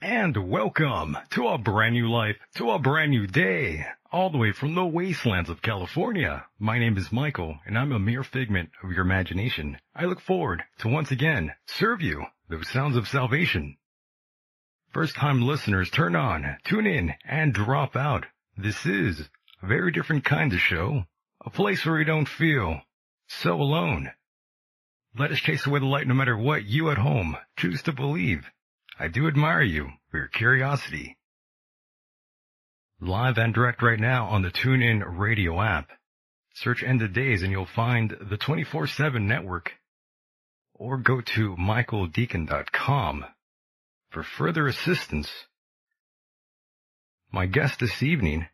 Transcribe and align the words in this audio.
And 0.00 0.48
welcome 0.48 1.18
to 1.30 1.48
a 1.48 1.58
brand 1.58 1.94
new 1.94 2.08
life, 2.08 2.36
to 2.54 2.70
a 2.70 2.78
brand 2.78 3.10
new 3.10 3.26
day, 3.26 3.84
all 4.12 4.30
the 4.30 4.38
way 4.38 4.52
from 4.52 4.76
the 4.76 4.86
wastelands 4.86 5.50
of 5.50 5.60
California. 5.60 6.46
My 6.56 6.78
name 6.78 6.96
is 6.96 7.10
Michael, 7.10 7.58
and 7.66 7.76
I'm 7.76 7.90
a 7.90 7.98
mere 7.98 8.22
figment 8.22 8.70
of 8.84 8.92
your 8.92 9.00
imagination. 9.00 9.76
I 9.96 10.04
look 10.04 10.20
forward 10.20 10.62
to 10.78 10.88
once 10.88 11.10
again 11.10 11.52
serve 11.66 12.00
you 12.00 12.26
those 12.48 12.68
sounds 12.68 12.96
of 12.96 13.08
salvation. 13.08 13.76
First 14.92 15.16
time 15.16 15.42
listeners, 15.42 15.90
turn 15.90 16.14
on, 16.14 16.58
tune 16.62 16.86
in, 16.86 17.14
and 17.24 17.52
drop 17.52 17.96
out. 17.96 18.24
This 18.56 18.86
is 18.86 19.28
a 19.60 19.66
very 19.66 19.90
different 19.90 20.24
kind 20.24 20.52
of 20.52 20.60
show, 20.60 21.06
a 21.44 21.50
place 21.50 21.84
where 21.84 21.98
you 21.98 22.04
don't 22.04 22.28
feel 22.28 22.82
so 23.26 23.60
alone. 23.60 24.12
Let 25.18 25.32
us 25.32 25.40
chase 25.40 25.66
away 25.66 25.80
the 25.80 25.86
light 25.86 26.06
no 26.06 26.14
matter 26.14 26.38
what 26.38 26.64
you 26.64 26.88
at 26.90 26.98
home 26.98 27.36
choose 27.56 27.82
to 27.82 27.92
believe. 27.92 28.48
I 29.00 29.06
do 29.06 29.28
admire 29.28 29.62
you 29.62 29.90
for 30.10 30.18
your 30.18 30.28
curiosity. 30.28 31.16
Live 33.00 33.38
and 33.38 33.54
direct 33.54 33.80
right 33.80 34.00
now 34.00 34.26
on 34.26 34.42
the 34.42 34.50
TuneIn 34.50 35.04
radio 35.18 35.62
app. 35.62 35.90
Search 36.54 36.82
End 36.82 37.00
of 37.02 37.12
Days 37.12 37.42
and 37.42 37.52
you'll 37.52 37.64
find 37.64 38.10
the 38.10 38.36
24-7 38.36 39.22
network. 39.22 39.74
Or 40.74 40.98
go 40.98 41.20
to 41.20 41.54
michaeldeacon.com 41.56 43.24
for 44.10 44.22
further 44.24 44.66
assistance. 44.66 45.30
My 47.30 47.46
guest 47.46 47.78
this 47.78 48.02
evening 48.02 48.48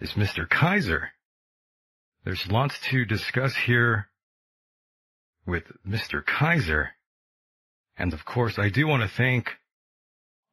is 0.00 0.14
Mr. 0.14 0.48
Kaiser. 0.48 1.10
There's 2.24 2.50
lots 2.50 2.80
to 2.90 3.04
discuss 3.04 3.54
here 3.54 4.08
with 5.46 5.64
Mr. 5.86 6.24
Kaiser. 6.26 6.90
And 7.98 8.14
of 8.14 8.24
course, 8.24 8.58
I 8.58 8.68
do 8.68 8.86
want 8.86 9.02
to 9.02 9.08
thank 9.08 9.50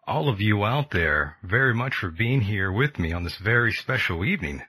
all 0.08 0.30
of 0.30 0.42
you 0.42 0.66
out 0.66 0.92
there 0.92 1.38
very 1.44 1.74
much 1.74 1.96
for 1.96 2.10
being 2.10 2.42
here 2.42 2.72
with 2.72 2.98
me 3.00 3.14
on 3.14 3.24
this 3.24 3.38
very 3.38 3.72
special 3.72 4.26
evening. 4.26 4.62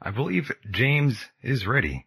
I 0.00 0.10
believe 0.10 0.52
James 0.70 1.24
is 1.42 1.66
ready. 1.66 2.06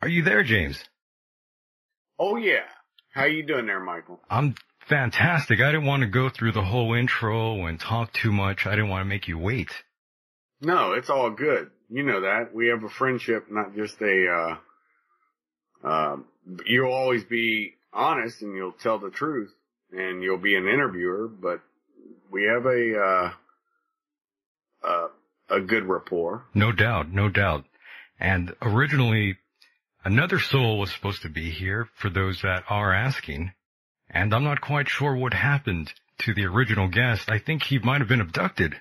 Are 0.00 0.08
you 0.08 0.22
there, 0.22 0.42
James? 0.42 0.82
Oh 2.18 2.36
yeah. 2.36 2.64
How 3.10 3.24
you 3.24 3.44
doing 3.44 3.66
there, 3.66 3.80
Michael? 3.80 4.20
I'm 4.28 4.54
fantastic. 4.88 5.60
I 5.60 5.70
didn't 5.70 5.86
want 5.86 6.02
to 6.02 6.08
go 6.08 6.28
through 6.28 6.52
the 6.52 6.64
whole 6.64 6.94
intro 6.94 7.66
and 7.66 7.78
talk 7.78 8.12
too 8.12 8.32
much. 8.32 8.66
I 8.66 8.70
didn't 8.70 8.88
want 8.88 9.02
to 9.02 9.08
make 9.08 9.28
you 9.28 9.38
wait. 9.38 9.70
No, 10.60 10.92
it's 10.92 11.10
all 11.10 11.30
good. 11.30 11.70
You 11.88 12.02
know 12.04 12.22
that. 12.22 12.54
We 12.54 12.68
have 12.68 12.82
a 12.82 12.88
friendship, 12.88 13.46
not 13.50 13.76
just 13.76 14.00
a, 14.00 14.28
uh, 14.28 14.56
um, 15.82 16.26
you'll 16.66 16.92
always 16.92 17.24
be 17.24 17.74
honest 17.92 18.42
and 18.42 18.54
you'll 18.54 18.72
tell 18.72 18.98
the 18.98 19.10
truth 19.10 19.52
and 19.92 20.22
you'll 20.22 20.38
be 20.38 20.54
an 20.54 20.66
interviewer, 20.68 21.28
but 21.28 21.60
we 22.30 22.44
have 22.44 22.64
a, 22.66 22.98
uh, 22.98 23.32
uh, 24.86 25.08
a 25.50 25.60
good 25.60 25.84
rapport. 25.84 26.44
No 26.54 26.72
doubt, 26.72 27.10
no 27.10 27.28
doubt. 27.28 27.64
And 28.18 28.54
originally, 28.62 29.36
another 30.04 30.38
soul 30.38 30.78
was 30.78 30.92
supposed 30.92 31.22
to 31.22 31.28
be 31.28 31.50
here 31.50 31.88
for 31.94 32.08
those 32.08 32.40
that 32.42 32.64
are 32.68 32.94
asking. 32.94 33.52
And 34.08 34.34
I'm 34.34 34.44
not 34.44 34.60
quite 34.60 34.88
sure 34.88 35.14
what 35.14 35.34
happened 35.34 35.92
to 36.20 36.34
the 36.34 36.44
original 36.44 36.88
guest. 36.88 37.30
I 37.30 37.38
think 37.38 37.62
he 37.62 37.78
might 37.78 38.00
have 38.00 38.08
been 38.08 38.20
abducted. 38.20 38.76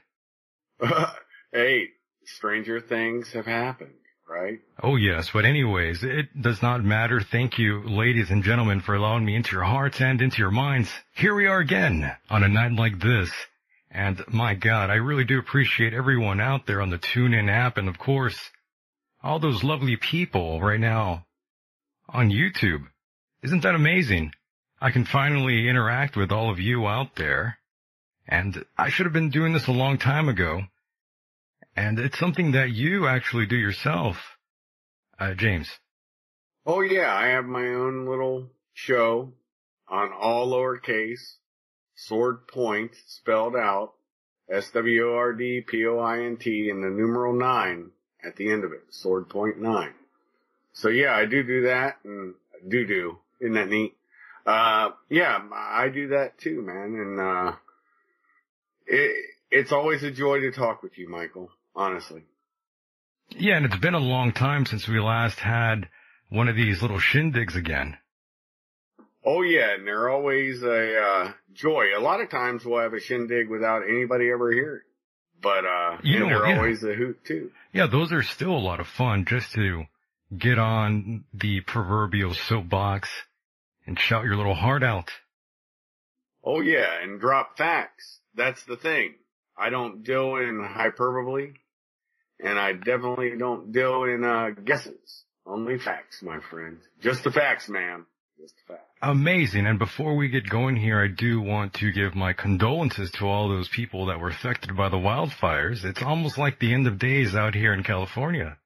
hey, 1.52 1.88
stranger 2.26 2.80
things 2.80 3.32
have 3.32 3.46
happened 3.46 3.94
right? 4.32 4.60
Oh 4.82 4.96
yes, 4.96 5.30
but 5.34 5.46
anyways, 5.46 6.04
it 6.04 6.42
does 6.42 6.62
not 6.62 6.84
matter. 6.84 7.20
Thank 7.20 7.60
you, 7.60 7.84
ladies 7.84 8.32
and 8.32 8.44
gentlemen, 8.44 8.80
for 8.80 8.96
allowing 8.96 9.26
me 9.26 9.36
into 9.36 9.52
your 9.52 9.66
hearts 9.66 10.00
and 10.00 10.22
into 10.22 10.38
your 10.38 10.52
minds. 10.52 10.90
Here 11.14 11.36
we 11.36 11.48
are 11.48 11.60
again 11.60 12.16
on 12.30 12.44
a 12.44 12.48
night 12.48 12.72
like 12.72 13.00
this. 13.00 13.30
And 13.92 14.24
my 14.30 14.56
God, 14.56 14.90
I 14.90 14.96
really 14.96 15.26
do 15.26 15.38
appreciate 15.38 15.94
everyone 15.94 16.40
out 16.40 16.66
there 16.66 16.82
on 16.82 16.90
the 16.90 16.98
TuneIn 16.98 17.52
app 17.52 17.78
and 17.78 17.90
of 17.90 18.00
course, 18.00 18.40
all 19.22 19.40
those 19.40 19.64
lovely 19.64 19.98
people 19.98 20.62
right 20.62 20.80
now 20.80 21.26
on 22.08 22.30
YouTube. 22.30 22.88
Isn't 23.44 23.64
that 23.64 23.76
amazing? 23.76 24.32
I 24.80 24.92
can 24.92 25.06
finally 25.06 25.68
interact 25.68 26.16
with 26.16 26.32
all 26.32 26.50
of 26.50 26.60
you 26.60 26.88
out 26.88 27.16
there. 27.16 27.58
And 28.28 28.64
I 28.78 28.90
should 28.90 29.06
have 29.06 29.14
been 29.14 29.30
doing 29.30 29.52
this 29.52 29.68
a 29.68 29.74
long 29.74 29.98
time 29.98 30.30
ago. 30.30 30.64
And 31.76 32.00
it's 32.00 32.20
something 32.20 32.52
that 32.52 32.72
you 32.72 33.08
actually 33.08 33.46
do 33.46 33.56
yourself, 33.56 34.18
uh, 35.20 35.34
James. 35.36 35.70
Oh 36.66 36.82
yeah, 36.82 37.14
I 37.14 37.28
have 37.28 37.46
my 37.46 37.66
own 37.68 38.06
little 38.06 38.50
show 38.74 39.32
on 39.88 40.12
all 40.12 40.52
lowercase, 40.52 41.38
sword 41.96 42.48
point 42.48 42.92
spelled 43.08 43.56
out, 43.56 43.94
S-W-O-R-D-P-O-I-N-T 44.50 44.90
and 46.70 46.84
the 46.84 46.90
numeral 46.90 47.34
nine 47.34 47.92
at 48.24 48.36
the 48.36 48.52
end 48.52 48.64
of 48.64 48.74
it, 48.74 48.84
sword 48.90 49.30
point 49.30 49.60
nine. 49.62 49.94
So 50.74 50.90
yeah, 50.90 51.16
I 51.16 51.26
do 51.26 51.42
do 51.42 51.64
that 51.64 52.00
and 52.04 52.34
do 52.68 52.86
do. 52.86 53.18
Isn't 53.40 53.54
that 53.54 53.70
neat? 53.70 53.96
Uh, 54.46 54.90
yeah, 55.10 55.40
I 55.54 55.88
do 55.90 56.10
that 56.10 56.38
too, 56.38 56.62
man. 56.62 56.96
And, 56.96 57.20
uh, 57.20 57.54
it, 58.88 59.16
it's 59.50 59.72
always 59.72 60.04
a 60.04 60.12
joy 60.12 60.42
to 60.42 60.52
talk 60.52 60.84
with 60.84 60.98
you, 60.98 61.08
Michael 61.10 61.50
honestly. 61.76 62.24
Yeah, 63.30 63.58
and 63.58 63.66
it's 63.66 63.78
been 63.78 63.94
a 63.94 64.00
long 64.00 64.34
time 64.34 64.66
since 64.66 64.88
we 64.88 65.00
last 65.00 65.40
had 65.40 65.88
one 66.30 66.48
of 66.48 66.56
these 66.56 66.82
little 66.82 67.00
shindigs 67.00 67.56
again. 67.56 67.98
Oh 69.24 69.42
yeah, 69.44 69.76
and 69.76 69.88
they're 69.88 70.10
always 70.10 70.64
a 70.64 71.00
uh, 71.00 71.32
joy. 71.54 71.88
A 71.96 72.02
lot 72.02 72.22
of 72.22 72.30
times 72.30 72.66
we'll 72.66 72.82
have 72.82 72.94
a 72.94 73.00
shindig 73.00 73.50
without 73.50 73.84
anybody 73.88 74.30
ever 74.32 74.52
here. 74.52 74.84
But 75.42 75.66
uh 75.66 75.98
you 76.04 76.20
know, 76.20 76.28
they're 76.28 76.48
yeah. 76.50 76.58
always 76.58 76.84
a 76.84 76.94
hoot 76.94 77.24
too. 77.26 77.52
Yeah, 77.74 77.88
those 77.88 78.12
are 78.12 78.22
still 78.22 78.52
a 78.52 78.60
lot 78.60 78.80
of 78.80 78.88
fun 78.88 79.26
just 79.26 79.52
to 79.54 79.86
get 80.36 80.60
on 80.60 81.26
the 81.34 81.62
proverbial 81.62 82.34
soapbox 82.34 83.10
and 83.86 84.00
shout 84.00 84.24
your 84.24 84.38
little 84.38 84.54
heart 84.54 84.84
out. 84.84 85.10
Oh 86.44 86.62
yeah, 86.62 87.02
and 87.02 87.20
drop 87.20 87.58
facts. 87.58 88.20
That's 88.36 88.64
the 88.64 88.78
thing. 88.78 89.16
I 89.58 89.70
don't 89.70 90.04
deal 90.04 90.38
in 90.38 90.64
hyperbole 90.64 91.54
and 92.44 92.60
I 92.60 92.74
definitely 92.74 93.38
don't 93.38 93.72
deal 93.72 94.04
in 94.04 94.24
uh, 94.24 94.50
guesses. 94.64 95.24
Only 95.46 95.78
facts, 95.80 96.22
my 96.22 96.40
friend. 96.50 96.78
Just 97.02 97.24
the 97.24 97.32
facts, 97.32 97.68
ma'am. 97.68 98.06
Just 98.40 98.56
the 98.68 98.74
facts. 98.74 98.88
Amazing. 99.02 99.66
And 99.66 99.80
before 99.80 100.16
we 100.16 100.30
get 100.30 100.48
going 100.48 100.76
here, 100.76 101.04
I 101.04 101.08
do 101.08 101.42
want 101.42 101.74
to 101.76 101.92
give 101.92 102.16
my 102.16 102.34
condolences 102.34 103.12
to 103.12 103.28
all 103.28 103.50
those 103.50 103.68
people 103.70 104.08
that 104.08 104.20
were 104.20 104.30
affected 104.30 104.76
by 104.78 104.90
the 104.90 104.98
wildfires. 104.98 105.84
It's 105.84 106.04
almost 106.04 106.38
like 106.38 106.60
the 106.60 106.74
end 106.74 106.88
of 106.88 107.00
days 107.00 107.36
out 107.36 107.56
here 107.56 107.74
in 107.74 107.84
California. 107.84 108.58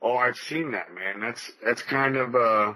Oh, 0.00 0.16
I've 0.16 0.36
seen 0.36 0.72
that, 0.72 0.94
man. 0.94 1.20
That's 1.20 1.50
that's 1.64 1.82
kind 1.82 2.16
of 2.16 2.34
uh 2.34 2.74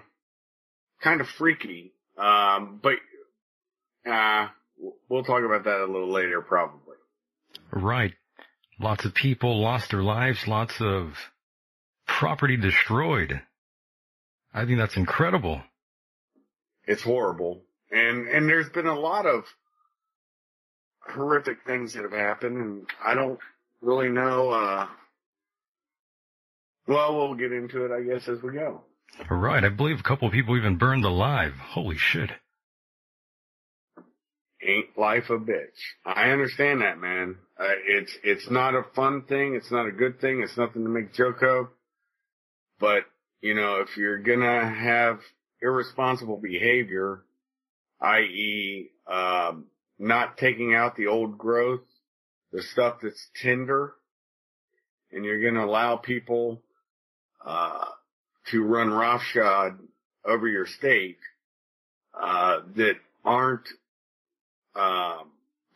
kind 1.02 1.20
of 1.20 1.29
freaky. 1.29 1.93
Um, 2.17 2.81
but 2.82 2.94
uh, 4.11 4.49
we'll 5.08 5.25
talk 5.25 5.42
about 5.44 5.64
that 5.64 5.80
a 5.80 5.90
little 5.90 6.12
later, 6.12 6.40
probably. 6.40 6.96
Right. 7.72 8.14
Lots 8.80 9.04
of 9.04 9.14
people 9.14 9.60
lost 9.60 9.90
their 9.90 10.02
lives, 10.02 10.46
lots 10.46 10.80
of 10.80 11.14
property 12.06 12.56
destroyed. 12.56 13.40
I 14.54 14.64
think 14.64 14.78
that's 14.78 14.96
incredible. 14.96 15.62
It's 16.86 17.02
horrible. 17.02 17.62
And, 17.90 18.28
and 18.28 18.48
there's 18.48 18.69
been 18.69 18.86
a 18.86 18.98
lot 18.98 19.26
of 19.26 19.44
horrific 21.00 21.58
things 21.66 21.94
that 21.94 22.02
have 22.02 22.12
happened 22.12 22.56
and 22.56 22.86
I 23.04 23.14
don't 23.14 23.38
really 23.81 24.08
know, 24.08 24.50
uh, 24.50 24.86
well, 26.86 27.16
we'll 27.16 27.34
get 27.34 27.52
into 27.52 27.84
it, 27.84 27.92
I 27.92 28.02
guess, 28.02 28.28
as 28.28 28.42
we 28.42 28.52
go. 28.52 28.82
Right. 29.31 29.64
I 29.64 29.69
believe 29.69 30.00
a 30.00 30.02
couple 30.02 30.28
of 30.28 30.34
people 30.34 30.56
even 30.56 30.76
burned 30.76 31.04
alive. 31.04 31.54
Holy 31.54 31.96
shit. 31.96 32.31
Ain't 34.69 34.99
life 34.99 35.31
a 35.31 35.38
bitch? 35.38 35.79
I 36.05 36.31
understand 36.31 36.82
that, 36.82 36.99
man. 36.99 37.37
Uh, 37.59 37.65
it's 37.87 38.12
it's 38.23 38.50
not 38.50 38.75
a 38.75 38.82
fun 38.94 39.23
thing. 39.23 39.55
It's 39.55 39.73
not 39.73 39.87
a 39.87 39.93
good 39.93 40.20
thing. 40.20 40.43
It's 40.43 40.59
nothing 40.59 40.85
to 40.85 40.91
make 40.91 41.15
joke 41.15 41.43
of. 41.43 41.69
But 42.79 43.05
you 43.41 43.55
know, 43.55 43.76
if 43.76 43.97
you're 43.97 44.19
gonna 44.19 44.69
have 44.69 45.20
irresponsible 45.62 46.37
behavior, 46.37 47.23
i.e., 48.03 48.91
um, 49.06 49.65
not 49.99 50.37
taking 50.37 50.75
out 50.75 50.97
the 50.97 51.06
old 51.06 51.38
growth, 51.38 51.81
the 52.53 52.62
stuff 52.62 52.97
that's 53.03 53.26
tender, 53.43 53.94
and 55.11 55.25
you're 55.25 55.43
gonna 55.43 55.65
allow 55.65 55.97
people 55.97 56.62
uh, 57.43 57.87
to 58.50 58.62
run 58.62 58.91
roughshod 58.91 59.79
over 60.26 60.47
your 60.47 60.67
state 60.67 61.19
uh, 62.20 62.59
that 62.76 62.97
aren't 63.25 63.67
uh, 64.78 65.19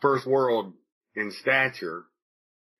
first 0.00 0.26
world 0.26 0.72
in 1.14 1.31
stature. 1.31 2.04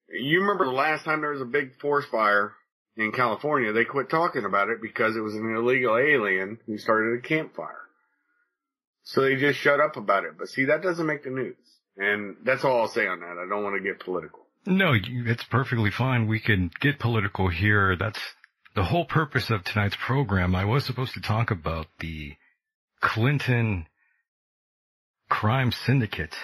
You 0.08 0.40
remember 0.40 0.66
the 0.66 0.72
last 0.72 1.04
time 1.04 1.20
there 1.20 1.30
was 1.30 1.40
a 1.40 1.46
big 1.46 1.78
forest 1.80 2.08
fire 2.10 2.52
in 2.96 3.12
California, 3.12 3.72
they 3.72 3.84
quit 3.84 4.10
talking 4.10 4.44
about 4.44 4.69
it 4.69 4.82
because 4.82 5.16
it 5.16 5.20
was 5.20 5.34
an 5.34 5.56
illegal 5.56 5.96
alien 5.96 6.58
who 6.66 6.76
started 6.76 7.19
a 7.19 7.22
campfire. 7.22 7.78
So 9.04 9.22
they 9.22 9.36
just 9.36 9.58
shut 9.58 9.80
up 9.80 9.96
about 9.96 10.24
it. 10.24 10.38
But 10.38 10.48
see, 10.48 10.66
that 10.66 10.82
doesn't 10.82 11.06
make 11.06 11.24
the 11.24 11.30
news. 11.30 11.56
And 11.96 12.36
that's 12.44 12.64
all 12.64 12.82
I'll 12.82 12.88
say 12.88 13.06
on 13.06 13.20
that. 13.20 13.38
I 13.38 13.48
don't 13.48 13.64
want 13.64 13.76
to 13.76 13.82
get 13.82 14.00
political. 14.00 14.40
No, 14.64 14.94
it's 14.94 15.44
perfectly 15.44 15.90
fine. 15.90 16.28
We 16.28 16.38
can 16.38 16.70
get 16.80 16.98
political 16.98 17.48
here. 17.48 17.96
That's 17.96 18.20
the 18.75 18.84
whole 18.84 19.04
purpose 19.04 19.50
of 19.50 19.64
tonight's 19.64 19.96
program. 19.96 20.54
I 20.54 20.64
was 20.64 20.84
supposed 20.84 21.14
to 21.14 21.20
talk 21.20 21.50
about 21.50 21.86
the 21.98 22.36
Clinton 23.00 23.86
crime 25.32 25.73
syndicate. 25.73 26.34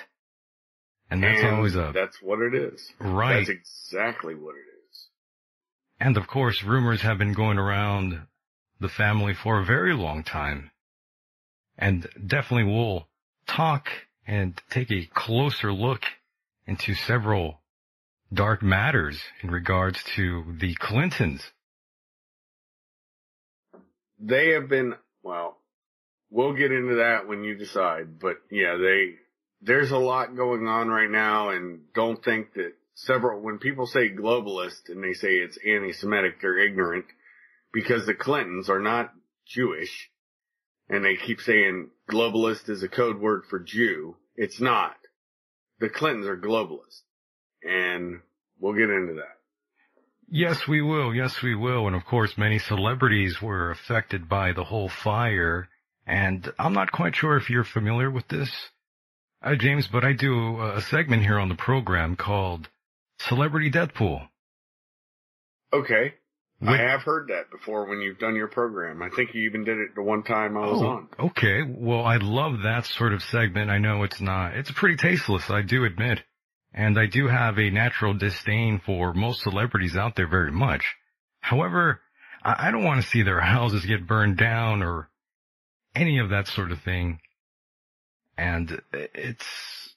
And 1.11 1.23
that's 1.23 1.40
And 1.43 1.56
always 1.56 1.75
a, 1.76 1.93
That's 1.94 2.20
what 2.23 2.40
it 2.40 2.55
is. 2.55 2.90
right. 2.99 3.46
That's 3.46 3.50
exactly 3.50 4.35
what 4.35 4.55
it 4.56 4.67
is. 4.90 5.06
And 6.00 6.17
of 6.17 6.26
course, 6.26 6.62
rumors 6.62 7.02
have 7.02 7.19
been 7.19 7.35
going 7.35 7.58
around 7.58 8.26
the 8.81 8.88
family 8.88 9.35
for 9.35 9.61
a 9.61 9.64
very 9.64 9.94
long 9.94 10.25
time. 10.25 10.70
And 11.76 12.08
definitely 12.26 12.73
we'll 12.73 13.06
talk 13.46 13.88
and 14.26 14.61
take 14.70 14.91
a 14.91 15.06
closer 15.14 15.73
look 15.73 16.02
into 16.67 16.94
several 16.94 17.61
dark 18.32 18.62
matters 18.62 19.20
in 19.43 19.50
regards 19.50 20.02
to 20.17 20.56
the 20.58 20.75
Clintons. 20.76 21.43
They 24.19 24.50
have 24.50 24.69
been, 24.69 24.94
well, 25.23 25.57
we'll 26.30 26.54
get 26.54 26.72
into 26.72 26.96
that 26.96 27.26
when 27.26 27.44
you 27.44 27.56
decide, 27.56 28.19
but 28.20 28.36
yeah, 28.50 28.76
they, 28.76 29.14
there's 29.62 29.90
a 29.90 29.98
lot 29.98 30.36
going 30.36 30.66
on 30.66 30.88
right 30.88 31.10
now 31.10 31.50
and 31.50 31.80
don't 31.94 32.22
think 32.22 32.54
that 32.54 32.72
several, 32.94 33.40
when 33.40 33.58
people 33.58 33.86
say 33.86 34.10
globalist 34.10 34.88
and 34.88 35.02
they 35.02 35.14
say 35.14 35.34
it's 35.34 35.58
anti-Semitic, 35.66 36.40
they're 36.40 36.58
ignorant 36.58 37.06
because 37.72 38.06
the 38.06 38.14
Clintons 38.14 38.69
are 38.69 38.80
not 38.80 39.12
Jewish 39.46 40.10
and 40.88 41.04
they 41.04 41.16
keep 41.16 41.40
saying 41.40 41.88
globalist 42.10 42.69
is 42.69 42.82
a 42.82 42.88
code 42.88 43.20
word 43.20 43.44
for 43.48 43.58
Jew. 43.58 44.16
It's 44.36 44.60
not. 44.60 44.96
The 45.81 45.88
Clintons 45.88 46.26
are 46.26 46.36
globalist, 46.36 47.02
and 47.62 48.20
we'll 48.58 48.74
get 48.74 48.90
into 48.90 49.14
that. 49.14 49.36
Yes, 50.31 50.66
we 50.69 50.82
will. 50.82 51.14
Yes, 51.14 51.40
we 51.42 51.54
will. 51.54 51.86
And 51.86 51.96
of 51.96 52.04
course, 52.04 52.36
many 52.36 52.58
celebrities 52.58 53.40
were 53.40 53.70
affected 53.70 54.28
by 54.28 54.52
the 54.52 54.64
whole 54.64 54.88
fire. 54.88 55.69
And 56.08 56.50
I'm 56.58 56.72
not 56.72 56.90
quite 56.90 57.14
sure 57.14 57.37
if 57.37 57.50
you're 57.50 57.64
familiar 57.64 58.10
with 58.10 58.26
this, 58.28 58.50
uh, 59.43 59.55
James, 59.56 59.87
but 59.87 60.05
I 60.05 60.14
do 60.14 60.60
a 60.62 60.81
segment 60.81 61.22
here 61.22 61.38
on 61.38 61.50
the 61.50 61.55
program 61.55 62.16
called 62.16 62.69
Celebrity 63.19 63.70
Deadpool. 63.70 64.26
Okay. 65.72 66.14
With- 66.60 66.70
I 66.70 66.76
have 66.78 67.02
heard 67.02 67.28
that 67.28 67.50
before 67.50 67.84
when 67.87 68.00
you've 68.00 68.19
done 68.19 68.34
your 68.34 68.49
program. 68.49 69.02
I 69.02 69.10
think 69.10 69.34
you 69.34 69.43
even 69.43 69.64
did 69.64 69.78
it 69.78 69.94
the 69.94 70.02
one 70.02 70.22
time 70.22 70.56
I 70.56 70.60
was 70.66 70.82
on. 70.82 71.08
Oh, 71.19 71.26
okay. 71.26 71.62
Well, 71.62 72.05
I 72.05 72.16
love 72.16 72.62
that 72.62 72.87
sort 72.87 73.12
of 73.12 73.22
segment. 73.22 73.70
I 73.70 73.78
know 73.78 74.02
it's 74.02 74.20
not, 74.20 74.56
it's 74.56 74.70
pretty 74.72 74.96
tasteless, 74.96 75.50
I 75.50 75.62
do 75.62 75.84
admit. 75.84 76.20
And 76.72 76.99
I 76.99 77.06
do 77.06 77.28
have 77.28 77.58
a 77.58 77.70
natural 77.70 78.14
disdain 78.14 78.81
for 78.84 79.12
most 79.12 79.43
celebrities 79.43 79.96
out 79.96 80.16
there 80.16 80.26
very 80.26 80.52
much. 80.52 80.96
However, 81.40 82.00
I, 82.43 82.69
I 82.69 82.70
don't 82.70 82.84
want 82.84 83.02
to 83.02 83.08
see 83.08 83.22
their 83.22 83.40
houses 83.40 83.84
get 83.87 84.06
burned 84.06 84.38
down 84.38 84.82
or 84.82 85.10
any 85.98 86.18
of 86.18 86.30
that 86.30 86.46
sort 86.46 86.70
of 86.70 86.80
thing. 86.82 87.20
And 88.36 88.80
it's, 88.92 89.94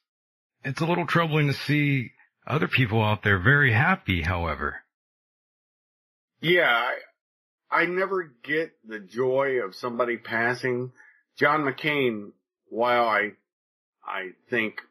it's 0.63 0.81
a 0.81 0.85
little 0.85 1.05
troubling 1.05 1.47
to 1.47 1.53
see 1.53 2.11
other 2.45 2.67
people 2.67 3.01
out 3.01 3.23
there 3.23 3.39
very 3.39 3.71
happy, 3.71 4.21
however. 4.21 4.77
Yeah, 6.41 6.67
I, 6.71 6.95
I 7.83 7.85
never 7.85 8.33
get 8.43 8.71
the 8.87 8.99
joy 8.99 9.59
of 9.63 9.75
somebody 9.75 10.17
passing. 10.17 10.91
John 11.37 11.61
McCain, 11.61 12.31
while 12.69 13.05
I, 13.05 13.31
I 14.03 14.31
think 14.49 14.81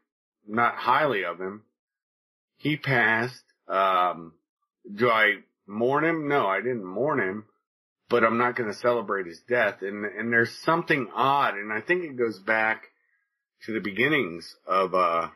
not 0.46 0.76
highly 0.76 1.24
of 1.24 1.40
him, 1.40 1.64
he 2.56 2.76
passed. 2.76 3.42
Um, 3.68 4.34
do 4.94 5.10
I 5.10 5.38
mourn 5.66 6.04
him? 6.04 6.28
No, 6.28 6.46
I 6.46 6.58
didn't 6.58 6.84
mourn 6.84 7.20
him, 7.20 7.44
but 8.10 8.24
I'm 8.24 8.36
not 8.36 8.56
going 8.56 8.70
to 8.70 8.76
celebrate 8.76 9.26
his 9.26 9.40
death. 9.48 9.76
And, 9.80 10.04
and 10.04 10.32
there's 10.32 10.54
something 10.64 11.08
odd, 11.14 11.54
and 11.54 11.72
I 11.72 11.80
think 11.80 12.04
it 12.04 12.18
goes 12.18 12.38
back 12.40 12.88
to 13.64 13.72
the 13.72 13.80
beginnings 13.80 14.54
of, 14.66 14.94
uh, 14.94 15.28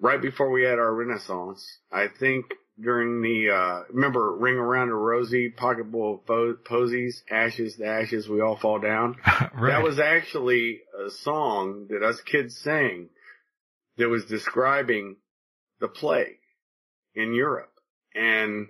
right 0.00 0.22
before 0.22 0.50
we 0.50 0.62
had 0.62 0.78
our 0.78 0.94
renaissance. 0.94 1.66
I 1.92 2.06
think 2.18 2.46
during 2.80 3.22
the, 3.22 3.50
uh, 3.50 3.82
remember 3.90 4.36
Ring 4.36 4.54
Around 4.54 4.90
a 4.90 4.94
Rosie, 4.94 5.50
Pocketful 5.50 6.22
of 6.28 6.64
Posies, 6.64 7.22
Ashes 7.28 7.74
to 7.76 7.86
Ashes, 7.86 8.28
We 8.28 8.40
All 8.40 8.56
Fall 8.56 8.78
Down? 8.78 9.16
right. 9.26 9.72
That 9.72 9.82
was 9.82 9.98
actually 9.98 10.82
a 11.06 11.10
song 11.10 11.88
that 11.90 12.04
us 12.04 12.20
kids 12.20 12.56
sang 12.62 13.08
that 13.96 14.08
was 14.08 14.24
describing 14.26 15.16
the 15.80 15.88
plague 15.88 16.38
in 17.16 17.34
Europe. 17.34 17.72
And 18.14 18.68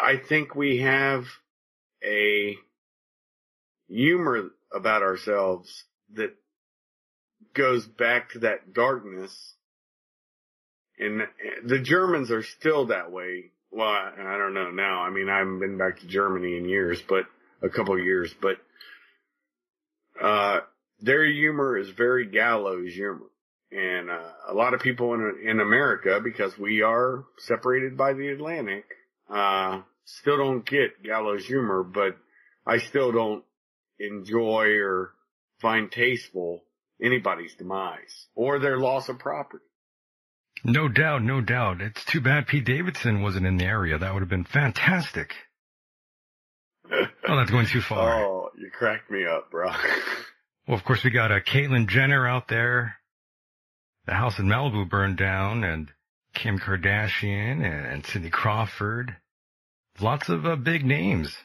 I 0.00 0.16
think 0.16 0.54
we 0.54 0.78
have 0.78 1.24
a 2.04 2.56
humor 3.88 4.50
about 4.72 5.02
ourselves 5.02 5.84
that 6.14 6.34
goes 7.54 7.86
back 7.86 8.30
to 8.30 8.40
that 8.40 8.72
darkness. 8.72 9.54
And 10.98 11.22
the 11.64 11.78
Germans 11.78 12.30
are 12.30 12.42
still 12.42 12.86
that 12.86 13.10
way. 13.10 13.52
Well, 13.70 13.88
I, 13.88 14.12
I 14.18 14.38
don't 14.38 14.54
know 14.54 14.70
now. 14.70 15.02
I 15.02 15.10
mean, 15.10 15.28
I 15.28 15.38
haven't 15.38 15.60
been 15.60 15.78
back 15.78 16.00
to 16.00 16.06
Germany 16.06 16.56
in 16.56 16.68
years, 16.68 17.02
but 17.08 17.26
a 17.62 17.68
couple 17.68 17.94
of 17.94 18.04
years, 18.04 18.34
but 18.40 18.56
uh, 20.22 20.60
their 21.00 21.24
humor 21.24 21.76
is 21.76 21.90
very 21.90 22.26
gallows 22.26 22.92
humor. 22.94 23.26
And, 23.70 24.10
uh, 24.10 24.30
a 24.48 24.54
lot 24.54 24.74
of 24.74 24.80
people 24.80 25.14
in, 25.14 25.42
in 25.44 25.60
America, 25.60 26.20
because 26.22 26.56
we 26.58 26.82
are 26.82 27.24
separated 27.38 27.96
by 27.96 28.14
the 28.14 28.28
Atlantic, 28.28 28.84
uh, 29.32 29.82
still 30.04 30.38
don't 30.38 30.64
get 30.64 31.02
gallows 31.02 31.46
humor, 31.46 31.82
but 31.82 32.16
I 32.66 32.78
still 32.78 33.12
don't 33.12 33.44
enjoy 33.98 34.76
or 34.78 35.12
find 35.60 35.90
tasteful 35.90 36.64
anybody's 37.02 37.54
demise 37.54 38.26
or 38.34 38.58
their 38.58 38.78
loss 38.78 39.08
of 39.08 39.18
property. 39.18 39.64
No 40.64 40.88
doubt, 40.88 41.22
no 41.22 41.40
doubt. 41.40 41.80
It's 41.80 42.04
too 42.04 42.20
bad 42.20 42.46
Pete 42.46 42.64
Davidson 42.64 43.22
wasn't 43.22 43.46
in 43.46 43.56
the 43.56 43.64
area. 43.64 43.98
That 43.98 44.12
would 44.12 44.20
have 44.20 44.28
been 44.28 44.44
fantastic. 44.44 45.34
Oh, 46.90 47.36
that's 47.36 47.50
going 47.50 47.66
too 47.66 47.80
far. 47.80 48.24
oh, 48.24 48.50
you 48.58 48.70
cracked 48.70 49.10
me 49.10 49.24
up, 49.26 49.50
bro. 49.50 49.70
Well, 50.66 50.76
of 50.76 50.84
course, 50.84 51.02
we 51.02 51.08
got 51.08 51.32
uh, 51.32 51.40
Caitlyn 51.40 51.88
Jenner 51.88 52.28
out 52.28 52.46
there. 52.48 52.98
The 54.04 54.12
house 54.12 54.38
in 54.38 54.44
Malibu 54.44 54.86
burned 54.86 55.16
down, 55.16 55.64
and 55.64 55.90
Kim 56.38 56.60
Kardashian 56.60 57.64
and 57.64 58.06
Cindy 58.06 58.30
Crawford. 58.30 59.16
Lots 60.00 60.28
of 60.28 60.46
uh, 60.46 60.54
big 60.54 60.84
names. 60.84 61.36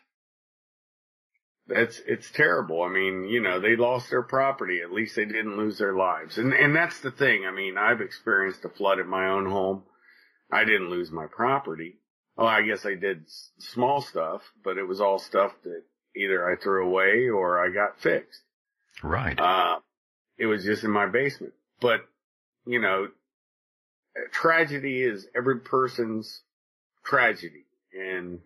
It's 1.67 1.99
it's 2.05 2.29
terrible. 2.29 2.83
I 2.83 2.89
mean, 2.89 3.27
you 3.27 3.41
know, 3.41 3.59
they 3.59 3.75
lost 3.75 4.11
their 4.11 4.21
property. 4.21 4.81
At 4.83 4.91
least 4.91 5.15
they 5.15 5.25
didn't 5.25 5.57
lose 5.57 5.79
their 5.79 5.95
lives. 5.95 6.37
And 6.37 6.53
and 6.53 6.75
that's 6.75 6.99
the 6.99 7.09
thing. 7.09 7.45
I 7.47 7.51
mean, 7.51 7.75
I've 7.77 8.01
experienced 8.01 8.65
a 8.65 8.69
flood 8.69 8.99
in 8.99 9.07
my 9.07 9.29
own 9.29 9.49
home. 9.49 9.83
I 10.51 10.63
didn't 10.63 10.91
lose 10.91 11.09
my 11.09 11.25
property. 11.25 11.99
Oh, 12.37 12.45
I 12.45 12.61
guess 12.61 12.85
I 12.85 12.93
did 12.93 13.23
small 13.57 14.01
stuff, 14.01 14.41
but 14.63 14.77
it 14.77 14.87
was 14.87 15.01
all 15.01 15.17
stuff 15.17 15.53
that 15.63 15.83
either 16.15 16.47
I 16.47 16.55
threw 16.61 16.87
away 16.87 17.29
or 17.29 17.63
I 17.63 17.73
got 17.73 17.99
fixed. 17.99 18.41
Right. 19.01 19.39
Uh, 19.39 19.79
it 20.37 20.45
was 20.45 20.63
just 20.63 20.83
in 20.83 20.91
my 20.91 21.07
basement. 21.07 21.53
But, 21.79 22.01
you 22.65 22.79
know, 22.79 23.07
tragedy 24.31 25.01
is 25.01 25.27
every 25.35 25.59
person's 25.59 26.41
tragedy. 27.03 27.65
And 27.93 28.39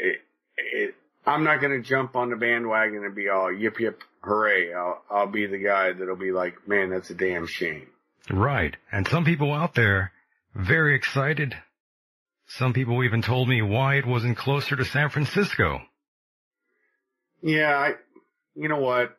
it, 0.00 0.20
it, 0.56 0.94
I'm 1.26 1.44
not 1.44 1.60
going 1.60 1.82
to 1.82 1.88
jump 1.88 2.16
on 2.16 2.30
the 2.30 2.36
bandwagon 2.36 3.04
and 3.04 3.14
be 3.14 3.28
all 3.28 3.52
yip 3.52 3.78
yip 3.80 4.02
hooray. 4.22 4.72
I'll, 4.72 5.02
I'll 5.10 5.26
be 5.26 5.46
the 5.46 5.58
guy 5.58 5.92
that'll 5.92 6.16
be 6.16 6.32
like, 6.32 6.66
man, 6.66 6.90
that's 6.90 7.10
a 7.10 7.14
damn 7.14 7.46
shame. 7.46 7.86
Right. 8.30 8.76
And 8.90 9.06
some 9.08 9.24
people 9.24 9.52
out 9.52 9.74
there 9.74 10.12
very 10.54 10.94
excited. 10.94 11.54
Some 12.46 12.72
people 12.72 13.02
even 13.04 13.22
told 13.22 13.48
me 13.48 13.62
why 13.62 13.96
it 13.96 14.06
wasn't 14.06 14.36
closer 14.36 14.76
to 14.76 14.84
San 14.84 15.08
Francisco. 15.08 15.80
Yeah, 17.42 17.76
I, 17.76 17.94
you 18.54 18.68
know 18.68 18.78
what? 18.78 19.16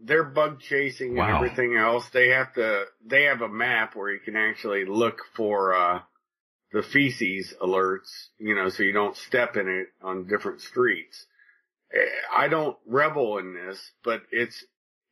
They're 0.00 0.24
bug 0.24 0.60
chasing 0.60 1.18
and 1.18 1.18
everything 1.36 1.76
else. 1.76 2.08
They 2.12 2.28
have 2.28 2.52
to, 2.54 2.84
they 3.04 3.24
have 3.24 3.40
a 3.42 3.48
map 3.48 3.96
where 3.96 4.12
you 4.12 4.20
can 4.20 4.36
actually 4.36 4.84
look 4.84 5.18
for, 5.36 5.74
uh, 5.74 6.00
the 6.72 6.82
feces 6.82 7.54
alerts, 7.62 8.26
you 8.38 8.54
know, 8.54 8.68
so 8.68 8.82
you 8.82 8.92
don't 8.92 9.16
step 9.16 9.56
in 9.56 9.68
it 9.68 9.86
on 10.02 10.26
different 10.28 10.60
streets. 10.60 11.24
Eh, 11.92 11.96
I 12.36 12.48
don't 12.48 12.76
revel 12.86 13.38
in 13.38 13.54
this, 13.54 13.80
but 14.04 14.20
it's, 14.30 14.64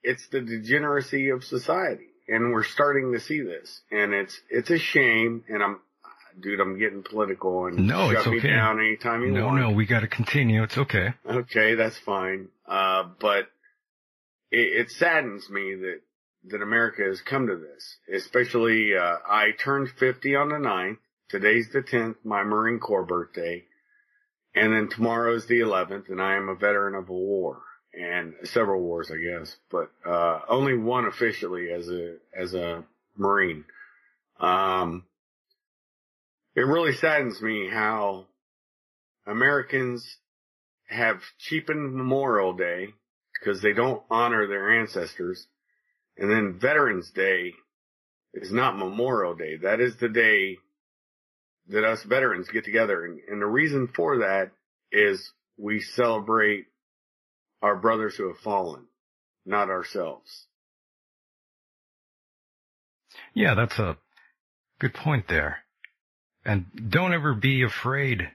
it's 0.02 0.28
the 0.28 0.40
degeneracy 0.42 1.30
of 1.30 1.42
society 1.42 2.08
and 2.28 2.52
we're 2.52 2.62
starting 2.62 3.12
to 3.14 3.20
see 3.20 3.40
this 3.40 3.80
and 3.90 4.12
it's, 4.12 4.38
it's 4.50 4.70
a 4.70 4.78
shame 4.78 5.44
and 5.48 5.62
I'm, 5.62 5.80
dude, 6.38 6.60
I'm 6.60 6.78
getting 6.78 7.02
political 7.02 7.66
and 7.66 7.86
No, 7.86 8.10
shut 8.12 8.18
it's 8.18 8.26
me 8.26 8.38
okay. 8.38 8.50
down 8.50 8.78
anytime 8.78 9.22
you 9.22 9.32
No, 9.32 9.46
want. 9.46 9.60
no, 9.62 9.70
we 9.70 9.86
gotta 9.86 10.08
continue. 10.08 10.62
It's 10.62 10.76
okay. 10.76 11.14
Okay, 11.28 11.74
that's 11.74 11.96
fine. 11.98 12.48
Uh, 12.68 13.04
but 13.18 13.48
it, 14.56 14.80
it 14.80 14.90
saddens 14.90 15.50
me 15.50 15.75
that, 15.75 16.00
that 16.48 16.62
America 16.62 17.02
has 17.02 17.20
come 17.20 17.46
to 17.46 17.56
this, 17.56 17.96
especially, 18.12 18.96
uh, 18.96 19.16
I 19.28 19.50
turned 19.62 19.90
50 19.90 20.34
on 20.34 20.48
the 20.48 20.54
9th. 20.56 20.98
Today's 21.28 21.68
the 21.72 21.82
10th, 21.82 22.16
my 22.25 22.42
Marine 22.42 22.78
Corps 22.78 23.04
birthday. 23.04 23.64
And 24.54 24.72
then 24.72 24.88
tomorrow's 24.88 25.46
the 25.46 25.60
11th 25.60 26.08
and 26.08 26.22
I 26.22 26.36
am 26.36 26.48
a 26.48 26.54
veteran 26.54 26.94
of 26.94 27.10
a 27.10 27.12
war 27.12 27.60
and 27.92 28.34
several 28.44 28.80
wars, 28.80 29.10
I 29.10 29.16
guess, 29.16 29.54
but, 29.70 29.90
uh, 30.08 30.40
only 30.48 30.76
one 30.76 31.04
officially 31.04 31.70
as 31.70 31.88
a, 31.88 32.16
as 32.34 32.54
a 32.54 32.84
Marine. 33.16 33.64
Um, 34.40 35.04
it 36.54 36.62
really 36.62 36.94
saddens 36.94 37.42
me 37.42 37.68
how 37.70 38.26
Americans 39.26 40.06
have 40.88 41.20
cheapened 41.38 41.94
Memorial 41.94 42.54
Day 42.54 42.94
because 43.38 43.62
they 43.62 43.72
don't 43.72 44.02
honor 44.10 44.46
their 44.46 44.80
ancestors. 44.80 45.46
And 46.16 46.30
then 46.30 46.58
Veterans 46.60 47.10
Day 47.10 47.52
is 48.34 48.52
not 48.52 48.78
Memorial 48.78 49.34
Day. 49.34 49.56
That 49.62 49.80
is 49.80 49.96
the 49.96 50.08
day 50.08 50.58
that 51.68 51.84
us 51.84 52.02
veterans 52.04 52.48
get 52.48 52.64
together. 52.64 53.04
And, 53.04 53.20
and 53.28 53.40
the 53.42 53.46
reason 53.46 53.88
for 53.88 54.18
that 54.18 54.52
is 54.92 55.32
we 55.58 55.80
celebrate 55.80 56.66
our 57.62 57.76
brothers 57.76 58.14
who 58.16 58.28
have 58.28 58.38
fallen, 58.38 58.84
not 59.44 59.68
ourselves. 59.68 60.46
Yeah, 63.34 63.54
that's 63.54 63.78
a 63.78 63.96
good 64.78 64.94
point 64.94 65.28
there. 65.28 65.58
And 66.44 66.66
don't 66.90 67.12
ever 67.12 67.34
be 67.34 67.62
afraid 67.62 68.28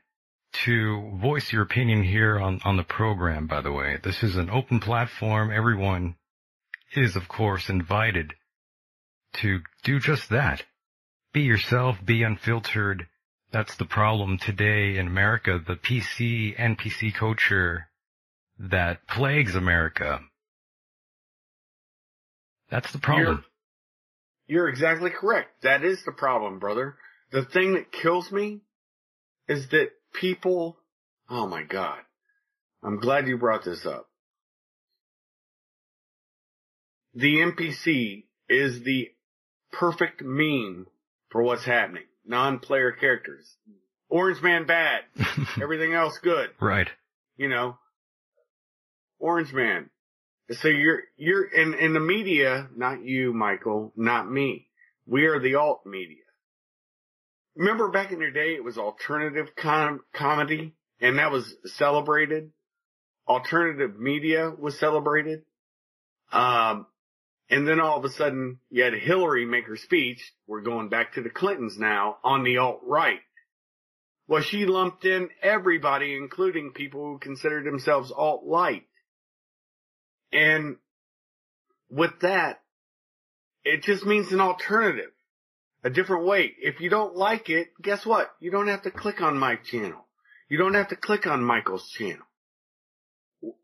to 0.53 1.17
voice 1.22 1.51
your 1.51 1.63
opinion 1.63 2.03
here 2.03 2.39
on, 2.39 2.60
on 2.65 2.77
the 2.77 2.84
program, 2.84 3.48
by 3.48 3.62
the 3.62 3.72
way. 3.72 3.98
This 4.03 4.24
is 4.24 4.36
an 4.36 4.50
open 4.50 4.79
platform. 4.79 5.51
Everyone 5.51 6.15
is, 6.93 7.15
of 7.15 7.27
course, 7.27 7.70
invited 7.70 8.34
to 9.34 9.60
do 9.84 10.00
just 10.00 10.29
that. 10.29 10.63
Be 11.34 11.41
yourself, 11.41 11.98
be 12.03 12.24
unfiltered. 12.24 13.08
That's 13.51 13.75
the 13.75 13.86
problem 13.86 14.38
today 14.38 14.98
in 14.98 15.08
America, 15.08 15.60
the 15.65 15.75
PC, 15.75 16.58
NPC 16.58 17.13
culture 17.13 17.88
that 18.60 19.08
plagues 19.08 19.55
America. 19.55 20.20
That's 22.70 22.91
the 22.91 23.00
problem. 23.00 23.43
You're 24.48 24.70
exactly 24.70 25.10
correct. 25.10 25.63
That 25.63 25.84
is 25.84 26.03
the 26.03 26.12
problem, 26.12 26.60
brother. 26.60 26.96
The 27.31 27.43
thing 27.43 27.74
that 27.74 27.91
kills 27.91 28.31
me 28.31 28.62
is 29.48 29.70
that 29.70 29.91
people, 30.13 30.77
oh 31.30 31.48
my 31.48 31.63
God. 31.63 32.00
I'm 32.84 33.00
glad 33.00 33.27
you 33.27 33.38
brought 33.38 33.63
this 33.63 33.86
up. 33.86 34.08
The 37.13 37.36
NPC 37.38 38.24
is 38.50 38.84
the 38.84 39.10
perfect 39.72 40.22
meme 40.24 40.88
for 41.30 41.44
what's 41.44 41.65
happening. 41.65 42.03
Non-player 42.25 42.94
characters. 42.94 43.56
Orange 44.10 44.41
Man 44.41 44.65
bad. 44.65 45.01
Everything 45.62 45.94
else 45.94 46.18
good. 46.22 46.50
right. 46.60 46.89
You 47.38 47.50
know. 47.50 47.77
Orange 49.20 49.53
Man. 49.53 49.89
So 50.51 50.68
you're, 50.68 51.03
you're, 51.15 51.46
in, 51.46 51.74
in 51.75 51.94
the 51.94 52.00
media, 52.00 52.68
not 52.75 53.03
you, 53.03 53.34
Michael, 53.34 53.94
not 53.96 54.30
me. 54.30 54.68
We 55.06 55.25
are 55.25 55.39
the 55.39 55.56
alt 55.56 55.86
media. 55.86 56.24
Remember 57.55 57.89
back 57.89 58.12
in 58.12 58.20
your 58.20 58.31
day, 58.31 58.55
it 58.55 58.63
was 58.63 58.77
alternative 58.77 59.55
com- 59.55 60.03
comedy 60.13 60.74
and 61.00 61.17
that 61.17 61.31
was 61.31 61.55
celebrated. 61.65 62.51
Alternative 63.27 64.00
media 64.00 64.50
was 64.50 64.79
celebrated. 64.79 65.43
Um, 66.31 66.86
and 67.50 67.67
then 67.67 67.81
all 67.81 67.98
of 67.98 68.05
a 68.05 68.10
sudden 68.10 68.60
you 68.70 68.84
had 68.84 68.93
Hillary 68.93 69.46
make 69.46 69.65
her 69.67 69.75
speech. 69.75 70.22
We're 70.48 70.62
going 70.62 70.89
back 70.89 71.13
to 71.13 71.22
the 71.22 71.29
Clintons 71.29 71.77
now 71.77 72.17
on 72.24 72.43
the 72.43 72.58
alt 72.58 72.81
right. 72.84 73.20
Well, 74.27 74.41
she 74.41 74.65
lumped 74.65 75.03
in 75.03 75.29
everybody, 75.41 76.15
including 76.15 76.72
people 76.72 77.01
who 77.01 77.20
considered 77.20 77.65
themselves 77.65 78.12
alt 78.12 78.46
light. 78.46 78.84
And 80.31 80.77
with 81.89 82.17
that, 82.22 82.62
it 83.65 83.84
just 83.84 84.05
means 84.05 84.31
an 84.31 84.39
alternative, 84.39 85.12
a 85.84 85.90
different 85.90 86.26
way. 86.26 86.54
If 86.60 86.80
you 86.80 86.90
don't 86.90 87.16
like 87.16 87.50
it, 87.50 87.70
guess 87.82 88.06
what? 88.06 88.32
You 88.40 88.52
don't 88.52 88.68
have 88.68 88.84
to 88.84 88.92
click 88.92 89.22
on 89.22 89.38
my 89.38 89.56
channel. 89.56 90.06
You 90.50 90.58
don't 90.58 90.74
have 90.74 90.90
to 90.90 90.96
click 90.96 91.28
on 91.28 91.44
Michael's 91.44 91.90
channel. 91.90 92.26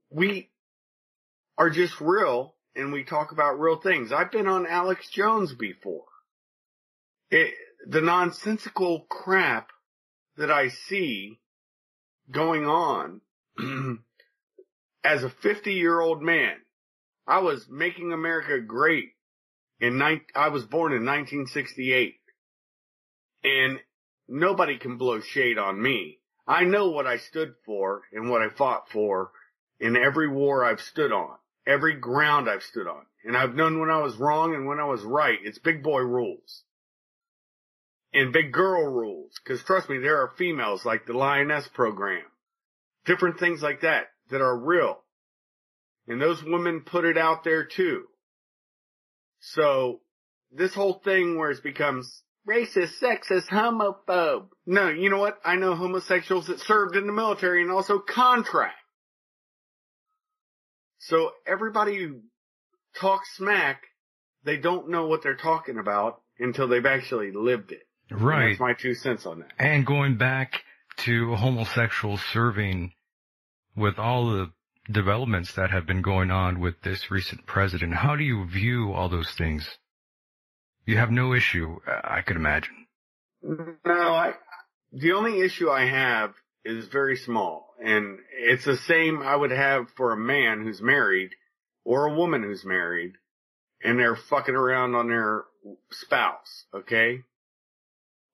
We 0.10 0.50
are 1.58 1.70
just 1.70 2.00
real 2.00 2.56
and 2.76 2.94
we 2.94 3.04
talk 3.04 3.32
about 3.32 3.60
real 3.60 3.80
things. 3.80 4.12
I've 4.12 4.32
been 4.32 4.48
on 4.48 4.66
Alex 4.66 5.10
Jones 5.10 5.54
before. 5.54 6.06
It, 7.30 7.54
the 7.86 8.02
nonsensical 8.02 9.02
crap 9.10 9.70
that 10.38 10.52
I 10.52 10.70
see 10.70 11.40
going 12.32 12.66
on 12.66 13.22
as 15.04 15.24
a 15.24 15.30
50 15.30 15.74
year 15.74 16.00
old 16.00 16.22
man. 16.22 16.56
I 17.28 17.40
was 17.40 17.68
making 17.70 18.14
America 18.14 18.60
great 18.62 19.10
in 19.80 20.02
I 20.02 20.50
was 20.50 20.66
born 20.66 20.92
in 20.92 21.06
1968 21.06 22.16
and 23.44 23.80
nobody 24.28 24.78
can 24.78 24.98
blow 24.98 25.22
shade 25.22 25.58
on 25.58 25.82
me. 25.82 26.20
I 26.48 26.64
know 26.64 26.90
what 26.90 27.08
I 27.08 27.18
stood 27.18 27.56
for 27.66 28.04
and 28.12 28.30
what 28.30 28.42
I 28.42 28.50
fought 28.50 28.90
for 28.90 29.32
in 29.80 29.96
every 29.96 30.30
war 30.30 30.64
I've 30.64 30.82
stood 30.82 31.12
on, 31.12 31.36
every 31.66 31.96
ground 31.96 32.50
I've 32.50 32.64
stood 32.64 32.88
on. 32.88 33.06
And 33.24 33.36
I've 33.36 33.56
known 33.56 33.80
when 33.80 33.90
I 33.90 34.02
was 34.02 34.16
wrong 34.16 34.56
and 34.56 34.66
when 34.66 34.80
I 34.80 34.86
was 34.86 35.04
right. 35.04 35.38
It's 35.44 35.60
big 35.60 35.84
boy 35.84 36.00
rules 36.00 36.64
and 38.14 38.34
big 38.34 38.52
girl 38.52 38.86
rules. 38.86 39.40
Cause 39.46 39.62
trust 39.64 39.90
me, 39.90 40.00
there 40.00 40.22
are 40.22 40.32
females 40.38 40.86
like 40.86 41.06
the 41.06 41.14
Lioness 41.14 41.68
program, 41.68 42.24
different 43.06 43.40
things 43.40 43.62
like 43.62 43.82
that 43.82 44.08
that 44.30 44.42
are 44.42 44.58
real. 44.58 45.04
And 46.08 46.22
those 46.22 46.42
women 46.44 46.82
put 46.86 47.04
it 47.04 47.18
out 47.18 47.44
there 47.44 47.66
too. 47.66 48.06
So 49.40 50.02
this 50.52 50.74
whole 50.74 50.94
thing 50.94 51.38
where 51.38 51.52
it 51.52 51.64
becomes 51.64 52.24
racist, 52.48 53.00
sexist, 53.02 53.48
homophobe. 53.50 54.48
No, 54.66 54.90
you 54.90 55.10
know 55.10 55.20
what? 55.20 55.38
I 55.44 55.56
know 55.56 55.76
homosexuals 55.76 56.48
that 56.48 56.60
served 56.60 56.96
in 56.96 57.06
the 57.06 57.14
military 57.14 57.62
and 57.62 57.72
also 57.72 58.00
contract. 58.00 58.76
So 61.00 61.32
everybody 61.46 61.98
who 61.98 62.22
talks 63.00 63.36
smack, 63.36 63.84
they 64.44 64.58
don't 64.58 64.90
know 64.90 65.08
what 65.08 65.22
they're 65.24 65.36
talking 65.36 65.78
about 65.78 66.22
until 66.40 66.68
they've 66.68 66.86
actually 66.86 67.32
lived 67.32 67.72
it. 67.72 67.84
And 68.10 68.22
Right. 68.22 68.50
That's 68.50 68.60
my 68.60 68.74
two 68.74 68.94
cents 68.94 69.26
on 69.26 69.40
that. 69.40 69.52
And 69.60 69.86
going 69.86 70.18
back 70.18 70.64
to 70.98 71.36
homosexuals 71.36 72.22
serving 72.34 72.94
with 73.76 74.00
all 74.00 74.32
the 74.32 74.52
developments 74.92 75.54
that 75.56 75.72
have 75.72 75.86
been 75.86 76.02
going 76.02 76.32
on 76.32 76.60
with 76.60 76.82
this 76.82 77.12
recent 77.12 77.46
president, 77.46 77.94
how 77.94 78.16
do 78.16 78.24
you 78.24 78.46
view 78.46 78.94
all 78.94 79.10
those 79.10 79.34
things? 79.38 79.78
You 80.86 80.98
have 80.98 81.12
no 81.12 81.34
issue, 81.34 81.78
uh, 81.88 82.02
I 82.04 82.22
could 82.22 82.38
imagine. 82.38 82.88
No, 83.44 83.76
I, 83.86 84.34
the 84.92 85.12
only 85.14 85.42
issue 85.42 85.70
I 85.70 85.86
have 85.86 86.34
is 86.64 86.88
very 86.88 87.18
small 87.18 87.68
and 87.84 88.20
it's 88.32 88.66
the 88.66 88.78
same 88.78 89.22
I 89.22 89.36
would 89.36 89.52
have 89.52 89.88
for 89.96 90.12
a 90.12 90.18
man 90.18 90.64
who's 90.64 90.82
married 90.82 91.32
or 91.84 92.06
a 92.06 92.16
woman 92.16 92.44
who's 92.44 92.66
married 92.66 93.14
and 93.84 94.00
they're 94.00 94.16
fucking 94.16 94.56
around 94.56 94.96
on 94.96 95.08
their 95.08 95.44
spouse, 95.92 96.66
okay? 96.74 97.24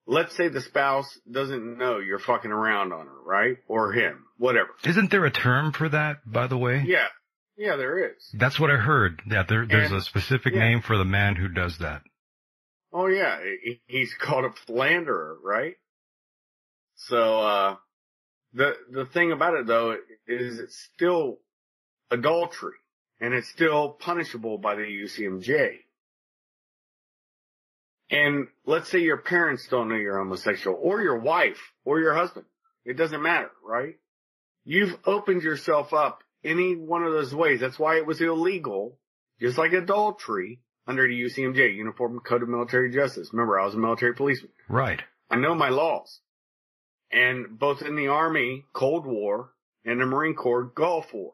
Let's 0.05 0.35
say 0.35 0.47
the 0.47 0.61
spouse 0.61 1.19
doesn't 1.29 1.77
know 1.77 1.99
you're 1.99 2.19
fucking 2.19 2.51
around 2.51 2.93
on 2.93 3.07
her, 3.07 3.21
right? 3.25 3.57
Or 3.67 3.91
him, 3.91 4.25
whatever. 4.43 4.69
Isn't 4.83 5.09
there 5.09 5.23
a 5.23 5.31
term 5.31 5.71
for 5.71 5.87
that, 5.87 6.17
by 6.25 6.47
the 6.47 6.57
way? 6.57 6.83
Yeah. 6.85 7.07
Yeah, 7.55 7.77
there 7.77 8.11
is. 8.11 8.29
That's 8.33 8.59
what 8.59 8.69
I 8.69 8.75
heard. 8.75 9.21
That 9.27 9.47
there, 9.47 9.65
there's 9.65 9.91
And- 9.91 9.99
a 9.99 10.03
specific 10.03 10.53
yeah. 10.53 10.59
name 10.59 10.81
for 10.81 10.97
the 10.97 11.05
man 11.05 11.35
who 11.35 11.47
does 11.47 11.77
that. 11.77 12.01
Oh 12.91 13.07
yeah, 13.07 13.39
he's 13.87 14.13
called 14.13 14.45
a 14.45 14.51
philanderer, 14.67 15.37
right? 15.43 15.75
So, 16.95 17.39
uh, 17.39 17.75
the, 18.53 18.75
the 18.91 19.05
thing 19.05 19.31
about 19.31 19.55
it 19.55 19.65
though 19.65 19.97
is 20.27 20.59
it's 20.59 20.77
still 20.93 21.39
adultery 22.11 22.75
and 23.19 23.33
it's 23.33 23.49
still 23.49 23.89
punishable 23.89 24.57
by 24.59 24.75
the 24.75 24.83
UCMJ. 24.83 25.77
And 28.11 28.47
let's 28.65 28.89
say 28.89 28.99
your 28.99 29.17
parents 29.17 29.67
don't 29.69 29.89
know 29.89 29.95
you're 29.95 30.19
homosexual 30.19 30.77
or 30.79 31.01
your 31.01 31.17
wife 31.17 31.61
or 31.85 31.99
your 31.99 32.13
husband. 32.13 32.45
It 32.85 32.97
doesn't 32.97 33.23
matter, 33.23 33.49
right? 33.65 33.95
You've 34.65 34.97
opened 35.05 35.43
yourself 35.43 35.93
up 35.93 36.23
any 36.43 36.75
one 36.75 37.03
of 37.03 37.11
those 37.11 37.33
ways. 37.33 37.59
That's 37.59 37.79
why 37.79 37.97
it 37.97 38.05
was 38.05 38.21
illegal, 38.21 38.97
just 39.39 39.57
like 39.57 39.73
adultery 39.73 40.61
under 40.87 41.07
the 41.07 41.21
UCMJ, 41.21 41.75
Uniform 41.75 42.19
Code 42.19 42.43
of 42.43 42.49
Military 42.49 42.91
Justice. 42.91 43.29
Remember, 43.33 43.59
I 43.59 43.65
was 43.65 43.75
a 43.75 43.79
military 43.79 44.13
policeman. 44.13 44.51
Right. 44.69 45.01
I 45.29 45.35
know 45.37 45.55
my 45.55 45.69
laws. 45.69 46.19
And 47.11 47.59
both 47.59 47.81
in 47.81 47.95
the 47.95 48.07
Army, 48.07 48.65
Cold 48.73 49.05
War, 49.05 49.51
and 49.85 50.01
the 50.01 50.05
Marine 50.05 50.35
Corps, 50.35 50.63
Gulf 50.63 51.13
War. 51.13 51.33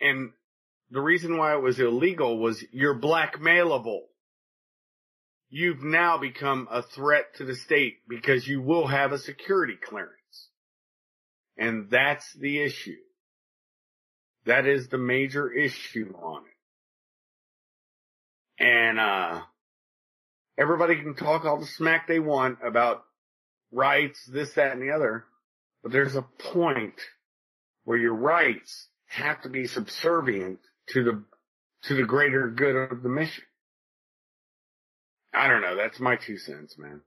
And 0.00 0.30
the 0.90 1.00
reason 1.00 1.36
why 1.36 1.54
it 1.54 1.62
was 1.62 1.80
illegal 1.80 2.38
was 2.38 2.64
you're 2.72 2.98
blackmailable. 2.98 4.02
You've 5.48 5.82
now 5.82 6.18
become 6.18 6.68
a 6.70 6.82
threat 6.82 7.34
to 7.36 7.44
the 7.44 7.54
state 7.54 7.98
because 8.08 8.46
you 8.46 8.60
will 8.60 8.86
have 8.86 9.12
a 9.12 9.18
security 9.18 9.76
clearance. 9.80 10.12
And 11.56 11.88
that's 11.90 12.32
the 12.34 12.60
issue. 12.60 12.96
That 14.46 14.66
is 14.66 14.88
the 14.88 14.98
major 14.98 15.50
issue 15.50 16.14
on 16.20 16.42
it. 18.58 18.64
And, 18.64 19.00
uh, 19.00 19.40
everybody 20.56 20.96
can 20.96 21.14
talk 21.14 21.44
all 21.44 21.58
the 21.58 21.66
smack 21.66 22.06
they 22.06 22.20
want 22.20 22.58
about 22.64 23.04
rights, 23.72 24.24
this, 24.26 24.52
that, 24.54 24.72
and 24.72 24.82
the 24.82 24.90
other, 24.90 25.24
but 25.82 25.92
there's 25.92 26.14
a 26.16 26.22
point 26.52 27.00
where 27.84 27.98
your 27.98 28.14
rights 28.14 28.88
have 29.06 29.42
to 29.42 29.48
be 29.48 29.66
subservient 29.66 30.60
to 30.88 31.04
the, 31.04 31.24
to 31.82 31.94
the 31.94 32.04
greater 32.04 32.48
good 32.48 32.76
of 32.76 33.02
the 33.02 33.08
mission. 33.08 33.44
I 35.32 35.48
don't 35.48 35.62
know. 35.62 35.76
That's 35.76 35.98
my 35.98 36.16
two 36.16 36.38
cents, 36.38 36.78
man. 36.78 37.00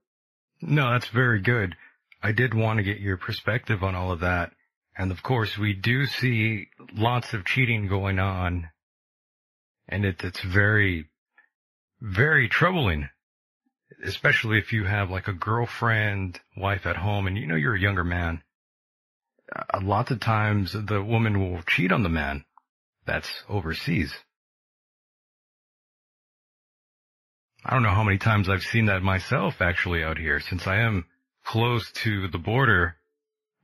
No, 0.62 0.92
that's 0.92 1.08
very 1.08 1.42
good. 1.42 1.76
I 2.22 2.32
did 2.32 2.54
want 2.54 2.78
to 2.78 2.84
get 2.84 3.00
your 3.00 3.18
perspective 3.18 3.84
on 3.84 3.96
all 3.96 4.12
of 4.12 4.22
that. 4.22 4.52
And 4.98 5.12
of 5.12 5.22
course, 5.22 5.58
we 5.58 5.74
do 5.74 6.06
see 6.06 6.68
lots 6.94 7.34
of 7.34 7.46
cheating 7.46 7.88
going 7.88 8.20
on. 8.20 8.70
And 9.88 10.06
it, 10.06 10.24
it's 10.24 10.42
very, 10.42 11.06
very 12.02 12.50
troubling. 12.50 13.10
Especially 14.04 14.58
if 14.58 14.74
you 14.74 14.84
have 14.84 15.10
like 15.10 15.28
a 15.28 15.34
girlfriend, 15.34 16.40
wife 16.56 16.86
at 16.86 16.98
home, 16.98 17.28
and 17.28 17.38
you 17.38 17.48
know 17.48 17.56
you're 17.56 17.76
a 17.76 17.80
younger 17.80 18.04
man. 18.04 18.42
A 19.74 19.80
lot 19.80 20.12
of 20.12 20.20
times 20.20 20.74
the 20.74 21.02
woman 21.02 21.40
will 21.40 21.62
cheat 21.64 21.92
on 21.92 22.04
the 22.04 22.10
man 22.10 22.44
that's 23.06 23.44
overseas. 23.48 24.14
I 27.66 27.74
don't 27.74 27.84
know 27.84 27.90
how 27.90 28.04
many 28.04 28.18
times 28.18 28.50
I've 28.50 28.64
seen 28.64 28.86
that 28.86 29.02
myself 29.02 29.62
actually 29.62 30.04
out 30.04 30.18
here 30.18 30.40
since 30.40 30.68
I 30.68 30.78
am 30.78 31.06
close 31.48 31.90
to 31.94 32.28
the 32.28 32.38
border. 32.38 32.98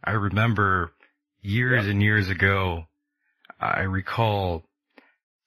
I 0.04 0.12
remember 0.12 0.94
years 1.42 1.86
and 1.86 2.02
years 2.02 2.30
ago, 2.30 2.84
I 3.60 3.82
recall 3.82 4.64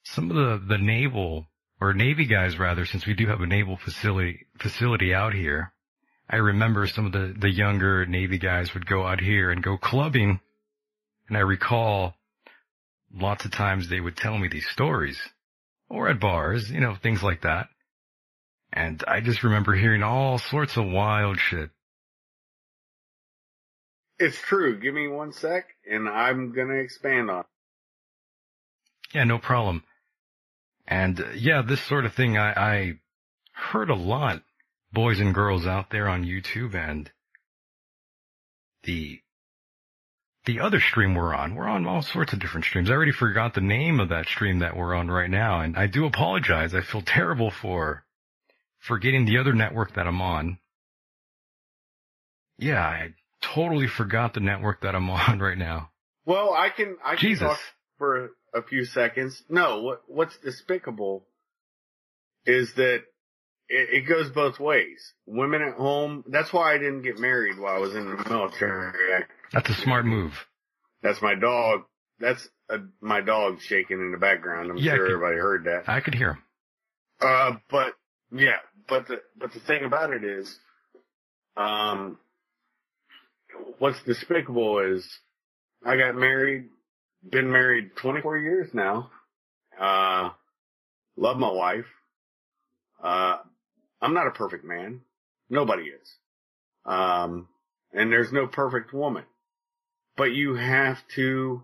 some 0.05 0.31
of 0.31 0.37
the, 0.37 0.77
the 0.77 0.79
naval 0.79 1.47
or 1.81 1.95
Navy 1.95 2.27
guys 2.27 2.59
rather, 2.59 2.85
since 2.85 3.07
we 3.07 3.15
do 3.15 3.27
have 3.27 3.41
a 3.41 3.47
naval 3.47 3.79
facility, 3.79 4.47
facility 4.59 5.15
out 5.15 5.33
here. 5.33 5.73
I 6.29 6.37
remember 6.37 6.87
some 6.87 7.07
of 7.07 7.13
the, 7.13 7.35
the 7.39 7.51
younger 7.51 8.05
Navy 8.05 8.39
guys 8.39 8.75
would 8.75 8.87
go 8.87 9.07
out 9.07 9.21
here 9.21 9.51
and 9.51 9.63
go 9.63 9.79
clubbing. 9.79 10.41
And 11.29 11.37
I 11.39 11.41
recall 11.41 12.15
lots 13.15 13.47
of 13.47 13.51
times 13.51 13.89
they 13.89 14.01
would 14.01 14.17
tell 14.17 14.37
me 14.37 14.49
these 14.49 14.69
stories 14.69 15.19
or 15.89 16.09
at 16.09 16.21
bars, 16.21 16.71
you 16.71 16.81
know, 16.81 16.97
things 17.03 17.23
like 17.23 17.43
that. 17.43 17.69
And 18.73 19.03
I 19.09 19.21
just 19.21 19.43
remember 19.43 19.75
hearing 19.75 20.03
all 20.03 20.39
sorts 20.39 20.77
of 20.77 20.85
wild 20.85 21.39
shit. 21.41 21.71
It's 24.19 24.41
true. 24.41 24.79
Give 24.81 24.95
me 24.95 25.09
one 25.09 25.33
sec 25.33 25.67
and 25.91 26.09
I'm 26.09 26.53
going 26.53 26.69
to 26.69 26.79
expand 26.79 27.31
on 27.31 27.41
it. 27.41 27.47
Yeah, 29.15 29.25
no 29.25 29.39
problem. 29.39 29.85
And 30.87 31.21
uh, 31.21 31.31
yeah, 31.35 31.63
this 31.63 31.83
sort 31.83 32.05
of 32.05 32.15
thing 32.15 32.37
I, 32.37 32.53
I 32.53 32.93
heard 33.53 33.91
a 33.91 33.95
lot, 33.95 34.43
boys 34.93 35.21
and 35.21 35.35
girls 35.35 35.67
out 35.67 35.91
there 35.91 36.09
on 36.09 36.25
YouTube 36.25 36.75
and 36.75 37.11
the, 38.85 39.21
the 40.45 40.61
other 40.61 40.81
stream 40.81 41.15
we're 41.15 41.35
on. 41.35 41.55
We're 41.55 41.69
on 41.69 41.87
all 41.87 42.03
sorts 42.03 42.33
of 42.33 42.39
different 42.39 42.67
streams. 42.67 42.89
I 42.89 42.95
already 42.95 43.13
forgot 43.13 43.55
the 43.55 43.61
name 43.61 44.01
of 44.01 44.11
that 44.11 44.27
stream 44.27 44.61
that 44.61 44.77
we're 44.77 44.95
on 44.95 45.09
right 45.09 45.31
now. 45.31 45.61
And 45.61 45.77
I 45.77 45.87
do 45.87 46.07
apologize. 46.07 46.75
I 46.75 46.83
feel 46.83 47.03
terrible 47.03 47.51
for 47.51 48.05
forgetting 48.79 49.27
the 49.27 49.39
other 49.39 49.53
network 49.53 49.95
that 49.95 50.07
I'm 50.07 50.23
on. 50.23 50.59
Yeah, 52.59 52.83
I 52.83 53.15
totally 53.55 53.87
forgot 53.89 54.35
the 54.35 54.41
network 54.41 54.83
that 54.83 54.95
I'm 54.95 55.09
on 55.11 55.39
right 55.41 55.59
now. 55.59 55.91
Well, 56.25 56.53
I 56.55 56.71
can, 56.71 56.97
I 57.05 57.11
can 57.17 57.19
Jesus. 57.29 57.47
talk 57.49 57.59
for 57.99 58.31
a 58.55 58.63
few 58.63 58.85
seconds. 58.85 59.43
No, 59.49 59.83
what, 59.83 60.03
what's 60.09 60.37
despicable 60.39 61.27
is 62.45 62.75
that 62.75 63.03
it, 63.69 63.89
it 64.05 64.09
goes 64.09 64.31
both 64.31 64.59
ways. 64.61 65.13
Women 65.27 65.63
at 65.63 65.75
home, 65.75 66.25
that's 66.29 66.53
why 66.53 66.75
I 66.75 66.79
didn't 66.79 67.03
get 67.03 67.19
married 67.19 67.59
while 67.59 67.77
I 67.77 67.79
was 67.79 67.95
in 67.95 68.05
the 68.09 68.29
military. 68.29 68.93
That's 69.53 69.69
a 69.71 69.75
smart 69.75 70.05
move. 70.07 70.33
That's 71.03 71.21
my 71.23 71.35
dog. 71.35 71.83
That's 72.19 72.49
a, 72.71 72.79
my 73.01 73.21
dog 73.21 73.61
shaking 73.61 74.01
in 74.01 74.11
the 74.13 74.19
background. 74.19 74.71
I'm 74.71 74.77
Yeah, 74.79 74.95
sure 74.95 75.07
can- 75.07 75.15
everybody 75.15 75.37
heard 75.37 75.65
that. 75.65 75.89
I 75.89 76.01
could 76.01 76.15
hear 76.15 76.33
him. 76.33 76.43
Uh, 77.21 77.53
but 77.71 77.95
yeah, 78.33 78.57
but 78.89 79.07
the 79.09 79.21
but 79.39 79.53
the 79.53 79.61
thing 79.61 79.85
about 79.85 80.13
it 80.13 80.23
is, 80.25 80.59
um, 81.57 82.19
what's 83.79 84.03
despicable 84.03 84.79
is 84.79 85.07
I 85.85 85.97
got 85.97 86.15
married, 86.15 86.69
been 87.29 87.51
married 87.51 87.97
24 87.97 88.39
years 88.39 88.69
now. 88.73 89.11
Uh, 89.79 90.31
love 91.17 91.37
my 91.39 91.51
wife. 91.51 91.87
Uh, 93.03 93.39
I'm 94.01 94.15
not 94.15 94.27
a 94.27 94.33
perfect 94.33 94.65
man. 94.65 95.03
Nobody 95.49 95.85
is. 95.85 96.15
Um, 96.85 97.49
and 97.93 98.11
there's 98.11 98.33
no 98.33 98.47
perfect 98.47 98.93
woman, 98.93 99.25
but 100.17 100.33
you 100.33 100.55
have 100.55 100.99
to 101.15 101.63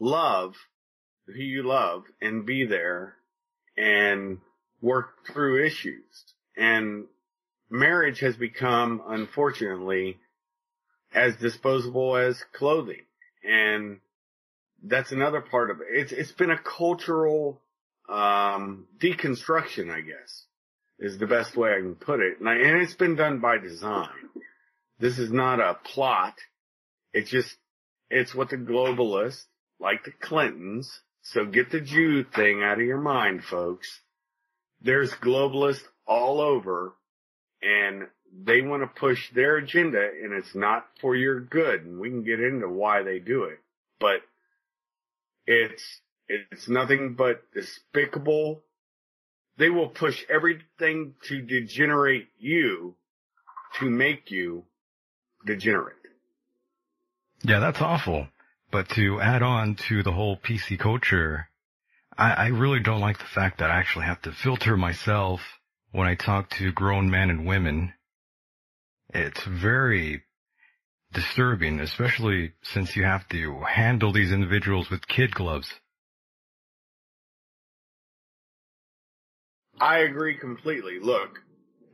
love 0.00 0.54
who 1.26 1.34
you 1.34 1.62
love 1.62 2.04
and 2.20 2.44
be 2.44 2.66
there 2.66 3.14
and 3.76 4.38
work 4.80 5.26
through 5.26 5.64
issues. 5.64 6.24
And 6.56 7.06
marriage 7.70 8.20
has 8.20 8.36
become, 8.36 9.02
unfortunately, 9.06 10.18
as 11.14 11.36
disposable 11.36 12.16
as 12.16 12.42
clothing. 12.52 13.02
And 13.44 14.00
that's 14.82 15.12
another 15.12 15.40
part 15.40 15.70
of 15.70 15.80
it. 15.80 15.86
It's, 15.90 16.12
it's 16.12 16.32
been 16.32 16.50
a 16.50 16.58
cultural, 16.58 17.60
um, 18.08 18.86
deconstruction, 18.98 19.90
I 19.90 20.00
guess, 20.00 20.44
is 20.98 21.18
the 21.18 21.26
best 21.26 21.56
way 21.56 21.70
I 21.70 21.80
can 21.80 21.94
put 21.94 22.20
it. 22.20 22.40
And, 22.40 22.48
I, 22.48 22.54
and 22.54 22.82
it's 22.82 22.94
been 22.94 23.16
done 23.16 23.40
by 23.40 23.58
design. 23.58 24.08
This 24.98 25.18
is 25.18 25.32
not 25.32 25.60
a 25.60 25.74
plot. 25.84 26.34
It's 27.12 27.30
just, 27.30 27.56
it's 28.10 28.34
what 28.34 28.50
the 28.50 28.56
globalists, 28.56 29.44
like 29.80 30.04
the 30.04 30.12
Clintons, 30.12 31.00
so 31.22 31.44
get 31.44 31.70
the 31.70 31.80
Jew 31.80 32.24
thing 32.24 32.62
out 32.62 32.80
of 32.80 32.86
your 32.86 33.00
mind, 33.00 33.44
folks. 33.44 34.00
There's 34.80 35.12
globalists 35.12 35.84
all 36.06 36.40
over 36.40 36.94
and 37.62 38.06
they 38.44 38.62
want 38.62 38.82
to 38.82 38.86
push 38.86 39.30
their 39.34 39.56
agenda 39.56 40.00
and 40.00 40.32
it's 40.32 40.54
not 40.54 40.86
for 41.00 41.14
your 41.14 41.40
good. 41.40 41.82
And 41.82 42.00
we 42.00 42.08
can 42.10 42.24
get 42.24 42.40
into 42.40 42.68
why 42.68 43.02
they 43.02 43.18
do 43.18 43.44
it, 43.44 43.58
but 44.00 44.20
it's, 45.46 45.82
it's 46.28 46.68
nothing 46.68 47.14
but 47.14 47.42
despicable. 47.52 48.62
They 49.58 49.68
will 49.68 49.88
push 49.88 50.22
everything 50.30 51.14
to 51.28 51.42
degenerate 51.42 52.28
you 52.38 52.94
to 53.78 53.84
make 53.86 54.30
you 54.30 54.64
degenerate. 55.44 55.96
Yeah, 57.42 57.60
that's 57.60 57.80
awful. 57.80 58.28
But 58.70 58.88
to 58.90 59.20
add 59.20 59.42
on 59.42 59.76
to 59.88 60.02
the 60.02 60.12
whole 60.12 60.38
PC 60.38 60.78
culture, 60.78 61.48
I, 62.16 62.32
I 62.32 62.46
really 62.48 62.80
don't 62.80 63.00
like 63.00 63.18
the 63.18 63.24
fact 63.24 63.58
that 63.58 63.70
I 63.70 63.78
actually 63.78 64.06
have 64.06 64.22
to 64.22 64.32
filter 64.32 64.76
myself 64.76 65.40
when 65.92 66.08
I 66.08 66.14
talk 66.14 66.50
to 66.58 66.72
grown 66.72 67.10
men 67.10 67.30
and 67.30 67.46
women. 67.46 67.92
It's 69.14 69.44
very 69.44 70.22
disturbing, 71.12 71.80
especially 71.80 72.52
since 72.62 72.96
you 72.96 73.04
have 73.04 73.28
to 73.28 73.60
handle 73.68 74.12
these 74.12 74.32
individuals 74.32 74.90
with 74.90 75.06
kid 75.06 75.34
gloves. 75.34 75.70
I 79.78 79.98
agree 79.98 80.36
completely. 80.38 80.98
Look, 81.00 81.40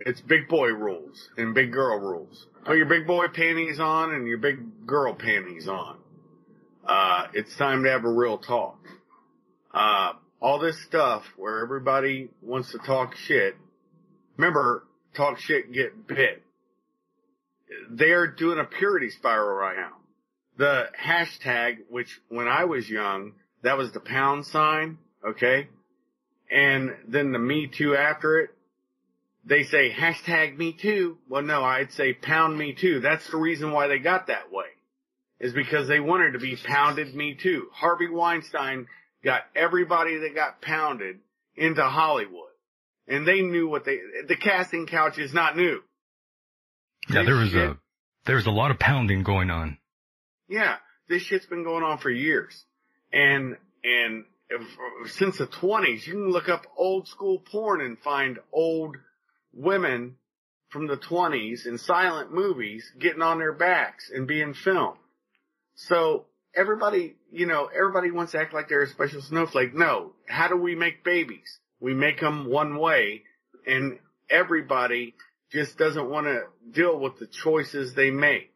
it's 0.00 0.20
big 0.20 0.48
boy 0.48 0.68
rules 0.68 1.28
and 1.36 1.54
big 1.54 1.72
girl 1.72 1.98
rules. 1.98 2.46
Put 2.64 2.76
your 2.76 2.86
big 2.86 3.06
boy 3.06 3.28
panties 3.28 3.80
on 3.80 4.14
and 4.14 4.28
your 4.28 4.38
big 4.38 4.86
girl 4.86 5.14
panties 5.14 5.66
on. 5.66 5.96
Uh, 6.86 7.26
it's 7.34 7.56
time 7.56 7.82
to 7.84 7.90
have 7.90 8.04
a 8.04 8.10
real 8.10 8.38
talk. 8.38 8.78
Uh, 9.72 10.12
all 10.40 10.58
this 10.58 10.80
stuff 10.84 11.24
where 11.36 11.62
everybody 11.62 12.28
wants 12.42 12.72
to 12.72 12.78
talk 12.78 13.14
shit. 13.16 13.56
Remember, 14.38 14.84
talk 15.14 15.38
shit, 15.40 15.72
get 15.72 16.06
bit. 16.06 16.42
They're 17.90 18.28
doing 18.28 18.58
a 18.58 18.64
purity 18.64 19.10
spiral 19.10 19.56
right 19.56 19.76
now. 19.76 19.96
The 20.56 20.86
hashtag, 20.98 21.78
which 21.90 22.20
when 22.28 22.48
I 22.48 22.64
was 22.64 22.88
young, 22.88 23.32
that 23.62 23.76
was 23.76 23.92
the 23.92 24.00
pound 24.00 24.46
sign, 24.46 24.98
okay? 25.26 25.68
And 26.50 26.96
then 27.06 27.32
the 27.32 27.38
me 27.38 27.66
too 27.66 27.94
after 27.94 28.38
it, 28.38 28.50
they 29.44 29.64
say 29.64 29.90
hashtag 29.90 30.56
me 30.56 30.72
too. 30.72 31.18
Well, 31.28 31.42
no, 31.42 31.62
I'd 31.62 31.92
say 31.92 32.12
pound 32.12 32.56
me 32.56 32.74
too. 32.74 33.00
That's 33.00 33.28
the 33.30 33.36
reason 33.36 33.72
why 33.72 33.88
they 33.88 33.98
got 33.98 34.28
that 34.28 34.52
way. 34.52 34.66
Is 35.40 35.52
because 35.52 35.88
they 35.88 36.00
wanted 36.00 36.32
to 36.32 36.38
be 36.38 36.56
pounded 36.56 37.14
me 37.14 37.34
too. 37.34 37.68
Harvey 37.72 38.08
Weinstein 38.08 38.86
got 39.24 39.42
everybody 39.54 40.18
that 40.18 40.34
got 40.34 40.60
pounded 40.60 41.18
into 41.56 41.82
Hollywood. 41.82 42.47
And 43.08 43.26
they 43.26 43.40
knew 43.40 43.68
what 43.68 43.84
they, 43.84 43.98
the 44.26 44.36
casting 44.36 44.86
couch 44.86 45.18
is 45.18 45.32
not 45.32 45.56
new. 45.56 45.80
Yeah, 47.08 47.22
there 47.22 47.36
was 47.36 47.50
shit, 47.50 47.70
a, 47.70 47.78
there 48.26 48.36
was 48.36 48.46
a 48.46 48.50
lot 48.50 48.70
of 48.70 48.78
pounding 48.78 49.22
going 49.22 49.50
on. 49.50 49.78
Yeah, 50.46 50.76
this 51.08 51.22
shit's 51.22 51.46
been 51.46 51.64
going 51.64 51.82
on 51.82 51.98
for 51.98 52.10
years. 52.10 52.64
And, 53.10 53.56
and 53.82 54.24
if, 54.50 55.10
since 55.12 55.38
the 55.38 55.46
twenties, 55.46 56.06
you 56.06 56.12
can 56.14 56.30
look 56.30 56.50
up 56.50 56.66
old 56.76 57.08
school 57.08 57.38
porn 57.38 57.80
and 57.80 57.98
find 57.98 58.38
old 58.52 58.96
women 59.54 60.16
from 60.68 60.86
the 60.86 60.96
twenties 60.96 61.64
in 61.64 61.78
silent 61.78 62.30
movies 62.30 62.92
getting 62.98 63.22
on 63.22 63.38
their 63.38 63.54
backs 63.54 64.10
and 64.14 64.26
being 64.28 64.52
filmed. 64.52 64.98
So 65.76 66.26
everybody, 66.54 67.16
you 67.32 67.46
know, 67.46 67.70
everybody 67.74 68.10
wants 68.10 68.32
to 68.32 68.38
act 68.38 68.52
like 68.52 68.68
they're 68.68 68.82
a 68.82 68.88
special 68.88 69.22
snowflake. 69.22 69.74
No. 69.74 70.12
How 70.26 70.48
do 70.48 70.56
we 70.56 70.74
make 70.74 71.04
babies? 71.04 71.58
We 71.80 71.94
make 71.94 72.20
them 72.20 72.50
one 72.50 72.78
way 72.78 73.22
and 73.66 73.98
everybody 74.30 75.14
just 75.52 75.78
doesn't 75.78 76.10
want 76.10 76.26
to 76.26 76.42
deal 76.70 76.98
with 76.98 77.18
the 77.18 77.26
choices 77.26 77.94
they 77.94 78.10
make. 78.10 78.52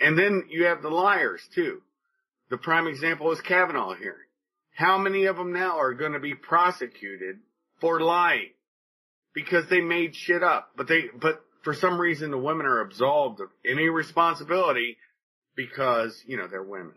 And 0.00 0.18
then 0.18 0.44
you 0.48 0.64
have 0.64 0.82
the 0.82 0.90
liars 0.90 1.42
too. 1.54 1.82
The 2.48 2.58
prime 2.58 2.86
example 2.86 3.30
is 3.32 3.40
Kavanaugh 3.40 3.94
hearing. 3.94 4.26
How 4.74 4.98
many 4.98 5.26
of 5.26 5.36
them 5.36 5.52
now 5.52 5.78
are 5.78 5.94
going 5.94 6.12
to 6.12 6.20
be 6.20 6.34
prosecuted 6.34 7.36
for 7.80 8.00
lying? 8.00 8.50
Because 9.34 9.68
they 9.68 9.80
made 9.80 10.16
shit 10.16 10.42
up. 10.42 10.70
But 10.76 10.88
they, 10.88 11.04
but 11.14 11.44
for 11.62 11.74
some 11.74 12.00
reason 12.00 12.30
the 12.30 12.38
women 12.38 12.66
are 12.66 12.80
absolved 12.80 13.40
of 13.40 13.48
any 13.64 13.88
responsibility 13.88 14.96
because, 15.54 16.22
you 16.26 16.36
know, 16.36 16.48
they're 16.48 16.62
women. 16.62 16.94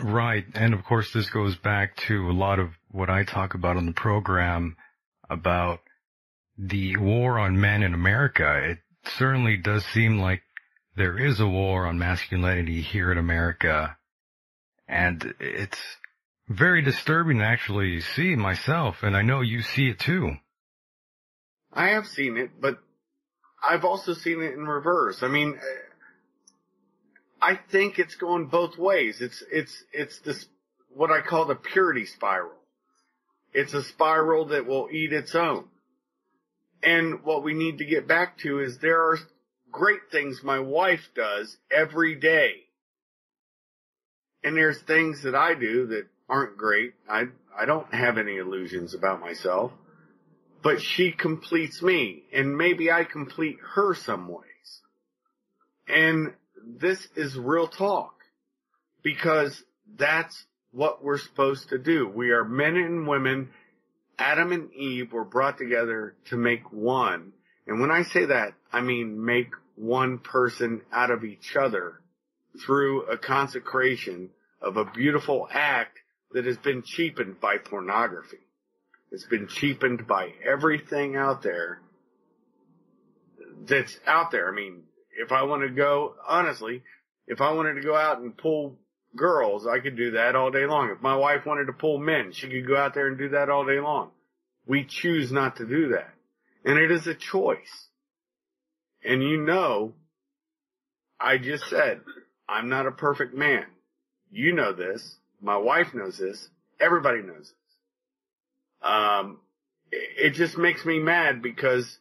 Right. 0.00 0.44
And 0.54 0.74
of 0.74 0.84
course, 0.84 1.12
this 1.12 1.28
goes 1.30 1.56
back 1.56 1.96
to 2.08 2.30
a 2.30 2.32
lot 2.32 2.58
of 2.58 2.70
what 2.90 3.10
I 3.10 3.24
talk 3.24 3.54
about 3.54 3.76
on 3.76 3.86
the 3.86 3.92
program 3.92 4.76
about 5.28 5.80
the 6.58 6.96
war 6.96 7.38
on 7.38 7.60
men 7.60 7.82
in 7.82 7.94
America. 7.94 8.70
It 8.70 8.78
certainly 9.18 9.56
does 9.56 9.84
seem 9.86 10.20
like 10.20 10.42
there 10.96 11.18
is 11.18 11.40
a 11.40 11.46
war 11.46 11.86
on 11.86 11.98
masculinity 11.98 12.82
here 12.82 13.10
in 13.10 13.18
America. 13.18 13.96
And 14.88 15.34
it's 15.40 15.78
very 16.48 16.82
disturbing 16.82 17.38
to 17.38 17.44
actually 17.44 18.00
see 18.00 18.36
myself. 18.36 18.96
And 19.02 19.16
I 19.16 19.22
know 19.22 19.40
you 19.40 19.62
see 19.62 19.88
it 19.88 19.98
too. 19.98 20.32
I 21.72 21.90
have 21.90 22.06
seen 22.06 22.36
it, 22.36 22.50
but 22.60 22.78
I've 23.66 23.84
also 23.84 24.12
seen 24.12 24.42
it 24.42 24.52
in 24.52 24.66
reverse. 24.66 25.22
I 25.22 25.28
mean, 25.28 25.58
I 27.42 27.58
think 27.72 27.98
it's 27.98 28.14
going 28.14 28.46
both 28.46 28.78
ways. 28.78 29.20
It's, 29.20 29.42
it's, 29.50 29.84
it's 29.92 30.20
this, 30.20 30.46
what 30.94 31.10
I 31.10 31.22
call 31.22 31.46
the 31.46 31.56
purity 31.56 32.06
spiral. 32.06 32.52
It's 33.52 33.74
a 33.74 33.82
spiral 33.82 34.46
that 34.46 34.66
will 34.66 34.88
eat 34.92 35.12
its 35.12 35.34
own. 35.34 35.64
And 36.84 37.24
what 37.24 37.42
we 37.42 37.52
need 37.52 37.78
to 37.78 37.84
get 37.84 38.06
back 38.06 38.38
to 38.38 38.60
is 38.60 38.78
there 38.78 39.02
are 39.02 39.18
great 39.72 40.10
things 40.12 40.42
my 40.42 40.60
wife 40.60 41.08
does 41.16 41.56
every 41.70 42.14
day. 42.14 42.52
And 44.44 44.56
there's 44.56 44.80
things 44.80 45.22
that 45.22 45.34
I 45.34 45.54
do 45.54 45.88
that 45.88 46.06
aren't 46.28 46.56
great. 46.56 46.94
I, 47.08 47.24
I 47.58 47.66
don't 47.66 47.92
have 47.92 48.18
any 48.18 48.36
illusions 48.36 48.94
about 48.94 49.20
myself, 49.20 49.72
but 50.62 50.80
she 50.80 51.10
completes 51.10 51.82
me 51.82 52.22
and 52.32 52.56
maybe 52.56 52.90
I 52.90 53.04
complete 53.04 53.58
her 53.74 53.94
some 53.94 54.28
ways. 54.28 54.46
And 55.88 56.34
this 56.66 57.06
is 57.16 57.36
real 57.36 57.66
talk 57.66 58.14
because 59.02 59.62
that's 59.96 60.44
what 60.72 61.04
we're 61.04 61.18
supposed 61.18 61.68
to 61.70 61.78
do. 61.78 62.08
We 62.08 62.30
are 62.30 62.44
men 62.44 62.76
and 62.76 63.06
women. 63.06 63.50
Adam 64.18 64.52
and 64.52 64.72
Eve 64.72 65.12
were 65.12 65.24
brought 65.24 65.58
together 65.58 66.14
to 66.26 66.36
make 66.36 66.72
one. 66.72 67.32
And 67.66 67.80
when 67.80 67.90
I 67.90 68.02
say 68.02 68.26
that, 68.26 68.54
I 68.72 68.80
mean 68.80 69.24
make 69.24 69.50
one 69.76 70.18
person 70.18 70.82
out 70.92 71.10
of 71.10 71.24
each 71.24 71.56
other 71.56 72.00
through 72.64 73.02
a 73.02 73.16
consecration 73.16 74.30
of 74.60 74.76
a 74.76 74.84
beautiful 74.84 75.48
act 75.50 75.98
that 76.32 76.44
has 76.44 76.56
been 76.58 76.82
cheapened 76.82 77.40
by 77.40 77.56
pornography. 77.58 78.38
It's 79.10 79.26
been 79.26 79.48
cheapened 79.48 80.06
by 80.06 80.32
everything 80.44 81.16
out 81.16 81.42
there 81.42 81.80
that's 83.66 83.98
out 84.06 84.30
there. 84.30 84.50
I 84.50 84.54
mean, 84.54 84.82
if 85.18 85.32
I 85.32 85.42
want 85.42 85.62
to 85.62 85.68
go, 85.68 86.14
honestly, 86.26 86.82
if 87.26 87.40
I 87.40 87.52
wanted 87.52 87.74
to 87.74 87.82
go 87.82 87.96
out 87.96 88.20
and 88.20 88.36
pull 88.36 88.78
girls, 89.16 89.66
I 89.66 89.80
could 89.80 89.96
do 89.96 90.12
that 90.12 90.36
all 90.36 90.50
day 90.50 90.66
long. 90.66 90.90
If 90.90 91.02
my 91.02 91.16
wife 91.16 91.46
wanted 91.46 91.66
to 91.66 91.72
pull 91.72 91.98
men, 91.98 92.32
she 92.32 92.48
could 92.48 92.66
go 92.66 92.76
out 92.76 92.94
there 92.94 93.08
and 93.08 93.18
do 93.18 93.30
that 93.30 93.50
all 93.50 93.64
day 93.64 93.80
long. 93.80 94.10
We 94.66 94.84
choose 94.84 95.30
not 95.30 95.56
to 95.56 95.66
do 95.66 95.90
that. 95.90 96.14
And 96.64 96.78
it 96.78 96.90
is 96.90 97.06
a 97.06 97.14
choice. 97.14 97.88
And 99.04 99.22
you 99.22 99.38
know, 99.38 99.94
I 101.18 101.38
just 101.38 101.64
said, 101.68 102.00
I'm 102.48 102.68
not 102.68 102.86
a 102.86 102.92
perfect 102.92 103.34
man. 103.34 103.64
You 104.30 104.54
know 104.54 104.72
this. 104.72 105.16
My 105.40 105.56
wife 105.56 105.94
knows 105.94 106.18
this. 106.18 106.48
Everybody 106.80 107.22
knows 107.22 107.52
this. 107.52 108.90
Um, 108.90 109.38
it 109.90 110.34
just 110.34 110.56
makes 110.56 110.84
me 110.84 110.98
mad 110.98 111.42
because 111.42 111.98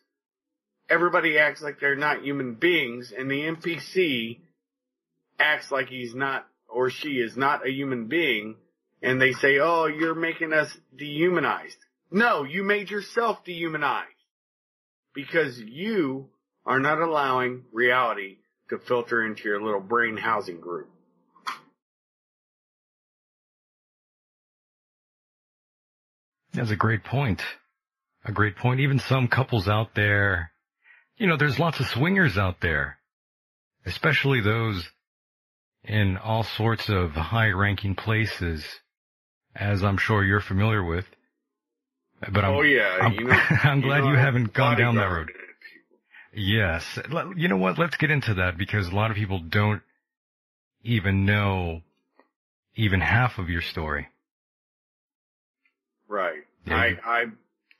everybody 0.91 1.37
acts 1.37 1.61
like 1.61 1.79
they're 1.79 1.95
not 1.95 2.23
human 2.23 2.55
beings 2.55 3.13
and 3.17 3.31
the 3.31 3.41
NPC 3.41 4.39
acts 5.39 5.71
like 5.71 5.87
he's 5.87 6.13
not 6.13 6.45
or 6.67 6.89
she 6.89 7.11
is 7.11 7.37
not 7.37 7.65
a 7.65 7.71
human 7.71 8.07
being 8.07 8.55
and 9.01 9.19
they 9.19 9.31
say, 9.31 9.59
oh, 9.59 9.87
you're 9.87 10.13
making 10.13 10.53
us 10.53 10.69
dehumanized. 10.95 11.77
No, 12.11 12.43
you 12.43 12.63
made 12.63 12.91
yourself 12.91 13.43
dehumanized 13.43 14.09
because 15.13 15.57
you 15.59 16.29
are 16.65 16.79
not 16.79 16.99
allowing 16.99 17.63
reality 17.71 18.37
to 18.69 18.77
filter 18.77 19.25
into 19.25 19.43
your 19.45 19.61
little 19.61 19.79
brain 19.79 20.17
housing 20.17 20.59
group. 20.59 20.89
That's 26.53 26.69
a 26.69 26.75
great 26.75 27.03
point. 27.03 27.41
A 28.25 28.31
great 28.31 28.57
point. 28.57 28.81
Even 28.81 28.99
some 28.99 29.27
couples 29.29 29.67
out 29.67 29.95
there 29.95 30.51
you 31.21 31.27
know, 31.27 31.37
there's 31.37 31.59
lots 31.59 31.79
of 31.79 31.85
swingers 31.85 32.35
out 32.35 32.61
there, 32.61 32.97
especially 33.85 34.41
those 34.41 34.89
in 35.83 36.17
all 36.17 36.41
sorts 36.41 36.89
of 36.89 37.11
high 37.11 37.49
ranking 37.49 37.93
places, 37.93 38.65
as 39.55 39.83
I'm 39.83 39.97
sure 39.97 40.23
you're 40.23 40.41
familiar 40.41 40.83
with. 40.83 41.05
But 42.21 42.43
I'm, 42.43 42.55
oh 42.55 42.61
yeah, 42.63 42.97
I'm, 43.01 43.13
you 43.13 43.25
know, 43.25 43.39
I'm 43.63 43.81
glad 43.81 43.97
you, 43.97 44.05
know, 44.05 44.11
you 44.13 44.17
haven't 44.17 44.53
gone 44.53 44.79
down 44.79 44.95
that 44.95 45.05
road. 45.05 45.31
Yes. 46.33 46.83
You 47.35 47.47
know 47.49 47.57
what? 47.57 47.77
Let's 47.77 47.97
get 47.97 48.09
into 48.09 48.33
that 48.35 48.57
because 48.57 48.87
a 48.87 48.95
lot 48.95 49.11
of 49.11 49.17
people 49.17 49.41
don't 49.47 49.83
even 50.83 51.25
know 51.27 51.81
even 52.73 52.99
half 52.99 53.37
of 53.37 53.47
your 53.47 53.61
story. 53.61 54.07
Right. 56.07 56.45
Yeah, 56.65 56.77
I, 56.77 56.97
I 57.05 57.25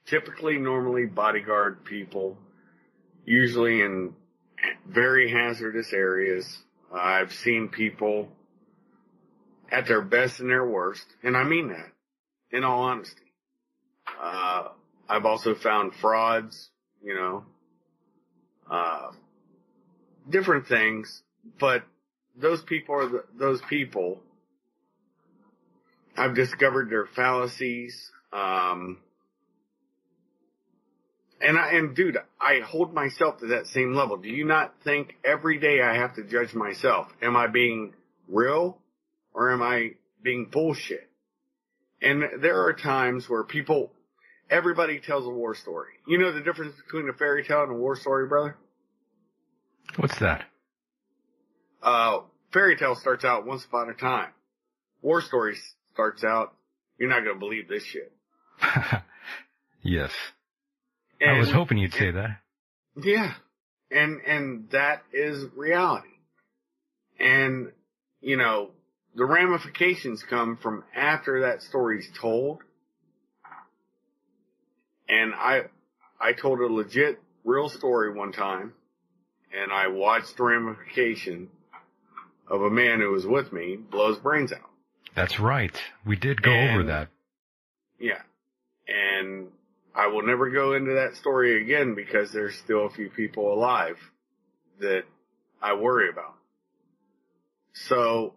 typically 0.05 0.59
normally 0.59 1.07
bodyguard 1.07 1.83
people 1.85 2.37
usually 3.25 3.81
in 3.81 4.13
very 4.87 5.29
hazardous 5.31 5.93
areas. 5.93 6.57
I've 6.93 7.33
seen 7.33 7.69
people 7.69 8.29
at 9.71 9.87
their 9.87 10.01
best 10.01 10.39
and 10.39 10.49
their 10.49 10.67
worst, 10.67 11.05
and 11.23 11.37
I 11.37 11.43
mean 11.43 11.69
that 11.69 11.91
in 12.51 12.63
all 12.63 12.81
honesty. 12.83 13.33
Uh, 14.21 14.69
I've 15.07 15.25
also 15.25 15.55
found 15.55 15.95
frauds, 15.95 16.69
you 17.03 17.15
know, 17.15 17.45
uh, 18.69 19.11
different 20.29 20.67
things, 20.67 21.23
but 21.59 21.83
those 22.35 22.61
people 22.61 22.95
are 22.95 23.07
the, 23.07 23.23
those 23.37 23.61
people. 23.61 24.21
I've 26.17 26.35
discovered 26.35 26.89
their 26.89 27.05
fallacies. 27.05 28.11
Um, 28.33 28.97
And 31.41 31.57
I, 31.57 31.71
and 31.71 31.95
dude, 31.95 32.17
I 32.39 32.59
hold 32.65 32.93
myself 32.93 33.39
to 33.39 33.47
that 33.47 33.67
same 33.67 33.93
level. 33.95 34.17
Do 34.17 34.29
you 34.29 34.45
not 34.45 34.75
think 34.83 35.15
every 35.25 35.59
day 35.59 35.81
I 35.81 35.95
have 35.95 36.15
to 36.15 36.23
judge 36.23 36.53
myself? 36.53 37.07
Am 37.21 37.35
I 37.35 37.47
being 37.47 37.93
real 38.27 38.77
or 39.33 39.51
am 39.51 39.61
I 39.61 39.91
being 40.21 40.49
bullshit? 40.51 41.09
And 42.01 42.23
there 42.41 42.63
are 42.65 42.73
times 42.73 43.29
where 43.29 43.43
people, 43.43 43.91
everybody 44.49 44.99
tells 44.99 45.25
a 45.25 45.29
war 45.29 45.55
story. 45.55 45.93
You 46.07 46.17
know 46.17 46.31
the 46.31 46.41
difference 46.41 46.75
between 46.85 47.09
a 47.09 47.13
fairy 47.13 47.43
tale 47.43 47.63
and 47.63 47.71
a 47.71 47.75
war 47.75 47.95
story, 47.95 48.27
brother? 48.27 48.55
What's 49.97 50.17
that? 50.19 50.45
Uh, 51.81 52.19
fairy 52.53 52.75
tale 52.77 52.95
starts 52.95 53.25
out 53.25 53.45
once 53.45 53.65
upon 53.65 53.89
a 53.89 53.93
time. 53.93 54.29
War 55.01 55.21
story 55.21 55.57
starts 55.93 56.23
out, 56.23 56.53
you're 56.97 57.09
not 57.09 57.23
gonna 57.23 57.39
believe 57.39 57.67
this 57.67 57.83
shit. 57.83 58.11
yes. 59.81 60.11
And, 61.21 61.35
I 61.35 61.39
was 61.39 61.51
hoping 61.51 61.77
you'd 61.77 61.93
say 61.93 62.11
that. 62.11 62.37
Yeah. 63.01 63.33
And, 63.91 64.21
and 64.25 64.69
that 64.71 65.03
is 65.13 65.45
reality. 65.55 66.07
And, 67.19 67.71
you 68.21 68.37
know, 68.37 68.71
the 69.15 69.25
ramifications 69.25 70.23
come 70.23 70.57
from 70.57 70.83
after 70.95 71.41
that 71.41 71.61
story's 71.61 72.09
told. 72.19 72.59
And 75.07 75.33
I, 75.33 75.63
I 76.19 76.33
told 76.33 76.59
a 76.59 76.65
legit 76.67 77.19
real 77.43 77.69
story 77.69 78.13
one 78.13 78.31
time 78.31 78.73
and 79.53 79.71
I 79.71 79.87
watched 79.87 80.37
the 80.37 80.43
ramification 80.43 81.49
of 82.47 82.61
a 82.61 82.69
man 82.69 82.99
who 82.99 83.11
was 83.11 83.25
with 83.25 83.51
me 83.51 83.75
blow 83.75 84.09
his 84.09 84.17
brains 84.17 84.53
out. 84.53 84.69
That's 85.15 85.39
right. 85.39 85.77
We 86.05 86.15
did 86.15 86.41
go 86.41 86.51
And- 86.51 86.71
over 86.71 86.83
that. 86.85 87.09
Yeah. 87.99 88.21
And 88.87 89.49
I 89.93 90.07
will 90.07 90.25
never 90.25 90.49
go 90.49 90.73
into 90.73 90.93
that 90.93 91.15
story 91.15 91.61
again 91.61 91.95
because 91.95 92.31
there's 92.31 92.55
still 92.55 92.85
a 92.85 92.89
few 92.89 93.09
people 93.09 93.53
alive 93.53 93.97
that 94.79 95.03
I 95.61 95.73
worry 95.73 96.09
about. 96.09 96.35
So 97.73 98.35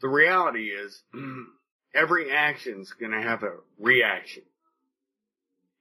the 0.00 0.08
reality 0.08 0.68
is 0.68 1.02
every 1.94 2.30
action's 2.30 2.92
gonna 3.00 3.22
have 3.22 3.42
a 3.42 3.54
reaction. 3.78 4.42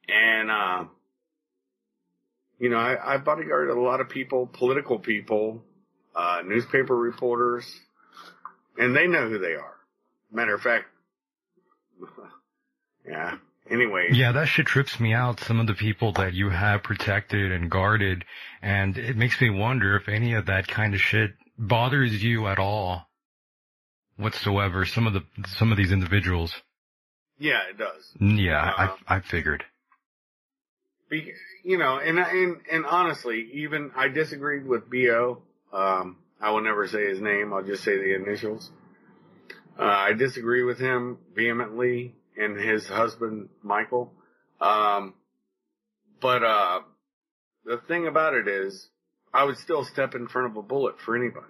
And, 0.07 0.49
uh, 0.49 0.85
you 2.59 2.69
know, 2.69 2.77
I, 2.77 3.15
I 3.15 3.17
bodyguarded 3.17 3.75
a 3.75 3.79
lot 3.79 4.01
of 4.01 4.09
people, 4.09 4.47
political 4.47 4.99
people, 4.99 5.61
uh, 6.15 6.41
newspaper 6.45 6.95
reporters, 6.95 7.65
and 8.77 8.95
they 8.95 9.05
know 9.05 9.29
who 9.29 9.37
they 9.37 9.53
are. 9.53 9.75
Matter 10.31 10.55
of 10.55 10.61
fact, 10.61 10.85
yeah. 13.07 13.37
Anyway, 13.69 14.07
Yeah, 14.11 14.31
that 14.31 14.47
shit 14.47 14.65
trips 14.65 14.99
me 14.99 15.13
out. 15.13 15.39
Some 15.41 15.59
of 15.59 15.67
the 15.67 15.73
people 15.73 16.13
that 16.13 16.33
you 16.33 16.49
have 16.49 16.83
protected 16.83 17.51
and 17.51 17.69
guarded, 17.69 18.23
and 18.61 18.97
it 18.97 19.17
makes 19.17 19.41
me 19.41 19.49
wonder 19.49 19.95
if 19.97 20.07
any 20.07 20.33
of 20.33 20.45
that 20.45 20.67
kind 20.67 20.93
of 20.93 21.01
shit 21.01 21.31
bothers 21.57 22.23
you 22.23 22.47
at 22.47 22.59
all, 22.59 23.07
whatsoever. 24.15 24.85
Some 24.85 25.07
of 25.07 25.13
the 25.13 25.23
some 25.57 25.71
of 25.71 25.77
these 25.77 25.91
individuals. 25.91 26.53
yeah, 27.39 27.59
it 27.69 27.77
does. 27.77 28.09
Yeah, 28.19 28.61
Uh, 28.77 28.95
I 29.07 29.17
I 29.17 29.19
figured. 29.19 29.63
Be, 31.09 31.33
you 31.63 31.77
know, 31.77 31.97
and 31.99 32.19
and 32.19 32.57
and 32.71 32.85
honestly, 32.85 33.49
even 33.53 33.91
I 33.95 34.07
disagreed 34.09 34.65
with 34.65 34.89
Bo. 34.89 35.41
Um, 35.73 36.17
I 36.41 36.51
will 36.51 36.61
never 36.61 36.87
say 36.87 37.09
his 37.09 37.19
name. 37.21 37.53
I'll 37.53 37.63
just 37.63 37.83
say 37.83 37.97
the 37.97 38.15
initials. 38.15 38.71
Uh, 39.79 39.83
I 39.83 40.13
disagree 40.13 40.63
with 40.63 40.79
him 40.79 41.17
vehemently 41.35 42.15
and 42.37 42.59
his 42.59 42.87
husband 42.87 43.49
Michael. 43.63 44.13
Um, 44.61 45.13
but 46.21 46.43
uh, 46.43 46.79
the 47.65 47.77
thing 47.87 48.07
about 48.07 48.33
it 48.33 48.47
is, 48.47 48.87
I 49.33 49.43
would 49.43 49.57
still 49.57 49.83
step 49.83 50.15
in 50.15 50.27
front 50.27 50.51
of 50.51 50.57
a 50.57 50.61
bullet 50.61 50.95
for 51.05 51.15
anybody 51.15 51.45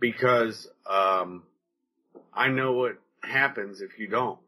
because 0.00 0.66
um, 0.90 1.44
I 2.32 2.48
know 2.48 2.72
what 2.72 2.98
happens 3.22 3.80
if 3.80 3.98
you 3.98 4.08
don't. 4.08 4.38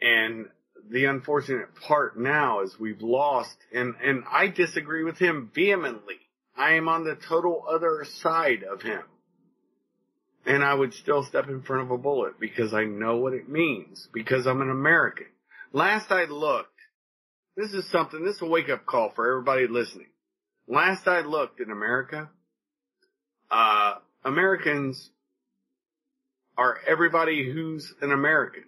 And 0.00 0.46
the 0.90 1.06
unfortunate 1.06 1.74
part 1.74 2.18
now 2.18 2.60
is 2.60 2.78
we've 2.78 3.00
lost, 3.00 3.56
and, 3.72 3.94
and 4.04 4.24
I 4.30 4.48
disagree 4.48 5.04
with 5.04 5.18
him 5.18 5.50
vehemently. 5.54 6.16
I 6.56 6.74
am 6.74 6.88
on 6.88 7.04
the 7.04 7.16
total 7.28 7.64
other 7.68 8.04
side 8.20 8.62
of 8.62 8.82
him. 8.82 9.02
And 10.46 10.62
I 10.62 10.72
would 10.72 10.94
still 10.94 11.24
step 11.24 11.48
in 11.48 11.62
front 11.62 11.82
of 11.82 11.90
a 11.90 11.98
bullet 11.98 12.38
because 12.38 12.72
I 12.72 12.84
know 12.84 13.16
what 13.16 13.32
it 13.32 13.48
means, 13.48 14.08
because 14.12 14.46
I'm 14.46 14.62
an 14.62 14.70
American. 14.70 15.26
Last 15.72 16.12
I 16.12 16.24
looked, 16.24 16.70
this 17.56 17.72
is 17.72 17.90
something, 17.90 18.24
this 18.24 18.36
is 18.36 18.42
a 18.42 18.46
wake 18.46 18.68
up 18.68 18.86
call 18.86 19.10
for 19.14 19.28
everybody 19.28 19.66
listening. 19.66 20.06
Last 20.68 21.08
I 21.08 21.20
looked 21.20 21.60
in 21.60 21.70
America, 21.70 22.30
uh, 23.50 23.94
Americans 24.24 25.10
are 26.56 26.78
everybody 26.86 27.50
who's 27.52 27.92
an 28.00 28.12
American, 28.12 28.64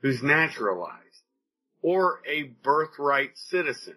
who's 0.00 0.22
naturalized, 0.22 1.00
or 1.82 2.20
a 2.26 2.44
birthright 2.62 3.36
citizen. 3.36 3.96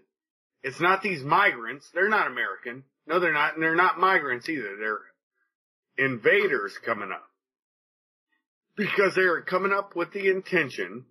It's 0.63 0.81
not 0.81 1.01
these 1.01 1.23
migrants. 1.23 1.87
They're 1.93 2.09
not 2.09 2.27
American. 2.27 2.83
No, 3.07 3.19
they're 3.19 3.33
not. 3.33 3.53
And 3.53 3.63
they're 3.63 3.75
not 3.75 3.99
migrants 3.99 4.49
either. 4.49 4.75
They're 4.79 4.99
invaders 5.97 6.77
coming 6.85 7.11
up. 7.11 7.27
Because 8.75 9.15
they're 9.15 9.41
coming 9.41 9.71
up 9.71 9.95
with 9.95 10.11
the 10.11 10.29
intention 10.29 11.05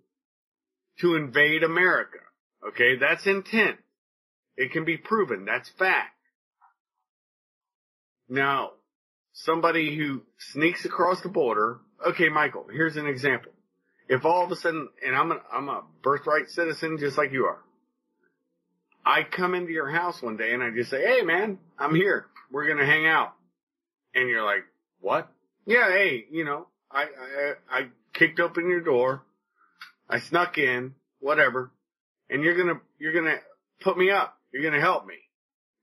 to 0.99 1.15
invade 1.15 1.63
America. 1.63 2.19
Okay, 2.67 2.97
that's 2.97 3.25
intent. 3.25 3.77
It 4.55 4.71
can 4.71 4.85
be 4.85 4.97
proven. 4.97 5.45
That's 5.45 5.69
fact. 5.69 6.15
Now, 8.29 8.71
somebody 9.33 9.95
who 9.95 10.23
sneaks 10.37 10.85
across 10.85 11.21
the 11.21 11.29
border. 11.29 11.79
Okay, 12.07 12.29
Michael, 12.29 12.65
here's 12.71 12.97
an 12.97 13.07
example. 13.07 13.51
If 14.07 14.25
all 14.25 14.43
of 14.43 14.51
a 14.51 14.55
sudden, 14.55 14.89
and 15.05 15.15
I'm 15.15 15.31
a, 15.31 15.41
I'm 15.51 15.69
a 15.69 15.83
birthright 16.03 16.49
citizen 16.49 16.97
just 16.99 17.17
like 17.17 17.31
you 17.31 17.45
are. 17.45 17.59
I 19.05 19.23
come 19.23 19.53
into 19.53 19.71
your 19.71 19.89
house 19.89 20.21
one 20.21 20.37
day 20.37 20.53
and 20.53 20.63
I 20.63 20.71
just 20.71 20.89
say, 20.89 21.05
Hey 21.05 21.21
man, 21.21 21.59
I'm 21.77 21.93
here. 21.93 22.25
We're 22.51 22.65
going 22.65 22.79
to 22.79 22.85
hang 22.85 23.05
out. 23.05 23.33
And 24.13 24.29
you're 24.29 24.45
like, 24.45 24.63
what? 24.99 25.31
Yeah. 25.65 25.89
Hey, 25.89 26.25
you 26.31 26.45
know, 26.45 26.67
I, 26.91 27.03
I, 27.03 27.53
I 27.69 27.87
kicked 28.13 28.39
open 28.39 28.69
your 28.69 28.81
door. 28.81 29.23
I 30.09 30.19
snuck 30.19 30.57
in, 30.57 30.93
whatever. 31.19 31.71
And 32.29 32.43
you're 32.43 32.55
to, 32.75 32.81
you're 32.99 33.13
to 33.25 33.39
put 33.81 33.97
me 33.97 34.11
up. 34.11 34.37
You're 34.51 34.63
to 34.73 34.81
help 34.81 35.05
me. 35.05 35.15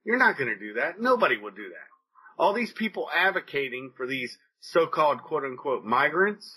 You're 0.05 0.19
not 0.19 0.37
to 0.49 0.59
do 0.59 0.75
that. 0.75 1.01
Nobody 1.01 1.37
will 1.37 1.51
do 1.51 1.69
that. 1.69 2.43
All 2.43 2.55
these 2.55 2.73
people 2.73 3.09
advocating 3.15 3.93
for 3.97 4.07
these 4.07 4.37
so-called 4.61 5.23
quote 5.23 5.45
unquote 5.45 5.85
migrants. 5.85 6.55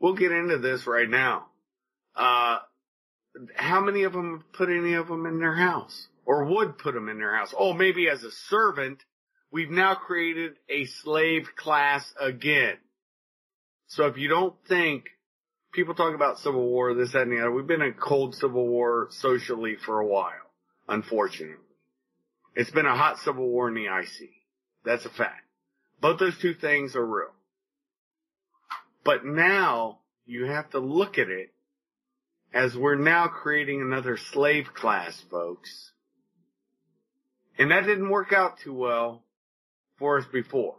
We'll 0.00 0.14
get 0.14 0.32
into 0.32 0.58
this 0.58 0.86
right 0.86 1.08
now. 1.08 1.46
Uh, 2.16 2.58
how 3.54 3.80
many 3.80 4.02
of 4.02 4.12
them 4.12 4.44
put 4.52 4.68
any 4.68 4.94
of 4.94 5.08
them 5.08 5.26
in 5.26 5.38
their 5.38 5.54
house 5.54 6.08
or 6.24 6.44
would 6.44 6.78
put 6.78 6.94
them 6.94 7.08
in 7.08 7.18
their 7.18 7.34
house? 7.34 7.54
Oh, 7.56 7.72
maybe 7.72 8.08
as 8.08 8.24
a 8.24 8.30
servant, 8.30 9.04
we've 9.52 9.70
now 9.70 9.94
created 9.94 10.54
a 10.68 10.86
slave 10.86 11.50
class 11.54 12.12
again. 12.18 12.78
So 13.86 14.06
if 14.06 14.16
you 14.16 14.28
don't 14.28 14.54
think 14.66 15.04
people 15.72 15.94
talk 15.94 16.14
about 16.14 16.38
civil 16.38 16.66
war, 16.66 16.94
this, 16.94 17.12
that, 17.12 17.22
and 17.22 17.32
the 17.32 17.40
other, 17.40 17.52
we've 17.52 17.66
been 17.66 17.82
in 17.82 17.90
a 17.90 17.92
cold 17.92 18.34
civil 18.34 18.66
war 18.66 19.08
socially 19.10 19.76
for 19.76 20.00
a 20.00 20.06
while, 20.06 20.50
unfortunately. 20.88 21.56
It's 22.54 22.70
been 22.70 22.86
a 22.86 22.96
hot 22.96 23.18
civil 23.18 23.46
war 23.46 23.68
in 23.68 23.74
the 23.74 23.86
IC. 23.86 24.30
That's 24.84 25.04
a 25.04 25.10
fact. 25.10 25.44
Both 26.00 26.18
those 26.18 26.38
two 26.38 26.54
things 26.54 26.96
are 26.96 27.06
real. 27.06 27.32
But 29.04 29.24
now 29.24 30.00
you 30.26 30.46
have 30.46 30.70
to 30.70 30.78
look 30.78 31.18
at 31.18 31.28
it 31.28 31.52
as 32.54 32.76
we're 32.76 32.96
now 32.96 33.28
creating 33.28 33.80
another 33.80 34.16
slave 34.16 34.66
class, 34.74 35.22
folks. 35.30 35.92
And 37.58 37.70
that 37.70 37.86
didn't 37.86 38.10
work 38.10 38.32
out 38.32 38.58
too 38.62 38.74
well 38.74 39.24
for 39.98 40.18
us 40.18 40.24
before. 40.32 40.76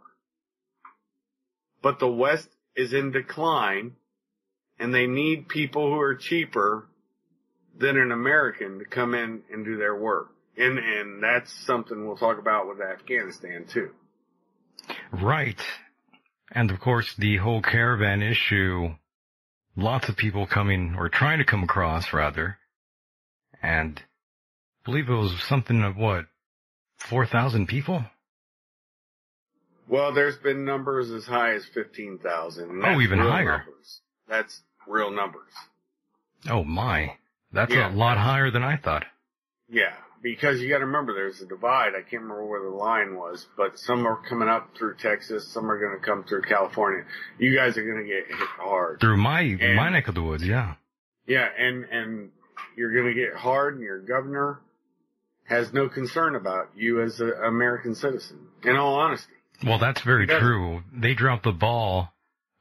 But 1.82 1.98
the 1.98 2.10
West 2.10 2.48
is 2.76 2.92
in 2.92 3.12
decline 3.12 3.92
and 4.78 4.94
they 4.94 5.06
need 5.06 5.48
people 5.48 5.88
who 5.88 6.00
are 6.00 6.14
cheaper 6.14 6.88
than 7.78 7.98
an 7.98 8.12
American 8.12 8.78
to 8.78 8.84
come 8.84 9.14
in 9.14 9.42
and 9.52 9.64
do 9.64 9.76
their 9.76 9.94
work. 9.94 10.28
And, 10.56 10.78
and 10.78 11.22
that's 11.22 11.52
something 11.66 12.06
we'll 12.06 12.16
talk 12.16 12.38
about 12.38 12.68
with 12.68 12.80
Afghanistan 12.80 13.66
too. 13.72 13.90
Right. 15.12 15.60
And 16.52 16.70
of 16.70 16.80
course, 16.80 17.14
the 17.18 17.38
whole 17.38 17.62
caravan 17.62 18.22
issue, 18.22 18.94
lots 19.76 20.08
of 20.08 20.16
people 20.16 20.46
coming, 20.46 20.94
or 20.96 21.08
trying 21.08 21.38
to 21.38 21.44
come 21.44 21.64
across 21.64 22.12
rather, 22.12 22.58
and 23.62 23.98
I 23.98 24.90
believe 24.90 25.08
it 25.08 25.14
was 25.14 25.42
something 25.48 25.82
of 25.82 25.96
what, 25.96 26.26
4,000 26.98 27.66
people? 27.66 28.04
Well, 29.88 30.12
there's 30.12 30.36
been 30.38 30.64
numbers 30.64 31.10
as 31.10 31.24
high 31.24 31.54
as 31.54 31.64
15,000. 31.74 32.82
Oh, 32.84 33.00
even 33.00 33.18
higher. 33.18 33.58
Numbers. 33.58 34.00
That's 34.28 34.62
real 34.86 35.10
numbers. 35.10 35.50
Oh 36.48 36.64
my. 36.64 37.16
That's 37.52 37.72
Yeah. 37.72 37.90
a 37.90 37.94
lot 37.94 38.18
higher 38.18 38.50
than 38.50 38.62
I 38.62 38.76
thought. 38.76 39.04
Yeah, 39.68 39.94
because 40.22 40.60
you 40.60 40.68
got 40.68 40.78
to 40.78 40.86
remember 40.86 41.14
there's 41.14 41.40
a 41.40 41.46
divide. 41.46 41.90
I 41.94 42.00
can't 42.02 42.22
remember 42.22 42.44
where 42.44 42.62
the 42.62 42.68
line 42.76 43.14
was, 43.16 43.46
but 43.56 43.78
some 43.78 44.06
are 44.06 44.16
coming 44.28 44.48
up 44.48 44.70
through 44.76 44.96
Texas, 44.96 45.48
some 45.52 45.70
are 45.70 45.78
going 45.78 45.98
to 45.98 46.04
come 46.04 46.24
through 46.24 46.42
California. 46.42 47.04
You 47.38 47.54
guys 47.56 47.76
are 47.78 47.84
going 47.84 48.04
to 48.04 48.08
get 48.08 48.26
hit 48.26 48.48
hard. 48.58 49.00
Through 49.00 49.16
my 49.18 49.40
And- 49.40 49.76
my 49.76 49.90
neck 49.90 50.08
of 50.08 50.14
the 50.14 50.22
woods, 50.22 50.46
yeah. 50.46 50.74
Yeah, 51.26 51.48
and 51.58 51.84
and 51.84 52.30
you're 52.76 52.92
going 52.92 53.06
to 53.06 53.14
get 53.14 53.34
hard, 53.34 53.74
and 53.74 53.82
your 53.82 54.00
governor 54.00 54.60
has 55.44 55.72
no 55.72 55.88
concern 55.88 56.34
about 56.36 56.70
you 56.74 57.00
as 57.02 57.20
an 57.20 57.32
American 57.44 57.94
citizen. 57.94 58.48
In 58.62 58.76
all 58.76 58.94
honesty, 58.96 59.32
Well, 59.62 59.78
that's 59.78 60.02
very 60.02 60.26
true. 60.26 60.82
They 60.92 61.14
dropped 61.14 61.44
the 61.44 61.52
ball, 61.52 62.12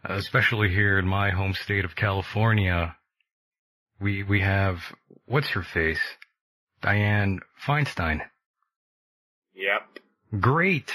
especially 0.04 0.70
here 0.70 0.98
in 1.00 1.08
my 1.08 1.32
home 1.32 1.54
state 1.54 1.86
of 1.86 1.96
California. 1.96 2.96
We 4.00 4.24
we 4.24 4.42
have 4.42 4.80
what's 5.26 5.50
her 5.50 5.64
face, 5.64 6.02
Dianne 6.82 7.40
Feinstein. 7.66 8.22
yep. 9.56 9.88
Great. 10.40 10.92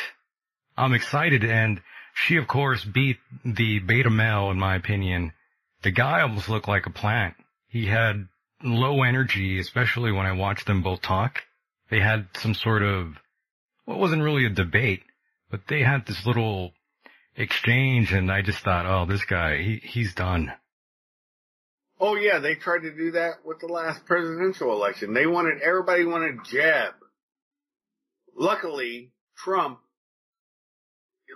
I'm 0.77 0.95
excited, 0.95 1.45
and 1.45 1.81
she 2.15 2.37
of 2.37 2.47
course 2.47 2.85
beat 2.85 3.19
the 3.45 3.79
beta 3.81 4.11
male 4.11 4.51
in 4.51 4.59
my 4.59 4.77
opinion. 4.77 5.33
The 5.83 5.91
guy 5.91 6.23
almost 6.23 6.49
looked 6.49 6.69
like 6.69 6.87
a 6.87 6.91
plant. 6.91 7.35
He 7.69 7.87
had 7.87 8.29
low 8.63 9.03
energy, 9.03 9.59
especially 9.61 10.11
when 10.13 10.27
I 10.27 10.33
watched 10.33 10.67
them 10.67 10.83
both 10.83 11.03
talk. 11.03 11.43
They 11.91 12.01
had 12.01 12.29
some 12.35 12.55
sort 12.55 12.83
of, 12.83 13.15
well, 13.87 13.97
it 13.97 14.01
wasn't 14.01 14.23
really 14.23 14.45
a 14.45 14.51
debate, 14.51 15.03
but 15.51 15.61
they 15.69 15.83
had 15.83 16.07
this 16.07 16.25
little 16.27 16.73
exchange 17.37 18.13
and 18.13 18.31
I 18.31 18.43
just 18.43 18.63
thought, 18.63 18.87
oh, 18.87 19.07
this 19.07 19.25
guy, 19.25 19.59
he, 19.59 19.81
he's 19.83 20.15
done. 20.15 20.53
Oh 22.01 22.15
yeah, 22.15 22.39
they 22.39 22.55
tried 22.55 22.83
to 22.83 22.95
do 22.95 23.13
that 23.13 23.45
with 23.45 23.59
the 23.59 23.67
last 23.67 24.07
presidential 24.07 24.73
election. 24.73 25.15
They 25.15 25.27
wanted 25.27 25.61
everybody 25.63 26.05
wanted 26.05 26.45
Jeb. 26.45 26.95
Luckily, 28.37 29.13
Trump. 29.37 29.81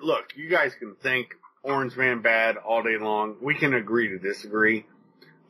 Look, 0.00 0.36
you 0.36 0.48
guys 0.48 0.72
can 0.78 0.94
think 1.02 1.34
Orange 1.64 1.96
Man 1.96 2.22
bad 2.22 2.56
all 2.56 2.82
day 2.82 2.96
long. 2.98 3.36
We 3.42 3.56
can 3.56 3.74
agree 3.74 4.08
to 4.08 4.18
disagree. 4.18 4.86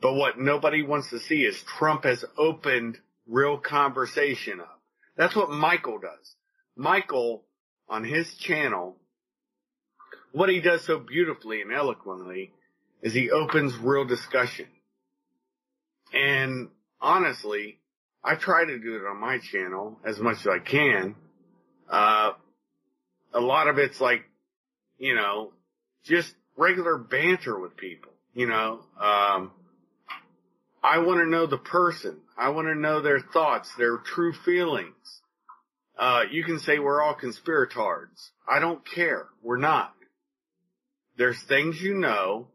But 0.01 0.15
what 0.15 0.39
nobody 0.39 0.83
wants 0.83 1.11
to 1.11 1.19
see 1.19 1.43
is 1.43 1.61
Trump 1.61 2.03
has 2.03 2.25
opened 2.37 2.97
real 3.27 3.57
conversation 3.57 4.59
up. 4.59 4.81
That's 5.15 5.35
what 5.35 5.49
Michael 5.49 5.99
does. 5.99 6.35
Michael, 6.75 7.45
on 7.89 8.03
his 8.03 8.33
channel, 8.35 8.95
what 10.31 10.49
he 10.49 10.59
does 10.59 10.83
so 10.85 10.99
beautifully 10.99 11.61
and 11.61 11.71
eloquently 11.71 12.51
is 13.01 13.13
he 13.13 13.29
opens 13.29 13.75
real 13.77 14.05
discussion. 14.05 14.67
And 16.13 16.69
honestly, 17.01 17.79
I 18.23 18.35
try 18.35 18.65
to 18.65 18.79
do 18.79 18.95
it 18.95 19.05
on 19.05 19.19
my 19.19 19.39
channel 19.39 19.99
as 20.05 20.19
much 20.19 20.37
as 20.41 20.47
I 20.47 20.59
can. 20.59 21.15
Uh, 21.89 22.31
a 23.33 23.41
lot 23.41 23.67
of 23.67 23.77
it's 23.77 23.99
like, 23.99 24.23
you 24.97 25.15
know, 25.15 25.51
just 26.03 26.33
regular 26.55 26.97
banter 26.97 27.59
with 27.59 27.75
people, 27.75 28.11
you 28.33 28.47
know, 28.47 28.79
um, 28.99 29.51
I 30.83 30.99
want 30.99 31.21
to 31.21 31.25
know 31.25 31.45
the 31.47 31.57
person. 31.57 32.17
I 32.37 32.49
want 32.49 32.67
to 32.67 32.75
know 32.75 33.01
their 33.01 33.21
thoughts, 33.21 33.73
their 33.75 33.97
true 33.97 34.33
feelings. 34.33 35.21
Uh, 35.97 36.23
you 36.31 36.43
can 36.43 36.59
say 36.59 36.79
we're 36.79 37.01
all 37.01 37.15
conspiratards. 37.15 38.29
I 38.47 38.59
don't 38.59 38.81
care. 38.95 39.27
We're 39.41 39.57
not. 39.57 39.93
There's 41.17 41.41
things 41.43 41.81
you 41.81 41.93
know. 41.93 42.47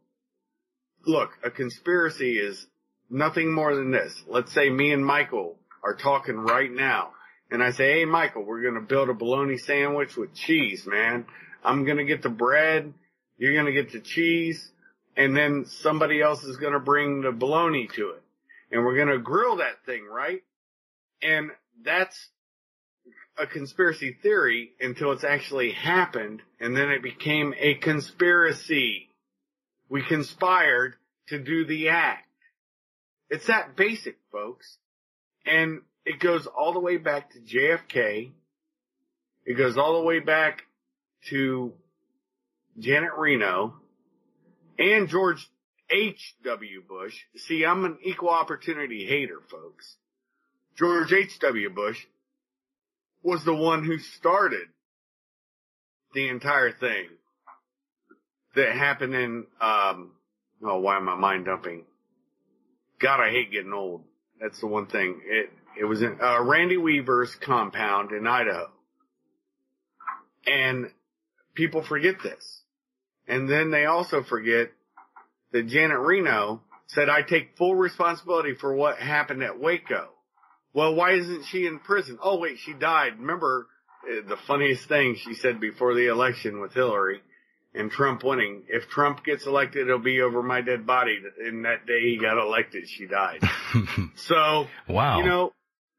Look, 1.05 1.31
a 1.43 1.49
conspiracy 1.49 2.37
is 2.37 2.67
nothing 3.09 3.53
more 3.53 3.75
than 3.75 3.91
this. 3.91 4.13
Let's 4.27 4.53
say 4.53 4.69
me 4.69 4.91
and 4.91 5.05
Michael 5.05 5.55
are 5.83 5.95
talking 5.95 6.35
right 6.35 6.71
now 6.71 7.11
and 7.49 7.63
I 7.63 7.71
say, 7.71 7.99
Hey 7.99 8.05
Michael, 8.05 8.43
we're 8.43 8.61
going 8.61 8.75
to 8.75 8.81
build 8.81 9.09
a 9.09 9.13
bologna 9.13 9.57
sandwich 9.57 10.15
with 10.17 10.35
cheese, 10.35 10.83
man. 10.85 11.25
I'm 11.63 11.85
going 11.85 11.97
to 11.97 12.05
get 12.05 12.21
the 12.21 12.29
bread. 12.29 12.93
You're 13.37 13.53
going 13.53 13.65
to 13.65 13.71
get 13.71 13.93
the 13.93 14.01
cheese 14.01 14.71
and 15.15 15.35
then 15.35 15.65
somebody 15.81 16.21
else 16.21 16.43
is 16.43 16.57
going 16.57 16.73
to 16.73 16.79
bring 16.79 17.21
the 17.21 17.31
bologna 17.31 17.87
to 17.95 18.09
it 18.09 18.23
and 18.71 18.83
we're 18.83 18.95
going 18.95 19.17
to 19.17 19.23
grill 19.23 19.57
that 19.57 19.85
thing, 19.85 20.05
right? 20.05 20.41
And 21.21 21.51
that's 21.83 22.29
a 23.39 23.47
conspiracy 23.47 24.17
theory 24.21 24.71
until 24.81 25.13
it's 25.13 25.23
actually 25.23 25.71
happened 25.71 26.41
and 26.59 26.75
then 26.75 26.89
it 26.89 27.01
became 27.01 27.53
a 27.57 27.75
conspiracy. 27.75 29.09
We 29.87 30.03
conspired 30.03 30.95
to 31.27 31.39
do 31.39 31.65
the 31.65 31.89
act. 31.89 32.27
It's 33.29 33.47
that 33.47 33.75
basic, 33.75 34.17
folks. 34.31 34.77
And 35.45 35.81
it 36.05 36.19
goes 36.19 36.47
all 36.47 36.73
the 36.73 36.79
way 36.79 36.97
back 36.97 37.31
to 37.31 37.39
JFK. 37.39 38.31
It 39.45 39.53
goes 39.53 39.77
all 39.77 39.99
the 39.99 40.05
way 40.05 40.19
back 40.19 40.63
to 41.29 41.73
Janet 42.77 43.11
Reno 43.17 43.75
and 44.77 45.07
George 45.07 45.49
H.W. 45.89 46.83
Bush. 46.87 47.15
See, 47.35 47.65
I'm 47.65 47.85
an 47.85 47.97
equal 48.03 48.29
opportunity 48.29 49.05
hater, 49.05 49.39
folks. 49.49 49.95
George 50.77 51.11
H.W. 51.11 51.69
Bush 51.71 52.05
was 53.23 53.43
the 53.43 53.55
one 53.55 53.83
who 53.83 53.97
started 53.99 54.67
the 56.13 56.29
entire 56.29 56.71
thing 56.71 57.07
that 58.55 58.71
happened 58.73 59.13
in, 59.13 59.45
um, 59.61 60.11
oh, 60.63 60.79
why 60.79 60.97
am 60.97 61.09
I 61.09 61.15
mind 61.15 61.45
dumping? 61.45 61.83
God, 62.99 63.21
I 63.21 63.29
hate 63.29 63.51
getting 63.51 63.73
old. 63.73 64.03
That's 64.41 64.59
the 64.59 64.67
one 64.67 64.87
thing. 64.87 65.21
It, 65.25 65.51
it 65.79 65.85
was 65.85 66.01
in, 66.01 66.17
uh, 66.21 66.41
Randy 66.41 66.77
Weaver's 66.77 67.35
compound 67.35 68.11
in 68.11 68.25
Idaho. 68.25 68.69
And 70.47 70.91
people 71.53 71.83
forget 71.83 72.15
this. 72.23 72.61
And 73.27 73.47
then 73.47 73.69
they 73.69 73.85
also 73.85 74.23
forget 74.23 74.71
that 75.51 75.67
Janet 75.67 75.99
Reno 75.99 76.61
said, 76.87 77.09
I 77.09 77.21
take 77.21 77.57
full 77.57 77.75
responsibility 77.75 78.55
for 78.55 78.73
what 78.73 78.97
happened 78.97 79.43
at 79.43 79.59
Waco. 79.59 80.09
Well, 80.73 80.93
why 80.93 81.13
isn't 81.13 81.45
she 81.45 81.65
in 81.65 81.79
prison? 81.79 82.19
Oh 82.21 82.37
wait, 82.37 82.59
she 82.59 82.73
died. 82.73 83.19
Remember 83.19 83.67
uh, 84.03 84.27
the 84.27 84.37
funniest 84.37 84.87
thing 84.87 85.15
she 85.15 85.33
said 85.33 85.59
before 85.59 85.93
the 85.93 86.07
election 86.07 86.61
with 86.61 86.73
Hillary 86.73 87.21
and 87.73 87.91
Trump 87.91 88.23
winning. 88.23 88.63
If 88.67 88.87
Trump 88.89 89.23
gets 89.23 89.45
elected, 89.45 89.87
it'll 89.87 89.99
be 89.99 90.21
over 90.21 90.41
my 90.41 90.61
dead 90.61 90.85
body. 90.85 91.19
And 91.39 91.65
that 91.65 91.85
day 91.85 92.01
he 92.01 92.17
got 92.17 92.37
elected, 92.37 92.87
she 92.87 93.05
died. 93.05 93.41
So, 94.15 94.67
wow. 94.87 95.19
you 95.19 95.25
know, 95.25 95.53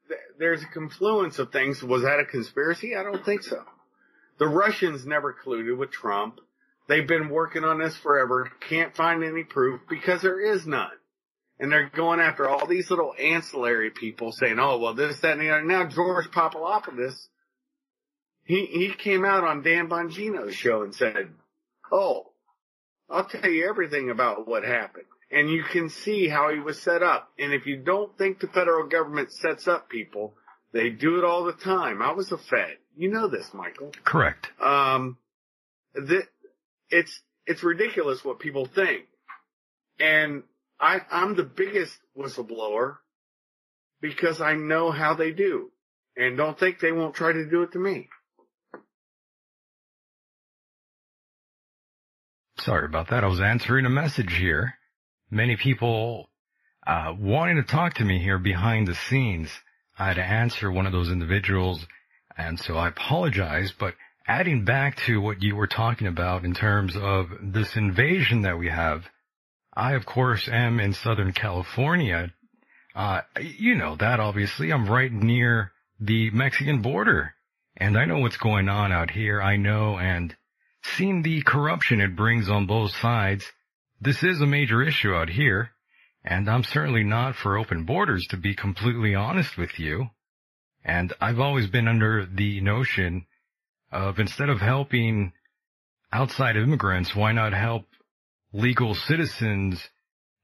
th- 0.09 0.21
there's 0.39 0.63
a 0.63 0.67
confluence 0.67 1.39
of 1.39 1.53
things. 1.53 1.83
Was 1.83 2.03
that 2.03 2.19
a 2.19 2.25
conspiracy? 2.25 2.97
I 2.97 3.05
don't 3.05 3.25
think 3.25 3.43
so. 3.43 3.63
The 4.39 4.49
Russians 4.49 5.07
never 5.07 5.33
colluded 5.33 5.77
with 5.79 5.93
Trump. 5.93 6.41
They've 6.89 7.07
been 7.07 7.29
working 7.29 7.63
on 7.63 7.79
this 7.79 7.97
forever. 7.97 8.51
Can't 8.69 8.95
find 8.97 9.23
any 9.23 9.45
proof 9.45 9.81
because 9.89 10.23
there 10.23 10.41
is 10.41 10.67
none. 10.67 10.91
And 11.61 11.71
they're 11.71 11.91
going 11.95 12.21
after 12.21 12.49
all 12.49 12.67
these 12.67 12.89
little 12.89 13.15
ancillary 13.21 13.91
people 13.91 14.33
saying, 14.33 14.59
oh, 14.59 14.79
well, 14.79 14.95
this, 14.95 15.21
that, 15.21 15.33
and 15.33 15.43
the 15.43 15.51
other. 15.51 15.63
Now 15.63 15.87
George 15.87 16.31
Papadopoulos, 16.33 17.29
he, 18.45 18.65
he 18.65 18.95
came 18.95 19.27
out 19.27 19.45
on 19.45 19.63
Dan 19.63 19.87
Bongino's 19.89 20.55
show 20.55 20.83
and 20.83 20.95
said, 20.95 21.29
oh, 21.93 22.31
I'll 23.11 23.27
tell 23.27 23.51
you 23.51 23.69
everything 23.69 24.09
about 24.09 24.49
what 24.49 24.65
happened. 24.65 25.05
And 25.31 25.51
you 25.51 25.63
can 25.63 25.91
see 25.91 26.29
how 26.29 26.51
he 26.51 26.61
was 26.61 26.81
set 26.81 27.03
up. 27.03 27.31
And 27.39 27.53
if 27.53 27.67
you 27.67 27.77
don't 27.77 28.17
think 28.17 28.41
the 28.41 28.49
federal 28.49 28.89
government 28.89 29.31
sets 29.31 29.69
up 29.69 29.91
people, 29.91 30.35
they 30.73 30.89
do 30.89 31.19
it 31.19 31.25
all 31.25 31.45
the 31.45 31.53
time. 31.53 32.01
I 32.01 32.13
was 32.13 32.33
a 32.33 32.39
Fed. 32.39 32.79
You 32.97 33.11
know 33.11 33.29
this, 33.29 33.51
Michael. 33.53 33.93
Correct. 34.03 34.49
Um, 34.61 35.19
the, 35.95 36.23
it's, 36.89 37.21
it's 37.45 37.63
ridiculous 37.63 38.25
what 38.25 38.39
people 38.39 38.67
think. 38.67 39.05
And 39.99 40.43
I, 40.81 41.01
I'm 41.11 41.37
the 41.37 41.45
biggest 41.45 41.97
whistleblower 42.17 42.97
because 44.01 44.41
I 44.41 44.55
know 44.55 44.91
how 44.91 45.15
they 45.15 45.31
do. 45.31 45.71
And 46.17 46.37
don't 46.37 46.59
think 46.59 46.81
they 46.81 46.93
won't 46.93 47.15
try 47.15 47.33
to 47.33 47.49
do 47.49 47.63
it 47.63 47.73
to 47.73 47.79
me. 47.79 48.09
Sorry 52.59 52.85
about 52.85 53.09
that. 53.11 53.25
I 53.25 53.27
was 53.27 53.41
answering 53.41 53.87
a 53.87 53.91
message 53.91 54.35
here. 54.35 54.75
Many 55.31 55.57
people 55.57 56.29
uh, 56.87 57.15
wanting 57.19 57.57
to 57.57 57.63
talk 57.63 57.95
to 57.95 58.05
me 58.05 58.21
here 58.21 58.39
behind 58.39 58.87
the 58.87 58.95
scenes. 58.95 59.49
I 59.99 60.09
had 60.09 60.17
to 60.17 60.25
answer 60.25 60.71
one 60.71 60.87
of 60.87 60.93
those 60.93 61.11
individuals, 61.11 61.87
and 62.37 62.59
so 62.59 62.77
I 62.77 62.89
apologize. 62.89 63.73
But 63.79 63.95
adding 64.27 64.65
back 64.65 64.97
to 65.07 65.21
what 65.21 65.43
you 65.43 65.57
were 65.57 65.67
talking 65.67 66.07
about 66.07 66.45
in 66.45 66.53
terms 66.53 66.97
of 66.97 67.29
this 67.43 67.77
invasion 67.77 68.43
that 68.43 68.59
we 68.59 68.69
have, 68.69 69.05
I 69.75 69.95
of 69.95 70.07
course 70.07 70.49
am 70.49 70.81
in 70.81 70.93
Southern 70.93 71.33
California. 71.33 72.33
Uh, 72.95 73.23
you 73.41 73.75
know 73.77 73.97
that 73.97 74.21
obviously. 74.21 74.73
I'm 74.73 74.89
right 74.89 75.13
near 75.13 75.73
the 76.01 76.31
Mexican 76.31 76.83
border, 76.83 77.35
and 77.77 77.97
I 77.97 78.05
know 78.05 78.19
what's 78.19 78.37
going 78.37 78.69
on 78.69 78.93
out 78.93 79.11
here. 79.11 79.41
I 79.41 79.57
know, 79.57 79.99
and 79.99 80.35
seeing 80.83 81.23
the 81.23 81.43
corruption 81.43 82.01
it 82.01 82.17
brings 82.17 82.49
on 82.51 82.67
both 82.67 82.93
sides, 82.97 83.45
this 84.01 84.23
is 84.23 84.41
a 84.41 84.47
major 84.47 84.83
issue 84.83 85.15
out 85.15 85.29
here. 85.29 85.71
And 86.25 86.51
I'm 86.51 86.65
certainly 86.65 87.05
not 87.05 87.37
for 87.37 87.57
open 87.57 87.85
borders 87.85 88.27
to 88.31 88.37
be 88.37 88.55
completely 88.55 89.15
honest 89.15 89.57
with 89.57 89.79
you. 89.79 90.11
And 90.85 91.13
I've 91.21 91.41
always 91.41 91.67
been 91.67 91.89
under 91.89 92.27
the 92.27 92.61
notion 92.61 93.27
of 93.93 94.19
instead 94.19 94.49
of 94.49 94.61
helping 94.61 95.33
outside 96.13 96.57
immigrants, 96.57 97.15
why 97.15 97.33
not 97.33 97.53
help 97.53 97.85
legal 98.53 98.95
citizens 98.95 99.89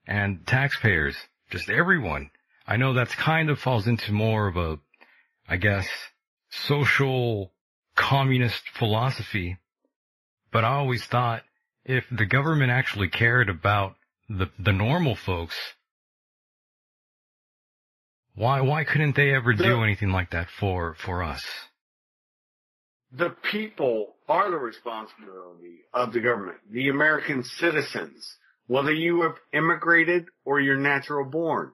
and 0.06 0.46
taxpayers? 0.46 1.16
Just 1.50 1.68
everyone. 1.68 2.30
I 2.66 2.76
know 2.76 2.94
that's 2.94 3.14
kind 3.14 3.50
of 3.50 3.58
falls 3.58 3.86
into 3.86 4.12
more 4.12 4.48
of 4.48 4.56
a, 4.56 4.78
I 5.48 5.56
guess, 5.56 5.88
social 6.50 7.52
communist 7.96 8.62
philosophy. 8.78 9.58
But 10.52 10.64
I 10.64 10.74
always 10.74 11.04
thought 11.04 11.42
if 11.84 12.04
the 12.10 12.26
government 12.26 12.70
actually 12.70 13.08
cared 13.08 13.48
about 13.48 13.94
the, 14.28 14.50
the 14.58 14.72
normal 14.72 15.14
folks, 15.14 15.56
why, 18.34 18.60
why 18.60 18.84
couldn't 18.84 19.16
they 19.16 19.34
ever 19.34 19.54
do 19.54 19.82
anything 19.82 20.10
like 20.10 20.30
that 20.32 20.48
for, 20.50 20.94
for 20.98 21.22
us? 21.22 21.44
The 23.12 23.30
people 23.50 24.15
are 24.28 24.50
the 24.50 24.56
responsibility 24.56 25.80
of 25.92 26.12
the 26.12 26.20
government, 26.20 26.58
the 26.70 26.88
American 26.88 27.44
citizens, 27.44 28.36
whether 28.66 28.92
you 28.92 29.22
have 29.22 29.36
immigrated 29.52 30.26
or 30.44 30.60
you're 30.60 30.76
natural 30.76 31.24
born. 31.24 31.72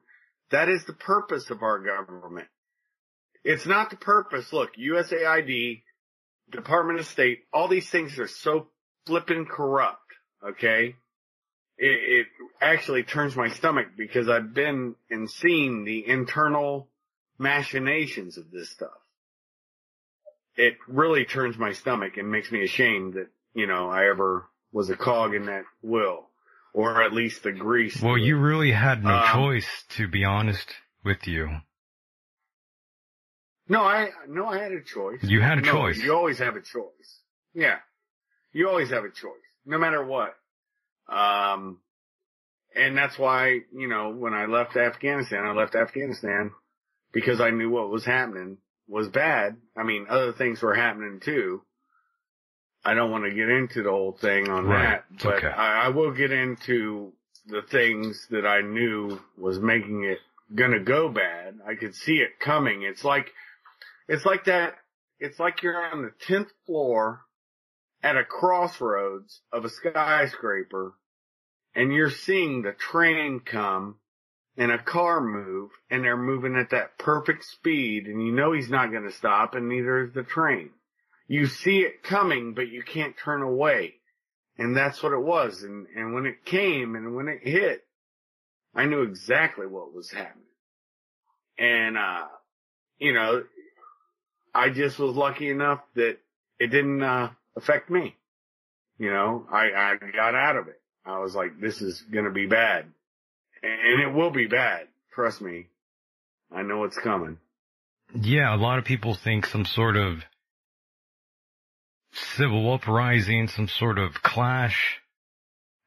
That 0.50 0.68
is 0.68 0.84
the 0.84 0.92
purpose 0.92 1.50
of 1.50 1.62
our 1.62 1.78
government. 1.78 2.48
It's 3.44 3.66
not 3.66 3.90
the 3.90 3.96
purpose. 3.96 4.52
Look, 4.52 4.76
USAID, 4.76 5.82
Department 6.50 7.00
of 7.00 7.06
State, 7.06 7.40
all 7.52 7.68
these 7.68 7.88
things 7.88 8.18
are 8.18 8.28
so 8.28 8.68
flippin' 9.06 9.46
corrupt. 9.46 9.98
Okay. 10.46 10.94
It, 11.78 11.86
it 12.20 12.26
actually 12.60 13.02
turns 13.02 13.34
my 13.34 13.48
stomach 13.48 13.88
because 13.96 14.28
I've 14.28 14.52
been 14.52 14.94
and 15.10 15.28
seen 15.30 15.84
the 15.84 16.06
internal 16.06 16.88
machinations 17.38 18.36
of 18.36 18.50
this 18.50 18.70
stuff. 18.70 18.90
It 20.56 20.76
really 20.86 21.24
turns 21.24 21.56
my 21.56 21.72
stomach 21.72 22.16
and 22.16 22.30
makes 22.30 22.52
me 22.52 22.62
ashamed 22.62 23.14
that, 23.14 23.28
you 23.54 23.66
know, 23.66 23.88
I 23.88 24.08
ever 24.08 24.46
was 24.70 24.90
a 24.90 24.96
cog 24.96 25.34
in 25.34 25.46
that 25.46 25.64
wheel 25.82 26.28
or 26.74 27.02
at 27.02 27.12
least 27.12 27.42
the 27.42 27.52
grease. 27.52 28.00
Well, 28.00 28.18
you 28.18 28.38
really 28.38 28.72
had 28.72 29.04
no 29.04 29.10
um, 29.10 29.32
choice, 29.32 29.84
to 29.96 30.08
be 30.08 30.24
honest 30.24 30.66
with 31.04 31.26
you. 31.26 31.48
No, 33.68 33.82
I 33.82 34.08
no, 34.28 34.46
I 34.46 34.58
had 34.58 34.72
a 34.72 34.82
choice. 34.82 35.22
You 35.22 35.40
had 35.40 35.58
a 35.58 35.62
no, 35.62 35.72
choice. 35.72 35.98
You 35.98 36.14
always 36.14 36.38
have 36.38 36.56
a 36.56 36.60
choice. 36.60 37.20
Yeah, 37.54 37.76
you 38.52 38.68
always 38.68 38.90
have 38.90 39.04
a 39.04 39.10
choice, 39.10 39.32
no 39.64 39.78
matter 39.78 40.04
what. 40.04 40.34
Um, 41.08 41.78
and 42.74 42.96
that's 42.96 43.18
why 43.18 43.60
you 43.74 43.88
know 43.88 44.10
when 44.10 44.34
I 44.34 44.46
left 44.46 44.76
Afghanistan, 44.76 45.44
I 45.44 45.52
left 45.52 45.74
Afghanistan 45.74 46.50
because 47.12 47.40
I 47.40 47.50
knew 47.50 47.70
what 47.70 47.90
was 47.90 48.04
happening 48.04 48.58
was 48.92 49.08
bad. 49.08 49.56
I 49.74 49.84
mean, 49.84 50.06
other 50.10 50.32
things 50.32 50.60
were 50.60 50.74
happening 50.74 51.20
too. 51.24 51.62
I 52.84 52.92
don't 52.92 53.10
want 53.10 53.24
to 53.24 53.34
get 53.34 53.48
into 53.48 53.82
the 53.82 53.90
whole 53.90 54.12
thing 54.20 54.50
on 54.50 54.66
right. 54.66 55.00
that, 55.10 55.22
but 55.22 55.36
okay. 55.36 55.46
I, 55.46 55.86
I 55.86 55.88
will 55.88 56.12
get 56.12 56.30
into 56.30 57.12
the 57.46 57.62
things 57.62 58.26
that 58.30 58.44
I 58.46 58.60
knew 58.60 59.18
was 59.38 59.58
making 59.58 60.04
it 60.04 60.18
gonna 60.54 60.80
go 60.80 61.08
bad. 61.08 61.60
I 61.66 61.74
could 61.74 61.94
see 61.94 62.16
it 62.16 62.38
coming. 62.38 62.82
It's 62.82 63.02
like 63.02 63.30
it's 64.08 64.26
like 64.26 64.44
that. 64.44 64.74
It's 65.18 65.38
like 65.38 65.62
you're 65.62 65.82
on 65.82 66.02
the 66.02 66.12
10th 66.26 66.50
floor 66.66 67.22
at 68.02 68.16
a 68.16 68.24
crossroads 68.24 69.40
of 69.52 69.64
a 69.64 69.70
skyscraper 69.70 70.94
and 71.74 71.92
you're 71.92 72.10
seeing 72.10 72.62
the 72.62 72.72
train 72.72 73.40
come 73.40 73.96
and 74.56 74.70
a 74.70 74.78
car 74.78 75.20
move 75.20 75.70
and 75.90 76.04
they're 76.04 76.16
moving 76.16 76.56
at 76.56 76.70
that 76.70 76.98
perfect 76.98 77.44
speed 77.44 78.06
and 78.06 78.24
you 78.24 78.32
know 78.32 78.52
he's 78.52 78.70
not 78.70 78.90
going 78.90 79.04
to 79.04 79.12
stop 79.12 79.54
and 79.54 79.68
neither 79.68 80.04
is 80.04 80.12
the 80.12 80.22
train. 80.22 80.70
You 81.26 81.46
see 81.46 81.78
it 81.78 82.02
coming, 82.02 82.54
but 82.54 82.68
you 82.68 82.82
can't 82.82 83.16
turn 83.16 83.42
away. 83.42 83.94
And 84.58 84.76
that's 84.76 85.02
what 85.02 85.12
it 85.12 85.22
was. 85.22 85.62
And, 85.62 85.86
and 85.96 86.12
when 86.12 86.26
it 86.26 86.44
came 86.44 86.94
and 86.94 87.16
when 87.16 87.28
it 87.28 87.40
hit, 87.42 87.84
I 88.74 88.84
knew 88.84 89.02
exactly 89.02 89.66
what 89.66 89.94
was 89.94 90.10
happening. 90.10 90.44
And, 91.58 91.96
uh, 91.96 92.26
you 92.98 93.12
know, 93.14 93.44
I 94.54 94.68
just 94.70 94.98
was 94.98 95.16
lucky 95.16 95.48
enough 95.48 95.80
that 95.94 96.18
it 96.58 96.66
didn't 96.66 97.02
uh, 97.02 97.30
affect 97.56 97.88
me. 97.90 98.16
You 98.98 99.10
know, 99.10 99.46
I, 99.50 99.70
I 99.74 99.96
got 100.14 100.34
out 100.34 100.56
of 100.56 100.68
it. 100.68 100.80
I 101.04 101.18
was 101.18 101.34
like, 101.34 101.60
this 101.60 101.80
is 101.80 102.00
going 102.02 102.26
to 102.26 102.30
be 102.30 102.46
bad. 102.46 102.86
And 103.62 104.00
it 104.02 104.12
will 104.12 104.30
be 104.30 104.46
bad. 104.46 104.88
Trust 105.14 105.40
me. 105.40 105.68
I 106.54 106.62
know 106.62 106.84
it's 106.84 106.98
coming. 106.98 107.38
Yeah, 108.14 108.54
a 108.54 108.56
lot 108.56 108.78
of 108.78 108.84
people 108.84 109.14
think 109.14 109.46
some 109.46 109.64
sort 109.64 109.96
of 109.96 110.22
civil 112.12 112.72
uprising, 112.72 113.48
some 113.48 113.68
sort 113.68 113.98
of 113.98 114.22
clash 114.22 115.00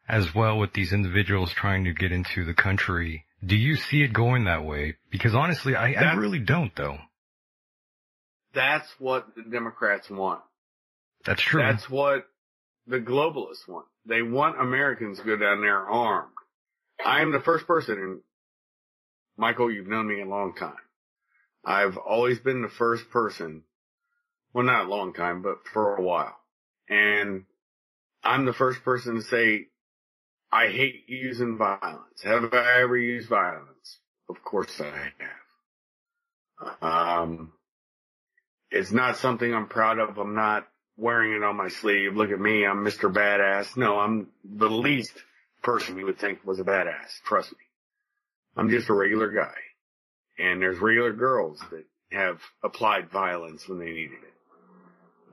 as 0.08 0.34
well 0.34 0.58
with 0.58 0.74
these 0.74 0.94
individuals 0.94 1.52
trying 1.52 1.86
to 1.86 1.94
get 1.94 2.12
into 2.12 2.46
the 2.46 2.54
country. 2.54 3.26
Do 3.44 3.56
you 3.56 3.76
see 3.76 4.02
it 4.02 4.14
going 4.14 4.46
that 4.46 4.64
way? 4.64 4.96
Because 5.12 5.36
honestly, 5.36 5.76
I, 5.76 5.94
I 5.94 6.14
really 6.16 6.40
don't 6.40 6.76
though. 6.76 6.98
That's 8.54 8.88
what 9.00 9.36
the 9.36 9.44
Democrats 9.44 10.10
want. 10.10 10.42
That's 11.26 11.42
true. 11.42 11.62
That's 11.62 11.90
what 11.90 12.26
the 12.88 13.00
globalists 13.00 13.68
want. 13.68 13.88
They 14.06 14.22
want 14.22 14.60
Americans 14.60 15.20
to 15.20 15.26
go 15.26 15.38
down 15.38 15.62
there 15.62 15.78
armed. 15.78 16.32
I 17.04 17.22
am 17.22 17.32
the 17.32 17.40
first 17.40 17.68
person, 17.68 17.98
and 17.98 18.20
Michael, 19.38 19.72
you've 19.72 19.88
known 19.88 20.08
me 20.08 20.22
a 20.22 20.26
long 20.26 20.56
time. 20.56 20.76
I've 21.66 21.98
always 21.98 22.40
been 22.40 22.62
the 22.62 22.70
first 22.70 23.10
person, 23.10 23.64
well, 24.54 24.66
not 24.66 24.86
a 24.86 24.90
long 24.90 25.14
time, 25.14 25.42
but 25.42 25.68
for 25.74 25.96
a 25.96 26.02
while. 26.02 26.38
And 26.90 27.46
I'm 28.24 28.46
the 28.46 28.54
first 28.54 28.84
person 28.84 29.16
to 29.16 29.22
say, 29.22 29.68
I 30.52 30.68
hate 30.68 31.06
using 31.08 31.58
violence. 31.58 32.22
Have 32.24 32.54
I 32.54 32.82
ever 32.82 32.98
used 32.98 33.28
violence? 33.28 34.00
Of 34.30 34.44
course 34.44 34.80
I 34.80 35.12
have. 35.20 36.82
Um, 36.82 37.52
it's 38.72 38.92
not 38.92 39.18
something 39.18 39.54
I'm 39.54 39.68
proud 39.68 40.00
of. 40.00 40.18
I'm 40.18 40.36
not 40.36 40.68
wearing 40.98 41.34
it 41.34 41.44
on 41.44 41.58
my 41.58 41.68
sleeve. 41.68 42.16
Look 42.16 42.32
at 42.32 42.40
me. 42.40 42.66
I'm 42.66 42.86
Mr. 42.86 43.12
Badass. 43.12 43.76
No, 43.76 44.00
I'm 44.00 44.28
the 44.44 44.70
least 44.70 45.14
person 45.66 45.98
you 45.98 46.06
would 46.06 46.20
think 46.20 46.46
was 46.46 46.60
a 46.60 46.64
badass. 46.64 47.22
Trust 47.26 47.52
me. 47.52 47.58
I'm 48.56 48.70
just 48.70 48.90
a 48.90 48.94
regular 48.94 49.30
guy. 49.30 49.56
And 50.40 50.62
there's 50.62 50.80
regular 50.80 51.12
girls 51.12 51.60
that 51.72 51.86
have 52.12 52.40
applied 52.64 53.10
violence 53.10 53.68
when 53.68 53.80
they 53.80 53.92
needed 53.92 54.20
it. 54.24 54.34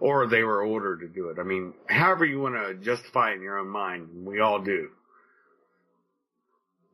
Or 0.01 0.27
they 0.27 0.43
were 0.43 0.65
ordered 0.65 1.01
to 1.01 1.09
do 1.09 1.29
it. 1.29 1.39
I 1.39 1.45
mean, 1.45 1.75
however 1.89 2.25
you 2.25 2.41
want 2.41 2.57
to 2.57 2.75
justify 2.75 3.31
it 3.31 3.37
in 3.37 3.43
your 3.43 3.59
own 3.59 3.69
mind, 3.69 4.09
we 4.27 4.41
all 4.41 4.61
do. 4.61 4.89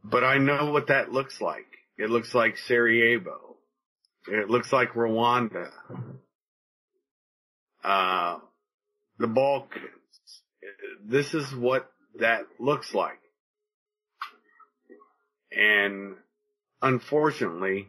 But 0.05 0.25
I 0.25 0.37
know 0.37 0.71
what 0.73 0.89
that 0.89 1.13
looks 1.13 1.41
like. 1.41 1.67
It 1.97 2.11
looks 2.11 2.35
like 2.35 2.59
Sarajevo. 2.59 3.57
It 4.27 4.51
looks 4.51 4.73
like 4.73 4.93
Rwanda 4.93 5.71
uh, 7.85 8.39
the 9.19 9.27
Balkans. 9.27 9.85
This 11.05 11.35
is 11.35 11.53
what 11.55 11.91
that 12.19 12.43
looks 12.59 12.95
like. 12.95 13.19
And 15.51 16.17
unfortunately, 16.83 17.89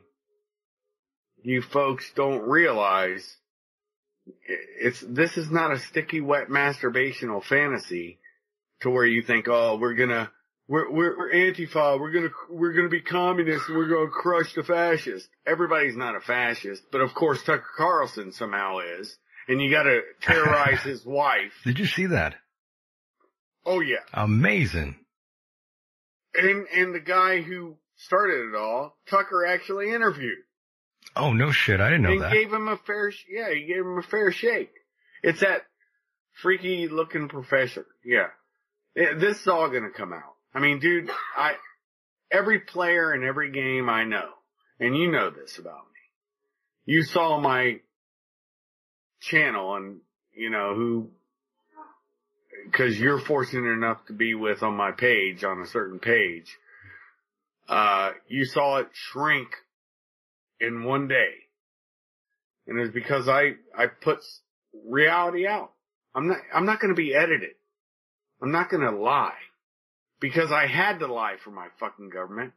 you 1.41 1.61
folks 1.61 2.11
don't 2.15 2.47
realize 2.47 3.37
it's, 4.47 5.01
this 5.01 5.37
is 5.37 5.49
not 5.49 5.71
a 5.71 5.79
sticky 5.79 6.21
wet 6.21 6.49
masturbational 6.49 7.43
fantasy 7.43 8.19
to 8.81 8.89
where 8.89 9.05
you 9.05 9.21
think, 9.21 9.47
oh, 9.47 9.77
we're 9.77 9.93
gonna, 9.93 10.31
we're, 10.67 10.89
we're, 10.91 11.17
we're 11.17 11.33
Antifa, 11.33 11.99
we're 11.99 12.11
gonna, 12.11 12.29
we're 12.49 12.73
gonna 12.73 12.89
be 12.89 13.01
communists 13.01 13.67
and 13.67 13.77
we're 13.77 13.89
gonna 13.89 14.09
crush 14.09 14.53
the 14.53 14.63
fascists. 14.63 15.27
Everybody's 15.45 15.97
not 15.97 16.15
a 16.15 16.21
fascist, 16.21 16.83
but 16.91 17.01
of 17.01 17.13
course 17.13 17.43
Tucker 17.43 17.65
Carlson 17.77 18.31
somehow 18.31 18.79
is 18.79 19.17
and 19.49 19.59
you 19.61 19.71
got 19.71 19.83
to 19.83 20.01
terrorize 20.21 20.81
his 20.83 21.05
wife. 21.05 21.51
Did 21.65 21.79
you 21.79 21.87
see 21.87 22.05
that? 22.05 22.35
Oh 23.65 23.81
yeah, 23.81 23.97
amazing. 24.13 24.95
And 26.35 26.67
and 26.75 26.95
the 26.95 26.99
guy 26.99 27.41
who 27.41 27.77
started 27.97 28.49
it 28.49 28.55
all, 28.55 28.97
Tucker 29.09 29.45
actually 29.45 29.93
interviewed. 29.93 30.37
Oh 31.15 31.33
no 31.33 31.51
shit! 31.51 31.81
I 31.81 31.89
didn't 31.89 32.03
know 32.03 32.11
and 32.11 32.21
that. 32.21 32.31
Gave 32.31 32.53
him 32.53 32.67
a 32.67 32.77
fair, 32.77 33.11
yeah, 33.29 33.49
he 33.53 33.65
gave 33.65 33.81
him 33.81 33.97
a 33.97 34.03
fair 34.03 34.31
shake. 34.31 34.71
It's 35.23 35.41
that 35.41 35.63
freaky 36.41 36.87
looking 36.87 37.29
professor. 37.29 37.85
Yeah, 38.05 38.27
it, 38.95 39.19
this 39.19 39.41
is 39.41 39.47
all 39.47 39.69
gonna 39.69 39.89
come 39.89 40.13
out. 40.13 40.35
I 40.53 40.59
mean, 40.59 40.79
dude, 40.79 41.09
I 41.35 41.55
every 42.31 42.59
player 42.59 43.13
in 43.13 43.23
every 43.23 43.51
game 43.51 43.89
I 43.89 44.03
know, 44.03 44.29
and 44.79 44.95
you 44.95 45.11
know 45.11 45.29
this 45.31 45.57
about 45.57 45.85
me. 45.87 46.93
You 46.93 47.03
saw 47.03 47.39
my 47.39 47.79
channel 49.21 49.75
and, 49.75 49.99
you 50.33 50.49
know, 50.49 50.73
who, 50.75 51.11
cause 52.71 52.97
you're 52.97 53.19
fortunate 53.19 53.69
enough 53.69 54.05
to 54.07 54.13
be 54.13 54.33
with 54.35 54.63
on 54.63 54.75
my 54.75 54.91
page, 54.91 55.43
on 55.43 55.61
a 55.61 55.67
certain 55.67 55.99
page. 55.99 56.57
uh, 57.69 58.11
you 58.27 58.45
saw 58.45 58.77
it 58.77 58.87
shrink 58.93 59.49
in 60.59 60.83
one 60.83 61.07
day. 61.07 61.33
And 62.67 62.79
it's 62.79 62.93
because 62.93 63.29
I, 63.29 63.53
I 63.77 63.87
put 63.87 64.19
reality 64.87 65.47
out. 65.47 65.71
I'm 66.13 66.27
not, 66.27 66.37
I'm 66.53 66.65
not 66.65 66.79
going 66.79 66.93
to 66.93 66.99
be 66.99 67.13
edited. 67.13 67.55
I'm 68.41 68.51
not 68.51 68.69
going 68.69 68.83
to 68.83 68.91
lie 68.91 69.37
because 70.19 70.51
I 70.51 70.65
had 70.65 70.99
to 70.99 71.07
lie 71.07 71.35
for 71.43 71.51
my 71.51 71.67
fucking 71.79 72.09
government. 72.09 72.53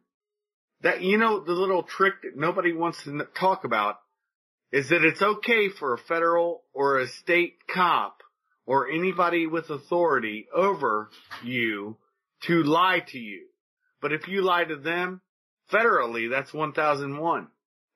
That, 0.80 1.02
you 1.02 1.18
know, 1.18 1.40
the 1.40 1.52
little 1.52 1.82
trick 1.82 2.14
that 2.22 2.36
nobody 2.36 2.72
wants 2.72 3.04
to 3.04 3.26
talk 3.38 3.64
about 3.64 4.00
is 4.72 4.88
that 4.88 5.04
it's 5.04 5.22
okay 5.22 5.68
for 5.68 5.94
a 5.94 5.98
federal 5.98 6.62
or 6.72 6.98
a 6.98 7.06
state 7.06 7.56
cop 7.72 8.22
or 8.66 8.88
anybody 8.88 9.46
with 9.46 9.70
authority 9.70 10.46
over 10.54 11.10
you 11.42 11.96
to 12.42 12.62
lie 12.62 13.00
to 13.08 13.18
you. 13.18 13.46
But 14.00 14.12
if 14.12 14.28
you 14.28 14.42
lie 14.42 14.64
to 14.64 14.76
them, 14.76 15.20
federally, 15.72 16.30
that's 16.30 16.52
1001. 16.52 17.48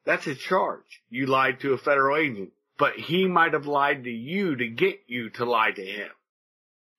That's 0.04 0.26
a 0.26 0.34
charge. 0.34 1.02
You 1.10 1.26
lied 1.26 1.60
to 1.60 1.72
a 1.72 1.78
federal 1.78 2.16
agent, 2.16 2.50
but 2.78 2.94
he 2.94 3.26
might 3.26 3.52
have 3.52 3.66
lied 3.66 4.04
to 4.04 4.10
you 4.10 4.56
to 4.56 4.68
get 4.68 5.00
you 5.08 5.30
to 5.30 5.44
lie 5.44 5.72
to 5.72 5.84
him. 5.84 6.10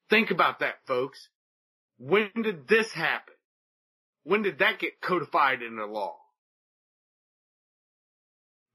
Think 0.10 0.32
about 0.32 0.60
that, 0.60 0.76
folks. 0.86 1.30
When 1.98 2.30
did 2.36 2.68
this 2.68 2.92
happen? 2.92 3.34
When 4.24 4.42
did 4.42 4.60
that 4.60 4.80
get 4.80 5.02
codified 5.02 5.62
in 5.62 5.78
the 5.78 5.86
law? 5.86 6.18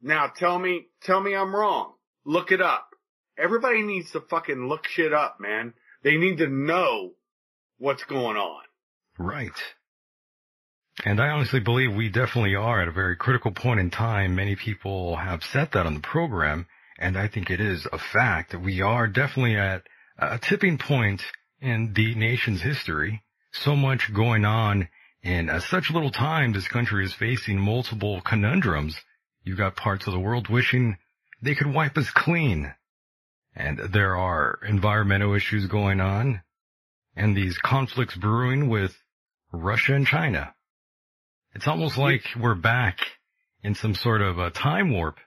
Now 0.01 0.27
tell 0.27 0.59
me, 0.59 0.87
tell 1.03 1.21
me 1.21 1.35
I'm 1.35 1.55
wrong. 1.55 1.93
Look 2.25 2.53
it 2.53 2.61
up. 2.61 2.92
Everybody 3.39 3.83
needs 3.83 4.11
to 4.13 4.21
fucking 4.21 4.69
look 4.69 4.87
shit 4.87 5.13
up, 5.13 5.39
man. 5.41 5.75
They 6.03 6.17
need 6.17 6.39
to 6.39 6.49
know 6.49 7.13
what's 7.79 8.05
going 8.05 8.37
on. 8.37 8.63
Right. 9.19 9.51
And 11.05 11.21
I 11.21 11.29
honestly 11.29 11.61
believe 11.61 11.95
we 11.95 12.11
definitely 12.11 12.55
are 12.55 12.83
at 12.83 12.89
a 12.89 12.93
very 12.93 13.17
critical 13.17 13.51
point 13.51 13.81
in 13.81 13.91
time. 13.91 14.35
Many 14.35 14.57
people 14.57 15.17
have 15.17 15.43
said 15.43 15.71
that 15.73 15.87
on 15.87 15.95
the 15.95 16.01
program, 16.01 16.67
and 16.99 17.17
I 17.17 17.29
think 17.29 17.51
it 17.51 17.61
is 17.61 17.87
a 17.91 17.99
fact 17.99 18.53
that 18.53 18.61
we 18.61 18.83
are 18.83 19.07
definitely 19.07 19.57
at 19.57 19.83
a 20.19 20.39
tipping 20.39 20.79
point 20.79 21.23
in 21.61 21.93
the 21.95 22.15
nation's 22.15 22.61
history. 22.61 23.23
So 23.53 23.75
much 23.75 24.13
going 24.15 24.45
on 24.45 24.89
in 25.23 25.51
such 25.69 25.91
little 25.91 26.11
time. 26.11 26.53
This 26.53 26.69
country 26.69 27.05
is 27.05 27.15
facing 27.15 27.59
multiple 27.59 28.21
conundrums. 28.21 28.97
You've 29.45 29.59
got 29.59 29.77
parts 29.77 30.07
of 30.07 30.13
the 30.13 30.21
world 30.21 30.49
wishing 30.49 30.97
they 31.41 31.55
could 31.55 31.73
wipe 31.73 31.97
us 31.97 32.11
clean. 32.11 32.73
And 33.55 33.79
there 33.93 34.17
are 34.17 34.59
environmental 34.67 35.35
issues 35.35 35.67
going 35.67 36.01
on 36.01 36.43
and 37.15 37.37
these 37.37 37.59
conflicts 37.59 38.17
brewing 38.17 38.69
with 38.69 38.93
Russia 39.53 39.95
and 39.95 40.07
China. 40.07 40.55
It's 41.55 41.69
almost 41.69 41.99
like 41.99 42.23
we're 42.41 42.55
back 42.55 42.99
in 43.63 43.75
some 43.75 43.95
sort 43.95 44.23
of 44.23 44.39
a 44.39 44.51
time 44.51 44.93
warp. 44.93 45.19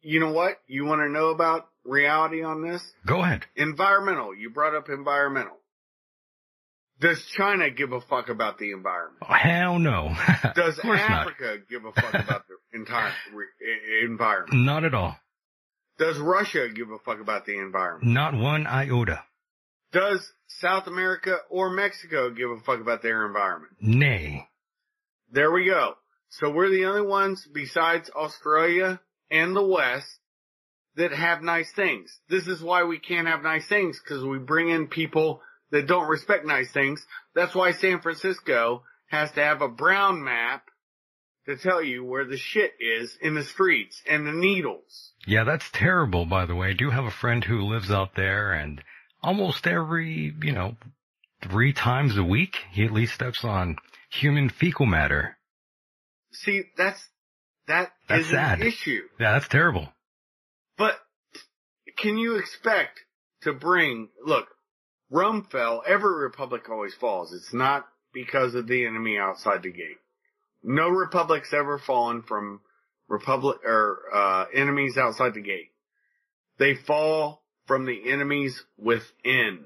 You 0.00 0.18
know 0.18 0.32
what? 0.32 0.58
You 0.66 0.84
want 0.84 1.00
to 1.02 1.08
know 1.08 1.28
about 1.28 1.68
reality 1.84 2.42
on 2.42 2.62
this? 2.68 2.82
Go 3.06 3.22
ahead. 3.22 3.44
Environmental. 3.54 4.34
You 4.34 4.50
brought 4.50 4.74
up 4.74 4.88
environmental. 4.88 5.56
Does 7.00 7.24
China 7.36 7.70
give 7.70 7.92
a 7.92 8.00
fuck 8.00 8.28
about 8.28 8.58
the 8.58 8.70
environment? 8.72 9.24
Oh, 9.28 9.32
hell 9.34 9.78
no. 9.78 10.14
Does 10.54 10.78
Africa 10.78 11.56
not. 11.58 11.68
give 11.68 11.84
a 11.84 11.92
fuck 11.92 12.14
about 12.14 12.44
the 12.48 12.78
entire 12.78 13.12
re- 13.32 14.04
environment? 14.04 14.64
Not 14.64 14.84
at 14.84 14.94
all. 14.94 15.16
Does 15.98 16.18
Russia 16.18 16.68
give 16.74 16.90
a 16.90 16.98
fuck 16.98 17.20
about 17.20 17.46
the 17.46 17.58
environment? 17.58 18.12
Not 18.12 18.34
one 18.34 18.66
iota. 18.66 19.22
Does 19.92 20.32
South 20.46 20.86
America 20.86 21.36
or 21.50 21.70
Mexico 21.70 22.30
give 22.30 22.50
a 22.50 22.60
fuck 22.60 22.80
about 22.80 23.02
their 23.02 23.26
environment? 23.26 23.74
Nay. 23.80 24.48
There 25.30 25.50
we 25.50 25.66
go. 25.66 25.94
So 26.30 26.50
we're 26.50 26.70
the 26.70 26.86
only 26.86 27.06
ones 27.06 27.46
besides 27.52 28.10
Australia 28.16 29.00
and 29.30 29.54
the 29.54 29.62
West 29.62 30.18
that 30.96 31.12
have 31.12 31.42
nice 31.42 31.70
things. 31.72 32.18
This 32.28 32.46
is 32.46 32.62
why 32.62 32.84
we 32.84 32.98
can't 32.98 33.28
have 33.28 33.42
nice 33.42 33.66
things 33.68 34.00
because 34.02 34.24
we 34.24 34.38
bring 34.38 34.70
in 34.70 34.88
people 34.88 35.42
that 35.70 35.86
don't 35.86 36.08
respect 36.08 36.46
nice 36.46 36.70
things. 36.70 37.04
That's 37.34 37.54
why 37.54 37.72
San 37.72 38.00
Francisco 38.00 38.82
has 39.06 39.30
to 39.32 39.42
have 39.42 39.60
a 39.62 39.68
brown 39.68 40.24
map 40.24 40.64
to 41.46 41.56
tell 41.56 41.82
you 41.82 42.04
where 42.04 42.24
the 42.24 42.36
shit 42.36 42.72
is 42.80 43.16
in 43.20 43.34
the 43.34 43.44
streets 43.44 44.00
and 44.08 44.26
the 44.26 44.32
needles. 44.32 45.12
Yeah, 45.26 45.44
that's 45.44 45.70
terrible, 45.72 46.24
by 46.26 46.46
the 46.46 46.54
way. 46.54 46.70
I 46.70 46.72
do 46.72 46.90
have 46.90 47.04
a 47.04 47.10
friend 47.10 47.42
who 47.42 47.62
lives 47.62 47.90
out 47.90 48.14
there 48.14 48.52
and 48.52 48.82
almost 49.22 49.66
every, 49.66 50.34
you 50.42 50.52
know, 50.52 50.76
three 51.42 51.72
times 51.72 52.16
a 52.16 52.24
week, 52.24 52.58
he 52.70 52.84
at 52.84 52.92
least 52.92 53.14
steps 53.14 53.44
on 53.44 53.76
human 54.10 54.48
fecal 54.48 54.86
matter. 54.86 55.36
See, 56.32 56.62
that's, 56.76 57.08
that 57.68 57.92
that's 58.08 58.24
is 58.24 58.30
sad. 58.30 58.60
an 58.60 58.66
issue. 58.66 59.02
Yeah, 59.20 59.32
that's 59.32 59.48
terrible. 59.48 59.88
But 60.78 60.96
can 61.98 62.18
you 62.18 62.36
expect 62.36 63.00
to 63.42 63.52
bring, 63.52 64.08
look, 64.24 64.46
Rome 65.10 65.46
fell, 65.50 65.82
every 65.86 66.22
republic 66.22 66.68
always 66.70 66.94
falls. 66.94 67.32
It's 67.32 67.52
not 67.52 67.86
because 68.14 68.54
of 68.54 68.66
the 68.66 68.86
enemy 68.86 69.18
outside 69.18 69.62
the 69.62 69.70
gate. 69.70 69.98
No 70.62 70.88
republic's 70.88 71.52
ever 71.52 71.78
fallen 71.78 72.22
from 72.22 72.60
republic 73.08 73.58
or 73.64 74.00
uh, 74.14 74.44
enemies 74.54 74.96
outside 74.96 75.34
the 75.34 75.42
gate. 75.42 75.70
They 76.58 76.74
fall 76.74 77.42
from 77.66 77.86
the 77.86 78.10
enemies 78.10 78.62
within. 78.78 79.64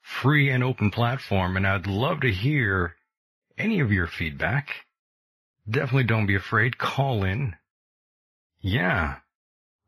free 0.00 0.50
and 0.50 0.64
open 0.64 0.90
platform 0.90 1.56
and 1.56 1.66
I'd 1.66 1.86
love 1.86 2.20
to 2.20 2.32
hear 2.32 2.96
any 3.56 3.80
of 3.80 3.92
your 3.92 4.08
feedback. 4.08 4.70
Definitely 5.68 6.04
don't 6.04 6.26
be 6.26 6.34
afraid. 6.34 6.78
Call 6.78 7.22
in. 7.22 7.54
Yeah. 8.60 9.18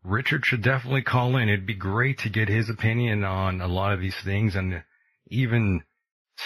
Richard 0.05 0.45
should 0.47 0.63
definitely 0.63 1.03
call 1.03 1.37
in. 1.37 1.49
It'd 1.49 1.67
be 1.67 1.75
great 1.75 2.19
to 2.21 2.29
get 2.29 2.49
his 2.49 2.71
opinion 2.71 3.25
on 3.25 3.61
a 3.61 3.69
lot 3.69 3.93
of 3.93 4.01
these 4.01 4.17
things 4.25 4.55
and 4.55 4.85
even 5.27 5.83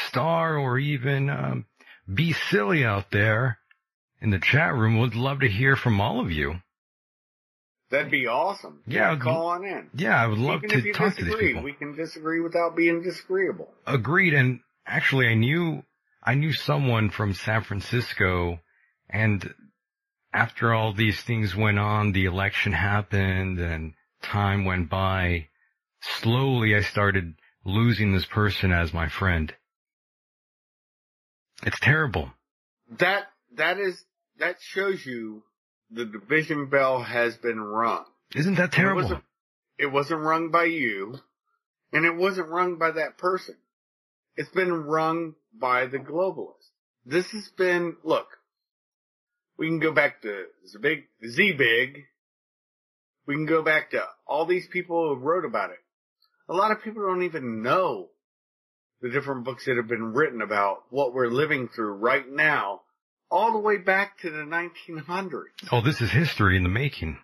Star 0.08 0.56
or 0.56 0.78
even 0.78 1.28
um, 1.28 1.66
Be 2.12 2.32
Silly 2.32 2.84
out 2.84 3.10
there 3.10 3.58
in 4.26 4.32
the 4.32 4.40
chat 4.40 4.74
room 4.74 4.98
would 4.98 5.14
love 5.14 5.40
to 5.40 5.48
hear 5.48 5.76
from 5.76 6.00
all 6.00 6.20
of 6.20 6.32
you. 6.32 6.56
That'd 7.90 8.10
be 8.10 8.26
awesome. 8.26 8.80
Yeah, 8.84 9.12
yeah 9.12 9.18
call 9.18 9.46
on 9.46 9.64
in. 9.64 9.88
Yeah, 9.94 10.20
I 10.20 10.26
would 10.26 10.38
love 10.38 10.64
Even 10.64 10.82
to 10.82 10.92
talk 10.92 11.14
disagree, 11.14 11.30
to 11.30 11.36
these 11.36 11.48
people. 11.48 11.62
We 11.62 11.72
can 11.72 11.94
disagree 11.94 12.40
without 12.40 12.74
being 12.74 13.02
disagreeable. 13.02 13.72
Agreed. 13.86 14.34
And 14.34 14.58
actually, 14.84 15.28
I 15.28 15.34
knew 15.34 15.84
I 16.22 16.34
knew 16.34 16.52
someone 16.52 17.10
from 17.10 17.34
San 17.34 17.62
Francisco, 17.62 18.58
and 19.08 19.54
after 20.32 20.74
all 20.74 20.92
these 20.92 21.20
things 21.22 21.54
went 21.54 21.78
on, 21.78 22.10
the 22.10 22.24
election 22.24 22.72
happened, 22.72 23.60
and 23.60 23.94
time 24.22 24.64
went 24.64 24.90
by. 24.90 25.46
Slowly, 26.20 26.74
I 26.74 26.80
started 26.80 27.34
losing 27.64 28.12
this 28.12 28.26
person 28.26 28.72
as 28.72 28.92
my 28.92 29.08
friend. 29.08 29.54
It's 31.62 31.78
terrible. 31.80 32.32
That 32.98 33.28
that 33.54 33.78
is 33.78 34.04
that 34.38 34.56
shows 34.60 35.04
you 35.06 35.42
the 35.90 36.04
division 36.04 36.66
bell 36.66 37.02
has 37.02 37.36
been 37.36 37.60
rung. 37.60 38.04
Isn't 38.34 38.56
that 38.56 38.72
terrible? 38.72 39.00
It 39.00 39.04
wasn't, 39.04 39.24
it 39.78 39.86
wasn't 39.86 40.20
rung 40.22 40.50
by 40.50 40.64
you, 40.64 41.18
and 41.92 42.04
it 42.04 42.16
wasn't 42.16 42.48
rung 42.48 42.76
by 42.76 42.90
that 42.92 43.18
person. 43.18 43.56
It's 44.36 44.50
been 44.50 44.84
rung 44.84 45.34
by 45.54 45.86
the 45.86 45.98
globalists. 45.98 46.70
This 47.04 47.26
has 47.30 47.48
been, 47.56 47.96
look, 48.02 48.26
We 49.58 49.68
can 49.68 49.80
go 49.80 49.92
back 49.92 50.22
to 50.22 50.44
Zbig, 50.74 51.04
Z-Big. 51.26 52.04
We 53.26 53.34
can 53.34 53.46
go 53.46 53.62
back 53.62 53.90
to 53.90 54.02
all 54.26 54.46
these 54.46 54.66
people 54.70 55.14
who 55.14 55.20
wrote 55.20 55.44
about 55.44 55.70
it. 55.70 55.78
A 56.48 56.54
lot 56.54 56.70
of 56.70 56.82
people 56.82 57.02
don't 57.02 57.22
even 57.22 57.62
know 57.62 58.08
the 59.00 59.10
different 59.10 59.44
books 59.44 59.64
that 59.66 59.76
have 59.76 59.88
been 59.88 60.12
written 60.12 60.42
about 60.42 60.84
what 60.90 61.12
we're 61.12 61.28
living 61.28 61.68
through 61.68 61.94
right 61.94 62.28
now, 62.28 62.82
all 63.30 63.52
the 63.52 63.58
way 63.58 63.78
back 63.78 64.18
to 64.20 64.30
the 64.30 64.38
1900s. 64.38 65.44
Oh, 65.72 65.80
this 65.80 66.00
is 66.00 66.10
history 66.10 66.56
in 66.56 66.62
the 66.62 66.68
making. 66.68 67.18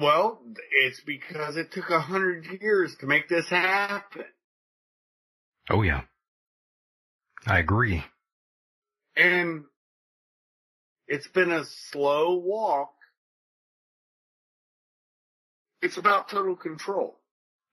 Well, 0.00 0.40
it's 0.70 1.00
because 1.00 1.56
it 1.56 1.72
took 1.72 1.90
a 1.90 2.00
hundred 2.00 2.46
years 2.60 2.94
to 3.00 3.06
make 3.06 3.28
this 3.28 3.48
happen. 3.48 4.24
Oh 5.70 5.82
yeah. 5.82 6.02
I 7.46 7.58
agree. 7.58 8.04
And 9.16 9.64
it's 11.06 11.28
been 11.28 11.50
a 11.50 11.64
slow 11.90 12.34
walk. 12.34 12.92
It's 15.82 15.98
about 15.98 16.28
total 16.28 16.56
control. 16.56 17.18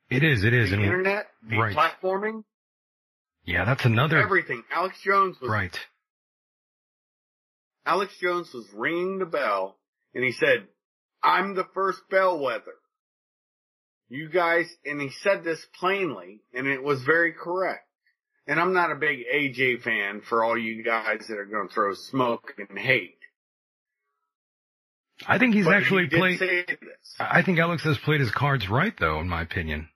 It 0.09 0.23
is, 0.23 0.43
it 0.43 0.53
is. 0.53 0.69
The 0.69 0.75
and 0.75 0.83
internet, 0.83 1.27
the 1.47 1.57
right. 1.57 1.75
platforming, 1.75 2.43
yeah, 3.45 3.65
that's 3.65 3.85
another, 3.85 4.17
everything. 4.17 4.63
Alex 4.71 4.97
Jones 5.01 5.39
was, 5.41 5.49
right. 5.49 5.79
Alex 7.85 8.13
Jones 8.21 8.49
was 8.53 8.65
ringing 8.73 9.19
the 9.19 9.25
bell 9.25 9.77
and 10.13 10.23
he 10.23 10.31
said, 10.31 10.67
I'm 11.23 11.55
the 11.55 11.67
first 11.73 11.99
bellwether. 12.09 12.75
You 14.09 14.29
guys, 14.29 14.67
and 14.85 14.99
he 14.99 15.09
said 15.21 15.43
this 15.43 15.65
plainly 15.79 16.41
and 16.53 16.67
it 16.67 16.83
was 16.83 17.01
very 17.03 17.33
correct. 17.33 17.87
And 18.47 18.59
I'm 18.59 18.73
not 18.73 18.91
a 18.91 18.95
big 18.95 19.19
AJ 19.33 19.83
fan 19.83 20.21
for 20.27 20.43
all 20.43 20.57
you 20.57 20.83
guys 20.83 21.25
that 21.29 21.37
are 21.37 21.45
going 21.45 21.67
to 21.67 21.73
throw 21.73 21.93
smoke 21.93 22.53
and 22.57 22.77
hate. 22.77 23.17
I 25.25 25.37
think 25.37 25.53
he's 25.53 25.65
But 25.65 25.75
actually 25.75 26.07
he 26.09 26.17
played. 26.17 26.39
I 27.19 27.43
think 27.43 27.59
Alex 27.59 27.83
has 27.83 27.97
played 27.99 28.21
his 28.21 28.31
cards 28.31 28.67
right 28.69 28.93
though, 28.99 29.19
in 29.19 29.29
my 29.29 29.41
opinion. 29.41 29.89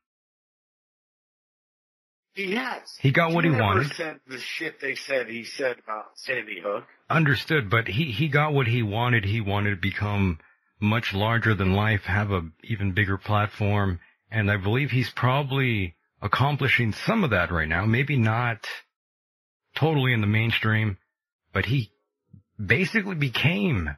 He 2.34 2.54
has. 2.56 2.82
He 3.00 3.12
got 3.12 3.34
what 3.34 3.46
he 3.46 3.50
wanted. 3.50 3.92
Said 3.94 4.20
the 4.28 4.40
shit 4.40 4.82
they 4.82 4.96
said 4.96 5.28
he 5.28 5.46
said 5.46 5.78
about 5.84 6.06
Sandy 6.16 6.60
Hook. 6.64 6.84
Understood, 7.10 7.70
but 7.70 7.88
he, 7.88 8.12
he 8.12 8.28
got 8.28 8.54
what 8.54 8.68
he 8.68 8.82
wanted. 8.82 9.26
He 9.26 9.42
wanted 9.42 9.72
to 9.72 9.76
become 9.76 10.40
much 10.80 11.14
larger 11.14 11.54
than 11.54 11.74
life, 11.74 12.04
have 12.06 12.32
a 12.32 12.42
even 12.64 12.94
bigger 12.94 13.18
platform, 13.18 14.00
and 14.32 14.50
I 14.52 14.58
believe 14.58 14.92
he's 14.92 15.10
probably 15.10 15.96
accomplishing 16.22 16.94
some 16.94 17.24
of 17.24 17.30
that 17.30 17.52
right 17.52 17.68
now. 17.68 17.86
Maybe 17.86 18.18
not 18.18 18.66
totally 19.76 20.14
in 20.14 20.22
the 20.22 20.28
mainstream, 20.28 20.98
but 21.54 21.66
he 21.66 21.92
basically 22.64 23.16
became 23.16 23.96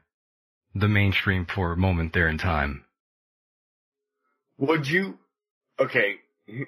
the 0.76 0.88
mainstream 0.88 1.46
for 1.46 1.72
a 1.72 1.78
moment 1.78 2.14
there 2.14 2.28
in 2.28 2.38
time. 2.38 2.84
Would 4.58 4.88
you? 4.88 5.18
Okay, 5.80 6.16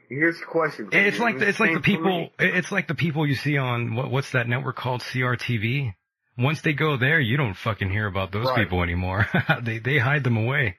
here's 0.10 0.40
the 0.40 0.46
question. 0.46 0.90
It's 0.92 1.20
like 1.20 1.40
the, 1.40 1.48
it's 1.48 1.60
like 1.60 1.74
the 1.74 1.82
people. 1.82 2.30
It's 2.38 2.72
like 2.72 2.88
the 2.88 2.96
people 2.96 3.28
you 3.28 3.36
see 3.36 3.58
on 3.58 3.96
what 3.96 4.12
what's 4.12 4.32
that 4.32 4.48
network 4.48 4.76
called 4.76 5.02
CRTV. 5.02 5.94
Once 6.40 6.62
they 6.62 6.74
go 6.74 6.96
there, 6.98 7.20
you 7.20 7.36
don't 7.38 7.56
fucking 7.56 7.90
hear 7.90 8.08
about 8.08 8.32
those 8.32 8.48
Right. 8.48 8.64
people 8.64 8.82
anymore. 8.82 9.28
they 9.64 9.80
they 9.80 9.98
hide 9.98 10.24
them 10.24 10.38
away. 10.38 10.78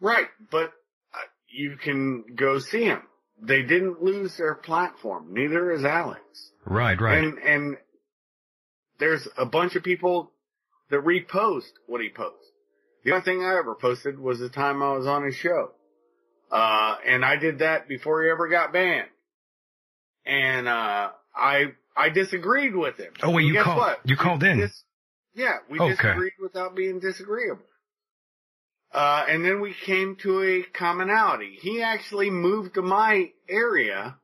Right, 0.00 0.26
but 0.50 0.72
uh, 1.14 1.18
you 1.48 1.76
can 1.76 2.24
go 2.34 2.58
see 2.58 2.86
them. 2.86 3.02
They 3.40 3.62
didn't 3.62 4.02
lose 4.02 4.36
their 4.36 4.54
platform. 4.54 5.28
Neither 5.32 5.72
is 5.72 5.84
Alex. 5.84 6.20
Right, 6.66 7.00
right. 7.00 7.18
And 7.24 7.38
and 7.38 7.76
there's 8.98 9.26
a 9.36 9.46
bunch 9.46 9.76
of 9.76 9.82
people 9.82 10.32
that 10.90 11.00
repost 11.04 11.70
what 11.86 12.00
he 12.00 12.10
posts. 12.10 12.46
The 13.04 13.12
only 13.12 13.24
thing 13.24 13.42
I 13.44 13.56
ever 13.58 13.74
posted 13.74 14.18
was 14.18 14.38
the 14.38 14.48
time 14.48 14.82
I 14.82 14.92
was 14.96 15.06
on 15.06 15.24
his 15.24 15.34
show. 15.36 15.70
Uh, 16.50 16.96
and 17.06 17.24
I 17.24 17.36
did 17.36 17.58
that 17.58 17.88
before 17.88 18.22
he 18.22 18.30
ever 18.30 18.48
got 18.48 18.72
banned. 18.72 19.08
And, 20.24 20.68
uh, 20.68 21.10
I, 21.34 21.72
I 21.96 22.08
disagreed 22.08 22.74
with 22.74 22.96
him. 22.98 23.12
Oh, 23.22 23.30
wait, 23.30 23.44
you 23.46 23.52
guess 23.52 23.64
called- 23.64 23.78
what? 23.78 24.00
you 24.04 24.16
called 24.16 24.42
in? 24.42 24.58
dis- 24.58 24.84
yeah, 25.34 25.58
we 25.68 25.78
Okay. 25.78 25.90
disagreed 25.94 26.32
without 26.40 26.74
being 26.74 27.00
disagreeable. 27.00 27.62
Uh, 28.92 29.26
and 29.28 29.44
then 29.44 29.60
we 29.60 29.74
came 29.74 30.14
to 30.16 30.40
a 30.42 30.62
commonality. 30.62 31.56
He 31.60 31.82
actually 31.82 32.30
moved 32.30 32.74
to 32.74 32.82
my 32.82 33.32
area 33.48 34.16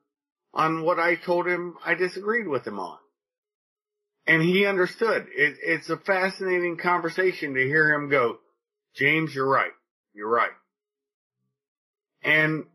on 0.55 0.83
what 0.83 1.01
I 1.01 1.17
told 1.17 1.47
him 1.49 1.77
I 1.85 1.95
disagreed 1.95 2.47
with 2.47 2.67
him 2.67 2.79
on. 2.79 2.99
And 4.27 4.43
he 4.43 4.67
understood. 4.67 5.27
It, 5.35 5.57
it's 5.63 5.91
a 5.91 5.97
fascinating 5.97 6.77
conversation 6.77 7.55
to 7.55 7.61
hear 7.67 7.93
him 7.93 8.09
go, 8.09 8.39
James, 8.95 9.35
you're 9.35 9.49
right. 9.49 9.73
You're 10.15 10.29
right. 10.29 10.53
And 12.23 12.67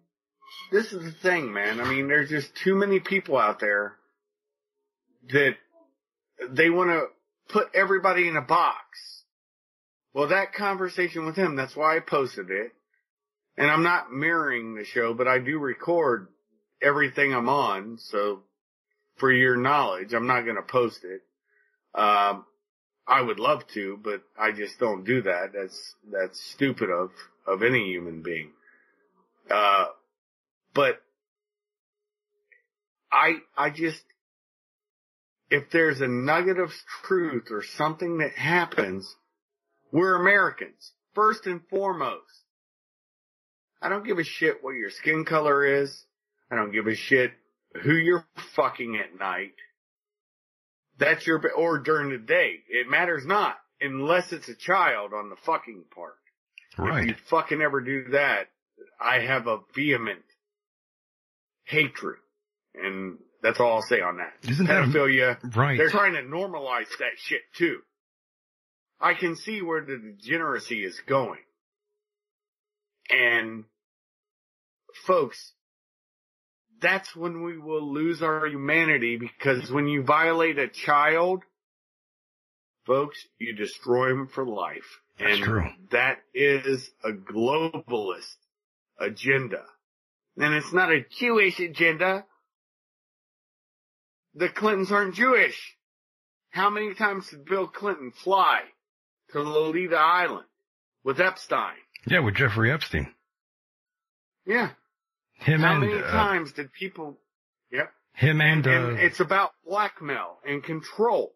this 0.71 0.91
is 0.91 1.03
the 1.03 1.11
thing, 1.11 1.53
man. 1.53 1.79
I 1.79 1.85
mean, 1.85 2.07
there's 2.07 2.29
just 2.29 2.53
too 2.55 2.75
many 2.75 2.99
people 2.99 3.37
out 3.37 3.59
there 3.59 3.95
that 5.29 5.55
they 6.49 6.69
want 6.69 6.89
to 6.89 7.05
put 7.51 7.67
everybody 7.73 8.27
in 8.27 8.35
a 8.35 8.41
box. 8.41 9.23
Well, 10.13 10.29
that 10.29 10.53
conversation 10.53 11.25
with 11.25 11.35
him, 11.35 11.55
that's 11.55 11.75
why 11.75 11.97
I 11.97 11.99
posted 11.99 12.49
it. 12.49 12.71
And 13.57 13.69
I'm 13.69 13.83
not 13.83 14.11
mirroring 14.11 14.75
the 14.75 14.85
show, 14.85 15.13
but 15.13 15.27
I 15.27 15.39
do 15.39 15.59
record 15.59 16.27
everything 16.81 17.33
I'm 17.33 17.49
on. 17.49 17.97
So 17.99 18.43
for 19.17 19.31
your 19.31 19.55
knowledge, 19.55 20.13
I'm 20.13 20.27
not 20.27 20.41
going 20.41 20.57
to 20.57 20.61
post 20.61 20.99
it. 21.03 21.21
Um, 21.97 22.45
I 23.07 23.21
would 23.21 23.39
love 23.39 23.61
to, 23.75 23.99
but 24.03 24.23
I 24.37 24.51
just 24.51 24.79
don't 24.79 25.05
do 25.05 25.21
that. 25.21 25.51
That's, 25.53 25.95
that's 26.11 26.41
stupid 26.53 26.89
of, 26.89 27.11
of 27.47 27.63
any 27.63 27.91
human 27.91 28.21
being. 28.21 28.51
Uh, 29.49 29.85
but 30.73 31.01
I, 33.11 33.35
I 33.55 33.69
just, 33.69 34.01
if 35.49 35.69
there's 35.71 36.01
a 36.01 36.07
nugget 36.07 36.59
of 36.59 36.71
truth 37.03 37.47
or 37.51 37.63
something 37.63 38.19
that 38.19 38.33
happens, 38.33 39.15
we're 39.91 40.15
Americans, 40.15 40.91
first 41.13 41.45
and 41.45 41.61
foremost. 41.69 42.23
I 43.81 43.89
don't 43.89 44.05
give 44.05 44.17
a 44.17 44.23
shit 44.23 44.63
what 44.63 44.71
your 44.71 44.89
skin 44.89 45.25
color 45.25 45.81
is. 45.81 46.05
I 46.51 46.55
don't 46.55 46.71
give 46.71 46.87
a 46.87 46.95
shit 46.95 47.31
who 47.83 47.93
you're 47.93 48.25
fucking 48.55 48.97
at 48.97 49.19
night. 49.19 49.53
That's 50.97 51.27
your, 51.27 51.41
or 51.55 51.79
during 51.79 52.09
the 52.09 52.17
day. 52.17 52.55
It 52.69 52.89
matters 52.89 53.25
not, 53.25 53.57
unless 53.81 54.31
it's 54.31 54.47
a 54.47 54.55
child 54.55 55.11
on 55.13 55.29
the 55.29 55.35
fucking 55.45 55.83
part. 55.93 56.15
If 56.73 56.79
right. 56.79 57.07
you 57.07 57.15
fucking 57.29 57.61
ever 57.61 57.81
do 57.81 58.09
that, 58.11 58.47
I 58.99 59.19
have 59.19 59.47
a 59.47 59.59
vehement 59.75 60.23
hatred. 61.65 62.17
And 62.73 63.17
that's 63.45 63.59
all 63.59 63.73
I'll 63.73 63.81
say 63.83 64.01
on 64.01 64.17
that. 64.17 64.33
Isn't 64.49 64.65
that 64.65 64.73
Right. 65.55 65.77
they're 65.77 65.89
trying 65.91 66.13
to 66.13 66.21
normalize 66.23 66.89
that 66.97 67.11
shit 67.17 67.41
too. 67.55 67.79
I 68.99 69.13
can 69.13 69.35
see 69.35 69.61
where 69.61 69.81
the 69.85 69.97
degeneracy 69.97 70.83
is 70.83 70.99
going. 71.05 71.41
And 73.11 73.65
folks, 75.05 75.51
that's 76.81 77.15
when 77.15 77.43
we 77.43 77.57
will 77.59 77.93
lose 77.93 78.23
our 78.23 78.47
humanity 78.47 79.17
because 79.17 79.71
when 79.71 79.87
you 79.87 80.01
violate 80.01 80.57
a 80.57 80.67
child, 80.67 81.43
folks, 82.87 83.19
you 83.37 83.53
destroy 83.53 84.09
them 84.09 84.27
for 84.27 84.43
life. 84.43 84.99
That's 85.19 85.33
and 85.35 85.43
true. 85.43 85.67
that 85.91 86.17
is 86.33 86.89
a 87.03 87.11
globalist 87.11 88.35
agenda. 88.99 89.63
And 90.37 90.53
it's 90.55 90.73
not 90.73 90.91
a 90.91 91.05
Jewish 91.19 91.59
agenda. 91.59 92.25
The 94.35 94.49
Clintons 94.49 94.91
aren't 94.91 95.15
Jewish. 95.15 95.75
How 96.49 96.69
many 96.69 96.93
times 96.93 97.29
did 97.29 97.45
Bill 97.45 97.67
Clinton 97.67 98.11
fly 98.11 98.61
to 99.31 99.41
Lolita 99.41 99.97
Island 99.97 100.45
with 101.03 101.19
Epstein? 101.19 101.75
Yeah, 102.07 102.19
with 102.19 102.35
Jeffrey 102.35 102.71
Epstein. 102.71 103.13
Yeah. 104.45 104.69
Him 105.33 105.61
How 105.61 105.71
and 105.73 105.81
many 105.81 105.93
uh, 106.01 106.11
times 106.11 106.51
did 106.53 106.71
people, 106.71 107.17
yep. 107.71 107.91
him 108.13 108.39
and, 108.41 108.65
And, 108.65 108.85
uh, 108.85 108.89
and 108.89 108.99
it's 108.99 109.19
about 109.19 109.51
blackmail 109.67 110.37
and 110.47 110.63
control. 110.63 111.33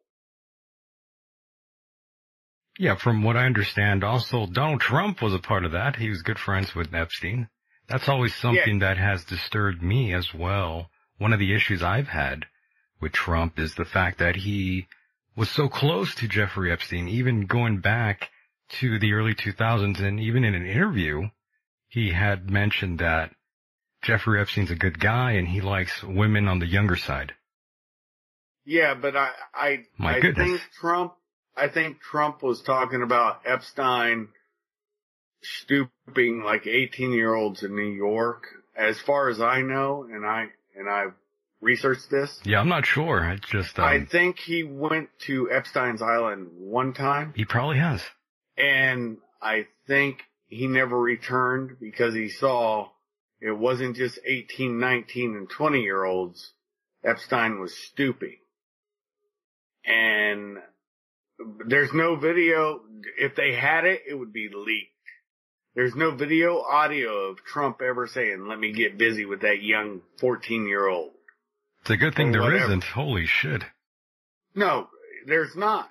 yeah, 2.78 2.96
from 2.96 3.24
what 3.24 3.36
I 3.36 3.46
understand, 3.46 4.04
also 4.06 4.46
Donald 4.46 4.80
Trump 4.80 5.22
was 5.22 5.34
a 5.34 5.40
part 5.40 5.66
of 5.66 5.74
that. 5.74 5.98
He 5.98 6.08
was 6.10 6.22
good 6.22 6.40
friends 6.40 6.74
with 6.74 6.94
Epstein. 6.94 7.50
That's 7.90 8.08
always 8.08 8.34
something 8.36 8.80
that 8.80 8.98
has 8.98 9.26
disturbed 9.26 9.82
me 9.82 10.14
as 10.14 10.34
well. 10.34 10.90
One 11.18 11.34
of 11.34 11.40
the 11.40 11.54
issues 11.54 11.84
I've 11.84 12.08
had 12.08 12.46
with 13.02 13.12
Trump 13.12 13.60
is 13.60 13.76
the 13.76 13.86
fact 13.86 14.20
that 14.20 14.36
he 14.36 14.88
was 15.36 15.50
so 15.50 15.70
close 15.70 16.14
to 16.16 16.28
Jeffrey 16.28 16.72
Epstein, 16.72 17.08
even 17.08 17.46
going 17.46 17.80
back 17.80 18.30
to 18.80 19.00
the 19.00 19.14
early 19.14 19.34
2000s 19.34 20.00
and 20.00 20.20
even 20.20 20.44
in 20.44 20.54
an 20.54 20.66
interview, 20.66 21.30
he 21.88 22.12
had 22.12 22.50
mentioned 22.50 23.00
that 23.00 23.32
Jeffrey 24.02 24.40
Epstein's 24.40 24.72
a 24.72 24.76
good 24.76 25.00
guy 25.00 25.32
and 25.34 25.48
he 25.48 25.62
likes 25.62 26.04
women 26.04 26.48
on 26.48 26.60
the 26.60 26.68
younger 26.68 26.96
side. 26.96 27.34
Yeah, 28.66 28.94
but 28.94 29.16
I, 29.16 29.32
I, 29.54 29.80
My 29.98 30.18
I 30.18 30.20
goodness. 30.20 30.48
think 30.48 30.62
Trump, 30.80 31.14
I 31.56 31.68
think 31.70 32.00
Trump 32.02 32.44
was 32.44 32.62
talking 32.62 33.02
about 33.02 33.42
Epstein 33.46 34.30
stooping 35.42 36.44
like 36.44 36.68
18 36.68 37.12
year 37.12 37.34
olds 37.34 37.64
in 37.64 37.76
New 37.76 37.92
York. 37.92 38.44
As 38.78 39.00
far 39.00 39.30
as 39.30 39.42
I 39.42 39.62
know, 39.62 40.08
and 40.10 40.26
I, 40.26 40.48
and 40.76 40.88
I 40.88 41.08
researched 41.62 42.10
this. 42.10 42.40
Yeah, 42.44 42.60
I'm 42.60 42.70
not 42.70 42.86
sure. 42.86 43.24
It's 43.30 43.48
just, 43.50 43.78
um, 43.80 43.86
I 43.86 44.06
think 44.06 44.40
he 44.40 44.64
went 44.64 45.10
to 45.28 45.50
Epstein's 45.52 46.02
Island 46.02 46.50
one 46.58 46.94
time 46.94 47.34
he 47.36 47.46
probably 47.46 47.78
has. 47.80 48.02
and 48.58 49.18
I 49.42 49.68
think 49.88 50.24
he 50.48 50.68
never 50.68 51.00
returned 51.00 51.78
because 51.80 52.14
he 52.14 52.30
saw 52.30 52.90
it 53.42 53.52
wasn't 53.58 53.96
just 53.96 54.20
18, 54.26 54.80
19 54.80 55.36
and 55.36 55.50
20 55.50 55.82
year 55.82 56.04
olds. 56.04 56.54
Epstein 57.04 57.60
was 57.60 57.74
stooping. 57.74 58.38
And 59.86 60.58
there's 61.68 61.94
no 61.94 62.16
video. 62.18 62.82
If 63.18 63.36
they 63.36 63.54
had 63.54 63.86
it, 63.86 64.02
it 64.08 64.14
would 64.16 64.34
be 64.34 64.50
leaked. 64.54 64.92
There's 65.76 65.96
no 65.96 66.12
video 66.12 66.60
audio 66.62 67.30
of 67.30 67.38
Trump 67.46 67.82
ever 67.82 68.08
saying, 68.08 68.46
let 68.48 68.60
me 68.60 68.74
get 68.74 68.98
busy 68.98 69.24
with 69.24 69.42
that 69.42 69.62
young 69.62 70.02
14 70.20 70.68
year 70.68 70.88
old. 70.88 71.12
It's 71.82 71.90
a 71.90 71.98
good 71.98 72.16
thing 72.16 72.32
there 72.32 72.42
not 72.42 72.84
Holy 72.84 73.26
shit. 73.26 73.64
No, 74.56 74.88
there's 75.26 75.56
not. 75.56 75.90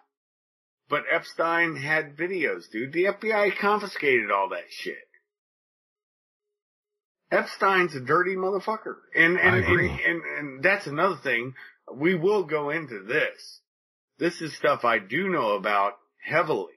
But 0.89 1.05
Epstein 1.11 1.77
had 1.77 2.17
videos, 2.17 2.71
dude. 2.71 2.93
The 2.93 3.05
FBI 3.05 3.59
confiscated 3.59 4.31
all 4.31 4.51
that 4.51 4.71
shit. 4.71 4.97
Epstein's 7.31 7.95
a 7.95 8.01
dirty 8.01 8.37
motherfucker. 8.37 8.97
And, 9.15 9.39
and, 9.39 9.57
I 9.57 9.59
agree. 9.59 9.91
and, 9.91 10.01
and, 10.01 10.23
and 10.39 10.63
that's 10.63 10.87
another 10.87 11.17
thing. 11.23 11.55
We 11.95 12.15
will 12.15 12.45
go 12.45 12.71
into 12.71 13.03
this. 13.03 13.61
This 14.19 14.41
is 14.41 14.57
stuff 14.57 14.85
I 14.85 14.99
do 14.99 15.29
know 15.29 15.51
about 15.51 15.95
heavily. 16.23 16.73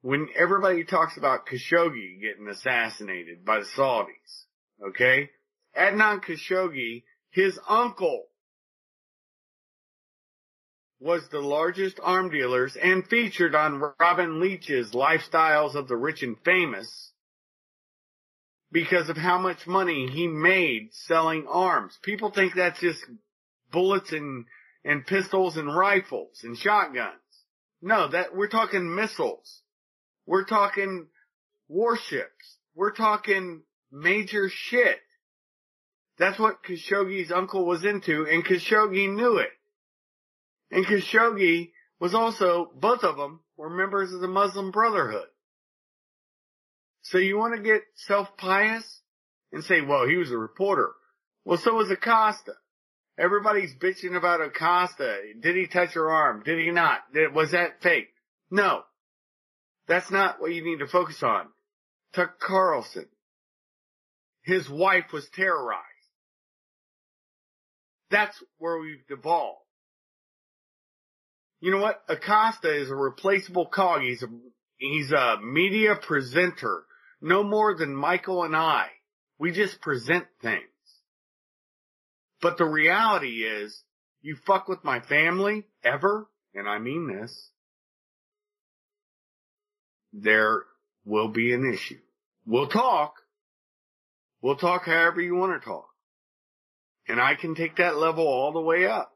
When 0.00 0.28
everybody 0.36 0.84
talks 0.84 1.16
about 1.16 1.46
Khashoggi 1.46 2.20
getting 2.20 2.48
assassinated 2.48 3.44
by 3.44 3.58
the 3.58 3.66
Saudis, 3.76 4.44
okay? 4.90 5.30
Adnan 5.76 6.24
Khashoggi, 6.24 7.02
his 7.38 7.56
uncle 7.68 8.24
was 10.98 11.22
the 11.28 11.38
largest 11.38 12.00
arm 12.02 12.30
dealers 12.30 12.74
and 12.74 13.06
featured 13.06 13.54
on 13.54 13.80
Robin 14.00 14.40
Leach's 14.40 14.90
Lifestyles 14.90 15.76
of 15.76 15.86
the 15.86 15.96
Rich 15.96 16.24
and 16.24 16.36
Famous 16.44 17.12
because 18.72 19.08
of 19.08 19.16
how 19.16 19.38
much 19.38 19.68
money 19.68 20.08
he 20.08 20.26
made 20.26 20.88
selling 20.90 21.46
arms. 21.48 21.96
People 22.02 22.32
think 22.32 22.54
that's 22.56 22.80
just 22.80 23.04
bullets 23.70 24.10
and, 24.10 24.46
and 24.84 25.06
pistols 25.06 25.56
and 25.56 25.72
rifles 25.72 26.40
and 26.42 26.58
shotguns. 26.58 27.22
No, 27.80 28.08
that, 28.08 28.34
we're 28.34 28.48
talking 28.48 28.96
missiles. 28.96 29.62
We're 30.26 30.44
talking 30.44 31.06
warships. 31.68 32.56
We're 32.74 32.94
talking 32.94 33.62
major 33.92 34.48
shit. 34.52 34.98
That's 36.18 36.38
what 36.38 36.64
Khashoggi's 36.64 37.30
uncle 37.30 37.64
was 37.64 37.84
into 37.84 38.26
and 38.26 38.44
Khashoggi 38.44 39.14
knew 39.14 39.36
it. 39.36 39.50
And 40.70 40.84
Khashoggi 40.84 41.70
was 42.00 42.14
also, 42.14 42.70
both 42.74 43.04
of 43.04 43.16
them 43.16 43.40
were 43.56 43.70
members 43.70 44.12
of 44.12 44.20
the 44.20 44.28
Muslim 44.28 44.70
Brotherhood. 44.70 45.28
So 47.02 47.18
you 47.18 47.38
want 47.38 47.56
to 47.56 47.62
get 47.62 47.82
self-pious 47.94 49.00
and 49.52 49.64
say, 49.64 49.80
well, 49.80 50.06
he 50.06 50.16
was 50.16 50.30
a 50.30 50.36
reporter. 50.36 50.90
Well, 51.44 51.58
so 51.58 51.74
was 51.74 51.90
Acosta. 51.90 52.52
Everybody's 53.16 53.74
bitching 53.74 54.16
about 54.16 54.42
Acosta. 54.42 55.18
Did 55.40 55.56
he 55.56 55.66
touch 55.66 55.94
her 55.94 56.10
arm? 56.10 56.42
Did 56.44 56.58
he 56.58 56.70
not? 56.70 57.00
Was 57.32 57.52
that 57.52 57.82
fake? 57.82 58.08
No. 58.50 58.82
That's 59.86 60.10
not 60.10 60.40
what 60.40 60.52
you 60.52 60.62
need 60.62 60.80
to 60.80 60.86
focus 60.86 61.22
on. 61.22 61.46
Tucker 62.14 62.36
Carlson. 62.40 63.06
His 64.42 64.68
wife 64.68 65.06
was 65.12 65.28
terrorized. 65.30 65.84
That's 68.10 68.42
where 68.58 68.78
we've 68.78 69.06
devolved. 69.08 69.58
You 71.60 71.72
know 71.72 71.78
what? 71.78 72.02
Acosta 72.08 72.72
is 72.72 72.90
a 72.90 72.94
replaceable 72.94 73.66
cog. 73.66 74.02
He's 74.02 74.22
a, 74.22 74.28
he's 74.76 75.12
a 75.12 75.38
media 75.42 75.96
presenter. 75.96 76.84
No 77.20 77.42
more 77.42 77.76
than 77.76 77.94
Michael 77.94 78.44
and 78.44 78.54
I. 78.54 78.86
We 79.38 79.50
just 79.50 79.80
present 79.80 80.26
things. 80.40 80.62
But 82.40 82.58
the 82.58 82.64
reality 82.64 83.42
is, 83.44 83.82
you 84.22 84.36
fuck 84.46 84.68
with 84.68 84.84
my 84.84 85.00
family, 85.00 85.66
ever, 85.82 86.28
and 86.54 86.68
I 86.68 86.78
mean 86.78 87.12
this, 87.12 87.50
there 90.12 90.62
will 91.04 91.28
be 91.28 91.52
an 91.52 91.72
issue. 91.72 91.98
We'll 92.46 92.68
talk. 92.68 93.14
We'll 94.40 94.56
talk 94.56 94.86
however 94.86 95.20
you 95.20 95.34
want 95.34 95.60
to 95.60 95.68
talk. 95.68 95.87
And 97.08 97.20
I 97.20 97.34
can 97.34 97.54
take 97.54 97.76
that 97.76 97.96
level 97.96 98.26
all 98.26 98.52
the 98.52 98.60
way 98.60 98.86
up. 98.86 99.12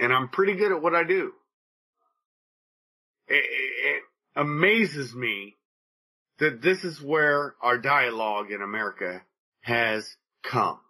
And 0.00 0.12
I'm 0.12 0.28
pretty 0.28 0.54
good 0.54 0.72
at 0.72 0.82
what 0.82 0.94
I 0.94 1.04
do. 1.04 1.32
It, 3.28 3.34
it, 3.34 3.96
it 3.96 4.02
amazes 4.36 5.14
me 5.14 5.56
that 6.38 6.62
this 6.62 6.84
is 6.84 7.00
where 7.00 7.54
our 7.62 7.78
dialogue 7.78 8.50
in 8.50 8.60
America 8.60 9.22
has 9.60 10.16
come. 10.42 10.80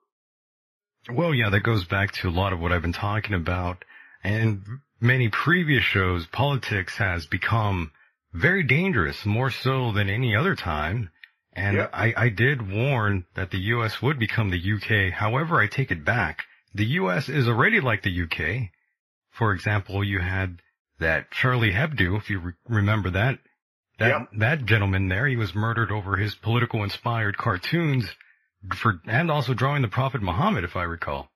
Well, 1.12 1.34
yeah, 1.34 1.50
that 1.50 1.60
goes 1.60 1.84
back 1.84 2.12
to 2.12 2.28
a 2.28 2.30
lot 2.30 2.52
of 2.52 2.60
what 2.60 2.72
I've 2.72 2.82
been 2.82 2.92
talking 2.92 3.34
about. 3.34 3.84
And 4.22 4.62
many 5.00 5.28
previous 5.28 5.84
shows, 5.84 6.26
politics 6.26 6.96
has 6.96 7.26
become 7.26 7.92
very 8.32 8.62
dangerous, 8.62 9.26
more 9.26 9.50
so 9.50 9.92
than 9.92 10.08
any 10.08 10.34
other 10.34 10.56
time. 10.56 11.10
And 11.56 11.76
Yep. 11.76 11.90
I, 11.92 12.14
I 12.16 12.28
did 12.30 12.70
warn 12.70 13.26
that 13.34 13.50
the 13.50 13.58
U.S. 13.58 14.02
would 14.02 14.18
become 14.18 14.50
the 14.50 14.58
UK. 14.74 15.12
However, 15.12 15.60
I 15.60 15.66
take 15.68 15.90
it 15.92 16.04
back. 16.04 16.42
The 16.74 16.84
U.S. 17.00 17.28
is 17.28 17.46
already 17.48 17.80
like 17.80 18.02
the 18.02 18.22
UK. 18.22 18.70
For 19.30 19.52
example, 19.52 20.02
you 20.02 20.18
had 20.20 20.60
that 20.98 21.30
Charlie 21.30 21.72
Hebdo, 21.72 22.16
if 22.18 22.28
you 22.30 22.38
re- 22.40 22.52
remember 22.68 23.10
that. 23.10 23.38
That, 24.00 24.08
Yep. 24.08 24.28
that 24.38 24.64
gentleman 24.66 25.08
there, 25.08 25.26
he 25.28 25.36
was 25.36 25.54
murdered 25.54 25.92
over 25.92 26.16
his 26.16 26.34
political 26.34 26.82
inspired 26.82 27.36
cartoons 27.38 28.08
for, 28.74 29.00
and 29.06 29.30
also 29.30 29.54
drawing 29.54 29.82
the 29.82 29.88
Prophet 29.88 30.20
Muhammad, 30.22 30.64
if 30.64 30.74
I 30.74 30.82
recall. 30.82 31.30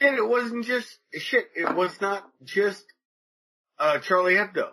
And 0.00 0.16
it 0.16 0.26
wasn't 0.26 0.64
just 0.64 0.98
shit. 1.18 1.48
It 1.54 1.74
was 1.74 2.00
not 2.00 2.24
just 2.44 2.84
uh, 3.78 3.98
Charlie 3.98 4.34
Hebdo. 4.34 4.68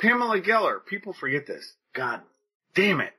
Pamela 0.00 0.40
Geller. 0.40 0.84
People 0.84 1.12
forget 1.12 1.46
this. 1.46 1.72
God 1.92 2.20
damn 2.74 3.00
it. 3.00 3.12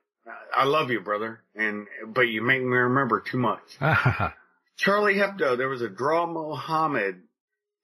I 0.56 0.66
love 0.66 0.92
you, 0.92 1.02
brother, 1.02 1.42
and 1.56 1.88
but 2.08 2.22
you 2.22 2.42
make 2.42 2.62
me 2.62 2.68
remember 2.68 3.22
too 3.22 3.38
much. 3.38 3.62
Charlie 4.78 5.16
Hebdo. 5.16 5.58
There 5.58 5.70
was 5.70 5.82
a 5.82 5.90
Draw 5.90 6.28
Mohammed 6.28 7.22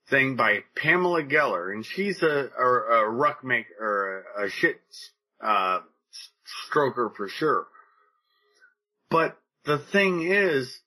thing 0.10 0.36
by 0.36 0.60
Pamela 0.76 1.24
Geller, 1.24 1.74
and 1.74 1.86
she's 1.86 2.22
a 2.22 2.50
a, 2.58 2.64
a 2.64 3.10
ruck 3.10 3.44
maker 3.44 3.74
or 3.80 4.44
a, 4.44 4.46
a 4.46 4.50
shit 4.50 4.80
uh, 5.42 5.80
stroker 6.72 7.16
for 7.16 7.28
sure. 7.28 7.68
But 9.10 9.38
the 9.66 9.78
thing 9.78 10.24
is, 10.30 10.80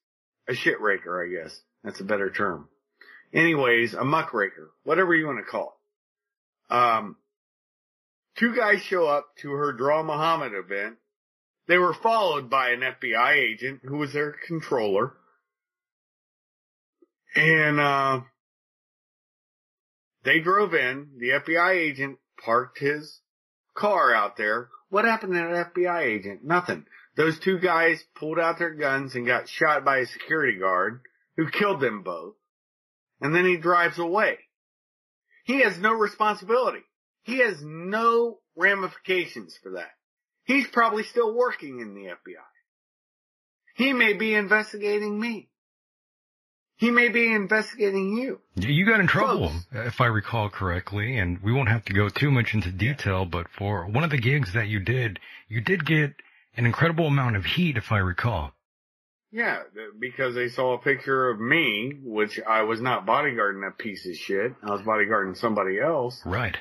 a 0.49 0.55
shit 0.55 0.81
raker, 0.81 1.25
I 1.25 1.43
guess. 1.43 1.59
That's 1.85 2.01
a 2.01 2.05
better 2.05 2.31
term. 2.31 2.69
Anyways, 3.33 3.95
a 3.95 4.05
muckraker, 4.05 4.71
whatever 4.85 5.15
you 5.15 5.27
want 5.27 5.39
to 5.39 5.51
call 5.51 5.77
it. 6.71 6.75
Um, 6.75 7.17
two 8.41 8.57
guys 8.57 8.81
show 8.81 9.07
up 9.07 9.37
to 9.43 9.51
her 9.53 9.73
Draw 9.73 10.03
Muhammad 10.03 10.53
event. 10.55 10.97
They 11.69 11.77
were 11.77 11.95
followed 11.95 12.49
by 12.49 12.71
an 12.71 12.81
FBI 12.81 13.35
agent 13.35 13.81
who 13.85 13.99
was 13.99 14.13
their 14.13 14.35
controller. 14.47 15.15
And, 17.37 17.79
uh, 17.79 18.23
they 20.25 20.41
drove 20.41 20.75
in. 20.75 21.11
The 21.19 21.31
FBI 21.31 21.75
agent 21.75 22.19
parked 22.43 22.79
his 22.79 23.21
car 23.75 24.13
out 24.13 24.37
there. 24.37 24.69
What 24.89 25.05
happened 25.05 25.35
to 25.35 25.39
that 25.39 25.75
FBI 25.75 26.03
agent? 26.03 26.43
Nothing. 26.43 26.87
Those 27.17 27.39
two 27.39 27.59
guys 27.59 28.03
pulled 28.17 28.39
out 28.39 28.59
their 28.59 28.75
guns 28.75 29.15
and 29.15 29.27
got 29.27 29.49
shot 29.49 29.85
by 29.85 29.99
a 29.99 30.07
security 30.07 30.59
guard 30.59 31.03
who 31.37 31.51
killed 31.51 31.81
them 31.81 32.03
both. 32.03 32.35
And 33.21 33.35
then 33.35 33.45
he 33.45 33.57
drives 33.57 33.99
away. 33.99 34.39
He 35.45 35.61
has 35.61 35.79
no 35.79 35.93
responsibility. 35.93 36.83
He 37.23 37.39
has 37.39 37.63
no 37.63 38.39
ramifications 38.57 39.57
for 39.63 39.73
that. 39.73 39.91
He's 40.45 40.67
probably 40.67 41.05
still 41.05 41.35
working 41.35 41.81
in 41.81 41.95
the 41.95 42.07
FBI. 42.11 42.43
He 43.75 43.93
may 43.93 44.15
be 44.15 44.35
investigating 44.35 45.19
me. 45.19 45.49
He 46.77 46.91
may 46.91 47.11
be 47.11 47.31
investigating 47.31 48.17
you. 48.17 48.41
You 48.57 48.87
got 48.87 49.01
in 49.01 49.07
trouble, 49.07 49.53
if 49.71 50.01
I 50.01 50.07
recall 50.07 50.49
correctly, 50.49 51.19
and 51.19 51.39
we 51.43 51.53
won't 51.53 51.69
have 51.69 51.85
to 51.85 51.93
go 51.93 52.09
too 52.09 52.31
much 52.31 52.55
into 52.55 52.73
detail, 52.73 53.27
but 53.27 53.49
for 53.51 53.87
one 53.87 54.03
of 54.03 54.11
the 54.11 54.19
gigs 54.19 54.55
that 54.55 54.69
you 54.69 54.81
did, 54.81 55.21
you 55.47 55.61
did 55.61 55.85
get 55.85 56.15
an 56.57 56.65
incredible 56.65 57.07
amount 57.07 57.37
of 57.37 57.45
heat, 57.45 57.77
if 57.77 57.93
I 57.93 57.99
recall. 57.99 58.53
Yeah, 59.31 59.61
because 59.99 60.35
they 60.35 60.49
saw 60.49 60.73
a 60.73 60.79
picture 60.79 61.29
of 61.29 61.39
me, 61.39 61.93
which 62.03 62.41
I 62.49 62.63
was 62.63 62.81
not 62.81 63.07
bodyguarding 63.07 63.61
that 63.63 63.79
piece 63.79 64.07
of 64.09 64.17
shit. 64.17 64.55
I 64.63 64.71
was 64.71 64.81
bodyguarding 64.81 65.37
somebody 65.37 65.79
else. 65.79 66.21
Right. 66.25 66.57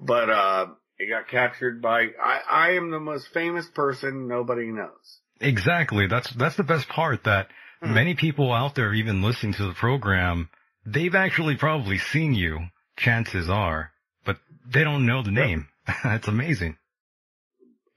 But, 0.00 0.30
uh, 0.30 0.66
it 0.98 1.08
got 1.08 1.28
captured 1.28 1.80
by, 1.80 2.08
I, 2.22 2.40
I 2.50 2.70
am 2.72 2.90
the 2.90 3.00
most 3.00 3.28
famous 3.32 3.66
person 3.74 4.28
nobody 4.28 4.66
knows. 4.66 5.20
Exactly. 5.40 6.06
That's, 6.06 6.30
that's 6.34 6.56
the 6.56 6.62
best 6.62 6.88
part 6.88 7.24
that 7.24 7.48
Hmm. 7.82 7.94
many 7.94 8.14
people 8.14 8.52
out 8.52 8.74
there 8.74 8.92
even 8.92 9.22
listening 9.22 9.54
to 9.54 9.66
the 9.66 9.72
program, 9.72 10.50
they've 10.84 11.14
actually 11.14 11.56
probably 11.56 11.96
seen 11.96 12.34
you, 12.34 12.68
chances 12.96 13.48
are, 13.48 13.92
but 14.24 14.36
they 14.66 14.84
don't 14.84 15.06
know 15.06 15.22
the 15.22 15.30
name. 15.30 15.68
That's 16.04 16.28
amazing. 16.28 16.76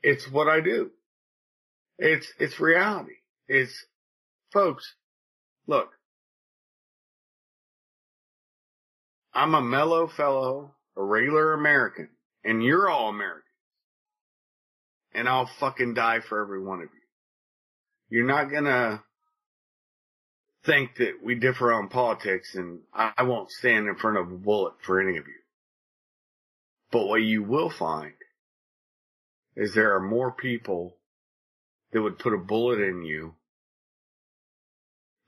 It's 0.02 0.30
what 0.32 0.48
I 0.48 0.62
do. 0.62 0.92
It's, 1.98 2.32
it's 2.40 2.60
reality. 2.60 3.16
It's, 3.48 3.86
folks, 4.54 4.96
look, 5.68 5.90
I'm 9.34 9.54
a 9.54 9.62
mellow 9.62 10.08
fellow, 10.08 10.76
a 10.98 11.04
regular 11.04 11.54
American, 11.54 12.10
and 12.44 12.64
you're 12.64 12.90
all 12.90 13.10
Americans. 13.10 13.44
And 15.14 15.30
I'll 15.30 15.50
fucking 15.60 15.94
die 15.94 16.20
for 16.22 16.42
every 16.42 16.62
one 16.62 16.80
of 16.80 16.86
you. 16.86 17.00
You're 18.10 18.28
not 18.28 18.52
gonna 18.52 19.04
think 20.66 20.96
that 20.98 21.24
we 21.24 21.36
differ 21.36 21.74
on 21.74 21.90
politics 21.90 22.56
and 22.56 22.80
I 22.94 23.24
won't 23.24 23.52
stand 23.52 23.88
in 23.88 23.96
front 23.96 24.18
of 24.18 24.32
a 24.32 24.38
bullet 24.38 24.74
for 24.82 25.02
any 25.02 25.18
of 25.18 25.28
you. 25.28 25.34
But 26.92 27.08
what 27.08 27.22
you 27.22 27.44
will 27.44 27.70
find 27.70 28.14
is 29.56 29.74
there 29.74 29.96
are 29.96 30.00
more 30.00 30.32
people 30.32 30.96
that 31.92 32.02
would 32.02 32.18
put 32.18 32.34
a 32.34 32.38
bullet 32.38 32.80
in 32.80 33.04
you 33.04 33.36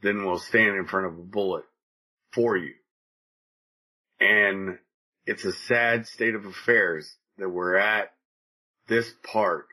than 0.02 0.26
will 0.26 0.40
stand 0.40 0.76
in 0.76 0.86
front 0.86 1.08
of 1.08 1.14
a 1.14 1.24
bullet 1.24 1.64
for 2.34 2.56
you. 2.56 2.74
And 4.20 4.78
it's 5.26 5.46
a 5.46 5.54
sad 5.54 6.08
state 6.08 6.36
of 6.36 6.46
affairs 6.46 7.16
that 7.38 7.50
we're 7.50 7.76
at 7.76 8.12
this 8.88 9.12
part 9.24 9.68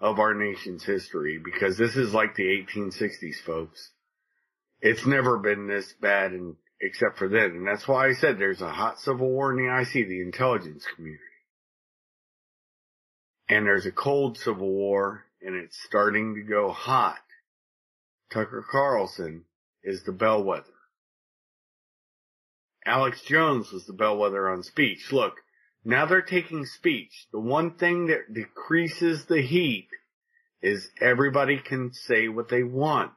of 0.00 0.18
our 0.18 0.34
nation's 0.34 0.84
history 0.84 1.40
because 1.42 1.78
this 1.78 1.96
is 1.96 2.12
like 2.12 2.34
the 2.34 2.42
1860s, 2.42 3.36
folks. 3.46 3.90
It's 4.80 5.06
never 5.06 5.38
been 5.38 5.66
this 5.66 5.94
bad 6.00 6.32
and 6.32 6.56
except 6.80 7.16
for 7.16 7.28
then. 7.28 7.52
And 7.52 7.66
that's 7.66 7.88
why 7.88 8.08
I 8.08 8.12
said 8.12 8.38
there's 8.38 8.60
a 8.60 8.70
hot 8.70 8.98
civil 9.00 9.30
war 9.30 9.52
in 9.52 9.64
the 9.64 9.80
IC, 9.80 10.08
the 10.08 10.20
intelligence 10.20 10.84
community. 10.94 11.22
And 13.48 13.64
there's 13.64 13.86
a 13.86 13.92
cold 13.92 14.36
civil 14.36 14.68
war 14.68 15.24
and 15.40 15.54
it's 15.54 15.78
starting 15.86 16.34
to 16.34 16.42
go 16.42 16.70
hot. 16.70 17.18
Tucker 18.32 18.64
Carlson 18.70 19.44
is 19.82 20.02
the 20.02 20.12
bellwether. 20.12 20.73
Alex 22.86 23.22
Jones 23.22 23.72
was 23.72 23.86
the 23.86 23.92
bellwether 23.92 24.48
on 24.48 24.62
speech. 24.62 25.10
Look, 25.10 25.36
now 25.84 26.06
they're 26.06 26.22
taking 26.22 26.66
speech. 26.66 27.26
The 27.32 27.40
one 27.40 27.72
thing 27.72 28.06
that 28.06 28.32
decreases 28.32 29.24
the 29.24 29.40
heat 29.40 29.88
is 30.62 30.90
everybody 31.00 31.58
can 31.58 31.92
say 31.92 32.28
what 32.28 32.48
they 32.48 32.62
want. 32.62 33.12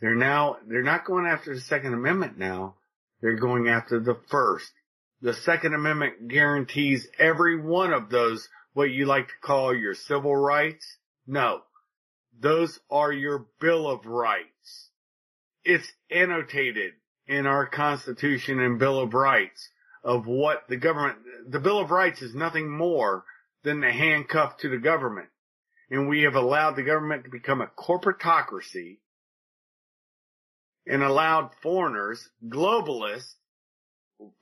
They're 0.00 0.14
now, 0.14 0.56
they're 0.66 0.82
not 0.82 1.06
going 1.06 1.26
after 1.26 1.54
the 1.54 1.60
Second 1.60 1.94
Amendment 1.94 2.38
now. 2.38 2.76
They're 3.20 3.36
going 3.36 3.68
after 3.68 3.98
the 3.98 4.18
first. 4.28 4.72
The 5.22 5.32
Second 5.32 5.74
Amendment 5.74 6.28
guarantees 6.28 7.08
every 7.18 7.58
one 7.58 7.92
of 7.92 8.10
those, 8.10 8.48
what 8.74 8.90
you 8.90 9.06
like 9.06 9.28
to 9.28 9.34
call 9.42 9.74
your 9.74 9.94
civil 9.94 10.36
rights. 10.36 10.98
No. 11.26 11.62
Those 12.38 12.78
are 12.90 13.12
your 13.12 13.46
Bill 13.58 13.88
of 13.88 14.04
Rights. 14.04 14.90
It's 15.64 15.90
annotated 16.10 16.92
in 17.26 17.46
our 17.46 17.66
Constitution 17.66 18.60
and 18.60 18.78
Bill 18.78 19.00
of 19.00 19.14
Rights 19.14 19.68
of 20.04 20.26
what 20.26 20.62
the 20.68 20.76
government, 20.76 21.18
the 21.48 21.60
Bill 21.60 21.80
of 21.80 21.90
Rights 21.90 22.22
is 22.22 22.34
nothing 22.34 22.70
more 22.70 23.24
than 23.64 23.80
the 23.80 23.90
handcuff 23.90 24.58
to 24.58 24.68
the 24.68 24.78
government. 24.78 25.28
And 25.90 26.08
we 26.08 26.22
have 26.22 26.34
allowed 26.34 26.76
the 26.76 26.82
government 26.82 27.24
to 27.24 27.30
become 27.30 27.60
a 27.60 27.66
corporatocracy 27.66 28.98
and 30.86 31.02
allowed 31.02 31.50
foreigners, 31.62 32.28
globalists, 32.48 33.34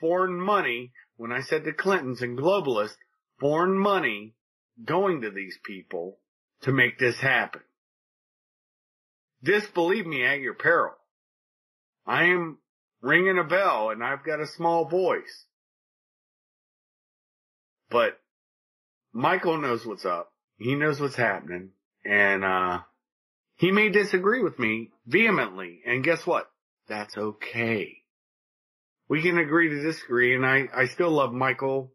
foreign 0.01 0.39
money, 0.39 0.93
when 1.17 1.33
I 1.33 1.41
said 1.41 1.65
the 1.65 1.73
Clintons 1.73 2.23
and 2.23 2.39
globalists, 2.39 2.97
foreign 3.41 3.79
money 3.79 4.35
going 4.85 5.23
to 5.23 5.31
these 5.31 5.59
people 5.65 6.19
to 6.63 6.73
make 6.73 6.99
this 6.99 7.19
happen. 7.19 7.63
Disbelieve 9.43 10.07
me 10.07 10.25
at 10.25 10.41
your 10.41 10.55
peril. 10.55 10.95
I 12.07 12.25
am 12.25 12.59
ringing 13.05 13.39
a 13.39 13.45
bell 13.45 13.91
and 13.91 14.03
I've 14.03 14.25
got 14.25 14.41
a 14.41 14.47
small 14.47 14.87
voice. 14.87 15.45
But 17.91 18.19
Michael 19.13 19.59
knows 19.59 19.85
what's 19.85 20.07
up. 20.07 20.33
He 20.57 20.75
knows 20.75 20.99
what's 21.01 21.17
happening 21.17 21.71
and, 22.05 22.45
uh, 22.45 22.81
he 23.57 23.71
may 23.71 23.91
disagree 23.91 24.43
with 24.43 24.59
me 24.59 24.91
vehemently 25.07 25.83
and 25.87 26.03
guess 26.03 26.27
what? 26.27 26.51
That's 26.89 27.17
okay. 27.17 27.99
We 29.09 29.23
can 29.23 29.39
agree 29.39 29.69
to 29.69 29.83
disagree 29.83 30.35
and 30.35 30.45
I, 30.45 30.69
I 30.75 30.87
still 30.87 31.11
love 31.11 31.33
Michael 31.33 31.93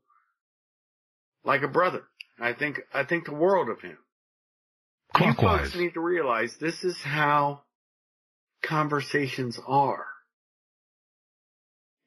like 1.44 1.64
a 1.64 1.68
brother. 1.68 2.04
I 2.40 2.54
think, 2.54 2.80
I 2.94 3.04
think 3.04 3.26
the 3.26 3.34
world 3.34 3.70
of 3.70 3.82
him. 3.82 3.98
You 5.20 5.34
folks 5.34 5.76
need 5.76 5.96
to 5.96 6.02
realize 6.02 6.56
this 6.58 6.84
is 6.84 7.02
how 7.02 7.64
conversations 8.62 9.60
are. 9.68 10.06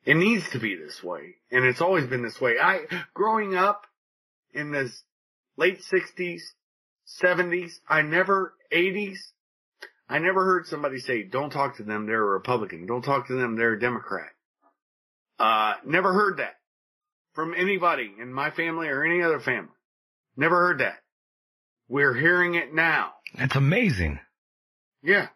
It 0.04 0.16
needs 0.16 0.48
to 0.50 0.58
be 0.58 0.74
this 0.74 1.02
way. 1.02 1.36
And 1.50 1.64
it's 1.64 1.80
always 1.80 2.06
been 2.06 2.22
this 2.22 2.40
way. 2.40 2.56
I, 2.60 2.80
growing 3.14 3.54
up 3.54 3.86
in 4.52 4.72
the 4.72 4.90
late 5.56 5.82
sixties, 5.82 6.54
seventies, 7.04 7.80
I 7.88 8.02
never, 8.02 8.54
eighties, 8.70 9.32
I 10.08 10.18
never 10.18 10.44
heard 10.44 10.66
somebody 10.66 10.98
say, 10.98 11.22
don't 11.22 11.50
talk 11.50 11.76
to 11.76 11.84
them, 11.84 12.06
they're 12.06 12.22
a 12.22 12.30
Republican. 12.30 12.86
Don't 12.86 13.02
talk 13.02 13.28
to 13.28 13.34
them, 13.34 13.56
they're 13.56 13.74
a 13.74 13.80
Democrat. 13.80 14.30
Uh, 15.38 15.74
never 15.84 16.12
heard 16.12 16.38
that 16.38 16.54
from 17.34 17.54
anybody 17.56 18.12
in 18.20 18.32
my 18.32 18.50
family 18.50 18.88
or 18.88 19.04
any 19.04 19.22
other 19.22 19.40
family. 19.40 19.70
Never 20.36 20.56
heard 20.56 20.80
that. 20.80 20.96
We're 21.88 22.14
hearing 22.14 22.54
it 22.54 22.74
now. 22.74 23.12
That's 23.36 23.56
amazing. 23.56 24.18
Yeah. 25.02 25.28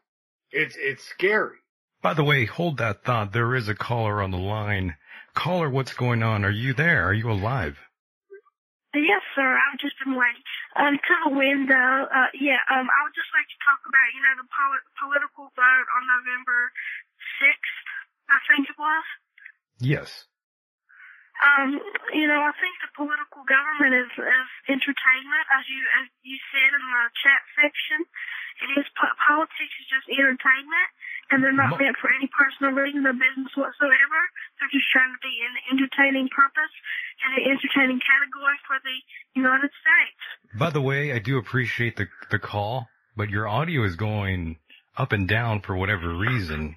It's, 0.51 0.77
it's 0.79 1.03
scary. 1.09 1.57
By 2.03 2.15
the 2.15 2.25
way, 2.25 2.45
hold 2.47 2.79
that 2.79 3.05
thought. 3.05 3.33
There 3.33 3.55
is 3.55 3.69
a 3.69 3.75
caller 3.75 4.23
on 4.23 4.31
the 4.31 4.39
line. 4.39 4.97
Caller, 5.35 5.69
what's 5.69 5.95
going 5.95 6.23
on? 6.23 6.45
Are 6.45 6.51
you 6.51 6.73
there? 6.73 7.05
Are 7.09 7.15
you 7.15 7.31
alive? 7.31 7.79
Yes, 8.95 9.21
sir. 9.35 9.45
I've 9.45 9.79
just 9.79 9.97
been 10.01 10.17
waiting. 10.17 10.41
Um, 10.77 10.97
to 10.97 11.15
the 11.29 11.37
window. 11.37 12.09
Uh, 12.09 12.33
yeah. 12.41 12.61
Um, 12.73 12.89
I 12.89 12.99
would 13.05 13.17
just 13.17 13.29
like 13.37 13.45
to 13.45 13.59
talk 13.61 13.81
about, 13.85 14.09
you 14.17 14.23
know, 14.25 14.35
the 14.41 14.49
poli- 14.49 14.89
political 14.97 15.53
vote 15.53 15.89
on 15.93 16.03
November 16.09 16.73
sixth. 17.41 17.87
I 18.33 18.39
think 18.49 18.69
it 18.73 18.79
was. 18.81 19.05
Yes. 19.81 20.25
Um, 21.37 21.77
you 22.17 22.25
know, 22.25 22.41
I 22.41 22.53
think 22.57 22.75
the 22.81 22.93
political 22.97 23.45
government 23.45 23.93
is, 23.93 24.11
is 24.17 24.49
entertainment, 24.73 25.45
as 25.53 25.65
you 25.69 25.81
as 26.01 26.07
you 26.25 26.39
said 26.49 26.71
in 26.73 26.81
the 26.81 27.05
chat 27.21 27.43
section. 27.61 28.01
It 28.57 28.81
is 28.81 28.89
politics 28.97 29.75
is 29.85 29.89
just 29.93 30.09
entertainment, 30.09 30.89
and 31.29 31.45
they're 31.45 31.53
not 31.53 31.77
meant 31.77 32.01
for 32.01 32.09
any 32.09 32.25
personal 32.33 32.73
reason 32.73 33.05
or 33.05 33.13
business 33.13 33.53
whatsoever. 33.53 34.21
They're 34.57 34.73
just 34.73 34.89
trying 34.89 35.13
to 35.13 35.21
be 35.21 35.35
an 35.45 35.77
entertaining 35.77 36.33
purpose 36.33 36.73
and 37.21 37.37
an 37.37 37.53
entertaining 37.53 38.01
category 38.01 38.57
for 38.65 38.81
the 38.81 38.97
United 39.37 39.69
States. 39.77 40.21
By 40.57 40.73
the 40.73 40.81
way, 40.81 41.13
I 41.13 41.21
do 41.21 41.37
appreciate 41.37 42.01
the 42.01 42.09
the 42.33 42.41
call, 42.41 42.89
but 43.13 43.29
your 43.29 43.45
audio 43.45 43.85
is 43.85 43.97
going 43.97 44.57
up 44.97 45.13
and 45.13 45.29
down 45.29 45.61
for 45.61 45.77
whatever 45.77 46.17
reason. 46.17 46.77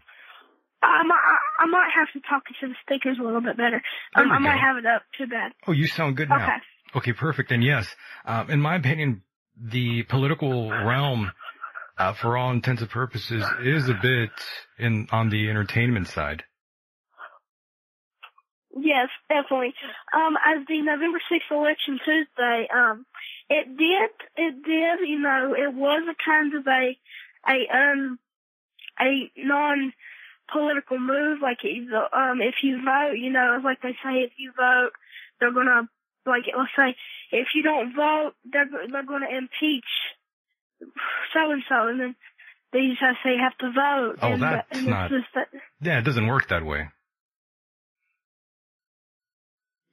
I 0.84 1.04
might, 1.04 1.24
I, 1.60 1.66
might 1.68 1.90
have 1.96 2.08
to 2.14 2.28
talk 2.28 2.46
to 2.46 2.68
the 2.68 2.76
speakers 2.82 3.18
a 3.20 3.24
little 3.24 3.42
bit 3.42 3.58
better. 3.58 3.82
Um, 4.16 4.32
I 4.32 4.40
might 4.40 4.56
go. 4.56 4.62
have 4.62 4.78
it 4.78 4.86
up 4.86 5.04
too 5.18 5.28
bad. 5.28 5.52
Oh, 5.68 5.72
you 5.72 5.88
sound 5.88 6.18
good 6.18 6.30
now. 6.30 6.44
Okay. 6.44 6.56
Okay, 6.96 7.14
perfect. 7.14 7.52
And 7.52 7.64
yes, 7.64 7.88
um, 8.26 8.50
in 8.50 8.62
my 8.62 8.76
opinion, 8.76 9.22
the 9.62 10.04
political 10.04 10.70
realm, 10.86 11.32
uh, 11.98 12.14
for 12.14 12.38
all 12.38 12.52
intents 12.52 12.82
and 12.82 12.90
purposes, 12.90 13.46
is 13.62 13.90
a 13.90 13.94
bit 13.94 14.32
in 14.78 15.08
on 15.12 15.30
the 15.30 15.50
entertainment 15.50 16.08
side. 16.08 16.44
Yes, 18.76 19.10
definitely. 19.28 19.74
Um, 20.14 20.36
as 20.46 20.66
the 20.68 20.82
November 20.82 21.20
6th 21.32 21.52
election 21.52 22.00
Tuesday, 22.06 22.68
um, 22.74 23.06
it 23.50 23.66
did, 23.78 24.10
it 24.38 24.64
did, 24.64 25.08
you 25.08 25.20
know, 25.20 25.56
it 25.58 25.74
was 25.74 26.04
a 26.08 26.16
kind 26.24 26.54
of 26.54 26.68
a, 26.68 26.98
a, 27.48 27.76
um, 27.76 28.20
a 29.00 29.32
non-political 30.54 31.00
move. 31.00 31.40
Like, 31.42 31.60
if, 31.64 31.88
um, 32.14 32.42
if 32.42 32.56
you 32.64 32.78
vote, 32.84 33.14
you 33.18 33.32
know, 33.32 33.60
like 33.64 33.82
they 33.82 33.94
say, 34.04 34.22
if 34.22 34.32
you 34.38 34.52
vote, 34.56 34.92
they're 35.40 35.54
gonna, 35.54 35.88
like, 36.26 36.44
let's 36.58 36.72
say, 36.76 36.96
if 37.32 37.48
you 37.56 37.64
don't 37.64 37.96
vote, 37.96 38.34
they're, 38.52 38.66
they're 38.92 39.04
gonna 39.06 39.30
impeach 39.30 39.84
so 41.34 41.52
and 41.52 41.64
so, 41.68 41.88
and 41.88 42.00
then 42.00 42.16
they 42.72 42.88
just 42.88 43.02
have 43.02 43.16
to 43.16 43.20
say 43.24 43.32
you 43.34 43.40
have 43.42 43.58
to 43.58 43.72
vote. 43.72 44.16
Oh, 44.22 44.34
and, 44.34 44.42
that's 44.42 44.68
and 44.72 44.88
not- 44.88 45.12
It's 45.12 45.24
just 45.24 45.34
that, 45.36 45.48
Yeah, 45.82 46.00
it 46.00 46.04
doesn't 46.04 46.28
work 46.28 46.48
that 46.50 46.66
way. 46.66 46.90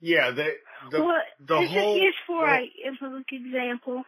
Yeah, 0.00 0.30
the 0.30 0.50
the 0.90 1.02
well, 1.02 1.20
the 1.40 1.56
it's 1.62 1.72
whole 1.72 1.96
just 1.98 2.18
for 2.26 2.46
the- 2.46 2.52
a, 2.52 2.92
a 2.92 2.96
public 3.00 3.26
example. 3.32 4.04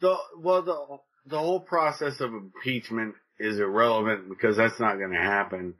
the 0.00 0.16
well 0.38 0.62
the 0.62 0.98
the 1.26 1.38
whole 1.38 1.60
process 1.60 2.20
of 2.20 2.32
impeachment 2.32 3.16
is 3.38 3.58
irrelevant 3.58 4.28
because 4.28 4.56
that's 4.56 4.78
not 4.80 4.98
going 4.98 5.12
to 5.12 5.16
happen. 5.20 5.74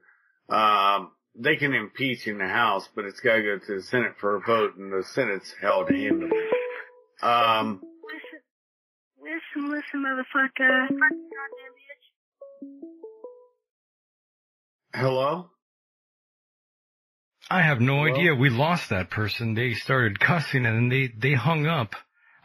Um, 0.48 1.12
they 1.34 1.56
can 1.56 1.74
impeach 1.74 2.26
in 2.26 2.38
the 2.38 2.48
House, 2.48 2.88
but 2.94 3.04
it's 3.04 3.20
got 3.20 3.36
to 3.36 3.42
go 3.42 3.58
to 3.58 3.74
the 3.76 3.82
Senate 3.82 4.14
for 4.20 4.36
a 4.36 4.40
vote, 4.40 4.76
and 4.76 4.92
the 4.92 5.04
Senate's 5.04 5.54
held 5.60 5.90
handily. 5.90 6.30
Um, 7.22 7.80
Listen, 9.22 9.70
listen, 9.70 9.70
listen, 9.70 10.04
motherfucker. 10.04 10.88
Hello. 14.94 15.50
I 17.50 17.62
have 17.62 17.80
no 17.80 17.96
Well- 18.02 18.12
idea. 18.14 18.34
We 18.34 18.50
lost 18.50 18.90
that 18.90 19.10
person. 19.10 19.54
They 19.54 19.74
started 19.74 20.20
cussing 20.20 20.66
and 20.66 20.76
then 20.76 20.88
they, 20.88 21.08
they 21.08 21.34
hung 21.34 21.66
up. 21.66 21.94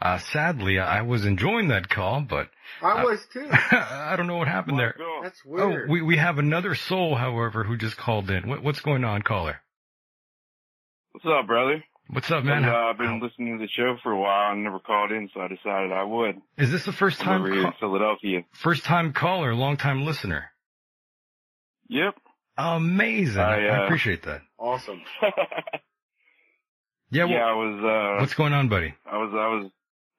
Uh, 0.04 0.18
sadly, 0.18 0.78
I 0.78 1.00
was 1.00 1.24
enjoying 1.24 1.68
that 1.68 1.88
call, 1.88 2.20
but 2.20 2.50
I 2.82 3.00
Uh, 3.00 3.04
was 3.04 3.26
too. 3.32 3.48
I 3.50 4.14
don't 4.16 4.26
know 4.26 4.36
what 4.36 4.48
happened 4.48 4.78
there. 4.78 4.94
Michael, 4.98 5.20
That's 5.22 5.40
Oh, 5.48 5.86
we, 5.88 6.02
we 6.02 6.18
have 6.18 6.36
another 6.38 6.74
soul, 6.74 7.14
however, 7.16 7.64
who 7.64 7.78
just 7.78 7.96
called 7.96 8.30
in. 8.30 8.46
What, 8.46 8.62
what's 8.62 8.80
going 8.80 9.02
on, 9.04 9.22
caller? 9.22 9.60
what's 11.12 11.24
up, 11.26 11.46
brother? 11.46 11.82
What's 12.08 12.30
up, 12.30 12.44
man? 12.44 12.64
I've, 12.66 12.72
uh, 12.74 12.76
I've 12.90 12.98
been 12.98 13.18
listening 13.18 13.56
to 13.58 13.64
the 13.64 13.68
show 13.74 13.96
for 14.02 14.12
a 14.12 14.20
while 14.20 14.52
and 14.52 14.62
never 14.62 14.78
called 14.78 15.10
in, 15.10 15.30
so 15.32 15.40
I 15.40 15.48
decided 15.48 15.90
I 15.90 16.02
would. 16.04 16.36
Is 16.58 16.70
this 16.70 16.84
the 16.84 16.92
first 16.92 17.20
I'm 17.20 17.26
time, 17.26 17.40
over 17.40 17.50
here 17.50 17.66
in 17.66 17.72
Philadelphia. 17.80 18.44
first 18.52 18.84
time 18.84 19.14
caller, 19.14 19.54
long 19.54 19.78
time 19.78 20.04
listener? 20.04 20.50
Yep. 21.88 22.14
Amazing. 22.58 23.40
I, 23.40 23.68
I 23.68 23.78
uh, 23.80 23.84
appreciate 23.86 24.22
that. 24.24 24.42
awesome. 24.58 25.00
Yeah, 27.10 27.26
yeah, 27.26 27.44
I 27.44 27.52
was. 27.52 27.84
Uh, 27.84 28.20
what's 28.20 28.34
going 28.34 28.52
on, 28.52 28.68
buddy? 28.68 28.92
I 29.06 29.18
was. 29.18 29.30
I 29.32 29.46
was. 29.54 29.70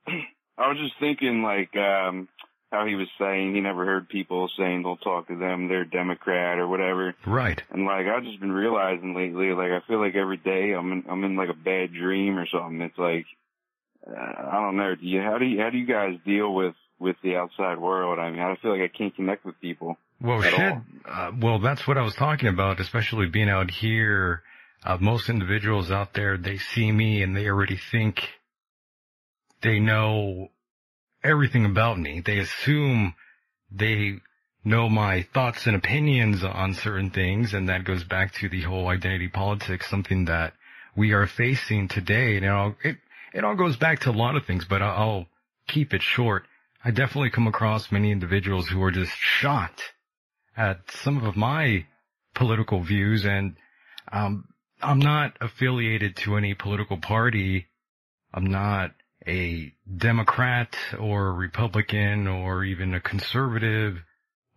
I 0.08 0.68
was 0.68 0.78
just 0.78 1.00
thinking, 1.00 1.42
like, 1.44 1.76
um, 1.76 2.28
how 2.76 2.86
he 2.86 2.96
was 2.96 3.08
saying 3.20 3.54
he 3.54 3.62
never 3.62 3.86
heard 3.86 4.10
people 4.10 4.50
saying 4.58 4.84
they'll 4.84 4.98
talk 4.98 5.28
to 5.28 5.38
them, 5.38 5.68
they're 5.68 5.86
Democrat 5.86 6.60
or 6.60 6.68
whatever. 6.68 7.16
Right. 7.26 7.62
And 7.72 7.86
like 7.86 8.06
I've 8.08 8.24
just 8.24 8.40
been 8.40 8.52
realizing 8.52 9.16
lately, 9.16 9.48
like 9.54 9.72
I 9.72 9.80
feel 9.88 10.00
like 10.00 10.16
every 10.16 10.38
day 10.38 10.74
I'm 10.74 10.92
in 10.92 11.04
I'm 11.10 11.24
in 11.24 11.36
like 11.36 11.50
a 11.50 11.54
bad 11.54 11.94
dream 11.94 12.38
or 12.38 12.48
something. 12.48 12.82
It's 12.82 12.98
like 12.98 13.26
uh, 14.08 14.50
I 14.52 14.62
don't 14.62 14.78
know. 14.78 14.96
Do 14.96 15.06
you 15.06 15.22
how 15.22 15.38
do 15.38 15.46
you 15.46 15.62
how 15.62 15.70
do 15.70 15.78
you 15.78 15.86
guys 15.88 16.18
deal 16.26 16.54
with 16.54 16.76
with 17.00 17.16
the 17.24 17.36
outside 17.36 17.80
world? 17.80 18.20
I 18.20 18.30
mean, 18.32 18.40
I 18.40 18.56
feel 18.62 18.72
like 18.72 18.90
I 18.90 18.98
can't 18.98 19.16
connect 19.16 19.46
with 19.46 19.60
people. 19.62 19.98
Well, 20.22 20.44
at 20.44 20.54
shit. 20.54 20.72
all. 20.72 20.82
Uh, 21.10 21.32
well, 21.40 21.60
that's 21.60 21.88
what 21.88 21.98
I 21.98 22.02
was 22.02 22.16
talking 22.16 22.50
about, 22.50 22.80
especially 22.80 23.28
being 23.28 23.50
out 23.50 23.70
here. 23.70 24.44
Uh, 24.84 24.98
most 25.02 25.30
individuals 25.30 25.90
out 25.90 26.14
there, 26.14 26.38
they 26.38 26.58
see 26.58 26.92
me 26.92 27.24
and 27.24 27.36
they 27.36 27.48
already 27.48 27.80
think 27.92 28.30
they 29.66 29.80
know 29.80 30.50
everything 31.24 31.66
about 31.66 32.00
me. 32.00 32.22
They 32.24 32.38
assume 32.38 33.16
they 33.72 34.20
know 34.64 34.90
my 34.90 35.24
thoughts 35.34 35.66
and 35.66 35.76
opinions 35.76 36.44
on 36.44 36.76
certain 36.76 37.10
things. 37.10 37.54
And 37.54 37.70
that 37.70 37.84
goes 37.84 38.04
back 38.04 38.34
to 38.36 38.50
the 38.50 38.62
whole 38.62 38.88
identity 38.88 39.28
politics, 39.28 39.90
something 39.90 40.26
that 40.26 40.54
we 40.96 41.14
are 41.14 41.28
facing 41.28 41.88
today. 41.88 42.38
And 42.38 42.46
it 42.46 42.50
all, 42.50 42.76
it, 42.84 42.98
it 43.34 43.44
all 43.44 43.56
goes 43.56 43.76
back 43.76 44.00
to 44.02 44.12
a 44.12 44.12
lot 44.12 44.36
of 44.36 44.46
things, 44.46 44.66
but 44.66 44.82
I'll, 44.82 45.28
keep 45.68 45.94
it 45.96 46.02
short. 46.04 46.46
I 46.84 46.92
definitely 46.92 47.32
come 47.32 47.48
across 47.48 47.92
many 47.92 48.12
individuals 48.12 48.68
who 48.68 48.84
are 48.84 48.92
just 48.92 49.12
shocked 49.18 49.82
at 50.56 50.80
some 50.92 51.26
of 51.26 51.36
my 51.36 51.86
political 52.36 52.84
views 52.84 53.26
and 53.26 53.56
um 54.12 54.48
I'm 54.82 55.00
not 55.00 55.38
affiliated 55.42 56.18
to 56.18 56.36
any 56.36 56.54
political 56.54 56.98
party. 56.98 57.66
I'm 58.34 58.46
not 58.46 58.92
a 59.28 59.74
Democrat 59.98 60.76
or 61.00 61.28
a 61.28 61.34
Republican 61.34 62.28
or 62.28 62.64
even 62.64 62.94
a 62.94 63.00
conservative 63.02 63.98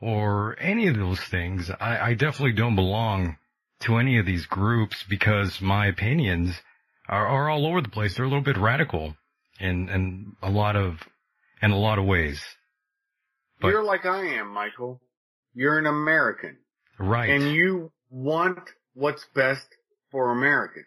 or 0.01 0.57
any 0.61 0.89
of 0.89 0.97
those 0.97 1.21
things. 1.21 1.71
I, 1.81 1.99
I 2.11 2.15
definitely 2.15 2.53
don't 2.53 2.77
belong 2.77 3.37
to 3.81 3.97
any 3.97 4.19
of 4.19 4.27
these 4.27 4.47
groups 4.47 5.05
because 5.09 5.61
my 5.61 5.87
opinions 5.87 6.55
are, 7.09 7.27
are 7.27 7.49
all 7.51 7.67
over 7.67 7.81
the 7.81 7.89
place. 7.89 8.15
They're 8.17 8.25
a 8.25 8.29
little 8.29 8.45
bit 8.45 8.59
radical 8.59 9.17
in, 9.61 9.89
in 9.89 10.33
a 10.43 10.51
lot 10.51 10.77
of, 10.77 10.97
in 11.63 11.71
a 11.71 11.79
lot 11.79 11.99
of 11.99 12.05
ways. 12.05 12.43
But- 13.61 13.69
You're 13.69 13.85
like 13.85 14.05
I 14.07 14.35
am, 14.39 14.49
Michael. 14.49 15.01
You're 15.55 15.79
an 15.79 15.87
American, 15.87 16.59
Right. 16.99 17.31
and 17.31 17.53
you 17.53 17.91
want 18.11 18.61
what's 18.95 19.25
best 19.35 19.67
for 20.13 20.31
America. 20.31 20.81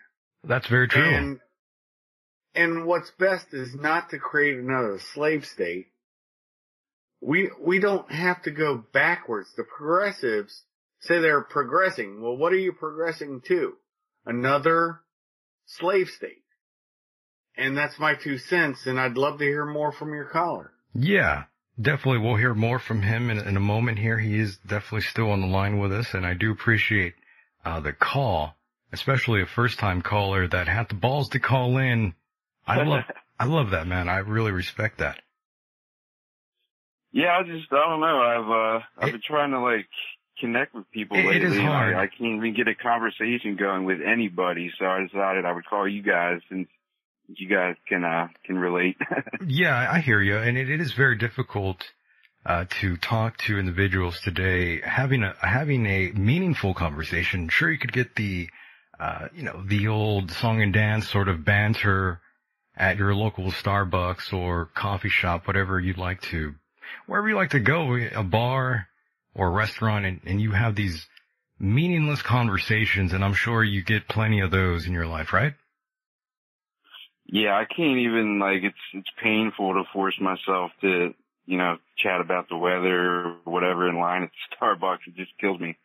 That's 0.43 0.67
very 0.67 0.87
true. 0.87 1.03
And 1.03 1.39
and 2.55 2.85
what's 2.85 3.11
best 3.11 3.47
is 3.53 3.73
not 3.75 4.09
to 4.09 4.19
create 4.19 4.57
another 4.57 4.99
slave 5.13 5.45
state. 5.45 5.87
We 7.21 7.51
we 7.59 7.79
don't 7.79 8.11
have 8.11 8.41
to 8.43 8.51
go 8.51 8.83
backwards. 8.93 9.49
The 9.55 9.63
progressives 9.63 10.63
say 11.01 11.19
they're 11.19 11.41
progressing. 11.41 12.21
Well, 12.21 12.35
what 12.35 12.53
are 12.53 12.57
you 12.57 12.73
progressing 12.73 13.41
to? 13.47 13.73
Another 14.25 15.01
slave 15.65 16.07
state. 16.09 16.43
And 17.57 17.77
that's 17.77 17.99
my 17.99 18.15
two 18.15 18.37
cents, 18.37 18.85
and 18.85 18.99
I'd 18.99 19.17
love 19.17 19.39
to 19.39 19.45
hear 19.45 19.65
more 19.65 19.91
from 19.91 20.13
your 20.13 20.25
caller. 20.25 20.71
Yeah, 20.93 21.43
definitely. 21.79 22.19
We'll 22.19 22.37
hear 22.37 22.53
more 22.53 22.79
from 22.79 23.01
him 23.01 23.29
in, 23.29 23.39
in 23.39 23.57
a 23.57 23.61
moment 23.61 23.99
here. 23.99 24.17
He 24.17 24.39
is 24.39 24.57
definitely 24.57 25.01
still 25.01 25.31
on 25.31 25.41
the 25.41 25.47
line 25.47 25.77
with 25.77 25.91
us, 25.91 26.13
and 26.13 26.25
I 26.25 26.33
do 26.33 26.51
appreciate 26.51 27.13
uh, 27.65 27.81
the 27.81 27.93
call, 27.93 28.55
especially 28.93 29.41
a 29.41 29.45
first 29.45 29.79
time 29.79 30.01
caller 30.01 30.47
that 30.47 30.67
had 30.67 30.89
the 30.89 30.95
balls 30.95 31.29
to 31.29 31.39
call 31.39 31.77
in. 31.77 32.13
I 32.79 32.83
love, 32.87 33.03
I 33.39 33.45
love 33.45 33.71
that 33.71 33.87
man. 33.87 34.07
I 34.09 34.17
really 34.19 34.51
respect 34.51 34.99
that. 34.99 35.19
Yeah, 37.11 37.37
I 37.39 37.43
just 37.43 37.71
I 37.71 37.75
don't 37.89 37.99
know. 37.99 38.21
I've 38.21 38.49
uh 38.49 38.83
I've 38.97 39.07
It- 39.09 39.11
been 39.13 39.21
trying 39.25 39.51
to 39.51 39.59
like 39.59 39.87
connect 40.39 40.73
with 40.73 40.89
people 40.91 41.17
It- 41.17 41.25
it 41.25 41.27
lately. 41.27 41.47
is 41.47 41.57
and 41.57 41.67
hard. 41.67 41.95
I, 41.95 42.03
I 42.03 42.07
can't 42.07 42.37
even 42.37 42.53
get 42.55 42.67
a 42.67 42.75
conversation 42.75 43.57
going 43.57 43.83
with 43.85 43.99
anybody. 44.01 44.71
So 44.79 44.85
I 44.85 45.01
decided 45.05 45.45
I 45.45 45.51
would 45.51 45.65
call 45.65 45.87
you 45.87 46.01
guys 46.01 46.39
since 46.49 46.67
you 47.27 47.47
guys 47.49 47.75
can 47.87 48.03
uh 48.03 48.27
can 48.45 48.57
relate. 48.57 48.97
Yeah, 49.45 49.89
I 49.91 49.99
hear 50.01 50.21
you, 50.21 50.37
and 50.37 50.55
it, 50.57 50.69
it 50.69 50.79
is 50.79 50.93
very 50.93 51.17
difficult 51.17 51.83
uh, 52.45 52.65
to 52.81 52.95
talk 52.97 53.37
to 53.47 53.57
individuals 53.57 54.19
today. 54.23 54.79
Having 54.81 55.23
a 55.23 55.33
having 55.41 55.85
a 55.87 56.11
meaningful 56.11 56.73
conversation. 56.75 57.49
Sure, 57.49 57.71
you 57.71 57.79
could 57.79 57.91
get 57.91 58.15
the 58.15 58.49
uh, 58.99 59.27
you 59.33 59.41
know 59.43 59.63
the 59.67 59.87
old 59.87 60.29
song 60.31 60.61
and 60.61 60.71
dance 60.73 61.09
sort 61.09 61.27
of 61.27 61.43
banter 61.43 62.21
at 62.77 62.97
your 62.97 63.13
local 63.13 63.51
Starbucks 63.51 64.31
or 64.33 64.67
coffee 64.73 65.09
shop, 65.09 65.45
whatever 65.47 65.79
you'd 65.79 65.97
like 65.97 66.21
to, 66.21 66.55
wherever 67.07 67.27
you 67.29 67.35
like 67.35 67.51
to 67.51 67.59
go, 67.59 67.95
a 67.95 68.23
bar 68.23 68.87
or 69.35 69.47
a 69.47 69.51
restaurant, 69.51 70.05
and, 70.05 70.21
and 70.25 70.41
you 70.41 70.51
have 70.51 70.75
these 70.75 71.07
meaningless 71.59 72.21
conversations, 72.21 73.13
and 73.13 73.23
I'm 73.23 73.33
sure 73.33 73.63
you 73.63 73.83
get 73.83 74.07
plenty 74.07 74.39
of 74.41 74.51
those 74.51 74.85
in 74.87 74.93
your 74.93 75.07
life, 75.07 75.31
right? 75.33 75.53
yeah, 77.27 77.55
I 77.55 77.63
can't 77.65 77.97
even 77.99 78.39
like 78.39 78.63
it's 78.63 78.75
it's 78.93 79.09
painful 79.23 79.73
to 79.73 79.83
force 79.93 80.15
myself 80.19 80.71
to 80.81 81.13
you 81.45 81.57
know 81.57 81.77
chat 81.97 82.19
about 82.19 82.49
the 82.49 82.57
weather 82.57 83.21
or 83.21 83.35
whatever 83.45 83.87
in 83.87 83.97
line 83.99 84.23
at 84.23 84.31
Starbucks. 84.61 85.07
It 85.07 85.15
just 85.15 85.31
kills 85.39 85.59
me. 85.59 85.77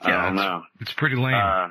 I 0.00 0.10
Yeah, 0.10 0.22
don't 0.26 0.34
it's- 0.34 0.46
know. 0.46 0.62
It's 0.80 0.92
pretty 0.92 1.16
lame. 1.16 1.34
Uh, 1.34 1.68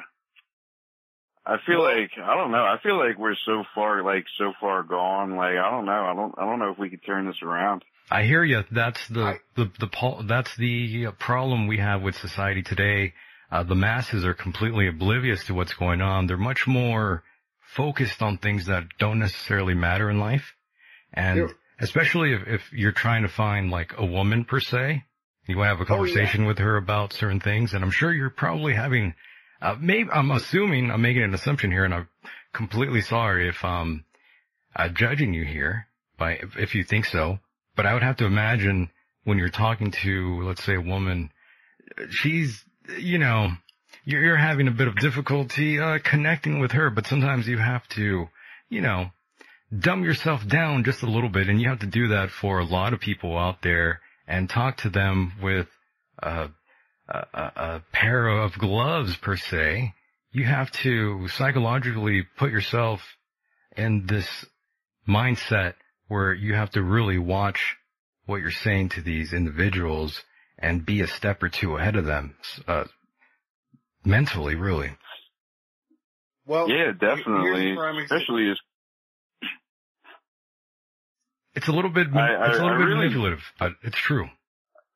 I 1.48 1.58
feel 1.66 1.82
Well- 1.82 1.96
like 2.00 2.12
I 2.18 2.36
don't 2.36 2.52
know. 2.52 2.64
I 2.66 2.78
feel 2.82 2.98
like 2.98 3.18
we're 3.18 3.36
so 3.46 3.64
far 3.76 4.02
like 4.04 4.26
so 4.38 4.54
far 4.60 4.84
gone. 4.84 5.36
Like 5.36 5.58
I 5.58 5.70
don't 5.70 5.86
know. 5.86 6.06
I 6.06 6.14
don't 6.16 6.34
I 6.38 6.41
don't 6.46 6.60
know 6.60 6.72
if 6.72 6.78
we 6.80 6.89
could 6.89 7.06
turn 7.06 7.26
this 7.28 7.41
around. 7.43 7.84
I 8.10 8.24
hear 8.24 8.43
you. 8.43 8.64
That's 8.72 9.08
the 9.08 9.24
I- 9.24 9.39
the 9.56 9.72
the 9.80 9.88
pol- 9.88 10.24
that's 10.24 10.56
the 10.56 11.08
uh, 11.08 11.12
problem 11.12 11.68
we 11.68 11.78
have 11.78 12.02
with 12.02 12.16
society 12.16 12.64
today. 12.64 13.14
Uh, 13.52 13.64
the 13.64 13.76
masses 13.76 14.26
are 14.26 14.34
completely 14.34 14.88
oblivious 14.88 15.43
to 15.46 15.54
what's 15.54 15.74
going 15.76 16.02
on. 16.02 16.26
They're 16.28 16.36
much 16.38 16.66
more 16.68 17.24
focused 17.62 18.22
on 18.24 18.38
things 18.38 18.66
that 18.66 18.84
don't 18.98 19.20
necessarily 19.20 19.74
matter 19.76 20.10
in 20.10 20.20
life, 20.20 20.56
and 21.14 21.39
Yeah. 21.39 21.48
especially 21.80 22.34
if, 22.34 22.48
if 22.48 22.74
you're 22.74 22.91
trying 22.91 23.22
to 23.24 23.28
find 23.30 23.70
like 23.70 23.93
a 23.98 24.06
woman 24.06 24.46
per 24.46 24.60
se, 24.60 25.04
you 25.48 25.58
want 25.58 25.66
to 25.68 25.70
have 25.70 25.80
a 25.80 25.82
Oh, 25.82 25.84
yeah. 25.84 25.88
conversation 26.14 26.46
with 26.46 26.58
her 26.58 26.78
about 26.78 27.14
certain 27.14 27.39
things, 27.39 27.74
and 27.74 27.84
I'm 27.84 27.91
sure 27.91 28.12
you're 28.12 28.30
probably 28.32 28.74
having. 28.74 29.14
Uh, 29.66 29.76
maybe 29.82 30.07
I'm 30.11 30.30
assuming 30.30 30.91
I'm 30.91 31.01
making 31.01 31.24
an 31.24 31.34
assumption 31.34 31.72
here, 31.72 31.86
and 31.86 31.93
I'm 31.93 32.07
completely 32.53 33.01
sorry 33.01 33.49
if 33.49 33.66
um 33.66 34.05
uh, 34.76 34.89
judging 34.89 35.34
you 35.34 35.43
here 35.43 35.88
by 36.20 36.34
if, 36.34 36.55
if 36.57 36.76
you 36.76 36.84
think 36.84 37.05
so. 37.05 37.39
But 37.76 37.88
I 37.88 37.93
would 37.93 38.03
have 38.03 38.18
to 38.18 38.26
imagine 38.26 38.91
when 39.24 39.39
you're 39.39 39.49
talking 39.49 39.89
to, 40.03 40.43
let's 40.43 40.63
say, 40.63 40.76
a 40.76 40.82
woman, 40.82 41.32
she's, 42.11 42.63
you 42.99 43.18
know, 43.18 43.49
you're, 44.05 44.24
you're 44.24 44.38
having 44.38 44.68
a 44.68 44.72
bit 44.72 44.88
of 44.88 44.97
difficulty 44.97 45.80
uh, 45.80 45.97
connecting 46.03 46.59
with 46.59 46.74
her. 46.74 46.91
But 46.91 47.07
sometimes 47.07 47.47
you 47.47 47.57
have 47.57 47.88
to, 47.89 48.30
you 48.70 48.82
know, 48.82 49.09
dumb 49.78 50.03
yourself 50.03 50.47
down 50.47 50.84
just 50.84 51.01
a 51.01 51.09
little 51.09 51.30
bit 51.30 51.49
and 51.49 51.59
you 51.59 51.70
have 51.70 51.80
to 51.80 51.88
do 51.88 52.09
that 52.09 52.30
for 52.30 52.59
a 52.59 52.66
lot 52.66 52.93
of 52.93 52.99
people 52.99 53.36
out 53.36 53.63
there 53.63 53.99
and 54.28 54.47
talk 54.47 54.78
to 54.78 54.89
them 54.89 55.34
with 55.41 55.68
a, 56.20 56.49
a, 57.08 57.26
a 57.56 57.84
pair 57.91 58.28
of 58.28 58.58
gloves 58.58 59.16
per 59.18 59.38
se. 59.38 59.93
You 60.32 60.45
have 60.45 60.72
to 60.84 61.28
psychologically 61.30 62.24
put 62.38 62.51
yourself 62.51 63.01
in 63.78 64.06
this 64.06 64.28
mindset 65.08 65.76
where 66.08 66.34
you 66.34 66.53
have 66.56 66.72
to 66.72 66.82
really 66.84 67.18
watch 67.18 67.78
what 68.26 68.38
you're 68.41 68.51
saying 68.51 68.89
to 68.89 69.01
these 69.01 69.34
individuals 69.34 70.24
and 70.58 70.86
be 70.86 71.01
a 71.01 71.08
step 71.08 71.43
or 71.43 71.49
two 71.49 71.76
ahead 71.78 71.95
of 71.95 72.06
them, 72.06 72.36
uh, 72.68 72.86
mentally, 74.03 74.56
really. 74.56 74.91
Well, 76.45 76.70
yeah, 76.70 76.91
definitely. 76.91 77.76
where 77.76 77.88
I'm 77.89 77.97
excited. 77.97 78.22
Especially 78.22 78.51
as 78.51 78.58
It's 81.56 81.68
a 81.68 81.72
little 81.72 81.89
bit, 81.91 82.08
I- 82.14 82.36
I- 82.36 82.47
it's 82.49 82.60
a 82.60 82.62
little 82.64 82.76
I 82.76 82.78
bit 82.78 82.84
really- 82.86 82.95
manipulative, 83.06 83.43
but 83.58 83.74
it's 83.84 83.97
true. 83.97 84.30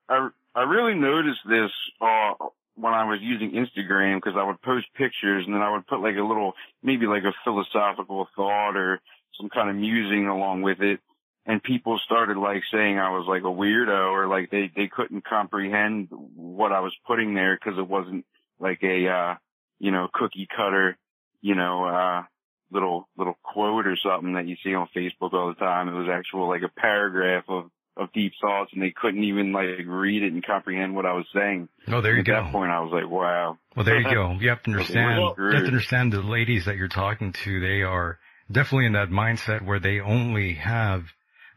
I 0.10 0.30
I 0.60 0.64
really 0.64 0.94
noticed 0.94 1.40
this 1.48 1.72
uh 2.02 2.34
when 2.76 2.94
I 2.94 3.06
was 3.06 3.20
using 3.22 3.52
Instagram 3.52 4.18
because 4.18 4.38
I 4.38 4.44
would 4.44 4.62
post 4.62 4.88
pictures 4.94 5.46
and 5.46 5.56
then 5.56 5.62
I 5.62 5.72
would 5.72 5.88
put 5.88 6.02
like 6.02 6.18
a 6.18 6.22
little 6.22 6.52
maybe 6.84 7.06
like 7.06 7.24
a 7.24 7.34
philosophical 7.46 8.28
thought 8.36 8.76
or 8.76 9.00
some 9.40 9.50
kind 9.50 9.70
of 9.70 9.78
musing 9.78 10.28
along 10.28 10.64
with 10.64 10.82
it. 10.82 11.00
And 11.46 11.64
people 11.64 11.98
started 12.04 12.36
like 12.36 12.62
saying 12.74 13.00
I 13.00 13.10
was 13.12 13.26
like 13.26 13.44
a 13.44 13.46
weirdo 13.46 14.12
or 14.12 14.28
like 14.28 14.52
they 14.52 14.70
they 14.76 14.90
couldn't 14.90 15.24
comprehend 15.24 16.10
what 16.12 16.74
I 16.74 16.82
was 16.82 16.94
putting 17.08 17.34
there 17.34 17.56
because 17.58 17.80
it 17.80 17.88
wasn't 17.88 18.26
like 18.60 18.84
a 18.84 19.08
uh 19.08 19.36
you 19.80 19.92
know 19.92 20.10
cookie 20.14 20.48
cutter 20.54 20.98
you 21.42 21.56
know 21.56 21.86
uh 21.86 22.24
little 22.70 23.08
little 23.18 23.38
quote 23.44 23.88
or 23.88 23.96
something 23.96 24.34
that 24.34 24.46
you 24.46 24.58
see 24.62 24.76
on 24.76 24.90
Facebook 24.94 25.32
all 25.32 25.48
the 25.48 25.54
time. 25.54 25.88
It 25.88 25.98
was 25.98 26.10
actual 26.12 26.50
like 26.50 26.64
a 26.64 26.82
paragraph 26.82 27.46
of 27.48 27.72
of 27.98 28.12
deep 28.14 28.34
thoughts 28.42 28.72
and 28.74 28.82
they 28.82 28.92
couldn't 28.96 29.24
even 29.24 29.52
like 29.52 29.66
read 29.86 30.24
it 30.24 30.32
and 30.32 30.46
comprehend 30.46 30.96
what 30.96 31.06
I 31.06 31.14
was 31.14 31.26
saying. 31.34 31.68
Oh, 31.90 32.02
there 32.02 32.14
you 32.14 32.20
At 32.20 32.26
go. 32.26 32.34
that 32.34 32.52
point 32.52 32.72
I 32.72 32.80
was 32.80 32.92
like, 32.94 33.10
wow. 33.10 33.58
Well, 33.76 33.86
there 33.86 34.00
you 34.00 34.10
go. 34.14 34.38
You 34.40 34.50
have 34.50 34.64
to 34.64 34.72
understand. 34.72 35.22
Well, 35.22 35.36
you 35.38 35.56
have 35.56 35.64
to 35.64 35.68
understand 35.68 36.14
the 36.14 36.22
ladies 36.22 36.66
that 36.66 36.78
you're 36.78 36.88
talking 36.88 37.34
to. 37.44 37.60
They 37.60 37.82
are 37.84 38.18
definitely 38.52 38.86
in 38.88 38.94
that 38.94 39.10
mindset 39.10 39.66
where 39.66 39.80
they 39.80 40.00
only 40.00 40.54
have 40.56 41.04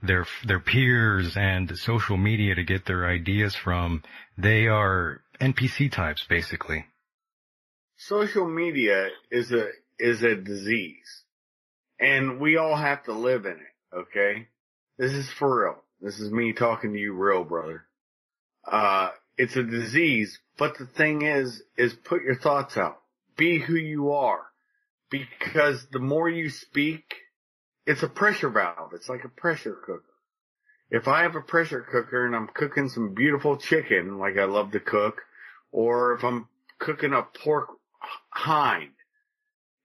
their 0.03 0.27
their 0.45 0.59
peers 0.59 1.37
and 1.37 1.77
social 1.79 2.17
media 2.17 2.57
to 2.57 2.65
get 2.65 2.87
their 2.87 3.07
ideas 3.07 3.55
from. 3.55 4.03
They 4.37 4.67
are 4.67 5.21
NPC 5.41 5.93
types, 5.93 6.25
basically. 6.29 6.87
social 7.97 8.49
media 8.49 9.09
is 9.31 9.53
a 9.53 9.69
is 9.99 10.23
a 10.25 10.35
disease, 10.35 11.23
and 12.01 12.41
we 12.41 12.57
all 12.57 12.75
have 12.77 13.05
to 13.05 13.13
live 13.13 13.45
in 13.47 13.53
it. 13.53 13.97
Okay, 13.97 14.49
this 14.99 15.13
is 15.13 15.31
for 15.31 15.63
real. 15.65 15.82
This 16.03 16.19
is 16.19 16.33
me 16.33 16.53
talking 16.53 16.93
to 16.93 16.99
you, 16.99 17.13
real 17.13 17.45
brother. 17.45 17.85
Uh, 18.67 19.11
it's 19.39 19.55
a 19.55 19.63
disease, 19.63 20.41
but 20.59 20.77
the 20.77 20.87
thing 20.87 21.23
is, 21.23 21.63
is 21.77 21.95
put 21.95 22.25
your 22.25 22.35
thoughts 22.35 22.77
out. 22.77 23.01
Be 23.37 23.61
who 23.61 23.77
you 23.77 24.13
are, 24.13 24.43
because 25.11 25.87
the 25.93 26.01
more 26.01 26.29
you 26.29 26.51
speak, 26.51 27.15
it's 27.87 28.03
a 28.03 28.09
pressure 28.09 28.51
valve. 28.51 28.93
It's 28.95 29.09
like 29.09 29.25
a 29.25 29.29
pressure 29.29 29.75
cooker. 29.75 30.03
If 30.91 31.07
I 31.07 31.23
have 31.23 31.37
a 31.37 31.41
pressure 31.41 31.81
cooker 31.81 32.27
and 32.27 32.35
I'm 32.35 32.49
cooking 32.49 32.89
some 32.89 33.15
beautiful 33.15 33.57
chicken, 33.57 34.19
like 34.19 34.37
I 34.37 34.45
love 34.45 34.73
to 34.73 34.81
cook, 34.81 35.23
or 35.71 36.15
if 36.15 36.25
I'm 36.25 36.49
cooking 36.81 37.13
a 37.13 37.23
pork 37.23 37.69
hind 38.31 38.91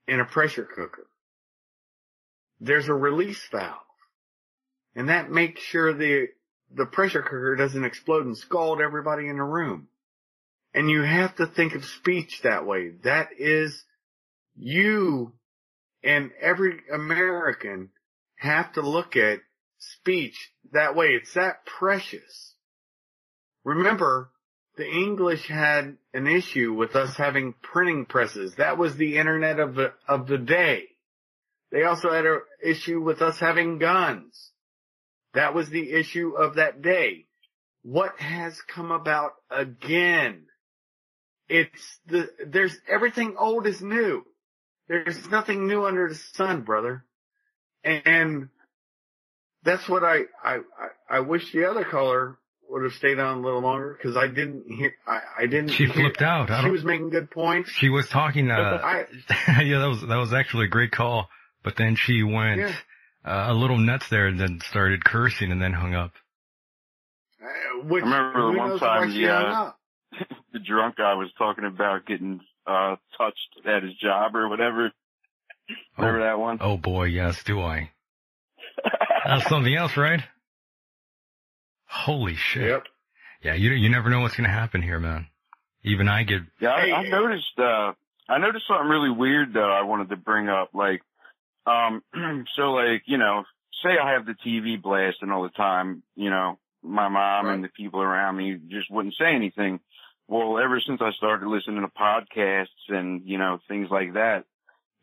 in 0.08 0.20
a 0.20 0.26
pressure 0.26 0.66
cooker. 0.66 1.06
There's 2.60 2.88
a 2.88 2.94
release 2.94 3.48
valve. 3.52 3.87
And 4.96 5.10
that 5.10 5.30
makes 5.30 5.62
sure 5.62 5.94
the, 5.94 6.28
the 6.74 6.86
pressure 6.86 7.22
cooker 7.22 7.56
doesn't 7.56 7.84
explode 7.84 8.26
and 8.26 8.38
scald 8.38 8.82
everybody 8.82 9.28
in 9.28 9.38
the 9.38 9.44
room. 9.44 9.88
And 10.74 10.90
you 10.90 11.02
have 11.02 11.36
to 11.38 11.48
think 11.48 11.76
of 11.76 11.86
speech 11.86 12.42
that 12.44 12.66
way. 12.66 12.92
That 13.04 13.30
is 13.38 13.84
you 14.56 15.34
and 16.04 16.32
every 16.40 16.80
American 16.92 17.90
have 18.36 18.74
to 18.74 18.82
look 18.82 19.16
at 19.16 19.40
speech 19.80 20.52
that 20.72 20.96
way. 20.96 21.10
It's 21.10 21.34
that 21.34 21.66
precious. 21.66 22.54
Remember, 23.64 24.32
the 24.78 24.88
English 24.88 25.48
had 25.48 25.98
an 26.14 26.28
issue 26.28 26.74
with 26.74 26.96
us 26.96 27.18
having 27.18 27.54
printing 27.62 28.06
presses. 28.06 28.56
That 28.56 28.78
was 28.78 28.96
the 28.96 29.18
internet 29.18 29.60
of 29.60 29.76
the, 29.76 29.94
of 30.08 30.28
the 30.28 30.38
day. 30.38 30.84
They 31.72 31.84
also 31.84 32.12
had 32.12 32.26
an 32.26 32.42
issue 32.64 33.02
with 33.02 33.22
us 33.22 33.40
having 33.40 33.80
guns. 33.80 34.52
That 35.34 35.54
was 35.54 35.70
the 35.70 35.92
issue 35.92 36.34
of 36.38 36.56
that 36.56 36.82
day. 36.82 37.26
What 37.84 38.20
has 38.20 38.60
come 38.62 38.92
about 38.92 39.34
again? 39.50 40.44
It's 41.48 42.00
the, 42.08 42.30
there's 42.46 42.78
everything 42.90 43.36
old 43.38 43.68
is 43.68 43.82
new. 43.82 44.26
There's 44.88 45.30
nothing 45.30 45.68
new 45.68 45.86
under 45.86 46.10
the 46.10 46.16
sun, 46.16 46.62
brother. 46.62 47.06
And 47.84 48.50
that's 49.64 49.88
what 49.88 50.04
I, 50.04 50.22
I, 50.44 50.60
I, 51.10 51.20
wish 51.22 51.52
the 51.54 51.70
other 51.70 51.86
caller 51.86 52.38
would 52.70 52.84
have 52.84 52.94
stayed 52.94 53.20
on 53.20 53.38
a 53.38 53.42
little 53.42 53.62
longer 53.62 53.98
because 53.98 54.18
I 54.18 54.28
didn't 54.28 54.66
hear, 54.68 54.94
I, 55.06 55.22
I 55.40 55.46
didn't 55.46 55.70
She 55.70 55.86
hear- 55.86 55.94
flipped 55.94 56.22
out. 56.22 56.50
I 56.50 56.64
She 56.64 56.70
was 56.70 56.84
making 56.84 57.10
good 57.12 57.32
points. 57.32 57.72
She 57.72 57.90
was 57.90 58.10
talking. 58.10 58.50
Uh, 58.52 58.56
I, 58.84 59.06
yeah, 59.62 59.80
that 59.80 59.88
was 59.88 60.02
that 60.02 60.18
was 60.18 60.34
actually 60.34 60.66
a 60.66 60.70
great 60.70 60.92
call. 60.92 61.30
But 61.64 61.76
then 61.76 61.96
she 61.96 62.24
went 62.24 62.60
Yeah. 62.60 62.74
Uh, 63.28 63.46
a 63.50 63.54
little 63.54 63.78
nuts 63.78 64.08
there, 64.10 64.28
and 64.28 64.40
then 64.40 64.60
started 64.62 65.04
cursing, 65.04 65.52
and 65.52 65.62
then 65.62 65.74
hung 65.74 65.94
up. 65.94 66.14
uh, 67.42 67.84
which, 67.88 68.04
I 68.04 68.08
remember 68.08 68.52
the 68.54 68.58
one 68.58 68.80
time 68.80 69.10
the, 69.14 69.30
uh, 69.30 69.72
the 70.54 70.60
drunk 70.60 70.96
guy 70.98 71.14
was 71.16 71.30
talking 71.38 71.66
about 71.66 72.06
getting 72.06 72.40
uh 72.66 72.96
touched 73.18 73.66
at 73.66 73.84
his 73.84 73.94
job 73.96 74.36
or 74.36 74.50
whatever. 74.50 74.92
Remember 75.98 76.22
that 76.22 76.40
one? 76.40 76.58
Oh 76.62 76.78
boy, 76.78 77.06
yes, 77.06 77.44
do 77.44 77.62
I? 77.62 77.92
That's 79.26 79.50
something 79.50 79.74
else, 79.76 79.98
right? 79.98 80.22
Holy 81.86 82.36
shit! 82.36 82.70
Yep. 82.70 82.84
Yeah, 83.44 83.54
you 83.54 83.72
you 83.72 83.90
never 83.90 84.10
know 84.10 84.22
what's 84.22 84.36
gonna 84.36 84.50
happen 84.50 84.82
here, 84.82 85.00
man. 85.00 85.28
Even 85.84 86.08
I 86.10 86.24
get 86.24 86.42
Yeah, 86.60 86.72
I, 86.72 86.82
Hey, 86.82 86.92
I 86.92 87.04
noticed. 87.10 87.58
uh 87.60 87.94
I 88.30 88.40
noticed 88.40 88.66
something 88.68 88.88
really 88.90 89.10
weird 89.12 89.54
though. 89.54 89.72
I 89.72 89.84
wanted 89.84 90.10
to 90.10 90.18
bring 90.18 90.50
up, 90.50 90.72
like, 90.74 91.02
um, 91.68 92.02
so 92.56 92.72
like, 92.72 93.04
you 93.06 93.18
know, 93.18 93.44
say 93.84 93.92
I 94.02 94.14
have 94.14 94.26
the 94.26 94.36
TV 94.46 94.82
blasting 94.82 95.32
all 95.32 95.44
the 95.44 95.50
time. 95.50 96.04
You 96.16 96.30
know, 96.30 96.58
my 96.84 97.10
mom 97.10 97.48
and 97.50 97.64
the 97.64 97.70
people 97.70 98.02
around 98.02 98.38
me 98.38 98.58
just 98.70 98.90
wouldn't 98.90 99.16
say 99.20 99.36
anything. 99.36 99.80
Well, 100.28 100.58
ever 100.58 100.82
since 100.86 101.00
I 101.02 101.12
started 101.18 101.48
listening 101.48 101.82
to 101.82 101.88
podcasts 101.88 102.68
and 102.90 103.22
you 103.26 103.38
know 103.38 103.60
things 103.68 103.88
like 103.90 104.14
that, 104.14 104.44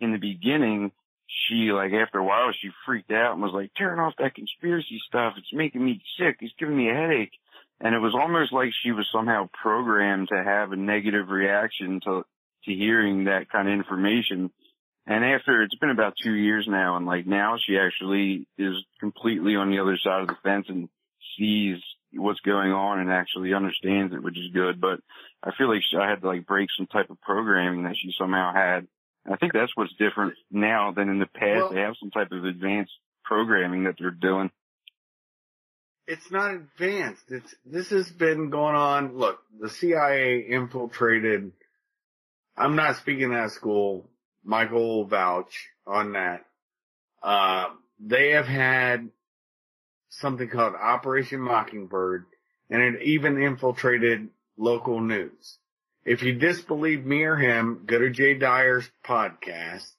in 0.00 0.12
the 0.12 0.18
beginning, 0.18 0.92
she 1.26 1.72
like 1.72 1.92
after 1.92 2.18
a 2.18 2.24
while 2.24 2.52
she 2.52 2.70
freaked 2.84 3.10
out 3.10 3.32
and 3.32 3.42
was 3.42 3.52
like, 3.54 3.70
"Turn 3.76 3.98
off 3.98 4.14
that 4.18 4.34
conspiracy 4.34 5.00
stuff. 5.06 5.34
It's 5.36 5.52
making 5.52 5.84
me 5.84 6.02
sick. 6.18 6.38
It's 6.40 6.54
giving 6.58 6.76
me 6.76 6.90
a 6.90 6.94
headache." 6.94 7.32
And 7.80 7.94
it 7.94 7.98
was 7.98 8.14
almost 8.14 8.52
like 8.52 8.70
she 8.82 8.92
was 8.92 9.06
somehow 9.12 9.48
programmed 9.52 10.28
to 10.28 10.42
have 10.42 10.72
a 10.72 10.76
negative 10.76 11.28
reaction 11.28 12.00
to 12.04 12.24
to 12.64 12.72
hearing 12.72 13.24
that 13.24 13.50
kind 13.50 13.68
of 13.68 13.74
information. 13.74 14.50
And 15.06 15.24
after 15.24 15.62
it's 15.62 15.74
been 15.74 15.90
about 15.90 16.14
two 16.22 16.32
years 16.32 16.66
now, 16.68 16.96
and 16.96 17.04
like 17.06 17.26
now 17.26 17.56
she 17.58 17.76
actually 17.76 18.46
is 18.56 18.74
completely 19.00 19.56
on 19.56 19.70
the 19.70 19.80
other 19.80 19.98
side 20.02 20.22
of 20.22 20.28
the 20.28 20.36
fence 20.42 20.66
and 20.68 20.88
sees 21.38 21.76
what's 22.14 22.40
going 22.40 22.72
on 22.72 23.00
and 23.00 23.10
actually 23.10 23.52
understands 23.52 24.14
it, 24.14 24.22
which 24.22 24.38
is 24.38 24.52
good. 24.52 24.80
But 24.80 25.00
I 25.42 25.50
feel 25.58 25.68
like 25.68 25.82
she, 25.88 25.96
I 25.96 26.08
had 26.08 26.22
to 26.22 26.28
like 26.28 26.46
break 26.46 26.68
some 26.76 26.86
type 26.86 27.10
of 27.10 27.20
programming 27.20 27.84
that 27.84 27.96
she 27.96 28.14
somehow 28.18 28.52
had. 28.54 28.86
I 29.30 29.36
think 29.36 29.52
that's 29.52 29.72
what's 29.74 29.94
different 29.98 30.34
now 30.50 30.92
than 30.92 31.08
in 31.08 31.18
the 31.18 31.26
past. 31.26 31.56
Well- 31.56 31.72
they 31.72 31.80
have 31.80 31.96
some 32.00 32.10
type 32.10 32.32
of 32.32 32.44
advanced 32.44 32.92
programming 33.24 33.84
that 33.84 33.96
they're 33.98 34.10
doing. 34.10 34.50
It's 36.06 36.30
not 36.30 36.52
advanced. 36.52 37.24
It's, 37.30 37.54
this 37.64 37.88
has 37.88 38.10
been 38.10 38.50
going 38.50 38.74
on. 38.74 39.16
Look, 39.16 39.38
the 39.58 39.70
CIA 39.70 40.40
infiltrated, 40.40 41.52
I'm 42.58 42.76
not 42.76 42.96
speaking 42.96 43.32
out 43.34 43.46
of 43.46 43.52
school. 43.52 44.10
Michael 44.44 45.04
vouch 45.04 45.68
on 45.86 46.12
that. 46.12 46.44
Uh, 47.22 47.66
they 47.98 48.32
have 48.32 48.46
had 48.46 49.08
something 50.10 50.48
called 50.48 50.74
Operation 50.74 51.40
Mockingbird 51.40 52.26
and 52.70 52.82
it 52.82 53.02
even 53.02 53.42
infiltrated 53.42 54.28
local 54.56 55.00
news. 55.00 55.58
If 56.04 56.22
you 56.22 56.34
disbelieve 56.34 57.04
me 57.04 57.22
or 57.22 57.36
him, 57.36 57.84
go 57.86 57.98
to 57.98 58.10
Jay 58.10 58.34
Dyer's 58.34 58.88
podcast 59.04 59.90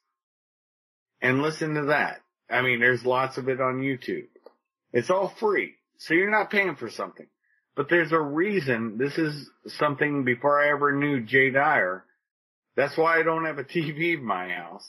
and 1.20 1.42
listen 1.42 1.74
to 1.74 1.86
that. 1.86 2.20
I 2.48 2.62
mean, 2.62 2.78
there's 2.78 3.04
lots 3.04 3.38
of 3.38 3.48
it 3.48 3.60
on 3.60 3.80
YouTube. 3.80 4.28
It's 4.92 5.10
all 5.10 5.28
free. 5.28 5.74
So 5.98 6.14
you're 6.14 6.30
not 6.30 6.50
paying 6.50 6.76
for 6.76 6.90
something. 6.90 7.26
But 7.74 7.88
there's 7.90 8.12
a 8.12 8.20
reason. 8.20 8.96
This 8.96 9.18
is 9.18 9.50
something 9.66 10.24
before 10.24 10.62
I 10.62 10.70
ever 10.70 10.92
knew 10.92 11.20
Jay 11.20 11.50
Dyer. 11.50 12.04
That's 12.76 12.96
why 12.96 13.18
I 13.18 13.22
don't 13.22 13.46
have 13.46 13.58
a 13.58 13.64
TV 13.64 14.14
in 14.18 14.24
my 14.24 14.48
house. 14.50 14.88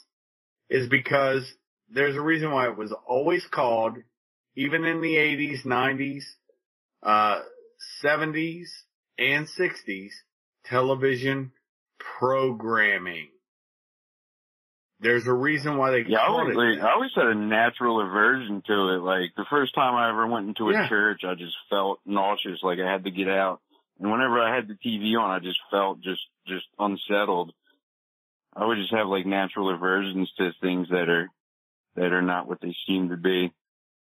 Is 0.70 0.88
because 0.88 1.50
there's 1.88 2.16
a 2.16 2.20
reason 2.20 2.52
why 2.52 2.68
it 2.68 2.76
was 2.76 2.94
always 3.06 3.46
called, 3.46 3.96
even 4.54 4.84
in 4.84 5.00
the 5.00 5.14
80s, 5.16 5.64
90s, 5.64 6.24
uh, 7.02 7.40
70s, 8.04 8.66
and 9.18 9.46
60s, 9.46 10.10
television 10.66 11.52
programming. 11.98 13.28
There's 15.00 15.26
a 15.26 15.32
reason 15.32 15.76
why 15.76 15.92
they 15.92 16.04
Yeah, 16.06 16.18
I 16.18 16.26
called 16.26 16.40
always, 16.50 16.56
it. 16.56 16.80
that. 16.80 16.84
I 16.84 16.92
always 16.92 17.10
had 17.14 17.26
a 17.26 17.34
natural 17.34 18.00
aversion 18.00 18.62
to 18.66 18.72
it. 18.94 19.00
Like 19.02 19.34
the 19.36 19.46
first 19.48 19.74
time 19.74 19.94
I 19.94 20.08
ever 20.10 20.26
went 20.26 20.48
into 20.48 20.68
a 20.70 20.72
Yeah. 20.72 20.88
church, 20.88 21.22
I 21.24 21.34
just 21.34 21.56
felt 21.70 22.00
nauseous, 22.04 22.62
like 22.62 22.80
I 22.80 22.90
had 22.90 23.04
to 23.04 23.10
get 23.10 23.28
out. 23.28 23.60
And 24.00 24.10
whenever 24.10 24.40
I 24.40 24.54
had 24.54 24.68
the 24.68 24.74
TV 24.74 25.16
on, 25.18 25.30
I 25.30 25.38
just 25.38 25.60
felt 25.70 26.00
just 26.00 26.22
just 26.46 26.66
unsettled. 26.78 27.52
I 28.54 28.66
would 28.66 28.78
just 28.78 28.94
have 28.94 29.06
like 29.06 29.26
natural 29.26 29.74
aversions 29.74 30.30
to 30.38 30.50
things 30.60 30.88
that 30.90 31.08
are 31.08 31.28
that 31.96 32.12
are 32.12 32.22
not 32.22 32.48
what 32.48 32.60
they 32.60 32.74
seem 32.86 33.10
to 33.10 33.16
be. 33.16 33.52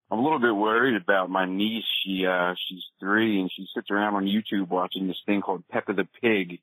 I'm 0.09 0.19
a 0.19 0.23
little 0.23 0.39
bit 0.39 0.55
worried 0.55 1.01
about 1.01 1.29
my 1.29 1.45
niece. 1.45 1.83
She 2.03 2.25
uh 2.25 2.53
she's 2.67 2.83
three 2.99 3.39
and 3.39 3.51
she 3.53 3.65
sits 3.75 3.91
around 3.91 4.15
on 4.15 4.25
YouTube 4.25 4.69
watching 4.69 5.07
this 5.07 5.21
thing 5.25 5.41
called 5.41 5.67
Peppa 5.69 5.93
the 5.93 6.07
Pig, 6.21 6.59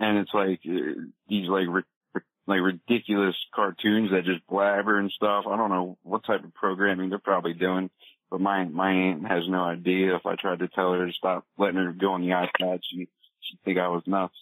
and 0.00 0.18
it's 0.18 0.34
like 0.34 0.60
uh, 0.68 1.00
these 1.28 1.48
like 1.48 1.66
ri- 1.68 2.22
like 2.46 2.60
ridiculous 2.60 3.36
cartoons 3.54 4.10
that 4.10 4.24
just 4.24 4.46
blabber 4.48 4.98
and 4.98 5.10
stuff. 5.12 5.44
I 5.48 5.56
don't 5.56 5.70
know 5.70 5.98
what 6.02 6.24
type 6.24 6.44
of 6.44 6.54
programming 6.54 7.10
they're 7.10 7.18
probably 7.18 7.54
doing, 7.54 7.90
but 8.30 8.40
my 8.40 8.64
my 8.64 8.90
aunt 8.90 9.26
has 9.26 9.44
no 9.48 9.62
idea. 9.62 10.16
If 10.16 10.26
I 10.26 10.34
tried 10.34 10.58
to 10.58 10.68
tell 10.68 10.92
her 10.92 11.06
to 11.06 11.12
stop 11.12 11.46
letting 11.56 11.76
her 11.76 11.92
go 11.92 12.12
on 12.12 12.22
the 12.22 12.28
iPad, 12.28 12.80
she 12.90 13.08
she'd 13.40 13.60
think 13.64 13.78
I 13.78 13.88
was 13.88 14.02
nuts. 14.06 14.34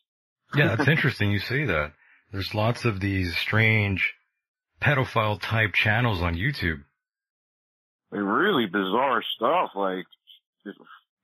Yeah, 0.54 0.76
it's 0.78 0.88
interesting 0.88 1.30
you 1.30 1.38
say 1.38 1.64
that. 1.66 1.92
There's 2.32 2.54
lots 2.54 2.84
of 2.86 2.98
these 2.98 3.36
strange 3.36 4.14
pedophile 4.80 5.38
type 5.40 5.74
channels 5.74 6.22
on 6.22 6.34
YouTube. 6.34 6.82
Like 8.10 8.22
really 8.22 8.66
bizarre 8.66 9.22
stuff, 9.36 9.70
like 9.74 10.06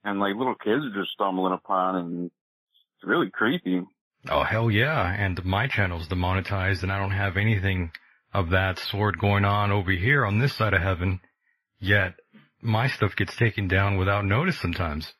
and 0.05 0.21
like 0.21 0.37
little 0.37 0.55
kids 0.55 0.85
are 0.85 1.01
just 1.01 1.13
stumbling 1.13 1.53
upon, 1.53 1.97
and 1.97 2.25
it's 2.27 3.05
really 3.05 3.31
creepy. 3.31 3.83
Oh 4.29 4.43
hell 4.43 4.71
yeah, 4.71 5.07
and 5.07 5.43
my 5.45 5.67
channel's 5.67 6.09
demonetized 6.09 6.83
and 6.83 6.93
I 6.93 6.99
don't 6.99 7.13
have 7.13 7.37
anything 7.37 7.93
of 8.35 8.51
that 8.51 8.79
sort 8.79 9.19
going 9.19 9.45
on 9.45 9.73
over 9.73 9.91
here 9.91 10.27
on 10.27 10.39
this 10.39 10.55
side 10.55 10.75
of 10.75 10.83
heaven, 10.83 11.21
yet 11.79 12.15
my 12.61 12.89
stuff 12.89 13.17
gets 13.17 13.37
taken 13.37 13.69
down 13.69 13.97
without 13.97 14.25
notice 14.25 14.59
sometimes. 14.59 15.13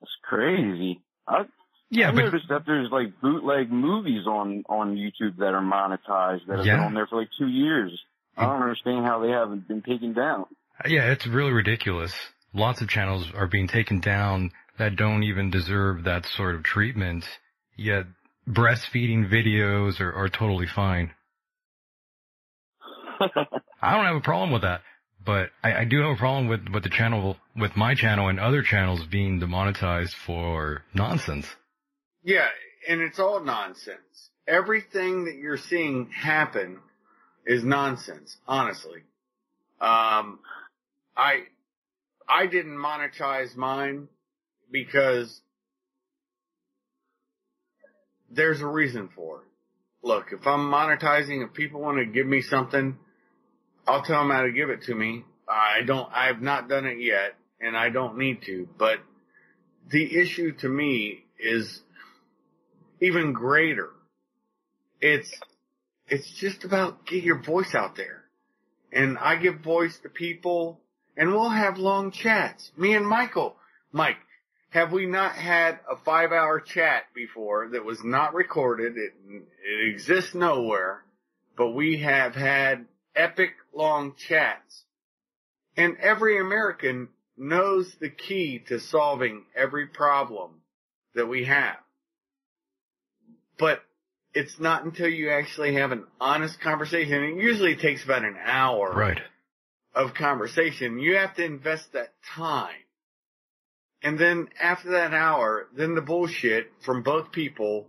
That's 0.00 0.12
crazy. 0.22 1.00
I 1.26 1.44
Yeah, 1.90 2.08
I 2.08 2.12
but 2.12 2.24
noticed 2.24 2.48
that 2.50 2.64
there's 2.66 2.90
like 2.90 3.20
bootleg 3.20 3.70
movies 3.72 4.26
on 4.26 4.64
on 4.68 4.96
YouTube 4.96 5.36
that 5.38 5.54
are 5.54 5.62
monetized 5.62 6.46
that 6.48 6.58
have 6.58 6.66
Yeah. 6.66 6.76
been 6.76 6.84
on 6.86 6.94
there 6.94 7.06
for 7.06 7.18
like 7.18 7.30
two 7.38 7.48
years. 7.48 7.98
I 8.36 8.44
don't 8.46 8.62
understand 8.62 9.04
how 9.06 9.20
they 9.20 9.30
haven't 9.30 9.66
been 9.66 9.82
taken 9.82 10.12
down. 10.12 10.44
yeah, 10.86 11.10
it's 11.10 11.26
really 11.26 11.50
ridiculous. 11.52 12.14
Lots 12.54 12.80
of 12.82 12.88
channels 12.88 13.26
are 13.34 13.46
being 13.48 13.66
taken 13.68 14.00
down 14.00 14.52
that 14.78 14.94
don't 14.96 15.24
even 15.24 15.50
deserve 15.50 16.04
that 16.04 16.24
sort 16.26 16.54
of 16.54 16.62
treatment, 16.62 17.24
yet 17.76 18.04
breastfeeding 18.48 19.28
videos 19.28 20.00
are, 20.00 20.12
are 20.14 20.28
totally 20.28 20.66
fine. 20.66 21.10
I 23.82 23.96
don't 23.96 24.04
have 24.06 24.16
a 24.16 24.20
problem 24.20 24.52
with 24.52 24.62
that, 24.62 24.82
but 25.24 25.50
I, 25.64 25.80
I 25.80 25.84
do 25.84 26.00
have 26.02 26.10
a 26.12 26.16
problem 26.16 26.46
with, 26.48 26.68
with 26.72 26.84
the 26.84 26.90
channel, 26.90 27.36
with 27.56 27.76
my 27.76 27.94
channel 27.94 28.28
and 28.28 28.38
other 28.38 28.62
channels 28.62 29.04
being 29.04 29.40
demonetized 29.40 30.14
for 30.14 30.82
nonsense. 30.94 31.46
Yeah, 32.28 32.48
and 32.86 33.00
it's 33.00 33.18
all 33.18 33.42
nonsense. 33.42 34.28
Everything 34.46 35.24
that 35.24 35.36
you're 35.36 35.56
seeing 35.56 36.10
happen 36.10 36.78
is 37.46 37.64
nonsense, 37.64 38.36
honestly. 38.46 39.00
Um, 39.80 40.40
I, 41.16 41.44
I 42.28 42.46
didn't 42.46 42.76
monetize 42.76 43.56
mine 43.56 44.08
because 44.70 45.40
there's 48.30 48.60
a 48.60 48.66
reason 48.66 49.08
for 49.16 49.38
it. 49.38 49.48
Look, 50.02 50.26
if 50.32 50.46
I'm 50.46 50.70
monetizing, 50.70 51.42
if 51.42 51.54
people 51.54 51.80
want 51.80 51.96
to 51.96 52.04
give 52.04 52.26
me 52.26 52.42
something, 52.42 52.98
I'll 53.86 54.02
tell 54.02 54.20
them 54.20 54.32
how 54.32 54.42
to 54.42 54.52
give 54.52 54.68
it 54.68 54.82
to 54.82 54.94
me. 54.94 55.24
I 55.48 55.80
don't, 55.80 56.12
I've 56.12 56.42
not 56.42 56.68
done 56.68 56.84
it 56.84 57.00
yet 57.00 57.36
and 57.58 57.74
I 57.74 57.88
don't 57.88 58.18
need 58.18 58.42
to, 58.42 58.68
but 58.76 58.98
the 59.90 60.18
issue 60.18 60.52
to 60.58 60.68
me 60.68 61.24
is 61.40 61.80
even 63.00 63.32
greater. 63.32 63.90
It's, 65.00 65.30
it's 66.08 66.30
just 66.38 66.64
about 66.64 67.06
get 67.06 67.22
your 67.22 67.42
voice 67.42 67.74
out 67.74 67.96
there. 67.96 68.24
And 68.92 69.18
I 69.18 69.36
give 69.36 69.60
voice 69.60 69.98
to 70.02 70.08
people 70.08 70.80
and 71.16 71.32
we'll 71.32 71.50
have 71.50 71.78
long 71.78 72.12
chats. 72.12 72.70
Me 72.76 72.94
and 72.94 73.06
Michael. 73.06 73.56
Mike, 73.92 74.16
have 74.70 74.92
we 74.92 75.06
not 75.06 75.32
had 75.32 75.80
a 75.90 75.96
five 76.04 76.30
hour 76.30 76.60
chat 76.60 77.04
before 77.14 77.68
that 77.70 77.84
was 77.84 77.98
not 78.04 78.34
recorded? 78.34 78.96
It, 78.96 79.12
it 79.28 79.88
exists 79.92 80.34
nowhere, 80.34 81.02
but 81.56 81.70
we 81.70 82.00
have 82.02 82.34
had 82.34 82.86
epic 83.16 83.54
long 83.74 84.14
chats. 84.28 84.84
And 85.76 85.96
every 85.98 86.40
American 86.40 87.08
knows 87.36 87.92
the 88.00 88.10
key 88.10 88.62
to 88.68 88.78
solving 88.78 89.44
every 89.56 89.86
problem 89.86 90.60
that 91.14 91.26
we 91.26 91.44
have. 91.44 91.76
But 93.58 93.82
it's 94.34 94.58
not 94.60 94.84
until 94.84 95.08
you 95.08 95.30
actually 95.30 95.74
have 95.74 95.92
an 95.92 96.04
honest 96.20 96.60
conversation. 96.60 97.22
It 97.24 97.42
usually 97.42 97.76
takes 97.76 98.04
about 98.04 98.24
an 98.24 98.36
hour 98.42 98.92
Right. 98.94 99.20
of 99.94 100.14
conversation. 100.14 100.98
You 100.98 101.16
have 101.16 101.34
to 101.36 101.44
invest 101.44 101.92
that 101.92 102.14
time. 102.22 102.76
And 104.02 104.18
then 104.18 104.48
after 104.60 104.90
that 104.90 105.12
hour, 105.12 105.68
then 105.72 105.94
the 105.94 106.00
bullshit 106.00 106.72
from 106.84 107.02
both 107.02 107.32
people 107.32 107.88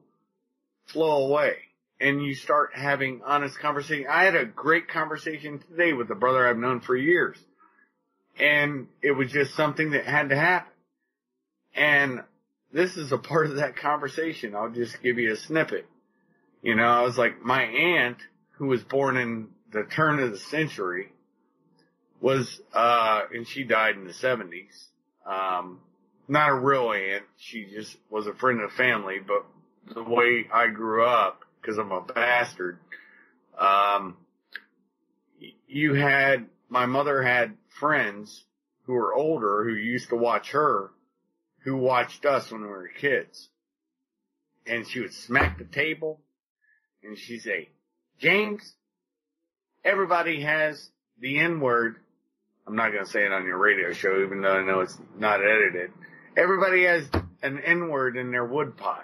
flow 0.87 1.27
away 1.27 1.57
and 2.01 2.23
you 2.23 2.33
start 2.33 2.71
having 2.73 3.21
honest 3.23 3.59
conversation. 3.59 4.07
I 4.09 4.23
had 4.23 4.35
a 4.35 4.45
great 4.45 4.87
conversation 4.87 5.59
today 5.59 5.93
with 5.93 6.09
a 6.09 6.15
brother 6.15 6.47
I've 6.47 6.57
known 6.57 6.79
for 6.79 6.95
years 6.95 7.37
and 8.39 8.87
it 9.01 9.11
was 9.11 9.31
just 9.31 9.53
something 9.55 9.91
that 9.91 10.05
had 10.05 10.29
to 10.29 10.35
happen. 10.35 10.71
And 11.75 12.23
this 12.71 12.97
is 12.97 13.11
a 13.11 13.17
part 13.17 13.47
of 13.47 13.55
that 13.57 13.75
conversation. 13.75 14.55
I'll 14.55 14.69
just 14.69 15.01
give 15.01 15.17
you 15.17 15.33
a 15.33 15.35
snippet. 15.35 15.87
You 16.61 16.75
know, 16.75 16.83
I 16.83 17.01
was 17.01 17.17
like, 17.17 17.41
my 17.41 17.63
aunt, 17.63 18.17
who 18.57 18.67
was 18.67 18.83
born 18.83 19.17
in 19.17 19.47
the 19.71 19.83
turn 19.83 20.19
of 20.19 20.31
the 20.31 20.37
century, 20.37 21.11
was, 22.21 22.61
uh, 22.73 23.21
and 23.33 23.47
she 23.47 23.63
died 23.63 23.95
in 23.95 24.05
the 24.05 24.13
seventies. 24.13 24.87
Um, 25.25 25.79
not 26.27 26.49
a 26.49 26.55
real 26.55 26.91
aunt. 26.91 27.23
She 27.37 27.65
just 27.65 27.95
was 28.09 28.27
a 28.27 28.33
friend 28.33 28.61
of 28.61 28.71
the 28.71 28.75
family, 28.75 29.17
but 29.25 29.45
the 29.93 30.03
way 30.03 30.47
I 30.53 30.67
grew 30.67 31.05
up, 31.05 31.45
cause 31.63 31.77
I'm 31.77 31.91
a 31.91 32.01
bastard, 32.01 32.79
um, 33.57 34.17
you 35.67 35.93
had, 35.93 36.47
my 36.67 36.85
mother 36.85 37.23
had 37.23 37.55
friends 37.79 38.43
who 38.83 38.93
were 38.93 39.13
older 39.13 39.63
who 39.63 39.73
used 39.73 40.09
to 40.09 40.15
watch 40.15 40.51
her, 40.51 40.91
who 41.63 41.77
watched 41.77 42.25
us 42.25 42.51
when 42.51 42.61
we 42.61 42.67
were 42.67 42.89
kids. 42.99 43.49
And 44.65 44.87
she 44.87 44.99
would 44.99 45.13
smack 45.13 45.57
the 45.57 45.65
table 45.65 46.19
and 47.03 47.17
she'd 47.17 47.41
say, 47.41 47.69
James, 48.19 48.75
everybody 49.83 50.41
has 50.41 50.89
the 51.19 51.39
N 51.39 51.59
word. 51.59 51.97
I'm 52.67 52.75
not 52.75 52.91
going 52.91 53.05
to 53.05 53.09
say 53.09 53.25
it 53.25 53.31
on 53.31 53.45
your 53.45 53.57
radio 53.57 53.93
show, 53.93 54.23
even 54.23 54.41
though 54.41 54.57
I 54.57 54.65
know 54.65 54.81
it's 54.81 54.97
not 55.17 55.39
edited. 55.41 55.91
Everybody 56.37 56.83
has 56.83 57.09
an 57.41 57.59
N 57.59 57.89
word 57.89 58.15
in 58.15 58.31
their 58.31 58.45
woodpile. 58.45 59.03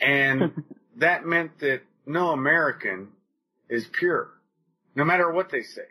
And 0.00 0.64
that 0.96 1.24
meant 1.24 1.58
that 1.60 1.82
no 2.06 2.30
American 2.30 3.08
is 3.68 3.86
pure, 3.86 4.30
no 4.94 5.04
matter 5.04 5.30
what 5.30 5.50
they 5.50 5.62
say. 5.62 5.82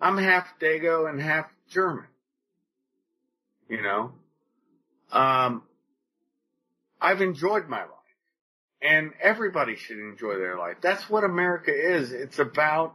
I'm 0.00 0.16
half 0.16 0.46
Dago 0.60 1.08
and 1.08 1.20
half 1.20 1.46
German. 1.68 2.06
You 3.70 3.82
know? 3.82 4.12
Um, 5.12 5.62
I've 7.00 7.22
enjoyed 7.22 7.68
my 7.68 7.80
life. 7.80 7.88
And 8.82 9.12
everybody 9.22 9.76
should 9.76 9.98
enjoy 9.98 10.38
their 10.38 10.56
life. 10.56 10.76
That's 10.80 11.08
what 11.08 11.22
America 11.22 11.70
is. 11.70 12.12
It's 12.12 12.38
about, 12.38 12.94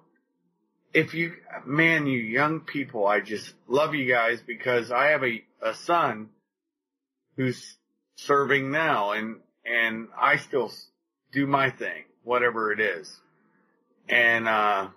if 0.94 1.14
you, 1.14 1.34
man, 1.64 2.08
you 2.08 2.20
young 2.20 2.62
people, 2.62 3.06
I 3.06 3.20
just 3.20 3.54
love 3.68 3.94
you 3.94 4.12
guys 4.12 4.42
because 4.46 4.92
I 4.92 5.08
have 5.08 5.24
a, 5.24 5.44
a 5.62 5.76
son 5.76 6.30
who's 7.38 7.78
serving 8.16 8.72
now 8.72 9.12
and, 9.12 9.38
and 9.64 10.08
I 10.20 10.38
still 10.38 10.72
do 11.32 11.46
my 11.46 11.70
thing, 11.70 12.06
whatever 12.24 12.72
it 12.72 12.80
is. 12.80 13.20
And, 14.10 14.48
uh, 14.48 14.88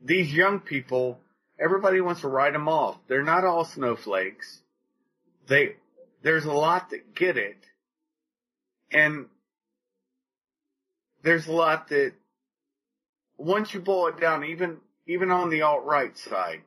these 0.00 0.32
young 0.32 0.60
people, 0.60 1.18
everybody 1.58 2.00
wants 2.00 2.20
to 2.22 2.28
write 2.28 2.52
them 2.52 2.68
off. 2.68 2.96
They're 3.08 3.22
not 3.22 3.44
all 3.44 3.64
snowflakes. 3.64 4.60
They, 5.48 5.76
there's 6.22 6.44
a 6.44 6.52
lot 6.52 6.90
that 6.90 7.14
get 7.14 7.36
it. 7.36 7.56
And 8.90 9.26
there's 11.22 11.46
a 11.46 11.52
lot 11.52 11.88
that 11.88 12.12
once 13.36 13.72
you 13.74 13.80
boil 13.80 14.08
it 14.08 14.20
down, 14.20 14.44
even, 14.44 14.78
even 15.06 15.30
on 15.30 15.50
the 15.50 15.62
alt-right 15.62 16.16
side, 16.18 16.62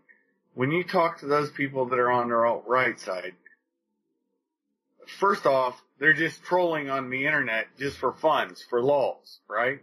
when 0.53 0.71
you 0.71 0.83
talk 0.83 1.19
to 1.19 1.25
those 1.25 1.49
people 1.51 1.85
that 1.87 1.99
are 1.99 2.11
on 2.11 2.29
the 2.29 2.35
alt-right 2.35 2.99
side, 2.99 3.33
first 5.19 5.45
off, 5.45 5.81
they're 5.99 6.13
just 6.13 6.43
trolling 6.43 6.89
on 6.89 7.09
the 7.09 7.25
internet 7.25 7.67
just 7.77 7.97
for 7.97 8.13
funds, 8.13 8.63
for 8.69 8.81
lulls, 8.81 9.39
right? 9.47 9.79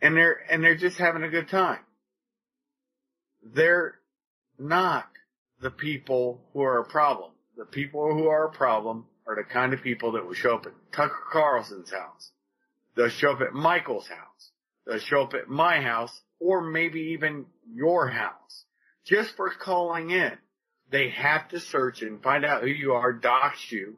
And 0.00 0.16
they're, 0.16 0.40
and 0.50 0.62
they're 0.64 0.76
just 0.76 0.98
having 0.98 1.22
a 1.22 1.28
good 1.28 1.48
time. 1.48 1.80
They're 3.42 3.94
not 4.58 5.08
the 5.60 5.70
people 5.70 6.40
who 6.52 6.62
are 6.62 6.80
a 6.80 6.84
problem. 6.84 7.32
The 7.56 7.64
people 7.64 8.14
who 8.14 8.28
are 8.28 8.46
a 8.46 8.52
problem 8.52 9.06
are 9.26 9.36
the 9.36 9.44
kind 9.44 9.72
of 9.72 9.82
people 9.82 10.12
that 10.12 10.26
will 10.26 10.34
show 10.34 10.54
up 10.56 10.66
at 10.66 10.72
Tucker 10.92 11.24
Carlson's 11.30 11.90
house. 11.90 12.30
They'll 12.96 13.08
show 13.08 13.32
up 13.32 13.40
at 13.40 13.52
Michael's 13.52 14.08
house. 14.08 14.50
They'll 14.86 14.98
show 14.98 15.22
up 15.22 15.34
at 15.34 15.48
my 15.48 15.80
house 15.80 16.20
or 16.38 16.62
maybe 16.62 17.12
even 17.12 17.46
your 17.72 18.08
house 18.08 18.64
just 19.04 19.36
for 19.36 19.50
calling 19.50 20.10
in. 20.10 20.32
They 20.90 21.10
have 21.10 21.48
to 21.50 21.60
search 21.60 22.02
and 22.02 22.22
find 22.22 22.44
out 22.44 22.62
who 22.62 22.68
you 22.68 22.92
are, 22.94 23.12
dox 23.12 23.70
you, 23.70 23.96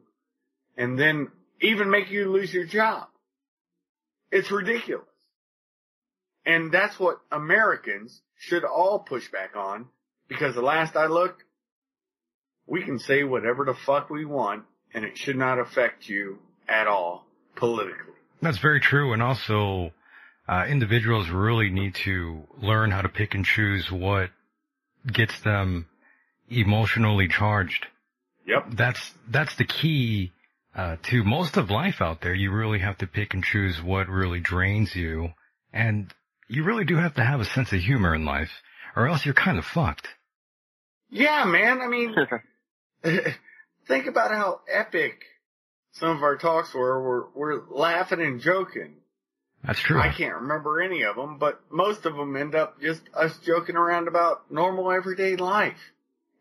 and 0.77 0.97
then 0.97 1.29
even 1.61 1.89
make 1.89 2.11
you 2.11 2.31
lose 2.31 2.53
your 2.53 2.65
job. 2.65 3.07
It's 4.31 4.51
ridiculous. 4.51 5.07
And 6.45 6.71
that's 6.71 6.99
what 6.99 7.19
Americans 7.31 8.21
should 8.47 8.63
all 8.63 8.99
push 8.99 9.29
back 9.31 9.55
on 9.55 9.87
because 10.27 10.55
the 10.55 10.61
last 10.61 10.95
I 10.95 11.07
looked, 11.07 11.43
we 12.67 12.83
can 12.83 12.99
say 12.99 13.23
whatever 13.23 13.65
the 13.65 13.73
fuck 13.73 14.09
we 14.09 14.25
want 14.25 14.63
and 14.93 15.05
it 15.05 15.17
should 15.17 15.37
not 15.37 15.59
affect 15.59 16.07
you 16.07 16.39
at 16.67 16.87
all 16.87 17.25
politically. 17.55 18.13
That's 18.41 18.57
very 18.59 18.79
true. 18.79 19.13
And 19.13 19.21
also, 19.21 19.91
uh, 20.47 20.65
individuals 20.67 21.29
really 21.29 21.69
need 21.69 21.95
to 22.03 22.43
learn 22.61 22.91
how 22.91 23.01
to 23.01 23.09
pick 23.09 23.33
and 23.33 23.45
choose 23.45 23.89
what 23.91 24.29
gets 25.11 25.39
them 25.41 25.87
emotionally 26.49 27.27
charged. 27.27 27.85
Yep. 28.45 28.75
That's, 28.75 29.11
that's 29.29 29.55
the 29.55 29.65
key, 29.65 30.33
uh, 30.75 30.97
to 31.03 31.23
most 31.23 31.55
of 31.55 31.69
life 31.69 32.01
out 32.01 32.21
there. 32.21 32.33
You 32.33 32.51
really 32.51 32.79
have 32.79 32.97
to 32.97 33.07
pick 33.07 33.33
and 33.33 33.43
choose 33.43 33.81
what 33.81 34.09
really 34.09 34.41
drains 34.41 34.93
you. 34.95 35.29
And 35.71 36.13
you 36.47 36.63
really 36.63 36.85
do 36.85 36.95
have 36.97 37.15
to 37.15 37.23
have 37.23 37.39
a 37.39 37.45
sense 37.45 37.71
of 37.73 37.79
humor 37.79 38.13
in 38.13 38.25
life 38.25 38.51
or 38.95 39.07
else 39.07 39.25
you're 39.25 39.33
kind 39.33 39.57
of 39.57 39.65
fucked. 39.65 40.07
Yeah, 41.09 41.45
man. 41.45 41.81
I 41.81 41.87
mean, 41.87 42.15
think 43.87 44.07
about 44.07 44.31
how 44.31 44.61
epic 44.71 45.23
some 45.93 46.09
of 46.09 46.23
our 46.23 46.37
talks 46.37 46.73
were. 46.73 47.01
We're, 47.01 47.29
we're 47.35 47.61
laughing 47.69 48.21
and 48.21 48.41
joking. 48.41 48.95
That's 49.63 49.79
true. 49.79 49.99
I 49.99 50.11
can't 50.11 50.41
remember 50.41 50.81
any 50.81 51.03
of 51.03 51.15
them, 51.15 51.37
but 51.37 51.61
most 51.71 52.05
of 52.05 52.15
them 52.15 52.35
end 52.35 52.53
up 52.53 52.81
just 52.81 53.01
us 53.13 53.37
joking 53.45 53.77
around 53.77 54.07
about 54.09 54.51
normal 54.51 54.91
everyday 54.91 55.37
life. 55.37 55.79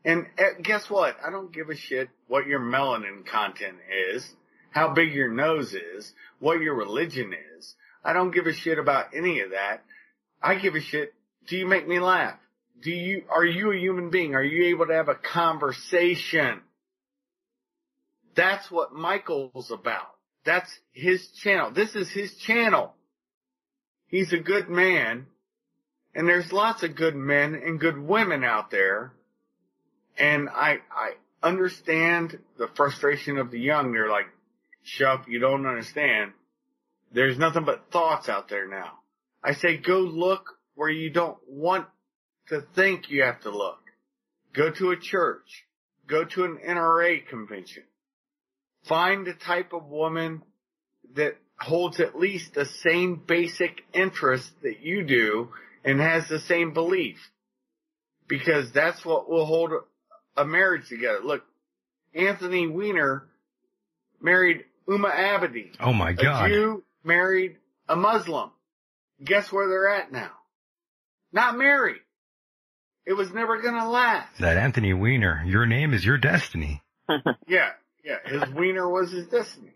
And 0.05 0.27
uh, 0.37 0.61
guess 0.61 0.91
what? 0.91 1.17
I 1.25 1.31
don't 1.31 1.53
give 1.53 1.71
a 1.71 1.77
shit 1.77 2.09
what 2.27 2.49
your 2.49 2.59
melanin 2.59 3.25
content 3.25 3.77
is, 4.13 4.29
how 4.71 4.93
big 4.93 5.15
your 5.15 5.31
nose 5.31 5.73
is, 5.75 6.13
what 6.41 6.61
your 6.61 6.75
religion 6.75 7.33
is. 7.57 7.77
I 8.05 8.13
don't 8.13 8.33
give 8.33 8.49
a 8.49 8.53
shit 8.53 8.81
about 8.81 9.15
any 9.15 9.41
of 9.41 9.51
that. 9.51 9.85
I 10.43 10.57
give 10.57 10.75
a 10.75 10.81
shit. 10.81 11.15
Do 11.49 11.57
you 11.57 11.67
make 11.67 11.87
me 11.87 12.01
laugh? 12.01 12.39
Do 12.83 12.91
you, 12.91 13.25
are 13.31 13.45
you 13.45 13.73
a 13.73 13.77
human 13.77 14.11
being? 14.11 14.35
Are 14.35 14.43
you 14.43 14.75
able 14.75 14.87
to 14.87 14.95
have 14.95 15.09
a 15.09 15.15
conversation? 15.15 16.61
That's 18.35 18.71
what 18.71 18.93
Michael's 18.93 19.71
about. 19.71 20.09
That's 20.45 20.71
his 20.93 21.29
channel. 21.43 21.71
This 21.71 21.95
is 21.95 22.11
his 22.11 22.35
channel. 22.37 22.95
He's 24.09 24.33
a 24.33 24.39
good 24.39 24.69
man. 24.69 25.27
And 26.15 26.29
there's 26.29 26.53
lots 26.53 26.83
of 26.83 26.97
good 26.97 27.15
men 27.15 27.55
and 27.55 27.79
good 27.79 27.99
women 27.99 28.45
out 28.45 28.71
there. 28.71 29.13
And 30.19 30.49
I, 30.49 30.79
I 30.91 31.13
understand 31.43 32.39
the 32.59 32.69
frustration 32.77 33.39
of 33.39 33.51
the 33.51 33.61
young. 33.61 33.93
They're 33.93 34.11
like, 34.11 34.27
Shup, 34.83 35.29
you 35.29 35.39
don't 35.39 35.65
understand. 35.65 36.33
There's 37.13 37.39
nothing 37.39 37.65
but 37.65 37.91
thoughts 37.93 38.29
out 38.29 38.49
there 38.49 38.69
now. 38.69 38.99
I 39.43 39.55
say 39.55 39.77
go 39.77 39.99
look 40.01 40.59
where 40.75 40.91
you 40.91 41.11
don't 41.11 41.39
want 41.49 41.87
to 42.49 42.63
think 42.75 43.11
you 43.11 43.23
have 43.23 43.41
to 43.43 43.51
look. 43.51 43.79
Go 44.53 44.71
to 44.71 44.91
a 44.91 44.97
church. 44.97 45.65
Go 46.07 46.25
to 46.25 46.45
an 46.45 46.59
NRA 46.67 47.27
convention. 47.27 47.85
Find 48.85 49.27
the 49.27 49.35
type 49.35 49.73
of 49.73 49.87
woman 49.87 50.43
that 51.15 51.37
holds 51.59 52.01
at 52.01 52.19
least 52.19 52.55
the 52.55 52.67
same 52.67 53.23
basic 53.27 53.83
interest 53.93 54.51
that 54.63 54.81
you 54.81 55.05
do 55.05 55.51
and 55.85 56.01
has 56.01 56.29
the 56.29 56.41
same 56.41 56.73
belief. 56.73 57.19
Because 58.27 58.73
that's 58.73 59.05
what 59.05 59.29
will 59.29 59.47
hold 59.47 59.73
a 60.37 60.45
marriage 60.45 60.89
together. 60.89 61.21
Look, 61.23 61.45
Anthony 62.15 62.67
Weiner 62.67 63.25
married 64.21 64.65
Huma 64.89 65.15
Abedin. 65.15 65.75
Oh 65.81 65.93
my 65.93 66.13
God. 66.13 66.47
A 66.47 66.49
Jew 66.49 66.83
married 67.05 67.57
a 67.89 67.97
Muslim. 67.97 68.51
Guess 69.23 69.53
where 69.53 69.69
they're 69.69 69.89
at 69.89 70.13
now? 70.13 70.31
Not 71.33 71.57
married. 71.57 72.01
It 73.07 73.15
was 73.15 73.33
never 73.33 73.61
gonna 73.61 73.89
last. 73.89 74.39
That 74.39 74.57
Anthony 74.57 74.93
Weiner, 74.93 75.43
your 75.45 75.67
name 75.67 75.93
is 75.93 76.05
your 76.05 76.19
destiny. 76.19 76.83
yeah, 77.49 77.71
yeah. 78.05 78.19
His 78.25 78.49
Weiner 78.55 78.89
was 78.89 79.11
his 79.11 79.27
destiny. 79.27 79.73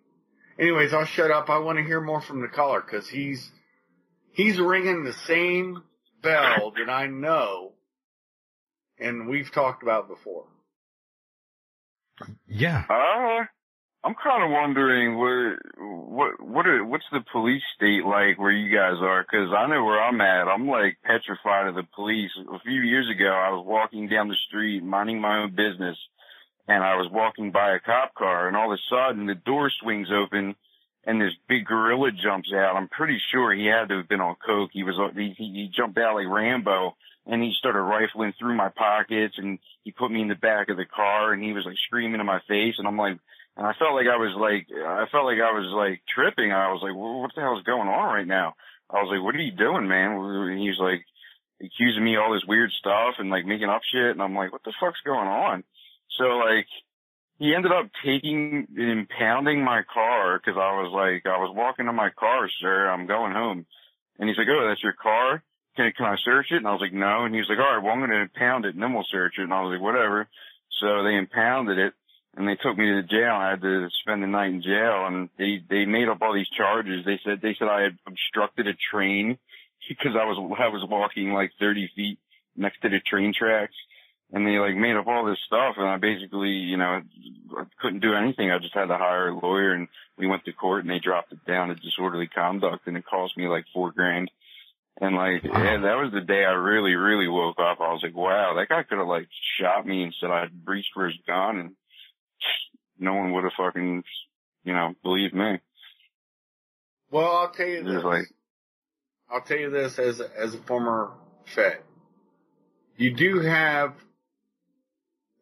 Anyways, 0.59 0.95
I'll 0.95 1.05
shut 1.05 1.31
up. 1.31 1.51
I 1.51 1.59
want 1.59 1.79
to 1.79 1.85
hear 1.85 2.01
more 2.01 2.21
from 2.21 2.41
the 2.41 2.49
caller 2.49 2.81
because 2.81 3.09
he's 3.09 3.51
he's 4.33 4.59
ringing 4.59 5.05
the 5.05 5.13
same 5.13 5.83
bell 6.23 6.73
that 6.77 6.91
I 6.91 7.07
know, 7.09 7.73
and 8.99 9.29
we've 9.29 9.51
talked 9.51 9.83
about 9.83 10.09
before. 10.09 10.45
Yeah. 12.47 12.85
Uh, 12.89 13.45
I'm 14.07 14.15
kind 14.23 14.45
of 14.45 14.51
wondering 14.53 15.19
where, 15.19 15.59
what, 15.79 16.41
what, 16.41 16.65
are, 16.65 16.85
what's 16.85 17.11
the 17.11 17.25
police 17.33 17.63
state 17.75 18.05
like 18.07 18.39
where 18.39 18.53
you 18.53 18.71
guys 18.71 19.03
are? 19.03 19.25
Cause 19.25 19.51
I 19.51 19.67
know 19.67 19.83
where 19.83 20.01
I'm 20.01 20.21
at. 20.21 20.47
I'm 20.47 20.69
like 20.69 20.99
petrified 21.03 21.67
of 21.67 21.75
the 21.75 21.83
police. 21.93 22.31
A 22.55 22.61
few 22.61 22.83
years 22.83 23.11
ago, 23.11 23.27
I 23.27 23.51
was 23.51 23.67
walking 23.67 24.09
down 24.09 24.29
the 24.29 24.37
street, 24.47 24.85
minding 24.85 25.21
my 25.21 25.39
own 25.39 25.57
business, 25.57 25.99
and 26.69 26.85
I 26.85 26.95
was 26.95 27.11
walking 27.11 27.51
by 27.51 27.75
a 27.75 27.81
cop 27.81 28.15
car, 28.15 28.47
and 28.47 28.57
all 28.57 28.73
of 28.73 28.79
a 28.79 28.83
sudden 28.89 29.27
the 29.27 29.35
door 29.35 29.73
swings 29.83 30.09
open, 30.15 30.55
and 31.03 31.21
this 31.21 31.35
big 31.49 31.67
gorilla 31.67 32.13
jumps 32.13 32.53
out. 32.55 32.77
I'm 32.77 32.89
pretty 32.89 33.19
sure 33.33 33.53
he 33.53 33.67
had 33.67 33.89
to 33.89 33.97
have 33.97 34.09
been 34.09 34.21
on 34.21 34.37
coke. 34.47 34.71
He 34.73 34.85
was, 34.85 34.95
he, 35.17 35.35
he 35.37 35.69
jumped 35.77 35.99
out 35.99 36.15
like 36.15 36.29
Rambo, 36.29 36.95
and 37.27 37.43
he 37.43 37.53
started 37.59 37.81
rifling 37.81 38.35
through 38.39 38.57
my 38.57 38.69
pockets, 38.69 39.35
and 39.37 39.59
he 39.83 39.91
put 39.91 40.13
me 40.13 40.23
in 40.23 40.29
the 40.29 40.37
back 40.37 40.69
of 40.69 40.77
the 40.77 40.85
car, 40.85 41.33
and 41.33 41.43
he 41.43 41.53
was 41.53 41.65
like 41.67 41.77
screaming 41.87 42.21
in 42.21 42.27
my 42.27 42.39
face, 42.47 42.77
and 42.79 42.87
I'm 42.87 42.97
like 42.97 43.19
and 43.57 43.67
I 43.67 43.73
felt 43.79 43.95
like 43.95 44.07
I 44.07 44.21
was 44.21 44.37
like, 44.37 44.69
I 44.69 45.07
felt 45.11 45.25
like 45.25 45.41
I 45.41 45.53
was 45.57 45.73
like 45.73 46.03
tripping. 46.13 46.53
I 46.53 46.73
was 46.73 46.85
like, 46.85 46.93
what 46.93 47.33
the 47.35 47.41
hell 47.41 47.57
is 47.57 47.65
going 47.65 47.89
on 47.89 48.13
right 48.13 48.27
now? 48.27 48.55
I 48.91 49.01
was 49.01 49.09
like, 49.11 49.25
what 49.25 49.35
are 49.35 49.41
you 49.41 49.57
doing, 49.57 49.89
man? 49.89 50.13
And 50.13 50.61
he 50.61 50.69
was 50.69 50.79
like 50.79 51.01
accusing 51.65 52.05
me 52.05 52.17
all 52.17 52.33
this 52.33 52.45
weird 52.47 52.71
stuff 52.73 53.17
and 53.19 53.31
like 53.31 53.47
making 53.47 53.73
up 53.73 53.81
shit. 53.91 54.13
And 54.13 54.21
I'm 54.21 54.37
like, 54.37 54.53
what 54.53 54.63
the 54.65 54.77
fuck's 54.79 55.01
going 55.05 55.27
on? 55.27 55.65
So 56.19 56.25
like, 56.45 56.69
he 57.39 57.55
ended 57.55 57.73
up 57.73 57.89
taking 58.05 58.69
and 58.77 59.09
impounding 59.09 59.65
my 59.65 59.83
car 59.93 60.39
because 60.39 60.61
I 60.61 60.77
was 60.77 60.93
like, 60.93 61.25
I 61.25 61.41
was 61.41 61.53
walking 61.57 61.87
to 61.87 61.93
my 61.93 62.11
car, 62.11 62.49
sir. 62.61 62.89
I'm 62.89 63.07
going 63.07 63.33
home. 63.33 63.67
And 64.19 64.29
he's 64.29 64.39
like, 64.39 64.49
oh, 64.49 64.69
that's 64.69 64.83
your 64.83 64.97
car? 65.01 65.43
Can, 65.77 65.93
can 65.97 66.07
I 66.07 66.17
search 66.25 66.47
it? 66.51 66.57
And 66.57 66.69
I 66.69 66.73
was 66.73 66.81
like, 66.81 66.95
no. 66.95 67.25
And 67.25 67.35
he 67.35 67.41
was 67.41 67.49
like, 67.49 67.59
all 67.59 67.77
right, 67.77 67.83
well, 67.83 67.93
I'm 67.93 68.01
going 68.01 68.11
to 68.11 68.21
impound 68.21 68.65
it 68.65 68.75
and 68.75 68.83
then 68.83 68.93
we'll 68.93 69.09
search 69.11 69.35
it. 69.39 69.45
And 69.45 69.53
I 69.53 69.61
was 69.61 69.73
like, 69.73 69.83
whatever. 69.83 70.29
So 70.81 71.05
they 71.05 71.17
impounded 71.17 71.79
it 71.79 71.93
and 72.37 72.47
they 72.47 72.57
took 72.57 72.77
me 72.77 72.85
to 72.87 73.03
the 73.03 73.09
jail. 73.09 73.35
I 73.35 73.51
had 73.51 73.63
to 73.63 73.89
spend 74.03 74.23
the 74.23 74.27
night 74.27 74.51
in 74.51 74.63
jail, 74.63 75.07
and 75.07 75.31
they 75.39 75.63
they 75.69 75.87
made 75.87 76.09
up 76.09 76.21
all 76.21 76.35
these 76.35 76.49
charges. 76.49 77.05
They 77.05 77.19
said 77.25 77.41
they 77.41 77.57
said 77.59 77.69
I 77.69 77.83
had 77.83 77.99
obstructed 78.07 78.67
a 78.67 78.75
train 78.75 79.39
because 79.89 80.13
I 80.15 80.25
was 80.25 80.37
I 80.59 80.69
was 80.69 80.87
walking 80.89 81.33
like 81.33 81.53
30 81.59 81.91
feet 81.97 82.19
next 82.55 82.81
to 82.83 82.91
the 82.91 83.01
train 83.01 83.33
tracks, 83.37 83.75
and 84.33 84.47
they 84.47 84.59
like 84.59 84.77
made 84.77 84.97
up 84.97 85.07
all 85.07 85.25
this 85.25 85.39
stuff. 85.47 85.77
And 85.79 85.89
I 85.89 85.97
basically, 85.97 86.51
you 86.51 86.77
know, 86.77 87.01
I 87.57 87.63
couldn't 87.81 88.01
do 88.01 88.15
anything. 88.15 88.51
I 88.51 88.59
just 88.59 88.75
had 88.75 88.87
to 88.87 88.99
hire 88.99 89.29
a 89.29 89.39
lawyer, 89.39 89.73
and 89.73 89.89
we 90.19 90.27
went 90.27 90.45
to 90.45 90.53
court, 90.53 90.85
and 90.85 90.91
they 90.91 90.99
dropped 90.99 91.33
it 91.33 91.45
down 91.47 91.69
to 91.69 91.75
disorderly 91.75 92.29
conduct, 92.29 92.87
and 92.87 92.99
it 92.99 93.07
cost 93.07 93.37
me 93.37 93.49
like 93.49 93.65
four 93.73 93.93
grand. 93.93 94.31
And 94.99 95.15
like, 95.15 95.45
wow. 95.45 95.63
yeah, 95.63 95.77
that 95.79 95.97
was 95.97 96.11
the 96.13 96.23
day 96.23 96.45
I 96.45 96.53
really, 96.53 96.95
really 96.95 97.29
woke 97.29 97.59
up. 97.59 97.81
I 97.81 97.93
was 97.93 98.01
like, 98.03 98.17
wow, 98.17 98.55
that 98.57 98.71
guy 98.71 98.83
could 98.83 98.97
have 98.97 99.07
like 99.07 99.29
shot 99.59 99.87
me 99.87 100.03
and 100.03 100.15
said 100.19 100.31
I 100.31 100.47
reached 100.65 100.93
for 100.95 101.07
his 101.07 101.19
gun 101.27 101.59
and 101.59 101.77
no 102.99 103.15
one 103.15 103.33
would 103.33 103.45
have 103.45 103.53
fucking, 103.57 104.05
you 104.65 104.73
know, 104.73 104.95
believed 105.03 105.35
me. 105.35 105.61
Well, 107.11 107.37
I'll 107.37 107.51
tell 107.51 107.67
you 107.67 107.83
this. 107.83 108.03
Like, 108.03 108.27
I'll 109.31 109.43
tell 109.43 109.59
you 109.59 109.71
this 109.71 109.99
as 109.99 110.21
as 110.21 110.55
a 110.55 110.59
former 110.59 111.13
Fed. 111.55 111.79
You 112.97 113.15
do 113.15 113.41
have 113.41 113.95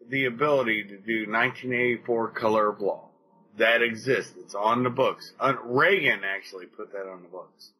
the 0.09 0.27
ability 0.27 0.85
to 0.85 0.99
do 0.99 1.31
1984 1.31 2.31
color 2.31 2.69
of 2.69 2.81
law. 2.81 3.09
That 3.57 3.83
exists. 3.83 4.35
It's 4.37 4.55
on 4.55 4.83
the 4.83 4.91
books. 4.91 5.33
Uh, 5.39 5.55
Reagan 5.65 6.21
actually 6.25 6.67
put 6.67 6.93
that 6.93 7.09
on 7.09 7.23
the 7.23 7.29
books. 7.29 7.71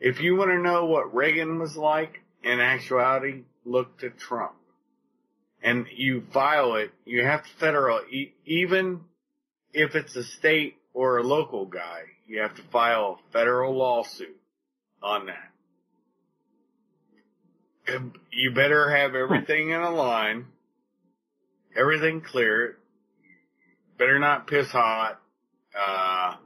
If 0.00 0.20
you 0.20 0.34
want 0.34 0.50
to 0.50 0.58
know 0.58 0.86
what 0.86 1.14
Reagan 1.14 1.60
was 1.60 1.76
like, 1.76 2.22
in 2.42 2.58
actuality, 2.58 3.44
look 3.64 3.98
to 3.98 4.10
Trump. 4.10 4.54
And 5.62 5.86
you 5.94 6.24
file 6.32 6.74
it, 6.74 6.90
you 7.04 7.24
have 7.24 7.44
to 7.44 7.50
federal, 7.60 8.00
even 8.44 9.00
if 9.72 9.94
it's 9.94 10.16
a 10.16 10.24
state 10.24 10.76
or 10.92 11.18
a 11.18 11.22
local 11.22 11.66
guy, 11.66 12.02
you 12.26 12.40
have 12.40 12.56
to 12.56 12.62
file 12.72 13.20
a 13.20 13.32
federal 13.32 13.76
lawsuit 13.76 14.36
on 15.02 15.26
that. 15.26 15.50
You 18.32 18.52
better 18.54 18.90
have 18.90 19.14
everything 19.14 19.70
in 19.70 19.80
a 19.80 19.90
line, 19.90 20.46
everything 21.76 22.20
clear, 22.20 22.78
better 23.98 24.18
not 24.18 24.46
piss 24.46 24.70
hot, 24.70 25.20
uh, 25.78 26.36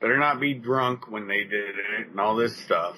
better 0.00 0.18
not 0.18 0.40
be 0.40 0.54
drunk 0.54 1.10
when 1.10 1.28
they 1.28 1.44
did 1.44 1.76
it 1.76 2.08
and 2.10 2.20
all 2.20 2.36
this 2.36 2.56
stuff. 2.64 2.96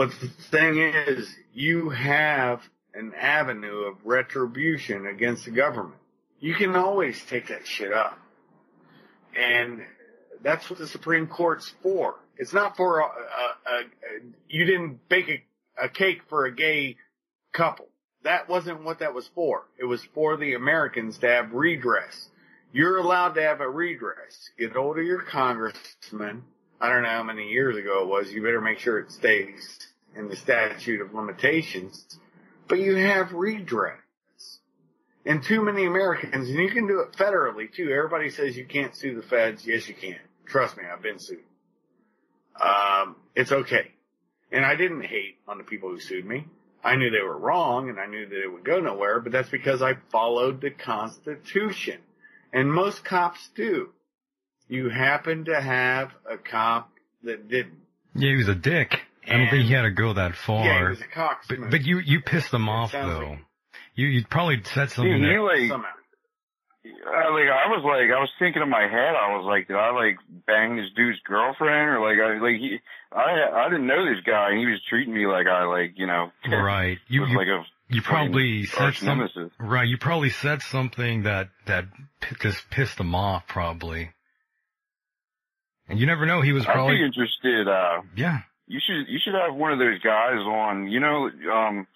But 0.00 0.12
the 0.18 0.28
thing 0.28 0.78
is, 0.78 1.28
you 1.52 1.90
have 1.90 2.62
an 2.94 3.12
avenue 3.14 3.80
of 3.80 3.96
retribution 4.02 5.04
against 5.04 5.44
the 5.44 5.50
government. 5.50 6.00
You 6.38 6.54
can 6.54 6.74
always 6.74 7.22
take 7.26 7.48
that 7.48 7.66
shit 7.66 7.92
up. 7.92 8.18
And 9.38 9.82
that's 10.42 10.70
what 10.70 10.78
the 10.78 10.86
Supreme 10.86 11.26
Court's 11.26 11.74
for. 11.82 12.14
It's 12.38 12.54
not 12.54 12.78
for 12.78 13.00
a, 13.00 13.04
a, 13.04 13.08
a, 13.08 13.82
you 14.48 14.64
didn't 14.64 15.06
bake 15.10 15.28
a, 15.28 15.84
a 15.84 15.90
cake 15.90 16.22
for 16.30 16.46
a 16.46 16.54
gay 16.54 16.96
couple. 17.52 17.88
That 18.24 18.48
wasn't 18.48 18.82
what 18.84 19.00
that 19.00 19.12
was 19.12 19.28
for. 19.34 19.64
It 19.78 19.84
was 19.84 20.02
for 20.14 20.38
the 20.38 20.54
Americans 20.54 21.18
to 21.18 21.28
have 21.28 21.52
redress. 21.52 22.30
You're 22.72 22.96
allowed 22.96 23.34
to 23.34 23.42
have 23.42 23.60
a 23.60 23.68
redress. 23.68 24.48
Get 24.58 24.72
hold 24.72 24.98
of 24.98 25.04
your 25.04 25.20
congressman. 25.20 26.44
I 26.80 26.88
don't 26.88 27.02
know 27.02 27.10
how 27.10 27.22
many 27.22 27.50
years 27.50 27.76
ago 27.76 28.04
it 28.04 28.08
was. 28.08 28.32
You 28.32 28.42
better 28.42 28.62
make 28.62 28.78
sure 28.78 28.98
it 28.98 29.12
stays 29.12 29.88
in 30.16 30.28
the 30.28 30.36
statute 30.36 31.00
of 31.00 31.14
limitations. 31.14 32.18
But 32.68 32.80
you 32.80 32.96
have 32.96 33.32
redress. 33.32 33.98
And 35.26 35.42
too 35.42 35.62
many 35.62 35.84
Americans, 35.84 36.48
and 36.48 36.58
you 36.58 36.70
can 36.70 36.86
do 36.86 37.00
it 37.00 37.12
federally 37.12 37.72
too. 37.72 37.90
Everybody 37.90 38.30
says 38.30 38.56
you 38.56 38.64
can't 38.64 38.96
sue 38.96 39.14
the 39.14 39.22
feds. 39.22 39.66
Yes, 39.66 39.86
you 39.86 39.94
can. 39.94 40.16
Trust 40.46 40.76
me, 40.76 40.84
I've 40.90 41.02
been 41.02 41.18
sued. 41.18 41.44
Um, 42.60 43.16
it's 43.34 43.52
okay. 43.52 43.92
And 44.50 44.64
I 44.64 44.76
didn't 44.76 45.02
hate 45.02 45.36
on 45.46 45.58
the 45.58 45.64
people 45.64 45.90
who 45.90 46.00
sued 46.00 46.24
me. 46.24 46.46
I 46.82 46.96
knew 46.96 47.10
they 47.10 47.20
were 47.20 47.36
wrong 47.36 47.90
and 47.90 48.00
I 48.00 48.06
knew 48.06 48.26
that 48.26 48.42
it 48.42 48.50
would 48.50 48.64
go 48.64 48.80
nowhere, 48.80 49.20
but 49.20 49.32
that's 49.32 49.50
because 49.50 49.82
I 49.82 49.94
followed 50.10 50.60
the 50.60 50.70
Constitution. 50.70 51.98
And 52.52 52.72
most 52.72 53.04
cops 53.04 53.50
do. 53.54 53.90
You 54.68 54.88
happen 54.88 55.44
to 55.44 55.60
have 55.60 56.12
a 56.28 56.38
cop 56.38 56.90
that 57.22 57.48
didn't. 57.48 57.80
Yeah, 58.14 58.30
he 58.30 58.36
was 58.36 58.48
a 58.48 58.54
dick. 58.54 59.00
I 59.28 59.36
don't 59.36 59.50
think 59.50 59.66
he 59.66 59.72
had 59.72 59.82
to 59.82 59.90
go 59.90 60.12
that 60.14 60.34
far. 60.36 60.64
Yeah, 60.64 60.78
he 60.78 60.88
was 60.90 61.00
a 61.00 61.04
cocksmith. 61.04 61.60
but, 61.60 61.70
but 61.70 61.82
you, 61.82 61.98
you 61.98 62.20
pissed 62.20 62.50
them 62.50 62.68
off 62.68 62.92
though. 62.92 63.30
like- 63.30 63.38
You, 63.94 64.06
you 64.06 64.24
probably 64.28 64.62
said 64.64 64.90
something 64.90 65.12
He, 65.12 65.20
he 65.20 65.26
that, 65.34 65.40
like, 65.42 65.68
Somehow. 65.68 65.88
I, 66.82 67.28
like 67.28 67.44
I 67.52 67.68
was 67.68 67.82
like, 67.84 68.10
I 68.10 68.18
was 68.20 68.30
thinking 68.38 68.62
in 68.62 68.70
my 68.70 68.82
head, 68.82 69.14
I 69.14 69.36
was 69.36 69.44
like, 69.46 69.68
did 69.68 69.76
I 69.76 69.90
like 69.90 70.16
bang 70.46 70.76
this 70.76 70.86
dude's 70.96 71.18
girlfriend 71.26 71.90
or 71.90 72.00
like 72.00 72.18
I 72.18 72.40
like 72.42 72.56
he, 72.58 72.78
I 73.12 73.66
I 73.66 73.68
didn't 73.68 73.86
know 73.86 74.02
this 74.06 74.24
guy 74.24 74.50
and 74.50 74.58
he 74.58 74.64
was 74.66 74.80
treating 74.88 75.12
me 75.12 75.26
like 75.26 75.46
I 75.46 75.64
like 75.64 75.92
you 75.96 76.06
know 76.06 76.32
right. 76.50 76.96
You, 77.08 77.20
was 77.20 77.30
you, 77.30 77.36
like 77.36 77.48
a 77.48 77.62
you 77.90 78.00
probably 78.00 78.64
said 78.64 78.94
something, 78.94 79.50
right, 79.58 79.86
you 79.86 79.98
probably 79.98 80.30
said 80.30 80.62
something 80.62 81.24
that, 81.24 81.48
that 81.66 81.84
p- 82.22 82.36
just 82.40 82.70
pissed 82.70 82.96
them 82.96 83.14
off 83.14 83.46
probably. 83.46 84.10
And 85.88 85.98
you 85.98 86.06
never 86.06 86.24
know, 86.24 86.40
he 86.40 86.52
was 86.52 86.66
I'd 86.66 86.72
probably, 86.72 86.96
be 86.98 87.04
interested. 87.04 87.68
uh 87.68 88.02
yeah. 88.16 88.38
You 88.70 88.78
should 88.86 89.08
you 89.08 89.18
should 89.18 89.34
have 89.34 89.56
one 89.56 89.72
of 89.72 89.80
those 89.80 89.98
guys 89.98 90.38
on. 90.38 90.86
You 90.86 91.00
know, 91.00 91.28
um, 91.52 91.88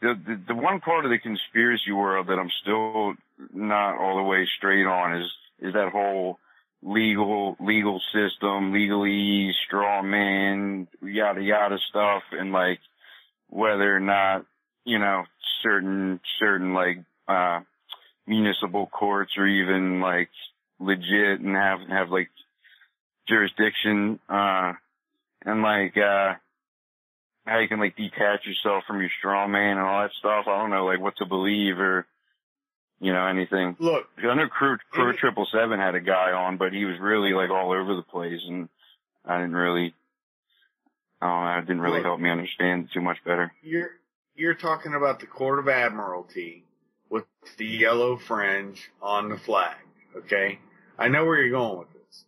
the, 0.00 0.14
the 0.26 0.40
the 0.48 0.54
one 0.54 0.80
part 0.80 1.04
of 1.04 1.10
the 1.10 1.18
conspiracy 1.18 1.92
world 1.92 2.28
that 2.28 2.38
I'm 2.38 2.50
still 2.62 3.12
not 3.52 3.98
all 3.98 4.16
the 4.16 4.22
way 4.22 4.48
straight 4.56 4.86
on 4.86 5.20
is 5.20 5.30
is 5.60 5.74
that 5.74 5.92
whole 5.92 6.38
legal 6.82 7.56
legal 7.60 8.00
system, 8.14 8.72
legalese, 8.72 9.52
straw 9.66 10.00
man, 10.00 10.88
yada 11.02 11.42
yada 11.42 11.76
stuff, 11.90 12.22
and 12.32 12.52
like 12.52 12.80
whether 13.50 13.94
or 13.94 14.00
not 14.00 14.46
you 14.84 14.98
know 14.98 15.24
certain 15.62 16.20
certain 16.40 16.72
like 16.72 17.04
uh 17.28 17.60
municipal 18.26 18.86
courts 18.86 19.32
are 19.36 19.46
even 19.46 20.00
like 20.00 20.30
legit 20.80 21.40
and 21.40 21.54
have 21.54 21.80
have 21.86 22.08
like 22.08 22.30
jurisdiction. 23.28 24.18
Uh, 24.26 24.72
and 25.44 25.62
like 25.62 25.96
uh 25.96 26.34
how 27.46 27.58
you 27.60 27.68
can 27.68 27.80
like 27.80 27.96
detach 27.96 28.44
yourself 28.44 28.84
from 28.86 29.00
your 29.00 29.10
straw 29.18 29.46
man 29.48 29.78
and 29.78 29.86
all 29.86 30.02
that 30.02 30.10
stuff. 30.18 30.44
I 30.46 30.58
don't 30.58 30.70
know 30.70 30.84
like 30.84 31.00
what 31.00 31.16
to 31.18 31.26
believe 31.26 31.78
or 31.78 32.06
you 33.00 33.12
know 33.12 33.26
anything. 33.26 33.76
Look, 33.78 34.06
I 34.18 34.34
know 34.34 34.48
Crew 34.48 34.76
Crew 34.90 35.14
Triple 35.16 35.46
Seven 35.52 35.78
had 35.78 35.94
a 35.94 36.00
guy 36.00 36.32
on, 36.32 36.56
but 36.58 36.72
he 36.72 36.84
was 36.84 36.96
really 37.00 37.32
like 37.32 37.50
all 37.50 37.72
over 37.72 37.94
the 37.94 38.02
place, 38.02 38.40
and 38.46 38.68
I 39.24 39.38
didn't 39.38 39.54
really, 39.56 39.94
I 41.22 41.26
don't 41.26 41.44
know, 41.44 41.58
it 41.58 41.60
didn't 41.66 41.80
really 41.82 41.98
Look. 41.98 42.06
help 42.06 42.20
me 42.20 42.30
understand 42.30 42.88
too 42.92 43.00
much 43.00 43.18
better. 43.24 43.52
you're 43.62 43.90
you're 44.34 44.54
talking 44.54 44.94
about 44.94 45.20
the 45.20 45.26
Court 45.26 45.58
of 45.58 45.68
Admiralty 45.68 46.64
with 47.10 47.24
the 47.56 47.66
yellow 47.66 48.16
fringe 48.16 48.90
on 49.00 49.28
the 49.28 49.36
flag, 49.36 49.76
okay? 50.16 50.58
I 50.98 51.08
know 51.08 51.24
where 51.24 51.40
you're 51.42 51.50
going 51.58 51.78
with 51.78 51.92
this. 51.92 52.24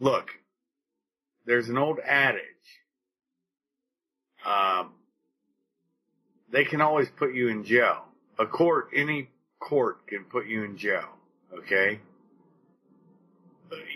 Look, 0.00 0.30
there's 1.46 1.68
an 1.68 1.78
old 1.78 1.98
adage. 2.04 2.42
Um, 4.44 4.92
they 6.52 6.64
can 6.64 6.80
always 6.80 7.08
put 7.18 7.34
you 7.34 7.48
in 7.48 7.64
jail. 7.64 8.04
A 8.38 8.46
court, 8.46 8.88
any 8.94 9.28
court 9.60 10.06
can 10.06 10.24
put 10.24 10.46
you 10.46 10.64
in 10.64 10.78
jail, 10.78 11.08
okay? 11.58 12.00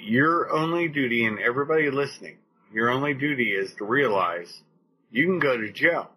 Your 0.04 0.50
only 0.50 0.88
duty, 0.88 1.24
and 1.24 1.38
everybody 1.38 1.90
listening, 1.90 2.36
your 2.72 2.90
only 2.90 3.14
duty 3.14 3.50
is 3.50 3.72
to 3.78 3.84
realize 3.84 4.52
you 5.10 5.26
can 5.26 5.38
go 5.38 5.56
to 5.56 5.72
jail. 5.72 6.10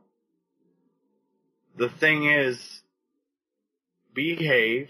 The 1.77 1.89
thing 1.89 2.29
is, 2.29 2.59
behave, 4.13 4.89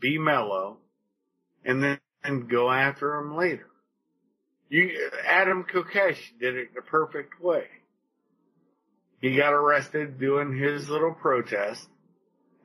be 0.00 0.18
mellow, 0.18 0.78
and 1.64 1.82
then 1.82 1.98
and 2.24 2.48
go 2.48 2.70
after 2.70 3.16
them 3.16 3.36
later. 3.36 3.66
You, 4.72 5.10
Adam 5.28 5.64
Kokesh 5.64 6.16
did 6.40 6.56
it 6.56 6.74
the 6.74 6.80
perfect 6.80 7.38
way. 7.42 7.66
He 9.20 9.36
got 9.36 9.52
arrested 9.52 10.18
doing 10.18 10.56
his 10.56 10.88
little 10.88 11.12
protest, 11.12 11.86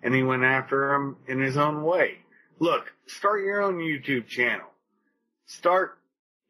and 0.02 0.16
he 0.16 0.24
went 0.24 0.46
after 0.46 0.94
him 0.94 1.18
in 1.28 1.42
his 1.42 1.58
own 1.58 1.84
way. 1.84 2.20
Look, 2.60 2.94
start 3.08 3.44
your 3.44 3.62
own 3.62 3.80
YouTube 3.80 4.26
channel. 4.28 4.70
Start, 5.48 5.98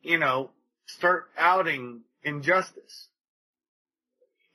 you 0.03 0.19
know, 0.19 0.51
start 0.85 1.31
outing 1.35 2.01
injustice. 2.21 3.07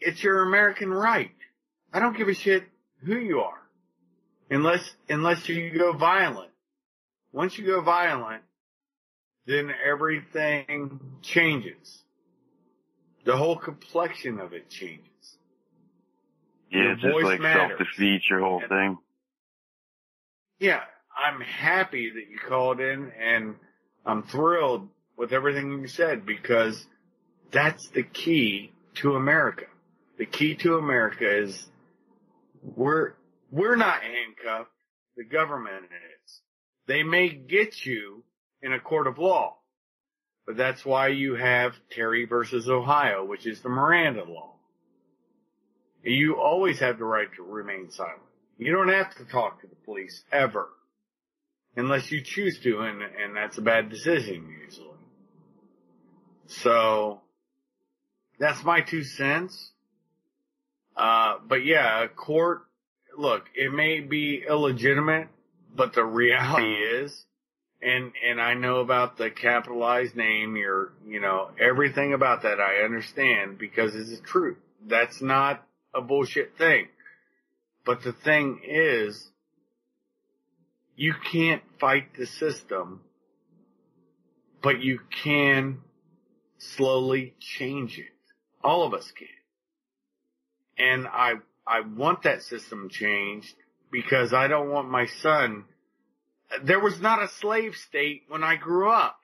It's 0.01 0.23
your 0.23 0.43
American 0.43 0.91
right. 0.91 1.35
I 1.93 1.99
don't 1.99 2.17
give 2.17 2.29
a 2.29 2.35
shit 2.35 2.63
who 3.05 3.17
you 3.17 3.41
are. 3.41 3.61
Unless, 4.51 4.89
unless 5.09 5.49
you 5.49 5.77
go 5.77 5.95
violent. 5.95 6.53
Once 7.33 7.59
you 7.59 7.67
go 7.67 7.81
violent, 7.81 8.45
then 9.47 9.71
everything 9.85 11.01
changes. 11.23 12.03
The 13.25 13.37
whole 13.37 13.57
complexion 13.57 14.41
of 14.41 14.53
it 14.53 14.69
changes. 14.69 15.07
Yeah, 16.71 16.93
it's 16.93 17.03
just 17.03 17.23
like 17.23 17.41
matters. 17.41 17.77
self 17.77 17.79
defeat 17.79 18.23
your 18.31 18.41
whole 18.41 18.61
And- 18.61 18.69
thing. 18.69 18.99
Yeah, 20.59 20.83
I'm 21.17 21.41
happy 21.41 22.11
that 22.11 22.29
you 22.31 22.39
called 22.39 22.81
in 22.81 23.11
and 23.21 23.57
I'm 24.07 24.23
thrilled 24.23 24.89
with 25.17 25.33
everything 25.33 25.73
you 25.81 25.87
said 25.89 26.25
because 26.25 26.87
that's 27.51 27.89
the 27.89 28.03
key 28.03 28.73
to 28.95 29.17
America. 29.17 29.67
The 30.19 30.27
key 30.27 30.55
to 30.57 30.77
America 30.79 31.29
is 31.29 31.69
we're, 32.63 33.15
we're 33.51 33.77
not 33.77 34.03
handcuffed. 34.03 34.71
The 35.17 35.25
government 35.25 35.85
is. 35.87 36.41
They 36.87 37.03
may 37.03 37.29
get 37.29 37.85
you 37.85 38.25
in 38.63 38.73
a 38.73 38.81
court 38.81 39.07
of 39.07 39.19
law, 39.19 39.57
but 40.47 40.57
that's 40.57 40.85
why 40.85 41.09
you 41.09 41.35
have 41.35 41.75
Terry 41.91 42.25
versus 42.25 42.69
Ohio, 42.69 43.25
which 43.25 43.47
is 43.47 43.61
the 43.61 43.69
Miranda 43.69 44.25
law. 44.25 44.53
You 46.05 46.41
always 46.41 46.81
have 46.81 46.99
the 46.99 47.05
right 47.05 47.29
to 47.37 47.43
remain 47.43 47.91
silent. 47.91 48.19
You 48.59 48.73
don't 48.73 48.89
have 48.89 49.15
to 49.17 49.25
talk 49.25 49.61
to 49.61 49.67
the 49.67 49.77
police 49.85 50.25
ever. 50.33 50.69
Unless 51.77 52.11
you 52.11 52.21
choose 52.21 52.59
to, 52.61 52.81
and, 52.81 53.01
and 53.03 53.35
that's 53.35 53.57
a 53.57 53.63
bad 53.63 53.89
decision 53.89 54.55
usually. 54.65 54.89
So, 56.47 57.23
that's 58.39 58.63
my 58.63 58.83
two 58.83 59.05
cents. 59.05 59.71
Uh, 60.97 61.37
but 61.47 61.65
yeah, 61.65 62.07
court, 62.09 62.63
look, 63.17 63.45
it 63.55 63.73
may 63.73 64.01
be 64.01 64.45
illegitimate, 64.47 65.29
but 65.75 65.95
the 65.95 66.05
reality 66.05 66.75
is, 66.75 67.25
and 67.83 68.13
and 68.29 68.41
I 68.41 68.55
know 68.55 68.77
about 68.77 69.17
the 69.17 69.31
capitalized 69.31 70.17
name. 70.17 70.57
You're, 70.57 70.93
you 71.07 71.21
know, 71.21 71.51
everything 71.61 72.15
about 72.15 72.43
that 72.43 72.61
I 72.61 72.85
understand 72.85 73.59
because 73.59 73.95
it's 73.95 74.11
the 74.11 74.25
truth. 74.25 74.59
That's 74.87 75.21
not 75.21 75.67
a 75.95 76.01
bullshit 76.01 76.57
thing. 76.57 76.89
But 77.85 78.03
the 78.03 78.13
thing 78.13 78.61
is, 78.65 79.31
you 80.97 81.15
can't 81.33 81.63
fight 81.81 82.15
the 82.17 82.27
system, 82.27 83.01
but 84.63 84.81
you 84.81 85.01
can 85.23 85.79
slowly 86.59 87.35
change 87.41 87.99
it. 87.99 88.07
All 88.63 88.85
of 88.85 88.95
us 88.95 89.11
can. 89.11 89.27
And 90.79 91.07
I, 91.07 91.35
I 91.67 91.81
want 91.81 92.23
that 92.23 92.43
system 92.43 92.89
changed 92.89 93.55
because 93.91 94.33
I 94.33 94.47
don't 94.47 94.71
want 94.71 94.89
my 94.89 95.07
son 95.07 95.65
there 96.63 96.81
was 96.81 97.01
not 97.01 97.23
a 97.23 97.29
slave 97.29 97.77
state 97.77 98.23
when 98.29 98.45
I 98.45 98.57
grew 98.57 98.91
up. 98.91 99.19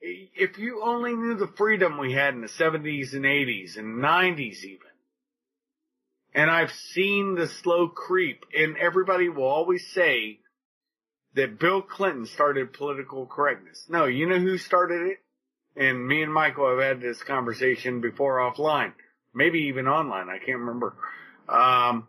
If 0.00 0.58
you 0.58 0.82
only 0.84 1.14
knew 1.14 1.34
the 1.34 1.52
freedom 1.56 1.98
we 1.98 2.12
had 2.12 2.34
in 2.34 2.40
the 2.40 2.48
70s 2.48 3.14
and 3.14 3.24
80s 3.24 3.76
and 3.76 4.02
90s 4.02 4.62
even. 4.62 4.78
And 6.34 6.50
I've 6.50 6.72
seen 6.72 7.34
the 7.34 7.48
slow 7.48 7.88
creep 7.88 8.44
and 8.56 8.76
everybody 8.76 9.28
will 9.28 9.48
always 9.48 9.86
say 9.88 10.38
that 11.34 11.58
Bill 11.58 11.82
Clinton 11.82 12.26
started 12.26 12.72
political 12.72 13.26
correctness. 13.26 13.86
No, 13.88 14.04
you 14.04 14.28
know 14.28 14.38
who 14.38 14.58
started 14.58 15.08
it? 15.08 15.18
And 15.76 16.06
me 16.06 16.22
and 16.22 16.32
Michael 16.32 16.70
have 16.70 16.80
had 16.80 17.00
this 17.00 17.22
conversation 17.22 18.00
before 18.00 18.38
offline. 18.38 18.92
Maybe 19.34 19.60
even 19.68 19.86
online. 19.86 20.28
I 20.28 20.38
can't 20.38 20.58
remember. 20.58 20.96
Um, 21.48 22.08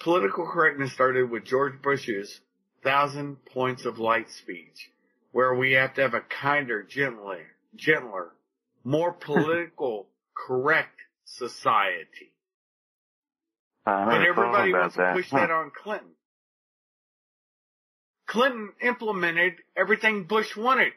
political 0.00 0.46
correctness 0.46 0.92
started 0.92 1.30
with 1.30 1.44
George 1.44 1.80
Bush's 1.82 2.40
thousand 2.82 3.44
points 3.46 3.84
of 3.84 3.98
light 3.98 4.30
speech, 4.30 4.90
where 5.32 5.54
we 5.54 5.72
have 5.72 5.94
to 5.94 6.02
have 6.02 6.14
a 6.14 6.20
kinder, 6.20 6.82
gentler, 6.82 7.40
gentler, 7.74 8.32
more 8.84 9.12
political 9.20 10.06
correct 10.34 11.00
society. 11.24 12.32
but 13.84 14.22
everybody 14.22 14.72
wants 14.72 14.96
that. 14.96 15.10
to 15.10 15.16
push 15.16 15.30
that 15.30 15.50
on 15.50 15.70
Clinton. 15.70 16.10
Clinton 18.26 18.72
implemented 18.82 19.54
everything 19.76 20.24
Bush 20.24 20.56
wanted. 20.56 20.92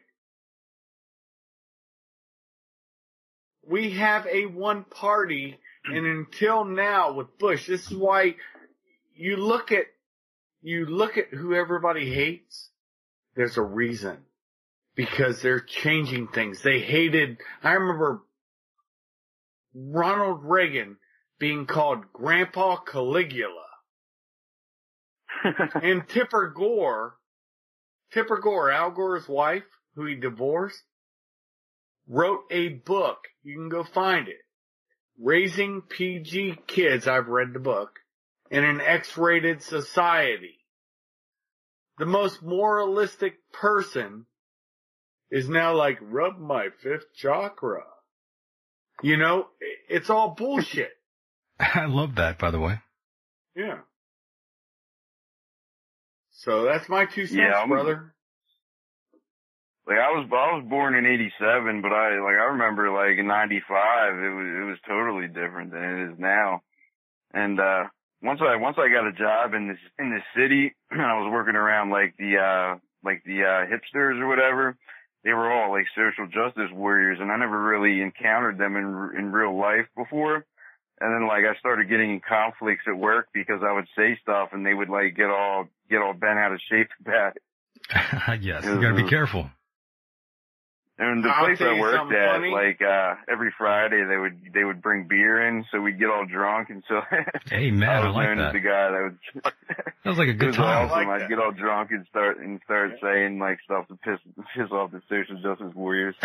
We 3.68 3.92
have 3.92 4.26
a 4.26 4.48
one 4.48 4.84
party 4.84 5.60
and 5.86 6.06
until 6.28 6.66
now 6.66 7.14
with 7.14 7.38
Bush, 7.38 7.68
this 7.68 7.86
is 7.90 7.96
why 7.96 8.36
you 9.20 9.36
look 9.36 9.72
at 9.72 9.86
you 10.62 10.86
look 10.86 11.18
at 11.18 11.28
who 11.30 11.54
everybody 11.54 12.12
hates. 12.14 12.70
There's 13.36 13.58
a 13.58 13.62
reason 13.62 14.18
because 14.96 15.42
they're 15.42 15.60
changing 15.60 16.30
things. 16.30 16.62
They 16.62 16.80
hated. 16.80 17.38
I 17.62 17.74
remember 17.74 18.22
Ronald 19.74 20.44
Reagan 20.44 20.98
being 21.38 21.66
called 21.66 22.12
Grandpa 22.14 22.78
Caligula, 22.78 23.66
and 25.44 26.08
Tipper 26.08 26.54
Gore, 26.56 27.16
Tipper 28.14 28.38
Gore, 28.38 28.72
Al 28.72 28.92
Gore's 28.92 29.28
wife, 29.28 29.64
who 29.96 30.06
he 30.06 30.16
divorced, 30.16 30.84
wrote 32.08 32.44
a 32.52 32.70
book. 32.70 33.20
You 33.44 33.56
can 33.56 33.70
go 33.70 33.84
find 33.84 34.28
it. 34.28 34.42
Raising 35.22 35.82
PG 35.82 36.60
Kids. 36.68 37.08
I've 37.08 37.28
read 37.28 37.54
the 37.54 37.60
book 37.60 37.99
in 38.50 38.64
an 38.64 38.82
X-rated 38.82 39.62
society. 39.62 40.58
The 41.98 42.06
most 42.06 42.42
moralistic 42.42 43.36
person 43.52 44.26
is 45.30 45.48
now 45.48 45.76
like, 45.76 45.98
rub 46.02 46.40
my 46.40 46.70
fifth 46.82 47.14
chakra. 47.16 47.84
You 49.04 49.18
know, 49.18 49.48
it's 49.90 50.10
all 50.10 50.30
bullshit. 50.30 50.92
I 51.60 51.86
love 51.86 52.16
that, 52.16 52.40
by 52.40 52.52
the 52.52 52.60
way. 52.60 52.80
Yeah. 53.56 53.80
So 56.32 56.64
that's 56.64 56.88
my 56.88 57.06
two 57.06 57.28
cents, 57.28 57.38
Yeah, 57.38 57.66
brother. 57.68 58.14
Like 59.86 59.98
I 59.98 60.12
was, 60.12 60.30
I 60.32 60.56
was 60.56 60.66
born 60.70 60.96
in 60.96 61.06
'87, 61.06 61.82
but 61.82 61.92
I 61.92 62.20
like 62.20 62.38
I 62.40 62.54
remember 62.54 62.92
like 62.92 63.18
in 63.18 63.28
'95, 63.28 64.14
it 64.14 64.30
was 64.30 64.48
it 64.48 64.66
was 64.70 64.78
totally 64.88 65.28
different 65.28 65.72
than 65.72 65.84
it 65.84 66.12
is 66.14 66.20
now. 66.20 66.62
And 67.34 67.60
uh 67.60 67.86
once 68.22 68.40
I 68.42 68.56
once 68.58 68.78
I 68.78 68.90
got 68.90 69.08
a 69.08 69.14
job 69.14 69.54
in 69.54 69.68
this 69.70 69.78
in 69.98 70.10
the 70.10 70.22
city, 70.36 70.76
and 70.92 71.02
I 71.02 71.20
was 71.20 71.30
working 71.32 71.56
around 71.56 71.90
like 71.90 72.16
the 72.18 72.38
uh 72.38 72.80
like 73.04 73.24
the 73.26 73.44
uh 73.44 73.66
hipsters 73.72 74.20
or 74.20 74.28
whatever. 74.28 74.78
They 75.24 75.34
were 75.34 75.52
all 75.52 75.72
like 75.72 75.86
social 75.96 76.28
justice 76.28 76.72
warriors, 76.72 77.18
and 77.20 77.30
I 77.32 77.38
never 77.38 77.62
really 77.62 78.02
encountered 78.02 78.58
them 78.58 78.76
in 78.78 79.20
in 79.20 79.32
real 79.32 79.58
life 79.58 79.88
before. 79.96 80.46
And 81.02 81.14
then 81.14 81.28
like 81.28 81.44
I 81.46 81.58
started 81.60 81.90
getting 81.90 82.12
in 82.12 82.22
conflicts 82.22 82.84
at 82.88 82.98
work 82.98 83.28
because 83.34 83.62
I 83.64 83.72
would 83.74 83.88
say 83.98 84.18
stuff, 84.22 84.50
and 84.52 84.66
they 84.66 84.74
would 84.74 84.90
like 84.90 85.16
get 85.16 85.30
all 85.30 85.68
get 85.90 86.02
all 86.02 86.14
bent 86.14 86.40
out 86.40 86.54
of 86.54 86.60
shape 86.70 86.90
about 87.02 87.36
it. 87.36 87.44
yes, 88.42 88.64
you 88.66 88.82
gotta 88.82 88.96
be 88.96 89.04
Mhm. 89.04 89.10
careful. 89.10 89.50
And 91.02 91.24
the 91.24 91.30
I'll 91.30 91.46
place 91.46 91.62
I 91.62 91.80
worked 91.80 92.12
at, 92.14 92.32
funny. 92.34 92.52
like 92.52 92.82
uh 92.82 93.16
every 93.32 93.54
Friday, 93.58 94.04
they 94.04 94.18
would 94.18 94.42
they 94.54 94.66
would 94.66 94.82
bring 94.82 95.08
beer 95.08 95.48
in, 95.48 95.64
so 95.72 95.80
we'd 95.80 95.98
get 95.98 96.10
all 96.10 96.26
drunk, 96.26 96.70
and 96.70 96.84
so 96.90 97.00
Hey 97.50 97.72
man, 97.72 97.90
I 97.90 98.02
I, 98.02 98.08
was 98.08 98.16
like 98.16 98.38
that. 98.38 98.52
the 98.54 98.60
guy 98.60 98.92
that 98.92 99.02
would. 99.04 99.44
that 100.04 100.10
was 100.10 100.18
like 100.20 100.28
a 100.28 100.34
good 100.34 100.48
was 100.48 100.56
time. 100.58 100.90
I 100.90 100.92
like 100.92 101.08
awesome. 101.08 101.24
I'd 101.24 101.30
get 101.30 101.40
all 101.40 101.52
drunk 101.54 101.92
and 101.92 102.06
start 102.10 102.40
and 102.40 102.60
start 102.66 102.92
saying 103.02 103.40
like 103.40 103.60
stuff 103.64 103.88
to 103.88 103.96
piss 103.96 104.20
piss 104.56 104.70
off 104.72 104.92
the 104.92 105.02
social 105.08 105.42
justice 105.42 105.74
warriors. 105.74 106.16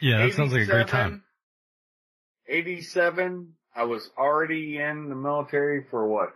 yeah, 0.00 0.24
that 0.24 0.32
sounds 0.34 0.54
like 0.54 0.62
a 0.62 0.66
great 0.66 0.88
time. 0.88 1.22
87, 2.48 3.54
I 3.76 3.84
was 3.84 4.08
already 4.16 4.78
in 4.78 5.08
the 5.10 5.14
military 5.14 5.84
for 5.90 6.06
what? 6.06 6.30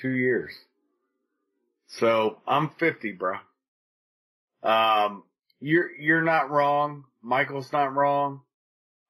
Two 0.00 0.10
years. 0.10 0.52
So 1.86 2.38
I'm 2.46 2.70
50, 2.78 3.12
bro. 3.12 3.34
Um, 4.62 5.24
you're, 5.62 5.90
you're 5.98 6.22
not 6.22 6.50
wrong. 6.50 7.04
Michael's 7.22 7.72
not 7.72 7.94
wrong. 7.94 8.40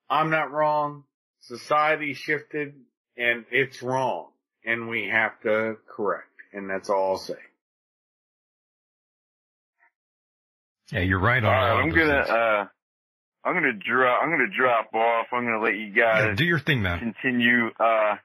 I'm 0.08 0.30
not 0.30 0.52
wrong. 0.52 1.04
Society 1.40 2.14
shifted 2.14 2.74
and 3.16 3.44
it's 3.50 3.82
wrong 3.82 4.28
and 4.64 4.88
we 4.88 5.08
have 5.08 5.40
to 5.40 5.76
correct. 5.88 6.28
And 6.52 6.68
that's 6.68 6.90
all 6.90 7.12
I'll 7.12 7.18
say. 7.18 7.34
Yeah, 10.92 11.00
you're 11.00 11.18
right 11.18 11.42
on. 11.42 11.48
All 11.48 11.54
all 11.54 11.76
right, 11.76 11.82
I'm 11.82 11.88
gonna 11.90 12.12
uh, 12.12 12.66
I'm 13.44 13.54
gonna 13.54 13.72
drop 13.72 14.22
I'm 14.22 14.30
gonna 14.30 14.54
drop 14.54 14.94
off. 14.94 15.26
I'm 15.32 15.44
gonna 15.44 15.62
let 15.62 15.76
you 15.76 15.86
Yeah, 15.86 16.28
guys 16.28 16.36
do 16.36 16.44
your 16.44 16.58
thing, 16.58 16.82
man. 16.82 16.98
continue. 16.98 17.68
Uh, 17.80 18.16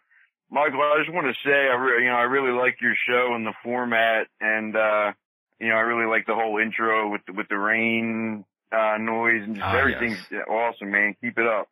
Michael, 0.51 0.81
I 0.81 1.01
just 1.03 1.13
want 1.13 1.27
to 1.27 1.33
say, 1.43 1.51
I 1.51 1.75
re- 1.75 2.03
you 2.03 2.09
know, 2.09 2.15
I 2.15 2.23
really 2.23 2.51
like 2.57 2.77
your 2.81 2.93
show 3.07 3.35
and 3.35 3.45
the 3.45 3.53
format, 3.63 4.27
and 4.41 4.75
uh, 4.75 5.11
you 5.59 5.69
know, 5.69 5.75
I 5.75 5.81
really 5.81 6.09
like 6.09 6.25
the 6.25 6.35
whole 6.35 6.59
intro 6.59 7.09
with 7.11 7.21
the, 7.27 7.34
with 7.34 7.47
the 7.49 7.57
rain 7.57 8.45
uh, 8.71 8.97
noise 8.99 9.43
and 9.43 9.55
just 9.55 9.65
Ah, 9.65 9.77
everything's 9.77 10.19
awesome, 10.49 10.91
man. 10.91 11.15
Keep 11.21 11.38
it 11.39 11.47
up. 11.47 11.67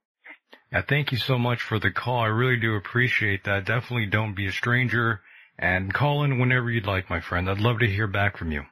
Yeah, 0.72 0.82
thank 0.88 1.12
you 1.12 1.18
so 1.18 1.38
much 1.38 1.62
for 1.62 1.80
the 1.80 1.91
call. 1.91 2.20
I 2.20 2.28
really 2.28 2.57
do 2.57 2.76
appreciate 2.76 3.44
that. 3.45 3.66
Definitely 3.66 4.07
don't 4.07 4.36
be 4.36 4.48
a 4.48 4.52
stranger 4.52 5.22
and 5.57 5.94
call 5.94 6.24
in 6.24 6.40
whenever 6.40 6.70
you'd 6.70 6.86
like, 6.88 7.10
my 7.10 7.22
friend. 7.22 7.49
I'd 7.49 7.60
love 7.60 7.80
to 7.80 7.88
hear 7.88 8.07
back 8.07 8.38
from 8.38 8.52
you. 8.52 8.64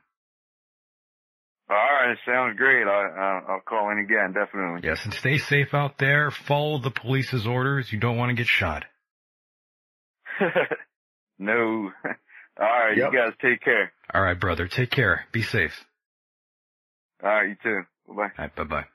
All 1.70 1.76
right, 1.78 2.18
sounds 2.26 2.58
great. 2.58 2.86
I, 2.86 2.90
uh, 3.48 3.52
I'll 3.54 3.62
call 3.62 3.90
in 3.92 4.00
again, 4.00 4.34
definitely. 4.34 4.82
Yes, 4.84 5.06
and 5.06 5.14
stay 5.14 5.38
safe 5.38 5.74
out 5.74 5.98
there. 5.98 6.30
Follow 6.30 6.78
the 6.80 6.92
police's 6.92 7.48
orders. 7.48 7.92
You 7.92 8.00
don't 8.00 8.18
want 8.18 8.30
to 8.30 8.36
get 8.36 8.48
shot. 8.48 8.84
no. 11.40 11.92
All 12.60 12.68
right, 12.68 12.98
Yep. 12.98 13.12
you 13.14 13.18
guys 13.20 13.34
take 13.42 13.62
care. 13.62 13.92
All 14.14 14.22
right, 14.22 14.40
brother. 14.40 14.68
Take 14.68 14.92
care. 14.92 15.26
Be 15.32 15.42
safe. 15.42 15.74
All 17.24 17.30
right, 17.30 17.50
you 17.50 17.56
too. 17.64 17.82
Bye 18.08 18.14
bye. 18.16 18.22
All 18.24 18.30
right, 18.40 18.56
bye 18.56 18.64
bye. 18.64 18.86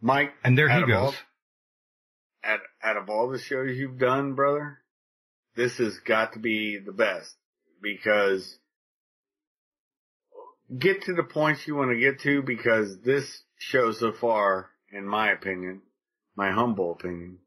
Mike. 0.00 0.32
And 0.44 0.56
there 0.56 0.68
he 0.68 0.82
of 0.82 0.90
all- 0.90 1.10
goes. 1.10 1.18
out, 2.44 2.60
out 2.82 2.96
of 2.96 3.08
all 3.10 3.28
the 3.30 3.38
shows 3.38 3.76
you've 3.76 3.98
done, 3.98 4.34
brother, 4.34 4.78
this 5.56 5.78
has 5.78 5.98
got 6.06 6.34
to 6.34 6.38
be 6.38 6.78
the 6.84 6.92
best 6.92 7.34
because 7.82 8.58
get 10.78 11.02
to 11.02 11.14
the 11.14 11.22
points 11.22 11.66
you 11.66 11.74
want 11.74 11.90
to 11.90 11.98
get 11.98 12.20
to 12.20 12.42
because 12.42 13.00
this 13.00 13.42
show 13.58 13.90
so 13.92 14.12
far, 14.12 14.68
in 14.92 15.06
my 15.06 15.32
opinion, 15.32 15.80
my 16.36 16.50
humble 16.52 16.92
opinion, 16.92 17.38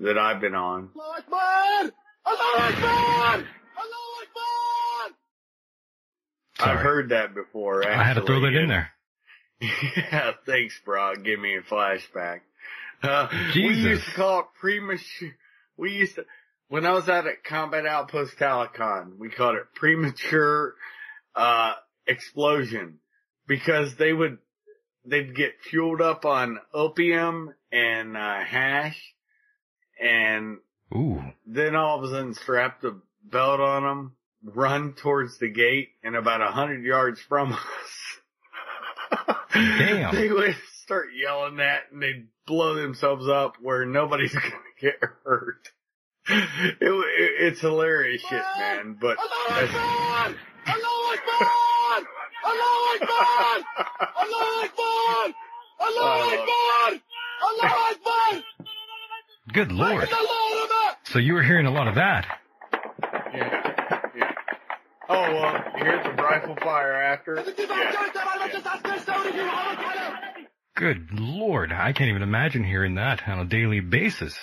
that 0.00 0.16
I've 0.16 0.40
been 0.40 0.54
on, 0.54 0.90
Sorry. 6.62 6.76
I've 6.78 6.82
heard 6.82 7.08
that 7.10 7.34
before. 7.34 7.86
I 7.86 8.02
had 8.02 8.14
to 8.14 8.22
throw 8.22 8.40
that 8.40 8.54
in 8.54 8.68
there. 8.68 8.90
Yeah, 9.60 10.32
thanks, 10.44 10.74
bro. 10.84 11.14
Give 11.14 11.38
me 11.38 11.56
a 11.56 11.62
flashback. 11.62 12.40
Uh, 13.00 13.28
we 13.54 13.62
used 13.62 14.04
to 14.06 14.10
call 14.12 14.40
it 14.40 14.46
premature. 14.60 15.30
We 15.76 15.92
used 15.92 16.16
to, 16.16 16.24
when 16.68 16.84
I 16.84 16.92
was 16.92 17.08
out 17.08 17.28
at 17.28 17.44
Combat 17.44 17.86
Outpost 17.86 18.38
Talicon, 18.38 19.18
we 19.18 19.28
called 19.30 19.54
it 19.54 19.72
premature, 19.74 20.74
uh, 21.36 21.74
explosion 22.08 22.98
because 23.46 23.94
they 23.94 24.12
would, 24.12 24.38
they'd 25.04 25.34
get 25.34 25.60
fueled 25.62 26.00
up 26.00 26.24
on 26.24 26.58
opium 26.74 27.54
and, 27.70 28.16
uh, 28.16 28.40
hash 28.40 29.00
and 30.00 30.58
Ooh. 30.94 31.22
then 31.46 31.76
all 31.76 31.98
of 31.98 32.04
a 32.04 32.08
sudden 32.08 32.34
strap 32.34 32.80
the 32.80 33.00
belt 33.24 33.60
on 33.60 33.82
them, 33.84 34.16
run 34.44 34.94
towards 34.94 35.38
the 35.38 35.48
gate 35.48 35.90
and 36.02 36.16
about 36.16 36.40
a 36.40 36.50
hundred 36.50 36.84
yards 36.84 37.20
from 37.20 37.52
us. 37.52 37.60
Damn. 39.52 40.14
They 40.14 40.30
would 40.30 40.56
start 40.82 41.08
yelling 41.14 41.56
that 41.56 41.92
and 41.92 42.02
they'd 42.02 42.26
blow 42.46 42.74
themselves 42.74 43.28
up 43.28 43.56
where 43.60 43.84
nobody's 43.84 44.32
gonna 44.34 44.54
get 44.80 44.96
hurt. 45.24 45.68
It, 46.28 46.78
it, 46.80 47.32
it's 47.40 47.60
hilarious 47.60 48.22
shit, 48.22 48.42
man, 48.58 48.96
but 49.00 49.18
that's, 49.48 49.72
Good 59.52 59.72
lord. 59.72 60.08
So 61.04 61.18
you 61.18 61.34
were 61.34 61.42
hearing 61.42 61.66
a 61.66 61.70
lot 61.70 61.88
of 61.88 61.96
that. 61.96 62.38
yeah, 62.72 63.18
yeah. 63.34 63.71
Oh, 65.14 65.32
well, 65.34 65.64
you 65.76 65.84
hear 65.84 66.02
the 66.02 66.22
rifle 66.22 66.56
fire 66.62 66.92
after? 66.94 67.44
Yeah. 67.58 67.92
Good 70.74 71.08
lord. 71.12 71.72
I 71.72 71.92
can't 71.92 72.08
even 72.10 72.22
imagine 72.22 72.64
hearing 72.64 72.94
that 72.94 73.28
on 73.28 73.38
a 73.40 73.44
daily 73.44 73.80
basis. 73.80 74.36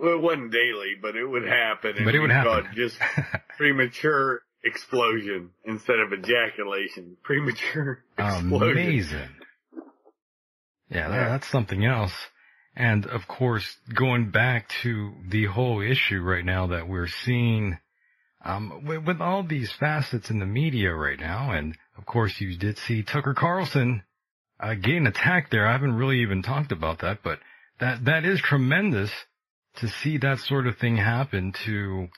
Well, 0.00 0.14
it 0.14 0.20
wasn't 0.20 0.52
daily, 0.52 0.94
but 1.00 1.14
it 1.16 1.24
would 1.24 1.46
happen. 1.46 1.94
But 2.04 2.14
it 2.14 2.20
would 2.20 2.28
we 2.30 2.34
happen. 2.34 2.66
Just 2.74 2.98
premature 3.56 4.42
explosion 4.64 5.50
instead 5.64 6.00
of 6.00 6.12
ejaculation. 6.12 7.16
Premature 7.22 8.04
explosion. 8.18 8.70
Amazing. 8.72 9.28
Yeah, 10.90 11.08
that, 11.08 11.14
Yeah. 11.14 11.28
that's 11.28 11.46
something 11.46 11.84
else. 11.84 12.14
And 12.74 13.06
of 13.06 13.26
course, 13.26 13.74
going 13.94 14.30
back 14.30 14.68
to 14.82 15.14
the 15.28 15.46
whole 15.46 15.80
issue 15.80 16.20
right 16.20 16.44
now 16.44 16.66
that 16.68 16.88
we're 16.88 17.06
seeing, 17.06 17.78
um, 18.46 18.84
with, 18.86 19.04
with 19.04 19.20
all 19.20 19.42
these 19.42 19.72
facets 19.72 20.30
in 20.30 20.38
the 20.38 20.46
media 20.46 20.94
right 20.94 21.18
now, 21.18 21.50
and 21.52 21.76
of 21.98 22.06
course 22.06 22.40
you 22.40 22.56
did 22.56 22.78
see 22.78 23.02
Tucker 23.02 23.34
Carlson, 23.34 24.04
uh, 24.60 24.74
getting 24.74 25.06
attacked 25.06 25.50
there. 25.50 25.66
I 25.66 25.72
haven't 25.72 25.96
really 25.96 26.20
even 26.20 26.42
talked 26.42 26.70
about 26.70 27.00
that, 27.00 27.18
but 27.24 27.40
that, 27.80 28.04
that 28.04 28.24
is 28.24 28.40
tremendous 28.40 29.10
to 29.76 29.88
see 29.88 30.18
that 30.18 30.38
sort 30.38 30.66
of 30.66 30.78
thing 30.78 30.96
happen 30.96 31.52
to, 31.66 32.08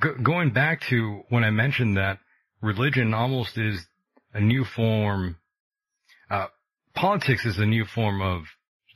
go, 0.00 0.14
going 0.22 0.52
back 0.52 0.82
to 0.90 1.22
when 1.28 1.44
I 1.44 1.50
mentioned 1.50 1.96
that 1.96 2.18
religion 2.60 3.14
almost 3.14 3.56
is 3.56 3.86
a 4.34 4.40
new 4.40 4.64
form, 4.64 5.36
uh, 6.28 6.48
politics 6.94 7.46
is 7.46 7.58
a 7.58 7.66
new 7.66 7.84
form 7.84 8.20
of 8.20 8.42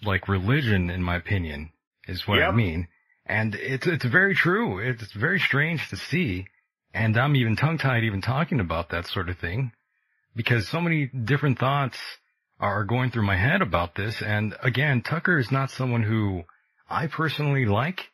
like 0.03 0.29
religion 0.29 0.91
in 0.91 1.03
my 1.03 1.17
opinion 1.17 1.71
is 2.07 2.27
what 2.27 2.39
I 2.49 2.53
mean. 2.53 2.89
And 3.29 3.55
it's, 3.55 3.87
it's 3.87 4.05
very 4.05 4.35
true. 4.35 4.79
It's 4.79 5.13
very 5.13 5.39
strange 5.39 5.89
to 5.91 5.97
see. 5.97 6.47
And 6.95 7.17
I'm 7.17 7.37
even 7.37 7.57
tongue 7.57 7.79
tied 7.79 8.05
even 8.05 8.23
talking 8.23 8.61
about 8.61 8.91
that 8.91 9.07
sort 9.07 9.29
of 9.29 9.39
thing 9.39 9.73
because 10.35 10.69
so 10.69 10.81
many 10.81 11.07
different 11.07 11.59
thoughts 11.59 11.99
are 12.59 12.85
going 12.85 13.11
through 13.11 13.27
my 13.27 13.37
head 13.37 13.61
about 13.61 13.95
this. 13.95 14.23
And 14.23 14.57
again, 14.63 15.03
Tucker 15.03 15.39
is 15.39 15.51
not 15.51 15.71
someone 15.71 16.03
who 16.03 16.45
I 16.89 17.07
personally 17.07 17.67
like. 17.67 18.09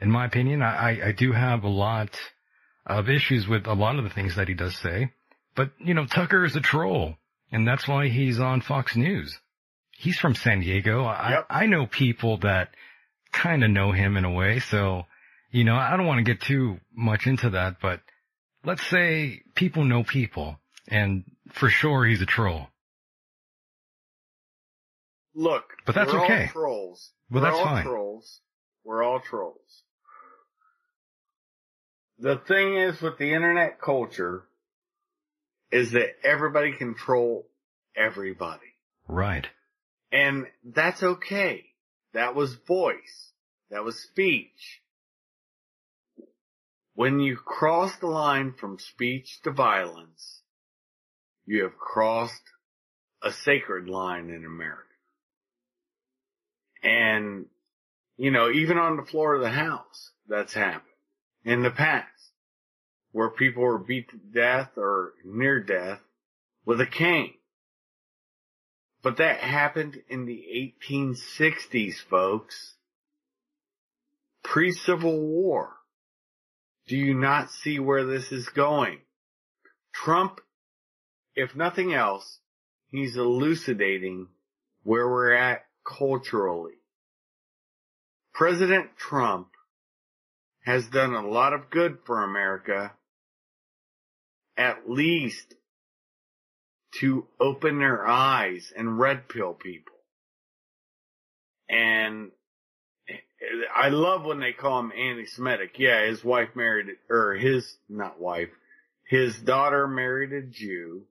In 0.00 0.10
my 0.10 0.26
opinion, 0.26 0.62
I, 0.62 1.08
I, 1.08 1.12
do 1.12 1.32
have 1.32 1.62
a 1.62 1.68
lot 1.68 2.10
of 2.84 3.08
issues 3.08 3.46
with 3.46 3.66
a 3.66 3.74
lot 3.74 3.96
of 3.96 4.04
the 4.04 4.10
things 4.10 4.36
that 4.36 4.48
he 4.48 4.54
does 4.54 4.76
say, 4.76 5.12
but 5.54 5.70
you 5.78 5.94
know, 5.94 6.04
Tucker 6.04 6.44
is 6.44 6.56
a 6.56 6.60
troll 6.60 7.16
and 7.52 7.66
that's 7.66 7.86
why 7.86 8.08
he's 8.08 8.40
on 8.40 8.60
Fox 8.60 8.96
News. 8.96 9.38
He's 9.92 10.18
from 10.18 10.34
San 10.34 10.60
Diego. 10.60 11.04
I, 11.04 11.30
Yep. 11.30 11.46
I 11.48 11.66
know 11.66 11.86
people 11.86 12.38
that 12.38 12.70
kind 13.34 13.64
of 13.64 13.70
know 13.70 13.92
him 13.92 14.16
in 14.16 14.24
a 14.24 14.30
way. 14.30 14.60
So, 14.60 15.02
you 15.50 15.64
know, 15.64 15.74
I 15.76 15.96
don't 15.96 16.06
want 16.06 16.18
to 16.18 16.24
get 16.24 16.40
too 16.42 16.78
much 16.94 17.26
into 17.26 17.50
that, 17.50 17.76
but 17.80 18.00
let's 18.64 18.86
say 18.88 19.42
people 19.54 19.84
know 19.84 20.02
people 20.04 20.58
and 20.88 21.24
for 21.52 21.68
sure 21.68 22.04
he's 22.06 22.22
a 22.22 22.26
troll. 22.26 22.68
Look, 25.34 25.64
But 25.84 25.94
that's 25.94 26.12
we're 26.12 26.24
okay. 26.24 26.42
all 26.42 26.48
trolls. 26.52 27.10
Well, 27.30 27.42
we're 27.42 27.50
that's 27.50 27.58
all 27.58 27.64
fine. 27.64 27.84
trolls. 27.84 28.40
We're 28.84 29.02
all 29.02 29.20
trolls. 29.20 29.82
The 32.18 32.36
thing 32.36 32.76
is 32.76 33.00
with 33.02 33.18
the 33.18 33.32
internet 33.32 33.80
culture 33.80 34.44
is 35.72 35.90
that 35.92 36.10
everybody 36.22 36.72
can 36.72 36.94
troll 36.94 37.48
everybody. 37.96 38.60
Right. 39.08 39.46
And 40.12 40.46
that's 40.64 41.02
okay. 41.02 41.64
That 42.14 42.34
was 42.34 42.54
voice. 42.54 43.32
That 43.70 43.84
was 43.84 43.98
speech. 43.98 44.80
When 46.94 47.18
you 47.18 47.36
cross 47.36 47.96
the 47.96 48.06
line 48.06 48.52
from 48.52 48.78
speech 48.78 49.40
to 49.42 49.50
violence, 49.50 50.42
you 51.44 51.64
have 51.64 51.76
crossed 51.76 52.42
a 53.22 53.32
sacred 53.32 53.88
line 53.88 54.30
in 54.30 54.44
America. 54.44 54.82
And, 56.82 57.46
you 58.16 58.30
know, 58.30 58.50
even 58.50 58.78
on 58.78 58.96
the 58.96 59.04
floor 59.04 59.34
of 59.34 59.42
the 59.42 59.50
house, 59.50 60.10
that's 60.28 60.54
happened 60.54 60.82
in 61.44 61.62
the 61.62 61.70
past 61.70 62.08
where 63.10 63.30
people 63.30 63.62
were 63.62 63.78
beat 63.78 64.10
to 64.10 64.16
death 64.16 64.70
or 64.76 65.14
near 65.24 65.60
death 65.60 66.00
with 66.64 66.80
a 66.80 66.86
cane. 66.86 67.34
But 69.04 69.18
that 69.18 69.40
happened 69.40 70.02
in 70.08 70.24
the 70.24 70.72
1860s, 70.90 71.96
folks. 72.08 72.74
Pre-Civil 74.42 75.20
War. 75.20 75.74
Do 76.88 76.96
you 76.96 77.12
not 77.12 77.50
see 77.50 77.78
where 77.78 78.04
this 78.04 78.32
is 78.32 78.48
going? 78.48 79.00
Trump, 79.92 80.40
if 81.34 81.54
nothing 81.54 81.92
else, 81.92 82.38
he's 82.88 83.18
elucidating 83.18 84.28
where 84.84 85.06
we're 85.06 85.34
at 85.34 85.66
culturally. 85.86 86.78
President 88.32 88.96
Trump 88.96 89.48
has 90.64 90.86
done 90.86 91.12
a 91.12 91.28
lot 91.28 91.52
of 91.52 91.68
good 91.68 91.98
for 92.06 92.24
America, 92.24 92.92
at 94.56 94.88
least 94.88 95.54
to 97.00 97.26
open 97.40 97.78
their 97.78 98.06
eyes 98.06 98.72
and 98.76 98.98
red 98.98 99.28
pill 99.28 99.54
people. 99.54 99.94
And 101.68 102.30
I 103.74 103.88
love 103.88 104.24
when 104.24 104.40
they 104.40 104.52
call 104.52 104.80
him 104.80 104.92
anti-Semitic. 104.92 105.78
Yeah, 105.78 106.06
his 106.06 106.24
wife 106.24 106.50
married, 106.54 106.86
or 107.10 107.34
his, 107.34 107.76
not 107.88 108.20
wife, 108.20 108.50
his 109.08 109.36
daughter 109.38 109.86
married 109.88 110.32
a 110.32 110.42
Jew. 110.42 111.02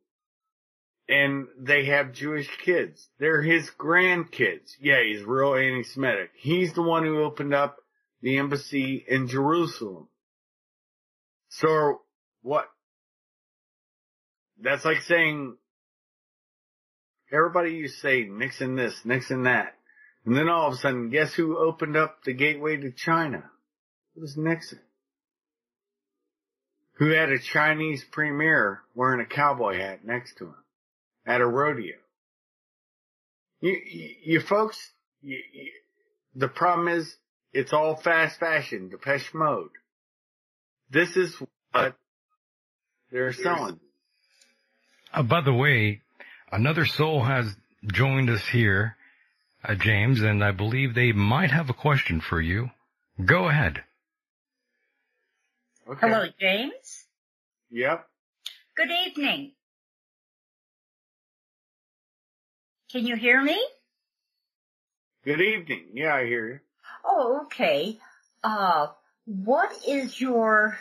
And 1.10 1.48
they 1.60 1.86
have 1.86 2.14
Jewish 2.14 2.50
kids. 2.64 3.10
They're 3.20 3.42
his 3.42 3.70
grandkids. 3.78 4.72
Yeah, 4.80 5.04
he's 5.04 5.22
real 5.22 5.54
anti-Semitic. 5.54 6.32
He's 6.38 6.74
the 6.74 6.82
one 6.82 7.04
who 7.04 7.24
opened 7.24 7.54
up 7.54 7.78
the 8.22 8.38
embassy 8.38 9.04
in 9.06 9.28
Jerusalem. 9.28 10.08
So, 11.50 12.00
what? 12.42 12.70
That's 14.62 14.86
like 14.86 15.02
saying, 15.02 15.58
everybody 17.34 17.72
you 17.72 17.88
say 17.88 18.24
Nixon 18.24 18.76
this, 18.76 18.94
Nixon 19.04 19.44
that. 19.44 19.76
And 20.26 20.38
then 20.38 20.48
all 20.48 20.68
of 20.68 20.74
a 20.74 20.78
sudden, 20.78 21.10
guess 21.10 21.34
who 21.34 21.58
opened 21.58 21.98
up 21.98 22.24
the 22.24 22.34
gateway 22.34 22.78
to 22.78 22.92
China? 22.92 23.44
It 24.16 24.22
was 24.22 24.38
Nixon. 24.38 24.80
Who 26.98 27.10
had 27.10 27.30
a 27.30 27.40
Chinese 27.40 28.06
premier 28.12 28.82
wearing 28.96 29.20
a 29.20 29.26
cowboy 29.26 29.78
hat 29.78 30.06
next 30.06 30.38
to 30.38 30.46
him 30.46 30.56
at 31.26 31.42
a 31.42 31.48
rodeo. 31.48 31.96
You, 33.60 33.78
you, 33.86 34.10
you 34.24 34.40
folks, 34.40 34.78
you, 35.22 35.40
you, 35.52 35.72
the 36.36 36.48
problem 36.48 36.88
is, 36.88 37.16
it's 37.52 37.74
all 37.74 37.96
fast 37.96 38.40
fashion, 38.40 38.90
Depeche 38.90 39.34
Mode. 39.34 39.70
This 40.90 41.16
is 41.16 41.36
what 41.72 41.96
they're 43.12 43.34
selling. 43.34 43.80
Uh, 45.14 45.24
by 45.24 45.42
the 45.42 45.54
way, 45.54 46.03
another 46.54 46.86
soul 46.86 47.24
has 47.24 47.56
joined 47.86 48.30
us 48.30 48.46
here, 48.48 48.96
uh, 49.64 49.76
James, 49.76 50.22
and 50.22 50.44
I 50.44 50.52
believe 50.52 50.94
they 50.94 51.12
might 51.12 51.52
have 51.52 51.70
a 51.70 51.74
question 51.74 52.22
for 52.22 52.40
you. 52.40 52.70
Go 53.24 53.50
ahead. 53.50 53.84
Okay. 55.90 56.08
Hello, 56.08 56.26
James. 56.40 57.06
Yep. 57.72 58.08
Good 58.78 58.90
evening. 59.08 59.52
Can 62.92 63.06
you 63.06 63.16
hear 63.16 63.42
me? 63.42 63.60
Good 65.26 65.42
evening. 65.42 65.86
Yeah, 65.94 66.16
I 66.16 66.26
hear 66.26 66.48
you. 66.48 66.60
Oh, 67.04 67.42
okay. 67.46 67.98
uh, 68.44 68.88
what 69.26 69.72
is 69.88 70.20
your 70.20 70.78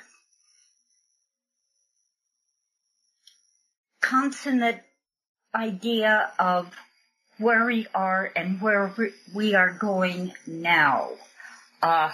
consummate 4.01 4.83
idea 5.55 6.33
of 6.39 6.71
where 7.39 7.65
we 7.67 7.87
are 7.95 8.31
and 8.35 8.61
where 8.61 8.95
we 9.35 9.55
are 9.55 9.73
going 9.73 10.33
now? 10.47 11.11
Uh, 11.83 12.11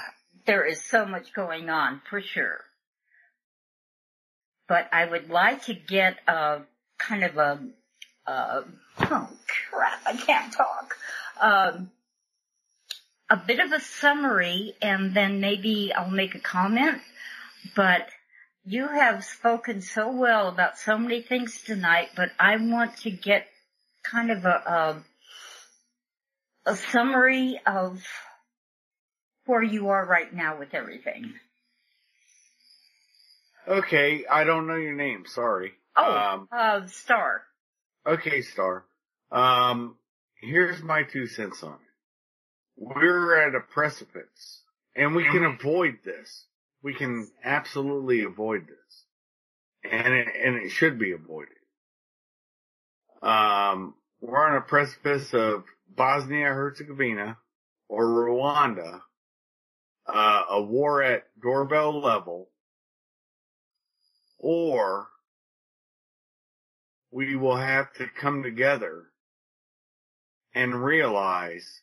there 0.47 0.65
is 0.65 0.83
so 0.83 1.05
much 1.05 1.33
going 1.33 1.69
on 1.69 2.01
for 2.09 2.21
sure. 2.21 2.61
But 4.67 4.89
I 4.93 5.05
would 5.05 5.31
like 5.31 5.65
to 5.65 5.75
get 5.75 6.19
a 6.27 6.63
kind 6.99 7.25
of 7.25 7.37
a, 7.37 7.61
uh, 8.27 8.63
oh 9.01 9.29
crap, 9.71 10.01
I 10.07 10.17
can't 10.17 10.53
talk. 10.53 10.97
Um, 11.41 11.91
a 13.31 13.37
bit 13.37 13.61
of 13.61 13.73
a 13.73 13.81
summary 13.81 14.75
and 14.81 15.15
then 15.15 15.41
maybe 15.41 15.93
I'll 15.95 16.11
make 16.11 16.35
a 16.35 16.41
comment, 16.41 17.01
but 17.77 18.09
you 18.69 18.87
have 18.87 19.25
spoken 19.25 19.81
so 19.81 20.13
well 20.13 20.49
about 20.49 20.79
so 20.79 20.99
many 20.99 21.23
things 21.23 21.63
tonight, 21.63 22.11
but 22.15 22.31
I 22.39 22.57
want 22.57 22.99
to 22.99 23.11
get 23.11 23.47
kind 24.03 24.31
of 24.31 24.45
a, 24.45 25.03
a, 26.67 26.71
a 26.73 26.77
summary 26.77 27.59
of 27.67 28.05
where 29.47 29.63
you 29.63 29.89
are 29.89 30.05
right 30.05 30.33
now 30.33 30.59
with 30.59 30.75
everything. 30.75 31.33
Okay, 33.67 34.27
I 34.31 34.45
don't 34.45 34.67
know 34.67 34.77
your 34.77 34.95
name, 34.95 35.25
sorry. 35.27 35.73
Oh, 35.97 36.17
um, 36.17 36.49
uh, 36.53 36.87
Star. 36.89 37.43
Okay, 38.07 38.43
Star. 38.43 38.85
Um, 39.33 39.97
here's 40.43 40.83
my 40.83 41.05
two 41.05 41.27
cents 41.27 41.63
on 41.63 41.73
it. 41.73 41.81
We're 42.77 43.49
at 43.49 43.55
a 43.55 43.61
precipice 43.61 44.63
and 44.95 45.15
we 45.15 45.25
can 45.25 45.45
avoid 45.45 45.99
this. 46.05 46.45
We 46.83 46.95
can 46.95 47.29
absolutely 47.45 48.23
avoid 48.25 48.67
this. 48.67 49.93
And 49.93 50.13
it, 50.15 50.29
and 50.45 50.57
it 50.57 50.71
should 50.71 50.99
be 50.99 51.13
avoided. 51.13 51.55
Um, 53.23 53.95
we're 54.21 54.47
on 54.47 54.57
a 54.57 54.61
precipice 54.61 55.33
of 55.33 55.65
Bosnia 55.89 56.47
Herzegovina 56.47 57.39
or 57.89 58.05
Rwanda, 58.05 59.01
uh, 60.07 60.43
a 60.51 60.63
war 60.63 61.03
at 61.03 61.25
doorbell 61.41 62.01
level, 62.01 62.49
or 64.39 65.09
we 67.11 67.37
will 67.37 67.57
have 67.57 67.93
to 67.95 68.07
come 68.21 68.43
together 68.43 69.07
and 70.55 70.85
realize 70.85 71.83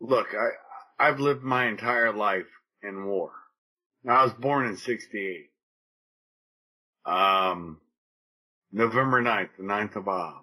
look, 0.00 0.28
I, 0.34 1.08
I've 1.08 1.20
lived 1.20 1.42
my 1.42 1.66
entire 1.66 2.12
life 2.12 2.46
in 2.82 3.06
war. 3.06 3.32
Now, 4.04 4.20
I 4.20 4.24
was 4.24 4.34
born 4.34 4.66
in 4.66 4.76
68. 4.76 5.50
Um, 7.06 7.80
November 8.70 9.22
9th, 9.22 9.48
the 9.56 9.64
9th 9.64 9.96
of 9.96 10.08
Ab. 10.08 10.42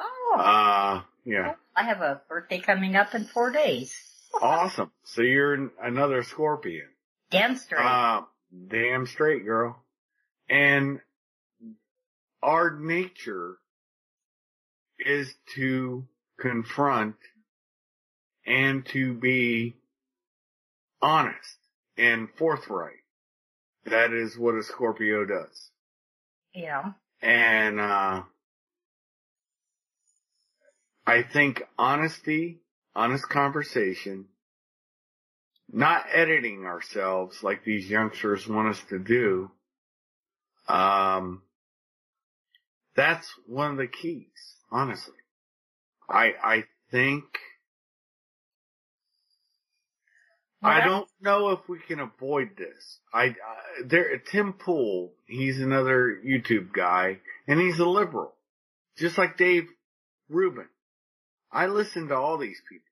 Oh. 0.00 0.36
Uh, 0.36 1.02
yeah. 1.24 1.54
I 1.76 1.84
have 1.84 2.00
a 2.00 2.20
birthday 2.28 2.58
coming 2.58 2.96
up 2.96 3.14
in 3.14 3.24
four 3.24 3.52
days. 3.52 3.94
awesome. 4.40 4.90
So 5.04 5.22
you're 5.22 5.70
another 5.80 6.24
scorpion. 6.24 6.88
Damn 7.30 7.56
straight. 7.56 7.84
Uh, 7.84 8.22
damn 8.68 9.06
straight, 9.06 9.44
girl. 9.44 9.80
And 10.48 11.00
our 12.42 12.76
nature 12.78 13.58
is 14.98 15.32
to 15.54 16.06
confront 16.40 17.16
and 18.46 18.84
to 18.86 19.14
be 19.14 19.76
honest 21.00 21.57
and 21.98 22.28
forthright. 22.36 22.94
That 23.84 24.12
is 24.12 24.38
what 24.38 24.54
a 24.54 24.62
Scorpio 24.62 25.24
does. 25.24 25.70
Yeah. 26.54 26.92
And, 27.20 27.80
uh, 27.80 28.22
I 31.06 31.22
think 31.22 31.62
honesty, 31.78 32.60
honest 32.94 33.28
conversation, 33.28 34.26
not 35.70 36.04
editing 36.12 36.64
ourselves 36.66 37.42
like 37.42 37.64
these 37.64 37.88
youngsters 37.88 38.46
want 38.46 38.68
us 38.68 38.82
to 38.90 38.98
do, 38.98 39.50
um, 40.68 41.42
that's 42.94 43.26
one 43.46 43.70
of 43.72 43.76
the 43.78 43.86
keys, 43.86 44.26
honestly. 44.70 45.14
I, 46.08 46.32
I 46.42 46.64
think 46.90 47.24
I 50.62 50.84
don't 50.84 51.08
know 51.20 51.50
if 51.50 51.60
we 51.68 51.78
can 51.78 52.00
avoid 52.00 52.56
this. 52.56 52.98
I, 53.12 53.26
I 53.26 53.34
there 53.84 54.18
Tim 54.18 54.54
Pool, 54.54 55.12
he's 55.26 55.60
another 55.60 56.20
YouTube 56.24 56.72
guy, 56.72 57.18
and 57.46 57.60
he's 57.60 57.78
a 57.78 57.86
liberal, 57.86 58.34
just 58.96 59.16
like 59.18 59.36
Dave 59.36 59.68
Rubin. 60.28 60.68
I 61.52 61.66
listen 61.66 62.08
to 62.08 62.16
all 62.16 62.38
these 62.38 62.60
people, 62.68 62.84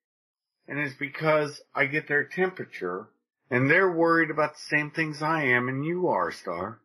and 0.68 0.78
it's 0.78 0.94
because 0.94 1.60
I 1.74 1.86
get 1.86 2.06
their 2.06 2.24
temperature, 2.24 3.08
and 3.50 3.68
they're 3.68 3.90
worried 3.90 4.30
about 4.30 4.54
the 4.54 4.76
same 4.76 4.92
things 4.92 5.20
I 5.20 5.46
am, 5.46 5.68
and 5.68 5.84
you 5.84 6.08
are, 6.08 6.30
Star. 6.30 6.80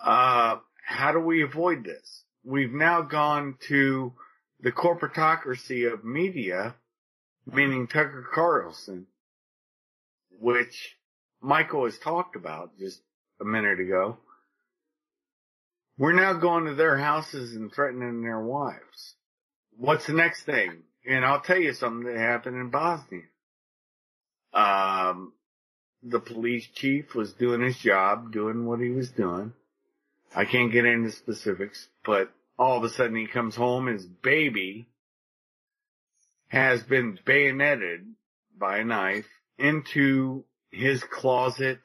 Uh, 0.00 0.58
how 0.86 1.12
do 1.12 1.18
we 1.18 1.42
avoid 1.42 1.84
this? 1.84 2.22
We've 2.44 2.72
now 2.72 3.02
gone 3.02 3.56
to 3.68 4.12
the 4.60 4.72
corporatocracy 4.72 5.92
of 5.92 6.04
media, 6.04 6.76
meaning 7.46 7.88
Tucker 7.88 8.26
Carlson 8.32 9.06
which 10.38 10.96
Michael 11.40 11.84
has 11.84 11.98
talked 11.98 12.36
about 12.36 12.78
just 12.78 13.00
a 13.40 13.44
minute 13.44 13.80
ago. 13.80 14.18
We're 15.98 16.12
now 16.12 16.34
going 16.34 16.66
to 16.66 16.74
their 16.74 16.96
houses 16.96 17.56
and 17.56 17.72
threatening 17.72 18.22
their 18.22 18.40
wives. 18.40 19.14
What's 19.76 20.06
the 20.06 20.12
next 20.12 20.42
thing? 20.42 20.82
And 21.08 21.24
I'll 21.24 21.40
tell 21.40 21.58
you 21.58 21.72
something 21.72 22.12
that 22.12 22.18
happened 22.18 22.56
in 22.56 22.70
Bosnia. 22.70 23.22
Um, 24.52 25.32
the 26.02 26.20
police 26.20 26.66
chief 26.74 27.14
was 27.14 27.32
doing 27.32 27.60
his 27.60 27.78
job, 27.78 28.32
doing 28.32 28.64
what 28.66 28.80
he 28.80 28.90
was 28.90 29.10
doing. 29.10 29.52
I 30.34 30.44
can't 30.44 30.72
get 30.72 30.84
into 30.84 31.10
specifics, 31.10 31.88
but 32.04 32.30
all 32.58 32.76
of 32.76 32.84
a 32.84 32.88
sudden 32.90 33.16
he 33.16 33.26
comes 33.26 33.56
home, 33.56 33.86
his 33.86 34.04
baby 34.04 34.88
has 36.48 36.82
been 36.82 37.18
bayoneted 37.24 38.06
by 38.56 38.78
a 38.78 38.84
knife 38.84 39.26
into 39.58 40.44
his 40.70 41.02
closet 41.04 41.80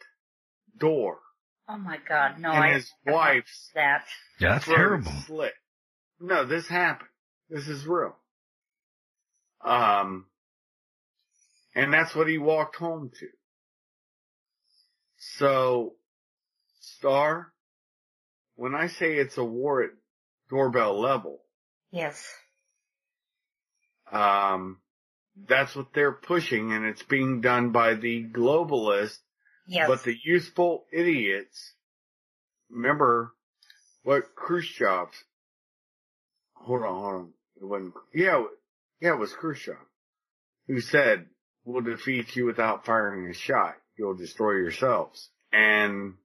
door. 0.77 1.19
Oh 1.67 1.77
my 1.77 1.97
God, 2.07 2.39
no! 2.39 2.51
And 2.51 2.63
I 2.63 2.73
his 2.73 2.91
wife's 3.05 3.69
that. 3.73 4.05
Yeah, 4.39 4.53
that's 4.53 4.65
terrible. 4.65 5.11
Slit. 5.25 5.53
No, 6.19 6.45
this 6.45 6.67
happened. 6.67 7.09
This 7.49 7.67
is 7.67 7.85
real. 7.85 8.15
Um, 9.63 10.25
and 11.75 11.93
that's 11.93 12.13
what 12.15 12.27
he 12.27 12.37
walked 12.37 12.75
home 12.75 13.11
to. 13.19 13.27
So, 15.37 15.93
Star, 16.81 17.53
when 18.55 18.75
I 18.75 18.87
say 18.87 19.13
it's 19.15 19.37
a 19.37 19.43
war 19.43 19.83
at 19.83 19.91
doorbell 20.49 20.99
level, 20.99 21.39
Yes. 21.91 22.27
um, 24.11 24.79
that's 25.35 25.75
what 25.75 25.93
they're 25.93 26.11
pushing 26.11 26.71
and 26.71 26.85
it's 26.85 27.03
being 27.03 27.41
done 27.41 27.71
by 27.71 27.95
the 27.95 28.23
globalists. 28.23 29.19
Yes. 29.67 29.87
But 29.87 30.03
the 30.03 30.15
useful 30.23 30.85
idiots, 30.91 31.73
remember 32.69 33.33
what 34.03 34.35
Khrushchev, 34.35 35.07
hold 36.53 36.83
on, 36.83 36.87
hold 36.87 37.13
on. 37.13 37.29
It 37.61 37.65
wasn't, 37.65 37.93
yeah, 38.13 38.43
yeah, 38.99 39.13
it 39.13 39.19
was 39.19 39.33
Khrushchev 39.33 39.77
who 40.67 40.79
said, 40.79 41.27
we'll 41.65 41.81
defeat 41.81 42.35
you 42.35 42.45
without 42.45 42.85
firing 42.85 43.29
a 43.29 43.33
shot. 43.33 43.75
You'll 43.97 44.15
destroy 44.15 44.53
yourselves. 44.53 45.29
And 45.51 46.15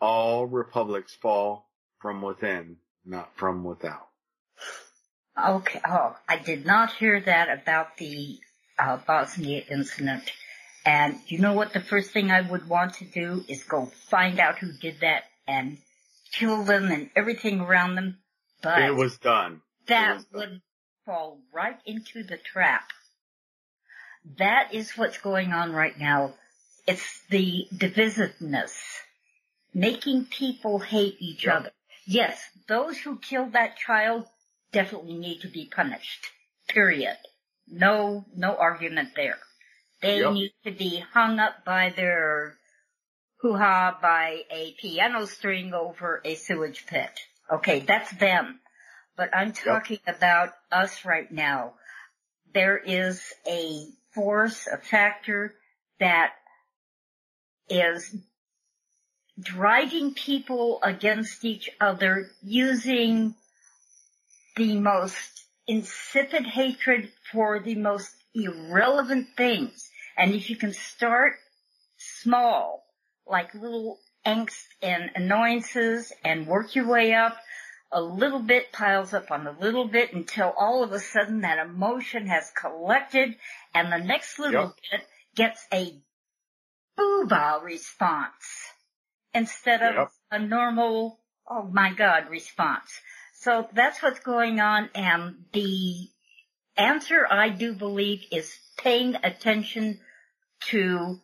all 0.00 0.46
republics 0.46 1.14
fall 1.20 1.68
from 2.00 2.22
within, 2.22 2.76
not 3.04 3.30
from 3.36 3.64
without. 3.64 4.08
Okay. 5.46 5.80
Oh, 5.86 6.16
I 6.28 6.38
did 6.38 6.66
not 6.66 6.92
hear 6.94 7.20
that 7.20 7.48
about 7.48 7.96
the 7.98 8.40
uh, 8.78 8.98
Bosnia 9.06 9.62
incident. 9.70 10.30
And 10.86 11.18
you 11.26 11.38
know 11.38 11.52
what 11.52 11.72
the 11.72 11.80
first 11.80 12.12
thing 12.12 12.30
I 12.30 12.40
would 12.40 12.68
want 12.68 12.94
to 12.94 13.04
do 13.04 13.44
is 13.48 13.62
go 13.64 13.86
find 13.86 14.38
out 14.40 14.58
who 14.58 14.72
did 14.72 15.00
that 15.00 15.24
and 15.46 15.78
kill 16.32 16.64
them 16.64 16.90
and 16.90 17.10
everything 17.16 17.60
around 17.60 17.94
them. 17.96 18.18
But 18.62 18.82
It 18.82 18.94
was 18.94 19.18
done. 19.18 19.60
that 19.86 20.16
was 20.16 20.24
done. 20.26 20.40
would 20.40 20.60
fall 21.04 21.38
right 21.52 21.78
into 21.86 22.22
the 22.22 22.36
trap. 22.38 22.90
That 24.38 24.74
is 24.74 24.92
what's 24.96 25.18
going 25.18 25.52
on 25.52 25.72
right 25.72 25.98
now. 25.98 26.34
It's 26.86 27.22
the 27.30 27.66
divisiveness. 27.74 28.72
Making 29.74 30.24
people 30.26 30.78
hate 30.78 31.16
each 31.18 31.44
Yep. 31.44 31.54
other. 31.56 31.70
Yes, 32.06 32.40
those 32.66 32.98
who 32.98 33.18
killed 33.18 33.52
that 33.52 33.76
child 33.76 34.26
definitely 34.72 35.14
need 35.18 35.40
to 35.42 35.48
be 35.48 35.66
punished. 35.66 36.26
Period. 36.68 37.16
No, 37.70 38.24
no 38.34 38.56
argument 38.56 39.10
there. 39.16 39.38
They 40.00 40.20
Yep. 40.20 40.32
need 40.32 40.52
to 40.64 40.70
be 40.70 41.00
hung 41.12 41.38
up 41.38 41.64
by 41.64 41.90
their 41.90 42.56
hoo-ha 43.40 43.98
by 44.00 44.42
a 44.50 44.72
piano 44.80 45.26
string 45.26 45.74
over 45.74 46.20
a 46.24 46.34
sewage 46.34 46.86
pit. 46.86 47.10
Okay, 47.50 47.80
that's 47.80 48.10
them. 48.12 48.60
But 49.16 49.34
I'm 49.34 49.52
talking 49.52 49.98
about 50.06 50.54
us 50.70 51.04
right 51.04 51.30
now. 51.30 51.74
There 52.54 52.78
is 52.78 53.22
a 53.46 53.86
force, 54.12 54.66
a 54.66 54.78
factor 54.78 55.54
that 55.98 56.32
is 57.68 58.14
driving 59.40 60.14
people 60.14 60.80
against 60.82 61.44
each 61.44 61.70
other 61.80 62.30
using 62.42 63.34
the 64.56 64.78
most 64.78 65.37
insipid 65.68 66.46
hatred 66.46 67.12
for 67.32 67.60
the 67.60 67.76
most 67.76 68.10
irrelevant 68.34 69.28
things. 69.36 69.90
And 70.16 70.34
if 70.34 70.50
you 70.50 70.56
can 70.56 70.74
start 70.74 71.34
small, 71.98 72.84
like 73.26 73.54
little 73.54 74.00
angst 74.26 74.64
and 74.82 75.10
annoyances 75.16 76.12
and 76.24 76.46
work 76.48 76.74
your 76.74 76.88
way 76.88 77.14
up, 77.14 77.38
a 77.92 78.02
little 78.02 78.40
bit 78.40 78.72
piles 78.72 79.14
up 79.14 79.30
on 79.30 79.46
a 79.46 79.58
little 79.60 79.88
bit 79.88 80.12
until 80.14 80.54
all 80.58 80.84
of 80.84 80.92
a 80.92 81.00
sudden 81.00 81.42
that 81.42 81.58
emotion 81.58 82.26
has 82.26 82.52
collected 82.60 83.36
and 83.74 83.92
the 83.92 83.98
next 83.98 84.38
little 84.38 84.74
bit 84.90 85.02
gets 85.36 85.66
a 85.72 85.94
boo-bah 86.96 87.60
response 87.62 88.72
instead 89.34 89.82
of 89.82 89.94
Yep. 89.94 90.12
a 90.32 90.38
normal, 90.40 91.20
oh 91.48 91.64
my 91.64 91.92
god 91.94 92.28
response. 92.30 92.90
So 93.48 93.66
that's 93.72 94.02
what's 94.02 94.20
going 94.20 94.60
on 94.60 94.90
and 94.94 95.36
the 95.54 96.10
answer 96.76 97.26
I 97.30 97.48
do 97.48 97.72
believe 97.72 98.22
is 98.30 98.54
paying 98.76 99.14
attention 99.24 100.00
to 100.66 101.18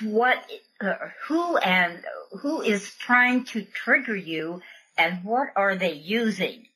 what, 0.00 0.38
uh, 0.80 0.92
who 1.26 1.56
and 1.56 2.04
who 2.42 2.62
is 2.62 2.94
trying 2.94 3.46
to 3.46 3.64
trigger 3.64 4.14
you 4.14 4.62
and 4.96 5.24
what 5.24 5.48
are 5.56 5.74
they 5.74 5.94
using. 5.94 6.66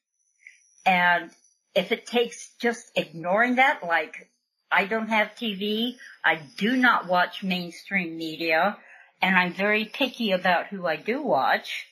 And 0.84 1.30
if 1.76 1.92
it 1.92 2.04
takes 2.04 2.50
just 2.60 2.90
ignoring 2.96 3.54
that, 3.56 3.84
like 3.84 4.28
I 4.72 4.86
don't 4.86 5.08
have 5.08 5.36
TV, 5.36 5.98
I 6.24 6.40
do 6.56 6.76
not 6.76 7.06
watch 7.06 7.44
mainstream 7.44 8.16
media, 8.16 8.76
and 9.22 9.36
I'm 9.36 9.54
very 9.54 9.84
picky 9.84 10.32
about 10.32 10.66
who 10.66 10.84
I 10.84 10.96
do 10.96 11.22
watch 11.22 11.86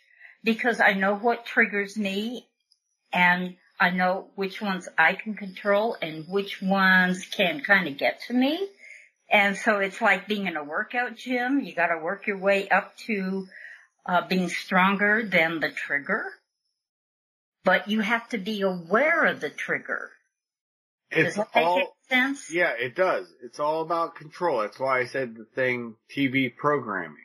because 0.44 0.80
I 0.80 0.94
know 0.94 1.14
what 1.14 1.46
triggers 1.46 1.96
me 1.96 2.48
and 3.12 3.56
I 3.78 3.90
know 3.90 4.28
which 4.34 4.60
ones 4.60 4.88
I 4.96 5.14
can 5.14 5.34
control 5.34 5.96
and 6.00 6.26
which 6.28 6.62
ones 6.62 7.26
can 7.26 7.60
kind 7.60 7.88
of 7.88 7.98
get 7.98 8.20
to 8.28 8.32
me. 8.34 8.68
And 9.30 9.56
so 9.56 9.78
it's 9.78 10.00
like 10.00 10.28
being 10.28 10.46
in 10.46 10.56
a 10.56 10.64
workout 10.64 11.16
gym. 11.16 11.60
You 11.60 11.74
gotta 11.74 11.98
work 11.98 12.26
your 12.26 12.38
way 12.38 12.68
up 12.68 12.96
to 13.06 13.46
uh, 14.06 14.26
being 14.28 14.48
stronger 14.48 15.24
than 15.24 15.60
the 15.60 15.70
trigger. 15.70 16.24
But 17.64 17.88
you 17.88 18.00
have 18.00 18.28
to 18.30 18.38
be 18.38 18.62
aware 18.62 19.24
of 19.24 19.40
the 19.40 19.50
trigger. 19.50 20.10
Does 21.12 21.28
It's 21.28 21.36
that 21.36 21.48
make 21.54 21.64
all, 21.66 21.76
any 21.76 21.88
sense? 22.08 22.50
yeah, 22.52 22.72
it 22.78 22.94
does. 22.94 23.26
It's 23.42 23.60
all 23.60 23.82
about 23.82 24.16
control. 24.16 24.60
That's 24.60 24.78
why 24.78 25.00
I 25.00 25.06
said 25.06 25.34
the 25.34 25.44
thing 25.44 25.94
TV 26.14 26.54
programming. 26.54 27.16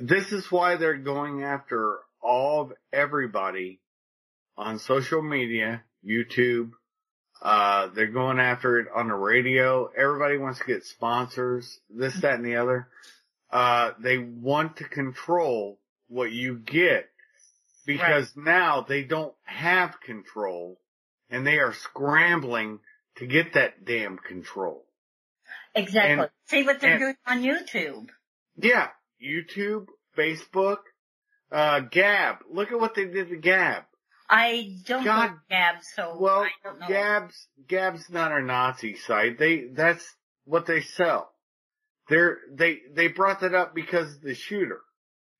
This 0.00 0.32
is 0.32 0.50
why 0.50 0.76
they're 0.76 0.96
going 0.96 1.42
after 1.42 1.98
all 2.22 2.62
of 2.62 2.72
everybody 2.92 3.80
on 4.56 4.78
social 4.78 5.22
media, 5.22 5.82
YouTube. 6.06 6.70
Uh, 7.42 7.88
they're 7.94 8.08
going 8.08 8.38
after 8.38 8.78
it 8.80 8.88
on 8.94 9.08
the 9.08 9.14
radio. 9.14 9.90
Everybody 9.96 10.36
wants 10.36 10.58
to 10.58 10.66
get 10.66 10.84
sponsors, 10.84 11.80
this, 11.88 12.14
that, 12.20 12.34
and 12.34 12.44
the 12.44 12.56
other. 12.56 12.88
Uh, 13.50 13.92
they 14.02 14.18
want 14.18 14.76
to 14.76 14.84
control 14.84 15.78
what 16.08 16.30
you 16.30 16.56
get 16.58 17.08
because 17.86 18.30
now 18.36 18.84
they 18.86 19.02
don't 19.02 19.34
have 19.44 20.00
control 20.00 20.78
and 21.30 21.46
they 21.46 21.58
are 21.58 21.72
scrambling 21.72 22.80
to 23.16 23.26
get 23.26 23.54
that 23.54 23.84
damn 23.84 24.18
control. 24.18 24.84
Exactly. 25.74 26.24
And- 26.24 26.30
See 26.46 26.62
what 26.64 26.80
they're 26.80 26.92
and- 26.92 27.00
doing 27.00 27.16
on 27.26 27.42
YouTube. 27.42 28.08
Yeah, 28.56 28.88
YouTube, 29.22 29.86
Facebook, 30.16 30.78
uh, 31.52 31.80
Gab. 31.80 32.36
Look 32.50 32.72
at 32.72 32.80
what 32.80 32.94
they 32.94 33.06
did 33.06 33.28
to 33.28 33.36
Gab. 33.36 33.84
I 34.28 34.76
don't 34.84 35.04
God- 35.04 35.30
know 35.30 35.36
Gab, 35.50 35.82
so 35.94 36.16
Well, 36.18 36.42
I 36.42 36.50
don't 36.62 36.78
know. 36.80 36.86
Gab's 36.86 37.48
Gab's 37.66 38.08
not 38.10 38.32
a 38.32 38.40
Nazi 38.40 38.96
site. 38.96 39.38
They 39.38 39.64
that's 39.72 40.04
what 40.44 40.66
they 40.66 40.82
sell. 40.82 41.32
They're 42.08 42.38
they 42.52 42.80
they 42.92 43.08
brought 43.08 43.40
that 43.40 43.54
up 43.54 43.74
because 43.74 44.14
of 44.14 44.20
the 44.22 44.34
shooter. 44.34 44.80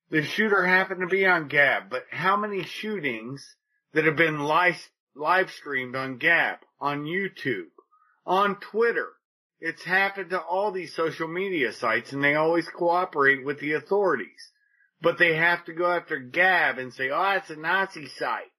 The 0.09 0.23
shooter 0.23 0.65
happened 0.65 1.01
to 1.01 1.07
be 1.07 1.25
on 1.25 1.47
Gab, 1.47 1.89
but 1.89 2.03
how 2.11 2.35
many 2.35 2.63
shootings 2.63 3.55
that 3.93 4.05
have 4.05 4.17
been 4.17 4.39
live 4.39 4.77
live 5.15 5.51
streamed 5.51 5.95
on 5.95 6.17
Gab, 6.17 6.57
on 6.81 7.05
YouTube, 7.05 7.69
on 8.25 8.57
Twitter? 8.59 9.07
It's 9.61 9.83
happened 9.83 10.31
to 10.31 10.39
all 10.41 10.71
these 10.71 10.95
social 10.95 11.27
media 11.27 11.71
sites 11.71 12.11
and 12.11 12.23
they 12.23 12.33
always 12.33 12.67
cooperate 12.67 13.45
with 13.45 13.59
the 13.59 13.73
authorities. 13.73 14.49
But 15.01 15.17
they 15.19 15.35
have 15.35 15.63
to 15.65 15.73
go 15.73 15.85
after 15.85 16.17
Gab 16.19 16.77
and 16.79 16.91
say, 16.93 17.09
oh, 17.11 17.31
it's 17.37 17.49
a 17.51 17.55
Nazi 17.55 18.07
site. 18.07 18.51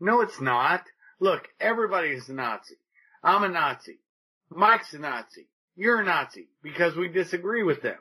No, 0.00 0.20
it's 0.20 0.40
not. 0.40 0.82
Look, 1.18 1.48
everybody 1.60 2.08
is 2.10 2.28
a 2.28 2.34
Nazi. 2.34 2.76
I'm 3.22 3.42
a 3.42 3.48
Nazi. 3.48 3.98
Mike's 4.50 4.92
a 4.92 4.98
Nazi. 4.98 5.48
You're 5.76 6.00
a 6.00 6.04
Nazi 6.04 6.48
because 6.62 6.94
we 6.94 7.08
disagree 7.08 7.62
with 7.62 7.82
them. 7.82 7.96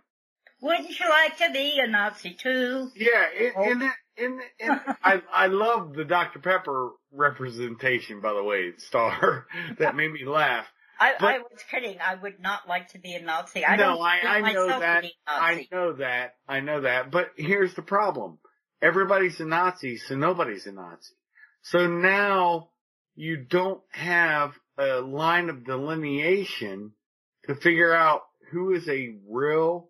Wouldn't 0.62 0.98
you 0.98 1.10
like 1.10 1.38
to 1.38 1.50
be 1.52 1.80
a 1.84 1.88
Nazi 1.88 2.36
too? 2.42 2.90
Yeah, 2.96 3.26
in, 3.38 3.52
Oh. 3.56 3.72
in 3.72 3.80
that, 3.80 3.96
in, 4.16 4.40
in, 4.60 4.70
I, 5.04 5.22
I 5.32 5.48
love 5.48 5.94
the 5.94 6.06
Dr. 6.06 6.40
Pepper 6.40 6.92
representation, 7.12 8.22
by 8.22 8.34
the 8.34 8.44
way, 8.44 8.74
star. 8.78 9.46
that 9.80 9.96
made 9.96 10.12
me 10.12 10.26
laugh. 10.26 10.66
I, 11.00 11.14
But- 11.20 11.30
I 11.36 11.38
was 11.40 11.64
kidding. 11.70 11.98
I 12.00 12.16
would 12.16 12.40
not 12.40 12.68
like 12.68 12.90
to 12.90 13.00
be 13.00 13.14
a 13.14 13.22
Nazi. 13.22 13.66
I 13.66 13.76
no, 13.76 14.00
I, 14.00 14.20
I 14.24 14.54
know 14.54 14.68
that. 14.80 15.06
I 15.28 15.68
know 15.72 15.94
that. 15.94 16.36
I 16.48 16.60
know 16.60 16.82
that. 16.82 17.12
But 17.12 17.32
here's 17.36 17.74
the 17.74 17.82
problem. 17.82 18.40
Everybody's 18.82 19.40
a 19.40 19.46
Nazi, 19.46 19.98
so 19.98 20.16
nobody's 20.16 20.66
a 20.68 20.72
Nazi. 20.72 21.14
So 21.62 21.88
now 21.88 22.70
you 23.16 23.38
don't 23.38 23.82
have 23.92 24.54
a 24.78 25.00
line 25.02 25.50
of 25.50 25.66
delineation 25.66 26.92
to 27.46 27.56
figure 27.56 27.94
out 27.94 28.22
who 28.52 28.74
is 28.74 28.88
a 28.90 29.16
real 29.30 29.90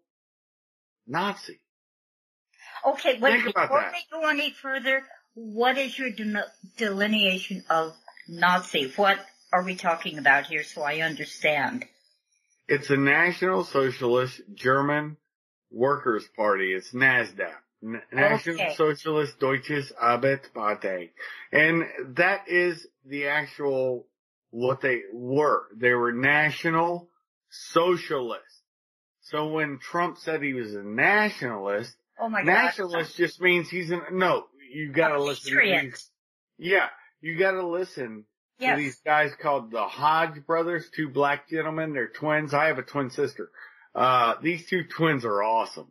Nazi. 1.07 1.59
Okay, 2.85 3.17
wait, 3.19 3.41
Think 3.43 3.55
before 3.55 3.67
that. 3.81 3.93
we 3.93 4.03
go 4.11 4.27
any 4.27 4.51
further, 4.51 5.03
what 5.35 5.77
is 5.77 5.97
your 5.97 6.11
de- 6.11 6.45
delineation 6.77 7.63
of 7.69 7.93
Nazi? 8.27 8.91
What 8.95 9.19
are 9.53 9.63
we 9.63 9.75
talking 9.75 10.17
about 10.17 10.47
here 10.47 10.63
so 10.63 10.81
I 10.81 11.01
understand? 11.01 11.85
It's 12.67 12.89
a 12.89 12.97
National 12.97 13.63
Socialist 13.63 14.41
German 14.55 15.17
Workers' 15.71 16.27
Party. 16.35 16.73
It's 16.73 16.91
NASDAQ. 16.91 17.53
National 18.11 18.55
Okay. 18.55 18.73
Socialist 18.75 19.39
Deutsches 19.39 19.91
Arbeitspartei. 20.01 21.11
And 21.51 21.84
that 22.15 22.47
is 22.47 22.88
the 23.05 23.27
actual, 23.27 24.07
what 24.49 24.81
they 24.81 25.01
were. 25.13 25.67
They 25.75 25.91
were 25.91 26.13
National 26.13 27.09
Socialists. 27.49 28.61
So 29.21 29.49
when 29.49 29.77
Trump 29.77 30.17
said 30.17 30.41
he 30.41 30.53
was 30.53 30.73
a 30.73 30.81
nationalist, 30.81 31.95
Oh 32.19 32.30
my 32.30 32.41
nationalist 32.41 33.17
just 33.17 33.39
means 33.39 33.69
he's 33.69 33.91
an, 33.91 34.01
no, 34.13 34.45
you 34.71 34.91
gotta 34.91 35.17
A 35.17 35.23
listen 35.23 35.53
to 35.53 35.81
these. 35.81 36.09
Yeah, 36.57 36.88
you 37.21 37.38
gotta 37.38 37.65
listen 37.67 38.25
to 38.59 38.75
these 38.75 38.99
guys 39.05 39.31
called 39.41 39.71
the 39.71 39.84
Hodge 39.84 40.45
brothers, 40.45 40.89
two 40.95 41.09
black 41.09 41.49
gentlemen. 41.49 41.93
They're 41.93 42.07
twins. 42.07 42.53
I 42.53 42.67
have 42.67 42.77
a 42.77 42.84
twin 42.84 43.09
sister. 43.09 43.49
Uh, 43.95 44.35
these 44.41 44.65
two 44.67 44.84
twins 44.84 45.25
are 45.25 45.43
awesome. 45.43 45.88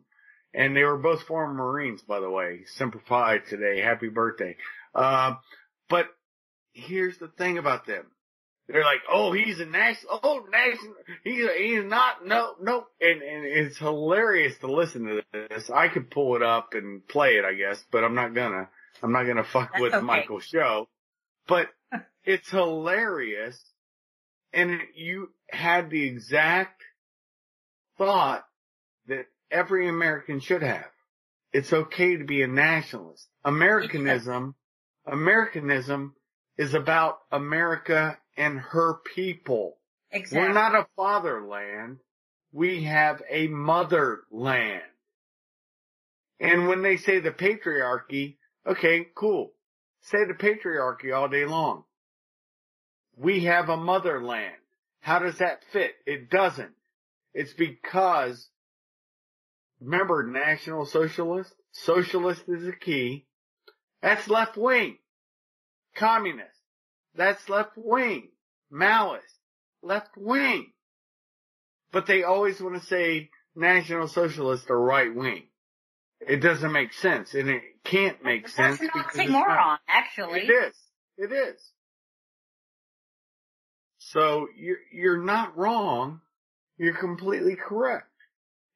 And 0.53 0.75
they 0.75 0.83
were 0.83 0.97
both 0.97 1.23
former 1.23 1.53
Marines, 1.53 2.01
by 2.01 2.19
the 2.19 2.29
way. 2.29 2.61
Semper 2.75 3.01
Fi 3.07 3.39
today. 3.39 3.81
Happy 3.81 4.09
birthday. 4.09 4.55
Uh, 4.93 5.35
but 5.89 6.07
here's 6.73 7.17
the 7.17 7.27
thing 7.27 7.57
about 7.57 7.85
them. 7.87 8.05
They're 8.67 8.83
like, 8.83 9.01
oh, 9.11 9.33
he's 9.33 9.59
a 9.59 9.65
national, 9.65 10.19
oh, 10.23 10.45
national, 10.49 10.93
he's 11.23 11.45
a, 11.45 11.51
he's 11.57 11.83
not, 11.83 12.25
no, 12.25 12.55
no. 12.61 12.85
And, 13.01 13.21
and 13.21 13.45
it's 13.45 13.77
hilarious 13.77 14.57
to 14.59 14.71
listen 14.71 15.05
to 15.05 15.21
this. 15.33 15.69
I 15.69 15.89
could 15.89 16.09
pull 16.09 16.37
it 16.37 16.41
up 16.41 16.73
and 16.73 17.05
play 17.05 17.31
it, 17.31 17.43
I 17.43 17.55
guess, 17.55 17.83
but 17.91 18.05
I'm 18.05 18.15
not 18.15 18.33
gonna. 18.33 18.69
I'm 19.01 19.11
not 19.11 19.25
gonna 19.25 19.43
fuck 19.43 19.71
That's 19.73 19.81
with 19.81 19.93
okay. 19.93 20.05
Michael's 20.05 20.45
show. 20.45 20.87
But 21.45 21.67
it's 22.25 22.49
hilarious. 22.49 23.59
And 24.53 24.81
you 24.95 25.29
had 25.49 25.89
the 25.89 26.07
exact 26.07 26.81
thought 27.97 28.45
that 29.07 29.25
every 29.51 29.89
American 29.89 30.39
should 30.39 30.61
have. 30.61 30.85
It's 31.51 31.73
okay 31.73 32.17
to 32.17 32.23
be 32.23 32.41
a 32.41 32.47
nationalist. 32.47 33.27
Americanism, 33.43 34.55
Americanism 35.05 36.15
is 36.57 36.73
about 36.73 37.19
America 37.31 38.17
and 38.37 38.59
her 38.59 38.95
people. 39.15 39.77
Exactly. 40.11 40.39
We're 40.39 40.53
not 40.53 40.75
a 40.75 40.87
fatherland. 40.95 41.99
We 42.51 42.83
have 42.83 43.21
a 43.29 43.47
motherland. 43.47 44.81
And 46.39 46.67
when 46.67 46.83
they 46.83 46.97
say 46.97 47.19
the 47.19 47.31
patriarchy, 47.31 48.37
okay, 48.67 49.07
cool. 49.15 49.53
Say 50.01 50.19
the 50.27 50.33
patriarchy 50.33 51.15
all 51.15 51.27
day 51.27 51.45
long. 51.45 51.83
We 53.17 53.41
have 53.45 53.69
a 53.69 53.77
motherland. 53.77 54.55
How 54.99 55.19
does 55.19 55.37
that 55.39 55.63
fit? 55.71 55.91
It 56.05 56.29
doesn't. 56.29 56.71
It's 57.33 57.53
because, 57.53 58.49
remember, 59.81 60.23
National 60.23 60.85
Socialist? 60.85 61.53
Socialist 61.71 62.43
is 62.47 62.65
the 62.65 62.73
key. 62.73 63.25
That's 64.01 64.27
left 64.27 64.57
wing. 64.57 64.97
Communist. 65.95 66.49
That's 67.15 67.49
left 67.49 67.71
wing. 67.75 68.29
Maoist. 68.71 69.19
Left 69.81 70.15
wing. 70.17 70.71
But 71.91 72.07
they 72.07 72.23
always 72.23 72.61
want 72.61 72.79
to 72.79 72.85
say 72.85 73.29
National 73.55 74.07
Socialist 74.07 74.69
or 74.69 74.79
right 74.79 75.13
wing. 75.13 75.43
It 76.19 76.37
doesn't 76.37 76.71
make 76.71 76.93
sense, 76.93 77.33
and 77.33 77.49
it 77.49 77.61
can't 77.83 78.23
make 78.23 78.43
That's 78.43 78.55
sense 78.55 78.79
an 78.79 78.89
because 78.93 79.15
it's 79.15 79.31
oxymoron, 79.31 79.77
actually. 79.87 80.41
It 80.41 80.49
is. 80.49 80.75
It 81.17 81.31
is. 81.31 81.59
So 84.13 84.47
you're 84.55 84.77
you're 84.93 85.23
not 85.23 85.57
wrong. 85.57 86.21
You're 86.77 86.95
completely 86.97 87.55
correct. 87.55 88.07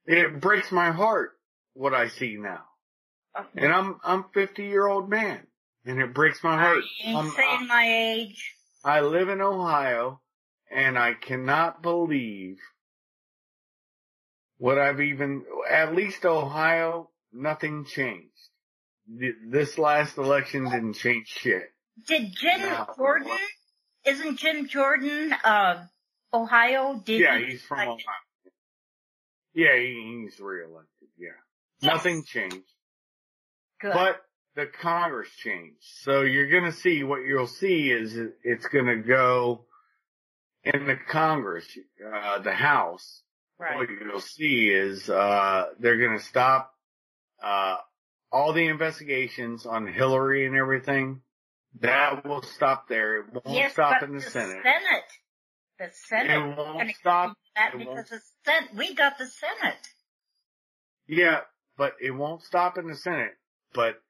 It 0.06 0.40
breaks 0.42 0.72
my 0.72 0.92
heart 0.92 1.32
what 1.74 1.94
I 1.94 2.08
see 2.08 2.38
now, 2.38 2.64
and 3.56 3.72
I'm 3.72 4.00
I'm 4.04 4.26
50 4.34 4.64
year 4.64 4.88
old 4.88 5.10
man, 5.10 5.46
and 5.86 6.00
it 6.02 6.14
breaks 6.14 6.44
my 6.44 6.56
I 6.56 6.60
heart. 6.60 6.84
ain't 7.06 7.18
I'm- 7.18 7.30
saying 7.36 7.68
my 7.68 7.86
age. 7.88 8.54
I 8.84 9.02
live 9.02 9.30
in 9.30 9.42
Ohio, 9.42 10.22
and 10.72 10.98
I 10.98 11.14
cannot 11.14 11.82
believe 11.82 12.58
what 14.58 14.80
I've 14.80 15.02
even. 15.02 15.44
At 15.70 15.94
least 15.94 16.26
Ohio, 16.26 17.12
nothing 17.32 17.86
changed. 17.86 18.32
This 19.50 19.78
last 19.78 20.18
election 20.18 20.66
didn't 20.66 20.94
change 20.94 21.28
shit. 21.28 21.70
Did 22.08 22.34
Jim 22.34 22.62
No. 22.62 22.88
Jordan? 22.96 23.38
Isn't 24.08 24.38
Jim 24.38 24.68
Jordan 24.68 25.34
uh 25.44 25.86
Ohio? 26.34 27.02
Did 27.06 27.22
Yeah, 27.22 27.40
he's 27.40 27.62
from 27.64 27.80
Ohio. 27.80 27.98
Yeah, 29.54 29.76
he, 29.76 30.24
he's 30.24 30.40
reelected. 30.40 31.08
Yeah, 31.18 31.30
Yes. 31.82 31.94
nothing 31.94 32.24
changed, 32.24 32.72
Good. 33.82 33.94
but 33.94 34.22
the 34.56 34.68
Congress 34.68 35.30
changed. 35.38 35.84
So 36.04 36.22
you're 36.22 36.50
gonna 36.50 36.72
see 36.72 37.04
what 37.04 37.20
you'll 37.26 37.48
see 37.48 37.90
is 37.92 38.18
it's 38.44 38.68
gonna 38.68 38.98
go 38.98 39.66
in 40.64 40.86
the 40.86 40.96
Congress, 40.96 41.66
uh, 42.06 42.40
the 42.40 42.54
House. 42.54 43.24
right. 43.60 43.78
What 43.78 43.90
you'll 43.90 44.20
see 44.22 44.70
is 44.70 45.10
uh, 45.10 45.68
they're 45.80 45.98
gonna 45.98 46.20
stop 46.20 46.74
uh, 47.42 47.78
all 48.32 48.54
the 48.54 48.68
investigations 48.68 49.66
on 49.66 49.88
Hillary 49.88 50.46
and 50.46 50.56
everything. 50.56 51.22
That 51.82 52.26
will 52.26 52.42
stop 52.42 52.88
there. 52.88 53.18
It 53.18 53.26
won't 53.34 53.58
yes, 53.58 53.74
stop 53.74 54.02
in 54.04 54.14
the, 54.16 54.22
Senate. 54.22 54.58
Senate. 54.64 55.04
The 55.80 55.90
Senate. 55.92 56.32
It 56.32 56.58
won't 56.58 56.78
gonna 56.80 56.94
stop. 56.94 57.38
That 57.56 57.74
It 57.74 57.80
because 57.80 57.88
won't- 57.96 58.10
the 58.10 58.22
Senate, 58.46 58.70
we 58.76 58.94
got 58.96 59.18
the 59.18 59.28
Senate. 59.28 59.88
Yeah, 61.08 61.42
but 61.78 61.94
it 62.02 62.12
won't 62.12 62.44
stop 62.44 62.78
in 62.78 62.88
the 62.88 62.96
Senate, 62.96 63.36
but 63.74 64.02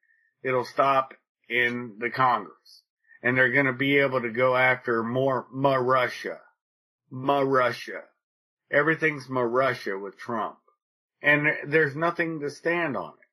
it'll 0.43 0.65
stop 0.65 1.13
in 1.49 1.97
the 1.99 2.09
Congress. 2.09 2.83
And 3.21 3.37
they're 3.37 3.51
gonna 3.51 3.73
be 3.73 3.97
able 3.97 4.21
to 4.21 4.29
go 4.31 4.55
after 4.55 5.03
more 5.03 5.47
ma 5.51 5.75
Russia. 5.75 6.39
Ma 7.09 7.39
Russia. 7.39 8.03
Everything's 8.71 9.29
ma 9.29 9.41
Russia 9.41 9.97
with 9.97 10.17
Trump. 10.17 10.57
And 11.21 11.47
there's 11.65 11.95
nothing 11.95 12.41
to 12.41 12.49
stand 12.49 12.95
on 12.95 13.09
it. 13.09 13.27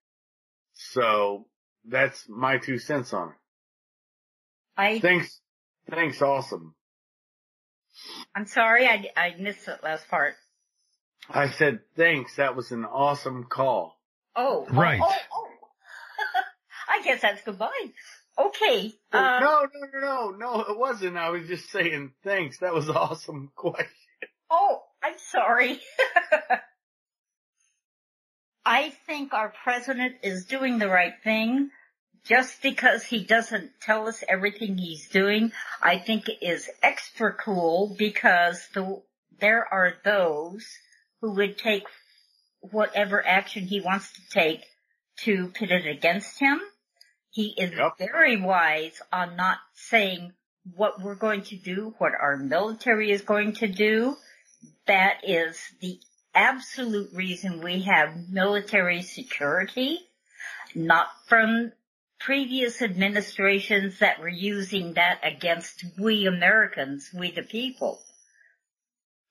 So 0.72 1.46
that's 1.84 2.28
my 2.28 2.58
two 2.58 2.78
cents 2.78 3.12
on 3.12 3.30
it. 3.30 3.34
I 4.76 4.98
Thanks. 5.00 5.40
Thanks. 5.90 6.20
Awesome. 6.22 6.74
I'm 8.34 8.46
sorry, 8.46 8.86
I 8.86 9.10
I 9.16 9.34
missed 9.38 9.66
that 9.66 9.84
last 9.84 10.08
part. 10.08 10.34
I 11.28 11.48
said 11.50 11.80
thanks. 11.96 12.36
That 12.36 12.56
was 12.56 12.72
an 12.72 12.84
awesome 12.84 13.44
call. 13.44 13.98
Oh, 14.36 14.66
oh, 14.68 14.74
Right. 14.74 15.00
Oh, 15.02 15.14
oh. 15.32 15.48
I 16.88 17.02
guess 17.02 17.22
that's 17.22 17.42
goodbye. 17.42 17.70
Okay. 18.36 18.92
Uh, 19.12 19.38
no, 19.40 19.68
no, 19.72 19.86
no, 19.92 20.00
no, 20.00 20.30
no, 20.36 20.60
it 20.62 20.76
wasn't. 20.76 21.16
I 21.16 21.30
was 21.30 21.46
just 21.46 21.70
saying 21.70 22.12
thanks. 22.24 22.58
That 22.58 22.74
was 22.74 22.88
an 22.88 22.96
awesome 22.96 23.52
question. 23.54 23.88
Oh, 24.50 24.82
I'm 25.02 25.14
sorry. 25.30 25.80
I 28.66 28.92
think 29.06 29.32
our 29.32 29.52
president 29.62 30.16
is 30.22 30.46
doing 30.46 30.78
the 30.78 30.88
right 30.88 31.14
thing. 31.22 31.70
Just 32.24 32.62
because 32.62 33.04
he 33.04 33.22
doesn't 33.22 33.72
tell 33.80 34.08
us 34.08 34.24
everything 34.28 34.78
he's 34.78 35.08
doing, 35.08 35.52
I 35.82 35.98
think 35.98 36.24
is 36.40 36.70
extra 36.82 37.34
cool 37.34 37.94
because 37.98 38.66
the, 38.72 39.02
there 39.40 39.66
are 39.70 39.94
those 40.04 40.66
who 41.20 41.32
would 41.32 41.58
take 41.58 41.84
whatever 42.60 43.24
action 43.26 43.64
he 43.64 43.82
wants 43.82 44.10
to 44.12 44.20
take 44.30 44.64
to 45.18 45.48
pit 45.48 45.70
it 45.70 45.86
against 45.86 46.40
him. 46.40 46.60
He 47.30 47.48
is 47.58 47.72
Yep. 47.72 47.98
very 47.98 48.40
wise 48.40 49.02
on 49.12 49.36
not 49.36 49.58
saying 49.74 50.32
what 50.74 51.02
we're 51.02 51.14
going 51.16 51.42
to 51.42 51.56
do, 51.56 51.94
what 51.98 52.12
our 52.18 52.38
military 52.38 53.10
is 53.10 53.20
going 53.20 53.54
to 53.56 53.68
do. 53.68 54.16
That 54.86 55.18
is 55.24 55.60
the 55.80 56.00
absolute 56.34 57.12
reason 57.12 57.60
we 57.60 57.82
have 57.82 58.30
military 58.30 59.02
security, 59.02 59.98
not 60.74 61.08
from 61.26 61.72
previous 62.24 62.80
administrations 62.80 63.98
that 63.98 64.18
were 64.18 64.28
using 64.28 64.94
that 64.94 65.20
against 65.22 65.84
we 65.98 66.26
Americans, 66.26 67.10
we 67.12 67.30
the 67.30 67.42
people. 67.42 68.00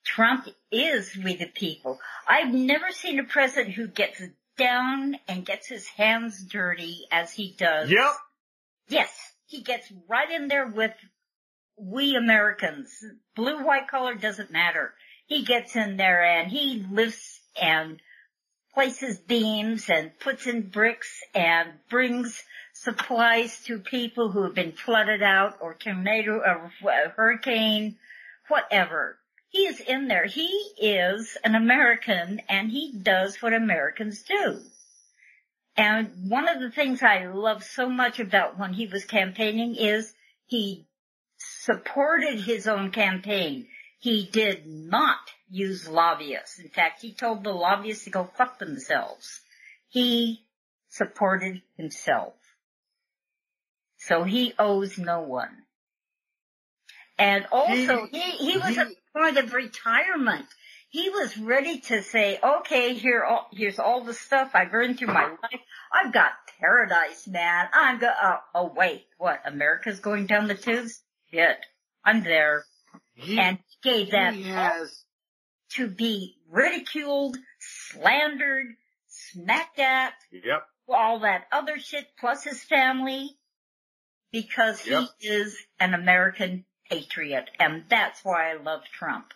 Trump 0.06 0.48
is 0.72 1.16
we 1.16 1.36
the 1.36 1.48
people. 1.48 2.00
I've 2.28 2.54
never 2.54 2.92
seen 2.92 3.20
a 3.20 3.24
president 3.24 3.74
who 3.74 3.88
gets 3.88 4.22
down 4.58 5.16
and 5.28 5.46
gets 5.46 5.68
his 5.68 5.88
hands 5.88 6.44
dirty 6.44 7.06
as 7.12 7.32
he 7.32 7.56
does. 7.58 7.90
Yep. 7.90 8.12
Yes, 8.90 9.12
he 9.48 9.64
gets 9.64 9.92
right 10.08 10.30
in 10.30 10.48
there 10.48 10.68
with 10.68 10.94
we 11.78 12.16
Americans. 12.16 12.92
Blue, 13.36 13.66
white 13.66 13.88
collar 13.88 14.14
doesn't 14.14 14.52
matter. 14.52 14.94
He 15.26 15.44
gets 15.44 15.76
in 15.76 15.98
there 15.98 16.24
and 16.24 16.52
he 16.52 16.86
lifts 16.92 17.42
and 17.60 18.00
places 18.74 19.18
beams 19.20 19.90
and 19.90 20.12
puts 20.20 20.46
in 20.46 20.70
bricks 20.70 21.22
and 21.34 21.70
brings 21.90 22.44
supplies 22.84 23.64
to 23.64 23.80
people 23.80 24.30
who 24.30 24.44
have 24.44 24.54
been 24.54 24.74
flooded 24.74 25.24
out 25.24 25.58
or 25.62 25.74
tornado 25.74 26.42
or 26.46 26.72
hurricane, 27.16 27.96
whatever. 28.50 29.18
He 29.50 29.60
is 29.60 29.80
in 29.80 30.08
there. 30.08 30.26
He 30.26 30.50
is 30.78 31.38
an 31.44 31.56
American 31.56 32.42
and 32.50 32.70
he 32.70 32.92
does 32.92 33.42
what 33.42 33.54
Americans 33.54 34.24
do. 34.24 34.60
And 35.78 36.30
one 36.30 36.50
of 36.50 36.60
the 36.60 36.72
things 36.72 37.02
I 37.02 37.26
love 37.28 37.64
so 37.64 37.90
much 37.90 38.20
about 38.20 38.60
when 38.60 38.74
he 38.74 38.88
was 38.88 39.06
campaigning 39.06 39.76
is 39.76 40.14
he 40.46 40.86
supported 41.38 42.40
his 42.40 42.68
own 42.68 42.92
campaign. 42.92 43.68
He 44.00 44.30
did 44.32 44.68
not 44.68 45.20
use 45.50 45.88
lobbyists. 45.88 46.60
In 46.60 46.68
fact, 46.68 47.02
he 47.02 47.14
told 47.14 47.44
the 47.44 47.54
lobbyists 47.54 48.04
to 48.04 48.10
go 48.10 48.30
fuck 48.36 48.60
themselves. 48.60 49.40
He 49.90 50.46
supported 50.90 51.62
himself. 51.78 52.34
So 54.08 54.24
he 54.24 54.54
owes 54.60 54.98
no 54.98 55.22
one. 55.22 55.64
And 57.18 57.46
also, 57.52 58.08
he, 58.12 58.20
he, 58.20 58.58
was 58.58 58.78
at 58.78 58.90
the 58.90 58.96
point 59.16 59.38
of 59.38 59.54
retirement. 59.54 60.46
He 60.90 61.10
was 61.10 61.38
ready 61.38 61.80
to 61.82 62.02
say, 62.04 62.40
okay, 62.44 62.96
here, 62.96 63.24
all, 63.24 63.48
here's 63.54 63.80
all 63.80 64.04
the 64.04 64.14
stuff 64.14 64.52
I've 64.54 64.74
earned 64.74 65.00
through 65.00 65.14
my 65.14 65.28
life. 65.28 65.62
I've 65.92 66.12
got 66.12 66.32
paradise, 66.60 67.28
man. 67.28 67.68
I'm 67.74 68.00
go, 68.00 68.12
oh, 68.22 68.38
oh 68.54 68.74
wait, 68.76 69.06
what, 69.18 69.42
America's 69.46 70.00
going 70.00 70.26
down 70.26 70.48
the 70.48 70.56
tubes? 70.56 71.02
Shit. 71.32 71.58
I'm 72.04 72.24
there. 72.24 72.66
He, 73.14 73.40
And 73.40 73.58
he 73.58 73.90
gave 73.90 74.12
that 74.12 74.34
he 74.34 74.44
has, 74.44 75.04
to 75.76 75.88
be 75.88 76.36
ridiculed, 76.50 77.38
slandered, 77.60 78.68
smacked 79.08 79.80
at, 79.80 80.14
yep. 80.32 80.66
all 80.90 81.20
that 81.20 81.46
other 81.52 81.80
shit, 81.80 82.06
plus 82.20 82.44
his 82.44 82.62
family, 82.64 83.38
because 84.34 84.86
Yep. 84.86 85.10
he 85.20 85.28
is 85.30 85.58
an 85.80 85.94
American 85.94 86.66
patriot, 86.90 87.50
and 87.58 87.86
that's 87.88 88.20
why 88.26 88.52
I 88.52 88.56
love 88.56 88.82
Trump. 88.92 89.34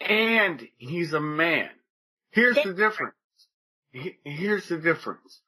And 0.00 0.68
he's 0.76 1.14
a 1.14 1.20
man. 1.20 1.70
Here's 2.30 2.62
the 2.62 2.74
difference. 2.74 3.14
Here's 4.24 4.68
the 4.68 4.76
difference. 4.76 5.40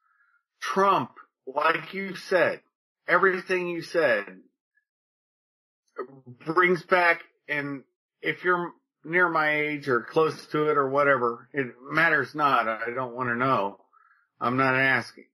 Trump, 0.61 1.11
like 1.47 1.93
you 1.93 2.17
said, 2.17 2.63
everything 3.07 3.69
you 3.69 3.83
said 3.83 4.25
brings 6.47 6.83
back 6.85 7.23
and 7.49 7.85
if 8.23 8.45
you're 8.45 8.73
near 9.05 9.29
my 9.29 9.51
age 9.55 9.89
or 9.89 10.01
close 10.01 10.47
to 10.47 10.71
it 10.71 10.77
or 10.79 10.89
whatever. 10.89 11.49
It 11.53 11.67
matters 11.91 12.35
not. 12.35 12.69
I 12.69 12.91
don't 12.95 13.15
want 13.15 13.29
to 13.29 13.37
know. 13.37 13.79
I'm 14.41 14.57
not 14.57 14.75
asking. 14.75 15.27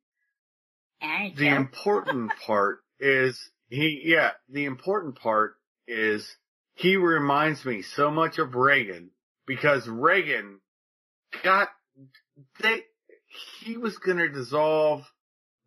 The 1.37 1.49
important 1.49 2.32
part 2.47 2.81
is 3.01 3.51
he, 3.69 4.03
yeah, 4.05 4.31
the 4.49 4.67
important 4.67 5.17
part 5.17 5.57
is 5.89 6.37
he 6.75 6.97
reminds 6.97 7.65
me 7.65 7.83
so 7.83 8.11
much 8.11 8.39
of 8.39 8.55
Reagan 8.55 9.11
because 9.47 9.89
Reagan 9.89 10.61
got, 11.43 11.69
they, 12.61 12.83
he 13.61 13.77
was 13.77 13.99
going 13.99 14.19
to 14.19 14.29
dissolve 14.29 15.03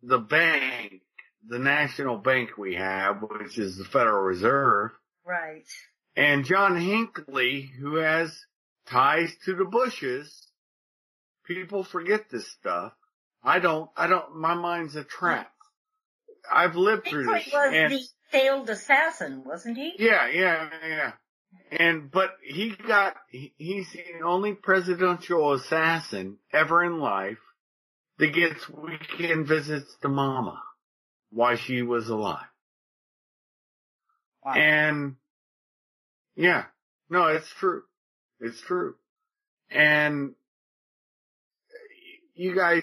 the 0.02 0.18
bank, 0.18 1.02
the 1.46 1.58
national 1.58 2.18
bank 2.18 2.56
we 2.56 2.74
have, 2.74 3.22
which 3.22 3.58
is 3.58 3.76
the 3.76 3.84
Federal 3.84 4.22
Reserve. 4.22 4.90
right. 5.26 5.64
And 6.16 6.44
John 6.44 6.80
Hinckley, 6.80 7.62
who 7.62 7.96
has 7.96 8.46
ties 8.86 9.34
to 9.46 9.54
the 9.54 9.64
Bushes, 9.64 10.46
people 11.44 11.82
forget 11.82 12.30
this 12.30 12.48
stuff. 12.52 12.92
I 13.42 13.58
don't, 13.58 13.90
I 13.96 14.06
don't, 14.06 14.36
my 14.36 14.54
mind's 14.54 14.94
a 14.94 15.04
trap. 15.04 15.52
I've 16.52 16.76
lived 16.76 17.06
through 17.08 17.24
Hinckley 17.24 17.44
this. 17.44 17.52
was 17.52 17.74
and- 17.74 17.92
the 17.92 18.00
failed 18.30 18.68
assassin, 18.70 19.44
wasn't 19.44 19.76
he? 19.76 19.94
yeah, 19.98 20.26
yeah, 20.26 20.68
yeah. 20.86 21.12
And, 21.70 22.10
but 22.10 22.30
he 22.42 22.70
got, 22.70 23.14
he, 23.30 23.54
he's 23.56 23.92
the 23.92 24.24
only 24.24 24.54
presidential 24.54 25.52
assassin 25.52 26.38
ever 26.52 26.84
in 26.84 26.98
life 26.98 27.38
that 28.18 28.34
gets 28.34 28.68
weekend 28.68 29.46
visits 29.46 29.96
to 30.02 30.08
mama 30.08 30.60
while 31.30 31.56
she 31.56 31.82
was 31.82 32.08
alive. 32.08 32.46
Wow. 34.44 34.52
And 34.54 35.16
yeah, 36.36 36.64
no, 37.08 37.26
it's 37.28 37.48
true. 37.48 37.82
It's 38.40 38.60
true. 38.60 38.94
And 39.70 40.34
you 42.34 42.54
guys, 42.54 42.82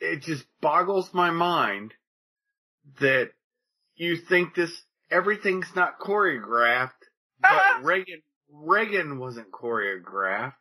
it 0.00 0.22
just 0.22 0.44
boggles 0.60 1.12
my 1.12 1.30
mind 1.30 1.94
that 3.00 3.30
you 3.96 4.16
think 4.16 4.54
this, 4.54 4.72
everything's 5.10 5.74
not 5.74 5.98
choreographed, 6.00 6.90
but 7.40 7.82
Reagan, 7.82 8.22
Reagan 8.52 9.18
wasn't 9.18 9.50
choreographed 9.52 10.52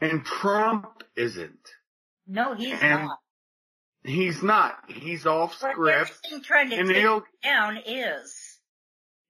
and 0.00 0.24
Trump 0.24 0.86
isn't. 1.16 1.68
No, 2.26 2.54
he's 2.54 2.80
And- 2.80 3.04
not. 3.04 3.18
He's 4.04 4.40
not. 4.40 4.74
He's 4.86 5.26
off 5.26 5.58
But 5.60 5.72
script 5.72 6.00
everything 6.30 6.42
trying 6.44 6.70
to 6.70 6.76
and 6.76 6.88
take 6.88 6.98
he'll, 6.98 7.24
down 7.42 7.78
is. 7.84 8.58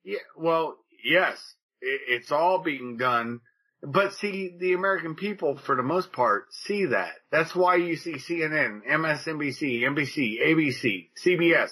Yeah, 0.04 0.18
well, 0.36 0.76
yes, 1.02 1.38
it, 1.80 2.00
it's 2.08 2.30
all 2.30 2.58
being 2.62 2.98
done. 2.98 3.40
But 3.82 4.12
see, 4.14 4.54
the 4.58 4.74
American 4.74 5.14
people, 5.14 5.56
for 5.56 5.76
the 5.76 5.82
most 5.82 6.12
part, 6.12 6.52
see 6.52 6.86
that. 6.86 7.12
That's 7.32 7.54
why 7.54 7.76
you 7.76 7.96
see 7.96 8.14
CNN, 8.16 8.80
MSNBC, 8.86 9.80
NBC, 9.80 10.42
ABC, 10.46 11.08
CBS, 11.24 11.70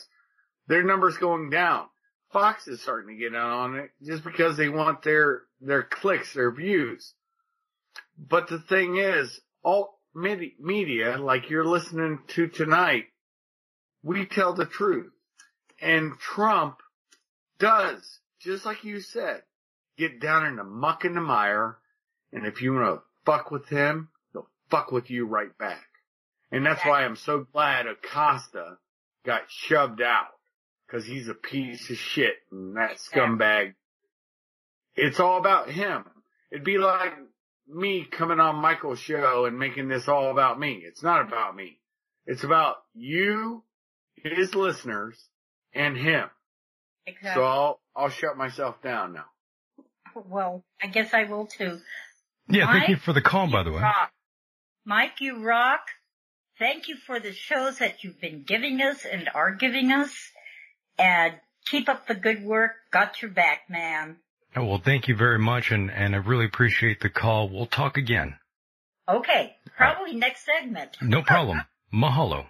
their 0.66 0.82
numbers 0.82 1.16
going 1.18 1.50
down. 1.50 1.86
Fox 2.32 2.66
is 2.66 2.82
starting 2.82 3.14
to 3.14 3.20
get 3.20 3.32
in 3.32 3.36
on 3.36 3.76
it 3.76 3.90
just 4.02 4.24
because 4.24 4.56
they 4.56 4.68
want 4.68 5.02
their, 5.02 5.42
their 5.60 5.82
clicks, 5.82 6.34
their 6.34 6.50
views. 6.50 7.14
But 8.18 8.48
the 8.48 8.58
thing 8.58 8.96
is, 8.96 9.40
all 9.62 10.00
medi- 10.14 10.56
media, 10.58 11.16
like 11.18 11.50
you're 11.50 11.64
listening 11.64 12.20
to 12.28 12.48
tonight, 12.48 13.04
we 14.02 14.26
tell 14.26 14.54
the 14.54 14.66
truth. 14.66 15.12
And 15.80 16.18
Trump 16.18 16.78
does, 17.58 18.18
just 18.40 18.64
like 18.64 18.84
you 18.84 19.00
said, 19.00 19.42
get 19.96 20.20
down 20.20 20.46
in 20.46 20.56
the 20.56 20.64
muck 20.64 21.04
and 21.04 21.16
the 21.16 21.20
mire, 21.20 21.78
and 22.32 22.46
if 22.46 22.62
you 22.62 22.74
want 22.74 22.96
to 22.96 23.02
fuck 23.24 23.50
with 23.50 23.68
him, 23.68 24.08
he'll 24.32 24.48
fuck 24.70 24.90
with 24.92 25.10
you 25.10 25.26
right 25.26 25.56
back. 25.58 25.86
And 26.50 26.64
that's 26.64 26.84
why 26.84 27.04
I'm 27.04 27.16
so 27.16 27.46
glad 27.52 27.86
Acosta 27.86 28.78
got 29.24 29.42
shoved 29.48 30.02
out, 30.02 30.28
cause 30.94 31.04
he's 31.04 31.28
a 31.28 31.34
piece 31.34 31.90
of 31.90 31.96
shit, 31.96 32.34
and 32.52 32.76
that 32.76 32.98
scumbag. 32.98 33.74
It's 34.94 35.18
all 35.18 35.38
about 35.38 35.68
him. 35.70 36.04
It'd 36.52 36.64
be 36.64 36.78
like 36.78 37.12
me 37.66 38.06
coming 38.08 38.38
on 38.38 38.56
Michael's 38.56 39.00
show 39.00 39.44
and 39.46 39.58
making 39.58 39.88
this 39.88 40.06
all 40.06 40.30
about 40.30 40.58
me. 40.58 40.82
It's 40.86 41.02
not 41.02 41.26
about 41.26 41.56
me. 41.56 41.80
It's 42.26 42.44
about 42.44 42.76
you, 42.94 43.64
his 44.14 44.54
listeners, 44.54 45.18
and 45.74 45.96
him. 45.96 46.28
Exactly. 47.06 47.30
So 47.34 47.44
I'll, 47.44 47.80
I'll 47.96 48.08
shut 48.08 48.36
myself 48.36 48.80
down 48.82 49.14
now. 49.14 49.24
well, 50.14 50.64
I 50.80 50.86
guess 50.86 51.12
I 51.12 51.24
will 51.24 51.46
too. 51.46 51.80
Yeah, 52.48 52.70
thank 52.72 52.88
you 52.88 52.96
for 52.96 53.12
the 53.12 53.20
call, 53.20 53.50
by 53.50 53.64
the 53.64 53.72
way. 53.72 53.82
Rock. 53.82 54.12
Mike, 54.84 55.20
you 55.20 55.44
rock. 55.44 55.80
Thank 56.58 56.88
you 56.88 56.96
for 57.04 57.18
the 57.18 57.32
shows 57.32 57.78
that 57.78 58.04
you've 58.04 58.20
been 58.20 58.44
giving 58.46 58.80
us 58.80 59.04
and 59.04 59.28
are 59.34 59.54
giving 59.54 59.90
us. 59.90 60.12
And 60.98 61.34
keep 61.66 61.88
up 61.88 62.06
the 62.06 62.14
good 62.14 62.44
work. 62.44 62.72
Got 62.90 63.22
your 63.22 63.30
back, 63.30 63.68
man. 63.68 64.16
Oh, 64.56 64.64
well, 64.64 64.78
thank 64.84 65.08
you 65.08 65.16
very 65.16 65.38
much, 65.38 65.72
and, 65.72 65.90
and 65.90 66.14
I 66.14 66.18
really 66.18 66.44
appreciate 66.44 67.00
the 67.00 67.08
call. 67.08 67.48
We'll 67.48 67.66
talk 67.66 67.96
again. 67.96 68.36
Okay, 69.08 69.56
probably 69.76 70.14
next 70.14 70.44
segment. 70.46 70.96
No 71.02 71.22
problem. 71.22 71.60
Mahalo. 71.92 72.46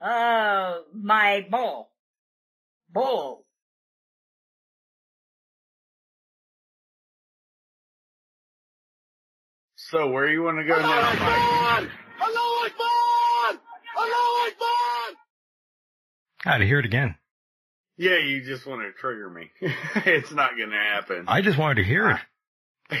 Uh, 0.00 0.78
my 0.92 1.46
bull. 1.50 1.88
Bull. 2.92 3.44
So 9.76 10.10
where 10.10 10.28
you 10.28 10.42
want 10.42 10.58
to 10.58 10.64
go 10.64 10.78
now, 10.80 11.80
Mike? 11.80 11.90
Ah, 16.46 16.58
to 16.58 16.66
hear 16.66 16.78
it 16.78 16.84
again. 16.84 17.14
Yeah, 17.96 18.18
you 18.18 18.42
just 18.42 18.66
want 18.66 18.82
to 18.82 18.92
trigger 18.92 19.30
me. 19.30 19.50
it's 19.60 20.32
not 20.32 20.58
gonna 20.58 20.76
happen. 20.76 21.24
I 21.28 21.42
just 21.42 21.58
wanted 21.58 21.76
to 21.76 21.84
hear 21.84 22.10
it. 22.90 23.00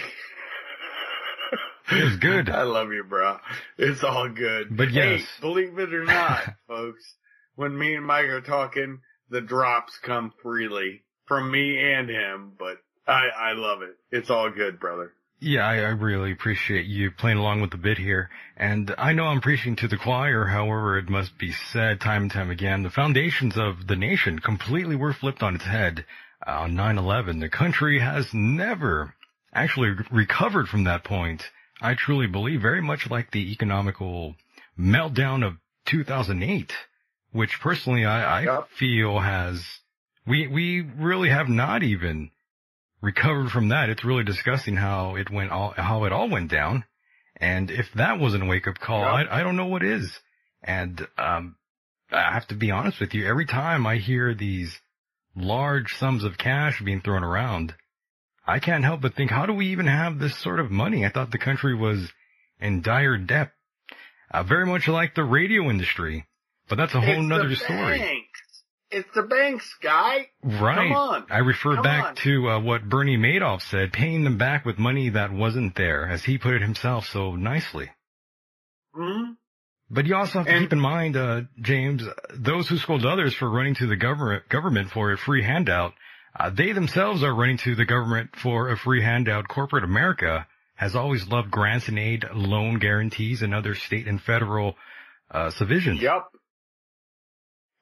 it's 1.90 2.16
good. 2.16 2.48
I 2.48 2.62
love 2.62 2.92
you, 2.92 3.04
bro. 3.04 3.38
It's 3.76 4.04
all 4.04 4.28
good. 4.28 4.76
But 4.76 4.92
yes. 4.92 5.20
Hey, 5.20 5.26
believe 5.40 5.78
it 5.78 5.92
or 5.92 6.04
not, 6.04 6.42
folks, 6.68 7.16
when 7.56 7.76
me 7.76 7.94
and 7.94 8.06
Mike 8.06 8.26
are 8.26 8.40
talking, 8.40 9.00
the 9.30 9.40
drops 9.40 9.98
come 9.98 10.32
freely 10.42 11.02
from 11.26 11.50
me 11.50 11.78
and 11.78 12.08
him, 12.08 12.52
but 12.58 12.78
I, 13.06 13.28
I 13.36 13.52
love 13.52 13.82
it. 13.82 13.96
It's 14.10 14.30
all 14.30 14.50
good, 14.50 14.78
brother. 14.78 15.12
Yeah, 15.46 15.66
I, 15.66 15.74
I 15.74 15.88
really 15.90 16.32
appreciate 16.32 16.86
you 16.86 17.10
playing 17.10 17.36
along 17.36 17.60
with 17.60 17.70
the 17.70 17.76
bit 17.76 17.98
here. 17.98 18.30
And 18.56 18.94
I 18.96 19.12
know 19.12 19.26
I'm 19.26 19.42
preaching 19.42 19.76
to 19.76 19.86
the 19.88 19.98
choir, 19.98 20.46
however, 20.46 20.96
it 20.96 21.10
must 21.10 21.36
be 21.36 21.52
said 21.52 22.00
time 22.00 22.22
and 22.22 22.30
time 22.30 22.50
again, 22.50 22.82
the 22.82 22.88
foundations 22.88 23.58
of 23.58 23.86
the 23.86 23.94
nation 23.94 24.38
completely 24.38 24.96
were 24.96 25.12
flipped 25.12 25.42
on 25.42 25.54
its 25.54 25.64
head 25.64 26.06
uh, 26.46 26.60
on 26.60 26.72
9-11. 26.72 27.40
The 27.40 27.50
country 27.50 28.00
has 28.00 28.32
never 28.32 29.16
actually 29.52 29.90
recovered 30.10 30.66
from 30.66 30.84
that 30.84 31.04
point. 31.04 31.42
I 31.78 31.92
truly 31.92 32.26
believe 32.26 32.62
very 32.62 32.80
much 32.80 33.10
like 33.10 33.30
the 33.30 33.52
economical 33.52 34.36
meltdown 34.78 35.46
of 35.46 35.58
2008, 35.84 36.72
which 37.32 37.60
personally 37.60 38.06
I, 38.06 38.38
I 38.40 38.42
Yep. 38.44 38.68
feel 38.78 39.20
has, 39.20 39.62
we, 40.26 40.46
we 40.46 40.80
really 40.80 41.28
have 41.28 41.50
not 41.50 41.82
even 41.82 42.30
recovered 43.04 43.50
from 43.50 43.68
that. 43.68 43.88
It's 43.90 44.04
really 44.04 44.24
disgusting 44.24 44.76
how 44.76 45.16
it 45.16 45.30
went 45.30 45.50
all, 45.50 45.74
how 45.76 46.04
it 46.04 46.12
all 46.12 46.28
went 46.28 46.50
down. 46.50 46.84
And 47.36 47.70
if 47.70 47.86
that 47.94 48.18
wasn't 48.18 48.44
a 48.44 48.46
wake 48.46 48.66
up 48.66 48.78
call, 48.78 49.00
Yep. 49.00 49.28
I, 49.30 49.40
I 49.40 49.42
don't 49.42 49.56
know 49.56 49.66
what 49.66 49.82
is. 49.84 50.10
And, 50.62 51.06
um, 51.18 51.56
I 52.10 52.32
have 52.32 52.46
to 52.48 52.54
be 52.54 52.70
honest 52.70 53.00
with 53.00 53.12
you. 53.14 53.26
Every 53.26 53.46
time 53.46 53.86
I 53.86 53.96
hear 53.96 54.34
these 54.34 54.78
large 55.34 55.94
sums 55.98 56.22
of 56.22 56.38
cash 56.38 56.80
being 56.80 57.00
thrown 57.00 57.24
around, 57.24 57.74
I 58.46 58.60
can't 58.60 58.84
help 58.84 59.00
but 59.00 59.14
think, 59.14 59.30
how 59.30 59.46
do 59.46 59.52
we 59.52 59.68
even 59.68 59.86
have 59.86 60.18
this 60.18 60.36
sort 60.42 60.60
of 60.60 60.70
money? 60.70 61.04
I 61.04 61.10
thought 61.10 61.30
the 61.32 61.38
country 61.38 61.74
was 61.74 62.12
in 62.60 62.82
dire 62.82 63.16
debt, 63.16 63.52
uh, 64.30 64.42
very 64.42 64.66
much 64.66 64.86
like 64.86 65.14
the 65.14 65.24
radio 65.24 65.70
industry, 65.70 66.26
but 66.68 66.76
that's 66.76 66.94
a 66.94 67.00
whole 67.00 67.20
It's 67.20 67.28
nother 67.28 67.48
the 67.48 67.56
story. 67.56 68.23
It's 68.94 69.08
the 69.14 69.22
banks, 69.22 69.74
guy. 69.82 70.28
Right. 70.42 70.88
Come 70.88 70.92
on. 70.92 71.26
I 71.30 71.38
refer 71.38 71.74
Come 71.74 71.82
back 71.82 72.04
on. 72.04 72.14
to 72.16 72.48
uh, 72.50 72.60
what 72.60 72.88
Bernie 72.88 73.16
Madoff 73.18 73.62
said, 73.62 73.92
paying 73.92 74.24
them 74.24 74.38
back 74.38 74.64
with 74.64 74.78
money 74.78 75.08
that 75.10 75.32
wasn't 75.32 75.74
there, 75.74 76.08
as 76.08 76.24
he 76.24 76.38
put 76.38 76.54
it 76.54 76.62
himself 76.62 77.06
so 77.06 77.34
nicely. 77.34 77.90
hmm 78.94 79.32
But 79.90 80.06
you 80.06 80.14
also 80.16 80.38
have 80.38 80.46
to 80.46 80.52
And- 80.52 80.64
keep 80.64 80.72
in 80.72 80.80
mind, 80.80 81.16
uh, 81.16 81.42
James, 81.60 82.04
those 82.34 82.68
who 82.68 82.76
scold 82.78 83.04
others 83.04 83.34
for 83.34 83.50
running 83.50 83.74
to 83.76 83.86
the 83.86 83.96
government, 83.96 84.48
government 84.48 84.90
for 84.90 85.12
a 85.12 85.18
free 85.18 85.42
handout, 85.42 85.94
uh, 86.38 86.50
they 86.50 86.72
themselves 86.72 87.22
are 87.22 87.34
running 87.34 87.58
to 87.58 87.74
the 87.74 87.84
government 87.84 88.36
for 88.36 88.70
a 88.70 88.76
free 88.76 89.02
handout. 89.02 89.48
Corporate 89.48 89.84
America 89.84 90.46
has 90.76 90.94
always 90.96 91.28
loved 91.28 91.50
grants 91.50 91.88
and 91.88 91.98
aid, 91.98 92.24
loan 92.32 92.78
guarantees, 92.78 93.42
and 93.42 93.54
other 93.54 93.74
state 93.74 94.06
and 94.08 94.20
federal 94.20 94.76
uh. 95.30 95.50
Yep. 95.60 96.22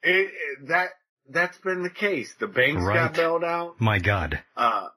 It- 0.03 0.67
that, 0.67 0.89
that's 1.29 1.57
been 1.59 1.83
the 1.83 1.89
case. 1.89 2.33
The 2.35 2.47
banks 2.47 2.83
Right. 2.83 2.95
got 2.95 3.13
bailed 3.13 3.43
out. 3.43 3.79
My 3.79 3.99
God. 3.99 4.41
Uh, 4.55 4.89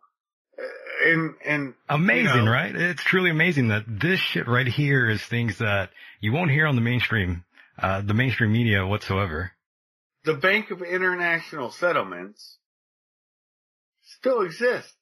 and 1.05 1.35
and 1.44 1.74
Amazing, 1.89 2.35
you 2.35 2.43
know, 2.44 2.51
right? 2.51 2.74
It's 2.74 3.03
truly 3.03 3.31
amazing 3.31 3.69
that 3.69 3.85
this 3.86 4.19
shit 4.20 4.48
right 4.48 4.66
here 4.66 5.09
is 5.09 5.23
things 5.23 5.59
that 5.59 5.90
you 6.20 6.32
won't 6.32 6.51
hear 6.51 6.66
on 6.66 6.74
the 6.74 6.81
mainstream, 6.81 7.44
uh, 7.78 8.01
the 8.01 8.15
mainstream 8.15 8.53
media 8.53 8.86
whatsoever. 8.86 9.53
The 10.24 10.35
Bank 10.35 10.70
of 10.70 10.82
International 10.82 11.70
Settlements 11.70 12.59
still 14.03 14.43
exists. 14.43 14.93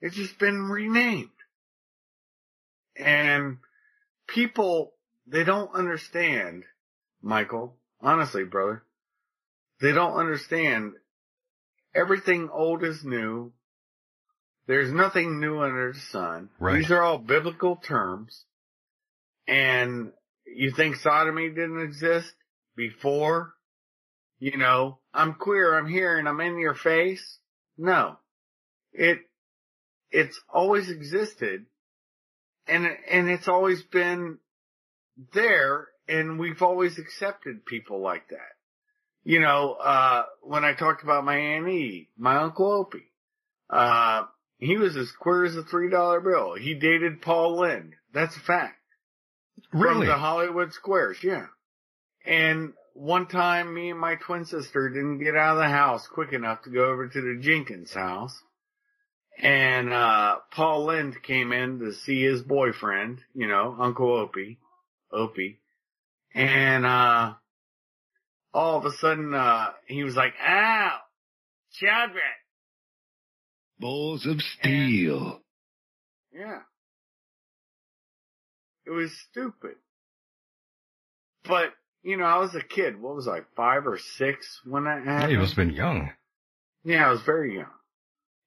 It's 0.00 0.16
just 0.16 0.38
been 0.38 0.62
renamed. 0.64 1.28
And 2.96 3.58
people, 4.26 4.94
they 5.26 5.44
don't 5.44 5.72
understand, 5.72 6.64
Michael, 7.22 7.76
honestly, 8.00 8.44
brother, 8.44 8.82
they 9.82 9.90
don't 9.92 10.14
understand 10.14 10.92
everything 11.92 12.48
old 12.50 12.84
is 12.84 13.04
new. 13.04 13.52
There's 14.68 14.92
nothing 14.92 15.40
new 15.40 15.60
under 15.60 15.92
the 15.92 15.98
sun. 15.98 16.50
Right. 16.60 16.78
These 16.78 16.92
are 16.92 17.02
all 17.02 17.18
biblical 17.18 17.76
terms. 17.76 18.44
And 19.48 20.12
you 20.46 20.70
think 20.70 20.96
sodomy 20.96 21.48
didn't 21.48 21.82
exist 21.82 22.32
before? 22.76 23.54
You 24.38 24.56
know, 24.56 24.98
I'm 25.12 25.34
queer, 25.34 25.76
I'm 25.76 25.88
here, 25.88 26.16
and 26.16 26.28
I'm 26.28 26.40
in 26.40 26.58
your 26.58 26.74
face? 26.74 27.38
No. 27.76 28.18
It, 28.92 29.18
it's 30.12 30.40
always 30.48 30.90
existed. 30.90 31.66
And, 32.68 32.86
and 33.10 33.28
it's 33.28 33.48
always 33.48 33.82
been 33.82 34.38
there, 35.34 35.88
and 36.06 36.38
we've 36.38 36.62
always 36.62 36.98
accepted 36.98 37.66
people 37.66 38.00
like 38.00 38.28
that. 38.28 38.52
You 39.24 39.40
know, 39.40 39.74
uh, 39.74 40.24
when 40.42 40.64
I 40.64 40.74
talked 40.74 41.02
about 41.02 41.24
my 41.24 41.36
Aunt 41.36 42.06
my 42.16 42.36
Uncle 42.36 42.72
Opie, 42.72 43.10
uh, 43.70 44.24
he 44.58 44.76
was 44.76 44.96
as 44.96 45.12
queer 45.12 45.44
as 45.44 45.56
a 45.56 45.62
three 45.62 45.90
dollar 45.90 46.20
bill. 46.20 46.54
He 46.54 46.74
dated 46.74 47.22
Paul 47.22 47.60
Lynde. 47.60 47.94
That's 48.12 48.36
a 48.36 48.40
fact. 48.40 48.78
Really? 49.72 50.00
From 50.00 50.06
the 50.06 50.16
Hollywood 50.16 50.72
Squares, 50.72 51.18
yeah. 51.22 51.46
And 52.24 52.72
one 52.94 53.26
time 53.26 53.72
me 53.72 53.90
and 53.90 53.98
my 53.98 54.16
twin 54.16 54.44
sister 54.44 54.88
didn't 54.88 55.22
get 55.22 55.36
out 55.36 55.56
of 55.56 55.62
the 55.62 55.68
house 55.68 56.06
quick 56.06 56.32
enough 56.32 56.62
to 56.62 56.70
go 56.70 56.84
over 56.84 57.08
to 57.08 57.20
the 57.20 57.40
Jenkins 57.40 57.92
house. 57.92 58.38
And, 59.38 59.92
uh, 59.92 60.38
Paul 60.50 60.84
Lynde 60.86 61.22
came 61.22 61.52
in 61.52 61.78
to 61.78 61.92
see 61.92 62.22
his 62.22 62.42
boyfriend, 62.42 63.20
you 63.34 63.48
know, 63.48 63.74
Uncle 63.78 64.14
Opie, 64.14 64.58
Opie. 65.10 65.58
And, 66.34 66.84
uh, 66.84 67.34
all 68.54 68.78
of 68.78 68.84
a 68.84 68.92
sudden, 68.92 69.34
uh, 69.34 69.70
he 69.86 70.04
was 70.04 70.14
like, 70.16 70.34
ow, 70.44 70.96
children. 71.72 72.20
Balls 73.78 74.26
of 74.26 74.40
steel. 74.40 75.40
Yeah. 76.32 76.60
It 78.86 78.90
was 78.90 79.10
stupid. 79.30 79.76
But, 81.44 81.70
you 82.02 82.16
know, 82.16 82.24
I 82.24 82.38
was 82.38 82.54
a 82.54 82.62
kid. 82.62 83.00
What 83.00 83.14
was 83.16 83.26
I, 83.28 83.40
five 83.56 83.86
or 83.86 83.98
six 83.98 84.60
when 84.64 84.84
that 84.84 85.02
Yeah, 85.04 85.12
happened? 85.12 85.32
he 85.32 85.38
must 85.38 85.50
have 85.56 85.66
been 85.66 85.74
young. 85.74 86.10
Yeah, 86.84 87.06
I 87.06 87.10
was 87.10 87.22
very 87.22 87.56
young. 87.56 87.70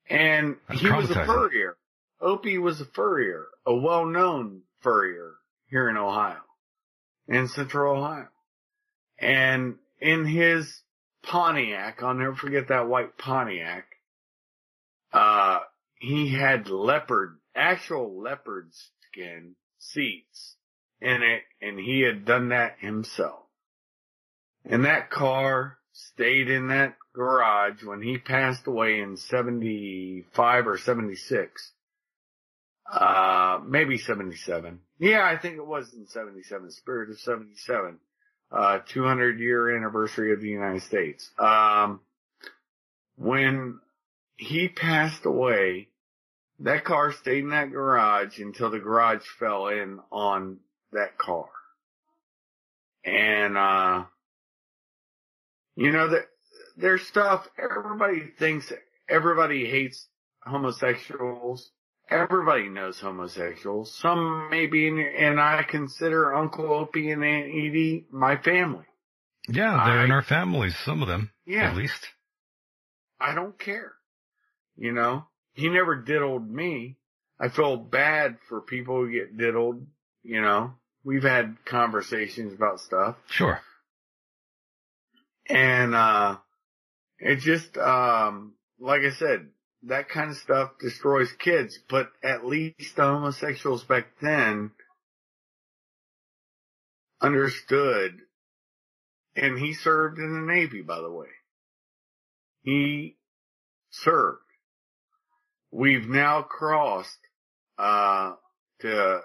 And 0.09 0.57
That's 0.67 0.81
he 0.81 0.89
was 0.89 1.09
a 1.09 1.25
furrier. 1.25 1.77
Opie 2.21 2.57
was 2.57 2.79
a 2.79 2.85
furrier, 2.85 3.45
a 3.65 3.73
well-known 3.73 4.61
furrier 4.81 5.33
here 5.69 5.89
in 5.89 5.97
Ohio, 5.97 6.41
in 7.27 7.47
central 7.47 7.97
Ohio. 7.97 8.27
And 9.19 9.75
in 9.99 10.25
his 10.25 10.81
Pontiac, 11.23 12.03
I'll 12.03 12.13
never 12.13 12.35
forget 12.35 12.67
that 12.69 12.87
white 12.87 13.17
Pontiac, 13.17 13.85
uh, 15.11 15.59
he 15.95 16.29
had 16.29 16.69
leopard, 16.69 17.39
actual 17.55 18.21
leopard 18.21 18.69
skin 19.09 19.55
seats 19.79 20.55
in 21.01 21.23
it, 21.23 21.43
and 21.61 21.79
he 21.79 22.01
had 22.01 22.25
done 22.25 22.49
that 22.49 22.77
himself. 22.79 23.43
And 24.65 24.85
that 24.85 25.09
car 25.09 25.77
stayed 25.93 26.49
in 26.49 26.67
that 26.67 26.95
garage 27.13 27.83
when 27.83 28.01
he 28.01 28.17
passed 28.17 28.67
away 28.67 28.99
in 28.99 29.15
75 29.15 30.67
or 30.67 30.77
76. 30.77 31.71
Uh, 32.91 33.59
maybe 33.65 33.97
77. 33.97 34.79
Yeah, 34.99 35.25
I 35.25 35.37
think 35.37 35.55
it 35.55 35.65
was 35.65 35.93
in 35.93 36.07
77, 36.07 36.71
Spirit 36.71 37.09
of 37.09 37.19
77. 37.19 37.99
Uh, 38.55 38.79
200 38.87 39.37
year 39.37 39.75
anniversary 39.75 40.31
of 40.31 40.39
the 40.39 40.47
United 40.47 40.81
States. 40.81 41.29
Um, 41.37 41.99
when 43.17 43.81
he 44.37 44.69
passed 44.69 45.25
away, 45.25 45.89
that 46.59 46.85
car 46.85 47.11
stayed 47.11 47.43
in 47.43 47.49
that 47.49 47.73
garage 47.73 48.39
until 48.39 48.69
the 48.69 48.79
garage 48.79 49.25
fell 49.39 49.67
in 49.67 49.99
on 50.09 50.59
that 50.93 51.17
car. 51.17 51.49
And, 53.03 53.57
uh, 53.57 54.05
you 55.75 55.91
know, 55.91 56.07
that 56.07 56.27
there's 56.77 57.05
stuff, 57.05 57.49
everybody 57.61 58.31
thinks, 58.39 58.71
everybody 59.09 59.69
hates 59.69 60.07
homosexuals. 60.43 61.71
Everybody 62.09 62.69
knows 62.69 62.99
homosexuals. 62.99 63.93
Some 63.95 64.49
maybe, 64.51 64.87
and 64.87 65.39
I 65.39 65.63
consider 65.63 66.33
Uncle 66.35 66.71
Opie 66.71 67.11
and 67.11 67.23
Aunt 67.23 67.47
Edie 67.47 68.05
my 68.11 68.37
family. 68.37 68.85
Yeah, 69.47 69.83
they're 69.85 70.05
in 70.05 70.11
our 70.11 70.21
families, 70.23 70.75
some 70.85 71.01
of 71.01 71.07
them, 71.07 71.31
Yeah. 71.45 71.69
at 71.69 71.75
least. 71.75 72.07
I 73.19 73.33
don't 73.35 73.57
care. 73.57 73.93
You 74.75 74.91
know, 74.91 75.25
he 75.53 75.69
never 75.69 75.95
diddled 75.95 76.49
me. 76.49 76.97
I 77.39 77.49
feel 77.49 77.77
bad 77.77 78.37
for 78.49 78.61
people 78.61 78.97
who 78.97 79.11
get 79.11 79.37
diddled. 79.37 79.85
You 80.23 80.41
know, 80.41 80.73
we've 81.03 81.23
had 81.23 81.57
conversations 81.65 82.53
about 82.53 82.79
stuff 82.81 83.15
Sure. 83.29 83.61
and, 85.47 85.93
uh, 85.95 86.37
it 87.19 87.37
just, 87.37 87.77
um, 87.77 88.53
like 88.79 89.01
I 89.01 89.11
said, 89.11 89.49
that 89.85 90.09
kind 90.09 90.31
of 90.31 90.37
stuff 90.37 90.71
destroys 90.79 91.31
kids, 91.33 91.79
but 91.89 92.11
at 92.23 92.45
least 92.45 92.95
the 92.95 93.03
homosexuals 93.03 93.83
back 93.83 94.07
then 94.21 94.71
understood 97.21 98.21
and 99.35 99.59
he 99.59 99.73
served 99.73 100.17
in 100.17 100.33
the 100.33 100.53
Navy, 100.53 100.81
by 100.81 100.99
the 101.01 101.11
way. 101.11 101.27
He 102.61 103.17
served. 103.89 104.39
We've 105.71 106.07
now 106.07 106.41
crossed, 106.41 107.19
uh, 107.77 108.33
to 108.79 109.21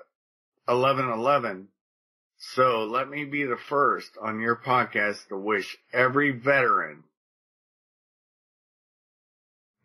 1111. 0.66 1.69
So 2.39 2.85
let 2.85 3.09
me 3.09 3.24
be 3.24 3.45
the 3.45 3.57
first 3.57 4.11
on 4.20 4.41
your 4.41 4.57
podcast 4.57 5.28
to 5.28 5.37
wish 5.37 5.77
every 5.93 6.32
veteran 6.32 7.05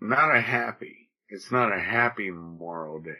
not 0.10 0.36
a 0.36 0.42
happy, 0.42 1.10
it's 1.30 1.52
not 1.52 1.72
a 1.76 1.80
happy 1.80 2.30
Memorial 2.32 3.00
Day 3.00 3.12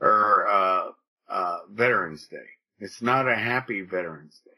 or, 0.00 0.46
uh, 0.48 0.90
uh, 1.28 1.58
Veterans 1.70 2.26
Day. 2.28 2.46
It's 2.78 3.00
not 3.02 3.28
a 3.28 3.34
happy 3.36 3.82
Veterans 3.82 4.40
Day. 4.44 4.50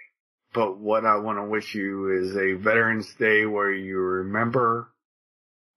But 0.54 0.78
what 0.78 1.04
I 1.04 1.16
want 1.16 1.38
to 1.38 1.44
wish 1.44 1.74
you 1.74 2.10
is 2.22 2.36
a 2.36 2.54
Veterans 2.54 3.12
Day 3.14 3.44
where 3.46 3.72
you 3.72 3.98
remember 3.98 4.90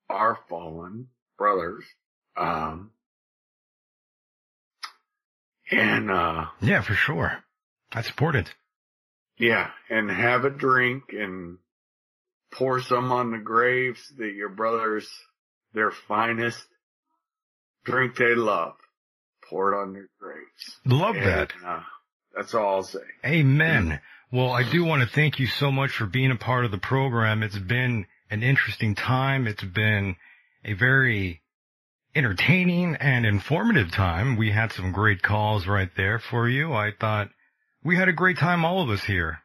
our 0.10 0.38
fallen 0.48 1.10
brothers. 1.38 1.84
Um, 2.38 2.92
and, 5.72 6.10
uh, 6.10 6.48
Yeah, 6.62 6.82
for 6.82 6.94
sure. 6.94 7.44
I 7.92 8.02
support 8.02 8.36
it. 8.36 8.54
yeah, 9.38 9.72
and 9.90 10.10
have 10.10 10.46
a 10.46 10.50
drink 10.50 11.04
and 11.12 11.58
pour 12.52 12.82
some 12.82 13.12
on 13.12 13.32
the 13.32 13.38
graves 13.38 14.02
that 14.18 14.34
your 14.34 14.50
brothers, 14.50 15.08
their 15.74 15.92
finest 15.92 16.60
drink 17.86 18.16
they 18.18 18.36
love, 18.36 18.74
pour 19.50 19.74
it 19.74 19.82
on 19.82 19.94
their 19.94 20.10
graves. 20.20 20.78
Love 20.86 21.16
And, 21.16 21.26
that. 21.26 21.52
uh, 21.66 21.82
that's 22.36 22.54
all 22.54 22.76
I'll 22.76 22.84
say. 22.84 23.00
Amen. 23.26 24.00
Well, 24.32 24.52
I 24.52 24.70
do 24.70 24.84
want 24.86 25.02
to 25.02 25.08
thank 25.08 25.40
you 25.40 25.48
so 25.48 25.72
much 25.72 25.92
for 25.92 26.06
being 26.06 26.32
a 26.32 26.36
part 26.36 26.66
of 26.66 26.72
the 26.72 26.78
program. 26.78 27.42
It's 27.42 27.58
been 27.58 28.06
an 28.30 28.44
interesting 28.44 28.94
time. 28.96 29.48
It's 29.48 29.64
been 29.64 30.16
a 30.64 30.74
very 30.74 31.42
entertaining 32.16 32.96
and 33.00 33.26
informative 33.26 33.92
time. 33.92 34.36
We 34.38 34.52
had 34.52 34.72
some 34.72 34.92
great 34.92 35.22
calls 35.24 35.66
right 35.68 35.90
there 35.98 36.20
for 36.20 36.48
you. 36.48 36.74
I 36.74 36.92
thought 37.00 37.30
we 37.84 37.96
had 37.96 38.08
a 38.10 38.14
great 38.14 38.38
time, 38.38 38.66
all 38.66 38.84
of 38.84 38.90
us 38.90 39.04
here. 39.04 39.40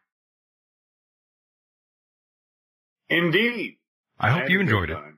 Indeed. 3.09 3.77
I 4.19 4.31
hope 4.31 4.49
you 4.51 4.61
enjoyed 4.61 4.91
it. 4.91 4.95
time. 4.95 5.14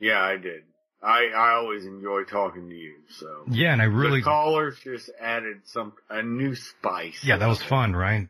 Yeah, 0.00 0.20
I 0.20 0.36
did. 0.36 0.62
I, 1.02 1.28
I 1.34 1.52
always 1.52 1.86
enjoy 1.86 2.24
talking 2.24 2.68
to 2.68 2.74
you, 2.74 2.94
so. 3.08 3.44
Yeah, 3.50 3.72
and 3.72 3.80
I 3.80 3.86
really, 3.86 4.20
the 4.20 4.24
callers 4.24 4.78
just 4.82 5.10
added 5.18 5.62
some, 5.64 5.94
a 6.10 6.22
new 6.22 6.54
spice. 6.54 7.24
yeah, 7.24 7.38
that 7.38 7.46
was 7.46 7.62
fun, 7.62 7.94
right? 7.94 8.28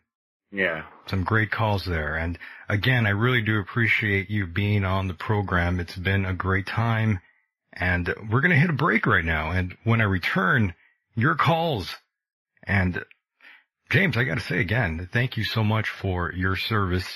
Yeah. 0.53 0.85
Some 1.07 1.25
great 1.25 1.51
calls 1.51 1.85
there. 1.85 2.17
And 2.17 2.39
again, 2.69 3.07
I 3.07 3.11
really 3.11 3.43
do 3.43 3.59
appreciate 3.59 4.31
you 4.31 4.47
being 4.47 4.85
on 4.85 5.09
the 5.09 5.15
program. 5.15 5.81
It's 5.81 5.97
been 5.97 6.25
a 6.25 6.35
great 6.35 6.67
time. 6.67 7.21
And 7.73 8.13
we're 8.31 8.41
going 8.41 8.51
to 8.51 8.57
hit 8.57 8.71
a 8.71 8.75
break 8.75 9.07
right 9.07 9.25
now. 9.25 9.53
And 9.53 9.77
when 9.85 10.01
I 10.01 10.05
return, 10.05 10.75
your 11.15 11.37
calls. 11.37 11.95
And 12.65 13.05
James, 13.91 14.17
I 14.17 14.25
got 14.25 14.39
to 14.39 14.45
say 14.45 14.59
again, 14.59 15.09
thank 15.13 15.37
you 15.37 15.45
so 15.45 15.63
much 15.63 15.89
for 15.89 16.33
your 16.33 16.57
service 16.57 17.07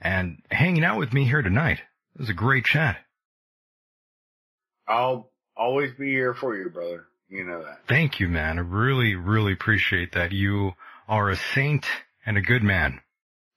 and 0.00 0.38
hanging 0.50 0.84
out 0.84 0.98
with 0.98 1.12
me 1.12 1.24
here 1.24 1.42
tonight. 1.42 1.78
It 2.14 2.20
was 2.20 2.30
a 2.30 2.34
great 2.34 2.64
chat. 2.64 2.98
I'll 4.90 5.30
always 5.56 5.92
be 5.94 6.10
here 6.10 6.34
for 6.34 6.56
you, 6.56 6.68
brother. 6.68 7.06
You 7.28 7.44
know 7.44 7.62
that. 7.62 7.86
Thank 7.86 8.18
you, 8.18 8.28
man. 8.28 8.58
I 8.58 8.62
really, 8.62 9.14
really 9.14 9.52
appreciate 9.52 10.12
that. 10.12 10.32
You 10.32 10.72
are 11.08 11.30
a 11.30 11.36
saint 11.36 11.86
and 12.26 12.36
a 12.36 12.40
good 12.40 12.64
man. 12.64 13.00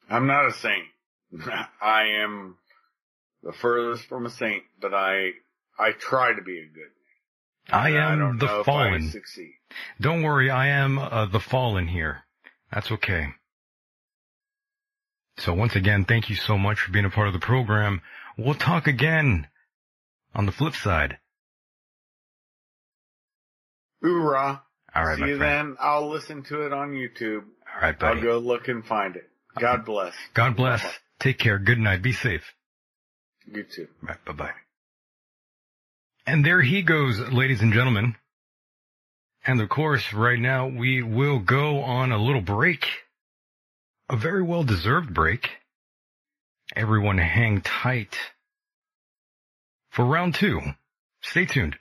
I'm 0.09 0.27
not 0.27 0.45
a 0.45 0.53
saint. 0.53 0.85
I 1.81 2.03
am 2.23 2.57
the 3.41 3.51
furthest 3.51 4.05
from 4.05 4.27
a 4.27 4.29
saint, 4.29 4.63
but 4.79 4.93
I 4.93 5.31
I 5.79 5.93
try 5.93 6.33
to 6.33 6.41
be 6.43 6.59
a 6.59 6.67
good 6.67 6.91
man. 7.71 7.81
I 7.81 7.89
am 7.89 8.19
don't 8.19 8.37
the 8.37 8.45
I 8.45 8.63
fallen. 8.63 9.11
Don't 9.99 10.21
worry, 10.21 10.51
I 10.51 10.67
am 10.67 10.99
uh, 10.99 11.25
the 11.25 11.39
fallen 11.39 11.87
here. 11.87 12.25
That's 12.71 12.91
okay. 12.91 13.29
So 15.37 15.53
once 15.55 15.75
again, 15.75 16.05
thank 16.05 16.29
you 16.29 16.35
so 16.35 16.59
much 16.59 16.79
for 16.79 16.91
being 16.91 17.05
a 17.05 17.09
part 17.09 17.27
of 17.27 17.33
the 17.33 17.39
program. 17.39 18.03
We'll 18.37 18.53
talk 18.53 18.85
again 18.85 19.47
on 20.35 20.45
the 20.45 20.51
flip 20.51 20.75
side. 20.75 21.17
Hoorah! 24.03 24.61
All 24.95 25.03
right, 25.03 25.17
See 25.17 25.25
you 25.25 25.37
then. 25.37 25.77
I'll 25.79 26.09
listen 26.09 26.43
to 26.43 26.65
it 26.65 26.73
on 26.73 26.91
YouTube. 26.91 27.43
All 27.73 27.81
right, 27.81 27.97
buddy. 27.97 28.19
I'll 28.19 28.23
go 28.23 28.37
look 28.37 28.67
and 28.67 28.85
find 28.85 29.15
it. 29.15 29.29
God 29.59 29.79
uh, 29.79 29.83
bless. 29.83 30.13
God 30.33 30.55
bless. 30.55 30.85
Take 31.19 31.39
care. 31.39 31.57
Good 31.57 31.79
night. 31.79 32.01
Be 32.01 32.11
safe. 32.11 32.43
You 33.45 33.63
too. 33.63 33.87
Right, 34.01 34.23
bye 34.25 34.33
bye. 34.33 34.51
And 36.25 36.45
there 36.45 36.61
he 36.61 36.81
goes, 36.81 37.19
ladies 37.19 37.61
and 37.61 37.73
gentlemen. 37.73 38.15
And 39.45 39.59
of 39.61 39.69
course, 39.69 40.13
right 40.13 40.39
now 40.39 40.67
we 40.67 41.01
will 41.01 41.39
go 41.39 41.81
on 41.81 42.11
a 42.11 42.17
little 42.17 42.41
break. 42.41 42.85
A 44.09 44.15
very 44.15 44.43
well 44.43 44.63
deserved 44.63 45.13
break. 45.13 45.49
Everyone 46.75 47.17
hang 47.17 47.61
tight 47.61 48.17
for 49.89 50.05
round 50.05 50.35
two. 50.35 50.61
Stay 51.21 51.45
tuned. 51.45 51.77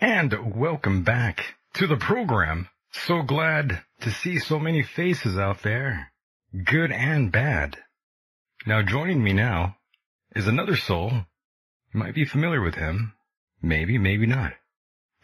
And 0.00 0.54
welcome 0.54 1.02
back 1.02 1.56
to 1.74 1.88
the 1.88 1.96
program. 1.96 2.68
So 2.92 3.22
glad 3.22 3.82
to 4.02 4.12
see 4.12 4.38
so 4.38 4.60
many 4.60 4.84
faces 4.84 5.36
out 5.36 5.62
there, 5.62 6.12
good 6.64 6.92
and 6.92 7.32
bad. 7.32 7.76
Now 8.64 8.82
joining 8.82 9.22
me 9.22 9.32
now 9.32 9.76
is 10.36 10.46
another 10.46 10.76
soul. 10.76 11.10
You 11.12 12.00
might 12.00 12.14
be 12.14 12.24
familiar 12.24 12.62
with 12.62 12.76
him. 12.76 13.12
Maybe, 13.60 13.98
maybe 13.98 14.26
not. 14.26 14.52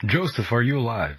Joseph, 0.04 0.50
are 0.50 0.62
you 0.62 0.80
alive? 0.80 1.18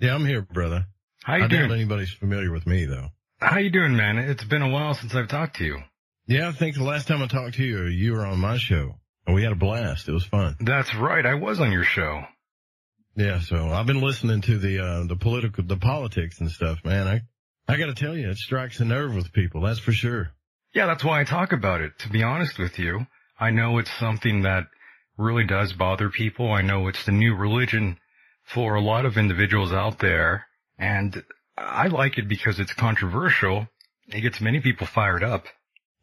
Yeah, 0.00 0.14
I'm 0.14 0.24
here, 0.24 0.40
brother. 0.40 0.86
How 1.22 1.34
I 1.34 1.36
you 1.36 1.48
doubt 1.48 1.68
doing? 1.68 1.72
anybody's 1.72 2.12
familiar 2.12 2.50
with 2.50 2.66
me 2.66 2.86
though. 2.86 3.08
How 3.40 3.58
you 3.58 3.68
doing, 3.68 3.94
man? 3.94 4.16
It's 4.16 4.44
been 4.44 4.62
a 4.62 4.70
while 4.70 4.94
since 4.94 5.14
I've 5.14 5.28
talked 5.28 5.56
to 5.56 5.64
you. 5.66 5.82
Yeah, 6.26 6.48
I 6.48 6.52
think 6.52 6.76
the 6.76 6.82
last 6.82 7.08
time 7.08 7.22
I 7.22 7.26
talked 7.26 7.56
to 7.56 7.64
you, 7.64 7.84
you 7.84 8.14
were 8.14 8.24
on 8.24 8.38
my 8.38 8.56
show 8.56 8.94
and 9.26 9.36
we 9.36 9.42
had 9.42 9.52
a 9.52 9.56
blast. 9.56 10.08
It 10.08 10.12
was 10.12 10.24
fun. 10.24 10.56
That's 10.60 10.94
right. 10.94 11.26
I 11.26 11.34
was 11.34 11.60
on 11.60 11.72
your 11.72 11.84
show. 11.84 12.24
Yeah, 13.16 13.40
so 13.40 13.70
I've 13.70 13.86
been 13.86 14.02
listening 14.02 14.42
to 14.42 14.58
the, 14.58 14.78
uh, 14.78 15.04
the 15.04 15.16
political, 15.16 15.64
the 15.64 15.78
politics 15.78 16.40
and 16.40 16.50
stuff, 16.50 16.84
man. 16.84 17.06
I, 17.08 17.22
I 17.72 17.78
gotta 17.78 17.94
tell 17.94 18.16
you, 18.16 18.28
it 18.30 18.36
strikes 18.36 18.80
a 18.80 18.84
nerve 18.84 19.14
with 19.14 19.32
people. 19.32 19.62
That's 19.62 19.78
for 19.78 19.92
sure. 19.92 20.30
Yeah, 20.74 20.86
that's 20.86 21.02
why 21.02 21.20
I 21.20 21.24
talk 21.24 21.52
about 21.52 21.80
it. 21.80 21.98
To 22.00 22.10
be 22.10 22.22
honest 22.22 22.58
with 22.58 22.78
you, 22.78 23.06
I 23.40 23.50
know 23.50 23.78
it's 23.78 23.90
something 23.98 24.42
that 24.42 24.64
really 25.16 25.44
does 25.46 25.72
bother 25.72 26.10
people. 26.10 26.52
I 26.52 26.62
know 26.62 26.88
it's 26.88 27.04
the 27.04 27.12
new 27.12 27.34
religion 27.34 27.98
for 28.44 28.74
a 28.74 28.80
lot 28.80 29.06
of 29.06 29.16
individuals 29.16 29.72
out 29.72 29.98
there. 29.98 30.46
And 30.78 31.22
I 31.56 31.88
like 31.88 32.18
it 32.18 32.28
because 32.28 32.60
it's 32.60 32.74
controversial. 32.74 33.66
It 34.08 34.20
gets 34.20 34.40
many 34.40 34.60
people 34.60 34.86
fired 34.86 35.24
up. 35.24 35.46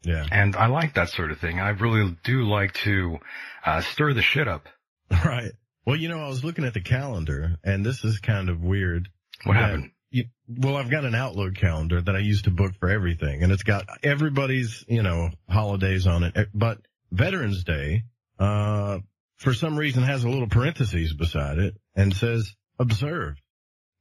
Yeah. 0.02 0.26
And 0.30 0.54
I 0.56 0.66
like 0.66 0.94
that 0.94 1.08
sort 1.08 1.30
of 1.30 1.38
thing. 1.38 1.60
I 1.60 1.70
really 1.70 2.16
do 2.24 2.42
like 2.42 2.74
to 2.84 3.18
uh, 3.64 3.80
stir 3.80 4.14
the 4.14 4.22
shit 4.22 4.48
up. 4.48 4.66
Right. 5.24 5.52
Well, 5.86 5.96
you 5.96 6.08
know, 6.08 6.18
I 6.18 6.28
was 6.28 6.44
looking 6.44 6.64
at 6.64 6.74
the 6.74 6.80
calendar 6.80 7.56
and 7.62 7.84
this 7.84 8.04
is 8.04 8.18
kind 8.18 8.48
of 8.48 8.62
weird. 8.62 9.08
What 9.44 9.56
happened? 9.56 9.90
You, 10.10 10.24
well, 10.48 10.76
I've 10.76 10.90
got 10.90 11.04
an 11.04 11.14
Outlook 11.14 11.56
calendar 11.56 12.00
that 12.00 12.14
I 12.14 12.20
use 12.20 12.42
to 12.42 12.50
book 12.50 12.72
for 12.78 12.88
everything 12.88 13.42
and 13.42 13.52
it's 13.52 13.64
got 13.64 13.86
everybody's, 14.02 14.84
you 14.88 15.02
know, 15.02 15.30
holidays 15.48 16.06
on 16.06 16.22
it. 16.24 16.48
But 16.54 16.78
Veterans 17.10 17.64
Day, 17.64 18.04
uh, 18.38 19.00
for 19.36 19.52
some 19.52 19.76
reason 19.76 20.02
has 20.04 20.24
a 20.24 20.28
little 20.30 20.48
parentheses 20.48 21.12
beside 21.12 21.58
it 21.58 21.76
and 21.94 22.14
says 22.14 22.54
observed. 22.78 23.40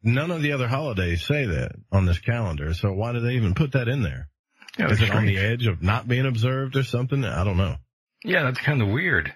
None 0.03 0.31
of 0.31 0.41
the 0.41 0.51
other 0.51 0.67
holidays 0.67 1.25
say 1.25 1.45
that 1.45 1.71
on 1.91 2.05
this 2.05 2.19
calendar. 2.19 2.73
So 2.73 2.91
why 2.93 3.13
do 3.13 3.21
they 3.21 3.33
even 3.35 3.53
put 3.55 3.71
that 3.73 3.87
in 3.87 4.03
there? 4.03 4.29
Yeah, 4.77 4.89
Is 4.89 5.01
it 5.01 5.11
on 5.11 5.25
the 5.25 5.37
edge 5.37 5.67
of 5.67 5.81
not 5.83 6.07
being 6.07 6.25
observed 6.25 6.75
or 6.75 6.83
something? 6.83 7.23
I 7.23 7.43
don't 7.43 7.57
know. 7.57 7.75
Yeah, 8.23 8.43
that's 8.43 8.59
kind 8.59 8.81
of 8.81 8.87
weird. 8.89 9.33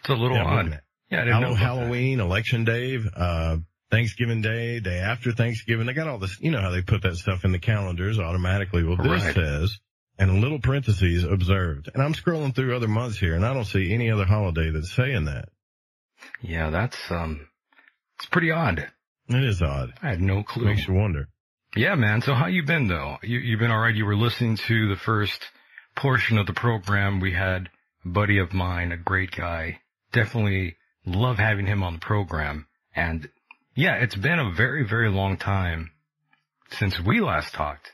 It's 0.00 0.08
a 0.08 0.14
little 0.14 0.36
Yeah, 0.36 0.44
odd. 0.44 0.80
Yeah, 1.10 1.22
I 1.22 1.24
didn't 1.24 1.40
know 1.40 1.54
Hallow- 1.54 1.76
that. 1.80 1.80
Halloween, 1.84 2.20
election 2.20 2.64
day, 2.64 2.98
uh, 3.14 3.58
Thanksgiving 3.90 4.42
day, 4.42 4.80
day 4.80 4.98
after 4.98 5.30
Thanksgiving. 5.32 5.86
They 5.86 5.92
got 5.92 6.08
all 6.08 6.18
this, 6.18 6.40
you 6.40 6.50
know 6.50 6.60
how 6.60 6.70
they 6.70 6.82
put 6.82 7.02
that 7.02 7.16
stuff 7.16 7.44
in 7.44 7.52
the 7.52 7.58
calendars 7.60 8.18
automatically. 8.18 8.82
Well, 8.82 8.96
this 8.96 9.22
Right. 9.24 9.34
says, 9.34 9.78
and 10.18 10.40
little 10.40 10.58
parentheses 10.60 11.22
observed. 11.24 11.88
And 11.94 12.02
I'm 12.02 12.14
scrolling 12.14 12.54
through 12.54 12.74
other 12.74 12.88
months 12.88 13.18
here 13.18 13.34
and 13.36 13.46
I 13.46 13.52
don't 13.54 13.64
see 13.64 13.92
any 13.92 14.10
other 14.10 14.24
holiday 14.24 14.70
that's 14.70 14.90
saying 14.92 15.26
that. 15.26 15.48
Yeah, 16.42 16.70
that's, 16.70 16.98
um, 17.10 17.46
it's 18.16 18.26
pretty 18.26 18.50
odd. 18.50 18.88
It 19.28 19.44
is 19.44 19.62
odd. 19.62 19.92
I 20.02 20.08
had 20.10 20.20
no 20.20 20.42
clue. 20.42 20.64
Makes 20.64 20.88
you 20.88 20.94
wonder. 20.94 21.28
Yeah, 21.76 21.94
man. 21.94 22.22
So 22.22 22.34
how 22.34 22.46
you 22.46 22.62
been 22.64 22.86
though? 22.88 23.18
You 23.22 23.38
you've 23.38 23.58
been 23.60 23.70
all 23.70 23.80
right. 23.80 23.94
You 23.94 24.06
were 24.06 24.16
listening 24.16 24.56
to 24.56 24.88
the 24.88 24.96
first 24.96 25.42
portion 25.94 26.38
of 26.38 26.46
the 26.46 26.52
program. 26.54 27.20
We 27.20 27.32
had 27.32 27.68
a 28.04 28.08
buddy 28.08 28.38
of 28.38 28.52
mine, 28.54 28.92
a 28.92 28.96
great 28.96 29.32
guy. 29.32 29.80
Definitely 30.12 30.75
love 31.06 31.38
having 31.38 31.66
him 31.66 31.82
on 31.82 31.94
the 31.94 32.00
program. 32.00 32.66
And 32.94 33.28
yeah, 33.74 33.96
it's 33.96 34.16
been 34.16 34.38
a 34.38 34.52
very 34.52 34.86
very 34.86 35.10
long 35.10 35.36
time 35.36 35.90
since 36.70 37.00
we 37.00 37.20
last 37.20 37.54
talked. 37.54 37.92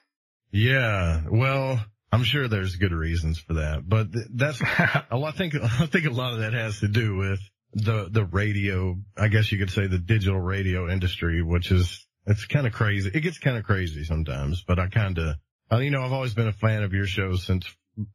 Yeah. 0.51 1.23
Well, 1.31 1.85
I'm 2.13 2.25
sure 2.25 2.47
there's 2.47 2.77
good 2.77 2.93
reasons 2.93 3.39
for 3.39 3.55
that, 3.55 3.89
but 3.89 4.09
that's, 4.35 4.61
I 4.63 5.33
think, 5.35 5.55
I 5.63 5.87
think 5.87 6.07
a 6.07 6.11
lot 6.11 6.35
of 6.35 6.41
that 6.41 6.53
has 6.53 6.81
to 6.81 6.89
do 6.89 7.17
with 7.17 7.41
the, 7.73 8.09
the 8.11 8.25
radio, 8.25 8.97
I 9.17 9.29
guess 9.29 9.51
you 9.51 9.59
could 9.59 9.71
say 9.71 9.87
the 9.87 9.99
digital 9.99 10.39
radio 10.39 10.91
industry, 10.91 11.43
which 11.43 11.73
is, 11.73 12.07
it's 12.27 12.45
kind 12.45 12.67
of 12.67 12.73
crazy. 12.75 13.11
It 13.13 13.21
gets 13.21 13.39
kind 13.39 13.57
of 13.57 13.65
crazy 13.65 14.05
sometimes, 14.05 14.63
but 14.63 14.79
I 14.79 14.89
kind 14.89 15.19
of, 15.19 15.37
uh, 15.73 15.79
you 15.79 15.91
know, 15.91 16.03
I've 16.03 16.13
always 16.13 16.35
been 16.35 16.49
a 16.49 16.53
fan 16.53 16.83
of 16.83 16.93
your 16.93 17.07
show 17.07 17.35
since, 17.37 17.67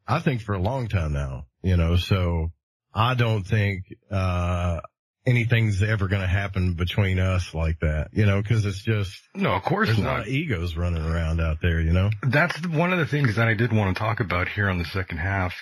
I 0.07 0.19
think 0.19 0.41
for 0.41 0.53
a 0.53 0.61
long 0.61 0.87
time 0.87 1.13
now, 1.13 1.47
you 1.63 1.75
know, 1.75 1.95
so 1.97 2.51
I 2.93 3.13
don't 3.13 3.43
think, 3.43 3.83
uh, 4.09 4.79
anything's 5.27 5.83
ever 5.83 6.07
going 6.07 6.21
to 6.21 6.27
happen 6.27 6.73
between 6.73 7.19
us 7.19 7.53
like 7.53 7.79
that, 7.81 8.07
you 8.13 8.25
know, 8.25 8.41
cause 8.41 8.65
it's 8.65 8.81
just, 8.81 9.19
no, 9.35 9.51
of 9.51 9.63
course 9.63 9.89
there's 9.89 9.99
a 9.99 10.01
lot 10.01 10.19
not. 10.19 10.21
of 10.21 10.27
egos 10.27 10.77
running 10.77 11.03
around 11.03 11.41
out 11.41 11.57
there, 11.61 11.81
you 11.81 11.91
know? 11.91 12.09
That's 12.23 12.65
one 12.65 12.93
of 12.93 12.99
the 12.99 13.05
things 13.05 13.35
that 13.35 13.47
I 13.47 13.53
did 13.53 13.73
want 13.73 13.95
to 13.95 13.99
talk 13.99 14.21
about 14.21 14.47
here 14.47 14.69
on 14.69 14.77
the 14.77 14.85
second 14.85 15.17
half. 15.17 15.53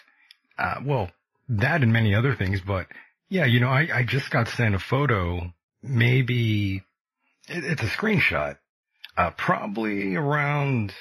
Uh, 0.57 0.75
well, 0.85 1.09
that 1.49 1.81
and 1.81 1.91
many 1.91 2.13
other 2.13 2.35
things, 2.35 2.61
but 2.61 2.85
yeah, 3.27 3.45
you 3.45 3.59
know, 3.59 3.69
I, 3.69 3.87
I 3.91 4.03
just 4.03 4.29
got 4.29 4.47
sent 4.49 4.75
a 4.75 4.79
photo, 4.79 5.51
maybe 5.81 6.83
it, 7.47 7.63
it's 7.65 7.81
a 7.81 7.87
screenshot, 7.87 8.57
uh, 9.17 9.31
probably 9.31 10.15
around 10.15 10.93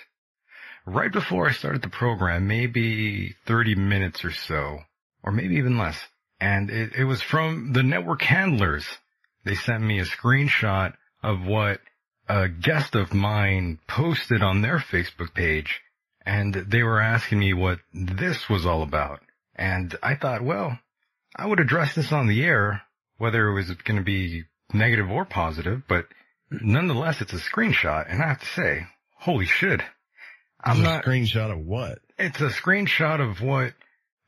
right 0.86 1.12
before 1.12 1.48
I 1.48 1.52
started 1.52 1.82
the 1.82 1.88
program, 1.88 2.46
maybe 2.46 3.34
30 3.46 3.74
minutes 3.74 4.24
or 4.24 4.32
so, 4.32 4.78
or 5.22 5.32
maybe 5.32 5.56
even 5.56 5.76
less. 5.76 5.98
And 6.44 6.70
it, 6.70 6.92
it 6.94 7.04
was 7.04 7.22
from 7.22 7.72
the 7.72 7.82
network 7.82 8.22
handlers. 8.22 8.86
They 9.44 9.54
sent 9.54 9.82
me 9.82 9.98
a 10.00 10.04
screenshot 10.04 10.94
of 11.22 11.46
what 11.46 11.80
a 12.28 12.48
guest 12.48 12.94
of 12.94 13.14
mine 13.14 13.78
posted 13.88 14.42
on 14.42 14.60
their 14.62 14.78
Facebook 14.78 15.34
page 15.34 15.80
and 16.26 16.54
they 16.54 16.82
were 16.82 17.00
asking 17.00 17.38
me 17.38 17.52
what 17.52 17.78
this 17.92 18.48
was 18.48 18.64
all 18.66 18.82
about. 18.82 19.20
And 19.56 19.94
I 20.02 20.14
thought, 20.14 20.42
well, 20.42 20.78
I 21.36 21.46
would 21.46 21.60
address 21.60 21.94
this 21.94 22.12
on 22.12 22.26
the 22.26 22.42
air, 22.44 22.82
whether 23.18 23.48
it 23.48 23.54
was 23.54 23.70
going 23.70 23.98
to 23.98 24.04
be 24.04 24.44
negative 24.72 25.10
or 25.10 25.24
positive, 25.24 25.82
but 25.88 26.06
nonetheless, 26.50 27.20
it's 27.20 27.32
a 27.34 27.36
screenshot. 27.36 28.10
And 28.10 28.22
I 28.22 28.28
have 28.28 28.40
to 28.40 28.46
say, 28.46 28.86
holy 29.18 29.46
shit. 29.46 29.80
I'm 30.62 30.78
It's 30.78 30.80
a 30.80 30.82
not, 30.82 31.04
screenshot 31.04 31.52
of 31.52 31.58
what? 31.66 31.98
it's 32.18 32.40
a 32.40 32.48
screenshot 32.48 33.20
of 33.20 33.40
what 33.42 33.74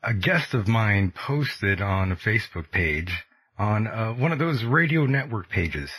a 0.06 0.14
guest 0.14 0.54
of 0.54 0.68
mine 0.68 1.12
posted 1.12 1.80
on 1.82 2.12
a 2.12 2.16
Facebook 2.16 2.70
page 2.70 3.24
on 3.58 3.86
uh, 3.86 4.12
one 4.12 4.32
of 4.32 4.38
those 4.38 4.62
radio 4.64 5.04
network 5.06 5.48
pages. 5.50 5.90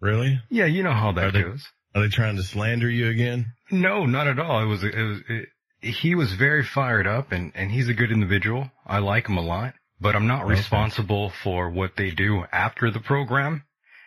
Really? 0.00 0.40
Yeah, 0.50 0.66
you 0.66 0.82
know 0.82 0.92
how 0.92 1.12
that 1.12 1.24
Are 1.24 1.32
they- 1.32 1.42
goes. 1.42 1.66
Are 1.94 2.02
they 2.02 2.08
trying 2.08 2.36
to 2.36 2.42
slander 2.42 2.90
you 2.90 3.08
again? 3.08 3.52
No, 3.70 4.04
not 4.04 4.26
at 4.26 4.38
all. 4.40 4.60
It 4.62 4.66
was, 4.66 4.82
it 4.82 4.94
was, 4.96 5.20
it, 5.28 5.48
he 5.94 6.14
was 6.16 6.32
very 6.34 6.64
fired 6.64 7.06
up 7.06 7.30
and, 7.30 7.52
and 7.54 7.70
he's 7.70 7.88
a 7.88 7.94
good 7.94 8.10
individual. 8.10 8.68
I 8.84 8.98
like 8.98 9.28
him 9.28 9.36
a 9.38 9.42
lot, 9.42 9.74
but 10.00 10.16
I'm 10.16 10.26
not 10.26 10.42
Okay. 10.44 10.54
responsible 10.54 11.30
for 11.30 11.70
what 11.70 11.92
they 11.96 12.10
do 12.10 12.44
after 12.52 12.90
the 12.90 12.98
program. 13.00 13.62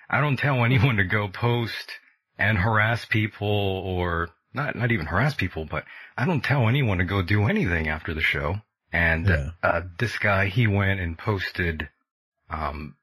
I 0.09 0.19
don't 0.21 0.37
tell 0.37 0.65
anyone 0.65 0.97
to 0.97 1.05
go 1.05 1.29
post 1.29 1.91
and 2.37 2.57
harass 2.57 3.05
people 3.05 3.47
or 3.47 4.29
not, 4.53 4.75
not 4.75 4.91
even 4.91 5.05
harass 5.05 5.33
people, 5.33 5.65
but 5.65 5.85
I 6.17 6.25
don't 6.25 6.43
tell 6.43 6.67
anyone 6.67 6.97
to 6.97 7.05
go 7.05 7.21
do 7.21 7.45
anything 7.47 7.87
after 7.87 8.13
the 8.13 8.21
show. 8.21 8.55
And, 8.91 9.27
Yeah. 9.27 9.49
uh, 9.63 9.81
this 9.99 10.17
guy, 10.17 10.47
he 10.47 10.67
went 10.67 10.99
and 10.99 11.17
posted, 11.17 11.89
um, 12.49 12.95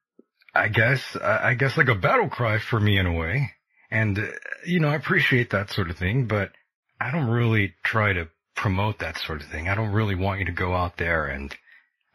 I 0.55 0.69
guess, 0.69 1.17
I 1.17 1.55
guess 1.55 1.77
like 1.77 1.89
a 1.89 1.95
battle 1.95 2.29
cry 2.29 2.59
for 2.59 2.79
me 2.81 2.99
in 2.99 3.07
a 3.07 3.13
way. 3.13 3.53
And, 3.91 4.19
uh, 4.19 4.27
you 4.67 4.81
know, 4.81 4.89
I 4.89 4.95
appreciate 4.95 5.51
that 5.51 5.71
sort 5.71 5.91
of 5.91 5.97
thing, 5.99 6.27
but 6.27 6.53
I 7.01 7.11
don't 7.11 7.29
really 7.29 7.75
try 7.83 8.13
to 8.13 8.29
promote 8.57 9.01
that 9.01 9.19
sort 9.19 9.43
of 9.43 9.49
thing. 9.49 9.69
I 9.69 9.75
don't 9.75 9.93
really 9.93 10.15
want 10.15 10.39
you 10.41 10.47
to 10.47 10.53
go 10.53 10.75
out 10.75 10.97
there 10.97 11.27
and, 11.27 11.55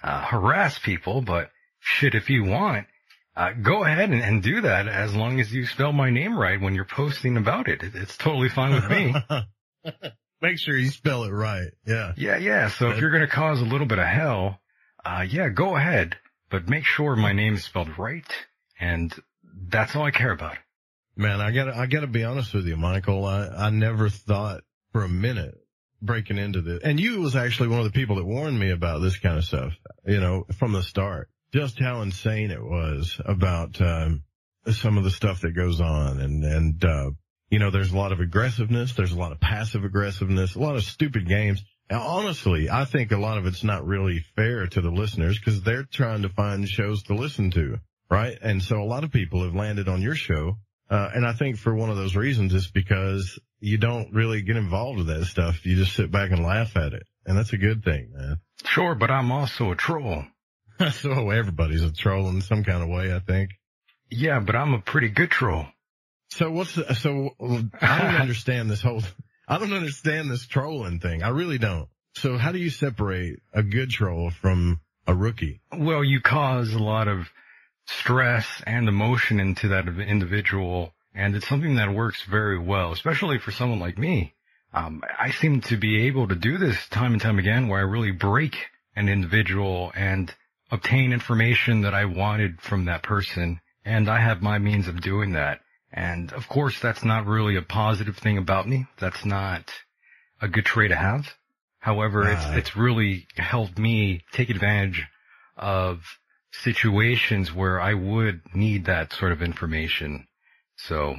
uh, 0.01 0.25
harass 0.25 0.79
people, 0.79 1.21
but 1.21 1.51
shit, 1.79 2.15
if 2.15 2.29
you 2.29 2.43
want, 2.45 2.87
uh, 3.35 3.51
go 3.53 3.83
ahead 3.83 4.09
and, 4.09 4.21
and 4.21 4.41
do 4.41 4.61
that 4.61 4.87
as 4.87 5.13
long 5.15 5.39
as 5.39 5.53
you 5.53 5.65
spell 5.65 5.91
my 5.93 6.09
name 6.09 6.37
right 6.37 6.59
when 6.59 6.73
you're 6.75 6.85
posting 6.85 7.37
about 7.37 7.67
it. 7.67 7.83
It- 7.83 7.95
It's 7.95 8.17
totally 8.17 8.49
fine 8.49 8.73
with 8.73 8.89
me. 8.89 9.15
Make 10.41 10.57
sure 10.57 10.75
you 10.75 10.89
spell 10.89 11.25
it 11.25 11.31
right. 11.31 11.71
Yeah. 11.85 12.13
yeah, 12.15 12.37
yeah. 12.37 12.69
So 12.69 12.91
if 12.91 12.99
you're 12.99 13.11
going 13.11 13.25
to 13.25 13.27
cause 13.27 13.61
a 13.61 13.65
little 13.65 13.87
bit 13.87 13.99
of 13.99 14.05
hell, 14.05 14.59
uh, 15.03 15.25
yeah, 15.27 15.49
go 15.49 15.75
ahead, 15.75 16.15
but 16.49 16.69
make 16.69 16.85
sure 16.85 17.15
my 17.15 17.33
name 17.33 17.55
is 17.55 17.63
spelled 17.65 17.97
right. 17.97 18.25
And 18.79 19.13
that's 19.67 19.95
all 19.95 20.03
I 20.03 20.11
care 20.11 20.31
about. 20.31 20.55
Man, 21.15 21.41
I 21.41 21.51
gotta, 21.51 21.75
I 21.75 21.85
gotta 21.85 22.07
be 22.07 22.23
honest 22.23 22.53
with 22.53 22.65
you, 22.65 22.77
Michael. 22.77 23.25
I, 23.25 23.47
I 23.47 23.69
never 23.71 24.09
thought 24.09 24.61
for 24.93 25.03
a 25.03 25.09
minute 25.09 25.55
breaking 26.01 26.37
into 26.37 26.61
this. 26.61 26.79
And 26.81 26.97
you 26.97 27.19
was 27.19 27.35
actually 27.35 27.67
one 27.67 27.79
of 27.79 27.85
the 27.85 27.91
people 27.91 28.15
that 28.15 28.25
warned 28.25 28.57
me 28.57 28.71
about 28.71 29.01
this 29.01 29.17
kind 29.17 29.37
of 29.37 29.43
stuff, 29.43 29.73
you 30.05 30.21
know, 30.21 30.45
from 30.57 30.71
the 30.71 30.81
start. 30.81 31.29
Just 31.51 31.77
how 31.79 32.01
insane 32.01 32.51
it 32.51 32.63
was 32.63 33.19
about, 33.25 33.81
um, 33.81 34.23
some 34.71 34.97
of 34.97 35.03
the 35.03 35.11
stuff 35.11 35.41
that 35.41 35.51
goes 35.51 35.81
on 35.81 36.21
and, 36.21 36.43
and, 36.45 36.85
uh, 36.85 37.09
you 37.49 37.59
know, 37.59 37.71
there's 37.71 37.91
a 37.91 37.97
lot 37.97 38.11
of 38.11 38.19
aggressiveness. 38.19 38.93
There's 38.93 39.11
a 39.11 39.17
lot 39.17 39.31
of 39.31 39.39
passive 39.39 39.83
aggressiveness, 39.83 40.55
a 40.55 40.59
lot 40.59 40.75
of 40.75 40.83
stupid 40.83 41.27
games. 41.27 41.63
Now, 41.89 42.01
honestly, 42.01 42.69
I 42.69 42.85
think 42.85 43.11
a 43.11 43.17
lot 43.17 43.37
of 43.37 43.45
it's 43.45 43.63
not 43.63 43.85
really 43.85 44.23
fair 44.35 44.67
to 44.67 44.81
the 44.81 44.91
listeners 44.91 45.39
because 45.39 45.61
they're 45.63 45.83
trying 45.83 46.21
to 46.21 46.29
find 46.29 46.67
shows 46.67 47.03
to 47.03 47.15
listen 47.15 47.51
to, 47.51 47.79
right? 48.11 48.37
And 48.41 48.61
so 48.61 48.81
a 48.81 48.85
lot 48.85 49.03
of 49.03 49.11
people 49.11 49.43
have 49.43 49.55
landed 49.55 49.87
on 49.87 50.01
your 50.01 50.15
show 50.15 50.57
uh, 50.89 51.09
and 51.13 51.25
I 51.25 51.33
think 51.33 51.57
for 51.57 51.73
one 51.73 51.89
of 51.89 51.97
those 51.97 52.15
reasons 52.15 52.53
is 52.53 52.67
because 52.67 53.39
you 53.59 53.77
don't 53.77 54.11
really 54.13 54.41
get 54.41 54.57
involved 54.57 54.97
with 54.97 55.07
that 55.07 55.25
stuff. 55.25 55.65
You 55.65 55.75
just 55.75 55.95
sit 55.95 56.11
back 56.11 56.31
and 56.31 56.43
laugh 56.43 56.75
at 56.75 56.93
it. 56.93 57.03
And 57.25 57.37
that's 57.37 57.53
a 57.53 57.57
good 57.57 57.83
thing, 57.83 58.11
man. 58.13 58.39
Sure, 58.65 58.95
but 58.95 59.11
I'm 59.11 59.31
also 59.31 59.71
a 59.71 59.75
troll. 59.75 60.23
so 60.93 61.29
everybody's 61.29 61.83
a 61.83 61.91
troll 61.91 62.29
in 62.29 62.41
some 62.41 62.63
kind 62.63 62.81
of 62.81 62.89
way, 62.89 63.13
I 63.13 63.19
think. 63.19 63.51
Yeah, 64.09 64.39
but 64.39 64.55
I'm 64.55 64.73
a 64.73 64.81
pretty 64.81 65.09
good 65.09 65.29
troll. 65.29 65.67
So 66.29 66.51
what's 66.51 66.75
the, 66.75 66.93
so 66.95 67.31
I 67.81 68.01
don't 68.01 68.15
understand 68.21 68.69
this 68.69 68.81
whole, 68.81 69.01
I 69.47 69.57
don't 69.57 69.73
understand 69.73 70.29
this 70.29 70.45
trolling 70.45 70.99
thing. 70.99 71.23
I 71.23 71.29
really 71.29 71.57
don't. 71.57 71.89
So 72.15 72.37
how 72.37 72.51
do 72.51 72.59
you 72.59 72.69
separate 72.69 73.39
a 73.53 73.63
good 73.63 73.89
troll 73.89 74.29
from 74.29 74.79
a 75.07 75.15
rookie? 75.15 75.61
Well, 75.75 76.03
you 76.03 76.21
cause 76.21 76.73
a 76.73 76.79
lot 76.79 77.07
of 77.07 77.29
stress 77.85 78.61
and 78.65 78.87
emotion 78.87 79.39
into 79.39 79.69
that 79.69 79.87
individual, 79.87 80.93
and 81.13 81.35
it's 81.35 81.47
something 81.47 81.75
that 81.75 81.93
works 81.93 82.23
very 82.23 82.59
well, 82.59 82.91
especially 82.91 83.39
for 83.39 83.51
someone 83.51 83.79
like 83.79 83.97
me. 83.97 84.33
Um, 84.73 85.01
I 85.17 85.31
seem 85.31 85.61
to 85.61 85.77
be 85.77 86.07
able 86.07 86.27
to 86.27 86.35
do 86.35 86.57
this 86.57 86.87
time 86.89 87.13
and 87.13 87.21
time 87.21 87.39
again 87.39 87.67
where 87.67 87.79
I 87.79 87.83
really 87.83 88.11
break 88.11 88.67
an 88.95 89.09
individual 89.09 89.91
and 89.95 90.33
obtain 90.71 91.11
information 91.11 91.81
that 91.81 91.95
I 91.95 92.05
wanted 92.05 92.61
from 92.61 92.85
that 92.85 93.01
person, 93.01 93.61
and 93.83 94.07
I 94.07 94.19
have 94.19 94.43
my 94.43 94.59
means 94.59 94.87
of 94.87 95.01
doing 95.01 95.31
that. 95.31 95.61
And 95.91 96.31
of 96.33 96.47
course, 96.47 96.79
that's 96.79 97.03
not 97.03 97.25
really 97.25 97.55
a 97.55 97.61
positive 97.61 98.17
thing 98.17 98.37
about 98.37 98.67
me. 98.67 98.85
That's 98.99 99.25
not 99.25 99.71
a 100.41 100.47
good 100.47 100.65
trait 100.65 100.89
to 100.91 100.95
have. 100.95 101.33
However, 101.79 102.23
Ah. 102.25 102.31
it's, 102.51 102.57
it's 102.67 102.75
really 102.75 103.27
helped 103.35 103.77
me 103.77 104.23
take 104.33 104.49
advantage 104.49 105.05
of 105.57 106.01
situations 106.51 107.53
where 107.53 107.79
I 107.79 107.93
would 107.93 108.41
need 108.53 108.85
that 108.85 109.13
sort 109.13 109.31
of 109.31 109.41
information. 109.41 110.27
So, 110.77 111.15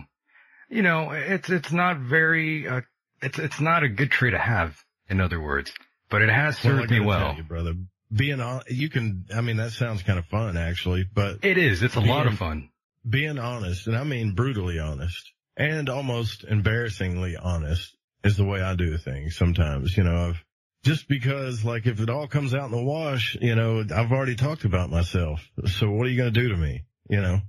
you 0.69 0.83
know, 0.83 1.11
it's, 1.13 1.51
it's 1.51 1.73
not 1.73 1.99
very, 1.99 2.67
uh, 2.69 2.81
it's, 3.23 3.39
it's 3.39 3.61
not 3.61 3.83
a 3.83 3.89
good 3.89 4.11
trait 4.11 4.33
to 4.33 4.39
have, 4.39 4.77
in 5.09 5.21
other 5.21 5.41
words, 5.41 5.73
but 6.09 6.23
it 6.23 6.31
has 6.31 6.63
Well, 6.65 6.79
served 6.79 6.91
me 6.91 7.01
well. 7.01 7.35
you, 7.37 7.43
brother, 7.43 7.75
being 8.13 8.41
on, 8.41 8.63
you 8.69 8.89
can, 8.89 9.27
I 9.35 9.41
mean, 9.41 9.57
that 9.59 9.73
sounds 9.73 10.03
kind 10.03 10.19
of 10.19 10.27
fun 10.27 10.57
actually, 10.57 11.05
but 11.13 11.45
It 11.45 11.59
is. 11.59 11.83
It's 11.83 11.97
a 11.97 12.01
lot 12.01 12.27
of 12.27 12.39
fun. 12.39 12.71
Being 13.09 13.39
honest, 13.39 13.87
and 13.87 13.97
I 13.97 14.05
mean 14.05 14.35
brutally 14.35 14.79
honest, 14.79 15.33
and 15.57 15.89
almost 15.89 16.45
embarrassingly 16.45 17.37
honest 17.37 17.97
is 18.25 18.37
the 18.37 18.45
way 18.45 18.61
I 18.61 18.75
do 18.75 18.97
things 18.99 19.37
sometimes, 19.37 19.97
you 19.97 20.05
know, 20.05 20.29
I've, 20.29 20.45
just 20.85 21.09
because 21.09 21.65
like 21.65 21.87
if 21.87 22.01
it 22.01 22.11
all 22.11 22.27
comes 22.27 22.55
out 22.55 22.67
in 22.67 22.71
the 22.71 22.83
wash, 22.83 23.37
you 23.41 23.55
know, 23.55 23.85
I've 23.95 24.13
already 24.13 24.37
talked 24.37 24.65
about 24.65 24.91
myself. 24.91 25.41
So 25.67 25.91
what 25.91 26.07
are 26.07 26.11
you 26.11 26.17
going 26.17 26.33
to 26.33 26.41
do 26.41 26.49
to 26.49 26.57
me? 26.57 26.85
You 27.09 27.21
know, 27.21 27.41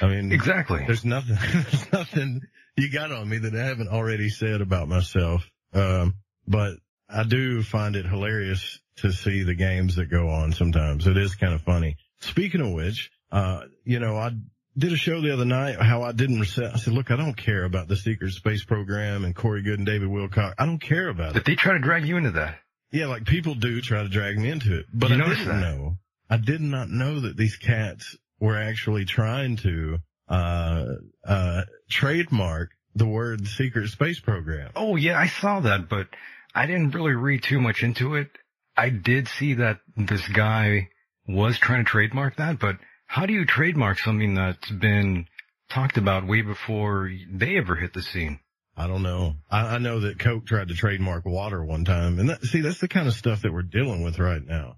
I 0.00 0.06
mean, 0.06 0.32
Exactly. 0.32 0.84
there's 0.86 1.04
nothing, 1.04 1.36
there's 1.52 1.92
nothing 1.92 2.40
you 2.76 2.90
got 2.90 3.12
on 3.12 3.28
me 3.28 3.38
that 3.38 3.54
I 3.54 3.64
haven't 3.64 3.88
already 3.88 4.28
said 4.28 4.60
about 4.60 4.88
myself. 4.88 5.48
Um, 5.72 6.14
but 6.46 6.74
I 7.08 7.24
do 7.24 7.62
find 7.62 7.96
it 7.96 8.06
hilarious 8.06 8.78
to 8.96 9.12
see 9.12 9.42
the 9.42 9.54
games 9.54 9.96
that 9.96 10.10
go 10.10 10.28
on 10.28 10.52
sometimes. 10.52 11.06
It 11.06 11.16
is 11.16 11.34
kind 11.34 11.54
of 11.54 11.62
funny. 11.62 11.96
Speaking 12.20 12.60
of 12.60 12.72
which, 12.72 13.10
uh, 13.30 13.62
you 13.84 14.00
know, 14.00 14.16
I 14.16 14.30
did 14.78 14.92
a 14.92 14.96
show 14.96 15.20
the 15.20 15.32
other 15.32 15.44
night 15.44 15.80
how 15.80 16.02
I 16.02 16.12
didn't 16.12 16.38
reset. 16.40 16.74
I 16.74 16.78
said, 16.78 16.92
look, 16.92 17.10
I 17.10 17.16
don't 17.16 17.36
care 17.36 17.64
about 17.64 17.88
the 17.88 17.96
secret 17.96 18.32
space 18.32 18.64
program 18.64 19.24
and 19.24 19.34
Corey 19.34 19.62
Goode 19.62 19.78
and 19.78 19.86
David 19.86 20.08
Wilcock. 20.08 20.54
I 20.58 20.66
don't 20.66 20.78
care 20.80 21.08
about 21.08 21.30
it. 21.30 21.34
Did 21.34 21.44
they 21.44 21.54
try 21.54 21.72
to 21.74 21.78
drag 21.78 22.06
you 22.06 22.16
into 22.16 22.32
that? 22.32 22.58
Yeah, 22.92 23.06
like 23.06 23.24
people 23.24 23.54
do 23.54 23.80
try 23.80 24.02
to 24.02 24.08
drag 24.08 24.38
me 24.38 24.50
into 24.50 24.78
it, 24.78 24.86
but 24.92 25.10
You 25.10 25.22
I 25.22 25.28
didn't 25.28 25.48
that? 25.48 25.60
know. 25.60 25.96
I 26.28 26.36
did 26.36 26.60
not 26.60 26.88
know 26.88 27.20
that 27.20 27.36
these 27.36 27.56
cats 27.56 28.16
were 28.38 28.56
actually 28.56 29.04
trying 29.06 29.56
to, 29.56 29.98
uh, 30.28 30.86
uh, 31.24 31.62
trademark 31.88 32.70
the 32.94 33.06
word 33.06 33.46
secret 33.46 33.88
space 33.90 34.20
program. 34.20 34.70
Oh 34.76 34.96
yeah, 34.96 35.18
I 35.18 35.26
saw 35.28 35.60
that, 35.60 35.88
but 35.88 36.08
I 36.54 36.66
didn't 36.66 36.90
really 36.94 37.12
read 37.14 37.42
too 37.42 37.60
much 37.60 37.82
into 37.82 38.14
it. 38.16 38.28
I 38.76 38.90
did 38.90 39.28
see 39.28 39.54
that 39.54 39.80
this 39.96 40.26
guy 40.28 40.88
was 41.28 41.58
trying 41.58 41.84
to 41.84 41.90
trademark 41.90 42.36
that, 42.36 42.58
but 42.58 42.76
how 43.06 43.26
do 43.26 43.32
you 43.32 43.44
trademark 43.44 43.98
something 43.98 44.34
that's 44.34 44.70
been 44.70 45.26
talked 45.70 45.96
about 45.96 46.26
way 46.26 46.42
before 46.42 47.10
they 47.30 47.56
ever 47.56 47.74
hit 47.74 47.92
the 47.92 48.02
scene? 48.02 48.40
I 48.76 48.86
don't 48.86 49.02
know. 49.02 49.36
I, 49.50 49.76
I 49.76 49.78
know 49.78 50.00
that 50.00 50.18
Coke 50.18 50.46
tried 50.46 50.68
to 50.68 50.74
trademark 50.74 51.24
water 51.24 51.64
one 51.64 51.84
time, 51.84 52.18
and 52.18 52.28
that, 52.28 52.42
see, 52.42 52.60
that's 52.60 52.80
the 52.80 52.88
kind 52.88 53.08
of 53.08 53.14
stuff 53.14 53.42
that 53.42 53.52
we're 53.52 53.62
dealing 53.62 54.02
with 54.02 54.18
right 54.18 54.44
now. 54.44 54.76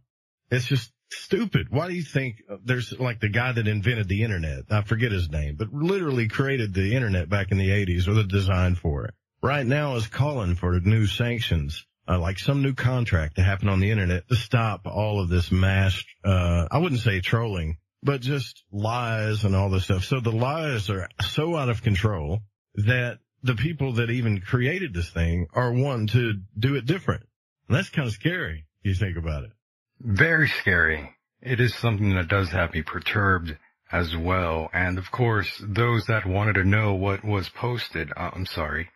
It's 0.50 0.66
just 0.66 0.92
stupid. 1.10 1.68
Why 1.70 1.88
do 1.88 1.94
you 1.94 2.04
think 2.04 2.42
uh, 2.48 2.58
there's 2.64 2.92
like 2.98 3.20
the 3.20 3.28
guy 3.28 3.52
that 3.52 3.66
invented 3.66 4.08
the 4.08 4.22
internet? 4.22 4.64
I 4.70 4.82
forget 4.82 5.10
his 5.10 5.30
name, 5.30 5.56
but 5.56 5.72
literally 5.72 6.28
created 6.28 6.74
the 6.74 6.94
internet 6.94 7.28
back 7.28 7.50
in 7.50 7.58
the 7.58 7.70
80s 7.70 8.06
or 8.06 8.14
the 8.14 8.24
design 8.24 8.76
for 8.76 9.06
it. 9.06 9.14
Right 9.42 9.66
now 9.66 9.96
is 9.96 10.06
calling 10.06 10.54
for 10.54 10.78
new 10.80 11.06
sanctions, 11.06 11.84
uh, 12.08 12.18
like 12.18 12.38
some 12.38 12.62
new 12.62 12.74
contract 12.74 13.36
to 13.36 13.42
happen 13.42 13.68
on 13.68 13.80
the 13.80 13.90
internet 13.90 14.28
to 14.28 14.36
stop 14.36 14.86
all 14.86 15.20
of 15.20 15.28
this 15.28 15.50
mass, 15.50 16.02
uh, 16.24 16.66
I 16.70 16.78
wouldn't 16.78 17.00
say 17.00 17.20
trolling, 17.20 17.78
but 18.02 18.20
just 18.20 18.62
lies 18.70 19.44
and 19.44 19.54
all 19.56 19.70
this 19.70 19.84
stuff. 19.84 20.04
So 20.04 20.20
the 20.20 20.32
lies 20.32 20.90
are 20.90 21.08
so 21.20 21.56
out 21.56 21.68
of 21.68 21.82
control 21.82 22.40
that 22.74 23.18
the 23.42 23.54
people 23.54 23.94
that 23.94 24.10
even 24.10 24.40
created 24.40 24.94
this 24.94 25.10
thing 25.10 25.46
are 25.52 25.72
wanting 25.72 26.08
to 26.08 26.34
do 26.58 26.76
it 26.76 26.86
different. 26.86 27.22
And 27.68 27.76
that's 27.76 27.90
kind 27.90 28.08
of 28.08 28.14
scary. 28.14 28.66
if 28.82 28.88
You 28.88 28.94
think 28.94 29.16
about 29.16 29.44
it. 29.44 29.50
Very 30.00 30.48
scary. 30.48 31.10
It 31.40 31.60
is 31.60 31.74
something 31.74 32.14
that 32.14 32.28
does 32.28 32.50
have 32.50 32.72
me 32.72 32.82
perturbed 32.82 33.56
as 33.90 34.16
well. 34.16 34.68
And 34.72 34.98
of 34.98 35.10
course, 35.10 35.62
those 35.64 36.06
that 36.06 36.26
wanted 36.26 36.54
to 36.54 36.64
know 36.64 36.94
what 36.94 37.24
was 37.24 37.48
posted, 37.48 38.10
uh, 38.16 38.30
I'm 38.34 38.46
sorry, 38.46 38.90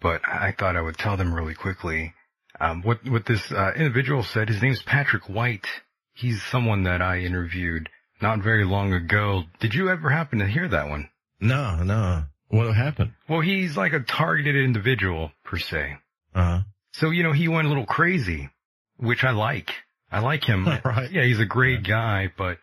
but 0.00 0.22
I 0.26 0.52
thought 0.52 0.76
I 0.76 0.80
would 0.80 0.98
tell 0.98 1.16
them 1.16 1.34
really 1.34 1.54
quickly. 1.54 2.14
Um, 2.60 2.82
what, 2.82 3.08
what 3.08 3.26
this 3.26 3.50
uh, 3.50 3.72
individual 3.76 4.22
said, 4.22 4.48
his 4.48 4.62
name 4.62 4.72
is 4.72 4.82
Patrick 4.82 5.28
White. 5.28 5.66
He's 6.12 6.42
someone 6.42 6.84
that 6.84 7.02
I 7.02 7.20
interviewed 7.20 7.88
not 8.22 8.38
very 8.42 8.64
long 8.64 8.92
ago. 8.92 9.42
Did 9.60 9.74
you 9.74 9.90
ever 9.90 10.08
happen 10.10 10.38
to 10.38 10.46
hear 10.46 10.68
that 10.68 10.88
one? 10.88 11.08
No, 11.40 11.82
no. 11.82 12.24
What 12.48 12.74
happened? 12.74 13.12
Well, 13.28 13.40
he's 13.40 13.76
like 13.76 13.92
a 13.92 14.00
targeted 14.00 14.56
individual 14.64 15.32
per 15.44 15.58
se. 15.58 15.96
Uh 16.34 16.42
huh. 16.44 16.60
So, 16.92 17.10
you 17.10 17.22
know, 17.22 17.32
he 17.32 17.48
went 17.48 17.66
a 17.66 17.68
little 17.68 17.86
crazy, 17.86 18.50
which 18.98 19.24
I 19.24 19.30
like. 19.30 19.70
I 20.10 20.20
like 20.20 20.44
him. 20.44 20.66
Right. 20.84 21.10
Yeah, 21.10 21.24
he's 21.24 21.40
a 21.40 21.46
great 21.46 21.82
guy, 21.82 22.30
but 22.36 22.58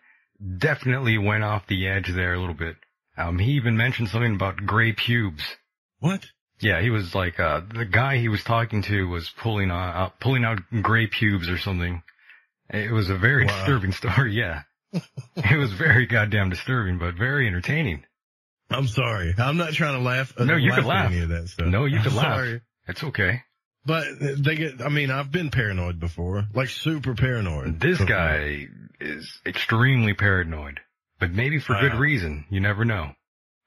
definitely 0.57 1.17
went 1.17 1.43
off 1.43 1.67
the 1.67 1.87
edge 1.87 2.07
there 2.13 2.33
a 2.33 2.39
little 2.39 2.53
bit. 2.55 2.75
Um, 3.17 3.39
he 3.39 3.53
even 3.53 3.75
mentioned 3.75 4.09
something 4.09 4.35
about 4.35 4.57
gray 4.65 4.93
pubes. 4.93 5.43
What? 5.99 6.25
Yeah, 6.61 6.81
he 6.81 6.89
was 6.89 7.15
like, 7.15 7.39
uh, 7.39 7.61
the 7.73 7.85
guy 7.85 8.17
he 8.17 8.27
was 8.29 8.43
talking 8.43 8.81
to 8.83 9.07
was 9.09 9.29
pulling 9.41 9.71
out, 9.71 9.95
uh, 9.95 10.09
pulling 10.21 10.45
out 10.45 10.59
gray 10.81 11.07
pubes 11.07 11.49
or 11.49 11.57
something. 11.57 12.03
It 12.69 12.91
was 12.91 13.09
a 13.09 13.15
very 13.17 13.45
Wow. 13.47 13.57
disturbing 13.57 13.91
story, 13.93 14.33
yeah. 14.35 14.61
It 14.93 15.57
was 15.57 15.71
very 15.73 16.05
goddamn 16.05 16.49
disturbing, 16.49 16.97
but 16.97 17.15
very 17.15 17.47
entertaining. 17.47 18.03
I'm 18.69 18.87
sorry. 18.87 19.33
I'm 19.37 19.57
not 19.57 19.73
trying 19.73 19.97
to 19.97 20.03
laugh. 20.03 20.33
uh, 20.37 20.43
No, 20.45 20.55
you 20.55 20.69
can 20.71 20.79
at 20.81 20.85
laugh. 20.85 21.11
Any 21.11 21.21
of 21.21 21.29
that 21.29 21.47
stuff. 21.49 21.67
No, 21.67 21.85
you 21.85 21.97
I'm 21.97 22.03
can 22.03 22.15
laugh. 22.15 22.35
Sorry. 22.37 22.61
It's 22.87 23.03
okay. 23.03 23.41
But 23.85 24.05
they 24.19 24.55
get, 24.55 24.81
I 24.81 24.89
mean, 24.89 25.09
I've 25.09 25.31
been 25.31 25.49
paranoid 25.49 25.99
before, 25.99 26.45
like 26.53 26.69
super 26.69 27.15
paranoid. 27.15 27.79
This 27.79 27.97
before. 27.97 28.07
guy 28.15 28.67
is 28.99 29.39
extremely 29.45 30.13
paranoid, 30.13 30.79
but 31.19 31.31
maybe 31.31 31.59
for 31.59 31.79
good 31.79 31.93
Wow. 31.93 31.99
reason. 31.99 32.45
You 32.49 32.59
never 32.59 32.85
know. 32.85 33.11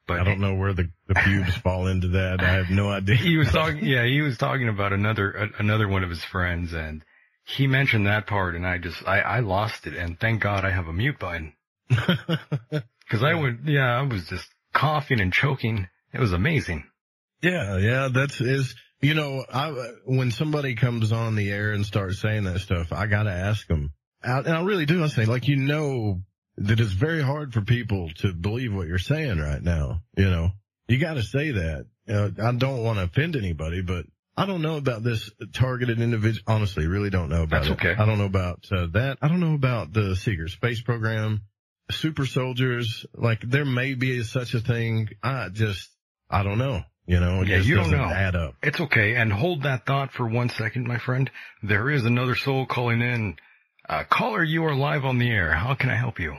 But 0.06 0.20
I 0.20 0.24
don't 0.24 0.40
know 0.40 0.54
where 0.54 0.72
the, 0.74 0.90
the 1.08 1.14
pubes 1.14 1.54
fall 1.56 1.86
into 1.86 2.08
that. 2.08 2.40
I 2.40 2.48
have 2.52 2.70
no 2.70 2.90
idea. 2.92 3.16
he 3.16 3.36
was 3.36 3.50
talking, 3.50 3.84
yeah, 3.84 4.04
he 4.04 4.20
was 4.20 4.36
talking 4.36 4.68
about 4.68 4.92
another, 4.92 5.50
another 5.58 5.88
one 5.88 6.04
of 6.04 6.10
his 6.10 6.22
friends 6.24 6.72
and 6.72 7.02
he 7.44 7.66
mentioned 7.66 8.06
that 8.06 8.26
part 8.26 8.54
and 8.54 8.66
I 8.66 8.78
just, 8.78 9.06
I, 9.06 9.20
I 9.20 9.40
lost 9.40 9.86
it 9.86 9.94
and 9.94 10.18
thank 10.18 10.42
God 10.42 10.64
I 10.64 10.70
have 10.70 10.88
a 10.88 10.92
mute 10.92 11.18
button. 11.18 11.52
Cause 11.90 13.22
I 13.22 13.34
would, 13.34 13.60
yeah, 13.66 13.98
I 13.98 14.02
was 14.02 14.26
just 14.26 14.48
coughing 14.72 15.20
and 15.20 15.32
choking. 15.32 15.88
It 16.12 16.20
was 16.20 16.32
amazing. 16.32 16.84
yeah, 17.42 17.76
yeah, 17.78 18.08
that's 18.12 18.40
is, 18.40 18.74
you 19.02 19.14
know, 19.14 19.44
I, 19.52 19.70
when 20.06 20.30
somebody 20.30 20.76
comes 20.76 21.12
on 21.12 21.34
the 21.34 21.50
air 21.50 21.72
and 21.72 21.84
starts 21.84 22.20
saying 22.20 22.44
that 22.44 22.60
stuff, 22.60 22.92
I 22.92 23.06
gotta 23.06 23.32
ask 23.32 23.66
them. 23.66 23.92
I, 24.22 24.38
and 24.38 24.48
I 24.48 24.62
really 24.62 24.86
do. 24.86 25.02
I 25.02 25.08
say, 25.08 25.24
like, 25.24 25.48
you 25.48 25.56
know, 25.56 26.22
that 26.56 26.78
it's 26.78 26.92
very 26.92 27.22
hard 27.22 27.52
for 27.52 27.62
people 27.62 28.10
to 28.18 28.32
believe 28.32 28.72
what 28.72 28.86
you're 28.86 28.98
saying 28.98 29.38
right 29.38 29.62
now. 29.62 30.02
You 30.16 30.30
know, 30.30 30.50
you 30.86 30.98
gotta 30.98 31.22
say 31.22 31.50
that. 31.50 31.86
You 32.06 32.14
know, 32.14 32.32
I 32.42 32.52
don't 32.52 32.84
want 32.84 32.98
to 32.98 33.04
offend 33.04 33.34
anybody, 33.34 33.82
but 33.82 34.06
I 34.36 34.46
don't 34.46 34.62
know 34.62 34.76
about 34.76 35.02
this 35.02 35.30
targeted 35.52 36.00
individual. 36.00 36.42
Honestly, 36.46 36.86
really 36.86 37.10
don't 37.10 37.28
know 37.28 37.42
about 37.42 37.64
That's 37.64 37.68
it. 37.68 37.72
okay. 37.86 37.94
I 38.00 38.06
don't 38.06 38.18
know 38.18 38.24
about 38.24 38.64
uh, 38.72 38.86
that. 38.92 39.18
I 39.20 39.28
don't 39.28 39.40
know 39.40 39.54
about 39.54 39.92
the 39.92 40.16
secret 40.16 40.50
space 40.50 40.80
program, 40.80 41.42
super 41.90 42.24
soldiers. 42.26 43.04
Like 43.14 43.40
there 43.42 43.64
may 43.66 43.94
be 43.94 44.22
such 44.22 44.54
a 44.54 44.60
thing. 44.60 45.10
I 45.22 45.48
just, 45.52 45.90
I 46.30 46.42
don't 46.42 46.58
know. 46.58 46.82
You 47.04 47.20
know, 47.20 47.42
it 47.42 47.48
Yeah, 47.48 47.56
just 47.58 47.68
you 47.68 47.74
don't 47.74 47.90
doesn't 47.90 47.98
know. 47.98 48.14
add 48.14 48.36
up. 48.36 48.54
It's 48.62 48.80
okay. 48.80 49.16
And 49.16 49.32
hold 49.32 49.64
that 49.64 49.84
thought 49.86 50.12
for 50.12 50.26
one 50.26 50.48
second, 50.48 50.86
my 50.86 50.98
friend. 50.98 51.30
There 51.62 51.90
is 51.90 52.04
another 52.06 52.34
soul 52.36 52.64
calling 52.64 53.02
in. 53.02 53.36
Uh, 53.88 54.04
caller, 54.08 54.42
you 54.44 54.64
are 54.64 54.74
live 54.74 55.04
on 55.04 55.18
the 55.18 55.28
air. 55.28 55.52
How 55.52 55.74
can 55.74 55.90
I 55.90 55.96
help 55.96 56.20
you? 56.20 56.36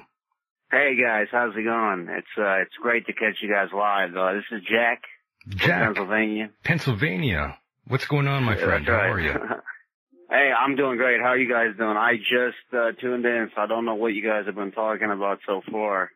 Hey 0.72 0.96
guys, 1.00 1.28
how's 1.32 1.54
it 1.56 1.64
going? 1.64 2.08
It's 2.10 2.26
uh, 2.40 2.62
it's 2.62 2.74
great 2.82 3.06
to 3.06 3.14
catch 3.14 3.36
you 3.44 3.50
guys 3.54 3.68
live. 3.72 4.16
Uh, 4.18 4.34
this 4.34 4.46
is 4.52 4.62
Jack, 4.68 5.02
Jack, 5.50 5.84
Pennsylvania. 5.94 6.50
Pennsylvania. 6.64 7.58
What's 7.88 8.06
going 8.06 8.28
on, 8.28 8.44
my 8.44 8.56
friend? 8.56 8.86
that's 8.86 8.90
How 9.02 9.12
are 9.12 9.20
you? 9.20 9.32
hey, 10.30 10.52
I'm 10.58 10.76
doing 10.76 10.98
great. 10.98 11.20
How 11.20 11.30
are 11.30 11.38
you 11.38 11.50
guys 11.52 11.76
doing? 11.78 11.98
I 11.98 12.16
just 12.18 12.58
uh, 12.74 12.92
tuned 13.00 13.26
in, 13.26 13.50
so 13.56 13.62
I 13.62 13.68
don't 13.68 13.86
know 13.86 13.96
what 13.96 14.14
you 14.14 14.24
guys 14.28 14.46
have 14.46 14.56
been 14.56 14.72
talking 14.72 15.12
about 15.12 15.40
so 15.46 15.62
far, 15.72 16.10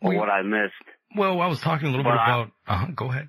or 0.00 0.14
what 0.14 0.28
I 0.30 0.42
missed. 0.42 0.72
Well, 1.16 1.40
I 1.40 1.46
was 1.46 1.60
talking 1.60 1.88
a 1.88 1.90
little 1.90 2.04
bit 2.04 2.10
Well, 2.10 2.18
I- 2.18 2.24
about, 2.24 2.50
uh 2.66 2.86
go 2.94 3.10
ahead. 3.10 3.28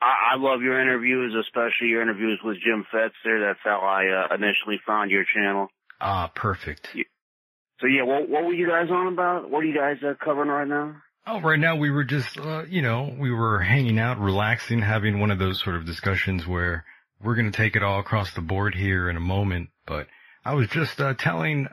I, 0.00 0.34
I 0.34 0.36
love 0.38 0.62
your 0.62 0.80
interviews, 0.80 1.34
especially 1.40 1.88
your 1.88 2.02
interviews 2.02 2.38
with 2.44 2.56
Jim 2.64 2.86
Fetzer. 2.94 3.44
That's 3.48 3.58
how 3.64 3.80
I 3.80 4.06
uh, 4.30 4.34
initially 4.34 4.78
found 4.86 5.10
your 5.10 5.24
channel. 5.34 5.68
Ah, 6.00 6.30
perfect. 6.32 6.88
So 7.80 7.88
yeah, 7.88 8.04
what, 8.04 8.28
what 8.28 8.44
were 8.44 8.54
you 8.54 8.68
guys 8.68 8.90
on 8.92 9.12
about? 9.12 9.50
What 9.50 9.64
are 9.64 9.66
you 9.66 9.74
guys 9.76 9.96
uh, 10.04 10.14
covering 10.24 10.50
right 10.50 10.68
now? 10.68 10.96
Oh, 11.26 11.40
right 11.40 11.58
now 11.58 11.74
we 11.76 11.90
were 11.90 12.04
just, 12.04 12.38
uh, 12.38 12.62
you 12.68 12.80
know, 12.80 13.12
we 13.18 13.32
were 13.32 13.58
hanging 13.58 13.98
out, 13.98 14.20
relaxing, 14.20 14.80
having 14.80 15.18
one 15.18 15.32
of 15.32 15.40
those 15.40 15.60
sort 15.60 15.74
of 15.74 15.84
discussions 15.84 16.46
where 16.46 16.84
we're 17.22 17.34
going 17.34 17.50
to 17.50 17.56
take 17.56 17.76
it 17.76 17.82
all 17.82 18.00
across 18.00 18.32
the 18.34 18.40
board 18.40 18.74
here 18.74 19.08
in 19.08 19.16
a 19.16 19.20
moment. 19.20 19.70
But 19.86 20.06
I 20.44 20.54
was 20.54 20.68
just 20.68 21.00
uh, 21.00 21.14
telling 21.14 21.68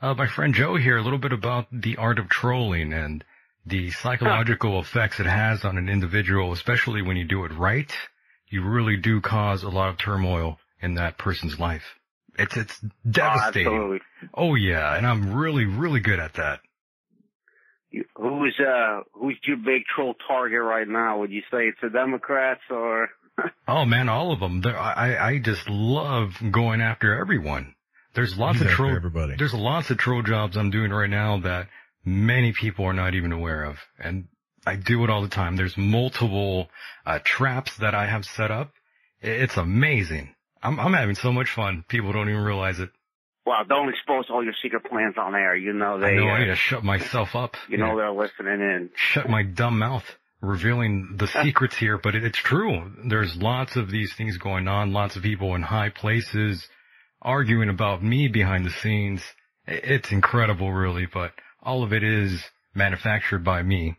uh, 0.00 0.14
my 0.14 0.26
friend 0.26 0.54
Joe 0.54 0.76
here 0.76 0.96
a 0.96 1.02
little 1.02 1.18
bit 1.18 1.32
about 1.32 1.66
the 1.72 1.96
art 1.96 2.18
of 2.18 2.28
trolling 2.28 2.92
and 2.92 3.24
the 3.64 3.90
psychological 3.90 4.78
effects 4.80 5.18
it 5.20 5.26
has 5.26 5.64
on 5.64 5.76
an 5.76 5.88
individual, 5.88 6.52
especially 6.52 7.02
when 7.02 7.16
you 7.16 7.24
do 7.24 7.44
it 7.44 7.52
right. 7.52 7.92
You 8.48 8.64
really 8.64 8.96
do 8.96 9.20
cause 9.20 9.64
a 9.64 9.68
lot 9.68 9.88
of 9.88 9.98
turmoil 9.98 10.58
in 10.80 10.94
that 10.94 11.18
person's 11.18 11.58
life. 11.58 11.82
It's 12.38 12.56
it's 12.56 12.80
Oh, 12.84 12.88
devastating. 13.10 13.66
absolutely. 13.72 14.00
Oh 14.34 14.54
yeah, 14.54 14.96
and 14.96 15.06
I'm 15.06 15.34
really 15.34 15.64
really 15.64 16.00
good 16.00 16.20
at 16.20 16.34
that. 16.34 16.60
Who's 18.16 18.56
uh 18.60 19.00
who's 19.14 19.38
your 19.46 19.56
big 19.56 19.82
troll 19.94 20.14
target 20.28 20.60
right 20.60 20.86
now? 20.86 21.20
Would 21.20 21.32
you 21.32 21.42
say 21.50 21.68
it's 21.68 21.78
the 21.82 21.88
Democrats 21.88 22.60
or? 22.70 23.08
Oh 23.68 23.84
man, 23.84 24.08
all 24.08 24.32
of 24.32 24.40
them. 24.40 24.60
There, 24.60 24.78
I 24.78 25.16
I 25.32 25.38
just 25.38 25.68
love 25.68 26.30
going 26.50 26.80
after 26.80 27.18
everyone. 27.18 27.74
There's 28.14 28.36
lots 28.38 28.58
He's 28.58 28.66
of 28.66 28.72
troll. 28.72 28.94
everybody. 28.96 29.34
There's 29.36 29.52
lots 29.54 29.90
of 29.90 29.98
troll 29.98 30.22
jobs 30.22 30.56
I'm 30.56 30.70
doing 30.70 30.90
right 30.90 31.10
now 31.10 31.38
that 31.40 31.68
many 32.04 32.52
people 32.52 32.84
are 32.86 32.92
not 32.94 33.14
even 33.14 33.32
aware 33.32 33.64
of, 33.64 33.76
and 33.98 34.28
I 34.66 34.76
do 34.76 35.04
it 35.04 35.10
all 35.10 35.22
the 35.22 35.28
time. 35.28 35.56
There's 35.56 35.76
multiple 35.76 36.68
uh, 37.04 37.18
traps 37.24 37.76
that 37.78 37.94
I 37.94 38.06
have 38.06 38.24
set 38.24 38.50
up. 38.50 38.72
It's 39.20 39.56
amazing. 39.56 40.34
I'm 40.62 40.80
I'm 40.80 40.94
having 40.94 41.14
so 41.16 41.32
much 41.32 41.50
fun. 41.50 41.84
People 41.88 42.12
don't 42.12 42.28
even 42.30 42.42
realize 42.42 42.80
it. 42.80 42.90
Well, 43.44 43.58
don't 43.68 43.88
expose 43.90 44.24
all 44.30 44.42
your 44.42 44.54
secret 44.62 44.84
plans 44.84 45.14
on 45.18 45.34
air. 45.34 45.54
You 45.54 45.72
know 45.72 46.00
they. 46.00 46.06
I 46.06 46.10
they. 46.10 46.16
know 46.16 46.28
uh, 46.28 46.32
I 46.32 46.38
need 46.40 46.46
to 46.46 46.56
shut 46.56 46.82
myself 46.84 47.34
up. 47.36 47.56
you 47.68 47.76
know 47.78 47.88
Yeah. 47.88 47.96
they're 47.96 48.12
listening 48.12 48.60
in. 48.60 48.90
shut 48.96 49.28
my 49.28 49.42
dumb 49.42 49.78
mouth 49.78 50.04
revealing 50.40 51.16
the 51.18 51.26
secrets 51.42 51.76
here, 51.76 51.98
but 51.98 52.14
it, 52.14 52.24
it's 52.24 52.38
true. 52.38 52.92
There's 53.08 53.36
lots 53.36 53.76
of 53.76 53.90
these 53.90 54.14
things 54.14 54.38
going 54.38 54.68
on, 54.68 54.92
lots 54.92 55.16
of 55.16 55.22
people 55.22 55.54
in 55.54 55.62
high 55.62 55.90
places 55.90 56.66
arguing 57.22 57.68
about 57.68 58.02
me 58.02 58.28
behind 58.28 58.64
the 58.64 58.70
scenes. 58.70 59.22
It's 59.66 60.12
incredible 60.12 60.72
really, 60.72 61.06
but 61.06 61.32
all 61.62 61.82
of 61.82 61.92
it 61.92 62.04
is 62.04 62.44
manufactured 62.74 63.42
by 63.44 63.62
me. 63.62 63.96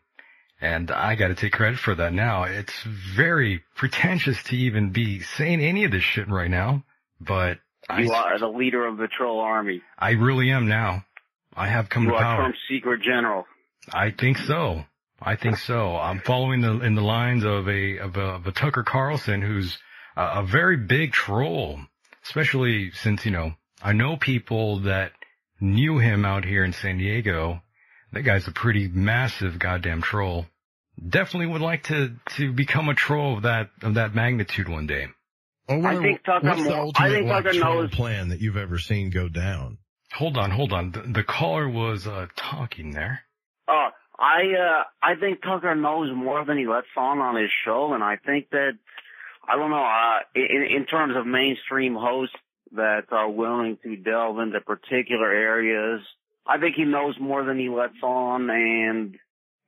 And 0.61 0.89
I 0.89 1.15
gotta 1.15 1.35
take 1.35 1.51
credit 1.51 1.79
for 1.79 1.93
that 1.95 2.13
now. 2.13 2.43
It's 2.43 2.73
very 3.15 3.63
pretentious 3.75 4.41
to 4.43 4.55
even 4.55 4.91
be 4.91 5.19
saying 5.21 5.61
any 5.61 5.83
of 5.83 5.91
this 5.91 6.03
shit 6.03 6.29
right 6.29 6.49
now, 6.49 6.83
but 7.19 7.57
You 7.95 8.11
I, 8.11 8.33
are 8.33 8.39
the 8.39 8.47
leader 8.47 8.85
of 8.87 8.97
the 8.97 9.07
troll 9.07 9.39
army. 9.39 9.81
I 9.99 10.11
really 10.11 10.49
am 10.51 10.67
now. 10.67 11.05
I 11.55 11.67
have 11.67 11.89
come 11.89 12.03
You 12.03 12.09
to 12.09 12.15
are 12.15 12.21
power. 12.23 12.41
Trump's 12.43 12.59
secret 12.69 13.01
general. 13.01 13.45
I 13.93 14.11
think 14.11 14.37
so. 14.37 14.83
I 15.21 15.35
think 15.35 15.57
so. 15.57 15.97
I'm 15.97 16.19
following 16.19 16.61
the, 16.61 16.79
in 16.81 16.95
the 16.95 17.01
lines 17.01 17.43
of 17.43 17.67
a, 17.67 17.97
of 17.97 18.17
a, 18.17 18.21
of 18.21 18.47
a 18.47 18.51
Tucker 18.51 18.83
Carlson 18.83 19.41
who's 19.41 19.77
a, 20.15 20.41
a 20.41 20.43
very 20.45 20.77
big 20.77 21.11
troll, 21.11 21.79
especially 22.23 22.91
since, 22.91 23.25
you 23.25 23.31
know, 23.31 23.53
I 23.81 23.93
know 23.93 24.15
people 24.17 24.81
that 24.81 25.11
knew 25.59 25.97
him 25.97 26.23
out 26.25 26.45
here 26.45 26.63
in 26.63 26.73
San 26.73 26.97
Diego. 26.99 27.61
That 28.13 28.21
guy's 28.21 28.47
a 28.47 28.51
pretty 28.51 28.87
massive 28.87 29.57
goddamn 29.59 30.01
troll. 30.01 30.45
Definitely 31.05 31.47
would 31.47 31.61
like 31.61 31.83
to, 31.85 32.13
to 32.37 32.51
become 32.53 32.89
a 32.89 32.93
troll 32.95 33.37
of 33.37 33.43
that, 33.43 33.69
of 33.83 33.95
that 33.95 34.15
magnitude 34.15 34.69
one 34.69 34.87
day. 34.87 35.07
Well, 35.67 35.85
I 35.85 35.97
think 36.01 36.23
Tucker 36.23 36.47
what's 36.47 36.63
the 36.63 36.69
Mo- 36.69 36.75
I 36.75 36.79
ultimate 36.79 37.09
think 37.11 37.27
Tucker 37.29 37.53
troll 37.53 37.81
knows- 37.81 37.91
plan 37.95 38.29
that 38.29 38.39
you've 38.39 38.57
ever 38.57 38.77
seen 38.79 39.09
go 39.09 39.27
down? 39.29 39.79
Hold 40.13 40.37
on, 40.37 40.51
hold 40.51 40.71
on. 40.73 40.91
The, 40.91 41.01
the 41.01 41.23
caller 41.23 41.67
was, 41.67 42.07
uh, 42.07 42.27
talking 42.37 42.91
there. 42.91 43.21
Oh, 43.67 43.89
I 44.19 44.41
uh 44.53 44.83
I 45.01 45.15
think 45.15 45.41
Tucker 45.41 45.75
knows 45.75 46.09
more 46.15 46.43
than 46.45 46.57
he 46.57 46.67
lets 46.67 46.87
on 46.95 47.19
on 47.19 47.35
his 47.35 47.51
show, 47.65 47.93
and 47.93 48.03
I 48.03 48.17
think 48.17 48.49
that 48.51 48.77
I 49.47 49.55
don't 49.55 49.69
know. 49.69 49.77
Uh, 49.83 50.19
in 50.35 50.67
in 50.75 50.85
terms 50.85 51.15
of 51.15 51.25
mainstream 51.25 51.95
hosts 51.95 52.35
that 52.75 53.05
are 53.11 53.29
willing 53.29 53.77
to 53.83 53.95
delve 53.95 54.39
into 54.39 54.59
particular 54.59 55.31
areas, 55.31 56.01
I 56.45 56.57
think 56.57 56.75
he 56.75 56.83
knows 56.83 57.15
more 57.19 57.45
than 57.45 57.57
he 57.57 57.69
lets 57.69 58.01
on, 58.03 58.49
and 58.49 59.17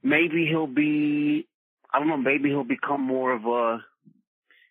maybe 0.03 0.47
he'll 0.47 0.67
be. 0.67 1.47
I 1.93 1.99
don't 1.99 2.07
know. 2.07 2.17
Maybe 2.17 2.49
he'll 2.49 2.63
become 2.63 3.01
more 3.01 3.31
of 3.31 3.45
a. 3.45 3.84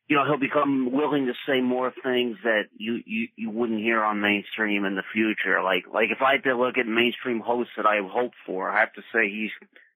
You 0.09 0.17
know, 0.17 0.25
he'll 0.25 0.39
become 0.39 0.91
willing 0.91 1.27
to 1.27 1.35
say 1.47 1.61
more 1.61 1.93
things 2.03 2.39
that 2.43 2.63
you, 2.77 3.01
you, 3.05 3.29
you 3.37 3.51
wouldn't 3.51 3.81
hear 3.81 4.03
on 4.03 4.21
mainstream 4.21 4.85
in 4.87 4.95
the 4.97 5.03
future. 5.13 5.63
Like, 5.63 5.85
like 5.93 6.09
if 6.11 6.23
I 6.23 6.33
had 6.33 6.45
to 6.45 6.57
look 6.57 6.79
at 6.79 6.87
mainstream 6.87 7.41
hosts 7.41 7.73
that 7.77 7.85
I 7.87 7.97
have 7.97 8.11
hoped 8.11 8.35
for, 8.47 8.71
I 8.71 8.81
have 8.81 8.93
to 8.95 9.03
say 9.13 9.29
he's, 9.29 9.51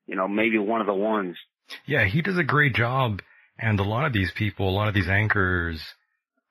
you 0.06 0.14
know, 0.14 0.28
maybe 0.28 0.59
one 0.59 0.82
of 0.82 0.86
the 0.86 0.94
ones. 0.94 1.36
Yeah, 1.86 2.05
he 2.05 2.20
does 2.20 2.36
a 2.36 2.44
great 2.44 2.74
job. 2.74 3.22
And 3.59 3.80
a 3.80 3.84
lot 3.84 4.05
of 4.05 4.12
these 4.12 4.30
people, 4.32 4.68
a 4.68 4.70
lot 4.70 4.89
of 4.89 4.94
these 4.94 5.09
anchors, 5.09 5.80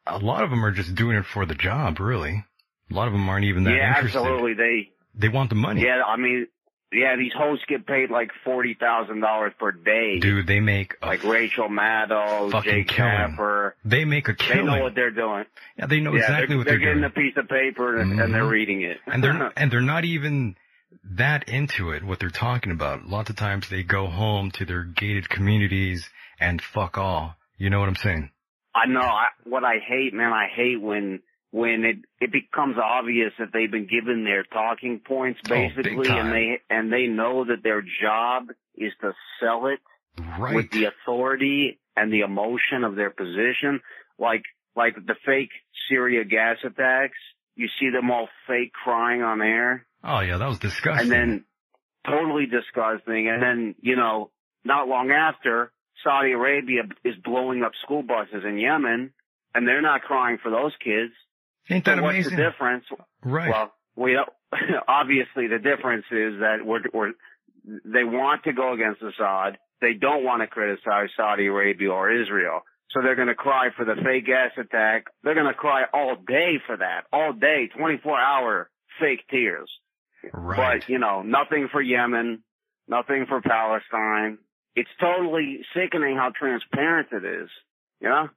a 0.07 0.17
lot 0.17 0.43
of 0.43 0.49
them 0.49 0.65
are 0.65 0.71
just 0.71 0.95
doing 0.95 1.17
it 1.17 1.25
for 1.25 1.45
the 1.45 1.55
job, 1.55 1.99
really. 1.99 2.43
A 2.89 2.93
lot 2.93 3.07
of 3.07 3.13
them 3.13 3.29
aren't 3.29 3.45
even 3.45 3.63
that 3.65 3.75
yeah, 3.75 3.95
interested. 3.95 4.19
absolutely. 4.19 4.53
They, 4.55 4.89
They 5.13 5.29
want 5.29 5.49
the 5.49 5.55
money. 5.55 5.83
yeah, 5.83 6.01
I 6.05 6.17
mean, 6.17 6.47
yeah, 6.91 7.15
these 7.15 7.31
hosts 7.33 7.65
get 7.67 7.85
paid 7.87 8.09
like 8.11 8.31
forty 8.43 8.73
thousand 8.73 9.21
dollars 9.21 9.53
per 9.59 9.71
day. 9.71 10.19
Dude, 10.19 10.47
they 10.47 10.59
make 10.59 10.95
a 11.01 11.07
like 11.07 11.23
Rachel 11.23 11.69
Maddow, 11.69 12.51
Jake 12.63 12.87
killing. 12.87 13.11
Tapper. 13.11 13.75
They 13.85 14.05
make 14.05 14.27
a 14.27 14.33
killing. 14.35 14.65
They 14.65 14.71
know 14.77 14.83
what 14.83 14.95
they're 14.95 15.11
doing. 15.11 15.45
yeah, 15.77 15.85
they 15.87 15.99
know 15.99 16.13
yeah, 16.13 16.19
exactly 16.21 16.47
they're, 16.47 16.57
what 16.57 16.65
they're, 16.67 16.77
doing. 16.77 17.01
they're, 17.01 17.09
getting 17.09 17.21
doing. 17.21 17.27
a 17.27 17.31
piece 17.31 17.37
of 17.37 17.47
paper 17.49 17.97
and, 17.97 18.19
and 18.19 18.33
they're 18.33 18.43
Mhm. 18.43 18.49
reading 18.51 18.81
it. 18.83 18.97
and 19.07 19.23
they're 19.23 19.33
not, 19.33 19.53
and 19.57 19.71
they're 19.71 19.81
not 19.81 20.05
even 20.05 20.55
that 21.03 21.47
into 21.47 21.91
it 21.91 22.03
what 22.03 22.19
they're 22.19 22.29
talking 22.29 22.71
about 22.71 23.05
lots 23.07 23.29
of 23.29 23.35
times 23.37 23.69
they 23.69 23.81
go 23.81 24.07
home 24.07 24.51
to 24.51 24.65
their 24.65 24.83
gated 24.83 25.29
communities 25.29 26.09
and 26.39 26.61
fuck 26.61 26.97
all 26.97 27.33
you 27.57 27.69
know 27.69 27.79
what 27.79 27.87
i'm 27.87 27.95
saying 27.95 28.29
I 28.75 28.85
know. 28.87 28.99
I, 29.01 29.25
what 29.43 29.63
I 29.65 29.79
hate, 29.85 30.13
man, 30.13 30.31
I 30.31 30.47
hate 30.53 30.79
when 30.81 31.19
when 31.51 31.83
it 31.83 31.97
it 32.19 32.31
becomes 32.31 32.77
obvious 32.81 33.33
that 33.39 33.49
they've 33.53 33.69
been 33.71 33.87
given 33.87 34.23
their 34.23 34.43
talking 34.43 34.99
points 34.99 35.39
Oh, 35.45 35.49
basically, 35.49 36.07
time. 36.07 36.27
and 36.27 36.33
they 36.33 36.59
and 36.69 36.91
they 36.93 37.07
know 37.07 37.45
that 37.45 37.61
their 37.63 37.81
job 37.81 38.47
is 38.75 38.93
to 39.01 39.13
sell 39.39 39.67
it 39.67 39.79
right 40.39 40.55
with 40.55 40.71
the 40.71 40.85
authority 40.85 41.79
and 41.95 42.11
the 42.11 42.21
emotion 42.21 42.83
of 42.83 42.95
their 42.95 43.09
position, 43.09 43.81
like 44.17 44.43
like 44.75 44.95
the 44.95 45.15
fake 45.25 45.49
Syria 45.89 46.23
gas 46.23 46.57
attacks. 46.65 47.17
You 47.57 47.67
see 47.79 47.89
them 47.89 48.09
all 48.09 48.29
fake 48.47 48.71
crying 48.71 49.21
on 49.21 49.41
air, 49.41 49.85
oh 50.03 50.21
yeah 50.21 50.37
that 50.37 50.47
was 50.47 50.59
disgusting 50.59 51.01
and 51.03 51.11
then 51.11 51.45
totally 52.07 52.45
disgusting. 52.45 53.27
And 53.27 53.43
then 53.43 53.75
you 53.81 53.97
know, 53.97 54.31
not 54.63 54.87
long 54.87 55.11
after, 55.11 55.71
Saudi 56.01 56.31
Arabia 56.31 56.83
is 57.03 57.15
blowing 57.23 57.61
up 57.61 57.73
school 57.83 58.03
buses 58.03 58.43
in 58.47 58.57
Yemen, 58.57 59.11
and 59.53 59.67
they're 59.67 59.81
not 59.81 60.01
crying 60.03 60.37
for 60.41 60.49
those 60.49 60.71
kids. 60.83 61.11
Ain't 61.69 61.85
So 61.85 61.95
that 61.95 62.03
what's 62.03 62.15
amazing 62.15 62.37
the 62.37 62.43
difference? 62.43 62.85
right 63.23 63.49
Well, 63.49 63.73
we 63.95 64.13
don't, 64.13 64.29
obviously 64.87 65.47
the 65.47 65.59
difference 65.59 66.05
is 66.11 66.39
that 66.39 66.57
we're, 66.65 66.81
we're 66.93 67.11
they 67.85 68.03
want 68.03 68.43
to 68.45 68.53
go 68.53 68.73
against 68.73 69.01
Assad. 69.01 69.57
They 69.81 69.93
don't 69.93 70.23
want 70.23 70.41
to 70.41 70.47
criticize 70.47 71.09
Saudi 71.15 71.47
Arabia 71.47 71.91
or 71.91 72.11
Israel. 72.11 72.61
So 72.91 73.01
they're 73.01 73.15
going 73.15 73.29
to 73.29 73.35
cry 73.35 73.69
for 73.75 73.85
the 73.85 73.95
fake 74.03 74.25
gas 74.25 74.51
attack. 74.57 75.05
They're 75.23 75.35
going 75.35 75.47
to 75.47 75.53
cry 75.53 75.83
all 75.93 76.15
day 76.15 76.55
for 76.65 76.77
that, 76.77 77.05
all 77.13 77.33
day, 77.33 77.69
24 77.77 78.19
hour 78.19 78.69
fake 78.99 79.21
tears. 79.29 79.69
right 80.33 80.81
But 80.81 80.89
you 80.89 80.99
know, 80.99 81.21
nothing 81.21 81.69
for 81.71 81.81
Yemen, 81.81 82.43
nothing 82.87 83.25
for 83.27 83.41
Palestine. 83.41 84.39
It's 84.75 84.89
totally 84.99 85.61
sickening 85.75 86.15
how 86.15 86.31
transparent 86.37 87.09
it 87.11 87.25
is. 87.25 87.49
You 88.01 88.09
know, 88.09 88.29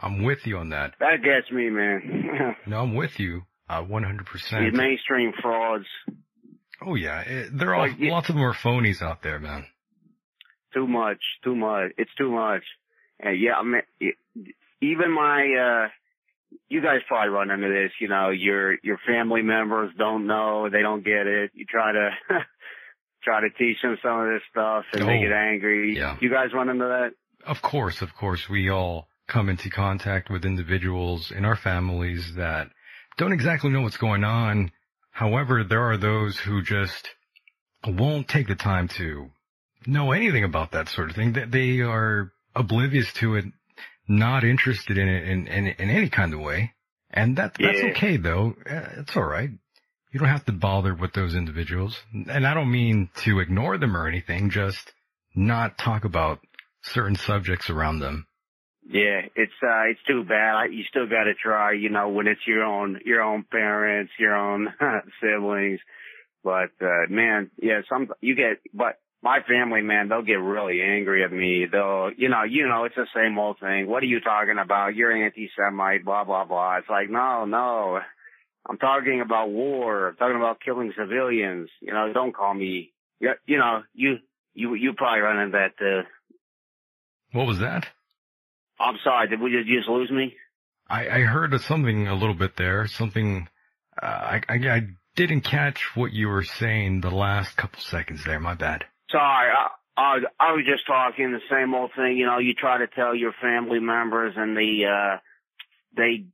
i'm 0.00 0.22
with 0.22 0.46
you 0.46 0.58
on 0.58 0.70
that 0.70 0.94
that 1.00 1.22
gets 1.22 1.50
me, 1.50 1.68
man. 1.70 2.56
no 2.66 2.80
i'm 2.82 2.94
with 2.94 3.18
you 3.18 3.42
uh 3.68 3.82
100% 3.82 4.24
These 4.70 4.78
mainstream 4.78 5.32
frauds. 5.40 5.86
oh 6.84 6.94
yeah 6.94 7.20
it, 7.20 7.56
they're 7.58 7.74
all 7.74 7.82
Like, 7.88 7.98
yeah. 7.98 8.12
lots 8.12 8.28
of 8.28 8.34
them 8.34 8.44
are 8.44 8.54
phonies 8.54 9.00
out 9.02 9.22
there 9.22 9.38
man 9.38 9.66
Too 10.74 10.86
much, 10.86 11.20
too 11.44 11.54
much. 11.54 11.92
It's 11.98 12.14
too 12.16 12.30
much. 12.30 12.62
And 13.20 13.38
yeah, 13.38 13.54
I 13.56 13.62
mean, 13.62 13.82
it- 14.00 14.16
even 14.80 15.12
my, 15.12 15.40
uh, 15.84 15.88
you 16.68 16.80
guys 16.82 17.00
probably 17.06 17.28
run 17.28 17.50
into 17.50 17.68
this, 17.68 17.92
you 18.00 18.08
know, 18.08 18.30
your, 18.30 18.78
your 18.82 18.98
family 19.06 19.42
members 19.42 19.92
don't 19.96 20.26
know, 20.26 20.68
they 20.70 20.80
don't 20.82 21.04
get 21.04 21.26
it. 21.26 21.50
You 21.54 21.66
try 21.66 21.92
to, 21.92 22.10
try 23.22 23.42
to 23.42 23.50
teach 23.50 23.76
them 23.82 23.96
some 24.02 24.18
of 24.20 24.26
this 24.32 24.42
stuff 24.50 24.84
and 24.94 25.06
they 25.08 25.18
Oh, 25.18 25.22
get 25.22 25.30
angry. 25.32 25.94
yeah. 25.96 26.16
You 26.20 26.30
guys 26.30 26.48
run 26.54 26.68
into 26.68 26.84
that? 26.86 27.10
Of 27.46 27.62
course, 27.62 28.02
of 28.02 28.14
course, 28.16 28.48
we 28.48 28.70
all 28.70 29.08
come 29.32 29.48
into 29.48 29.70
contact 29.70 30.30
with 30.30 30.44
individuals 30.44 31.30
in 31.30 31.44
our 31.44 31.56
families 31.56 32.34
that 32.36 32.68
don't 33.18 33.32
exactly 33.32 33.70
know 33.70 33.80
what's 33.82 33.96
going 33.96 34.24
on. 34.24 34.70
However, 35.10 35.64
there 35.64 35.84
are 35.90 35.96
those 35.96 36.38
who 36.38 36.62
just 36.62 37.08
won't 37.86 38.28
take 38.28 38.48
the 38.48 38.54
time 38.54 38.88
to 38.88 39.30
know 39.86 40.12
anything 40.12 40.44
about 40.44 40.72
that 40.72 40.88
sort 40.88 41.10
of 41.10 41.16
thing. 41.16 41.32
That 41.32 41.50
they 41.50 41.80
are 41.80 42.32
oblivious 42.54 43.12
to 43.14 43.36
it, 43.36 43.44
not 44.08 44.44
interested 44.44 44.98
in 44.98 45.08
it 45.08 45.28
in, 45.28 45.46
in, 45.46 45.66
in 45.66 45.90
any 45.90 46.08
kind 46.10 46.32
of 46.34 46.40
way. 46.40 46.72
And 47.10 47.36
that, 47.36 47.54
that's 47.58 47.82
Yeah. 47.82 47.90
okay 47.90 48.16
though. 48.18 48.54
Uh, 48.68 49.00
It's 49.00 49.16
alright. 49.16 49.50
You 50.12 50.20
don't 50.20 50.28
have 50.28 50.44
to 50.44 50.52
bother 50.52 50.94
with 50.94 51.14
those 51.14 51.34
individuals. 51.34 51.98
And 52.12 52.46
I 52.46 52.52
don't 52.52 52.70
mean 52.70 53.08
to 53.24 53.40
ignore 53.40 53.78
them 53.78 53.96
or 53.96 54.06
anything, 54.06 54.50
just 54.50 54.92
not 55.34 55.78
talk 55.78 56.04
about 56.04 56.40
certain 56.82 57.16
subjects 57.16 57.70
around 57.70 58.00
them. 58.00 58.26
Yeah, 58.92 59.22
it's 59.34 59.52
uh 59.62 59.88
it's 59.90 60.02
too 60.06 60.22
bad. 60.22 60.72
You 60.72 60.84
still 60.88 61.06
got 61.06 61.24
to 61.24 61.32
try, 61.34 61.72
you 61.72 61.88
know, 61.88 62.10
when 62.10 62.26
it's 62.26 62.46
your 62.46 62.62
own 62.62 63.00
your 63.06 63.22
own 63.22 63.44
parents, 63.50 64.12
your 64.18 64.36
own 64.36 64.68
siblings. 65.20 65.80
But 66.44 66.72
uh 66.80 67.08
man, 67.08 67.50
yeah, 67.60 67.80
some 67.88 68.12
you 68.20 68.34
get 68.34 68.60
but 68.74 68.98
my 69.22 69.38
family, 69.48 69.80
man, 69.80 70.08
they'll 70.08 70.22
get 70.22 70.34
really 70.34 70.82
angry 70.82 71.24
at 71.24 71.32
me. 71.32 71.66
They'll, 71.70 72.10
you 72.16 72.28
know, 72.28 72.42
you 72.42 72.68
know, 72.68 72.84
it's 72.84 72.96
the 72.96 73.06
same 73.14 73.38
old 73.38 73.58
thing. 73.60 73.86
What 73.86 74.02
are 74.02 74.06
you 74.06 74.20
talking 74.20 74.58
about? 74.62 74.94
You're 74.94 75.24
anti-Semite, 75.24 76.04
blah 76.04 76.24
blah 76.24 76.44
blah. 76.44 76.76
It's 76.76 76.90
like, 76.90 77.08
no, 77.08 77.46
no, 77.46 78.00
I'm 78.68 78.76
talking 78.76 79.22
about 79.24 79.48
war. 79.48 80.08
I'm 80.08 80.16
talking 80.16 80.36
about 80.36 80.60
killing 80.60 80.92
civilians. 80.98 81.70
You 81.80 81.94
know, 81.94 82.12
don't 82.12 82.34
call 82.34 82.52
me. 82.52 82.92
You, 83.20 83.32
you 83.46 83.56
know, 83.56 83.84
you 83.94 84.16
you 84.52 84.74
you 84.74 84.92
probably 84.92 85.20
run 85.20 85.38
into 85.38 85.56
that 85.56 85.78
too. 85.78 86.02
What 87.32 87.46
was 87.46 87.60
that? 87.60 87.86
I'm 88.82 88.98
sorry. 89.04 89.28
Did 89.28 89.40
we 89.40 89.50
just, 89.52 89.66
you 89.66 89.78
just 89.78 89.88
lose 89.88 90.10
me? 90.10 90.34
I, 90.88 91.08
I 91.08 91.20
heard 91.20 91.54
of 91.54 91.62
something 91.62 92.08
a 92.08 92.14
little 92.14 92.34
bit 92.34 92.56
there, 92.56 92.86
something, 92.86 93.48
uh, 94.02 94.06
I, 94.06 94.40
I, 94.48 94.54
I 94.54 94.80
didn't 95.16 95.42
catch 95.42 95.94
what 95.94 96.12
you 96.12 96.28
were 96.28 96.42
saying 96.42 97.00
the 97.00 97.10
last 97.10 97.56
couple 97.56 97.80
seconds 97.80 98.24
there, 98.24 98.40
my 98.40 98.54
bad. 98.54 98.84
Sorry, 99.10 99.50
I, 99.50 99.68
I, 99.96 100.18
I 100.40 100.52
was 100.52 100.64
just 100.66 100.86
talking 100.86 101.32
the 101.32 101.40
same 101.50 101.74
old 101.74 101.90
thing. 101.96 102.16
You 102.16 102.26
know, 102.26 102.38
you 102.38 102.54
try 102.54 102.78
to 102.78 102.86
tell 102.86 103.14
your 103.14 103.32
family 103.40 103.78
members, 103.78 104.34
and 104.36 104.56
the 104.56 104.86
uh, 104.86 105.18
they 105.96 106.24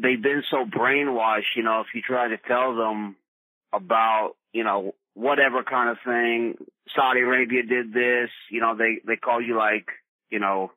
they've 0.00 0.22
been 0.22 0.42
so 0.50 0.64
brainwashed. 0.64 1.56
You 1.56 1.62
know, 1.62 1.80
if 1.80 1.86
you 1.94 2.02
try 2.02 2.28
to 2.28 2.36
tell 2.36 2.76
them 2.76 3.16
about 3.72 4.32
you 4.52 4.62
know 4.62 4.94
whatever 5.14 5.62
kind 5.62 5.90
of 5.90 5.96
thing, 6.04 6.56
Saudi 6.94 7.20
Arabia 7.20 7.62
did 7.62 7.92
this. 7.94 8.30
You 8.50 8.60
know, 8.60 8.76
they 8.76 8.98
they 9.06 9.16
call 9.16 9.40
you 9.40 9.56
like 9.56 9.86
you 10.30 10.38
know, 10.38 10.70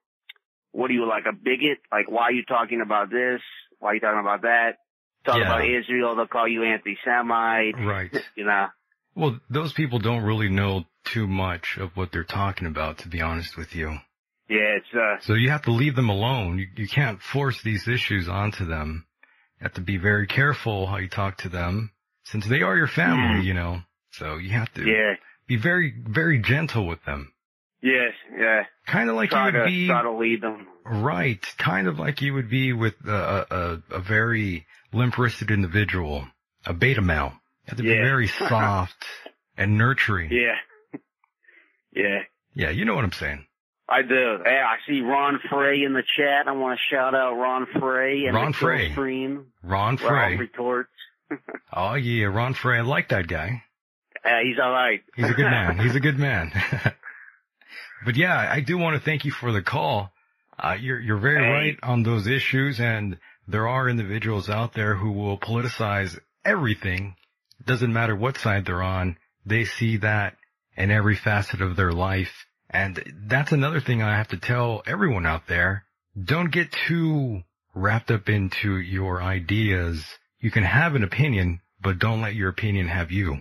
what 0.72 0.90
are 0.90 0.94
you 0.94 1.08
like 1.08 1.26
a 1.28 1.34
bigot? 1.34 1.80
Like, 1.92 2.10
why 2.10 2.24
are 2.24 2.32
you 2.32 2.44
talking 2.46 2.82
about 2.82 3.10
this? 3.10 3.42
Why 3.80 3.92
are 3.92 3.94
you 3.96 4.00
talking 4.00 4.20
about 4.20 4.42
that? 4.44 4.78
Talk 5.26 5.38
Yeah. 5.38 5.44
about 5.56 5.66
Israel, 5.68 6.16
they'll 6.16 6.28
call 6.28 6.48
you 6.48 6.64
anti-Semite. 6.64 7.76
Right. 7.78 8.12
You 8.36 8.46
know. 8.46 8.68
Well, 9.16 9.40
those 9.50 9.74
people 9.74 10.00
don't 10.00 10.24
really 10.24 10.50
know 10.50 10.86
too 11.04 11.28
much 11.28 11.78
of 11.78 11.96
what 11.98 12.12
they're 12.12 12.24
talking 12.24 12.68
about, 12.68 13.00
to 13.00 13.08
be 13.10 13.22
honest 13.22 13.58
with 13.58 13.76
you. 13.76 13.98
Yeah, 14.50 14.78
it's 14.78 14.94
uh 14.94 15.20
So 15.22 15.34
you 15.34 15.50
have 15.50 15.64
to 15.64 15.72
leave 15.72 15.96
them 15.96 16.10
alone. 16.10 16.60
You, 16.60 16.68
you 16.76 16.88
can't 16.88 17.22
force 17.22 17.62
these 17.62 17.88
issues 17.88 18.28
onto 18.30 18.66
them. 18.66 19.06
You 19.60 19.64
have 19.66 19.74
to 19.74 19.82
be 19.82 19.98
very 19.98 20.28
careful 20.28 20.88
how 20.88 20.98
you 20.98 21.08
talk 21.08 21.38
to 21.40 21.50
them, 21.50 21.92
since 22.24 22.46
they 22.48 22.62
are 22.62 22.76
your 22.76 22.88
family, 22.88 23.42
Mhm. 23.42 23.46
you 23.46 23.54
know. 23.54 23.82
So 24.12 24.38
you 24.38 24.50
have 24.52 24.72
to 24.74 24.84
yeah. 24.86 25.14
be 25.48 25.56
very, 25.56 25.94
very 26.06 26.40
gentle 26.40 26.86
with 26.88 27.04
them. 27.06 27.32
Yes, 27.82 28.14
yeah. 28.38 28.66
Kind 28.86 29.10
of 29.10 29.16
like 29.16 29.30
try 29.32 29.48
you 29.50 29.54
would 29.54 29.60
to 29.60 29.66
be 29.66 29.88
try 29.88 30.02
to 30.04 30.12
lead 30.12 30.42
them. 30.42 30.68
Right, 30.86 31.42
kind 31.58 31.88
of 31.88 32.00
like 32.00 32.22
you 32.22 32.34
would 32.34 32.50
be 32.50 32.74
with 32.74 32.96
a, 33.08 33.82
a, 33.92 33.96
a- 33.96 34.00
very 34.00 34.66
limp-wristed 34.94 35.50
individual, 35.52 36.28
a 36.66 36.74
beta 36.74 37.02
male. 37.02 37.34
You 37.34 37.70
have 37.70 37.78
to 37.78 37.84
be 37.84 37.90
Yeah. 37.90 38.04
very 38.04 38.28
soft 38.50 39.06
and 39.58 39.78
nurturing. 39.78 40.32
Yeah, 40.32 40.56
yeah. 41.94 42.20
Yeah, 42.54 42.70
you 42.70 42.84
know 42.86 42.96
what 42.96 43.06
I'm 43.06 43.12
saying. 43.14 43.46
I 43.88 44.02
do. 44.04 44.40
Hey, 44.44 44.60
I 44.62 44.78
see 44.88 45.02
Ron 45.02 45.40
Frey 45.50 45.84
in 45.84 45.94
the 45.94 46.04
chat. 46.18 46.48
I 46.48 46.52
want 46.52 46.80
to 46.80 46.96
shout 46.96 47.14
out 47.16 47.34
Ron 47.36 47.66
Frey 47.80 48.26
and 48.26 48.36
Ron 48.36 48.52
the 48.52 48.58
Frey. 48.58 48.92
Stream. 48.92 49.48
Ron 49.64 49.98
Frey. 49.98 50.36
retorts. 50.38 50.90
Oh 51.74 51.94
yeah, 51.94 52.26
Ron 52.26 52.54
Frey. 52.54 52.80
I 52.80 52.82
like 52.82 53.10
that 53.10 53.26
guy. 53.28 53.64
Uh, 54.26 54.40
he's 54.44 54.60
all 54.62 54.72
right. 54.72 55.02
He's 55.16 55.30
a 55.30 55.34
good 55.34 55.46
man. 55.50 55.80
He's 55.84 55.96
a 55.96 56.02
good 56.02 56.20
man. 56.20 56.52
But 58.06 58.16
yeah, 58.16 58.38
I 58.38 58.62
do 58.62 58.78
want 58.78 58.96
to 58.96 59.04
thank 59.04 59.26
you 59.26 59.32
for 59.32 59.52
the 59.52 59.62
call. 59.62 60.12
Uh, 60.58 60.78
you're, 60.80 61.00
you're 61.00 61.18
very 61.18 61.44
Hey. 61.44 61.50
right 61.50 61.80
on 61.84 62.04
those 62.04 62.28
issues 62.28 62.80
and 62.80 63.18
there 63.48 63.68
are 63.68 63.90
individuals 63.90 64.50
out 64.50 64.74
there 64.74 64.96
who 64.96 65.12
will 65.12 65.38
politicize 65.38 66.18
everything. 66.46 67.16
Doesn't 67.66 67.92
matter 67.92 68.16
what 68.16 68.38
side 68.38 68.66
they're 68.66 68.84
on. 68.84 69.18
They 69.46 69.66
see 69.66 69.98
that 69.98 70.38
in 70.78 70.92
every 70.92 71.16
facet 71.16 71.62
of 71.62 71.76
their 71.76 71.92
life. 71.92 72.46
And 72.70 73.04
that's 73.28 73.52
another 73.52 73.82
thing 73.82 74.02
I 74.02 74.18
have 74.18 74.30
to 74.30 74.38
tell 74.38 74.84
everyone 74.86 75.26
out 75.26 75.48
there. 75.48 75.84
Don't 76.22 76.52
get 76.52 76.72
too 76.88 77.42
wrapped 77.74 78.12
up 78.12 78.30
into 78.30 78.78
your 78.78 79.22
ideas. 79.22 80.06
You 80.40 80.52
can 80.52 80.64
have 80.64 80.96
an 80.96 81.04
opinion, 81.04 81.62
but 81.82 82.00
don't 82.00 82.22
let 82.22 82.36
your 82.36 82.50
opinion 82.50 82.88
have 82.88 83.12
you. 83.12 83.38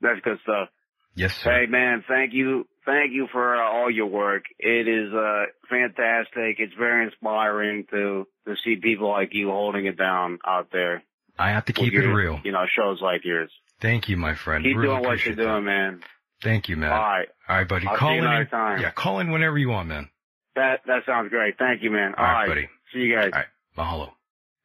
That's 0.00 0.20
good 0.22 0.38
stuff. 0.42 0.68
Yes, 1.14 1.34
sir. 1.36 1.50
Hey, 1.60 1.66
man, 1.66 2.04
thank 2.08 2.32
you. 2.32 2.66
Thank 2.86 3.12
you 3.12 3.28
for 3.30 3.56
uh, 3.56 3.68
all 3.68 3.90
your 3.90 4.06
work. 4.06 4.44
It 4.58 4.88
is 4.88 5.12
uh, 5.12 5.44
fantastic. 5.68 6.56
It's 6.58 6.72
very 6.78 7.04
inspiring 7.06 7.86
to 7.90 8.26
to 8.46 8.54
see 8.64 8.76
people 8.76 9.10
like 9.10 9.30
you 9.32 9.50
holding 9.50 9.86
it 9.86 9.96
down 9.98 10.38
out 10.46 10.68
there. 10.72 11.02
I 11.38 11.50
have 11.50 11.66
to 11.66 11.72
keep 11.72 11.92
it 11.94 12.06
real. 12.06 12.40
You 12.44 12.52
know, 12.52 12.64
shows 12.74 13.00
like 13.02 13.24
yours. 13.24 13.50
Thank 13.80 14.08
you, 14.08 14.16
my 14.16 14.34
friend. 14.34 14.64
Keep 14.64 14.76
Really 14.76 14.88
doing 14.88 14.98
what 15.00 15.04
you're 15.04 15.12
appreciate 15.14 15.36
that. 15.36 15.42
doing, 15.44 15.64
man. 15.64 16.00
Thank 16.42 16.68
you, 16.68 16.76
man. 16.76 16.92
All 16.92 16.98
right. 16.98 17.28
All 17.48 17.56
right, 17.56 17.68
buddy. 17.68 17.86
I'll 17.86 17.96
call 17.96 18.16
in. 18.16 18.46
time. 18.48 18.80
Yeah, 18.80 18.90
call 18.90 19.20
in 19.20 19.30
whenever 19.30 19.58
you 19.58 19.68
want, 19.68 19.88
man. 19.88 20.08
That 20.56 20.80
that 20.86 21.02
sounds 21.06 21.28
great. 21.30 21.58
Thank 21.58 21.82
you, 21.82 21.90
man. 21.90 22.14
All 22.16 22.24
right, 22.24 22.48
buddy. 22.48 22.68
See 22.92 23.00
you 23.00 23.14
guys. 23.14 23.30
All 23.32 23.38
right. 23.40 23.46
Mahalo. 23.76 24.10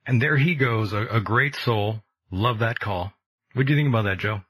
And 0.08 0.22
there 0.22 0.38
he 0.38 0.56
goes, 0.56 0.94
a, 0.94 1.06
a 1.12 1.22
great 1.22 1.56
soul. 1.56 2.02
Love 2.32 2.60
that 2.60 2.80
call. 2.80 3.12
What 3.54 3.66
do 3.66 3.74
you 3.74 3.80
think 3.80 3.90
about 3.90 4.04
that, 4.04 4.18
Joe? 4.20 4.42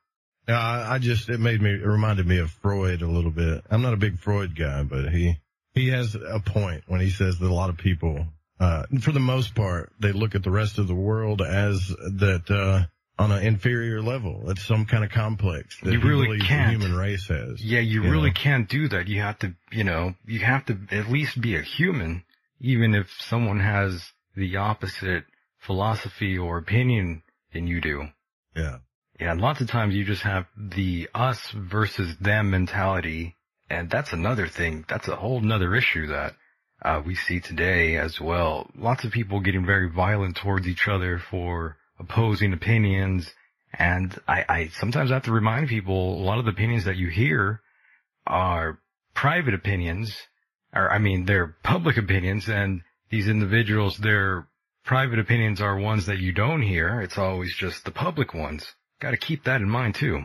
Uh, 0.48 0.54
I 0.90 1.00
just, 1.00 1.30
it 1.30 1.40
made 1.40 1.62
me, 1.62 1.72
it 1.72 1.86
reminded 1.86 2.28
me 2.28 2.38
of 2.40 2.52
Freud 2.52 3.02
a 3.02 3.08
little 3.08 3.32
bit. 3.32 3.64
I'm 3.70 3.82
not 3.82 3.94
a 3.94 3.98
big 3.98 4.20
Freud 4.20 4.56
guy, 4.56 4.84
but 4.84 5.10
he, 5.10 5.38
he 5.74 5.90
has 5.90 6.16
a 6.16 6.40
point 6.40 6.84
when 6.88 7.02
he 7.02 7.10
says 7.10 7.40
that 7.40 7.50
a 7.50 7.54
lot 7.54 7.70
of 7.70 7.78
people, 7.78 8.28
uh, 8.60 8.84
for 9.02 9.12
the 9.12 9.20
most 9.20 9.56
part, 9.56 9.92
they 10.00 10.12
look 10.12 10.36
at 10.36 10.44
the 10.44 10.52
rest 10.52 10.78
of 10.78 10.88
the 10.88 10.96
world 10.96 11.42
as 11.42 11.88
that, 11.88 12.44
uh, 12.50 12.86
on 13.18 13.32
an 13.32 13.44
inferior 13.44 14.02
level. 14.02 14.50
It's 14.52 14.64
some 14.64 14.86
kind 14.86 15.04
of 15.04 15.10
complex 15.10 15.80
that 15.82 15.92
You 15.94 16.02
really 16.02 16.38
the 16.38 16.44
human 16.44 16.94
race 16.94 17.28
has. 17.30 17.64
Yeah, 17.64 17.80
you, 17.80 18.04
You 18.04 18.12
really 18.12 18.30
know? 18.30 18.36
can't 18.36 18.70
do 18.70 18.88
that. 18.90 19.08
You 19.08 19.22
have 19.22 19.40
to, 19.40 19.56
you 19.72 19.84
know, 19.86 20.16
you 20.26 20.40
have 20.40 20.66
to 20.66 20.78
at 20.92 21.10
least 21.10 21.40
be 21.40 21.56
a 21.56 21.62
human, 21.62 22.24
even 22.60 22.94
if 22.94 23.10
someone 23.22 23.62
has 23.62 24.04
the 24.36 24.58
opposite 24.58 25.24
philosophy 25.60 26.38
or 26.38 26.58
opinion 26.58 27.24
than 27.54 27.68
you 27.68 27.82
do. 27.82 28.08
Yeah. 28.56 28.80
Yeah, 29.20 29.34
lots 29.34 29.62
of 29.62 29.70
times 29.70 29.96
you 29.96 30.04
just 30.04 30.24
have 30.24 30.46
the 30.58 31.10
us 31.14 31.40
versus 31.52 32.18
them 32.18 32.52
mentality, 32.52 33.38
and 33.70 33.90
that's 33.90 34.12
another 34.12 34.48
thing. 34.48 34.84
That's 34.90 35.08
a 35.08 35.16
whole 35.16 35.40
nother 35.40 35.74
issue 35.74 36.08
that 36.08 36.36
uh, 36.82 37.02
we 37.06 37.16
see 37.16 37.40
today 37.40 37.96
as 37.96 38.20
well. 38.20 38.70
Lots 38.76 39.06
of 39.06 39.12
people 39.12 39.40
getting 39.40 39.66
very 39.66 39.90
violent 39.90 40.36
towards 40.36 40.68
each 40.68 40.90
other 40.90 41.18
for 41.18 41.78
opposing 41.98 42.52
opinions, 42.52 43.34
and 43.74 44.14
I, 44.28 44.46
I 44.50 44.68
sometimes 44.68 45.12
have 45.12 45.24
to 45.24 45.32
remind 45.32 45.70
people 45.70 46.22
a 46.22 46.24
lot 46.24 46.40
of 46.40 46.46
the 46.46 46.52
opinions 46.52 46.84
that 46.84 46.98
you 46.98 47.08
hear 47.08 47.62
are 48.28 48.80
private 49.14 49.54
opinions, 49.54 50.14
or 50.74 50.92
I 50.92 50.98
mean 50.98 51.24
they're 51.24 51.56
public 51.64 51.96
opinions, 51.96 52.50
and 52.50 52.82
these 53.10 53.30
individuals, 53.30 53.98
their 53.98 54.46
private 54.84 55.20
opinions 55.20 55.62
are 55.62 55.78
ones 55.78 56.08
that 56.08 56.20
you 56.20 56.34
don't 56.34 56.62
hear. 56.62 57.00
It's 57.00 57.18
always 57.18 57.56
just 57.56 57.86
the 57.86 57.92
public 57.92 58.34
ones. 58.34 58.76
Got 59.00 59.12
to 59.12 59.18
keep 59.18 59.46
that 59.46 59.62
in 59.62 59.70
mind 59.70 59.96
too. 59.96 60.22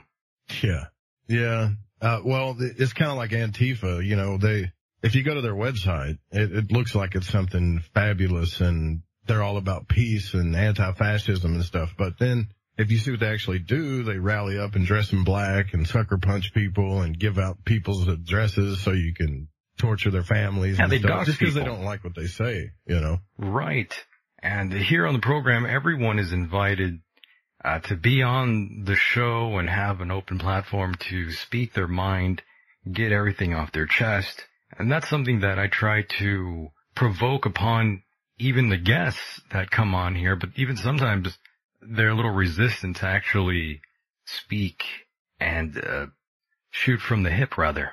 Yeah. 0.62 0.84
Yeah. 1.28 1.70
Uh, 2.00 2.20
well, 2.24 2.56
it's 2.58 2.92
kind 2.92 3.10
of 3.10 3.16
like 3.16 3.30
Antifa, 3.30 4.04
you 4.04 4.16
know, 4.16 4.38
they, 4.38 4.72
if 5.02 5.14
you 5.14 5.22
go 5.22 5.34
to 5.34 5.40
their 5.40 5.54
website, 5.54 6.18
it, 6.30 6.52
it 6.52 6.72
looks 6.72 6.94
like 6.94 7.14
it's 7.14 7.28
something 7.28 7.82
fabulous 7.94 8.60
and 8.60 9.02
they're 9.26 9.42
all 9.42 9.58
about 9.58 9.86
peace 9.86 10.34
and 10.34 10.56
anti-fascism 10.56 11.54
and 11.54 11.64
stuff. 11.64 11.94
But 11.96 12.18
then 12.18 12.48
if 12.78 12.90
you 12.90 12.98
see 12.98 13.10
what 13.10 13.20
they 13.20 13.28
actually 13.28 13.58
do, 13.58 14.02
they 14.02 14.18
rally 14.18 14.58
up 14.58 14.74
and 14.74 14.86
dress 14.86 15.12
in 15.12 15.24
black 15.24 15.74
and 15.74 15.86
sucker 15.86 16.18
punch 16.18 16.54
people 16.54 17.02
and 17.02 17.18
give 17.18 17.38
out 17.38 17.64
people's 17.64 18.08
addresses 18.08 18.80
so 18.80 18.92
you 18.92 19.12
can 19.14 19.48
torture 19.78 20.10
their 20.10 20.24
families 20.24 20.78
Yeah, 20.78 20.84
and 20.84 20.92
they 20.92 20.98
stuff 20.98 21.26
just 21.26 21.38
because 21.38 21.54
they 21.54 21.64
don't 21.64 21.84
like 21.84 22.02
what 22.02 22.14
they 22.14 22.26
say, 22.26 22.70
you 22.86 23.00
know? 23.00 23.18
Right. 23.38 23.92
And 24.42 24.72
here 24.72 25.06
on 25.06 25.12
the 25.12 25.20
program, 25.20 25.66
everyone 25.66 26.18
is 26.18 26.32
invited 26.32 27.00
uh, 27.64 27.78
to 27.80 27.96
be 27.96 28.22
on 28.22 28.84
the 28.84 28.96
show 28.96 29.58
and 29.58 29.68
have 29.68 30.00
an 30.00 30.10
open 30.10 30.38
platform 30.38 30.94
to 30.94 31.30
speak 31.30 31.74
their 31.74 31.88
mind, 31.88 32.42
get 32.90 33.12
everything 33.12 33.54
off 33.54 33.72
their 33.72 33.86
chest. 33.86 34.46
And 34.78 34.90
that's 34.90 35.08
something 35.08 35.40
that 35.40 35.58
I 35.58 35.66
try 35.66 36.02
to 36.18 36.68
provoke 36.94 37.46
upon 37.46 38.02
even 38.38 38.70
the 38.70 38.78
guests 38.78 39.40
that 39.52 39.70
come 39.70 39.94
on 39.94 40.14
here, 40.14 40.36
but 40.36 40.50
even 40.56 40.76
sometimes 40.76 41.38
they're 41.82 42.10
a 42.10 42.14
little 42.14 42.30
resistant 42.30 42.96
to 42.96 43.06
actually 43.06 43.82
speak 44.24 44.84
and 45.38 45.76
uh, 45.78 46.06
shoot 46.70 47.00
from 47.00 47.22
the 47.22 47.30
hip 47.30 47.58
rather. 47.58 47.92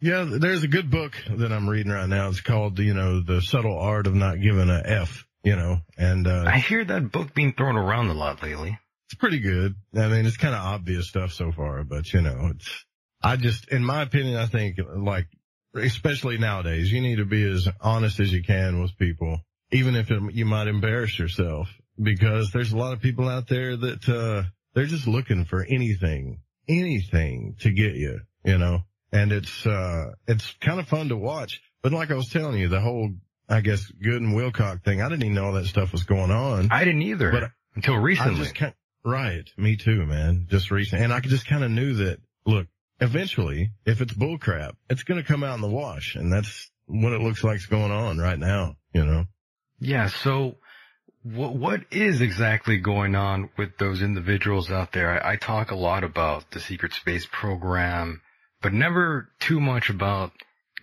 Yeah, 0.00 0.24
there's 0.24 0.62
a 0.62 0.68
good 0.68 0.90
book 0.90 1.12
that 1.28 1.52
I'm 1.52 1.68
reading 1.68 1.92
right 1.92 2.08
now. 2.08 2.28
It's 2.28 2.40
called, 2.40 2.78
you 2.78 2.94
know, 2.94 3.20
The 3.20 3.42
Subtle 3.42 3.78
Art 3.78 4.06
of 4.06 4.14
Not 4.14 4.40
Giving 4.40 4.70
a 4.70 4.82
F, 4.82 5.26
you 5.42 5.56
know, 5.56 5.78
and, 5.96 6.26
uh, 6.26 6.44
I 6.46 6.58
hear 6.58 6.84
that 6.84 7.10
book 7.12 7.34
being 7.34 7.52
thrown 7.54 7.76
around 7.76 8.08
a 8.08 8.14
lot 8.14 8.42
lately. 8.42 8.78
it's 9.06 9.14
pretty 9.14 9.40
good. 9.40 9.74
I 9.96 10.08
mean, 10.08 10.26
it's 10.26 10.36
kind 10.36 10.54
of 10.54 10.60
obvious 10.60 11.08
stuff 11.08 11.32
so 11.32 11.50
far, 11.52 11.82
but 11.84 12.12
you 12.12 12.20
know, 12.20 12.52
it's, 12.54 12.84
I 13.22 13.36
just, 13.36 13.68
in 13.68 13.84
my 13.84 14.02
opinion, 14.02 14.36
I 14.36 14.46
think 14.46 14.78
like, 14.96 15.26
especially 15.74 16.38
nowadays, 16.38 16.92
you 16.92 17.00
need 17.00 17.16
to 17.16 17.24
be 17.24 17.42
as 17.48 17.68
honest 17.80 18.20
as 18.20 18.32
you 18.32 18.42
can 18.42 18.80
with 18.80 18.96
people, 18.98 19.40
even 19.72 19.94
if 19.96 20.10
it, 20.10 20.20
you 20.32 20.44
might 20.44 20.68
embarrass 20.68 21.18
yourself 21.18 21.68
because 22.00 22.50
there's 22.50 22.72
a 22.72 22.76
lot 22.76 22.92
of 22.92 23.00
people 23.00 23.28
out 23.28 23.48
there 23.48 23.76
that, 23.76 24.08
uh, 24.08 24.48
they're 24.74 24.86
just 24.86 25.06
looking 25.06 25.44
for 25.44 25.64
anything, 25.64 26.40
anything 26.68 27.56
to 27.60 27.70
get 27.70 27.94
you, 27.94 28.20
you 28.44 28.58
know, 28.58 28.80
and 29.12 29.32
it's, 29.32 29.66
uh, 29.66 30.12
it's 30.28 30.54
kind 30.60 30.78
of 30.80 30.88
fun 30.88 31.08
to 31.08 31.16
watch. 31.16 31.60
But 31.82 31.92
like 31.92 32.10
I 32.10 32.14
was 32.14 32.28
telling 32.28 32.60
you, 32.60 32.68
the 32.68 32.80
whole, 32.80 33.10
I 33.50 33.60
guess, 33.60 33.84
Goode 33.86 34.22
and 34.22 34.34
Wilcock 34.34 34.84
thing, 34.84 35.02
I 35.02 35.08
didn't 35.08 35.24
even 35.24 35.34
know 35.34 35.46
all 35.46 35.52
that 35.52 35.66
stuff 35.66 35.92
was 35.92 36.04
going 36.04 36.30
on. 36.30 36.68
I 36.70 36.84
didn't 36.84 37.02
either 37.02 37.30
But 37.32 37.50
until 37.74 37.94
I 37.94 37.98
recently. 37.98 38.42
just 38.42 38.54
kind 38.54 38.72
right. 39.04 39.44
Me 39.56 39.76
too, 39.76 40.06
man. 40.06 40.46
Just 40.48 40.70
recent. 40.70 41.02
And 41.02 41.12
I 41.12 41.20
just 41.20 41.46
kind 41.46 41.64
of 41.64 41.70
knew 41.70 41.94
that, 41.94 42.20
look, 42.46 42.68
eventually, 43.00 43.70
if 43.84 44.00
it's 44.00 44.14
bullcrap, 44.14 44.72
it's 44.88 45.02
going 45.02 45.20
to 45.20 45.26
come 45.26 45.42
out 45.42 45.56
in 45.56 45.60
the 45.62 45.68
wash. 45.68 46.14
And 46.14 46.32
that's 46.32 46.70
what 46.86 47.12
it 47.12 47.20
looks 47.20 47.42
like's 47.42 47.66
going 47.66 47.90
on 47.90 48.18
right 48.18 48.38
now, 48.38 48.76
you 48.94 49.04
know? 49.04 49.24
Yeah. 49.80 50.08
So 50.08 50.56
what, 51.22 51.54
what 51.54 51.80
is 51.90 52.20
exactly 52.20 52.78
going 52.78 53.14
on 53.14 53.50
with 53.56 53.78
those 53.78 54.02
individuals 54.02 54.70
out 54.70 54.92
there? 54.92 55.24
I, 55.24 55.32
I 55.32 55.36
talk 55.36 55.70
a 55.70 55.76
lot 55.76 56.04
about 56.04 56.50
the 56.50 56.60
secret 56.60 56.92
space 56.92 57.26
program, 57.30 58.20
but 58.62 58.72
never 58.72 59.28
too 59.40 59.60
much 59.60 59.90
about 59.90 60.32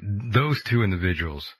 those 0.01 0.61
two 0.63 0.83
individuals, 0.83 1.53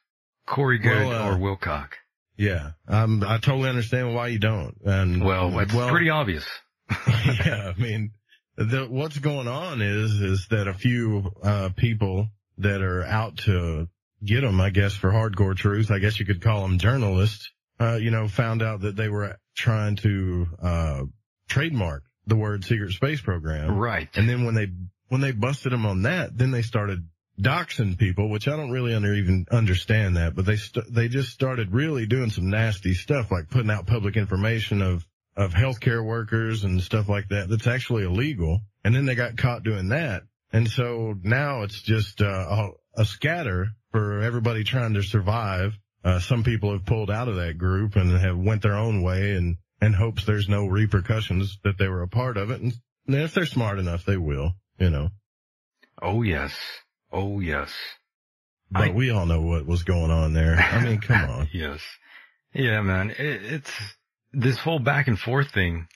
Corey 0.48 0.80
Goode 0.80 1.08
Well, 1.08 1.12
uh, 1.12 1.36
or 1.36 1.38
Wilcock. 1.38 1.90
Yeah. 2.38 2.72
Um, 2.88 3.24
I 3.28 3.38
totally 3.38 3.70
understand 3.70 4.16
why 4.16 4.28
you 4.28 4.40
don't. 4.40 4.76
And 4.86 5.24
Well, 5.24 5.60
it's 5.60 5.74
pretty 5.74 6.10
obvious. 6.10 6.46
yeah, 7.08 7.74
I 7.76 7.80
mean, 7.80 8.12
the, 8.56 8.88
what's 8.90 9.20
going 9.20 9.48
on 9.48 9.82
is, 9.82 10.22
is 10.22 10.48
that 10.50 10.68
a 10.68 10.74
few, 10.74 11.32
uh, 11.44 11.70
people 11.76 12.30
that 12.60 12.82
are 12.82 13.04
out 13.04 13.38
to 13.40 13.88
get 14.24 14.42
them, 14.42 14.62
I 14.62 14.70
guess, 14.70 14.94
for 14.94 15.12
hardcore 15.12 15.56
truth, 15.56 15.92
I 15.92 16.00
guess 16.00 16.20
you 16.20 16.26
could 16.26 16.42
call 16.42 16.62
them 16.62 16.80
journalists, 16.80 17.52
uh, 17.80 17.96
you 17.96 18.10
know, 18.10 18.28
found 18.28 18.64
out 18.64 18.82
that 18.82 18.96
they 18.96 19.10
were 19.10 19.38
trying 19.56 19.98
to, 19.98 20.48
uh, 20.62 21.02
trademark 21.50 22.04
the 22.26 22.36
word 22.36 22.64
secret 22.64 22.94
space 22.94 23.22
program. 23.22 23.78
Right. 23.78 24.10
And 24.16 24.30
then 24.30 24.46
when 24.46 24.56
they, 24.56 24.72
when 25.10 25.22
they 25.22 25.32
busted 25.32 25.72
them 25.72 25.86
on 25.86 26.04
that, 26.04 26.38
then 26.38 26.52
they 26.52 26.62
started 26.62 27.08
doxing 27.40 27.98
people, 27.98 28.30
which 28.30 28.48
I 28.48 28.56
don't 28.56 28.72
really 28.72 28.94
under, 28.94 29.14
even 29.14 29.46
understand 29.52 30.18
that, 30.18 30.36
but 30.36 30.46
they, 30.46 30.56
st- 30.56 30.92
they 30.92 31.08
just 31.08 31.30
started 31.30 31.72
really 31.72 32.06
doing 32.06 32.30
some 32.30 32.50
nasty 32.50 32.94
stuff, 32.94 33.32
like 33.32 33.50
putting 33.50 33.70
out 33.70 33.88
public 33.88 34.18
information 34.18 34.82
of, 34.82 35.06
of 35.36 35.54
healthcare 35.54 36.04
workers 36.04 36.64
and 36.64 36.82
stuff 36.82 37.10
like 37.10 37.30
that. 37.30 37.50
That's 37.50 37.68
actually 37.68 38.04
illegal. 38.04 38.62
And 38.84 38.96
then 38.96 39.06
they 39.06 39.16
got 39.16 39.38
caught 39.38 39.64
doing 39.64 39.90
that. 39.90 40.24
And 40.52 40.70
so 40.70 41.16
now 41.24 41.64
it's 41.64 41.82
just, 41.82 42.22
uh, 42.22 42.26
a, 42.26 43.02
a 43.02 43.06
scatter 43.06 43.68
for 43.92 44.22
everybody 44.22 44.64
trying 44.64 44.96
to 44.96 45.04
survive. 45.04 45.78
Uh, 46.04 46.20
some 46.20 46.44
people 46.44 46.72
have 46.72 46.86
pulled 46.86 47.12
out 47.12 47.28
of 47.28 47.36
that 47.36 47.58
group 47.58 47.96
and 47.96 48.12
have 48.12 48.38
went 48.38 48.62
their 48.62 48.78
own 48.78 49.04
way 49.04 49.36
and, 49.36 49.58
and 49.82 49.94
hopes 49.94 50.26
there's 50.26 50.50
no 50.50 50.66
repercussions 50.66 51.60
that 51.64 51.78
they 51.78 51.88
were 51.88 52.02
a 52.02 52.08
part 52.08 52.38
of 52.38 52.50
it. 52.50 52.62
And 52.62 52.74
if 53.08 53.34
they're 53.34 53.46
smart 53.46 53.78
enough, 53.78 54.06
they 54.06 54.18
will, 54.18 54.54
you 54.80 54.90
know. 54.90 55.10
Oh 56.02 56.22
yes. 56.22 56.54
Oh 57.12 57.40
yes. 57.40 57.72
But 58.72 58.90
I- 58.90 58.92
we 58.92 59.10
all 59.12 59.26
know 59.26 59.42
what 59.42 59.66
was 59.66 59.84
going 59.84 60.12
on 60.12 60.34
there. 60.34 60.56
I 60.56 60.84
mean, 60.84 61.00
come 61.02 61.30
on. 61.30 61.50
yes. 61.54 61.80
Yeah, 62.54 62.82
man. 62.82 63.12
It, 63.12 63.18
it's 63.20 63.72
this 64.34 64.58
whole 64.58 64.80
back 64.80 65.08
and 65.08 65.18
forth 65.20 65.52
thing. 65.52 65.88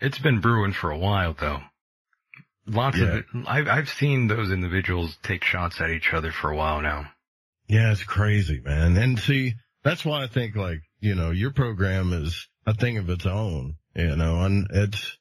It's 0.00 0.18
been 0.18 0.40
brewing 0.40 0.72
for 0.72 0.90
a 0.90 0.98
while 0.98 1.34
though. 1.38 1.60
Lots 2.66 2.98
Yeah. 2.98 3.18
of. 3.18 3.24
I've, 3.46 3.68
I've 3.68 3.88
seen 3.88 4.26
those 4.26 4.50
individuals 4.50 5.16
take 5.22 5.44
shots 5.44 5.80
at 5.80 5.90
each 5.90 6.12
other 6.12 6.32
for 6.32 6.50
a 6.50 6.56
while 6.56 6.80
now. 6.82 7.08
Yeah, 7.68 7.92
it's 7.92 8.02
crazy, 8.04 8.60
man. 8.64 8.96
And 8.96 9.18
see, 9.18 9.54
that's 9.84 10.04
why 10.04 10.22
I 10.22 10.26
think 10.26 10.56
like, 10.56 10.80
you 11.00 11.14
know, 11.14 11.30
your 11.30 11.52
program 11.52 12.12
is 12.12 12.48
a 12.66 12.74
thing 12.74 12.98
of 12.98 13.08
its 13.10 13.26
own, 13.26 13.76
you 13.94 14.16
know, 14.16 14.42
and 14.42 14.66
it's, 14.72 15.16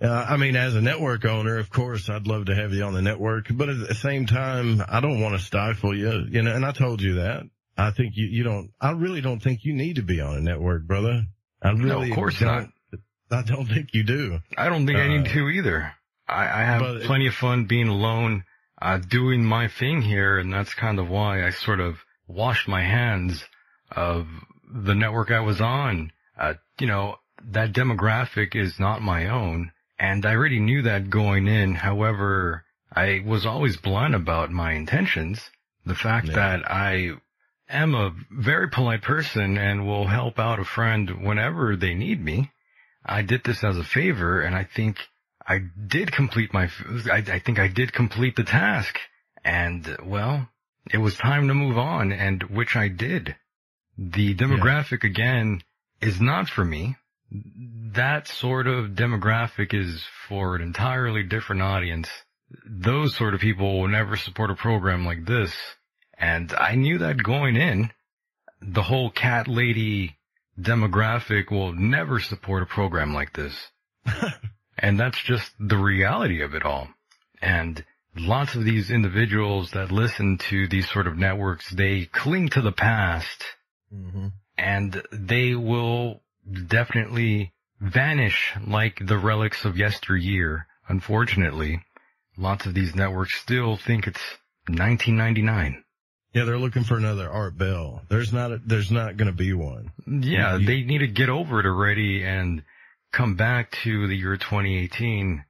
uh, 0.00 0.06
I 0.28 0.36
mean, 0.36 0.54
as 0.56 0.74
a 0.74 0.80
network 0.80 1.24
owner, 1.24 1.58
of 1.58 1.70
course, 1.70 2.08
I'd 2.08 2.26
love 2.26 2.46
to 2.46 2.54
have 2.54 2.72
you 2.72 2.84
on 2.84 2.94
the 2.94 3.02
network, 3.02 3.46
but 3.50 3.68
at 3.68 3.78
the 3.88 3.94
same 3.94 4.26
time, 4.26 4.82
I 4.88 5.00
don't 5.00 5.20
want 5.20 5.34
to 5.38 5.44
stifle 5.44 5.96
you, 5.96 6.24
you 6.30 6.42
know, 6.42 6.54
and 6.54 6.64
I 6.64 6.72
told 6.72 7.00
you 7.02 7.14
that. 7.16 7.42
I 7.76 7.90
think 7.92 8.12
you, 8.16 8.26
you 8.26 8.42
don't, 8.44 8.70
I 8.80 8.90
really 8.92 9.20
don't 9.20 9.40
think 9.40 9.60
you 9.64 9.72
need 9.74 9.96
to 9.96 10.02
be 10.02 10.20
on 10.20 10.36
a 10.36 10.40
network, 10.40 10.86
brother. 10.86 11.22
I 11.62 11.70
really, 11.70 11.86
No, 11.86 12.02
of 12.02 12.10
course 12.14 12.38
don't, 12.38 12.72
I 13.30 13.42
don't 13.42 13.66
think 13.66 13.88
you 13.92 14.02
do. 14.04 14.38
I 14.56 14.68
don't 14.68 14.86
think 14.86 14.98
I 14.98 15.08
need 15.08 15.26
Uh, 15.28 15.32
to 15.34 15.48
either. 15.48 15.92
I, 16.28 16.44
I 16.44 16.64
have 16.64 16.80
but- 16.80 17.02
plenty 17.02 17.26
of 17.26 17.34
fun 17.34 17.64
being 17.66 17.88
alone, 17.88 18.44
uh, 18.80 18.98
doing 18.98 19.44
my 19.44 19.68
thing 19.68 20.02
here, 20.02 20.38
and 20.38 20.52
that's 20.52 20.74
kind 20.74 20.98
of 20.98 21.08
why 21.08 21.44
I 21.46 21.50
sort 21.50 21.80
of 21.80 21.98
washed 22.26 22.68
my 22.68 22.82
hands 22.82 23.44
of 23.90 24.26
the 24.72 24.94
network 24.94 25.30
I 25.30 25.40
was 25.40 25.60
on. 25.60 26.12
Uh, 26.38 26.54
you 26.78 26.86
know, 26.86 27.16
that 27.50 27.72
demographic 27.72 28.54
is 28.54 28.78
not 28.78 29.02
my 29.02 29.28
own, 29.28 29.72
and 29.98 30.24
I 30.24 30.34
already 30.34 30.60
knew 30.60 30.82
that 30.82 31.10
going 31.10 31.46
in. 31.48 31.74
However, 31.74 32.64
I 32.94 33.22
was 33.24 33.44
always 33.46 33.76
blunt 33.76 34.14
about 34.14 34.50
my 34.50 34.72
intentions. 34.72 35.50
The 35.84 35.94
fact 35.94 36.28
Yeah. 36.28 36.34
that 36.34 36.70
I 36.70 37.12
am 37.68 37.94
a 37.94 38.14
very 38.30 38.68
polite 38.68 39.02
person 39.02 39.58
and 39.58 39.86
will 39.86 40.06
help 40.06 40.38
out 40.38 40.58
a 40.58 40.64
friend 40.64 41.22
whenever 41.22 41.76
they 41.76 41.94
need 41.94 42.22
me. 42.22 42.50
I 43.04 43.22
did 43.22 43.44
this 43.44 43.62
as 43.64 43.76
a 43.78 43.84
favor 43.84 44.40
and 44.40 44.54
I 44.54 44.64
think 44.64 44.98
I 45.46 45.60
did 45.86 46.12
complete 46.12 46.52
my, 46.52 46.70
I, 47.10 47.24
I 47.26 47.38
think 47.38 47.58
I 47.58 47.68
did 47.68 47.92
complete 47.92 48.36
the 48.36 48.44
task. 48.44 48.98
And 49.44 49.96
well, 50.04 50.48
it 50.90 50.98
was 50.98 51.16
time 51.16 51.48
to 51.48 51.54
move 51.54 51.78
on 51.78 52.12
and 52.12 52.42
which 52.44 52.76
I 52.76 52.88
did. 52.88 53.34
The 53.96 54.34
demographic 54.34 55.04
again 55.04 55.62
is 56.00 56.20
not 56.20 56.48
for 56.48 56.64
me. 56.64 56.96
That 57.30 58.28
sort 58.28 58.66
of 58.66 58.92
demographic 58.92 59.74
is 59.74 60.04
for 60.28 60.56
an 60.56 60.62
entirely 60.62 61.22
different 61.22 61.62
audience. 61.62 62.08
Those 62.64 63.14
sort 63.14 63.34
of 63.34 63.40
people 63.40 63.80
will 63.80 63.88
never 63.88 64.16
support 64.16 64.50
a 64.50 64.54
program 64.54 65.04
like 65.04 65.26
this. 65.26 65.54
And 66.16 66.52
I 66.52 66.74
knew 66.74 66.98
that 66.98 67.22
going 67.22 67.56
in, 67.56 67.90
the 68.60 68.82
whole 68.82 69.10
cat 69.10 69.46
lady 69.46 70.16
demographic 70.58 71.50
will 71.50 71.72
never 71.72 72.18
support 72.18 72.62
a 72.62 72.66
program 72.66 73.14
like 73.14 73.32
this. 73.32 73.54
and 74.78 74.98
that's 74.98 75.22
just 75.22 75.52
the 75.60 75.76
reality 75.76 76.42
of 76.42 76.54
it 76.54 76.64
all. 76.64 76.88
And 77.42 77.84
lots 78.16 78.54
of 78.54 78.64
these 78.64 78.90
individuals 78.90 79.72
that 79.72 79.92
listen 79.92 80.38
to 80.48 80.66
these 80.66 80.90
sort 80.90 81.06
of 81.06 81.16
networks, 81.16 81.70
they 81.70 82.06
cling 82.06 82.48
to 82.50 82.62
the 82.62 82.72
past 82.72 83.44
hmm 83.92 84.28
and 84.58 85.02
they 85.12 85.54
will 85.54 86.20
definitely 86.66 87.52
vanish 87.80 88.54
like 88.66 88.98
the 89.06 89.18
relics 89.18 89.64
of 89.64 89.76
yesteryear. 89.76 90.66
Unfortunately, 90.88 91.82
lots 92.36 92.66
of 92.66 92.74
these 92.74 92.94
networks 92.94 93.34
still 93.40 93.76
think 93.76 94.06
it's 94.06 94.20
1999. 94.68 95.84
Yeah, 96.34 96.44
they're 96.44 96.58
looking 96.58 96.84
for 96.84 96.96
another 96.96 97.28
Art 97.30 97.56
Bell. 97.56 98.02
There's 98.08 98.32
not 98.32 98.52
a, 98.52 98.60
there's 98.64 98.90
not 98.90 99.16
going 99.16 99.30
to 99.30 99.36
be 99.36 99.52
one. 99.52 99.92
Yeah, 100.06 100.56
You- 100.58 100.66
they 100.66 100.82
need 100.82 100.98
to 100.98 101.06
get 101.06 101.28
over 101.30 101.60
it 101.60 101.66
already 101.66 102.22
and 102.24 102.62
come 103.12 103.34
back 103.36 103.72
to 103.84 104.06
the 104.06 104.14
year 104.16 104.36
2018. 104.36 105.44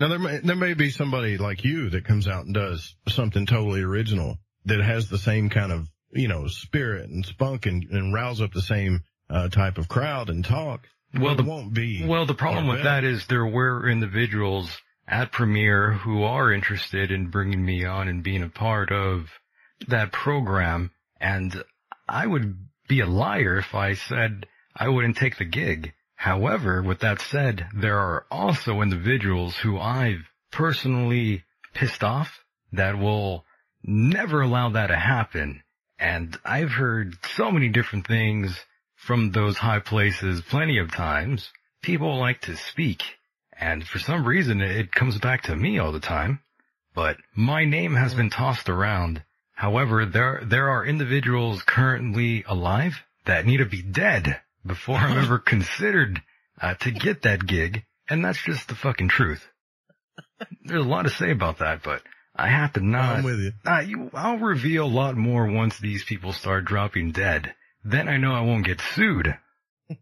Now 0.00 0.08
there 0.08 0.18
may, 0.20 0.38
there 0.38 0.54
may 0.56 0.74
be 0.74 0.90
somebody 0.90 1.36
like 1.38 1.64
you 1.64 1.90
that 1.90 2.04
comes 2.04 2.28
out 2.28 2.44
and 2.46 2.54
does 2.54 2.94
something 3.08 3.46
totally 3.46 3.82
original 3.82 4.38
that 4.66 4.80
has 4.80 5.08
the 5.08 5.18
same 5.18 5.50
kind 5.50 5.72
of, 5.72 5.88
you 6.12 6.28
know, 6.28 6.46
spirit 6.46 7.10
and 7.10 7.26
spunk 7.26 7.66
and, 7.66 7.84
and 7.90 8.14
rouse 8.14 8.40
up 8.40 8.52
the 8.52 8.62
same 8.62 9.02
uh, 9.30 9.48
type 9.48 9.78
of 9.78 9.88
crowd 9.88 10.30
and 10.30 10.44
talk. 10.44 10.86
Well, 11.14 11.34
the- 11.34 11.42
won't 11.42 11.72
be. 11.72 12.04
Well, 12.06 12.26
the 12.26 12.34
problem 12.34 12.66
with 12.66 12.82
that 12.82 13.04
is 13.04 13.26
there 13.26 13.46
were 13.46 13.88
individuals 13.88 14.76
at 15.06 15.32
Premiere 15.32 15.92
who 15.92 16.22
are 16.22 16.52
interested 16.52 17.10
in 17.10 17.30
bringing 17.30 17.64
me 17.64 17.84
on 17.84 18.08
and 18.08 18.22
being 18.22 18.42
a 18.42 18.48
part 18.48 18.92
of 18.92 19.30
that 19.88 20.12
program. 20.12 20.90
And 21.20 21.64
I 22.06 22.26
would 22.26 22.56
be 22.88 23.00
a 23.00 23.06
liar 23.06 23.56
if 23.58 23.74
I 23.74 23.94
said 23.94 24.46
I 24.76 24.88
wouldn't 24.88 25.16
take 25.16 25.38
the 25.38 25.44
gig. 25.44 25.92
However, 26.14 26.82
with 26.82 27.00
that 27.00 27.20
said, 27.20 27.68
there 27.74 27.98
are 27.98 28.26
also 28.30 28.82
individuals 28.82 29.56
who 29.56 29.78
I've 29.78 30.28
personally 30.50 31.44
pissed 31.74 32.02
off 32.02 32.44
that 32.72 32.98
will 32.98 33.44
never 33.82 34.42
allow 34.42 34.70
that 34.70 34.88
to 34.88 34.96
happen. 34.96 35.62
And 35.98 36.36
I've 36.44 36.70
heard 36.70 37.14
so 37.36 37.50
many 37.50 37.68
different 37.68 38.06
things 38.06 38.58
from 39.08 39.32
those 39.32 39.56
high 39.56 39.80
places 39.80 40.42
plenty 40.42 40.76
of 40.76 40.92
times. 40.92 41.50
People 41.80 42.18
like 42.18 42.42
to 42.42 42.54
speak. 42.54 43.02
And 43.58 43.82
for 43.82 43.98
some 43.98 44.26
reason 44.26 44.60
it 44.60 44.92
comes 44.92 45.16
back 45.16 45.44
to 45.44 45.56
me 45.56 45.78
all 45.78 45.92
the 45.92 45.98
time. 45.98 46.40
But 46.94 47.16
my 47.34 47.64
name 47.64 47.94
has 47.94 48.12
been 48.12 48.28
tossed 48.28 48.68
around. 48.68 49.22
However, 49.54 50.04
there, 50.04 50.42
there 50.44 50.68
are 50.68 50.84
individuals 50.84 51.62
currently 51.62 52.44
alive 52.46 53.00
that 53.24 53.46
need 53.46 53.56
to 53.56 53.64
be 53.64 53.80
dead 53.80 54.42
before 54.66 54.96
I'm 54.96 55.16
ever 55.16 55.38
considered 55.54 56.20
uh, 56.60 56.74
to 56.74 56.90
get 56.90 57.22
that 57.22 57.46
gig. 57.46 57.84
And 58.10 58.22
that's 58.22 58.44
just 58.44 58.68
the 58.68 58.74
fucking 58.74 59.08
truth. 59.08 59.48
There's 60.64 60.84
a 60.84 60.88
lot 60.88 61.04
to 61.04 61.10
say 61.10 61.30
about 61.30 61.60
that, 61.60 61.82
but 61.82 62.02
I 62.36 62.48
have 62.48 62.74
to 62.74 62.80
not. 62.80 63.16
I'm 63.16 63.24
with 63.24 63.40
you. 63.40 63.52
Uh, 63.64 63.80
you, 63.80 64.10
I'll 64.12 64.36
reveal 64.36 64.84
a 64.84 64.86
lot 64.86 65.16
more 65.16 65.46
once 65.46 65.78
these 65.78 66.04
people 66.04 66.34
start 66.34 66.66
dropping 66.66 67.12
dead. 67.12 67.54
Then 67.84 68.08
I 68.08 68.16
know 68.16 68.32
I 68.32 68.40
won't 68.42 68.66
get 68.66 68.80
sued. 68.94 69.36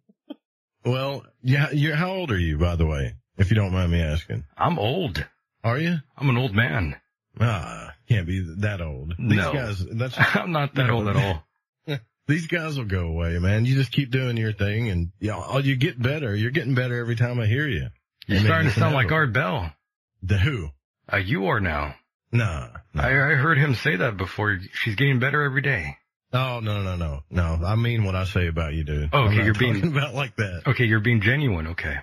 Well, 0.85 1.25
yeah, 1.43 1.71
you're, 1.73 1.97
how 1.97 2.13
old 2.13 2.31
are 2.31 2.39
you, 2.39 2.59
by 2.59 2.77
the 2.77 2.87
way? 2.87 3.15
If 3.37 3.51
you 3.51 3.57
don't 3.57 3.73
mind 3.73 3.91
me 3.91 4.01
asking. 4.01 4.45
I'm 4.57 4.79
old. 4.79 5.27
Are 5.65 5.79
you? 5.79 5.97
I'm 6.17 6.31
an 6.31 6.37
old 6.37 6.55
man. 6.55 6.95
Ah, 7.41 7.93
can't 8.09 8.25
be 8.27 8.41
that 8.59 8.81
old. 8.81 9.15
These 9.19 9.37
No. 9.39 9.53
guys, 9.53 9.85
that's, 9.85 10.15
I'm 10.37 10.53
not 10.53 10.77
that 10.77 10.89
old 10.91 11.09
at 11.09 11.17
all. 11.17 11.99
these 12.29 12.47
guys 12.47 12.79
will 12.79 12.85
go 12.85 13.09
away, 13.09 13.39
man. 13.41 13.65
You 13.65 13.75
just 13.75 13.91
keep 13.91 14.13
doing 14.13 14.37
your 14.37 14.53
thing 14.53 14.89
and 14.89 15.11
yeah, 15.19 15.59
you, 15.59 15.71
you 15.71 15.77
get 15.77 16.01
better. 16.01 16.37
You're 16.37 16.53
getting 16.53 16.77
better 16.77 16.97
every 17.01 17.17
time 17.17 17.41
I 17.41 17.47
hear 17.47 17.67
you. 17.67 17.89
You're 18.29 18.39
I 18.39 18.41
mean, 18.43 18.45
starting 18.47 18.71
to 18.71 18.79
sound 18.79 18.95
like. 18.95 19.11
Art 19.11 19.33
Bell. 19.33 19.73
The 20.23 20.39
who? 20.39 20.69
Uh, 21.13 21.17
you 21.17 21.47
are 21.47 21.59
now. 21.61 21.97
Nah. 22.31 22.69
nah. 22.95 23.03
I, 23.03 23.09
I 23.09 23.35
heard 23.35 23.59
him 23.59 23.75
say 23.75 23.97
that 23.97 24.17
before. 24.17 24.59
She's 24.73 24.95
getting 24.95 25.19
better 25.19 25.43
every 25.43 25.63
day. 25.63 25.97
Oh, 26.37 26.61
no, 26.61 26.83
no, 26.83 26.97
no, 26.97 27.23
no. 27.31 27.67
I 27.67 27.75
mean 27.77 28.05
what 28.05 28.15
I 28.15 28.25
say 28.25 28.47
about 28.47 28.75
you, 28.75 28.85
dude. 28.85 29.11
Oh, 29.13 29.25
okay, 29.25 29.45
you're 29.45 29.55
being- 29.55 29.87
about 29.97 30.15
like 30.15 30.37
that. 30.37 30.63
Okay, 30.67 30.85
you're 30.85 31.01
being 31.01 31.21
genuine. 31.21 31.69
Okay. 31.69 31.97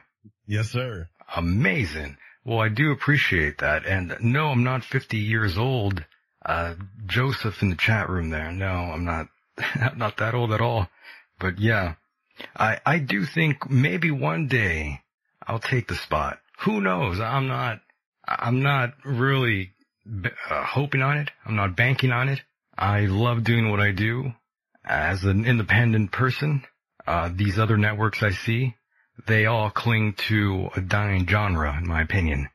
Yes, 0.47 0.69
sir. 0.69 1.09
Amazing. 1.35 2.17
Well, 2.45 2.59
I 2.59 2.69
do 2.69 2.91
appreciate 2.91 3.59
that. 3.59 3.85
And 3.85 4.15
no, 4.21 4.47
I'm 4.47 4.63
not 4.63 4.83
50 4.83 5.17
years 5.17 5.57
old. 5.57 6.03
Uh, 6.45 6.75
Joseph 7.05 7.61
in 7.61 7.69
the 7.69 7.75
chat 7.77 8.09
room 8.09 8.29
there. 8.29 8.51
No, 8.51 8.67
I'm 8.67 9.05
not, 9.05 9.27
not 9.97 10.17
that 10.17 10.33
old 10.33 10.51
at 10.51 10.59
all. 10.61 10.89
But 11.39 11.59
yeah, 11.59 11.95
I, 12.55 12.79
I 12.85 12.99
do 12.99 13.25
think 13.25 13.69
maybe 13.69 14.11
one 14.11 14.47
day 14.47 15.01
I'll 15.45 15.59
take 15.59 15.87
the 15.87 15.95
spot. 15.95 16.39
Who 16.65 16.81
knows? 16.81 17.19
I'm 17.19 17.47
not, 17.47 17.79
I'm 18.27 18.61
not 18.61 18.93
really 19.05 19.71
uh, 20.49 20.63
hoping 20.65 21.01
on 21.01 21.17
it. 21.17 21.31
I'm 21.45 21.55
not 21.55 21.75
banking 21.75 22.11
on 22.11 22.29
it. 22.29 22.41
I 22.77 23.01
love 23.01 23.43
doing 23.43 23.69
what 23.69 23.79
I 23.79 23.91
do 23.91 24.33
as 24.83 25.23
an 25.23 25.45
independent 25.45 26.11
person. 26.11 26.63
Uh, 27.05 27.29
these 27.33 27.59
other 27.59 27.77
networks 27.77 28.23
I 28.23 28.31
see, 28.31 28.75
they 29.27 29.45
all 29.45 29.69
cling 29.69 30.13
to 30.29 30.69
a 30.75 30.81
dying 30.81 31.27
genre, 31.27 31.77
in 31.77 31.87
my 31.87 32.01
opinion. 32.01 32.49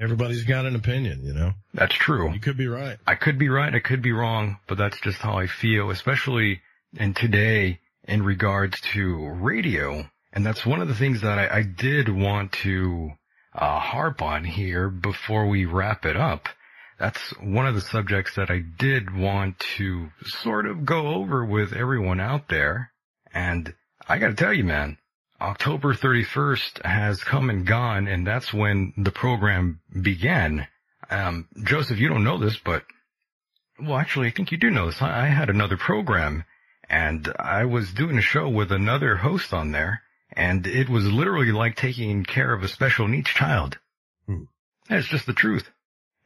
Everybody's 0.00 0.44
got 0.44 0.66
an 0.66 0.74
opinion, 0.74 1.24
you 1.24 1.32
know. 1.32 1.52
That's 1.74 1.94
true. 1.94 2.32
You 2.32 2.40
could 2.40 2.56
be 2.56 2.66
right. 2.66 2.98
I 3.06 3.14
could 3.14 3.38
be 3.38 3.48
right, 3.48 3.74
I 3.74 3.78
could 3.78 4.02
be 4.02 4.12
wrong, 4.12 4.58
but 4.66 4.78
that's 4.78 5.00
just 5.00 5.18
how 5.18 5.38
I 5.38 5.46
feel, 5.46 5.90
especially 5.90 6.60
in 6.94 7.14
today 7.14 7.80
in 8.04 8.22
regards 8.22 8.80
to 8.92 9.28
radio. 9.28 10.04
And 10.32 10.44
that's 10.44 10.66
one 10.66 10.80
of 10.80 10.88
the 10.88 10.94
things 10.94 11.20
that 11.20 11.38
I, 11.38 11.58
I 11.58 11.62
did 11.62 12.08
want 12.08 12.52
to 12.64 13.10
uh, 13.54 13.78
harp 13.78 14.22
on 14.22 14.44
here 14.44 14.88
before 14.88 15.46
we 15.46 15.66
wrap 15.66 16.04
it 16.04 16.16
up. 16.16 16.48
That's 17.02 17.30
one 17.40 17.66
of 17.66 17.74
the 17.74 17.80
subjects 17.80 18.36
that 18.36 18.48
I 18.48 18.60
did 18.60 19.12
want 19.12 19.58
to 19.76 20.12
sort 20.24 20.66
of 20.66 20.84
go 20.84 21.08
over 21.08 21.44
with 21.44 21.72
everyone 21.72 22.20
out 22.20 22.46
there. 22.46 22.92
And 23.34 23.74
I 24.06 24.18
gotta 24.18 24.34
tell 24.34 24.52
you, 24.52 24.62
man, 24.62 24.98
October 25.40 25.94
31st 25.94 26.86
has 26.86 27.24
come 27.24 27.50
and 27.50 27.66
gone, 27.66 28.06
and 28.06 28.24
that's 28.24 28.54
when 28.54 28.92
the 28.96 29.10
program 29.10 29.80
began. 30.00 30.68
Um, 31.10 31.48
Joseph, 31.64 31.98
you 31.98 32.06
don't 32.08 32.22
know 32.22 32.38
this, 32.38 32.56
but, 32.56 32.84
well, 33.80 33.98
actually, 33.98 34.28
I 34.28 34.30
think 34.30 34.52
you 34.52 34.58
do 34.58 34.70
know 34.70 34.86
this. 34.86 35.02
I, 35.02 35.24
I 35.24 35.26
had 35.26 35.50
another 35.50 35.76
program, 35.76 36.44
and 36.88 37.34
I 37.36 37.64
was 37.64 37.92
doing 37.92 38.16
a 38.16 38.22
show 38.22 38.48
with 38.48 38.70
another 38.70 39.16
host 39.16 39.52
on 39.52 39.72
there, 39.72 40.02
and 40.32 40.64
it 40.68 40.88
was 40.88 41.10
literally 41.10 41.50
like 41.50 41.74
taking 41.74 42.22
care 42.22 42.52
of 42.52 42.62
a 42.62 42.68
special 42.68 43.08
needs 43.08 43.30
child. 43.30 43.80
Hmm. 44.26 44.44
That's 44.88 45.08
just 45.08 45.26
the 45.26 45.32
truth. 45.32 45.68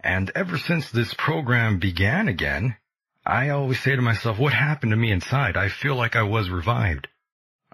And 0.06 0.30
ever 0.36 0.56
since 0.56 0.88
this 0.88 1.12
program 1.14 1.80
began 1.80 2.28
again, 2.28 2.76
I 3.26 3.48
always 3.48 3.80
say 3.80 3.96
to 3.96 4.00
myself, 4.00 4.38
what 4.38 4.52
happened 4.52 4.92
to 4.92 4.96
me 4.96 5.10
inside? 5.10 5.56
I 5.56 5.68
feel 5.68 5.96
like 5.96 6.14
I 6.14 6.22
was 6.22 6.48
revived. 6.48 7.08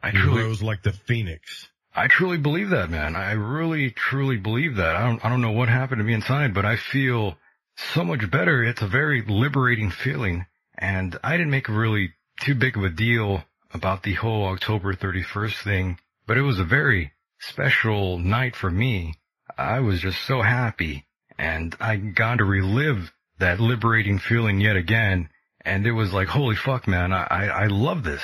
I 0.02 0.12
You 0.12 0.18
truly, 0.18 0.42
rose 0.44 0.62
like 0.62 0.82
the 0.82 0.94
phoenix. 0.94 1.68
I 1.94 2.08
truly 2.08 2.38
believe 2.38 2.70
that, 2.70 2.88
man. 2.88 3.16
I 3.16 3.32
really, 3.32 3.90
truly 3.90 4.38
believe 4.38 4.76
that. 4.76 4.96
I 4.96 5.06
don't, 5.06 5.22
I 5.22 5.28
don't 5.28 5.42
know 5.42 5.52
what 5.52 5.68
happened 5.68 5.98
to 5.98 6.04
me 6.04 6.14
inside, 6.14 6.54
but 6.54 6.64
I 6.64 6.76
feel 6.76 7.36
so 7.76 8.02
much 8.02 8.30
better. 8.30 8.64
It's 8.64 8.80
a 8.80 8.88
very 8.88 9.20
liberating 9.20 9.90
feeling. 9.90 10.46
And 10.78 11.18
I 11.22 11.32
didn't 11.32 11.50
make 11.50 11.68
a 11.68 11.72
really 11.72 12.14
too 12.40 12.54
big 12.54 12.78
of 12.78 12.84
a 12.84 12.88
deal 12.88 13.44
about 13.74 14.04
the 14.04 14.14
whole 14.14 14.46
October 14.46 14.94
31st 14.94 15.62
thing, 15.64 15.98
but 16.26 16.38
it 16.38 16.42
was 16.42 16.58
a 16.58 16.64
very 16.64 17.12
special 17.40 18.18
night 18.18 18.56
for 18.56 18.70
me. 18.70 19.16
I 19.58 19.80
was 19.80 20.00
just 20.00 20.22
so 20.22 20.40
happy 20.40 21.04
and 21.42 21.74
I 21.80 21.96
got 21.96 22.36
to 22.38 22.44
relive 22.44 23.12
that 23.38 23.58
liberating 23.60 24.18
feeling 24.18 24.60
yet 24.60 24.76
again. 24.76 25.28
And 25.64 25.86
it 25.86 25.92
was 25.92 26.12
like, 26.12 26.28
holy 26.28 26.56
fuck, 26.56 26.86
man. 26.88 27.12
I, 27.12 27.22
I, 27.24 27.44
I 27.46 27.66
love 27.66 28.02
this. 28.04 28.22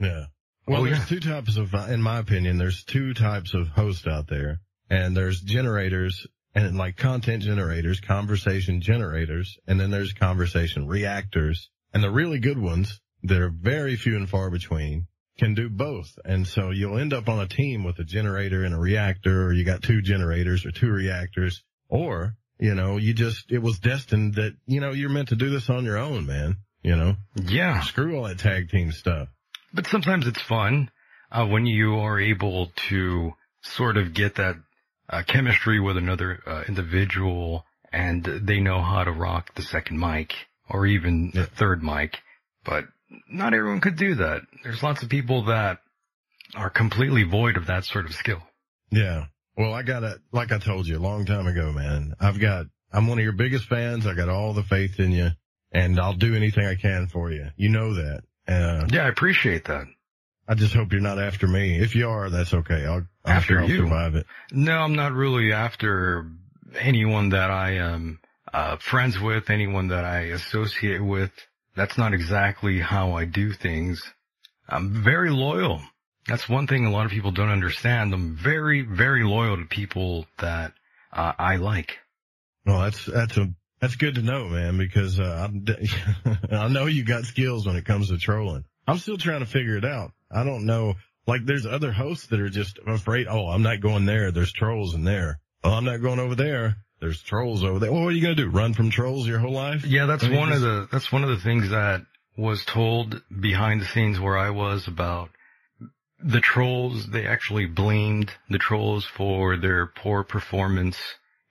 Yeah. 0.00 0.26
Oh, 0.68 0.72
well, 0.72 0.80
Oh, 0.82 0.84
there's 0.84 0.98
yeah. 0.98 1.04
two 1.04 1.20
types 1.20 1.56
of, 1.56 1.74
in 1.90 2.02
my 2.02 2.18
opinion, 2.18 2.58
there's 2.58 2.84
two 2.84 3.14
types 3.14 3.54
of 3.54 3.68
hosts 3.68 4.06
out 4.06 4.26
there, 4.28 4.60
and 4.90 5.16
there's 5.16 5.40
generators 5.40 6.26
and 6.54 6.76
like 6.76 6.96
content 6.96 7.42
generators, 7.42 8.00
conversation 8.00 8.80
generators, 8.80 9.58
and 9.66 9.78
then 9.78 9.90
there's 9.90 10.12
conversation 10.12 10.86
reactors. 10.88 11.68
And 11.92 12.02
the 12.02 12.10
really 12.10 12.38
good 12.40 12.58
ones, 12.58 13.00
that 13.22 13.40
are 13.40 13.50
very 13.50 13.96
few 13.96 14.16
and 14.16 14.28
far 14.28 14.50
between, 14.50 15.06
can 15.38 15.54
do 15.54 15.68
both. 15.68 16.16
And 16.24 16.46
so 16.46 16.70
you'll 16.70 16.98
end 16.98 17.12
up 17.12 17.28
on 17.28 17.40
a 17.40 17.48
team 17.48 17.82
with 17.84 17.98
a 17.98 18.04
generator 18.04 18.64
and 18.64 18.74
a 18.74 18.78
reactor, 18.78 19.46
or 19.46 19.52
you 19.52 19.64
got 19.64 19.82
two 19.82 20.00
generators 20.02 20.64
or 20.64 20.70
two 20.70 20.90
reactors, 20.90 21.62
or, 21.88 22.36
you 22.58 22.74
know, 22.74 22.96
you 22.96 23.14
just, 23.14 23.50
it 23.50 23.58
was 23.62 23.78
destined 23.78 24.34
that, 24.34 24.54
you 24.66 24.80
know, 24.80 24.92
you're 24.92 25.10
meant 25.10 25.28
to 25.28 25.36
do 25.36 25.50
this 25.50 25.68
on 25.70 25.84
your 25.84 25.98
own, 25.98 26.26
man. 26.26 26.56
You 26.82 26.96
know? 26.96 27.16
Yeah. 27.34 27.80
Screw 27.82 28.16
all 28.16 28.24
that 28.24 28.38
tag 28.38 28.70
team 28.70 28.92
stuff. 28.92 29.28
But 29.72 29.86
sometimes 29.86 30.26
it's 30.26 30.40
fun, 30.40 30.90
uh, 31.30 31.46
when 31.46 31.66
you 31.66 31.96
are 31.96 32.20
able 32.20 32.70
to 32.88 33.32
sort 33.62 33.96
of 33.96 34.14
get 34.14 34.36
that, 34.36 34.56
uh, 35.08 35.22
chemistry 35.26 35.80
with 35.80 35.96
another, 35.96 36.40
uh, 36.46 36.62
individual 36.68 37.64
and 37.92 38.24
they 38.24 38.60
know 38.60 38.80
how 38.82 39.04
to 39.04 39.10
rock 39.10 39.54
the 39.54 39.62
second 39.62 39.98
mic 39.98 40.34
or 40.68 40.86
even 40.86 41.30
the 41.34 41.46
third 41.46 41.82
mic. 41.82 42.18
But 42.64 42.84
not 43.28 43.54
everyone 43.54 43.80
could 43.80 43.96
do 43.96 44.16
that. 44.16 44.42
There's 44.62 44.82
lots 44.82 45.02
of 45.02 45.08
people 45.08 45.46
that 45.46 45.78
are 46.54 46.70
completely 46.70 47.24
void 47.24 47.56
of 47.56 47.66
that 47.66 47.84
sort 47.84 48.06
of 48.06 48.14
skill. 48.14 48.42
Yeah. 48.90 49.26
Well, 49.56 49.72
I 49.72 49.82
got 49.82 50.02
it, 50.02 50.18
like 50.32 50.52
I 50.52 50.58
told 50.58 50.86
you 50.86 50.98
a 50.98 51.00
long 51.00 51.24
time 51.24 51.46
ago, 51.46 51.72
man. 51.72 52.14
I've 52.20 52.38
got, 52.40 52.66
I'm 52.92 53.06
one 53.08 53.18
of 53.18 53.24
your 53.24 53.32
biggest 53.32 53.64
fans. 53.66 54.06
I 54.06 54.14
got 54.14 54.28
all 54.28 54.52
the 54.52 54.62
faith 54.62 55.00
in 55.00 55.12
you 55.12 55.30
and 55.72 55.98
I'll 55.98 56.12
do 56.14 56.34
anything 56.34 56.66
I 56.66 56.74
can 56.74 57.06
for 57.06 57.30
you. 57.30 57.48
You 57.56 57.70
know 57.70 57.94
that. 57.94 58.22
Uh, 58.48 58.86
Yeah, 58.90 59.04
I 59.04 59.08
appreciate 59.08 59.64
that. 59.66 59.86
I 60.48 60.54
just 60.54 60.74
hope 60.74 60.92
you're 60.92 61.00
not 61.00 61.18
after 61.18 61.48
me. 61.48 61.78
If 61.78 61.96
you 61.96 62.08
are, 62.08 62.30
that's 62.30 62.54
okay. 62.54 62.84
I'll, 62.86 63.06
I'm 63.24 63.36
After 63.36 63.60
I'll 63.60 63.68
you. 63.68 63.78
survive 63.78 64.14
it. 64.14 64.26
No, 64.52 64.78
I'm 64.78 64.94
not 64.94 65.12
really 65.12 65.52
after 65.52 66.26
anyone 66.78 67.30
that 67.30 67.50
I 67.50 67.72
am 67.78 68.20
uh, 68.52 68.76
friends 68.76 69.18
with, 69.18 69.50
anyone 69.50 69.88
that 69.88 70.04
I 70.04 70.20
associate 70.26 71.02
with. 71.02 71.32
That's 71.74 71.98
not 71.98 72.14
exactly 72.14 72.78
how 72.78 73.14
I 73.14 73.24
do 73.24 73.52
things. 73.52 74.02
I'm 74.68 75.02
very 75.02 75.30
loyal. 75.30 75.82
That's 76.28 76.48
one 76.48 76.66
thing 76.66 76.86
a 76.86 76.90
lot 76.90 77.06
of 77.06 77.12
people 77.12 77.30
don't 77.30 77.50
understand. 77.50 78.12
I'm 78.12 78.36
very, 78.36 78.82
very 78.82 79.24
loyal 79.24 79.56
to 79.56 79.64
people 79.64 80.26
that 80.38 80.72
uh, 81.12 81.32
I 81.38 81.56
like. 81.56 81.98
Well, 82.64 82.80
that's, 82.80 83.04
that's 83.06 83.36
a, 83.36 83.48
that's 83.80 83.96
good 83.96 84.16
to 84.16 84.22
know, 84.22 84.48
man, 84.48 84.76
because, 84.76 85.20
uh, 85.20 85.48
I'm, 85.48 85.64
I 86.50 86.68
know 86.68 86.86
you 86.86 87.04
got 87.04 87.24
skills 87.24 87.66
when 87.66 87.76
it 87.76 87.84
comes 87.84 88.08
to 88.08 88.18
trolling. 88.18 88.64
I'm 88.88 88.98
still 88.98 89.18
trying 89.18 89.40
to 89.40 89.46
figure 89.46 89.76
it 89.76 89.84
out. 89.84 90.12
I 90.30 90.44
don't 90.44 90.66
know. 90.66 90.94
Like 91.26 91.44
there's 91.44 91.66
other 91.66 91.92
hosts 91.92 92.28
that 92.28 92.40
are 92.40 92.48
just 92.48 92.78
afraid, 92.86 93.26
oh, 93.28 93.48
I'm 93.48 93.62
not 93.62 93.80
going 93.80 94.06
there. 94.06 94.30
There's 94.30 94.52
trolls 94.52 94.94
in 94.94 95.04
there. 95.04 95.40
Oh, 95.64 95.72
I'm 95.72 95.84
not 95.84 96.00
going 96.00 96.20
over 96.20 96.34
there. 96.34 96.76
There's 97.00 97.20
trolls 97.22 97.64
over 97.64 97.78
there. 97.78 97.92
Well, 97.92 98.02
what 98.02 98.08
are 98.08 98.16
you 98.16 98.22
going 98.22 98.36
to 98.36 98.44
do? 98.44 98.48
Run 98.48 98.74
from 98.74 98.90
trolls 98.90 99.26
your 99.26 99.38
whole 99.38 99.52
life? 99.52 99.84
Yeah, 99.84 100.06
that's 100.06 100.24
I 100.24 100.28
mean, 100.28 100.38
one 100.38 100.52
of 100.52 100.60
the 100.60 100.88
that's 100.90 101.12
one 101.12 101.24
of 101.24 101.30
the 101.30 101.38
things 101.38 101.70
that 101.70 102.02
was 102.38 102.64
told 102.64 103.22
behind 103.28 103.80
the 103.80 103.86
scenes 103.86 104.20
where 104.20 104.38
I 104.38 104.50
was 104.50 104.86
about 104.86 105.30
the 106.26 106.40
trolls. 106.40 107.06
They 107.06 107.26
actually 107.26 107.66
blamed 107.66 108.32
the 108.50 108.58
trolls 108.58 109.04
for 109.04 109.56
their 109.56 109.86
poor 109.86 110.24
performance 110.24 110.98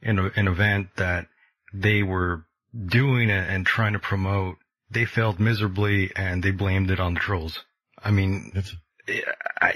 in 0.02 0.20
a, 0.20 0.32
an 0.36 0.48
event 0.48 0.90
that 0.98 1.28
they 1.74 2.04
were 2.04 2.46
doing 2.86 3.32
and 3.32 3.48
and 3.48 3.66
trying 3.66 3.94
to 3.94 4.00
promote. 4.00 4.58
They 4.92 5.06
failed 5.06 5.40
miserably 5.40 6.12
and 6.16 6.44
they 6.44 6.52
blamed 6.52 6.92
it 6.92 7.00
on 7.00 7.16
the 7.16 7.20
trolls. 7.20 7.60
I 8.04 8.12
mean, 8.12 8.52
It's, 8.54 8.76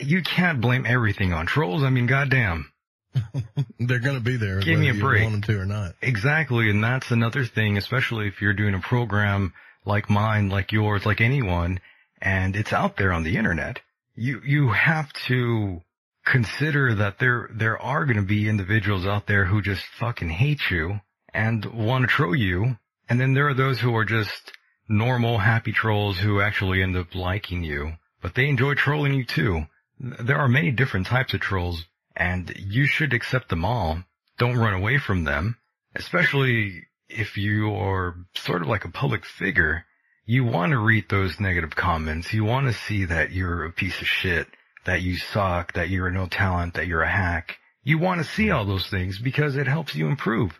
you 0.02 0.22
can't 0.22 0.62
blame 0.62 0.86
everything 0.86 1.34
on 1.34 1.46
trolls. 1.46 1.84
I 1.84 1.90
mean, 1.90 2.06
goddamn. 2.06 2.72
they're 3.80 4.00
going 4.00 4.18
to 4.18 4.24
be 4.24 4.38
there. 4.38 4.60
Give 4.60 4.80
me 4.80 4.90
a 4.90 4.94
break. 4.94 5.24
Want 5.24 5.48
them 5.48 5.56
to 5.56 5.62
or 5.62 5.66
not. 5.66 5.94
Exactly, 6.02 6.70
and 6.70 6.84
that's 6.84 7.10
another 7.10 7.44
thing, 7.44 7.78
especially 7.78 8.28
if 8.28 8.40
you're 8.40 8.54
doing 8.54 8.76
a 8.76 8.80
program 8.80 9.54
like 9.84 10.10
mine, 10.12 10.50
like 10.50 10.72
yours, 10.72 11.06
like 11.08 11.22
anyone, 11.22 11.80
and 12.22 12.56
it's 12.56 12.72
out 12.72 12.98
there 12.98 13.12
on 13.12 13.24
the 13.24 13.38
internet. 13.38 13.80
You 14.20 14.42
you 14.46 14.70
have 14.72 15.12
to 15.28 15.82
consider 16.26 16.94
that 16.96 17.20
there 17.20 17.50
there 17.54 17.82
are 17.82 18.06
going 18.06 18.18
to 18.18 18.34
be 18.36 18.50
individuals 18.50 19.06
out 19.06 19.28
there 19.28 19.46
who 19.46 19.62
just 19.62 19.84
fucking 19.86 20.30
hate 20.30 20.70
you 20.70 21.00
and 21.34 21.64
want 21.66 22.04
to 22.04 22.08
troll 22.08 22.36
you, 22.36 22.78
and 23.08 23.20
then 23.20 23.34
there 23.34 23.48
are 23.48 23.54
those 23.54 23.80
who 23.80 23.96
are 23.96 24.06
just 24.06 24.52
normal, 24.88 25.38
happy 25.38 25.72
trolls 25.72 26.20
who 26.20 26.42
actually 26.42 26.84
end 26.84 26.98
up 26.98 27.16
liking 27.16 27.64
you, 27.64 27.94
but 28.22 28.36
they 28.36 28.50
enjoy 28.50 28.74
trolling 28.74 29.14
you 29.14 29.24
too. 29.26 29.68
There 30.00 30.38
are 30.38 30.48
many 30.48 30.72
different 30.72 31.08
types 31.08 31.34
of 31.34 31.40
trolls, 31.40 31.86
and 32.16 32.52
you 32.58 32.86
should 32.88 33.14
accept 33.14 33.50
them 33.50 33.64
all. 33.64 34.04
Don't 34.38 34.58
run 34.58 34.74
away 34.74 34.98
from 34.98 35.24
them 35.24 35.58
especially 35.96 36.88
if 37.08 37.38
you 37.38 37.74
are 37.74 38.16
sort 38.36 38.62
of 38.62 38.68
like 38.68 38.86
a 38.86 38.92
public 38.92 39.26
figure, 39.26 39.86
you 40.30 40.44
want 40.44 40.74
to 40.74 40.78
read 40.78 41.10
those 41.10 41.40
negative 41.40 41.76
comments. 41.76 42.32
You 42.32 42.44
want 42.44 42.68
to 42.68 42.74
see 42.74 43.06
that 43.06 43.32
you're 43.32 43.66
a 43.66 43.72
piece 43.72 44.00
of 44.00 44.06
shit, 44.06 44.46
that 44.86 45.02
you 45.02 45.18
suck, 45.18 45.74
that 45.74 45.90
you're 45.90 46.12
no 46.12 46.28
talent, 46.28 46.76
that 46.76 46.86
you're 46.86 47.02
a 47.02 47.10
hack. 47.10 47.58
You 47.82 47.98
want 47.98 48.22
to 48.22 48.32
see 48.36 48.52
all 48.52 48.64
those 48.64 48.86
things 48.92 49.18
because 49.18 49.56
it 49.56 49.66
helps 49.66 49.96
you 49.96 50.06
improve. 50.06 50.52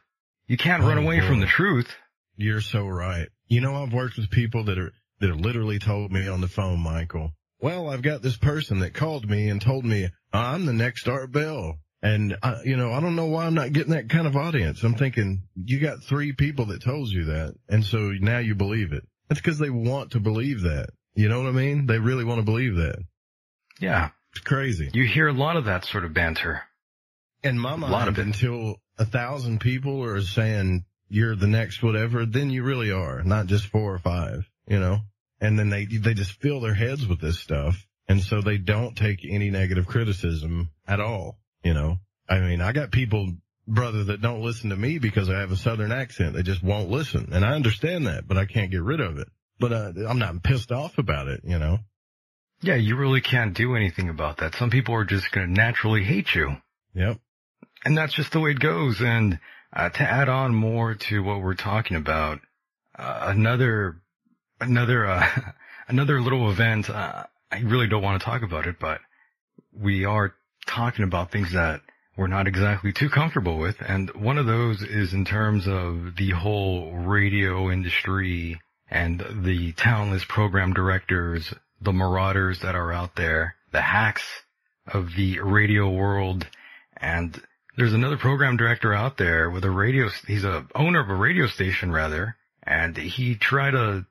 You 0.48 0.58
can't 0.58 0.82
run 0.82 0.98
Oh, 0.98 1.02
away 1.04 1.22
from 1.22 1.40
the 1.40 1.46
truth. 1.46 1.88
You're 2.36 2.62
so 2.62 2.88
right. 2.88 3.28
You 3.48 3.62
know, 3.62 3.76
I've 3.76 3.94
worked 3.94 4.18
with 4.18 4.32
people 4.32 4.64
that 4.64 4.80
are, 4.80 4.92
that 5.20 5.30
have 5.30 5.40
literally 5.40 5.78
told 5.78 6.12
me 6.12 6.28
on 6.28 6.42
the 6.42 6.48
phone, 6.48 6.80
Michael, 6.80 7.34
well, 7.62 7.92
I've 7.92 8.02
got 8.02 8.24
this 8.24 8.38
person 8.38 8.80
that 8.80 8.96
called 8.96 9.30
me 9.30 9.50
and 9.50 9.62
told 9.62 9.86
me 9.86 10.10
I'm 10.34 10.66
the 10.66 10.74
next 10.74 11.08
Art 11.08 11.32
Bell. 11.32 11.78
And 12.02 12.36
I, 12.42 12.64
you 12.64 12.76
know, 12.76 12.92
I 12.92 13.02
don't 13.02 13.16
know 13.16 13.28
why 13.28 13.46
I'm 13.46 13.54
not 13.54 13.74
getting 13.74 13.92
that 13.92 14.10
kind 14.10 14.26
of 14.26 14.36
audience. 14.36 14.82
I'm 14.84 14.96
thinking 14.96 15.44
you 15.54 15.80
got 15.80 16.02
three 16.02 16.34
people 16.34 16.66
that 16.68 16.82
told 16.82 17.10
you 17.10 17.26
that. 17.26 17.54
And 17.68 17.86
so 17.86 18.14
now 18.20 18.40
you 18.40 18.56
believe 18.56 18.94
it. 18.94 19.04
That's 19.30 19.40
because 19.40 19.60
they 19.60 19.70
want 19.70 20.12
to 20.12 20.20
believe 20.20 20.62
that. 20.62 20.90
You 21.14 21.30
know 21.30 21.40
what 21.40 21.50
I 21.50 21.52
mean? 21.52 21.86
They 21.86 22.00
really 22.00 22.24
want 22.24 22.40
to 22.40 22.46
believe 22.46 22.76
that. 22.76 22.98
Yeah. 23.80 24.10
It's 24.32 24.42
crazy. 24.42 24.90
You 24.94 25.06
hear 25.06 25.28
a 25.28 25.34
lot 25.34 25.58
of 25.58 25.66
that 25.66 25.86
sort 25.86 26.06
of 26.06 26.14
banter. 26.14 26.64
In 27.44 27.58
my 27.58 27.76
mind, 27.76 27.94
a 27.94 27.96
lot 27.96 28.08
of 28.08 28.20
it. 28.20 28.26
until 28.26 28.76
a 28.98 29.06
thousand 29.06 29.60
people 29.62 30.04
are 30.04 30.22
saying 30.22 30.84
you're 31.08 31.36
the 31.36 31.48
next 31.48 31.82
whatever, 31.82 32.26
then 32.26 32.50
you 32.50 32.64
really 32.64 32.92
are, 32.92 33.24
not 33.24 33.48
just 33.48 33.66
four 33.68 33.94
or 33.94 34.00
five, 34.00 34.48
you 34.68 34.80
know? 34.80 35.00
And 35.42 35.58
then 35.58 35.70
they, 35.70 35.86
they 35.86 36.14
just 36.14 36.34
fill 36.42 36.60
their 36.60 36.74
heads 36.74 37.08
with 37.08 37.22
this 37.22 37.40
stuff. 37.40 37.88
And 38.08 38.22
so 38.22 38.42
they 38.42 38.58
don't 38.58 38.96
take 38.96 39.26
any 39.28 39.50
negative 39.50 39.88
criticism 39.88 40.70
at 40.88 41.00
all, 41.00 41.40
you 41.64 41.74
know? 41.74 41.98
I 42.28 42.40
mean, 42.40 42.62
I 42.62 42.72
got 42.72 42.92
people, 42.92 43.32
brother, 43.70 44.04
that 44.06 44.22
don't 44.22 44.42
listen 44.42 44.72
to 44.72 44.76
me 44.76 45.00
because 45.00 45.30
I 45.30 45.40
have 45.40 45.52
a 45.52 45.58
southern 45.58 45.92
accent. 45.92 46.34
They 46.34 46.44
just 46.44 46.64
won't 46.64 46.90
listen. 46.90 47.30
And 47.32 47.46
I 47.46 47.54
understand 47.54 48.08
that, 48.08 48.28
but 48.28 48.38
I 48.38 48.46
can't 48.46 48.72
get 48.72 48.82
rid 48.82 49.00
of 49.00 49.18
it. 49.18 49.28
But, 49.60 49.74
uh, 49.74 49.92
I'm 50.08 50.20
not 50.20 50.42
pissed 50.44 50.72
off 50.72 50.98
about 50.98 51.28
it, 51.28 51.42
you 51.44 51.60
know? 51.60 51.80
Yeah, 52.62 52.76
you 52.76 52.96
really 52.96 53.22
can't 53.22 53.54
do 53.54 53.76
anything 53.76 54.10
about 54.10 54.38
that. 54.38 54.56
Some 54.56 54.70
people 54.70 54.96
are 54.96 55.06
just 55.06 55.32
going 55.32 55.48
to 55.48 55.54
naturally 55.54 56.04
hate 56.04 56.34
you. 56.34 56.58
Yep. 56.94 57.20
And 57.86 57.98
that's 57.98 58.14
just 58.14 58.32
the 58.32 58.40
way 58.40 58.52
it 58.52 58.60
goes. 58.60 59.02
And 59.02 59.40
uh, 59.72 59.90
to 59.90 60.04
add 60.04 60.28
on 60.28 60.54
more 60.54 60.96
to 60.96 61.24
what 61.24 61.42
we're 61.42 61.56
talking 61.56 61.96
about, 61.96 62.40
uh, 62.98 63.20
another, 63.28 64.02
another, 64.60 65.08
uh, 65.08 65.28
another 65.88 66.22
little 66.22 66.50
event. 66.52 66.90
Uh, 66.90 67.24
I 67.52 67.60
really 67.60 67.88
don't 67.88 68.04
want 68.04 68.22
to 68.22 68.26
talk 68.26 68.44
about 68.44 68.68
it, 68.68 68.76
but 68.80 69.00
we 69.74 70.06
are 70.06 70.34
talking 70.66 71.04
about 71.04 71.32
things 71.32 71.54
that 71.54 71.82
we're 72.20 72.28
not 72.28 72.50
exactly 72.50 72.92
too 72.92 73.08
comfortable 73.10 73.58
with. 73.58 73.78
And 73.80 74.14
one 74.14 74.38
of 74.38 74.46
those 74.46 74.82
is 74.82 75.14
in 75.14 75.24
terms 75.24 75.70
of 75.70 76.18
the 76.18 76.32
whole 76.32 76.92
radio 76.92 77.72
industry 77.72 78.60
and 78.92 79.24
the 79.42 79.72
talentless 79.72 80.26
program 80.28 80.74
directors, 80.74 81.54
the 81.80 81.94
marauders 81.94 82.60
that 82.60 82.76
are 82.76 82.92
out 82.92 83.16
there, 83.16 83.56
the 83.72 83.80
hacks 83.80 84.26
of 84.86 85.16
the 85.16 85.40
radio 85.40 85.90
world. 85.90 86.46
And 86.98 87.42
there's 87.78 87.94
another 87.94 88.18
program 88.18 88.58
director 88.58 88.94
out 88.94 89.18
there 89.18 89.50
with 89.50 89.64
a 89.64 89.72
radio, 89.72 90.10
he's 90.28 90.44
a 90.44 90.68
owner 90.76 91.00
of 91.00 91.10
a 91.10 91.16
radio 91.16 91.48
station 91.48 91.90
rather, 91.90 92.36
and 92.64 92.98
he 92.98 93.36
tried 93.36 93.72
to, 93.72 94.06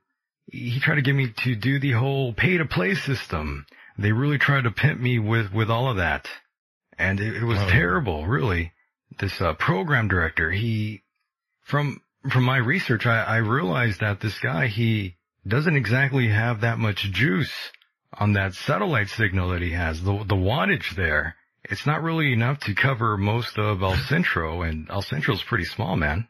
he 0.50 0.80
tried 0.80 0.94
to 0.94 1.02
get 1.02 1.14
me 1.14 1.34
to 1.44 1.54
do 1.54 1.78
the 1.78 1.92
whole 1.92 2.32
pay 2.32 2.56
to 2.56 2.64
play 2.64 2.94
system. 2.94 3.66
They 3.98 4.12
really 4.12 4.38
tried 4.38 4.64
to 4.64 4.70
pimp 4.70 4.98
me 4.98 5.18
with, 5.18 5.52
with 5.52 5.70
all 5.70 5.90
of 5.90 5.98
that. 5.98 6.26
And 6.98 7.20
it, 7.20 7.36
it 7.36 7.44
was 7.44 7.58
Oh. 7.60 7.68
terrible, 7.70 8.26
really. 8.26 8.72
This, 9.18 9.40
uh, 9.40 9.54
program 9.54 10.08
director, 10.08 10.50
he, 10.50 11.02
from, 11.62 12.00
from 12.30 12.44
my 12.44 12.56
research, 12.58 13.06
I, 13.06 13.22
I 13.22 13.36
realized 13.38 14.00
that 14.00 14.20
this 14.20 14.38
guy, 14.38 14.66
he 14.66 15.16
doesn't 15.46 15.76
exactly 15.76 16.28
have 16.28 16.60
that 16.62 16.78
much 16.78 17.02
juice 17.12 17.52
on 18.12 18.32
that 18.34 18.54
satellite 18.54 19.08
signal 19.08 19.50
that 19.50 19.62
he 19.62 19.70
has, 19.72 20.02
the, 20.02 20.12
the 20.24 20.34
wattage 20.34 20.94
there. 20.96 21.36
It's 21.64 21.86
not 21.86 22.02
really 22.02 22.32
enough 22.32 22.60
to 22.60 22.74
cover 22.74 23.16
most 23.16 23.58
of 23.58 23.82
El 23.82 23.96
Centro, 24.08 24.62
and 24.62 24.88
El 24.90 25.02
Centro's 25.02 25.42
pretty 25.42 25.64
small, 25.64 25.96
man. 25.96 26.28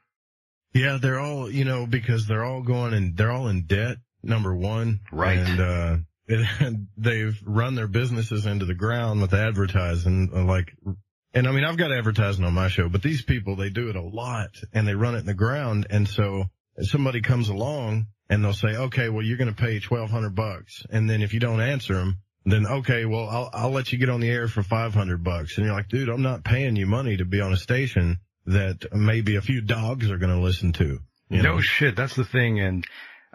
Yeah, 0.75 0.99
they're 1.01 1.19
all, 1.19 1.51
you 1.51 1.65
know, 1.65 1.87
because 1.87 2.27
they're 2.27 2.45
all 2.45 2.63
going 2.63 2.93
and 2.95 3.17
they're 3.17 3.33
all 3.33 3.49
in 3.49 3.63
debt, 3.67 3.97
number 4.23 4.55
one. 4.55 5.01
Right. 5.11 5.39
And, 5.39 5.61
uh, 5.61 5.97
they've 6.97 7.41
run 7.45 7.75
their 7.75 7.89
businesses 7.89 8.47
into 8.47 8.67
the 8.67 8.75
ground 8.75 9.21
with 9.21 9.35
advertising, 9.35 10.31
uh, 10.35 10.45
like 10.45 10.75
And 11.35 11.47
I 11.47 11.53
mean, 11.53 11.65
I've 11.65 11.77
got 11.77 11.93
advertising 11.93 12.45
on 12.45 12.55
my 12.55 12.69
show, 12.69 12.89
but 12.89 13.03
these 13.03 13.23
people, 13.23 13.57
they 13.57 13.71
do 13.71 13.89
it 13.89 13.97
a 13.97 14.03
lot 14.03 14.51
and 14.73 14.87
they 14.87 14.95
run 14.95 15.15
it 15.15 15.21
in 15.21 15.27
the 15.27 15.35
ground. 15.35 15.87
And 15.91 16.09
so 16.09 16.45
somebody 16.81 17.21
comes 17.21 17.49
along 17.49 18.07
and 18.29 18.45
they'll 18.45 18.53
say, 18.53 18.77
okay, 18.77 19.09
well, 19.09 19.25
you're 19.25 19.39
going 19.39 19.55
to 19.55 19.61
pay 19.61 19.81
1200 19.81 20.35
bucks. 20.35 20.85
And 20.91 21.09
then 21.09 21.23
if 21.23 21.33
you 21.33 21.41
don't 21.41 21.61
answer 21.61 21.95
them, 21.95 22.19
then 22.45 22.67
okay, 22.67 23.05
well, 23.05 23.29
I'll, 23.29 23.51
I'll 23.53 23.71
let 23.71 23.93
you 23.93 23.99
get 23.99 24.11
on 24.11 24.21
the 24.21 24.31
air 24.31 24.49
for 24.49 24.63
500 24.63 25.25
bucks. 25.25 25.57
And 25.57 25.67
you're 25.67 25.75
like, 25.75 25.89
dude, 25.89 26.09
I'm 26.09 26.23
not 26.23 26.45
paying 26.45 26.77
you 26.77 26.87
money 26.87 27.17
to 27.17 27.25
be 27.25 27.41
on 27.41 27.53
a 27.53 27.57
station 27.57 28.19
that 28.47 28.87
maybe 28.93 29.37
a 29.37 29.43
few 29.43 29.61
dogs 29.61 30.11
are 30.11 30.19
going 30.19 30.35
to 30.35 30.41
listen 30.41 30.73
to. 30.75 30.99
You 31.31 31.43
no 31.43 31.57
know? 31.57 31.61
shit, 31.61 31.95
that's 31.97 32.17
the 32.17 32.25
thing. 32.25 32.61
And 32.61 32.87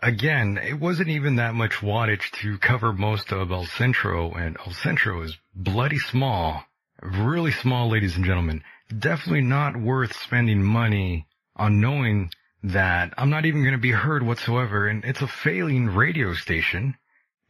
again, 0.04 0.58
it 0.58 0.80
wasn't 0.80 1.10
even 1.10 1.38
that 1.38 1.56
much 1.56 1.78
wattage 1.78 2.30
to 2.42 2.58
cover 2.58 2.94
most 2.94 3.32
of 3.32 3.52
El 3.52 3.66
Centro, 3.66 4.34
and 4.34 4.58
El 4.66 4.74
Centro 4.74 5.22
is 5.22 5.38
bloody 5.56 5.98
small, 5.98 6.64
really 7.02 7.52
small, 7.52 7.90
ladies 7.90 8.16
and 8.16 8.26
gentlemen. 8.26 8.64
Definitely 8.98 9.42
not 9.42 9.78
worth 9.78 10.16
spending 10.16 10.62
money 10.62 11.28
on 11.56 11.80
knowing 11.80 12.30
that 12.64 13.14
I'm 13.18 13.30
not 13.30 13.46
even 13.46 13.62
going 13.62 13.74
to 13.74 13.80
be 13.80 13.92
heard 13.92 14.24
whatsoever, 14.24 14.88
and 14.88 15.04
it's 15.04 15.22
a 15.22 15.28
failing 15.28 15.88
radio 15.88 16.34
station. 16.34 16.96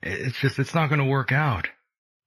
It's 0.01 0.39
just, 0.39 0.59
it's 0.59 0.75
not 0.75 0.89
going 0.89 0.99
to 0.99 1.05
work 1.05 1.31
out. 1.31 1.67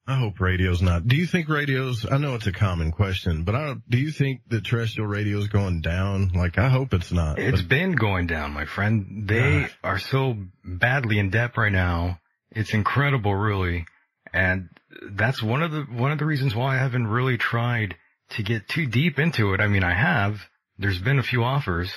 I 0.08 0.18
hope 0.18 0.38
radio's 0.40 0.80
not. 0.80 1.08
Do 1.08 1.16
you 1.16 1.26
think 1.26 1.48
radio's, 1.48 2.06
I 2.08 2.18
know 2.18 2.36
it's 2.36 2.46
a 2.46 2.52
common 2.52 2.92
question, 2.92 3.42
but 3.42 3.56
I 3.56 3.66
don't, 3.66 3.90
do 3.90 3.98
you 3.98 4.12
think 4.12 4.42
that 4.48 4.64
terrestrial 4.64 5.08
radio's 5.08 5.48
going 5.48 5.80
down? 5.80 6.30
Like, 6.32 6.58
I 6.58 6.68
hope 6.68 6.94
it's 6.94 7.10
not. 7.10 7.40
It's 7.40 7.62
but- 7.62 7.68
been 7.68 7.92
going 7.92 8.28
down, 8.28 8.52
my 8.52 8.66
friend. 8.66 9.24
They 9.26 9.66
are 9.82 9.98
so 9.98 10.36
badly 10.64 11.18
in 11.18 11.30
debt 11.30 11.56
right 11.56 11.72
now. 11.72 12.20
It's 12.52 12.72
incredible, 12.72 13.34
really. 13.34 13.86
And 14.32 14.68
that's 15.10 15.42
one 15.42 15.62
of 15.62 15.72
the, 15.72 15.82
one 15.82 16.12
of 16.12 16.18
the 16.18 16.24
reasons 16.24 16.54
why 16.54 16.76
I 16.76 16.78
haven't 16.78 17.08
really 17.08 17.36
tried 17.36 17.96
to 18.30 18.42
get 18.44 18.68
too 18.68 18.86
deep 18.86 19.18
into 19.18 19.54
it. 19.54 19.60
I 19.60 19.66
mean, 19.66 19.82
I 19.82 19.94
have. 19.94 20.40
There's 20.78 21.00
been 21.00 21.18
a 21.18 21.24
few 21.24 21.42
offers, 21.42 21.92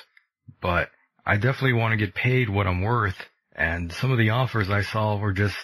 but 0.61 0.89
I 1.25 1.35
definitely 1.35 1.73
want 1.73 1.91
to 1.91 2.05
get 2.05 2.15
paid 2.15 2.49
what 2.49 2.65
I'm 2.65 2.81
worth. 2.81 3.17
And 3.55 3.91
some 3.91 4.11
of 4.11 4.17
the 4.17 4.31
offers 4.31 4.69
I 4.69 4.81
saw 4.81 5.17
were 5.17 5.33
just, 5.33 5.57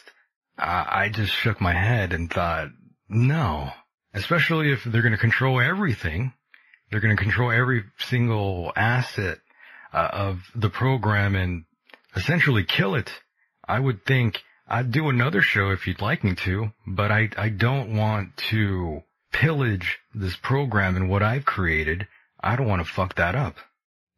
I 0.57 1.09
just 1.09 1.33
shook 1.33 1.59
my 1.59 1.73
head 1.73 2.13
and 2.13 2.31
thought, 2.31 2.69
no. 3.09 3.71
Especially 4.13 4.71
if 4.71 4.83
they're 4.83 5.01
going 5.01 5.11
to 5.11 5.17
control 5.17 5.59
everything. 5.59 6.33
They're 6.89 7.01
going 7.01 7.15
to 7.15 7.21
control 7.21 7.51
every 7.51 7.83
single 7.97 8.71
asset 8.75 9.39
uh, 9.91 10.09
of 10.11 10.39
the 10.55 10.69
program 10.69 11.35
and 11.35 11.65
essentially 12.15 12.63
kill 12.63 12.95
it. 12.95 13.11
I 13.67 13.79
would 13.79 14.05
think 14.05 14.41
I'd 14.67 14.91
do 14.91 15.09
another 15.09 15.41
show 15.41 15.71
if 15.71 15.87
you'd 15.87 16.01
like 16.01 16.23
me 16.23 16.35
to, 16.35 16.71
but 16.87 17.11
I, 17.11 17.29
I 17.37 17.49
don't 17.49 17.95
want 17.95 18.37
to 18.49 19.01
pillage 19.31 19.99
this 20.13 20.35
program 20.35 20.95
and 20.95 21.09
what 21.09 21.23
I've 21.23 21.45
created. 21.45 22.07
I 22.39 22.55
don't 22.55 22.67
want 22.67 22.85
to 22.85 22.91
fuck 22.91 23.15
that 23.15 23.35
up. 23.35 23.55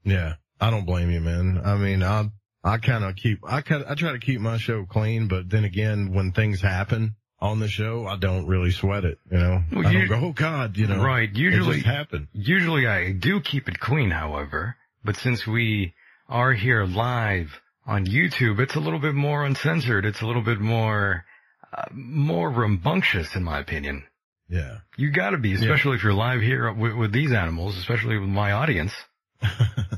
Yeah, 0.03 0.35
I 0.59 0.69
don't 0.69 0.85
blame 0.85 1.09
you, 1.09 1.21
man. 1.21 1.61
I 1.63 1.75
mean, 1.75 2.03
I 2.03 2.29
I 2.67 2.77
kind 2.77 3.03
of 3.03 3.15
keep 3.15 3.39
I 3.47 3.61
kind 3.61 3.85
I 3.87 3.95
try 3.95 4.11
to 4.11 4.19
keep 4.19 4.39
my 4.41 4.57
show 4.57 4.85
clean, 4.85 5.27
but 5.27 5.49
then 5.49 5.63
again, 5.63 6.13
when 6.13 6.31
things 6.31 6.61
happen 6.61 7.15
on 7.39 7.59
the 7.59 7.67
show, 7.67 8.05
I 8.07 8.17
don't 8.17 8.47
really 8.47 8.71
sweat 8.71 9.05
it. 9.05 9.19
You 9.31 9.37
know, 9.37 9.63
Well, 9.71 9.87
I 9.87 9.91
you- 9.91 10.07
don't 10.07 10.19
go, 10.21 10.27
oh 10.27 10.33
God, 10.33 10.75
you 10.77 10.87
know, 10.87 11.03
Right, 11.03 11.31
usually- 11.33 11.75
just 11.77 11.85
happened. 11.85 12.27
Usually 12.33 12.87
I 12.87 13.11
do 13.13 13.39
keep 13.41 13.69
it 13.69 13.79
clean, 13.79 14.11
however, 14.11 14.75
but 15.03 15.15
since 15.17 15.45
we 15.47 15.93
are 16.27 16.53
here 16.53 16.83
live 16.85 17.61
on 17.85 18.05
YouTube, 18.05 18.59
it's 18.59 18.75
a 18.75 18.79
little 18.79 18.99
bit 18.99 19.13
more 19.15 19.45
uncensored. 19.45 20.03
It's 20.05 20.21
a 20.21 20.25
little 20.27 20.41
bit 20.41 20.59
more, 20.59 21.23
uh, 21.71 21.83
more 21.93 22.49
rambunctious 22.49 23.35
in 23.35 23.43
my 23.43 23.59
opinion. 23.59 24.03
Yeah, 24.49 24.77
You 24.95 25.11
gotta 25.11 25.37
be, 25.37 25.53
especially 25.53 25.97
if 25.97 26.03
you're 26.03 26.13
live 26.13 26.41
here 26.41 26.71
with, 26.71 26.93
with 26.95 27.11
these 27.11 27.31
animals, 27.33 27.77
especially 27.77 28.17
with 28.17 28.29
my 28.29 28.53
audience. 28.53 28.93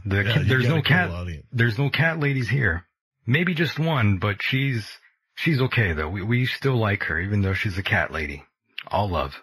The, 0.05 0.23
Yeah, 0.23 0.43
there's 0.43 0.67
no 0.67 0.81
cat, 0.81 1.11
there's 1.51 1.77
no 1.77 1.89
cat 1.89 2.19
ladies 2.19 2.49
here. 2.49 2.85
Maybe 3.27 3.53
just 3.53 3.77
one, 3.77 4.17
but 4.17 4.41
she's, 4.41 4.89
she's 5.35 5.61
okay 5.61 5.93
though. 5.93 6.09
We, 6.09 6.23
we 6.23 6.45
still 6.47 6.77
like 6.77 7.03
her, 7.03 7.19
even 7.19 7.41
though 7.41 7.53
she's 7.53 7.77
a 7.77 7.83
cat 7.83 8.11
lady. 8.11 8.43
All 8.87 9.09
love. 9.09 9.39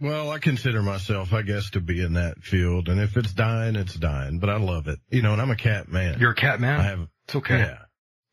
Well, 0.00 0.30
I 0.30 0.38
consider 0.38 0.82
myself, 0.82 1.32
I 1.32 1.42
guess, 1.42 1.70
to 1.70 1.80
be 1.80 2.02
in 2.02 2.14
that 2.14 2.38
field, 2.42 2.88
and 2.88 3.00
if 3.00 3.16
it's 3.16 3.32
dying, 3.32 3.76
it's 3.76 3.94
dying. 3.94 4.38
But 4.40 4.50
I 4.50 4.56
love 4.56 4.88
it, 4.88 4.98
you 5.10 5.22
know. 5.22 5.32
And 5.32 5.40
I'm 5.40 5.50
a 5.50 5.56
cat 5.56 5.88
man. 5.88 6.18
You're 6.18 6.32
a 6.32 6.34
cat 6.34 6.58
man? 6.58 6.80
I 6.80 6.84
have, 6.84 7.08
it's 7.24 7.36
okay. 7.36 7.58
yeah, 7.58 7.78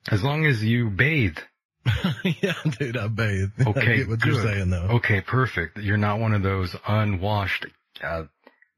As 0.09 0.23
long 0.23 0.45
as 0.45 0.63
you 0.63 0.89
bathe. 0.89 1.37
yeah, 2.23 2.53
dude. 2.79 2.97
I 2.97 3.07
bathe. 3.07 3.49
Okay, 3.67 3.81
I 3.81 3.95
get 3.97 4.09
what 4.09 4.25
you're 4.25 4.41
saying, 4.41 4.69
though. 4.69 4.87
Okay, 4.95 5.21
perfect. 5.21 5.77
You're 5.77 5.97
not 5.97 6.19
one 6.19 6.33
of 6.33 6.41
those 6.41 6.75
unwashed, 6.87 7.67
uh, 8.03 8.23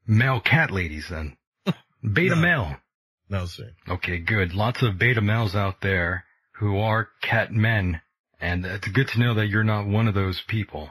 male 0.05 0.41
cat 0.41 0.71
ladies 0.71 1.07
then. 1.09 1.37
Beta 2.03 2.35
No. 2.35 2.41
male. 2.41 2.75
No, 3.29 3.45
sir. 3.45 3.71
Okay, 3.87 4.17
good. 4.19 4.53
Lots 4.53 4.81
of 4.83 4.97
beta 4.97 5.21
males 5.21 5.55
out 5.55 5.81
there 5.81 6.25
who 6.53 6.79
are 6.79 7.07
cat 7.21 7.51
men, 7.51 8.01
and 8.39 8.65
it's 8.65 8.87
good 8.89 9.07
to 9.09 9.19
know 9.19 9.35
that 9.35 9.47
you're 9.47 9.63
not 9.63 9.87
one 9.87 10.07
of 10.07 10.13
those 10.13 10.41
people. 10.47 10.89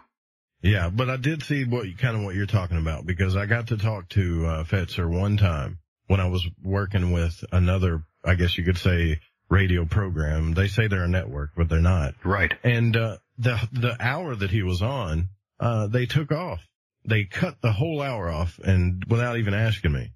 Yeah, 0.63 0.91
but 0.91 1.09
I 1.11 1.17
did 1.17 1.43
see 1.43 1.65
what 1.65 1.87
you 1.87 1.97
kind 1.97 2.17
of 2.17 2.23
what 2.23 2.35
you're 2.35 2.47
talking 2.47 2.79
about 2.79 3.07
because 3.07 3.37
I 3.37 3.47
got 3.47 3.69
to 3.69 3.77
talk 3.77 4.09
to 4.11 4.47
uh, 4.47 4.65
Fetzer 4.65 5.09
one 5.09 5.37
time 5.37 5.79
when 6.07 6.21
I 6.21 6.29
was 6.29 6.47
working 6.63 7.13
with 7.13 7.43
another, 7.53 8.03
I 8.25 8.35
guess 8.35 8.57
you 8.59 8.65
could 8.65 8.79
say, 8.79 9.21
radio 9.49 9.85
program. 9.87 10.53
They 10.55 10.69
say 10.69 10.87
they're 10.87 11.05
a 11.05 11.09
network, 11.09 11.51
but 11.57 11.69
they're 11.69 11.81
not. 11.81 12.15
Right. 12.25 12.53
And 12.63 12.97
uh, 12.97 13.19
the 13.39 13.59
the 13.73 13.97
hour 14.01 14.35
that 14.35 14.51
he 14.51 14.63
was 14.63 14.83
on, 14.83 15.29
uh, 15.59 15.87
they 15.89 16.07
took 16.07 16.31
off. 16.33 16.61
They 17.07 17.25
cut 17.25 17.57
the 17.63 17.73
whole 17.73 18.03
hour 18.03 18.29
off, 18.29 18.59
and 18.63 19.03
without 19.09 19.39
even 19.39 19.55
asking 19.55 19.93
me, 19.93 20.13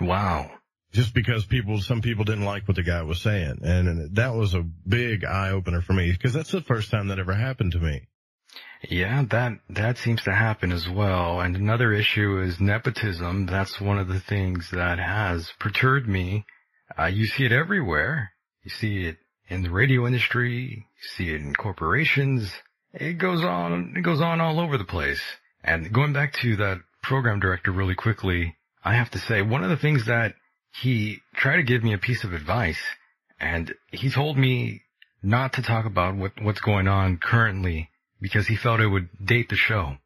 Wow. 0.00 0.50
just 0.92 1.12
because 1.14 1.44
people, 1.44 1.80
some 1.80 2.00
people 2.00 2.24
didn't 2.24 2.44
like 2.44 2.66
what 2.66 2.76
the 2.76 2.82
guy 2.82 3.02
was 3.02 3.20
saying, 3.20 3.58
and 3.62 4.14
that 4.16 4.34
was 4.34 4.54
a 4.54 4.62
big 4.62 5.24
eye 5.24 5.50
opener 5.50 5.82
for 5.82 5.92
me 5.92 6.10
because 6.12 6.32
that's 6.32 6.52
the 6.52 6.62
first 6.62 6.90
time 6.90 7.08
that 7.08 7.18
ever 7.18 7.34
happened 7.34 7.72
to 7.72 7.78
me. 7.78 8.02
Yeah, 8.88 9.24
that, 9.30 9.52
that 9.70 9.98
seems 9.98 10.22
to 10.24 10.32
happen 10.32 10.70
as 10.72 10.88
well. 10.88 11.40
And 11.40 11.56
another 11.56 11.92
issue 11.92 12.40
is 12.40 12.60
nepotism. 12.60 13.46
That's 13.46 13.80
one 13.80 13.98
of 13.98 14.08
the 14.08 14.20
things 14.20 14.70
that 14.70 14.98
has 14.98 15.50
perturbed 15.58 16.06
me. 16.08 16.44
Uh, 16.98 17.06
you 17.06 17.26
see 17.26 17.44
it 17.44 17.52
everywhere. 17.52 18.32
You 18.62 18.70
see 18.70 19.04
it 19.04 19.16
in 19.48 19.62
the 19.62 19.70
radio 19.70 20.06
industry. 20.06 20.86
You 21.02 21.08
see 21.16 21.28
it 21.30 21.40
in 21.40 21.54
corporations. 21.54 22.50
It 22.92 23.18
goes 23.18 23.42
on, 23.44 23.94
it 23.96 24.02
goes 24.02 24.20
on 24.20 24.40
all 24.40 24.60
over 24.60 24.78
the 24.78 24.84
place. 24.84 25.22
And 25.64 25.92
going 25.92 26.12
back 26.12 26.34
to 26.42 26.56
that 26.56 26.78
program 27.02 27.40
director 27.40 27.72
really 27.72 27.94
quickly, 27.94 28.56
I 28.86 28.94
have 28.94 29.10
to 29.10 29.18
say 29.18 29.42
one 29.42 29.64
of 29.64 29.70
the 29.70 29.76
things 29.76 30.06
that 30.06 30.34
he 30.80 31.18
tried 31.34 31.56
to 31.56 31.62
give 31.64 31.82
me 31.82 31.92
a 31.92 31.98
piece 31.98 32.22
of 32.24 32.32
advice 32.32 32.78
and 33.40 33.74
he 33.90 34.10
told 34.10 34.38
me 34.38 34.82
not 35.22 35.54
to 35.54 35.62
talk 35.62 35.86
about 35.86 36.14
what, 36.14 36.32
what's 36.40 36.60
going 36.60 36.86
on 36.86 37.16
currently 37.18 37.90
because 38.20 38.46
he 38.46 38.54
felt 38.56 38.80
it 38.80 38.86
would 38.86 39.08
date 39.24 39.48
the 39.48 39.56
show. 39.56 39.96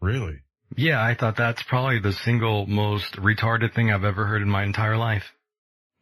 Really? 0.00 0.38
Yeah, 0.76 1.02
I 1.02 1.14
thought 1.14 1.36
that's 1.36 1.62
probably 1.64 1.98
the 1.98 2.12
single 2.12 2.66
most 2.66 3.14
retarded 3.14 3.74
thing 3.74 3.90
I've 3.90 4.04
ever 4.04 4.26
heard 4.26 4.42
in 4.42 4.48
my 4.48 4.62
entire 4.62 4.96
life. 4.96 5.24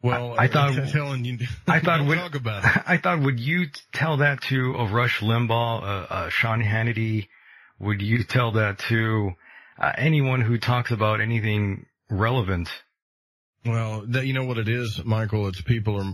Well, 0.03 0.35
I- 0.37 0.43
I 0.43 0.47
thought- 0.47 0.89
telling 0.91 1.25
you, 1.25 1.39
I 1.67 1.79
thought 1.79 2.05
don't 2.05 2.15
talk 2.15 2.35
about 2.35 2.63
it. 2.75 2.83
I 2.85 2.97
thought, 2.97 3.21
would 3.21 3.39
you 3.39 3.65
tell 3.93 4.17
that 4.17 4.41
to 4.49 4.75
a 4.75 4.85
Rush 4.85 5.21
Limbaugh, 5.21 5.81
uh, 5.81 5.85
uh, 6.13 6.29
Sean 6.29 6.61
Hannity? 6.61 7.27
Would 7.79 8.01
you 8.03 8.23
tell 8.23 8.51
that 8.53 8.77
to 8.89 9.31
uh, 9.79 9.91
anyone 9.97 10.41
who 10.41 10.57
talks 10.57 10.91
about 10.91 11.21
anything 11.21 11.85
relevant? 12.09 12.69
Well, 13.65 14.05
that, 14.09 14.25
you 14.25 14.33
know 14.33 14.45
what 14.45 14.57
it 14.57 14.69
is, 14.69 15.01
Michael? 15.03 15.47
It's 15.47 15.61
people 15.61 16.01
are, 16.01 16.13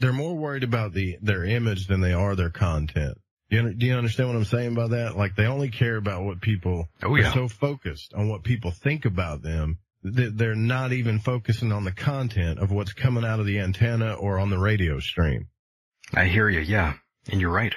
they're 0.00 0.12
more 0.12 0.36
worried 0.36 0.64
about 0.64 0.92
the, 0.92 1.16
their 1.22 1.44
image 1.44 1.86
than 1.86 2.00
they 2.00 2.12
are 2.12 2.34
their 2.36 2.50
content. 2.50 3.18
Do 3.50 3.56
you, 3.56 3.74
do 3.74 3.86
you 3.86 3.94
understand 3.94 4.28
what 4.30 4.36
I'm 4.36 4.44
saying 4.44 4.74
by 4.74 4.88
that? 4.88 5.16
Like 5.16 5.36
they 5.36 5.46
only 5.46 5.70
care 5.70 5.96
about 5.96 6.24
what 6.24 6.40
people 6.40 6.88
Oh 7.02 7.14
are 7.14 7.18
yeah. 7.20 7.32
so 7.32 7.48
focused 7.48 8.12
on 8.14 8.28
what 8.28 8.42
people 8.42 8.70
think 8.70 9.04
about 9.04 9.42
them 9.42 9.78
that 10.02 10.36
they're 10.36 10.54
not 10.54 10.92
even 10.92 11.18
focusing 11.18 11.72
on 11.72 11.84
the 11.84 11.92
content 11.92 12.58
of 12.58 12.70
what's 12.70 12.92
coming 12.92 13.24
out 13.24 13.40
of 13.40 13.46
the 13.46 13.60
antenna 13.60 14.14
or 14.14 14.38
on 14.38 14.50
the 14.50 14.58
radio 14.58 14.98
stream. 15.00 15.48
I 16.12 16.24
hear 16.26 16.48
you. 16.48 16.60
Yeah. 16.60 16.94
And 17.30 17.40
you're 17.40 17.50
right. 17.52 17.74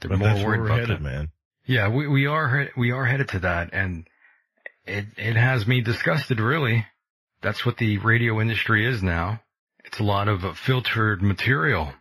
They're 0.00 0.10
But 0.10 0.18
more 0.18 0.28
that's 0.28 0.42
worried 0.44 0.60
where 0.60 0.60
we're 0.60 0.66
about 0.66 0.80
headed, 0.80 0.96
that. 0.98 1.02
man. 1.02 1.28
Yeah, 1.66 1.88
we, 1.88 2.06
we 2.06 2.26
are, 2.26 2.68
we 2.76 2.92
are 2.92 3.04
headed 3.04 3.28
to 3.30 3.40
that 3.40 3.70
and 3.72 4.06
it, 4.86 5.06
it 5.16 5.36
has 5.36 5.66
me 5.66 5.80
disgusted 5.80 6.40
really. 6.40 6.86
That's 7.42 7.64
what 7.66 7.76
the 7.76 7.98
radio 7.98 8.40
industry 8.40 8.86
is 8.86 9.02
now. 9.02 9.40
It's 9.84 10.00
a 10.00 10.04
lot 10.04 10.28
of 10.28 10.44
uh, 10.44 10.54
filtered 10.54 11.22
material. 11.22 11.92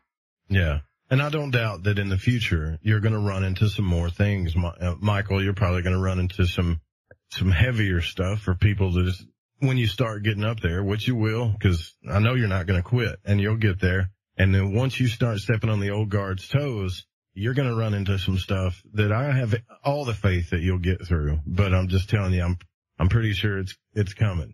Yeah. 0.49 0.79
And 1.09 1.21
I 1.21 1.29
don't 1.29 1.51
doubt 1.51 1.83
that 1.83 1.99
in 1.99 2.09
the 2.09 2.17
future 2.17 2.79
you're 2.81 2.99
going 2.99 3.13
to 3.13 3.19
run 3.19 3.43
into 3.43 3.69
some 3.69 3.85
more 3.85 4.09
things, 4.09 4.55
uh, 4.55 4.95
Michael. 4.99 5.43
You're 5.43 5.53
probably 5.53 5.83
going 5.83 5.95
to 5.95 6.01
run 6.01 6.19
into 6.19 6.45
some 6.45 6.81
some 7.29 7.51
heavier 7.51 8.01
stuff 8.01 8.39
for 8.39 8.55
people 8.55 8.93
to 8.93 9.03
just 9.05 9.25
when 9.59 9.77
you 9.77 9.87
start 9.87 10.23
getting 10.23 10.43
up 10.43 10.59
there, 10.59 10.83
which 10.83 11.07
you 11.07 11.15
will, 11.15 11.49
because 11.49 11.93
I 12.09 12.19
know 12.19 12.35
you're 12.35 12.47
not 12.47 12.65
going 12.65 12.81
to 12.81 12.87
quit, 12.87 13.19
and 13.25 13.39
you'll 13.39 13.57
get 13.57 13.79
there. 13.79 14.09
And 14.37 14.53
then 14.53 14.73
once 14.73 14.99
you 14.99 15.07
start 15.07 15.39
stepping 15.39 15.69
on 15.69 15.79
the 15.79 15.91
old 15.91 16.09
guard's 16.09 16.47
toes, 16.47 17.05
you're 17.33 17.53
going 17.53 17.69
to 17.69 17.75
run 17.75 17.93
into 17.93 18.17
some 18.19 18.37
stuff 18.37 18.81
that 18.93 19.11
I 19.11 19.31
have 19.31 19.55
all 19.83 20.05
the 20.05 20.13
faith 20.13 20.49
that 20.49 20.61
you'll 20.61 20.79
get 20.79 21.05
through. 21.05 21.39
But 21.45 21.73
I'm 21.73 21.87
just 21.87 22.09
telling 22.09 22.33
you, 22.33 22.43
I'm 22.43 22.57
I'm 22.99 23.09
pretty 23.09 23.33
sure 23.33 23.59
it's, 23.59 23.75
it's 23.93 24.13
coming. 24.13 24.53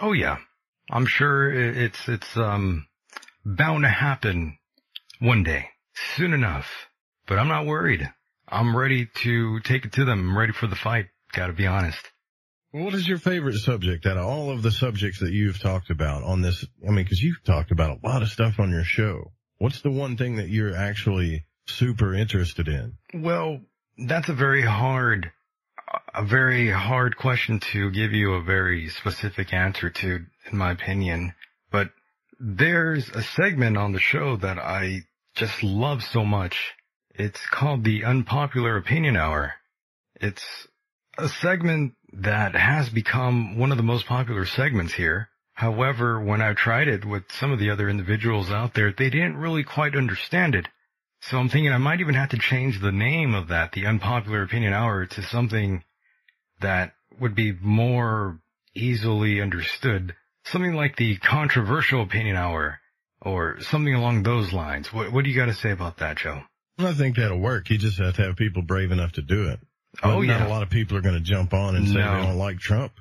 Oh 0.00 0.12
yeah. 0.12 0.38
I'm 0.90 1.06
sure 1.06 1.52
it's, 1.52 2.08
it's, 2.08 2.36
um, 2.36 2.86
bound 3.44 3.84
to 3.84 3.88
happen 3.88 4.58
one 5.20 5.42
day, 5.42 5.66
soon 6.16 6.32
enough. 6.32 6.66
But 7.26 7.38
I'm 7.38 7.48
not 7.48 7.66
worried. 7.66 8.08
I'm 8.48 8.76
ready 8.76 9.08
to 9.22 9.60
take 9.60 9.84
it 9.84 9.92
to 9.92 10.04
them. 10.04 10.30
I'm 10.30 10.38
ready 10.38 10.52
for 10.52 10.66
the 10.66 10.76
fight. 10.76 11.06
Gotta 11.32 11.52
be 11.52 11.66
honest. 11.66 12.00
What 12.72 12.94
is 12.94 13.06
your 13.06 13.18
favorite 13.18 13.58
subject 13.58 14.06
out 14.06 14.16
of 14.16 14.26
all 14.26 14.50
of 14.50 14.62
the 14.62 14.70
subjects 14.70 15.20
that 15.20 15.32
you've 15.32 15.60
talked 15.60 15.90
about 15.90 16.24
on 16.24 16.40
this? 16.40 16.64
I 16.86 16.90
mean, 16.90 17.04
cause 17.04 17.20
you've 17.20 17.44
talked 17.44 17.70
about 17.70 17.98
a 18.02 18.06
lot 18.06 18.22
of 18.22 18.28
stuff 18.28 18.58
on 18.58 18.70
your 18.70 18.84
show. 18.84 19.32
What's 19.58 19.82
the 19.82 19.90
one 19.90 20.16
thing 20.16 20.36
that 20.36 20.48
you're 20.48 20.74
actually 20.74 21.44
super 21.66 22.14
interested 22.14 22.68
in? 22.68 22.94
Well, 23.14 23.60
that's 23.98 24.28
a 24.28 24.34
very 24.34 24.62
hard, 24.62 25.30
a 26.14 26.24
very 26.24 26.70
hard 26.70 27.16
question 27.16 27.60
to 27.72 27.90
give 27.90 28.12
you 28.12 28.34
a 28.34 28.42
very 28.42 28.88
specific 28.88 29.52
answer 29.52 29.90
to, 29.90 30.26
in 30.50 30.58
my 30.58 30.72
opinion. 30.72 31.34
But 31.70 31.90
there's 32.38 33.08
a 33.10 33.22
segment 33.22 33.76
on 33.76 33.92
the 33.92 34.00
show 34.00 34.36
that 34.36 34.58
I 34.58 35.02
just 35.34 35.62
love 35.62 36.02
so 36.02 36.24
much. 36.24 36.72
It's 37.14 37.44
called 37.46 37.84
the 37.84 38.04
Unpopular 38.04 38.76
Opinion 38.76 39.16
Hour. 39.16 39.54
It's 40.20 40.44
a 41.18 41.28
segment 41.28 41.94
that 42.12 42.54
has 42.54 42.88
become 42.88 43.58
one 43.58 43.70
of 43.70 43.76
the 43.76 43.82
most 43.82 44.06
popular 44.06 44.46
segments 44.46 44.94
here. 44.94 45.28
However, 45.54 46.20
when 46.20 46.40
I 46.40 46.54
tried 46.54 46.88
it 46.88 47.04
with 47.04 47.30
some 47.32 47.52
of 47.52 47.58
the 47.58 47.70
other 47.70 47.88
individuals 47.88 48.50
out 48.50 48.74
there, 48.74 48.92
they 48.92 49.10
didn't 49.10 49.36
really 49.36 49.62
quite 49.62 49.96
understand 49.96 50.54
it. 50.54 50.68
So 51.22 51.38
I'm 51.38 51.48
thinking 51.48 51.72
I 51.72 51.78
might 51.78 52.00
even 52.00 52.14
have 52.14 52.30
to 52.30 52.38
change 52.38 52.80
the 52.80 52.92
name 52.92 53.34
of 53.34 53.48
that, 53.48 53.72
the 53.72 53.86
Unpopular 53.86 54.42
Opinion 54.42 54.72
Hour, 54.72 55.06
to 55.06 55.22
something 55.22 55.84
that 56.60 56.92
would 57.20 57.34
be 57.34 57.52
more 57.52 58.40
easily 58.74 59.40
understood. 59.40 60.14
Something 60.44 60.74
like 60.74 60.96
the 60.96 61.16
Controversial 61.18 62.02
Opinion 62.02 62.36
Hour, 62.36 62.80
or 63.20 63.60
something 63.60 63.94
along 63.94 64.24
those 64.24 64.52
lines. 64.52 64.92
What, 64.92 65.12
what 65.12 65.22
do 65.24 65.30
you 65.30 65.36
got 65.36 65.46
to 65.46 65.54
say 65.54 65.70
about 65.70 65.98
that, 65.98 66.16
Joe? 66.16 66.40
I 66.78 66.92
think 66.94 67.16
that'll 67.16 67.38
work. 67.38 67.70
You 67.70 67.78
just 67.78 68.00
have 68.00 68.16
to 68.16 68.22
have 68.22 68.36
people 68.36 68.62
brave 68.62 68.90
enough 68.90 69.12
to 69.12 69.22
do 69.22 69.48
it. 69.50 69.60
Oh, 70.02 70.08
but 70.08 70.14
Oh, 70.16 70.20
yeah. 70.22 70.38
Not 70.38 70.48
a 70.48 70.50
lot 70.50 70.62
of 70.64 70.70
people 70.70 70.96
are 70.96 71.02
going 71.02 71.14
to 71.14 71.20
jump 71.20 71.52
on 71.54 71.76
and 71.76 71.86
say 71.86 71.94
No. 71.94 72.16
they 72.16 72.22
don't 72.26 72.38
like 72.38 72.58
Trump. 72.58 72.92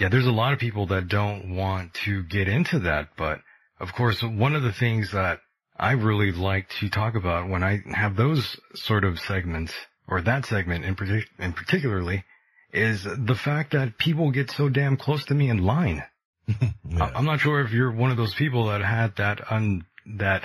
Yeah, 0.00 0.08
there's 0.08 0.26
a 0.26 0.32
lot 0.32 0.52
of 0.52 0.58
people 0.58 0.86
that 0.86 1.06
don't 1.06 1.54
want 1.54 1.94
to 2.06 2.24
get 2.24 2.48
into 2.48 2.80
that, 2.80 3.10
but 3.16 3.38
of 3.78 3.92
course, 3.92 4.20
one 4.22 4.56
of 4.56 4.62
the 4.64 4.72
things 4.72 5.12
that 5.12 5.38
I 5.78 5.92
really 5.92 6.32
like 6.32 6.68
to 6.80 6.88
talk 6.88 7.14
about 7.14 7.48
when 7.48 7.62
I 7.62 7.82
have 7.94 8.16
those 8.16 8.58
sort 8.74 9.04
of 9.04 9.18
segments, 9.20 9.72
or 10.08 10.20
that 10.22 10.44
segment 10.46 10.84
in, 10.84 10.96
partic- 10.96 11.26
in 11.38 11.52
particularly, 11.52 12.24
is 12.72 13.04
the 13.04 13.34
fact 13.36 13.72
that 13.72 13.96
people 13.98 14.30
get 14.30 14.50
so 14.50 14.68
damn 14.68 14.96
close 14.96 15.24
to 15.26 15.34
me 15.34 15.48
in 15.50 15.64
line. 15.64 16.02
Yeah. 16.90 17.10
I'm 17.14 17.26
not 17.26 17.40
sure 17.40 17.60
if 17.60 17.70
you're 17.72 17.92
one 17.92 18.10
of 18.10 18.16
those 18.16 18.34
people 18.34 18.68
that 18.68 18.80
had 18.80 19.16
that 19.16 19.52
un, 19.52 19.84
that, 20.16 20.42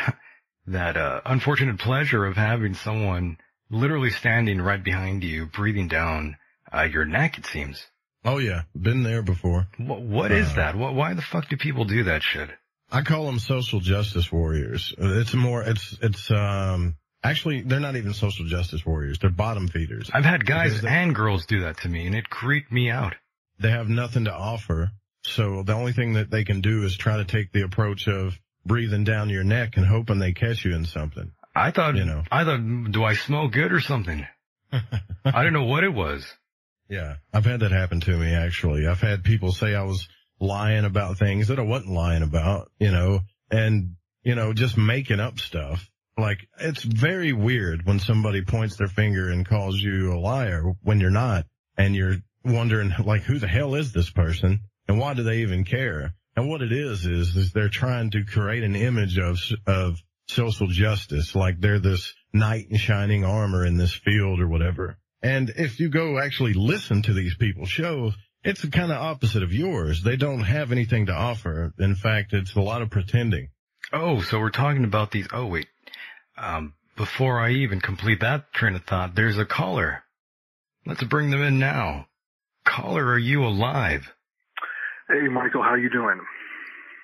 that, 0.68 0.98
uh, 0.98 1.22
unfortunate 1.26 1.80
pleasure 1.80 2.26
of 2.26 2.36
having 2.36 2.74
someone 2.74 3.38
literally 3.70 4.10
standing 4.10 4.62
right 4.62 4.84
behind 4.84 5.24
you, 5.24 5.46
breathing 5.46 5.88
down, 5.88 6.36
uh, 6.76 6.82
your 6.82 7.06
neck, 7.06 7.38
it 7.38 7.46
seems. 7.46 7.88
Oh 8.26 8.40
yeah, 8.40 8.64
been 8.76 9.04
there 9.04 9.22
before. 9.22 9.68
What, 9.78 10.02
what 10.02 10.32
is 10.34 10.50
Uh, 10.52 10.56
that? 10.56 10.76
What, 10.76 10.94
why 10.96 11.14
the 11.14 11.22
fuck 11.22 11.48
do 11.48 11.56
people 11.56 11.86
do 11.86 12.04
that 12.04 12.22
shit? 12.24 12.50
I 12.94 13.02
call 13.02 13.26
them 13.26 13.40
social 13.40 13.80
justice 13.80 14.32
warriors. 14.32 14.94
It's 14.98 15.34
more, 15.34 15.64
it's, 15.64 15.98
it's, 16.02 16.30
um, 16.30 16.96
actually, 17.24 17.62
they're 17.62 17.80
not 17.80 17.96
even 17.96 18.14
social 18.14 18.46
justice 18.46 18.86
warriors. 18.86 19.18
They're 19.20 19.32
bottom 19.32 19.68
feeders. 19.68 20.12
I've 20.14 20.26
had 20.26 20.46
guys 20.46 20.82
they- 20.82 20.88
and 20.88 21.16
girls 21.16 21.48
do 21.48 21.62
that 21.62 21.78
to 21.78 21.90
me 21.90 22.06
and 22.06 22.16
it 22.16 22.30
creeped 22.30 22.72
me 22.72 22.92
out. 22.92 23.16
They 23.60 23.72
have 23.72 23.90
nothing 23.90 24.26
to 24.26 24.34
offer. 24.34 24.92
So 25.24 25.64
the 25.64 25.74
only 25.74 25.94
thing 25.94 26.14
that 26.14 26.30
they 26.30 26.44
can 26.44 26.62
do 26.62 26.84
is 26.84 26.96
try 26.96 27.18
to 27.18 27.26
take 27.26 27.52
the 27.52 27.62
approach 27.64 28.08
of 28.08 28.40
breathing 28.66 29.04
down 29.04 29.30
your 29.30 29.44
neck 29.44 29.76
and 29.78 29.86
hoping 29.86 30.20
they 30.20 30.34
catch 30.34 30.64
you 30.64 30.76
in 30.76 30.86
something. 30.86 31.32
I 31.56 31.72
thought, 31.72 31.96
You 31.96 32.06
know. 32.06 32.24
I 32.32 32.44
thought, 32.44 32.92
do 32.92 33.04
I 33.04 33.16
smell 33.16 33.48
good 33.48 33.72
or 33.74 33.80
something? 33.80 34.26
I 34.72 35.44
don't 35.44 35.54
know 35.54 35.66
what 35.66 35.84
it 35.84 35.94
was. 35.94 36.26
Yeah, 36.90 37.16
I've 37.34 37.46
had 37.46 37.62
that 37.62 37.72
happen 37.72 38.02
to 38.02 38.12
me 38.18 38.34
actually. 38.36 38.86
I've 38.88 39.02
had 39.02 39.24
people 39.24 39.52
say 39.52 39.74
I 39.74 39.84
was 39.84 40.08
lying 40.44 40.86
about 40.86 41.18
things 41.18 41.48
that 41.48 41.60
I 41.60 41.64
wasn't 41.64 41.94
lying 41.94 42.24
about, 42.24 42.72
you 42.80 42.92
know, 42.92 43.22
and, 43.50 43.96
you 44.24 44.36
know, 44.36 44.54
just 44.54 44.78
making 44.78 45.20
up 45.20 45.40
stuff. 45.40 45.90
Like, 46.18 46.48
it's 46.60 46.84
very 46.84 47.34
weird 47.34 47.86
when 47.86 48.00
somebody 48.00 48.44
points 48.44 48.76
their 48.76 48.88
finger 48.88 49.30
and 49.30 49.48
calls 49.48 49.80
you 49.80 50.14
a 50.14 50.20
liar 50.20 50.74
when 50.84 51.00
you're 51.00 51.10
not, 51.10 51.46
and 51.78 51.96
you're 51.96 52.18
wondering, 52.46 52.94
like, 53.04 53.24
who 53.24 53.40
the 53.40 53.48
hell 53.48 53.74
is 53.76 53.94
this 53.94 54.10
person? 54.10 54.60
And 54.88 55.00
why 55.00 55.14
do 55.14 55.24
they 55.24 55.40
even 55.40 55.64
care? 55.64 56.14
And 56.36 56.50
what 56.50 56.62
it 56.62 56.72
is, 56.72 57.06
is, 57.06 57.36
is 57.36 57.52
they're 57.52 57.70
trying 57.70 58.12
to 58.12 58.26
create 58.26 58.64
an 58.64 58.76
image 58.76 59.18
of, 59.18 59.40
of 59.66 59.98
social 60.28 60.68
justice, 60.68 61.36
like 61.36 61.60
they're 61.60 61.80
this 61.80 62.14
knight 62.34 62.68
in 62.70 62.78
shining 62.78 63.24
armor 63.24 63.66
in 63.66 63.78
this 63.78 63.94
field 63.94 64.40
or 64.40 64.48
whatever. 64.48 64.98
And 65.22 65.52
if 65.56 65.80
you 65.80 65.90
go 65.90 66.20
actually 66.20 66.54
listen 66.54 67.02
to 67.04 67.14
these 67.14 67.36
people's 67.36 67.70
shows, 67.70 68.14
it's 68.44 68.62
the 68.62 68.70
kind 68.70 68.92
of 68.92 68.98
opposite 69.02 69.44
of 69.44 69.54
yours. 69.54 70.04
They 70.04 70.16
don't 70.16 70.42
have 70.42 70.72
anything 70.72 71.08
to 71.08 71.14
offer. 71.14 71.74
In 71.80 71.96
fact, 71.96 72.34
it's 72.34 72.56
a 72.56 72.62
lot 72.62 72.82
of 72.82 72.90
pretending. 72.90 73.50
Oh, 73.92 74.22
so 74.22 74.40
we're 74.40 74.50
talking 74.50 74.84
about 74.86 75.12
these. 75.12 75.28
Oh, 75.32 75.46
wait. 75.46 75.68
Um, 76.38 76.74
before 76.98 77.40
I 77.40 77.52
even 77.52 77.80
complete 77.80 78.20
that 78.22 78.52
train 78.54 78.76
of 78.76 78.84
thought, 78.86 79.16
there's 79.16 79.38
a 79.38 79.46
caller. 79.46 80.04
Let's 80.86 81.04
bring 81.04 81.30
them 81.32 81.42
in 81.42 81.60
now. 81.60 82.08
Caller, 82.66 83.06
are 83.06 83.18
you 83.20 83.44
alive? 83.46 84.12
Hey, 85.10 85.28
Michael, 85.28 85.62
how 85.64 85.76
you 85.76 85.90
doing? 85.90 86.20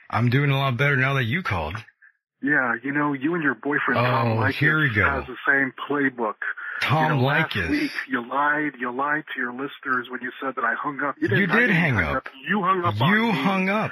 I'm 0.09 0.29
doing 0.29 0.49
a 0.51 0.57
lot 0.57 0.77
better 0.77 0.95
now 0.95 1.13
that 1.15 1.25
you 1.25 1.43
called. 1.43 1.75
Yeah, 2.41 2.73
you 2.83 2.93
know, 2.93 3.13
you 3.13 3.35
and 3.35 3.43
your 3.43 3.55
boyfriend 3.55 3.95
Tom 3.95 4.27
Oh, 4.31 4.35
Likus 4.41 4.53
here 4.53 4.79
we 4.79 4.93
go. 4.95 5.03
has 5.09 5.25
the 5.27 5.35
same 5.47 5.73
playbook. 5.89 6.35
Tom 6.81 7.17
you 7.17 7.21
know, 7.23 7.27
Likus. 7.29 7.69
week 7.69 7.91
you 8.07 8.27
lied, 8.27 8.71
you 8.79 8.91
lied 8.95 9.23
to 9.35 9.41
your 9.41 9.51
listeners 9.51 10.07
when 10.09 10.21
you 10.21 10.31
said 10.41 10.55
that 10.55 10.63
I 10.65 10.73
hung 10.75 10.99
up. 11.01 11.15
You, 11.19 11.27
didn't, 11.27 11.39
You 11.41 11.47
did 11.47 11.53
didn't 11.59 11.75
hang 11.75 11.97
up. 11.97 12.27
You 12.47 12.61
hung 12.63 12.83
up 12.85 12.95
You 12.99 13.23
me. 13.27 13.31
hung 13.31 13.69
up. 13.69 13.91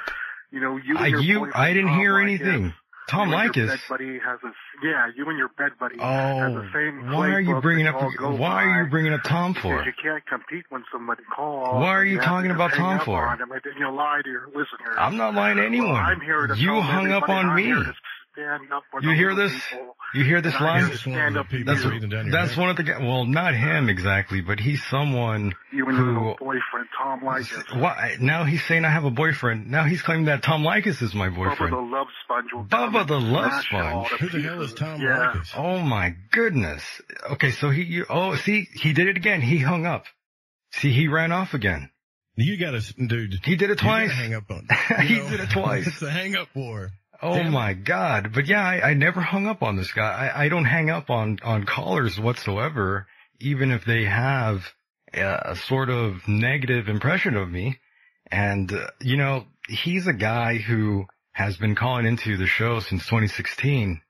You 0.50 0.60
know, 0.60 0.76
you 0.78 0.96
I, 0.96 1.06
you, 1.08 1.50
I 1.54 1.72
didn't 1.74 1.88
Tom 1.90 1.98
hear 1.98 2.14
Likus, 2.14 2.22
anything. 2.22 2.74
Tom 3.08 3.30
you 3.30 3.36
Likus. 3.36 3.68
bed 3.68 3.78
buddy 3.88 4.18
has 4.18 4.38
a 4.44 4.52
yeah. 4.84 5.08
You 5.16 5.28
and 5.28 5.38
your 5.38 5.48
bed 5.56 5.72
buddy 5.80 5.96
oh, 5.98 6.02
has 6.04 6.52
Oh, 6.52 6.60
the 6.62 6.68
same 6.74 7.10
why 7.12 7.30
are 7.30 7.40
you 7.40 7.60
bringing 7.60 7.86
up? 7.86 7.96
Why 8.20 8.64
are 8.64 8.84
you 8.84 8.90
bringing 8.90 9.12
up 9.12 9.22
Tom 9.24 9.54
for? 9.54 9.82
You 9.84 9.92
can't 10.02 10.24
compete 10.26 10.64
when 10.70 10.84
somebody 10.92 11.22
calls. 11.34 11.74
Why 11.74 11.94
are 11.96 12.00
and 12.02 12.10
you 12.10 12.18
talking 12.20 12.50
about 12.50 12.72
Tom 12.74 13.00
for? 13.04 13.26
and 13.28 13.40
then 13.40 13.48
lie 13.94 14.20
to 14.24 14.30
your 14.30 14.46
listeners. 14.48 14.96
I'm 14.98 15.16
not 15.16 15.34
lying 15.34 15.56
to 15.56 15.64
anyone. 15.66 15.92
Well, 15.92 15.96
I'm 16.02 16.20
here 16.20 16.46
to 16.46 16.56
You 16.56 16.80
hung 16.80 17.10
up 17.12 17.28
on 17.28 17.54
me. 17.54 17.72
Here 18.38 18.50
to 18.50 18.64
stand 18.64 18.72
up 18.72 18.82
for 18.90 19.02
You 19.02 19.08
the 19.10 19.14
hear 19.16 19.34
this? 19.34 19.52
people. 19.70 19.94
You 20.14 20.24
hear 20.24 20.40
this 20.40 20.54
And 20.54 20.64
I'm 20.66 20.82
line? 20.88 20.96
stand 20.96 21.36
up 21.36 21.48
to 21.48 21.64
That's 21.64 21.84
you. 21.84 21.90
down 22.00 22.10
your 22.26 22.30
that's 22.32 22.50
neck. 22.52 22.58
one 22.58 22.70
of 22.70 22.76
the 22.76 22.82
guys. 22.84 23.00
Well, 23.02 23.24
not 23.26 23.54
him 23.54 23.88
exactly, 23.90 24.40
but 24.40 24.58
he's 24.60 24.82
someone 24.84 25.54
You 25.72 25.86
and 25.86 25.96
your 25.98 26.06
who. 26.06 26.12
little 26.18 26.36
boyfriend, 26.38 26.86
Tom 26.96 27.20
Likus. 27.20 27.80
Why, 27.80 28.16
now 28.20 28.44
he's 28.44 28.64
saying 28.64 28.84
I 28.84 28.90
have 28.90 29.04
a 29.04 29.10
boyfriend. 29.10 29.70
Now 29.70 29.84
he's 29.84 30.00
claiming 30.02 30.26
that 30.26 30.42
Tom 30.42 30.62
Likus 30.62 31.02
is 31.02 31.14
my 31.14 31.28
boyfriend. 31.28 31.58
Bubba 31.58 31.58
boyfriend. 31.58 31.72
the 31.90 31.96
Love 31.96 32.06
Sponge 32.24 32.46
will 32.54 32.64
Bubba 32.64 33.06
the 33.06 33.20
Love 33.20 33.50
smash 33.52 33.72
you 33.72 33.78
all 33.78 34.04
Sponge? 34.06 34.20
to 34.20 34.26
Who 34.28 34.38
the 34.38 34.48
hell 34.48 34.62
is. 34.62 34.72
Tom 34.74 35.00
yeah. 35.00 35.32
Likus? 35.34 35.48
Oh 35.56 35.80
my 35.80 36.14
goodness. 36.30 36.82
Okay, 37.32 37.50
so 37.50 37.70
he. 37.70 37.82
You, 37.82 38.06
oh, 38.08 38.36
see, 38.36 38.66
he 38.72 38.92
did 38.92 39.08
it 39.08 39.16
again. 39.16 39.40
He 39.42 39.58
hung 39.58 39.84
up. 39.84 40.04
See, 40.72 40.92
he 40.92 41.08
ran 41.08 41.32
off 41.32 41.54
again. 41.54 41.90
You 42.36 42.56
gotta, 42.56 42.80
dude. 42.94 43.34
He 43.44 43.56
did 43.56 43.70
it 43.70 43.80
you 43.82 43.88
twice. 43.88 44.12
hang 44.12 44.32
up 44.34 44.44
on. 44.50 44.68
He 45.02 45.14
you 45.16 45.22
know, 45.24 45.30
did 45.30 45.40
it 45.40 45.50
twice. 45.50 45.86
It's 45.88 46.02
a 46.02 46.10
hang 46.10 46.36
up 46.36 46.48
war. 46.54 46.90
Oh 47.20 47.34
Damn 47.34 47.52
my 47.52 47.72
god. 47.72 48.32
But 48.32 48.46
yeah, 48.46 48.64
I, 48.64 48.90
I 48.90 48.94
never 48.94 49.20
hung 49.20 49.46
up 49.46 49.62
on 49.62 49.76
this 49.76 49.92
guy. 49.92 50.30
I, 50.34 50.44
I 50.44 50.48
don't 50.48 50.64
hang 50.64 50.90
up 50.90 51.10
on, 51.10 51.38
on 51.42 51.64
callers 51.64 52.18
whatsoever, 52.18 53.06
even 53.40 53.70
if 53.70 53.84
they 53.84 54.04
have 54.04 54.72
a, 55.12 55.52
a 55.52 55.56
sort 55.56 55.90
of 55.90 56.28
negative 56.28 56.88
impression 56.88 57.36
of 57.36 57.50
me. 57.50 57.78
And, 58.30 58.72
uh, 58.72 58.88
you 59.00 59.16
know, 59.16 59.46
he's 59.68 60.06
a 60.06 60.12
guy 60.12 60.58
who 60.58 61.06
has 61.32 61.56
been 61.56 61.74
calling 61.74 62.06
into 62.06 62.36
the 62.36 62.46
show 62.46 62.80
since 62.80 63.04
2016 63.04 64.00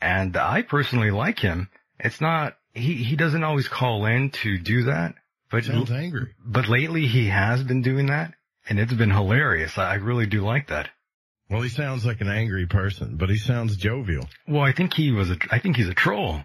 and 0.00 0.36
I 0.36 0.62
personally 0.62 1.10
like 1.10 1.38
him. 1.38 1.68
It's 1.98 2.20
not, 2.20 2.56
he, 2.74 2.94
he 2.94 3.16
doesn't 3.16 3.44
always 3.44 3.68
call 3.68 4.06
in 4.06 4.30
to 4.42 4.58
do 4.58 4.84
that, 4.84 5.14
but, 5.50 5.64
Sounds 5.64 5.90
angry. 5.90 6.34
but 6.44 6.68
lately 6.68 7.06
he 7.06 7.28
has 7.28 7.62
been 7.62 7.82
doing 7.82 8.06
that 8.06 8.34
and 8.68 8.78
it's 8.78 8.92
been 8.92 9.10
hilarious. 9.10 9.78
I 9.78 9.94
really 9.94 10.26
do 10.26 10.42
like 10.44 10.68
that. 10.68 10.90
Well, 11.48 11.62
he 11.62 11.68
sounds 11.68 12.04
like 12.04 12.20
an 12.20 12.28
angry 12.28 12.66
person, 12.66 13.16
but 13.16 13.30
he 13.30 13.36
sounds 13.36 13.76
jovial. 13.76 14.28
Well, 14.48 14.62
I 14.62 14.72
think 14.72 14.94
he 14.94 15.12
was 15.12 15.30
a, 15.30 15.36
I 15.50 15.58
think 15.60 15.76
he's 15.76 15.88
a 15.88 15.94
troll. 15.94 16.40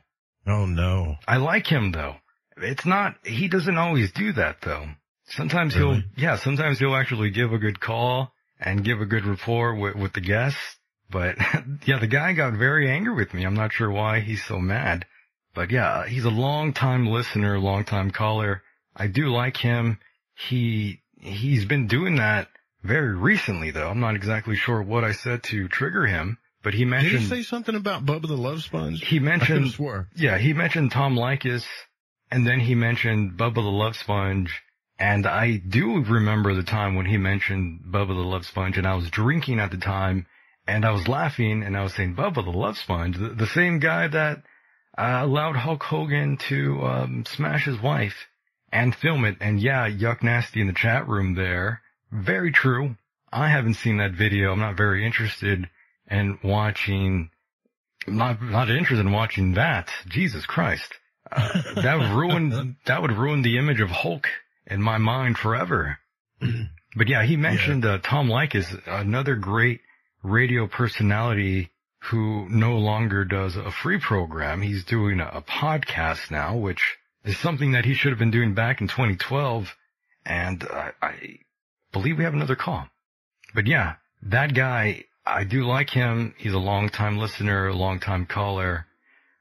Oh 0.48 0.66
no. 0.66 1.16
I 1.28 1.38
like 1.38 1.68
him 1.68 1.92
though. 1.92 2.16
It's 2.58 2.86
not, 2.86 3.16
he 3.26 3.48
doesn't 3.48 3.78
always 3.78 4.12
do 4.12 4.34
that 4.34 4.58
though. 4.62 4.86
Sometimes 5.26 5.76
Really? 5.76 5.96
he'll, 6.16 6.24
yeah, 6.24 6.36
sometimes 6.38 6.78
he'll 6.80 6.96
actually 6.96 7.32
give 7.32 7.54
a 7.54 7.58
good 7.58 7.80
call 7.80 8.34
and 8.60 8.84
give 8.84 9.02
a 9.02 9.06
good 9.06 9.26
rapport 9.26 9.76
with, 9.76 9.96
with 9.96 10.14
the 10.14 10.22
guests. 10.22 10.60
But 11.10 11.38
yeah, 11.86 12.00
the 12.00 12.08
guy 12.08 12.34
got 12.34 12.54
very 12.54 12.90
angry 12.90 13.14
with 13.16 13.34
me. 13.34 13.44
I'm 13.44 13.56
not 13.56 13.74
sure 13.74 13.90
why 13.90 14.20
he's 14.20 14.44
so 14.44 14.60
mad. 14.60 15.06
But 15.54 15.72
yeah, 15.72 16.06
he's 16.06 16.26
a 16.26 16.30
long 16.30 16.74
time 16.74 17.08
listener, 17.08 17.60
long 17.60 17.86
time 17.86 18.12
caller. 18.12 18.62
I 18.96 19.08
do 19.08 19.28
like 19.28 19.58
him. 19.58 20.00
He, 20.36 21.02
he's 21.20 21.66
been 21.66 21.88
doing 21.88 22.16
that 22.18 22.48
very 22.84 23.16
recently 23.16 23.72
though. 23.72 23.90
I'm 23.90 24.00
not 24.00 24.16
exactly 24.16 24.56
sure 24.56 24.82
what 24.82 25.04
I 25.04 25.12
said 25.12 25.44
to 25.44 25.68
trigger 25.68 26.06
him, 26.06 26.38
but 26.64 26.74
he 26.74 26.86
mentioned. 26.86 27.12
Did 27.14 27.22
he 27.22 27.28
say 27.28 27.44
something 27.44 27.76
about 27.76 28.06
Bubba 28.06 28.28
the 28.28 28.38
Love 28.38 28.64
Sponge? 28.64 29.04
he 29.06 29.18
I 29.18 29.20
mentioned 29.20 29.60
could've 29.60 29.76
swore. 29.76 30.08
yeah, 30.16 30.38
he 30.38 30.54
mentioned 30.54 30.92
Tom 30.92 31.16
Likus 31.16 31.66
and 32.32 32.48
then 32.48 32.60
he 32.60 32.76
mentioned 32.76 33.38
Bubba 33.38 33.56
the 33.56 33.62
Love 33.62 33.96
Sponge. 33.96 34.62
And 34.98 35.26
I 35.26 35.58
do 35.58 36.04
remember 36.04 36.54
the 36.54 36.64
time 36.64 36.96
when 36.96 37.08
he 37.08 37.18
mentioned 37.18 37.82
Bubba 37.90 38.10
the 38.10 38.14
Love 38.14 38.46
Sponge 38.46 38.78
and 38.78 38.86
I 38.88 38.94
was 38.96 39.10
drinking 39.10 39.60
at 39.60 39.72
the 39.72 39.78
time 39.78 40.28
and 40.68 40.86
I 40.86 40.92
was 40.92 41.08
laughing 41.08 41.64
and 41.64 41.76
I 41.76 41.84
was 41.84 41.94
saying 41.96 42.16
Bubba 42.16 42.44
the 42.44 42.52
Love 42.52 42.78
Sponge, 42.78 43.18
the, 43.18 43.30
the 43.30 43.48
same 43.48 43.80
guy 43.80 44.08
that 44.08 44.44
uh, 44.98 45.20
allowed 45.24 45.56
Hulk 45.56 45.82
Hogan 45.84 46.38
to 46.50 46.82
um, 46.84 47.26
smash 47.26 47.66
his 47.66 47.82
wife 47.82 48.28
and 48.72 48.96
film 48.96 49.26
it. 49.26 49.38
And 49.42 49.60
yeah, 49.60 49.90
Yuck 49.90 50.22
Nasty 50.22 50.62
in 50.62 50.68
the 50.68 50.74
chat 50.74 51.08
room 51.08 51.34
there. 51.34 51.82
Very 52.12 52.52
true. 52.52 52.96
I 53.32 53.48
haven't 53.48 53.76
seen 53.76 53.98
that 53.98 54.12
video. 54.12 54.52
I'm 54.52 54.60
not 54.60 54.76
very 54.76 55.06
interested 55.06 55.70
in 56.10 56.40
watching, 56.44 57.30
not, 58.06 58.42
not 58.42 58.70
interested 58.70 59.06
in 59.06 59.12
watching 59.12 59.54
that. 59.54 59.90
Jesus 60.08 60.46
Christ. 60.46 60.94
Uh, 61.32 61.82
that 61.82 61.98
would 61.98 62.10
ruin, 62.16 62.76
that 62.86 63.02
would 63.02 63.14
ruin 63.14 63.42
the 63.42 63.58
image 63.58 63.80
of 63.80 63.90
Hulk 63.90 64.28
in 64.68 64.82
my 64.82 64.98
mind 64.98 65.38
forever. 65.38 66.00
but 66.96 67.08
yeah, 67.08 67.24
he 67.24 67.38
mentioned 67.38 67.86
uh, 67.86 68.00
Tom 68.00 68.28
Likus, 68.28 68.78
another 68.86 69.36
great 69.36 69.80
radio 70.24 70.68
personality 70.68 71.72
who 72.06 72.50
no 72.50 72.78
longer 72.78 73.24
does 73.24 73.56
a 73.56 73.72
free 73.72 74.00
program. 74.00 74.62
He's 74.62 74.84
doing 74.84 75.20
a, 75.20 75.28
a 75.28 75.42
podcast 75.42 76.32
now, 76.32 76.58
which 76.58 76.98
is 77.24 77.38
something 77.38 77.74
that 77.74 77.86
he 77.86 77.94
should 77.94 78.12
have 78.12 78.20
been 78.20 78.32
doing 78.32 78.54
back 78.54 78.82
in 78.82 78.88
2012. 78.88 79.76
And 80.26 80.64
I, 80.64 80.92
I 81.02 81.40
believe 81.92 82.18
we 82.18 82.24
have 82.24 82.34
another 82.34 82.56
call. 82.56 82.88
But 83.54 83.68
yeah, 83.68 83.96
that 84.24 84.54
guy, 84.54 85.06
I 85.26 85.44
do 85.44 85.66
like 85.66 85.90
him. 85.90 86.34
He's 86.38 86.54
a 86.54 86.60
long 86.60 86.90
time 86.90 87.18
listener, 87.18 87.68
a 87.68 87.74
long 87.76 88.00
time 88.00 88.26
caller. 88.26 88.86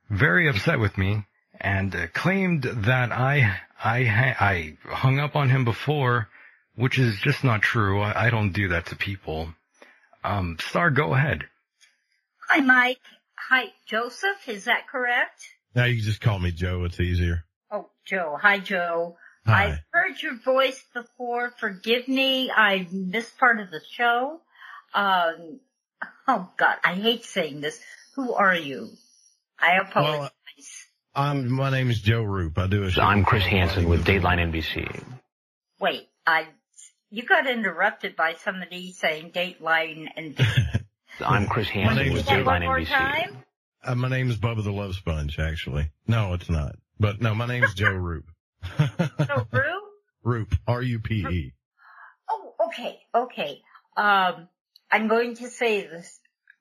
Very 0.08 0.48
upset 0.48 0.80
with 0.80 0.98
me 0.98 1.24
and 1.60 1.94
uh, 1.94 2.06
claimed 2.12 2.62
that 2.62 3.12
I, 3.12 3.58
I, 3.82 4.36
I 4.40 4.76
hung 4.84 5.20
up 5.20 5.36
on 5.36 5.50
him 5.50 5.64
before, 5.64 6.28
which 6.74 6.98
is 6.98 7.18
just 7.20 7.44
not 7.44 7.62
true. 7.62 8.00
I, 8.00 8.26
I 8.26 8.30
don't 8.30 8.52
do 8.52 8.68
that 8.68 8.86
to 8.86 8.96
people. 8.96 9.48
Um, 10.24 10.56
Star, 10.60 10.90
go 10.90 11.14
ahead. 11.14 11.44
Hi, 12.48 12.60
Mike. 12.60 13.00
Hi, 13.48 13.66
Joseph. 13.86 14.48
Is 14.48 14.64
that 14.64 14.88
correct? 14.88 15.40
Now 15.74 15.84
you 15.84 15.96
can 15.96 16.04
just 16.04 16.20
call 16.20 16.38
me 16.38 16.50
Joe. 16.50 16.84
It's 16.84 17.00
easier. 17.00 17.44
Oh, 17.70 17.88
Joe. 18.04 18.36
Hi, 18.40 18.58
Joe. 18.58 19.16
Hi. 19.50 19.64
I've 19.66 19.78
heard 19.92 20.22
your 20.22 20.36
voice 20.36 20.82
before. 20.94 21.50
Forgive 21.58 22.08
me. 22.08 22.50
I 22.50 22.86
missed 22.90 23.38
part 23.38 23.60
of 23.60 23.70
the 23.70 23.80
show. 23.90 24.40
Um, 24.94 25.60
oh 26.28 26.48
God, 26.56 26.76
I 26.84 26.94
hate 26.94 27.24
saying 27.24 27.60
this. 27.60 27.80
Who 28.14 28.34
are 28.34 28.54
you? 28.54 28.90
I 29.58 29.76
apologize. 29.76 30.30
I'm, 31.14 31.50
my 31.50 31.70
name 31.70 31.90
is 31.90 32.00
Joe 32.00 32.22
Rupe. 32.22 32.56
I 32.58 32.66
do 32.66 32.84
a 32.84 32.90
show. 32.90 33.02
I'm 33.02 33.24
Chris 33.24 33.42
called 33.42 33.52
Hansen 33.52 33.88
with 33.88 34.04
Dateline 34.04 34.52
NBC. 34.52 35.02
Wait, 35.80 36.08
I, 36.26 36.46
you 37.10 37.24
got 37.24 37.46
interrupted 37.46 38.14
by 38.16 38.34
somebody 38.44 38.92
saying 38.92 39.32
Dateline 39.32 40.08
and 40.16 40.38
I'm 41.24 41.46
Chris 41.46 41.68
My 41.74 41.82
Hansen 41.82 42.04
name 42.04 42.12
with 42.12 42.22
is 42.22 42.28
one 42.28 42.44
Dateline 42.44 42.62
more 42.64 42.78
NBC. 42.80 42.86
time. 42.86 43.36
Uh, 43.82 43.94
my 43.94 44.08
name 44.08 44.30
is 44.30 44.36
Bubba 44.36 44.62
the 44.62 44.72
Love 44.72 44.94
Sponge, 44.94 45.38
actually. 45.38 45.90
No, 46.06 46.34
it's 46.34 46.50
not. 46.50 46.76
But 46.98 47.20
no, 47.20 47.34
my 47.34 47.46
name's 47.46 47.74
Joe 47.74 47.90
Rupe. 47.92 48.30
So, 49.26 49.47
Rue? 49.52 49.80
Rupe. 50.22 50.55
R-U-P-E. 50.66 51.52
Oh, 52.28 52.55
okay, 52.66 53.00
okay. 53.14 53.60
Um, 53.97 54.48
I'm 54.90 55.08
going 55.08 55.36
to 55.36 55.48
say 55.48 55.82
this. 55.82 56.20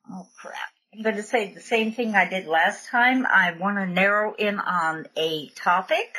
Oh 0.10 0.28
crap. 0.40 0.56
I'm 0.94 1.04
going 1.04 1.18
to 1.18 1.24
say 1.24 1.54
the 1.54 1.62
same 1.62 1.92
thing 1.92 2.16
I 2.16 2.28
did 2.28 2.48
last 2.48 2.90
time. 2.90 3.26
I 3.26 3.54
want 3.60 3.78
to 3.78 3.86
narrow 3.86 4.34
in 4.34 4.60
on 4.60 5.06
a 5.16 5.50
topic. 5.50 6.18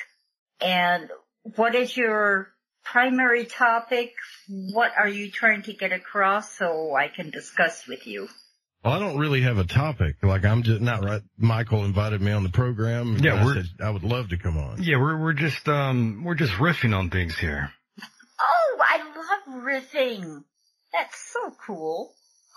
And 0.61 1.11
what 1.57 1.75
is 1.75 1.97
your 1.97 2.53
primary 2.85 3.47
topic? 3.47 4.13
What 4.49 4.93
are 4.97 5.09
you 5.09 5.31
trying 5.31 5.63
to 5.63 5.73
get 5.73 5.93
across 5.93 6.57
so 6.57 6.95
I 6.95 7.09
can 7.09 7.31
discuss 7.31 7.87
with 7.89 8.07
you? 8.07 8.29
Well, 8.85 8.95
I 8.95 8.99
don't 8.99 9.19
really 9.19 9.43
have 9.43 9.59
a 9.59 9.65
topic. 9.65 10.17
Like 10.23 10.45
I'm 10.45 10.63
just 10.63 10.81
not 10.81 11.05
right. 11.05 11.23
Michael 11.37 11.85
invited 11.85 12.21
me 12.21 12.33
on 12.33 12.43
the 12.45 12.49
program. 12.51 13.17
and 13.17 13.25
Yeah, 13.25 13.35
I 13.35 13.45
we're- 13.45 13.63
said 13.63 13.85
I 13.85 13.91
would 13.91 14.05
love 14.05 14.31
to 14.31 14.39
come 14.39 14.57
on. 14.57 14.83
Yeah, 14.83 14.97
we're, 14.97 15.19
we're 15.21 15.33
just, 15.35 15.69
um, 15.69 16.23
we're 16.25 16.35
just 16.35 16.53
riffing 16.55 16.97
on 16.97 17.11
things 17.11 17.37
here. 17.37 17.71
Oh, 18.41 18.79
I 18.81 18.99
love 18.99 19.63
riffing. 19.63 20.45
That's 20.93 21.33
so 21.33 21.53
cool. 21.67 22.15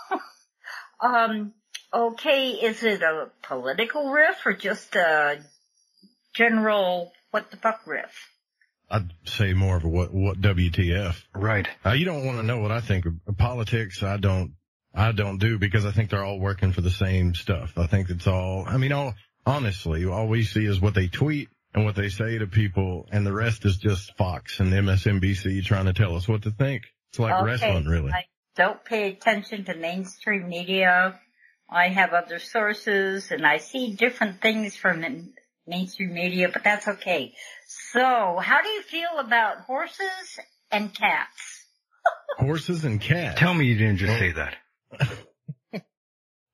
um, 1.02 1.54
okay, 1.94 2.52
is 2.52 2.84
it 2.84 3.02
a 3.02 3.30
political 3.44 4.10
riff 4.12 4.38
or 4.46 4.54
just 4.54 4.96
a 4.96 5.40
general 6.34 7.12
what 7.32 7.52
the 7.52 7.58
fuck 7.58 7.82
riff? 7.86 8.30
I'd 8.90 9.12
say 9.26 9.54
more 9.54 9.76
of 9.78 9.84
a 9.84 9.88
what, 9.90 10.14
what 10.14 10.40
WTF. 10.40 11.16
Right. 11.34 11.68
Uh, 11.86 11.92
you 11.94 12.06
don't 12.06 12.26
want 12.26 12.38
to 12.38 12.44
know 12.44 12.60
what 12.60 12.72
I 12.72 12.80
think 12.80 13.06
of 13.06 13.14
of 13.28 13.38
politics. 13.38 14.04
I 14.04 14.18
don't, 14.18 14.54
I 14.94 15.12
don't 15.12 15.40
do 15.40 15.58
because 15.58 15.86
I 15.86 15.92
think 15.92 16.10
they're 16.10 16.24
all 16.24 16.40
working 16.40 16.72
for 16.72 16.82
the 16.82 16.92
same 16.92 17.34
stuff. 17.34 17.78
I 17.78 17.88
think 17.88 18.10
it's 18.10 18.28
all, 18.28 18.66
I 18.68 18.78
mean, 18.78 18.92
all, 18.92 19.16
honestly, 19.46 20.06
all 20.06 20.28
we 20.28 20.44
see 20.44 20.66
is 20.66 20.80
what 20.80 20.94
they 20.94 21.08
tweet 21.08 21.50
and 21.74 21.86
what 21.86 21.96
they 21.96 22.10
say 22.10 22.38
to 22.38 22.48
people 22.48 23.08
and 23.12 23.26
the 23.26 23.34
rest 23.34 23.66
is 23.66 23.78
just 23.78 24.16
Fox 24.18 24.60
and 24.60 24.72
MSNBC 24.72 25.66
trying 25.66 25.86
to 25.86 25.94
tell 25.94 26.16
us 26.16 26.28
what 26.28 26.44
to 26.44 26.52
think. 26.52 26.84
It's 27.10 27.20
like 27.20 27.34
okay, 27.34 27.46
wrestling 27.46 27.86
really. 27.86 28.12
I 28.12 28.26
don't 28.56 28.84
pay 28.86 29.10
attention 29.10 29.66
to 29.66 29.76
mainstream 29.76 30.48
media. 30.48 31.20
I 31.70 31.88
have 31.88 32.14
other 32.14 32.38
sources 32.38 33.32
and 33.32 33.48
I 33.48 33.58
see 33.58 33.96
different 33.96 34.42
things 34.42 34.76
from 34.76 35.34
mainstream 35.66 36.14
media, 36.14 36.50
but 36.54 36.64
that's 36.64 36.88
okay. 36.88 37.34
So, 37.68 38.38
how 38.40 38.62
do 38.62 38.70
you 38.70 38.84
feel 38.84 39.18
about 39.18 39.62
horses 39.62 40.40
and 40.72 40.94
cats? 40.94 41.66
Horses 42.38 42.84
and 42.84 43.00
cats. 43.00 43.40
Tell 43.40 43.54
me 43.54 43.66
you 43.66 43.76
didn't 43.76 43.98
just 43.98 44.10
Well- 44.12 44.20
say 44.20 44.32
that. 44.34 44.58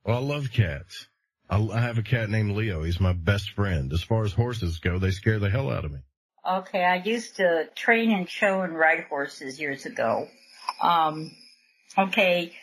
Well, 0.09 0.17
I 0.17 0.21
love 0.21 0.51
cats. 0.51 1.07
I, 1.49 1.57
I 1.57 1.81
have 1.81 1.99
a 1.99 2.01
cat 2.01 2.31
named 2.31 2.55
Leo. 2.55 2.81
He's 2.81 2.99
my 2.99 3.13
best 3.13 3.51
friend. 3.51 3.93
As 3.93 4.01
far 4.01 4.23
as 4.23 4.33
horses 4.33 4.79
go, 4.79 4.97
they 4.97 5.11
scare 5.11 5.37
the 5.37 5.51
hell 5.51 5.69
out 5.69 5.85
of 5.85 5.91
me. 5.91 5.99
Okay, 6.49 6.83
I 6.83 6.95
used 6.95 7.35
to 7.35 7.67
train 7.75 8.11
and 8.11 8.27
show 8.27 8.61
and 8.61 8.75
ride 8.75 9.05
horses 9.09 9.59
years 9.59 9.85
ago. 9.85 10.27
Um, 10.81 11.31
okay. 11.95 12.53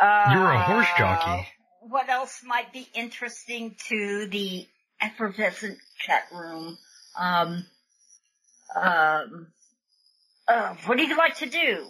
Uh, 0.00 0.30
You're 0.32 0.50
a 0.50 0.62
horse 0.62 0.86
jockey. 0.96 1.48
What 1.82 2.08
else 2.08 2.42
might 2.42 2.72
be 2.72 2.86
interesting 2.94 3.76
to 3.88 4.26
the 4.28 4.66
effervescent 5.00 5.76
chat 5.98 6.22
room? 6.32 6.78
Um, 7.18 7.66
um, 8.74 9.48
uh, 10.46 10.74
what 10.86 10.96
do 10.96 11.04
you 11.04 11.16
like 11.18 11.36
to 11.38 11.46
do? 11.50 11.86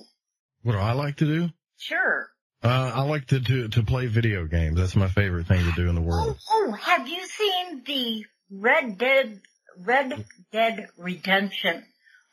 What 0.62 0.72
do 0.72 0.78
I 0.78 0.92
like 0.92 1.18
to 1.18 1.24
do? 1.24 1.50
Sure. 1.76 2.28
Uh, 2.62 2.92
I 2.94 3.02
like 3.02 3.26
to, 3.28 3.40
to, 3.40 3.68
to 3.68 3.82
play 3.84 4.06
video 4.06 4.44
games. 4.46 4.76
That's 4.78 4.96
my 4.96 5.08
favorite 5.08 5.46
thing 5.46 5.64
to 5.64 5.72
do 5.72 5.88
in 5.88 5.94
the 5.94 6.00
Oh, 6.00 6.04
world. 6.04 6.38
oh, 6.50 6.72
have 6.72 7.08
you 7.08 7.24
seen 7.26 7.82
the 7.86 8.26
Red 8.50 8.98
Dead, 8.98 9.40
Red 9.78 10.24
Dead 10.52 10.88
Redemption? 10.96 11.84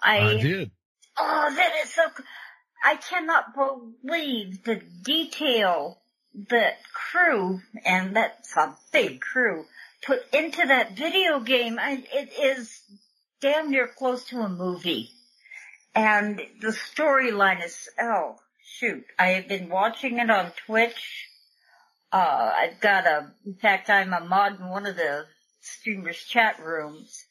I 0.01 0.33
did. 0.37 0.71
Oh, 1.17 1.53
that 1.55 1.71
is 1.83 1.93
so. 1.93 2.03
I 2.83 2.95
cannot 2.95 3.55
believe 4.03 4.63
the 4.63 4.81
detail 5.03 5.99
that 6.49 6.77
crew, 6.93 7.61
and 7.85 8.15
that's 8.15 8.55
a 8.57 8.75
big 8.91 9.21
crew, 9.21 9.65
put 10.05 10.19
into 10.33 10.65
that 10.67 10.97
video 10.97 11.39
game. 11.39 11.77
I, 11.79 12.03
it 12.13 12.33
is 12.39 12.81
damn 13.41 13.71
near 13.71 13.87
close 13.87 14.25
to 14.25 14.39
a 14.41 14.49
movie. 14.49 15.09
And 15.95 16.41
the 16.59 16.69
storyline 16.95 17.63
is, 17.63 17.87
oh, 17.99 18.35
shoot. 18.79 19.05
I 19.17 19.27
have 19.29 19.47
been 19.47 19.69
watching 19.69 20.19
it 20.19 20.29
on 20.29 20.51
Twitch. 20.65 21.27
Uh, 22.11 22.51
I've 22.55 22.79
got 22.79 23.05
a, 23.05 23.31
in 23.45 23.55
fact, 23.55 23.89
I'm 23.89 24.13
a 24.13 24.21
mod 24.21 24.59
in 24.59 24.69
one 24.69 24.85
of 24.85 24.95
the 24.95 25.25
streamers 25.61 26.23
chat 26.23 26.59
rooms 26.59 27.25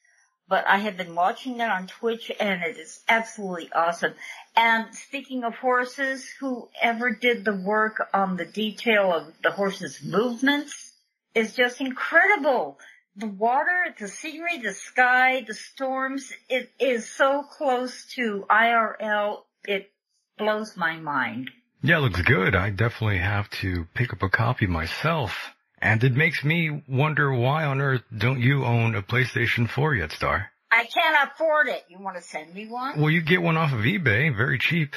but 0.49 0.67
I 0.67 0.79
have 0.79 0.97
been 0.97 1.15
watching 1.15 1.61
it 1.61 1.71
on 1.71 1.87
Twitch 1.87 2.31
and 2.39 2.63
it 2.63 2.77
is 2.77 3.03
absolutely 3.09 3.71
awesome. 3.73 4.15
And 4.57 4.95
speaking 4.95 5.43
of 5.45 5.55
horses, 5.55 6.29
whoever 6.39 7.11
did 7.11 7.45
the 7.45 7.55
work 7.55 8.09
on 8.13 8.37
the 8.37 8.45
detail 8.45 9.13
of 9.13 9.33
the 9.43 9.51
horses' 9.51 10.03
movements 10.03 10.93
is 11.35 11.55
just 11.55 11.81
incredible. 11.81 12.79
The 13.17 13.29
water, 13.29 13.95
the 13.99 14.09
scenery, 14.09 14.59
the 14.59 14.73
sky, 14.73 15.45
the 15.47 15.55
storms, 15.55 16.33
it 16.49 16.71
is 16.79 17.11
so 17.11 17.43
close 17.43 18.07
to 18.17 18.45
IRL, 18.51 19.43
it 19.67 19.91
blows 20.39 20.77
my 20.77 20.97
mind. 20.97 21.51
Yeah, 21.83 21.99
it 21.99 22.01
looks 22.01 22.23
good. 22.23 22.55
I 22.55 22.71
definitely 22.71 23.19
have 23.19 23.51
to 23.61 23.87
pick 23.95 24.13
up 24.13 24.23
a 24.23 24.29
copy 24.29 24.67
myself. 24.67 25.33
And 25.79 26.03
it 26.03 26.15
makes 26.15 26.43
me 26.43 26.83
wonder 26.89 27.33
why 27.33 27.65
on 27.65 27.81
earth 27.81 28.03
don't 28.17 28.41
you 28.41 28.65
own 28.65 28.95
a 28.95 29.03
PlayStation 29.03 29.69
4 29.69 29.95
yet, 29.97 30.13
Star? 30.13 30.51
I 30.73 30.87
can't 30.87 31.31
afford 31.31 31.69
it. 31.69 31.85
You 31.89 32.01
want 32.01 32.17
to 32.17 32.23
send 32.23 32.55
me 32.55 32.67
one? 32.67 32.99
Well, 33.01 33.11
you 33.11 33.21
get 33.21 33.43
one 33.43 33.57
off 33.57 33.73
of 33.73 33.81
eBay, 33.81 34.35
very 34.35 34.59
cheap. 34.59 34.95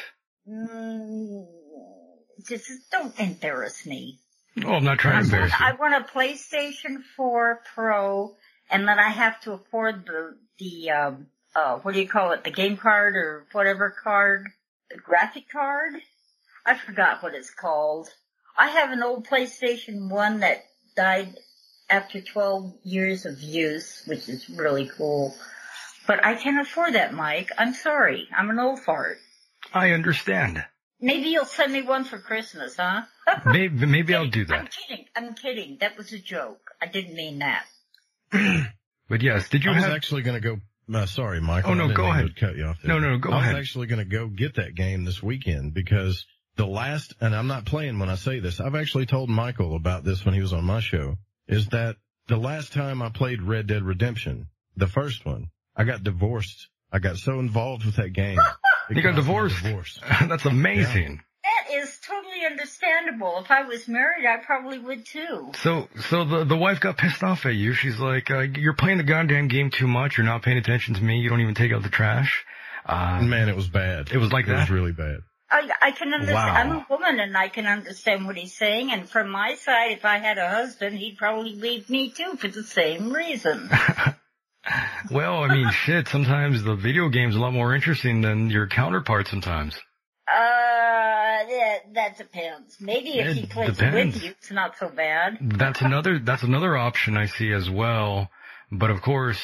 Mm, 0.50 1.46
just 2.48 2.70
don't 2.90 3.20
embarrass 3.20 3.86
me. 3.86 4.20
Oh, 4.66 4.74
I'm 4.74 4.84
not 4.84 5.00
trying 5.00 5.20
to 5.20 5.26
embarrass 5.26 5.52
you. 5.52 5.66
I 5.66 5.74
want 5.74 5.94
a 5.94 6.08
PlayStation 6.08 7.04
4 7.16 7.62
Pro, 7.76 8.36
and 8.72 8.88
then 8.88 8.98
I 8.98 9.10
have 9.10 9.40
to 9.42 9.52
afford 9.54 10.06
the 10.06 10.38
the 10.58 10.90
um 10.90 11.28
uh 11.56 11.78
what 11.78 11.94
do 11.94 12.02
you 12.02 12.08
call 12.08 12.32
it? 12.32 12.44
The 12.44 12.52
game 12.52 12.78
card 12.78 13.16
or 13.16 13.46
whatever 13.52 13.94
card, 14.04 14.48
graphic 14.96 15.50
card. 15.52 15.94
I 16.66 16.78
forgot 16.78 17.22
what 17.24 17.34
it's 17.36 17.52
called. 17.52 18.10
I 18.58 18.70
have 18.70 18.92
an 18.92 19.04
old 19.04 19.28
PlayStation 19.28 20.10
1 20.10 20.40
that 20.40 20.64
died 20.96 21.36
after 21.90 22.22
12 22.22 22.74
years 22.84 23.26
of 23.26 23.40
use, 23.42 24.04
which 24.08 24.28
is 24.30 24.50
really 24.50 24.90
cool. 24.98 25.36
But 26.08 26.26
I 26.26 26.36
can't 26.36 26.60
afford 26.66 26.94
that, 26.94 27.14
Mike. 27.14 27.52
I'm 27.58 27.74
sorry. 27.74 28.28
I'm 28.36 28.50
an 28.50 28.60
old 28.60 28.80
fart. 28.80 29.18
I 29.74 29.92
understand. 29.92 30.64
Maybe 31.00 31.30
you'll 31.30 31.46
send 31.46 31.74
me 31.74 31.82
one 31.84 32.04
for 32.06 32.18
Christmas, 32.18 32.76
huh? 32.78 33.04
Maybe, 33.46 33.86
maybe 33.86 34.16
I'll 34.16 34.30
do 34.30 34.46
that. 34.46 34.58
I'm 34.58 34.68
kidding. 34.68 35.06
I'm 35.16 35.34
kidding. 35.34 35.78
That 35.82 35.98
was 35.98 36.14
a 36.14 36.18
joke. 36.18 36.72
I 36.82 36.86
didn't 36.88 37.14
mean 37.14 37.40
that. 37.40 37.66
But 39.10 39.22
yes, 39.22 39.48
did 39.50 39.64
you 39.64 39.72
I 39.72 39.76
was 39.76 39.84
have? 39.86 39.94
actually 39.94 40.22
going 40.24 40.42
to 40.42 40.46
go. 40.46 40.60
Uh, 40.94 41.06
sorry, 41.06 41.42
Michael. 41.42 41.72
Oh, 41.72 41.74
no, 41.74 41.94
go 41.94 42.06
ahead. 42.10 42.36
Cut 42.36 42.56
you 42.56 42.66
off. 42.66 42.78
There. 42.82 43.00
No, 43.00 43.00
no, 43.00 43.18
go 43.18 43.32
I 43.32 43.40
ahead. 43.42 43.56
was 43.56 43.62
actually 43.62 43.88
going 43.88 44.00
to 44.00 44.06
go 44.06 44.28
get 44.28 44.56
that 44.56 44.76
game 44.76 45.04
this 45.04 45.22
weekend 45.22 45.74
because 45.74 46.26
the 46.56 46.66
last, 46.66 47.14
and 47.20 47.36
I'm 47.36 47.48
not 47.48 47.66
playing 47.66 48.00
when 48.00 48.10
I 48.10 48.16
say 48.16 48.40
this. 48.40 48.60
I've 48.60 48.76
actually 48.76 49.06
told 49.06 49.30
Michael 49.30 49.76
about 49.76 50.04
this 50.04 50.24
when 50.26 50.34
he 50.34 50.42
was 50.42 50.54
on 50.54 50.64
my 50.64 50.80
show. 50.80 51.16
Is 51.48 51.68
that 51.68 51.98
the 52.28 52.38
last 52.38 52.74
time 52.74 53.02
I 53.02 53.10
played 53.10 53.42
Red 53.42 53.68
Dead 53.68 53.84
Redemption, 53.84 54.48
the 54.76 54.88
first 54.88 55.26
one, 55.26 55.48
I 55.76 55.84
got 55.84 56.04
divorced. 56.04 56.68
I 56.92 57.00
got 57.00 57.18
so 57.18 57.40
involved 57.40 57.86
with 57.86 57.96
that 57.98 58.14
game. 58.14 58.40
You 58.90 59.02
got 59.02 59.16
me 59.16 59.22
divorced. 59.22 60.00
That's 60.30 60.46
amazing. 60.46 61.20
That 62.50 62.62
is 62.64 62.78
totally 62.78 62.92
understandable. 63.02 63.40
If 63.44 63.52
I 63.52 63.64
was 63.64 63.88
married, 63.88 64.26
I 64.26 64.38
probably 64.44 64.80
would 64.80 65.06
too. 65.06 65.52
So, 65.56 65.88
so 66.10 66.26
the 66.26 66.44
the 66.46 66.58
wife 66.58 66.80
got 66.80 66.98
pissed 66.98 67.24
off 67.24 67.46
at 67.46 67.56
you. 67.56 67.74
She's 67.74 68.00
like, 68.00 68.30
uh, 68.32 68.40
"You're 68.40 68.74
playing 68.76 68.98
the 68.98 69.04
goddamn 69.04 69.48
game 69.48 69.70
too 69.70 69.88
much. 69.88 70.18
You're 70.18 70.26
not 70.26 70.44
paying 70.44 70.58
attention 70.58 70.96
to 70.96 71.04
me. 71.04 71.20
You 71.20 71.30
don't 71.30 71.42
even 71.42 71.56
take 71.56 71.72
out 71.72 71.84
the 71.84 71.90
trash." 71.90 72.46
Uh, 72.86 73.22
Man, 73.22 73.50
it 73.50 73.56
was 73.56 73.68
bad. 73.68 74.12
It 74.12 74.18
was 74.18 74.32
like 74.32 74.48
It 74.48 74.54
was 74.54 74.68
that? 74.68 74.74
really 74.74 74.94
bad. 74.94 75.18
I, 75.50 75.70
I 75.82 75.92
can 75.92 76.14
understand. 76.14 76.36
Wow. 76.36 76.54
I'm 76.56 76.72
a 76.72 76.86
woman 76.90 77.20
and 77.20 77.38
I 77.38 77.48
can 77.50 77.66
understand 77.68 78.26
what 78.26 78.38
he's 78.38 78.54
saying. 78.56 78.92
And 78.92 79.10
from 79.10 79.30
my 79.30 79.56
side, 79.56 79.92
if 79.92 80.04
I 80.06 80.18
had 80.20 80.38
a 80.38 80.50
husband, 80.50 80.98
he'd 80.98 81.18
probably 81.18 81.56
leave 81.56 81.90
me 81.90 82.10
too 82.12 82.36
for 82.38 82.48
the 82.50 82.64
same 82.64 83.14
reason. 83.14 83.70
well, 85.12 85.44
I 85.44 85.48
mean, 85.54 85.70
shit. 85.72 86.08
Sometimes 86.10 86.64
the 86.64 86.76
video 86.76 87.10
game's 87.10 87.36
a 87.36 87.40
lot 87.40 87.54
more 87.54 87.74
interesting 87.74 88.22
than 88.22 88.50
your 88.50 88.68
counterpart. 88.68 89.28
Sometimes. 89.28 89.78
Uh, 90.28 90.67
that, 91.86 91.94
that 91.94 92.18
depends. 92.18 92.78
Maybe 92.80 93.20
if 93.20 93.28
It 93.28 93.36
he 93.38 93.46
plays 93.46 93.78
depends. 93.78 94.16
with 94.16 94.24
you, 94.24 94.32
it's 94.32 94.52
not 94.52 94.78
so 94.78 94.90
bad. 94.90 95.38
That's 95.42 95.82
another. 95.82 96.20
That's 96.20 96.44
another 96.44 96.78
option 96.78 97.18
I 97.18 97.26
see 97.28 97.52
as 97.54 97.70
well. 97.70 98.30
But 98.72 98.90
of 98.90 99.02
course, 99.02 99.40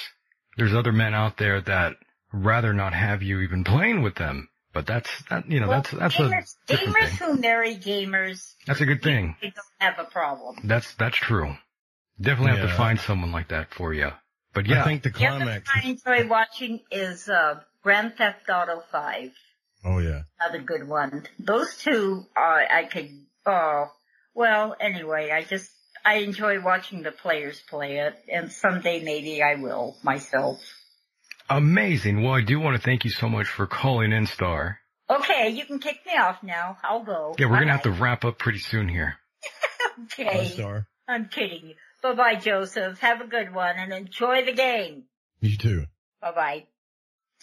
there's 0.57 0.73
other 0.73 0.91
men 0.91 1.13
out 1.13 1.37
there 1.37 1.61
that 1.61 1.93
rather 2.31 2.73
not 2.73 2.93
have 2.93 3.23
you 3.23 3.41
even 3.41 3.63
playing 3.63 4.01
with 4.01 4.15
them. 4.15 4.49
But 4.73 4.87
that's 4.87 5.09
that. 5.29 5.49
You 5.49 5.59
know, 5.59 5.67
Well, 5.67 5.81
that's 5.83 5.91
that's 5.91 6.15
gamers, 6.15 6.55
a 6.69 6.75
different 6.75 6.95
gamers 6.97 7.17
thing. 7.19 7.27
who 7.35 7.39
marry 7.39 7.75
gamers, 7.75 8.53
That's 8.65 8.81
a 8.81 8.85
good 8.85 9.03
thing. 9.03 9.35
they 9.41 9.49
don't 9.51 9.65
have 9.79 9.99
a 9.99 10.09
problem. 10.09 10.55
That's 10.63 10.93
that's 10.95 11.17
true. 11.17 11.55
Definitely 12.19 12.57
have 12.59 12.69
to 12.69 12.75
find 12.75 12.99
someone 12.99 13.31
like 13.31 13.49
that 13.49 13.73
for 13.73 13.93
you. 13.93 14.09
But 14.53 14.67
yeah, 14.67 14.75
I 14.75 14.77
yeah, 14.79 14.83
think 14.85 15.03
the 15.03 15.09
The 15.09 15.27
other 15.27 15.37
climax. 15.45 15.69
I 15.75 15.87
enjoy 15.87 16.27
watching 16.27 16.79
is 16.91 17.27
uh, 17.29 17.59
Grand 17.81 18.15
Theft 18.17 18.49
Auto 18.49 18.81
5. 18.91 19.31
Oh 19.83 19.99
yeah. 19.99 20.21
Another 20.39 20.59
good 20.63 20.87
one. 20.87 21.23
Those 21.39 21.75
two, 21.77 22.25
uh, 22.37 22.39
I 22.39 22.87
could, 22.91 23.09
oh, 23.45 23.91
well, 24.33 24.75
anyway, 24.79 25.29
I 25.31 25.43
just, 25.43 25.69
I 26.05 26.15
enjoy 26.17 26.61
watching 26.61 27.01
the 27.03 27.11
players 27.11 27.61
play 27.69 27.97
it, 27.99 28.15
and 28.31 28.51
someday 28.51 29.03
maybe 29.03 29.41
I 29.43 29.55
will 29.55 29.97
myself. 30.03 30.59
amazing. 31.49 32.23
Well, 32.23 32.33
I 32.33 32.41
do 32.41 32.59
want 32.59 32.75
to 32.77 32.81
thank 32.81 33.03
you 33.05 33.11
so 33.11 33.27
much 33.29 33.47
for 33.47 33.67
calling 33.67 34.11
in, 34.11 34.25
Star. 34.25 34.79
Okay, 35.09 35.49
you 35.49 35.65
can 35.65 35.79
kick 35.79 35.97
me 36.05 36.13
off 36.17 36.41
now. 36.43 36.77
I'll 36.83 37.03
go. 37.03 37.35
Yeah, 37.37 37.47
we're 37.47 37.59
gonna 37.59 37.73
have 37.73 37.83
to 37.83 37.91
wrap 37.91 38.23
up 38.25 38.37
pretty 38.39 38.59
soon 38.59 38.87
here. 38.87 39.15
Bye, 40.17 40.23
Okay. 40.23 40.45
Star. 40.49 40.87
I'm 41.07 41.27
kidding 41.27 41.67
you. 41.69 41.75
Bye 42.01 42.13
bye, 42.13 42.35
Joseph. 42.35 42.99
Have 42.99 43.21
a 43.21 43.27
good 43.27 43.53
one 43.53 43.75
and 43.77 43.91
enjoy 43.93 44.45
the 44.45 44.53
game. 44.53 45.03
You 45.41 45.57
too. 45.57 45.85
Bye 46.21 46.31
bye. 46.31 46.63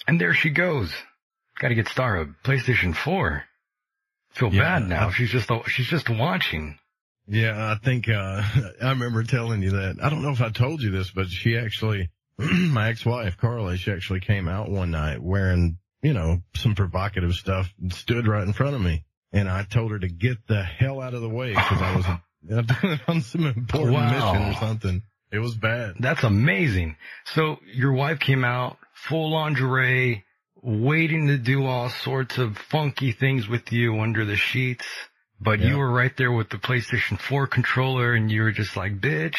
And 0.09 0.19
there 0.21 0.33
she 0.35 0.49
goes. 0.51 0.91
Got 1.61 1.69
to 1.69 1.75
get 1.75 1.89
Star 1.89 2.21
a 2.21 2.27
PlayStation 2.45 2.95
4. 2.97 3.45
Feel 4.31 4.53
Yeah, 4.55 4.63
bad 4.79 4.89
now. 4.89 5.09
I- 5.09 5.13
she's 5.13 5.31
just 5.31 5.51
she's 5.69 5.87
just 5.87 6.09
watching. 6.09 6.79
Yeah, 7.27 7.55
I 7.73 7.77
think, 7.85 8.09
uh, 8.09 8.43
I 8.83 8.89
remember 8.91 9.23
telling 9.23 9.63
you 9.63 9.71
that. 9.73 9.97
I 10.03 10.09
don't 10.11 10.23
know 10.23 10.31
if 10.33 10.41
I 10.41 10.51
told 10.51 10.83
you 10.83 10.91
this, 10.91 11.11
but 11.11 11.29
she 11.29 11.57
actually, 11.57 12.11
my 12.39 12.89
ex-wife, 12.89 13.37
Carla, 13.37 13.77
she 13.77 13.93
actually 13.93 14.21
came 14.21 14.49
out 14.49 14.69
one 14.71 14.91
night 14.91 15.23
wearing, 15.23 15.79
you 16.03 16.13
know, 16.13 16.43
some 16.57 16.75
provocative 16.75 17.35
stuff 17.35 17.73
and 17.81 17.93
stood 17.93 18.27
right 18.27 18.43
in 18.43 18.53
front 18.53 18.75
of 18.75 18.81
me. 18.81 19.05
And 19.33 19.49
I 19.49 19.63
told 19.65 19.93
her 19.93 19.99
to 20.01 20.09
get 20.09 20.45
the 20.49 20.63
hell 20.63 21.01
out 21.01 21.15
of 21.15 21.21
the 21.21 21.29
way 21.29 21.51
because 21.51 21.81
I 21.83 21.95
was 21.97 23.01
on 23.09 23.21
some 23.21 23.47
important 23.47 23.95
Wow. 23.95 24.11
mission 24.33 24.49
or 24.51 24.55
something. 24.55 25.03
It 25.31 25.39
was 25.39 25.55
bad. 25.55 25.95
That's 26.01 26.25
amazing. 26.25 26.97
So 27.27 27.59
your 27.73 27.93
wife 27.93 28.19
came 28.19 28.45
out 28.45 28.79
full 28.95 29.31
lingerie, 29.31 30.25
waiting 30.63 31.29
to 31.29 31.39
do 31.39 31.65
all 31.67 31.89
sorts 31.89 32.39
of 32.39 32.57
funky 32.59 33.13
things 33.13 33.49
with 33.49 33.73
you 33.73 34.01
under 34.01 34.25
the 34.25 34.37
sheets. 34.37 34.87
But 35.41 35.61
Yeah. 35.61 35.69
you 35.71 35.79
were 35.79 35.91
right 35.91 36.15
there 36.17 36.33
with 36.33 36.51
the 36.51 36.59
PlayStation 36.59 37.19
4 37.19 37.47
controller 37.47 38.13
and 38.13 38.31
you 38.31 38.43
were 38.43 38.53
just 38.53 38.77
like, 38.77 39.01
bitch, 39.01 39.39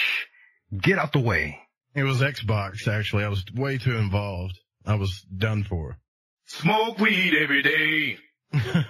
get 0.75 0.97
out 0.97 1.13
the 1.13 1.19
way. 1.19 1.59
It 1.93 2.03
was 2.03 2.21
Xbox, 2.21 2.87
actually. 2.87 3.23
I 3.23 3.27
was 3.27 3.43
way 3.53 3.77
too 3.77 3.97
involved. 3.97 4.57
I 4.85 4.95
was 4.95 5.21
done 5.21 5.63
for. 5.63 5.97
Smoke 6.45 6.97
weed 6.99 7.33
every 7.35 7.61
day. 7.61 8.17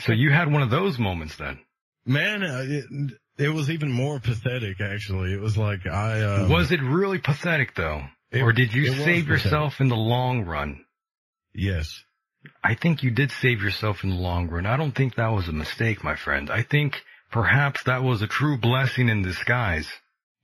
So 0.00 0.12
you 0.12 0.30
had 0.30 0.52
one 0.52 0.62
of 0.62 0.68
those 0.70 0.98
moments 0.98 1.36
then. 1.36 1.58
Man, 2.04 2.42
uh, 2.42 2.62
it, 2.66 2.84
it 3.38 3.48
was 3.48 3.70
even 3.70 3.90
more 3.90 4.20
pathetic, 4.20 4.80
actually. 4.80 5.32
It 5.32 5.40
was 5.40 5.56
like 5.56 5.86
I, 5.86 6.20
uh, 6.20 6.48
was 6.48 6.72
it 6.72 6.82
really 6.82 7.18
pathetic 7.18 7.74
though? 7.74 8.02
It- 8.30 8.42
or 8.42 8.52
did 8.52 8.74
you 8.74 8.84
it 8.84 8.90
was 8.90 8.98
save 8.98 9.24
pathetic. 9.24 9.44
yourself 9.44 9.80
in 9.80 9.88
the 9.88 9.96
long 9.96 10.44
run? 10.44 10.84
Yes. 11.54 12.02
I 12.62 12.74
think 12.74 13.02
you 13.02 13.10
did 13.10 13.30
save 13.32 13.62
yourself 13.62 14.04
in 14.04 14.10
the 14.10 14.16
long 14.16 14.48
run. 14.48 14.64
I 14.66 14.76
don't 14.76 14.92
think 14.94 15.16
that 15.16 15.28
was 15.32 15.48
a 15.48 15.52
mistake, 15.52 16.04
my 16.04 16.14
friend. 16.16 16.50
I 16.50 16.62
think 16.62 17.02
perhaps 17.30 17.82
that 17.84 18.02
was 18.02 18.22
a 18.22 18.26
true 18.26 18.56
blessing 18.56 19.08
in 19.08 19.22
disguise. 19.22 19.88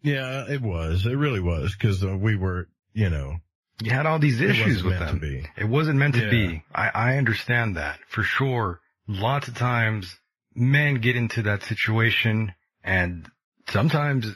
Yeah, 0.03 0.45
it 0.49 0.61
was. 0.61 1.07
It 1.07 1.15
really 1.15 1.41
was 1.41 1.75
because 1.75 2.05
uh, 2.05 2.17
we 2.17 2.37
were, 2.37 2.69
you 2.93 3.09
know, 3.11 3.37
You 3.83 3.91
had 3.93 4.07
all 4.07 4.19
these 4.19 4.41
issues 4.41 4.83
with 4.83 4.99
them. 4.99 5.21
to. 5.21 5.45
It 5.57 5.69
wasn't 5.69 5.99
meant 5.99 6.15
to 6.17 6.25
Yeah. 6.25 6.31
be. 6.31 6.63
I, 6.75 6.89
I 6.95 7.17
understand 7.17 7.77
that 7.77 7.99
for 8.09 8.23
sure. 8.23 8.81
Lots 9.07 9.49
of 9.49 9.55
times 9.57 10.19
men 10.55 10.97
get 10.97 11.17
into 11.17 11.43
that 11.43 11.63
situation 11.63 12.53
and 12.83 13.31
sometimes 13.69 14.27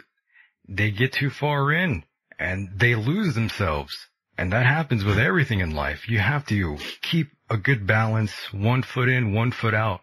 they 0.68 0.90
get 0.90 1.12
too 1.12 1.30
far 1.30 1.70
in 1.72 2.05
and 2.38 2.70
they 2.76 2.94
lose 2.94 3.34
themselves. 3.34 4.08
And 4.39 4.52
that 4.52 4.67
happens 4.67 5.05
with 5.05 5.18
everything 5.18 5.58
in 5.58 5.75
life. 5.75 6.08
You 6.08 6.20
have 6.20 6.47
to 6.47 6.78
keep 7.02 7.33
a 7.50 7.57
good 7.57 7.89
balance, 7.89 8.33
one 8.52 8.84
foot 8.84 9.08
in, 9.08 9.34
one 9.34 9.50
foot 9.50 9.75
out, 9.75 10.00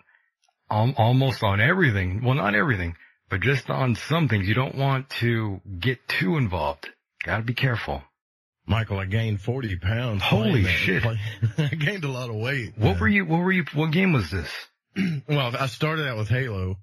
al- 0.70 0.94
almost 0.98 1.42
on 1.42 1.62
everything. 1.62 2.22
Well, 2.22 2.36
not 2.36 2.54
everything, 2.54 2.98
but 3.30 3.40
just 3.40 3.70
on 3.70 3.96
some 3.96 4.28
things. 4.28 4.46
You 4.46 4.54
don't 4.54 4.76
want 4.76 5.10
to 5.22 5.62
get 5.80 6.06
too 6.10 6.36
involved. 6.36 6.90
Gotta 7.24 7.44
be 7.44 7.54
careful. 7.54 8.04
Michael, 8.68 9.00
I 9.00 9.06
gained 9.06 9.40
40 9.40 9.78
pounds. 9.78 10.22
Holy 10.22 10.66
shit. 10.66 11.06
I 11.58 11.68
gained 11.68 12.04
a 12.04 12.10
lot 12.10 12.30
of 12.30 12.36
weight. 12.36 12.74
What 12.78 12.92
man. 12.92 13.00
were 13.00 13.08
you, 13.08 13.26
what 13.26 13.40
were 13.40 13.52
you, 13.54 13.64
what 13.74 13.92
game 13.92 14.12
was 14.12 14.30
this? 14.30 14.52
Well, 15.28 15.56
I 15.58 15.68
started 15.68 16.08
out 16.08 16.18
with 16.18 16.30
Halo. 16.30 16.78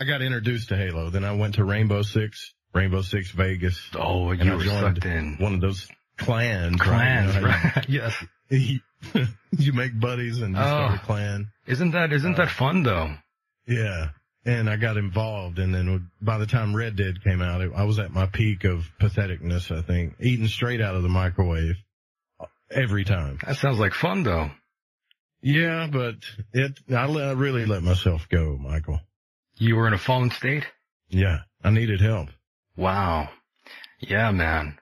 I 0.00 0.04
got 0.04 0.20
introduced 0.20 0.68
to 0.68 0.76
Halo. 0.76 1.08
Then 1.10 1.24
I 1.24 1.32
went 1.32 1.54
to 1.54 1.64
Rainbow 1.64 2.02
Six, 2.02 2.52
Rainbow 2.74 3.00
Six 3.02 3.30
Vegas. 3.30 3.80
Oh, 3.94 4.32
you 4.32 4.52
were 4.52 4.64
sucked 4.64 5.04
in. 5.06 5.36
One 5.38 5.54
of 5.54 5.60
those 5.62 5.88
clans. 6.18 6.80
Clans, 6.80 7.34
right? 7.36 7.36
You 7.36 7.40
know 7.40 7.46
right? 7.48 7.88
yes. 7.88 8.24
You, 8.50 8.80
you 9.58 9.72
make 9.72 9.98
buddies 9.98 10.40
and 10.40 10.54
you 10.54 10.60
start 10.62 10.92
Oh. 10.92 10.94
a 10.94 10.98
clan. 10.98 11.48
Isn't 11.66 11.90
that, 11.92 12.12
isn't 12.12 12.34
Uh, 12.34 12.44
that 12.44 12.50
fun 12.50 12.82
though? 12.82 13.14
Yeah. 13.66 14.08
And 14.44 14.70
I 14.70 14.76
got 14.76 14.96
involved 14.96 15.58
and 15.58 15.74
then 15.74 16.08
by 16.22 16.38
the 16.38 16.46
time 16.46 16.74
Red 16.74 16.96
Dead 16.96 17.22
came 17.24 17.42
out, 17.42 17.60
it, 17.60 17.72
I 17.74 17.82
was 17.84 17.98
at 17.98 18.12
my 18.12 18.26
peak 18.26 18.64
of 18.64 18.88
patheticness, 19.00 19.76
I 19.76 19.82
think. 19.82 20.14
Eating 20.20 20.46
straight 20.46 20.80
out 20.80 20.94
of 20.94 21.02
the 21.02 21.08
microwave. 21.08 21.74
Every 22.70 23.04
time. 23.04 23.38
That 23.46 23.56
sounds 23.56 23.78
like 23.78 23.92
fun 23.94 24.22
though. 24.24 24.50
Yeah, 25.42 25.88
but 25.92 26.14
it, 26.52 26.78
I, 26.90 27.04
I 27.06 27.32
really 27.32 27.64
let 27.66 27.82
myself 27.82 28.28
go, 28.28 28.56
Michael. 28.58 29.00
You 29.58 29.76
were 29.76 29.86
in 29.86 29.92
a 29.94 29.98
fallen 29.98 30.30
state? 30.30 30.64
Yeah. 31.08 31.38
I 31.62 31.70
needed 31.70 32.00
help. 32.00 32.28
Wow. 32.76 33.28
Yeah, 34.00 34.30
man. 34.32 34.78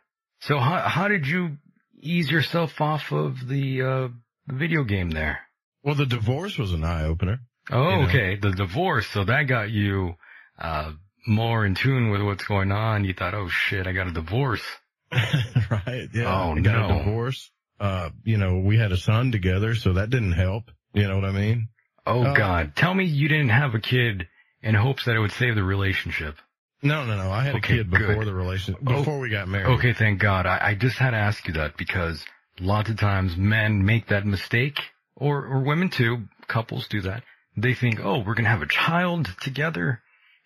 So 0.46 0.58
how, 0.58 0.80
how 0.88 1.08
did 1.08 1.26
you 1.26 1.56
ease 2.00 2.30
yourself 2.30 2.80
off 2.80 3.12
of 3.12 3.46
the, 3.48 3.82
uh, 3.82 4.08
video 4.46 4.84
game 4.84 5.10
there? 5.10 5.40
Well, 5.82 5.94
the 5.94 6.06
divorce 6.06 6.58
was 6.58 6.72
an 6.72 6.84
eye 6.84 7.04
opener. 7.04 7.40
Oh, 7.70 7.88
You 7.90 7.96
know. 7.96 8.08
okay. 8.08 8.36
The 8.36 8.50
divorce. 8.52 9.06
So 9.08 9.24
that 9.24 9.44
got 9.44 9.70
you, 9.70 10.14
uh, 10.58 10.92
more 11.26 11.64
in 11.64 11.74
tune 11.74 12.10
with 12.10 12.20
what's 12.22 12.44
going 12.44 12.72
on. 12.72 13.04
You 13.04 13.14
thought, 13.14 13.34
oh 13.34 13.48
shit, 13.48 13.86
I 13.86 13.92
got 13.92 14.06
a 14.08 14.12
divorce. 14.12 14.62
right? 15.12 16.08
Yeah. 16.12 16.24
Oh, 16.26 16.54
I 16.56 16.60
got 16.60 16.88
no. 16.88 16.94
a 16.94 16.98
divorce. 16.98 17.50
Uh, 17.80 18.10
you 18.24 18.36
know, 18.36 18.58
we 18.58 18.76
had 18.76 18.92
a 18.92 18.96
son 18.96 19.32
together, 19.32 19.74
so 19.74 19.94
that 19.94 20.10
didn't 20.10 20.32
help. 20.32 20.70
You 20.92 21.08
know 21.08 21.16
what 21.16 21.24
I 21.24 21.32
mean? 21.32 21.68
Oh 22.06 22.22
Uh, 22.22 22.34
God. 22.34 22.76
Tell 22.76 22.92
me 22.92 23.04
you 23.04 23.28
didn't 23.28 23.48
have 23.48 23.74
a 23.74 23.80
kid 23.80 24.28
in 24.62 24.74
hopes 24.74 25.06
that 25.06 25.16
it 25.16 25.20
would 25.20 25.32
save 25.32 25.54
the 25.54 25.64
relationship. 25.64 26.36
No, 26.84 27.04
no, 27.04 27.16
no. 27.16 27.30
I 27.30 27.44
had 27.44 27.56
Okay, 27.56 27.74
a 27.74 27.76
kid 27.78 27.90
before 27.90 28.14
good. 28.16 28.26
the 28.26 28.34
relationship, 28.34 28.82
Oh, 28.86 28.98
before 28.98 29.18
we 29.18 29.30
got 29.30 29.48
married. 29.48 29.72
Okay, 29.78 29.92
thank 29.94 30.20
God. 30.20 30.46
I, 30.46 30.58
I 30.62 30.74
just 30.74 30.98
had 30.98 31.10
to 31.12 31.16
ask 31.16 31.46
you 31.48 31.54
that 31.54 31.76
because 31.76 32.24
lots 32.60 32.90
of 32.90 32.98
times 32.98 33.36
men 33.36 33.84
make 33.84 34.08
that 34.08 34.26
mistake, 34.26 34.78
or, 35.16 35.46
or 35.46 35.60
women 35.62 35.88
too, 35.88 36.28
couples 36.46 36.86
do 36.88 37.00
that. 37.02 37.22
They 37.56 37.72
think, 37.74 38.00
oh, 38.04 38.18
we're 38.18 38.34
gonna 38.34 38.48
have 38.50 38.62
a 38.62 38.66
child 38.66 39.28
together, 39.40 40.02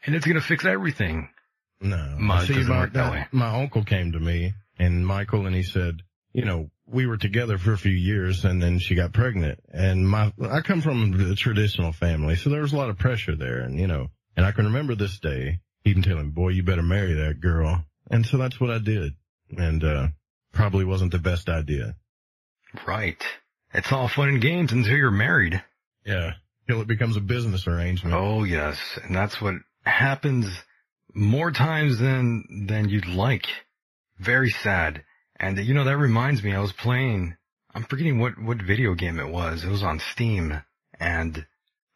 and 0.06 0.14
it's 0.14 0.26
gonna 0.26 0.40
fix 0.40 0.64
everything. 0.64 1.28
No. 1.80 2.16
My- 2.18 2.44
See, 2.44 2.62
my, 2.64 2.86
that 2.86 3.32
my 3.32 3.60
uncle 3.62 3.84
came 3.84 4.12
to 4.12 4.20
me 4.20 4.54
and 4.78 5.06
Michael 5.06 5.46
and 5.46 5.54
he 5.54 5.62
said, 5.62 6.02
you 6.32 6.44
know, 6.44 6.70
we 6.86 7.06
were 7.06 7.16
together 7.16 7.58
for 7.58 7.72
a 7.72 7.78
few 7.78 7.92
years 7.92 8.44
and 8.44 8.62
then 8.62 8.78
she 8.78 8.94
got 8.94 9.12
pregnant 9.12 9.60
and 9.72 10.08
my, 10.08 10.32
I 10.50 10.60
come 10.60 10.80
from 10.82 11.14
a 11.20 11.34
traditional 11.34 11.92
family, 11.92 12.34
so 12.36 12.50
there 12.50 12.62
was 12.62 12.72
a 12.72 12.76
lot 12.76 12.90
of 12.90 12.98
pressure 12.98 13.36
there 13.36 13.58
and 13.60 13.78
you 13.78 13.86
know, 13.86 14.08
and 14.36 14.44
I 14.46 14.52
can 14.52 14.66
remember 14.66 14.94
this 14.94 15.18
day, 15.20 15.60
even 15.84 16.02
telling, 16.02 16.30
boy, 16.30 16.48
you 16.50 16.62
better 16.62 16.82
marry 16.82 17.14
that 17.14 17.40
girl. 17.40 17.84
And 18.10 18.24
so 18.26 18.36
that's 18.36 18.60
what 18.60 18.70
I 18.70 18.78
did. 18.78 19.12
And, 19.56 19.82
uh, 19.84 20.08
probably 20.52 20.84
wasn't 20.84 21.12
the 21.12 21.18
best 21.18 21.48
idea. 21.48 21.96
Right. 22.86 23.22
It's 23.72 23.92
all 23.92 24.08
fun 24.08 24.28
and 24.28 24.40
games 24.40 24.72
until 24.72 24.96
you're 24.96 25.10
married. 25.10 25.62
Yeah. 26.04 26.34
Till 26.66 26.80
it 26.80 26.88
becomes 26.88 27.16
a 27.16 27.20
business 27.20 27.66
arrangement. 27.66 28.14
Oh 28.14 28.44
yes, 28.44 28.78
and 29.02 29.14
that's 29.14 29.40
what 29.40 29.54
happens 29.84 30.46
more 31.14 31.50
times 31.50 31.98
than 31.98 32.66
than 32.68 32.88
you'd 32.88 33.06
like. 33.06 33.46
Very 34.18 34.50
sad. 34.50 35.04
And 35.36 35.58
you 35.58 35.74
know 35.74 35.84
that 35.84 35.96
reminds 35.96 36.42
me, 36.42 36.54
I 36.54 36.60
was 36.60 36.72
playing. 36.72 37.36
I'm 37.74 37.84
forgetting 37.84 38.18
what 38.18 38.38
what 38.38 38.60
video 38.60 38.94
game 38.94 39.18
it 39.18 39.28
was. 39.28 39.64
It 39.64 39.70
was 39.70 39.82
on 39.82 40.00
Steam, 40.12 40.60
and 40.98 41.46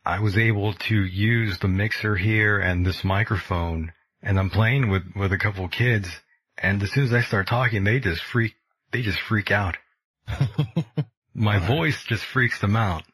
I 0.05 0.21
was 0.21 0.37
able 0.37 0.73
to 0.75 0.95
use 1.05 1.59
the 1.59 1.69
mixer 1.69 2.17
here 2.17 2.59
and 2.59 2.85
this 2.85 3.05
microphone, 3.05 3.93
and 4.23 4.39
I'm 4.39 4.51
playing 4.51 4.89
with 4.91 5.03
with 5.15 5.33
a 5.33 5.39
couple 5.39 5.67
kids. 5.69 6.09
And 6.59 6.83
as 6.83 6.91
soon 6.93 7.05
as 7.05 7.13
I 7.15 7.23
start 7.23 7.47
talking, 7.47 7.85
they 7.85 8.01
just 8.01 8.23
freak. 8.23 8.55
They 8.91 9.03
just 9.03 9.21
freak 9.21 9.51
out. 9.51 9.77
My 11.35 11.59
voice 11.59 12.03
just 12.05 12.25
freaks 12.25 12.61
them 12.61 12.77
out. 12.77 13.05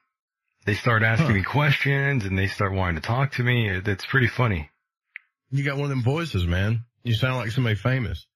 They 0.67 0.75
start 0.75 1.03
asking 1.03 1.29
Huh. 1.29 1.33
me 1.35 1.43
questions 1.45 2.25
and 2.25 2.37
they 2.39 2.47
start 2.49 2.73
wanting 2.73 2.97
to 2.97 3.07
talk 3.07 3.33
to 3.33 3.43
me. 3.45 3.69
It- 3.69 3.87
It's 3.89 4.05
pretty 4.07 4.27
funny. 4.27 4.71
You 5.51 5.65
got 5.65 5.77
one 5.77 5.85
of 5.85 5.91
them 5.91 6.03
voices, 6.03 6.47
man. 6.47 6.85
You 7.05 7.15
sound 7.15 7.37
like 7.39 7.51
somebody 7.53 7.77
famous. 7.77 8.27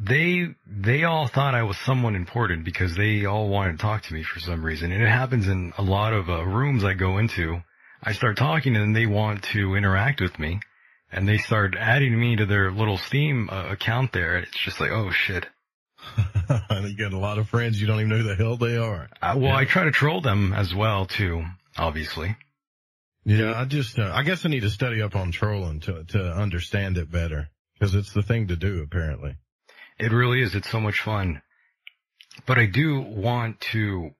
They, 0.00 0.54
they 0.66 1.04
all 1.04 1.26
thought 1.26 1.54
I 1.54 1.64
was 1.64 1.76
someone 1.78 2.14
important 2.14 2.64
because 2.64 2.94
they 2.94 3.24
all 3.24 3.48
wanted 3.48 3.72
to 3.72 3.78
talk 3.78 4.02
to 4.04 4.14
me 4.14 4.22
for 4.22 4.38
some 4.40 4.62
reason. 4.64 4.92
And 4.92 5.02
it 5.02 5.08
happens 5.08 5.48
in 5.48 5.72
a 5.78 5.82
lot 5.82 6.12
of 6.12 6.28
uh, 6.30 6.44
rooms 6.44 6.84
I 6.84 6.94
go 6.94 7.18
into. 7.18 7.62
I 8.02 8.12
start 8.12 8.36
talking 8.36 8.76
and 8.76 8.94
they 8.94 9.06
want 9.06 9.42
to 9.44 9.74
interact 9.74 10.20
with 10.20 10.38
me 10.38 10.60
and 11.10 11.28
they 11.28 11.38
start 11.38 11.74
adding 11.78 12.18
me 12.18 12.36
to 12.36 12.46
their 12.46 12.70
little 12.70 12.98
Steam 12.98 13.48
uh, 13.50 13.68
account 13.70 14.12
there. 14.12 14.38
It's 14.38 14.58
just 14.58 14.80
like, 14.80 14.90
oh 14.90 15.10
shit. 15.10 15.46
you 16.50 16.96
got 16.96 17.12
a 17.12 17.18
lot 17.18 17.38
of 17.38 17.48
friends. 17.48 17.80
You 17.80 17.86
don't 17.86 18.00
even 18.00 18.10
know 18.10 18.18
who 18.18 18.22
the 18.22 18.36
hell 18.36 18.56
they 18.56 18.76
are. 18.76 19.08
Uh, 19.20 19.34
well, 19.36 19.52
I 19.52 19.64
try 19.64 19.84
to 19.84 19.90
troll 19.90 20.20
them 20.20 20.52
as 20.52 20.74
well 20.74 21.06
too, 21.06 21.44
obviously. 21.76 22.36
Yeah, 23.24 23.58
I 23.58 23.64
just, 23.64 23.98
uh, 23.98 24.10
I 24.14 24.22
guess 24.22 24.46
I 24.46 24.48
need 24.48 24.60
to 24.60 24.70
study 24.70 25.02
up 25.02 25.16
on 25.16 25.32
trolling 25.32 25.80
to, 25.80 26.04
to 26.04 26.32
understand 26.32 26.96
it 26.96 27.10
better. 27.10 27.48
Cause 27.80 27.94
it's 27.94 28.12
the 28.12 28.22
thing 28.22 28.48
to 28.48 28.56
do, 28.56 28.82
apparently. 28.82 29.36
It 29.98 30.12
really 30.12 30.42
is. 30.42 30.54
It's 30.54 30.70
so 30.70 30.80
much 30.80 31.00
fun. 31.00 31.42
But 32.46 32.58
I 32.58 32.66
do 32.66 33.00
want 33.00 33.60
to 33.72 34.10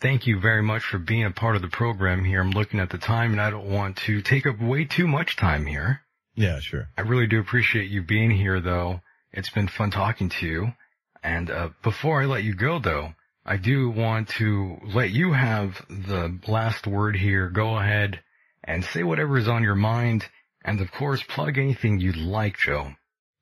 thank 0.00 0.26
you 0.26 0.40
very 0.40 0.62
much 0.62 0.82
for 0.84 0.98
being 0.98 1.24
a 1.24 1.30
part 1.30 1.56
of 1.56 1.62
the 1.62 1.68
program 1.68 2.24
here. 2.24 2.40
I'm 2.40 2.50
looking 2.50 2.80
at 2.80 2.90
the 2.90 2.98
time 2.98 3.32
and 3.32 3.40
I 3.40 3.50
don't 3.50 3.70
want 3.70 3.96
to 4.06 4.22
take 4.22 4.46
up 4.46 4.60
way 4.60 4.84
too 4.84 5.06
much 5.06 5.36
time 5.36 5.66
here. 5.66 6.00
Yeah, 6.34 6.60
sure. 6.60 6.88
I 6.96 7.02
really 7.02 7.26
do 7.26 7.40
appreciate 7.40 7.90
you 7.90 8.02
being 8.02 8.30
here 8.30 8.60
though. 8.60 9.00
It's 9.32 9.50
been 9.50 9.68
fun 9.68 9.90
talking 9.90 10.28
to 10.28 10.46
you. 10.46 10.72
And, 11.22 11.50
uh, 11.50 11.70
before 11.82 12.22
I 12.22 12.26
let 12.26 12.44
you 12.44 12.54
go 12.54 12.78
though, 12.78 13.12
I 13.44 13.56
do 13.56 13.90
want 13.90 14.28
to 14.38 14.78
let 14.94 15.10
you 15.10 15.32
have 15.32 15.84
the 15.88 16.38
last 16.46 16.86
word 16.86 17.16
here. 17.16 17.48
Go 17.48 17.76
ahead 17.76 18.20
and 18.62 18.84
say 18.84 19.02
whatever 19.02 19.38
is 19.38 19.48
on 19.48 19.62
your 19.62 19.74
mind. 19.74 20.24
And 20.64 20.80
of 20.80 20.92
course, 20.92 21.22
plug 21.22 21.56
anything 21.56 21.98
you'd 21.98 22.16
like, 22.16 22.58
Joe. 22.58 22.92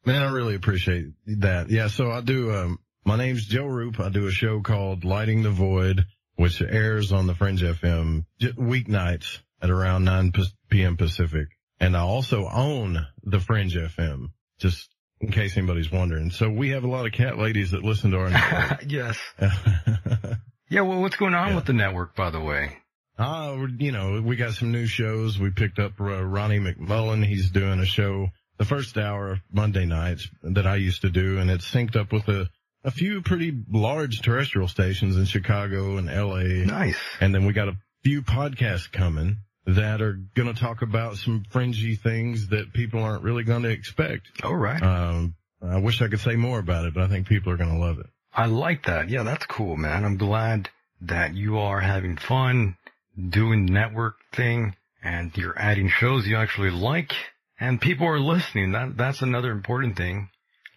Man, 0.05 0.23
I 0.23 0.31
really 0.31 0.55
appreciate 0.55 1.07
that. 1.27 1.69
Yeah, 1.71 1.89
so 1.89 2.13
I 2.13 2.21
do, 2.21 2.55
um, 2.55 2.79
my 3.05 3.17
name's 3.17 3.47
Joe 3.47 3.67
Rupe. 3.67 3.99
I 3.99 4.09
do 4.09 4.27
a 4.27 4.31
show 4.31 4.61
called 4.61 5.05
Lighting 5.05 5.43
the 5.43 5.51
Void, 5.51 6.07
which 6.37 6.63
airs 6.63 7.13
on 7.13 7.27
the 7.27 7.35
Fringe 7.35 7.63
FM 7.63 8.25
weeknights 8.41 9.39
at 9.61 9.71
around 9.71 10.05
9 10.05 10.33
p.m. 10.71 10.97
Pacific. 10.97 11.49
And 11.81 11.97
I 11.97 12.01
also 12.01 12.49
own 12.49 13.07
the 13.23 13.41
Fringe 13.41 13.75
FM, 13.75 14.29
just 14.59 14.89
in 15.21 15.31
case 15.31 15.57
anybody's 15.57 15.91
wondering. 15.91 16.31
So 16.31 16.49
we 16.49 16.71
have 16.71 16.85
a 16.85 16.89
lot 16.89 17.07
of 17.07 17.13
cat 17.13 17.39
ladies 17.39 17.73
that 17.73 17.83
listen 17.83 18.13
to 18.13 18.19
our 18.19 18.31
network. 18.31 18.85
yes. 18.87 19.19
Yeah, 20.69 20.81
well, 20.81 21.01
what's 21.01 21.17
going 21.17 21.35
on 21.35 21.55
with 21.55 21.65
the 21.65 21.73
network, 21.73 22.17
by 22.17 22.31
the 22.31 22.41
way? 22.41 22.77
Uh, 23.17 23.67
you 23.79 23.93
know, 23.93 24.21
we 24.21 24.35
got 24.35 24.55
some 24.55 24.73
new 24.73 24.87
shows. 24.87 25.39
We 25.39 25.51
picked 25.51 25.79
up 25.79 25.93
uh, 26.01 26.25
Ronnie 26.25 26.59
McMullen. 26.59 27.25
He's 27.25 27.51
doing 27.51 27.79
a 27.79 27.87
show 27.87 28.29
the 28.59 28.65
first 28.65 28.99
hour 28.99 29.33
of 29.33 29.39
Monday 29.53 29.87
nights 29.87 30.29
that 30.43 30.67
I 30.67 30.77
used 30.77 31.03
to 31.03 31.11
do, 31.11 31.39
and 31.39 31.51
it's 31.51 31.71
synced 31.71 31.95
up 31.95 32.13
with 32.13 32.29
a, 32.29 32.49
a 32.87 32.91
few 32.93 33.21
pretty 33.21 33.53
large 33.71 34.23
terrestrial 34.23 34.69
stations 34.69 35.17
in 35.17 35.25
Chicago 35.25 35.97
and 35.97 36.07
LA. 36.07 36.65
Nice. 36.65 36.97
And 37.21 37.35
then 37.35 37.45
we 37.45 37.53
got 37.53 37.69
a 37.69 37.77
few 38.05 38.23
podcasts 38.23 38.91
coming 38.91 39.39
that 39.67 40.01
are 40.01 40.21
going 40.37 40.55
to 40.55 40.59
talk 40.59 40.83
about 40.83 41.17
some 41.17 41.45
fringy 41.51 41.97
things 41.97 42.49
that 42.49 42.73
people 42.73 43.03
aren't 43.03 43.25
really 43.25 43.43
going 43.43 43.65
to 43.65 43.71
expect. 43.71 44.29
All 44.45 44.55
right. 44.55 44.81
Um, 44.81 45.35
I 45.61 45.79
wish 45.79 46.01
I 46.01 46.07
could 46.07 46.21
say 46.21 46.37
more 46.37 46.61
about 46.61 46.87
it, 46.87 46.95
but 46.95 47.03
I 47.03 47.09
think 47.09 47.27
people 47.27 47.53
are 47.53 47.57
going 47.57 47.73
to 47.73 47.79
love 47.79 47.99
it. 47.99 48.07
I 48.33 48.47
like 48.47 48.87
that. 48.87 49.09
Yeah, 49.09 49.25
that's 49.25 49.45
cool, 49.47 49.77
man. 49.77 50.05
I'm 50.05 50.17
glad 50.17 50.69
that 51.01 51.35
you 51.35 51.59
are 51.59 51.81
having 51.81 52.17
fun 52.17 52.77
doing 53.19 53.67
the 53.67 53.73
network 53.73 54.15
thing 54.33 54.77
and 55.03 55.37
you're 55.37 55.59
adding 55.59 55.89
shows 55.89 56.27
you 56.27 56.37
actually 56.37 56.71
like 56.71 57.15
and 57.59 57.81
people 57.81 58.07
are 58.07 58.21
listening. 58.21 58.73
That, 58.73 58.97
that's 58.97 59.23
another 59.23 59.51
important 59.51 59.97
thing. 59.97 60.29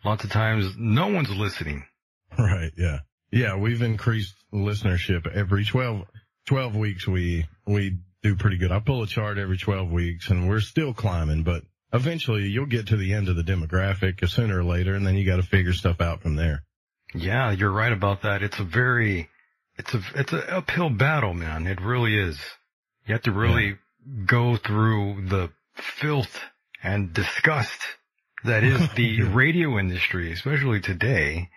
Lots 0.03 0.23
of 0.23 0.31
times 0.31 0.73
no 0.77 1.07
one's 1.07 1.29
listening. 1.29 1.85
Right. 2.37 2.71
Yeah. 2.77 2.99
Yeah. 3.31 3.57
We've 3.57 3.81
increased 3.81 4.33
listenership 4.53 5.27
every 5.27 5.65
12, 5.65 6.05
12 6.45 6.75
weeks. 6.75 7.07
We, 7.07 7.47
we 7.65 7.97
do 8.23 8.35
pretty 8.35 8.57
good. 8.57 8.71
I 8.71 8.79
pull 8.79 9.03
a 9.03 9.07
chart 9.07 9.37
every 9.37 9.57
12 9.57 9.91
weeks 9.91 10.29
and 10.29 10.47
we're 10.47 10.61
still 10.61 10.93
climbing, 10.93 11.43
but 11.43 11.63
eventually 11.93 12.43
you'll 12.43 12.65
get 12.65 12.87
to 12.87 12.97
the 12.97 13.13
end 13.13 13.29
of 13.29 13.35
the 13.35 13.43
demographic 13.43 14.27
sooner 14.29 14.59
or 14.59 14.63
later 14.63 14.93
and 14.95 15.05
then 15.05 15.15
you 15.15 15.25
got 15.25 15.37
to 15.37 15.43
figure 15.43 15.73
stuff 15.73 16.01
out 16.01 16.21
from 16.21 16.35
there. 16.35 16.63
Yeah, 17.13 17.51
you're 17.51 17.71
right 17.71 17.91
about 17.91 18.21
that. 18.21 18.43
It's 18.43 18.59
a 18.59 18.63
very, 18.63 19.29
it's 19.77 19.93
a, 19.93 20.01
it's 20.15 20.31
an 20.31 20.43
uphill 20.49 20.89
battle, 20.89 21.33
man. 21.33 21.67
It 21.67 21.81
really 21.81 22.17
is. 22.17 22.39
You 23.05 23.13
have 23.13 23.23
to 23.23 23.31
really 23.31 23.77
go 24.25 24.55
through 24.55 25.27
the 25.27 25.49
filth 25.75 26.39
and 26.83 27.13
disgust 27.13 27.81
that 28.43 28.63
is 28.63 28.79
the 28.95 29.23
radio 29.23 29.79
industry, 29.79 30.31
especially 30.31 30.81
today. 30.81 31.49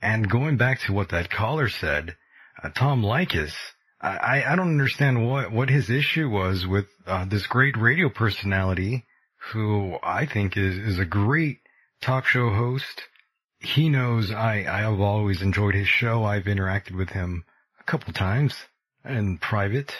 And 0.00 0.30
going 0.30 0.56
back 0.56 0.80
to 0.82 0.92
what 0.92 1.08
that 1.10 1.30
caller 1.30 1.68
said, 1.68 2.16
uh, 2.62 2.70
Tom 2.70 3.02
Likus, 3.02 3.54
I, 4.00 4.44
I 4.46 4.54
don't 4.54 4.68
understand 4.70 5.28
what, 5.28 5.50
what 5.50 5.68
his 5.70 5.90
issue 5.90 6.30
was 6.30 6.66
with, 6.66 6.86
uh, 7.06 7.24
this 7.24 7.46
great 7.46 7.76
radio 7.76 8.08
personality 8.08 9.04
who 9.52 9.96
I 10.02 10.26
think 10.26 10.56
is, 10.56 10.76
is 10.76 10.98
a 10.98 11.04
great 11.04 11.58
talk 12.00 12.26
show 12.26 12.50
host. 12.50 13.02
He 13.58 13.88
knows 13.88 14.30
I, 14.30 14.58
I 14.68 14.80
have 14.80 15.00
always 15.00 15.42
enjoyed 15.42 15.74
his 15.74 15.88
show. 15.88 16.24
I've 16.24 16.44
interacted 16.44 16.96
with 16.96 17.10
him 17.10 17.44
a 17.80 17.84
couple 17.84 18.12
times 18.12 18.54
in 19.04 19.38
private, 19.38 19.92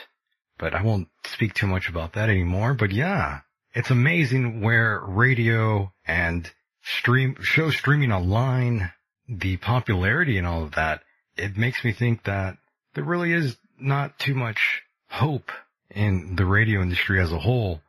but 0.58 0.74
I 0.74 0.82
won't 0.82 1.08
speak 1.24 1.54
too 1.54 1.66
much 1.66 1.88
about 1.88 2.12
that 2.12 2.28
anymore. 2.28 2.74
But 2.74 2.92
yeah, 2.92 3.40
it's 3.74 3.90
amazing 3.90 4.60
where 4.60 5.00
radio 5.00 5.92
and 6.06 6.48
stream, 6.82 7.36
show 7.40 7.70
streaming 7.70 8.12
online, 8.12 8.92
the 9.28 9.56
popularity 9.58 10.38
and 10.38 10.46
all 10.46 10.64
of 10.64 10.74
that, 10.74 11.02
it 11.36 11.56
makes 11.56 11.84
me 11.84 11.92
think 11.92 12.24
that 12.24 12.56
there 12.94 13.04
really 13.04 13.32
is 13.32 13.56
not 13.78 14.18
too 14.18 14.34
much 14.34 14.82
hope 15.08 15.52
in 15.90 16.36
the 16.36 16.44
radio 16.44 16.82
industry 16.82 17.20
as 17.20 17.32
a 17.32 17.38
whole. 17.38 17.80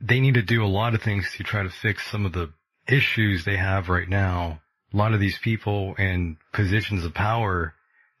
They 0.00 0.20
need 0.20 0.34
to 0.34 0.42
do 0.42 0.64
a 0.64 0.66
lot 0.66 0.94
of 0.94 1.02
things 1.02 1.32
to 1.36 1.42
try 1.42 1.62
to 1.62 1.70
fix 1.70 2.10
some 2.10 2.26
of 2.26 2.32
the 2.32 2.52
issues 2.88 3.44
they 3.44 3.56
have 3.56 3.88
right 3.88 4.08
now. 4.08 4.60
A 4.92 4.96
lot 4.96 5.14
of 5.14 5.20
these 5.20 5.38
people 5.38 5.94
in 5.94 6.36
positions 6.52 7.04
of 7.04 7.14
power 7.14 7.74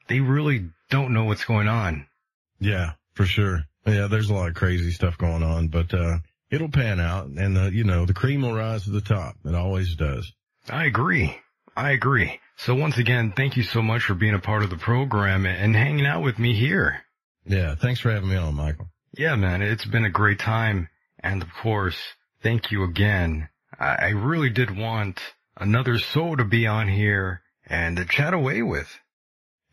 they 0.08 0.20
really 0.20 0.68
don't 0.90 1.14
know 1.14 1.24
what's 1.24 1.44
going 1.44 1.68
on. 1.68 2.06
Yeah, 2.60 2.92
for 3.14 3.24
sure. 3.24 3.64
Yeah, 3.86 4.08
there's 4.08 4.30
a 4.30 4.34
lot 4.34 4.48
of 4.48 4.54
crazy 4.54 4.90
stuff 4.90 5.16
going 5.16 5.42
on, 5.42 5.68
but, 5.68 5.94
uh, 5.94 6.18
it'll 6.50 6.68
pan 6.68 7.00
out 7.00 7.26
and, 7.26 7.56
uh, 7.56 7.70
you 7.72 7.84
know, 7.84 8.04
the 8.04 8.12
cream 8.12 8.42
will 8.42 8.54
rise 8.54 8.84
to 8.84 8.90
the 8.90 9.00
top. 9.00 9.36
It 9.44 9.54
always 9.54 9.94
does. 9.96 10.30
I 10.68 10.84
agree. 10.84 11.40
I 11.76 11.92
agree. 11.92 12.40
So 12.56 12.74
once 12.74 12.98
again, 12.98 13.32
thank 13.36 13.56
you 13.56 13.62
so 13.62 13.82
much 13.82 14.02
for 14.04 14.14
being 14.14 14.34
a 14.34 14.38
part 14.38 14.62
of 14.62 14.70
the 14.70 14.76
program 14.76 15.46
and 15.46 15.74
hanging 15.74 16.06
out 16.06 16.22
with 16.22 16.38
me 16.38 16.54
here. 16.54 17.02
Yeah, 17.44 17.74
thanks 17.74 18.00
for 18.00 18.10
having 18.10 18.28
me 18.28 18.36
on, 18.36 18.54
Michael. 18.54 18.88
Yeah, 19.16 19.34
man, 19.36 19.62
it's 19.62 19.84
been 19.84 20.04
a 20.04 20.10
great 20.10 20.38
time. 20.38 20.88
And 21.18 21.42
of 21.42 21.48
course, 21.62 21.96
thank 22.42 22.70
you 22.70 22.84
again. 22.84 23.48
I 23.78 24.10
really 24.10 24.50
did 24.50 24.76
want 24.76 25.20
another 25.56 25.98
soul 25.98 26.36
to 26.36 26.44
be 26.44 26.66
on 26.66 26.88
here 26.88 27.42
and 27.66 27.96
to 27.96 28.04
chat 28.04 28.34
away 28.34 28.62
with. 28.62 28.88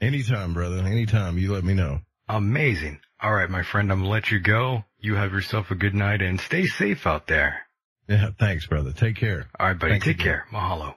Anytime, 0.02 0.54
brother. 0.54 0.78
Anytime. 0.78 1.38
You 1.38 1.54
let 1.54 1.64
me 1.64 1.74
know. 1.74 2.00
Amazing. 2.28 3.00
All 3.22 3.34
right, 3.34 3.50
my 3.50 3.64
friend, 3.64 3.92
I'm 3.92 4.00
gonna 4.00 4.10
let 4.10 4.32
you 4.32 4.40
go. 4.40 4.86
You 5.00 5.16
have 5.16 5.34
yourself 5.34 5.72
a 5.72 5.76
good 5.76 5.94
night 5.94 6.22
and 6.22 6.40
stay 6.40 6.66
safe 6.66 7.06
out 7.06 7.28
there. 7.28 7.68
Yeah, 8.08 8.30
thanks, 8.40 8.66
brother. 8.66 8.94
Take 8.94 9.18
care. 9.18 9.48
All 9.60 9.68
right, 9.68 9.78
buddy. 9.78 9.94
Thanks 9.94 10.06
Take 10.06 10.22
again. 10.22 10.26
care. 10.26 10.48
Mahalo. 10.52 10.96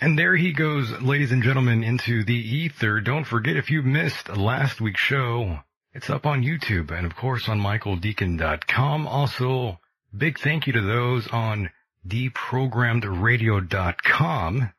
And 0.00 0.18
there 0.18 0.36
he 0.36 0.52
goes, 0.52 0.90
ladies 1.00 1.32
and 1.32 1.42
gentlemen, 1.42 1.82
into 1.82 2.22
the 2.22 2.34
ether. 2.34 3.00
Don't 3.00 3.24
forget 3.24 3.56
if 3.56 3.70
you 3.70 3.80
missed 3.82 4.28
last 4.28 4.78
week's 4.78 5.00
show, 5.00 5.60
it's 5.94 6.10
up 6.10 6.26
on 6.26 6.42
YouTube 6.42 6.90
and 6.90 7.06
of 7.06 7.16
course 7.16 7.48
on 7.48 7.58
michaeldecon.com. 7.60 9.06
Also, 9.06 9.80
big 10.14 10.38
thank 10.38 10.66
you 10.66 10.74
to 10.74 10.82
those 10.82 11.26
on 11.28 11.70
deprogrammedradio.com. 12.06 14.70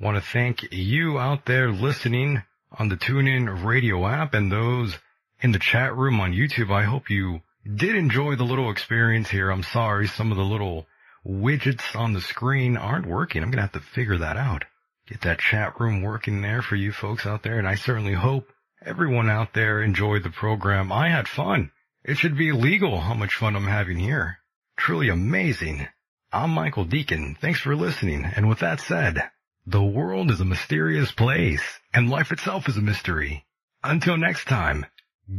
Want 0.00 0.16
to 0.16 0.22
thank 0.22 0.72
you 0.72 1.18
out 1.18 1.44
there 1.44 1.70
listening 1.70 2.42
on 2.78 2.88
the 2.88 2.96
TuneIn 2.96 3.62
radio 3.64 4.06
app 4.06 4.32
and 4.32 4.50
those 4.50 4.96
in 5.42 5.52
the 5.52 5.58
chat 5.58 5.94
room 5.94 6.18
on 6.18 6.32
YouTube. 6.32 6.72
I 6.72 6.84
hope 6.84 7.10
you 7.10 7.42
did 7.76 7.94
enjoy 7.94 8.36
the 8.36 8.44
little 8.44 8.70
experience 8.70 9.28
here. 9.28 9.50
I'm 9.50 9.62
sorry 9.62 10.08
some 10.08 10.30
of 10.30 10.38
the 10.38 10.44
little 10.44 10.86
widgets 11.26 11.96
on 11.96 12.12
the 12.12 12.20
screen 12.20 12.76
aren't 12.76 13.06
working. 13.06 13.42
I'm 13.42 13.50
going 13.50 13.58
to 13.58 13.62
have 13.62 13.72
to 13.72 13.80
figure 13.80 14.18
that 14.18 14.36
out. 14.36 14.64
Get 15.06 15.22
that 15.22 15.38
chat 15.38 15.78
room 15.80 16.02
working 16.02 16.42
there 16.42 16.62
for 16.62 16.76
you 16.76 16.92
folks 16.92 17.26
out 17.26 17.42
there. 17.42 17.58
And 17.58 17.68
I 17.68 17.74
certainly 17.74 18.14
hope 18.14 18.52
everyone 18.84 19.30
out 19.30 19.52
there 19.52 19.82
enjoyed 19.82 20.22
the 20.22 20.30
program. 20.30 20.92
I 20.92 21.08
had 21.08 21.28
fun. 21.28 21.70
It 22.04 22.16
should 22.16 22.36
be 22.36 22.48
illegal 22.48 23.00
how 23.00 23.14
much 23.14 23.34
fun 23.34 23.54
I'm 23.54 23.66
having 23.66 23.98
here. 23.98 24.38
Truly 24.76 25.08
amazing. 25.08 25.86
I'm 26.32 26.50
Michael 26.50 26.84
Deacon. 26.84 27.36
Thanks 27.40 27.60
for 27.60 27.76
listening. 27.76 28.24
And 28.24 28.48
with 28.48 28.60
that 28.60 28.80
said, 28.80 29.30
the 29.66 29.82
world 29.82 30.30
is 30.30 30.40
a 30.40 30.44
mysterious 30.44 31.12
place 31.12 31.62
and 31.94 32.10
life 32.10 32.32
itself 32.32 32.68
is 32.68 32.76
a 32.76 32.82
mystery. 32.82 33.46
Until 33.84 34.16
next 34.16 34.46
time, 34.46 34.86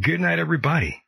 good 0.02 0.22
night 0.22 0.40
everybody. 0.40 1.03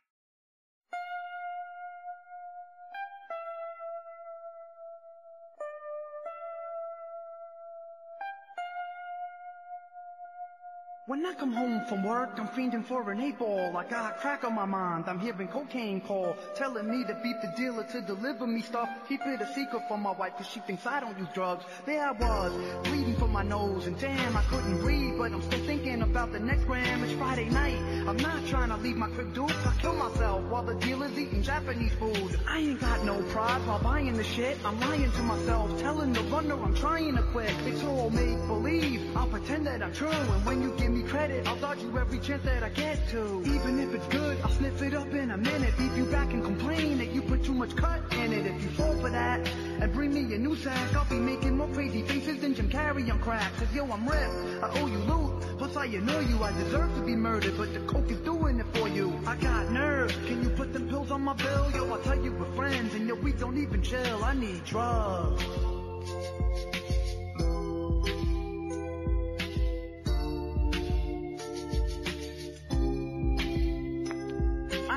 Come 11.38 11.52
home 11.52 11.84
from 11.86 12.02
work, 12.02 12.30
I'm 12.38 12.48
fiending 12.48 12.84
for 12.84 13.10
an 13.10 13.20
eight 13.20 13.38
ball. 13.38 13.76
I 13.76 13.84
got 13.84 14.18
crack 14.18 14.44
on 14.44 14.54
my 14.54 14.64
mind. 14.64 15.04
I'm 15.06 15.18
hearing 15.18 15.48
cocaine 15.48 16.00
call, 16.00 16.36
telling 16.54 16.88
me 16.88 17.04
to 17.04 17.14
beat 17.22 17.36
the 17.42 17.52
dealer 17.56 17.84
to 17.84 18.00
deliver 18.00 18.46
me 18.46 18.62
stuff. 18.62 18.88
Keep 19.08 19.20
it 19.26 19.40
a 19.40 19.54
secret 19.54 19.82
from 19.88 20.02
my 20.02 20.12
wife, 20.12 20.34
cause 20.36 20.46
she 20.46 20.60
thinks 20.60 20.86
I 20.86 21.00
don't 21.00 21.18
use 21.18 21.28
drugs. 21.34 21.64
There 21.84 22.02
I 22.02 22.12
was, 22.12 22.52
bleeding 22.84 23.16
from 23.16 23.32
my 23.32 23.42
nose, 23.42 23.86
and 23.86 23.98
damn, 23.98 24.36
I 24.36 24.42
couldn't 24.44 24.78
breathe, 24.80 25.18
but 25.18 25.32
I'm 25.32 25.42
still 25.42 25.64
thinking 25.66 26.02
about 26.02 26.32
the 26.32 26.40
next 26.40 26.64
gram. 26.64 27.04
It's 27.04 27.12
Friday 27.14 27.50
night. 27.50 27.78
I'm 28.06 28.16
not 28.16 28.46
trying 28.46 28.70
to 28.70 28.76
leave 28.76 28.96
my 28.96 29.08
crib, 29.08 29.34
dude. 29.34 29.50
I 29.50 29.74
kill 29.80 29.94
myself 29.94 30.42
while 30.44 30.62
the 30.62 30.74
dealer's 30.74 31.18
eating 31.18 31.42
Japanese 31.42 31.92
food. 31.94 32.40
I 32.48 32.58
ain't 32.58 32.80
got 32.80 33.04
no 33.04 33.20
pride 33.24 33.66
while 33.66 33.82
buying 33.82 34.16
the 34.16 34.24
shit. 34.24 34.58
I'm 34.64 34.80
lying 34.80 35.10
to 35.10 35.22
myself, 35.22 35.80
telling 35.80 36.12
the 36.12 36.22
runner 36.22 36.62
I'm 36.62 36.74
trying 36.74 37.16
to 37.16 37.22
quit. 37.22 37.52
It's 37.66 37.82
all 37.84 38.10
make 38.10 38.38
believe. 38.46 39.16
I'll 39.16 39.26
pretend 39.26 39.66
that 39.66 39.82
I'm 39.82 39.92
true, 39.92 40.08
and 40.08 40.46
when 40.46 40.62
you 40.62 40.74
give 40.78 40.90
me 40.90 41.02
credit, 41.02 41.25
I'll 41.46 41.56
dodge 41.56 41.82
you 41.82 41.98
every 41.98 42.18
chance 42.20 42.42
that 42.44 42.62
I 42.62 42.68
get 42.68 43.08
to. 43.08 43.42
Even 43.46 43.80
if 43.80 43.94
it's 43.94 44.06
good, 44.08 44.38
I'll 44.42 44.50
sniff 44.50 44.80
it 44.82 44.94
up 44.94 45.12
in 45.12 45.30
a 45.30 45.36
minute. 45.36 45.78
Leave 45.78 45.96
you 45.96 46.04
back 46.06 46.32
and 46.32 46.44
complain 46.44 46.98
that 46.98 47.12
you 47.12 47.22
put 47.22 47.44
too 47.44 47.54
much 47.54 47.74
cut 47.74 48.00
in 48.14 48.32
it. 48.32 48.46
If 48.46 48.62
you 48.62 48.70
fall 48.70 48.94
for 49.00 49.10
that, 49.10 49.48
and 49.80 49.92
bring 49.92 50.14
me 50.14 50.34
a 50.34 50.38
new 50.38 50.54
sack, 50.56 50.94
I'll 50.94 51.04
be 51.08 51.16
making 51.16 51.56
more 51.56 51.68
crazy 51.68 52.02
faces 52.02 52.40
than 52.40 52.54
Jim 52.54 52.68
Carrey 52.70 53.10
on 53.10 53.18
crack. 53.18 53.52
Cause 53.56 53.72
yo, 53.74 53.90
I'm 53.90 54.08
ripped, 54.08 54.62
I 54.62 54.80
owe 54.80 54.86
you 54.86 54.98
loot. 54.98 55.58
Plus 55.58 55.76
I 55.76 55.86
know 55.86 56.20
you, 56.20 56.42
I 56.42 56.52
deserve 56.52 56.94
to 56.94 57.02
be 57.02 57.16
murdered, 57.16 57.56
but 57.56 57.72
the 57.74 57.80
coke 57.80 58.10
is 58.10 58.20
doing 58.20 58.60
it 58.60 58.66
for 58.74 58.88
you. 58.88 59.18
I 59.26 59.36
got 59.36 59.70
nerves, 59.70 60.14
can 60.26 60.42
you 60.42 60.50
put 60.50 60.72
them 60.72 60.88
pills 60.88 61.10
on 61.10 61.22
my 61.22 61.34
bill? 61.34 61.72
Yo, 61.74 61.90
I'll 61.90 62.02
tell 62.02 62.22
you 62.22 62.32
we're 62.32 62.52
friends, 62.52 62.94
and 62.94 63.08
yo, 63.08 63.14
we 63.16 63.32
don't 63.32 63.58
even 63.58 63.82
chill. 63.82 64.24
I 64.24 64.34
need 64.34 64.64
drugs. 64.64 65.65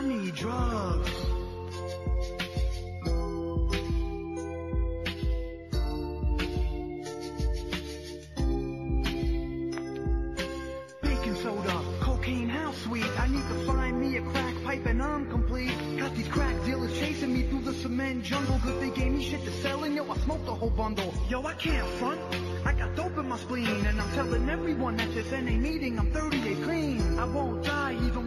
Need 0.10 0.34
drugs. 0.34 1.12
Baking 11.02 11.36
soda, 11.36 11.82
cocaine, 12.00 12.50
how 12.50 12.72
sweet. 12.72 13.06
I 13.20 13.28
need 13.28 13.48
to 13.50 13.66
find 13.68 14.02
me 14.02 14.18
a 14.18 14.22
crack 14.22 14.56
pipe 14.64 14.86
and 14.88 15.04
I'm 15.04 15.30
complete. 15.30 15.72
Got 16.00 16.16
these 16.16 16.28
crack 16.28 16.56
dealers 16.66 16.98
chasing 17.00 17.32
me 17.32 17.44
through 17.44 17.62
the 17.62 17.74
cement 17.74 18.24
jungle. 18.24 18.58
Cause 18.64 18.80
they 18.80 18.90
gave 18.90 19.12
me 19.12 19.24
shit 19.24 19.46
to 19.46 19.52
sell 19.62 19.84
and 19.84 19.94
yo, 19.94 20.10
I 20.10 20.18
smoked 20.18 20.46
the 20.48 20.56
whole 20.56 20.72
bundle. 20.72 21.14
Yo, 21.30 21.44
I 21.44 21.54
can't 21.54 21.88
front. 22.00 22.20
I 22.66 22.74
got 22.74 22.96
dope 22.96 23.18
in 23.18 23.30
my 23.30 23.38
spleen 23.38 23.86
and 23.86 24.02
I'm 24.02 24.12
telling 24.14 24.50
everyone 24.50 25.00
at 25.00 25.14
this 25.14 25.32
NA 25.32 25.52
meeting 25.52 26.00
I'm 26.00 26.12
30 26.12 26.42
days 26.42 26.64
clean. 26.66 27.20
I 27.20 27.26
won't 27.26 27.64
die 27.64 27.94
even 28.08 28.19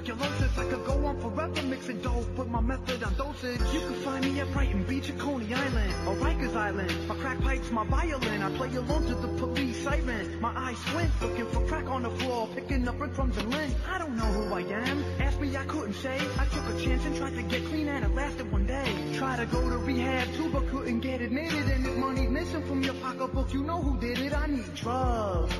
tuberculosis. 0.00 0.58
I 0.58 0.64
could 0.64 0.84
go 0.84 1.06
on 1.06 1.20
forever 1.20 1.62
mixing 1.62 2.00
dope, 2.00 2.34
put 2.34 2.48
my 2.50 2.60
method 2.60 3.02
on 3.02 3.14
dosage. 3.14 3.60
You 3.72 3.80
can 3.80 3.94
find 3.94 4.24
me 4.24 4.40
at 4.40 4.52
Brighton 4.52 4.84
Beach 4.84 5.10
or 5.10 5.14
Coney 5.14 5.52
Island 5.54 5.92
or 6.06 6.14
Rikers 6.16 6.56
Island. 6.56 7.08
My 7.08 7.14
crack 7.16 7.40
pipe's 7.40 7.70
my 7.70 7.84
violin. 7.84 8.42
I 8.42 8.56
play 8.56 8.74
alone 8.74 9.06
to 9.06 9.14
the 9.14 9.28
police 9.38 9.82
siren. 9.82 10.40
My 10.40 10.52
eyes 10.56 10.78
squint, 10.78 11.10
looking 11.22 11.46
for 11.46 11.66
crack 11.66 11.86
on 11.86 12.02
the 12.02 12.10
floor, 12.10 12.48
picking 12.54 12.86
up 12.88 12.98
breadcrumbs 12.98 13.36
and 13.38 13.50
lint. 13.50 13.74
I 13.88 13.98
don't 13.98 14.16
know 14.16 14.24
who 14.24 14.54
I 14.54 14.60
am. 14.60 15.04
Ask 15.20 15.40
me, 15.40 15.56
I 15.56 15.64
couldn't 15.64 15.94
say. 15.94 16.18
I 16.38 16.44
took 16.46 16.68
a 16.68 16.80
chance 16.82 17.04
and 17.04 17.16
tried 17.16 17.34
to 17.34 17.42
get 17.42 17.64
clean 17.66 17.88
and 17.88 18.04
it 18.04 18.14
lasted 18.14 18.50
one 18.52 18.66
day. 18.66 19.14
Tried 19.16 19.38
to 19.38 19.46
go 19.46 19.68
to 19.68 19.78
rehab 19.78 20.34
too, 20.34 20.50
but 20.50 20.68
couldn't 20.68 21.00
get 21.00 21.20
admitted. 21.20 21.66
And 21.68 21.86
if 21.86 21.96
money's 21.96 22.30
missing 22.30 22.66
from 22.66 22.82
your 22.82 22.94
pocketbook, 22.94 23.52
you 23.52 23.62
know 23.62 23.80
who 23.80 23.98
did 23.98 24.18
it. 24.18 24.34
I 24.34 24.46
need 24.46 24.74
drugs. 24.74 25.54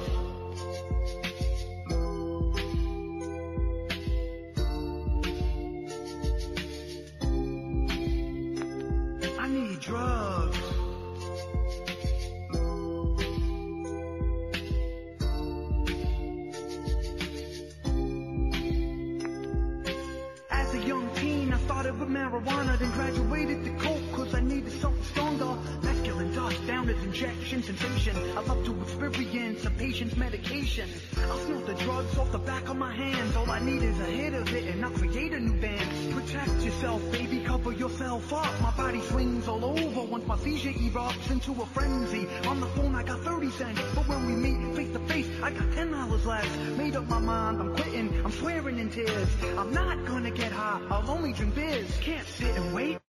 Drugs. 9.86 10.58
As 20.50 20.74
a 20.74 20.78
young 20.78 21.08
teen, 21.14 21.52
I 21.52 21.58
started 21.60 21.98
with 22.00 22.08
marijuana, 22.08 22.76
then 22.78 22.90
graduated 22.92 23.64
to 23.64 23.70
coke, 23.78 24.02
cause 24.12 24.34
I 24.34 24.40
needed 24.40 24.72
something 24.72 25.04
stronger. 25.04 25.56
Dust, 26.46 26.62
downers, 26.62 27.02
injection, 27.02 27.60
sensation. 27.60 28.16
I 28.36 28.40
love 28.42 28.64
to 28.66 28.80
experience 28.80 29.64
a 29.64 29.70
patient's 29.70 30.16
medication. 30.16 30.88
I'll 31.28 31.38
snort 31.40 31.66
the 31.66 31.74
drugs 31.74 32.16
off 32.18 32.30
the 32.30 32.38
back 32.38 32.68
of 32.68 32.76
my 32.76 32.92
hands. 32.94 33.34
All 33.34 33.50
I 33.50 33.58
need 33.58 33.82
is 33.82 33.98
a 33.98 34.04
hit 34.04 34.32
of 34.32 34.54
it, 34.54 34.72
and 34.72 34.84
I'll 34.84 34.92
create 34.92 35.32
a 35.32 35.40
new 35.40 35.60
band. 35.60 36.14
Protect 36.14 36.62
yourself, 36.62 37.02
baby, 37.10 37.40
cover 37.40 37.72
yourself 37.72 38.32
up. 38.32 38.60
My 38.60 38.70
body 38.76 39.00
swings 39.00 39.48
all 39.48 39.64
over 39.64 40.02
once 40.02 40.24
my 40.28 40.38
seizure 40.38 40.70
erupts 40.70 41.32
into 41.32 41.50
a 41.60 41.66
frenzy. 41.66 42.28
On 42.46 42.60
the 42.60 42.66
phone, 42.66 42.94
I 42.94 43.02
got 43.02 43.22
30 43.22 43.50
cents, 43.50 43.80
but 43.96 44.06
when 44.06 44.26
we 44.26 44.34
meet 44.36 44.76
face 44.76 44.92
to 44.92 45.00
face, 45.00 45.28
I 45.42 45.50
got 45.50 45.68
$10 45.72 46.26
left. 46.26 46.58
Made 46.78 46.94
up 46.94 47.08
my 47.08 47.18
mind, 47.18 47.60
I'm 47.60 47.74
quitting, 47.74 48.24
I'm 48.24 48.30
swearing 48.30 48.78
in 48.78 48.88
tears. 48.88 49.28
I'm 49.58 49.72
not 49.72 50.06
gonna 50.06 50.30
get 50.30 50.52
high, 50.52 50.80
I'll 50.90 51.10
only 51.10 51.32
drink 51.32 51.56
beers. 51.56 51.90
Can't 52.02 52.28
sit 52.28 52.54
and 52.54 52.72
wait. 52.72 52.98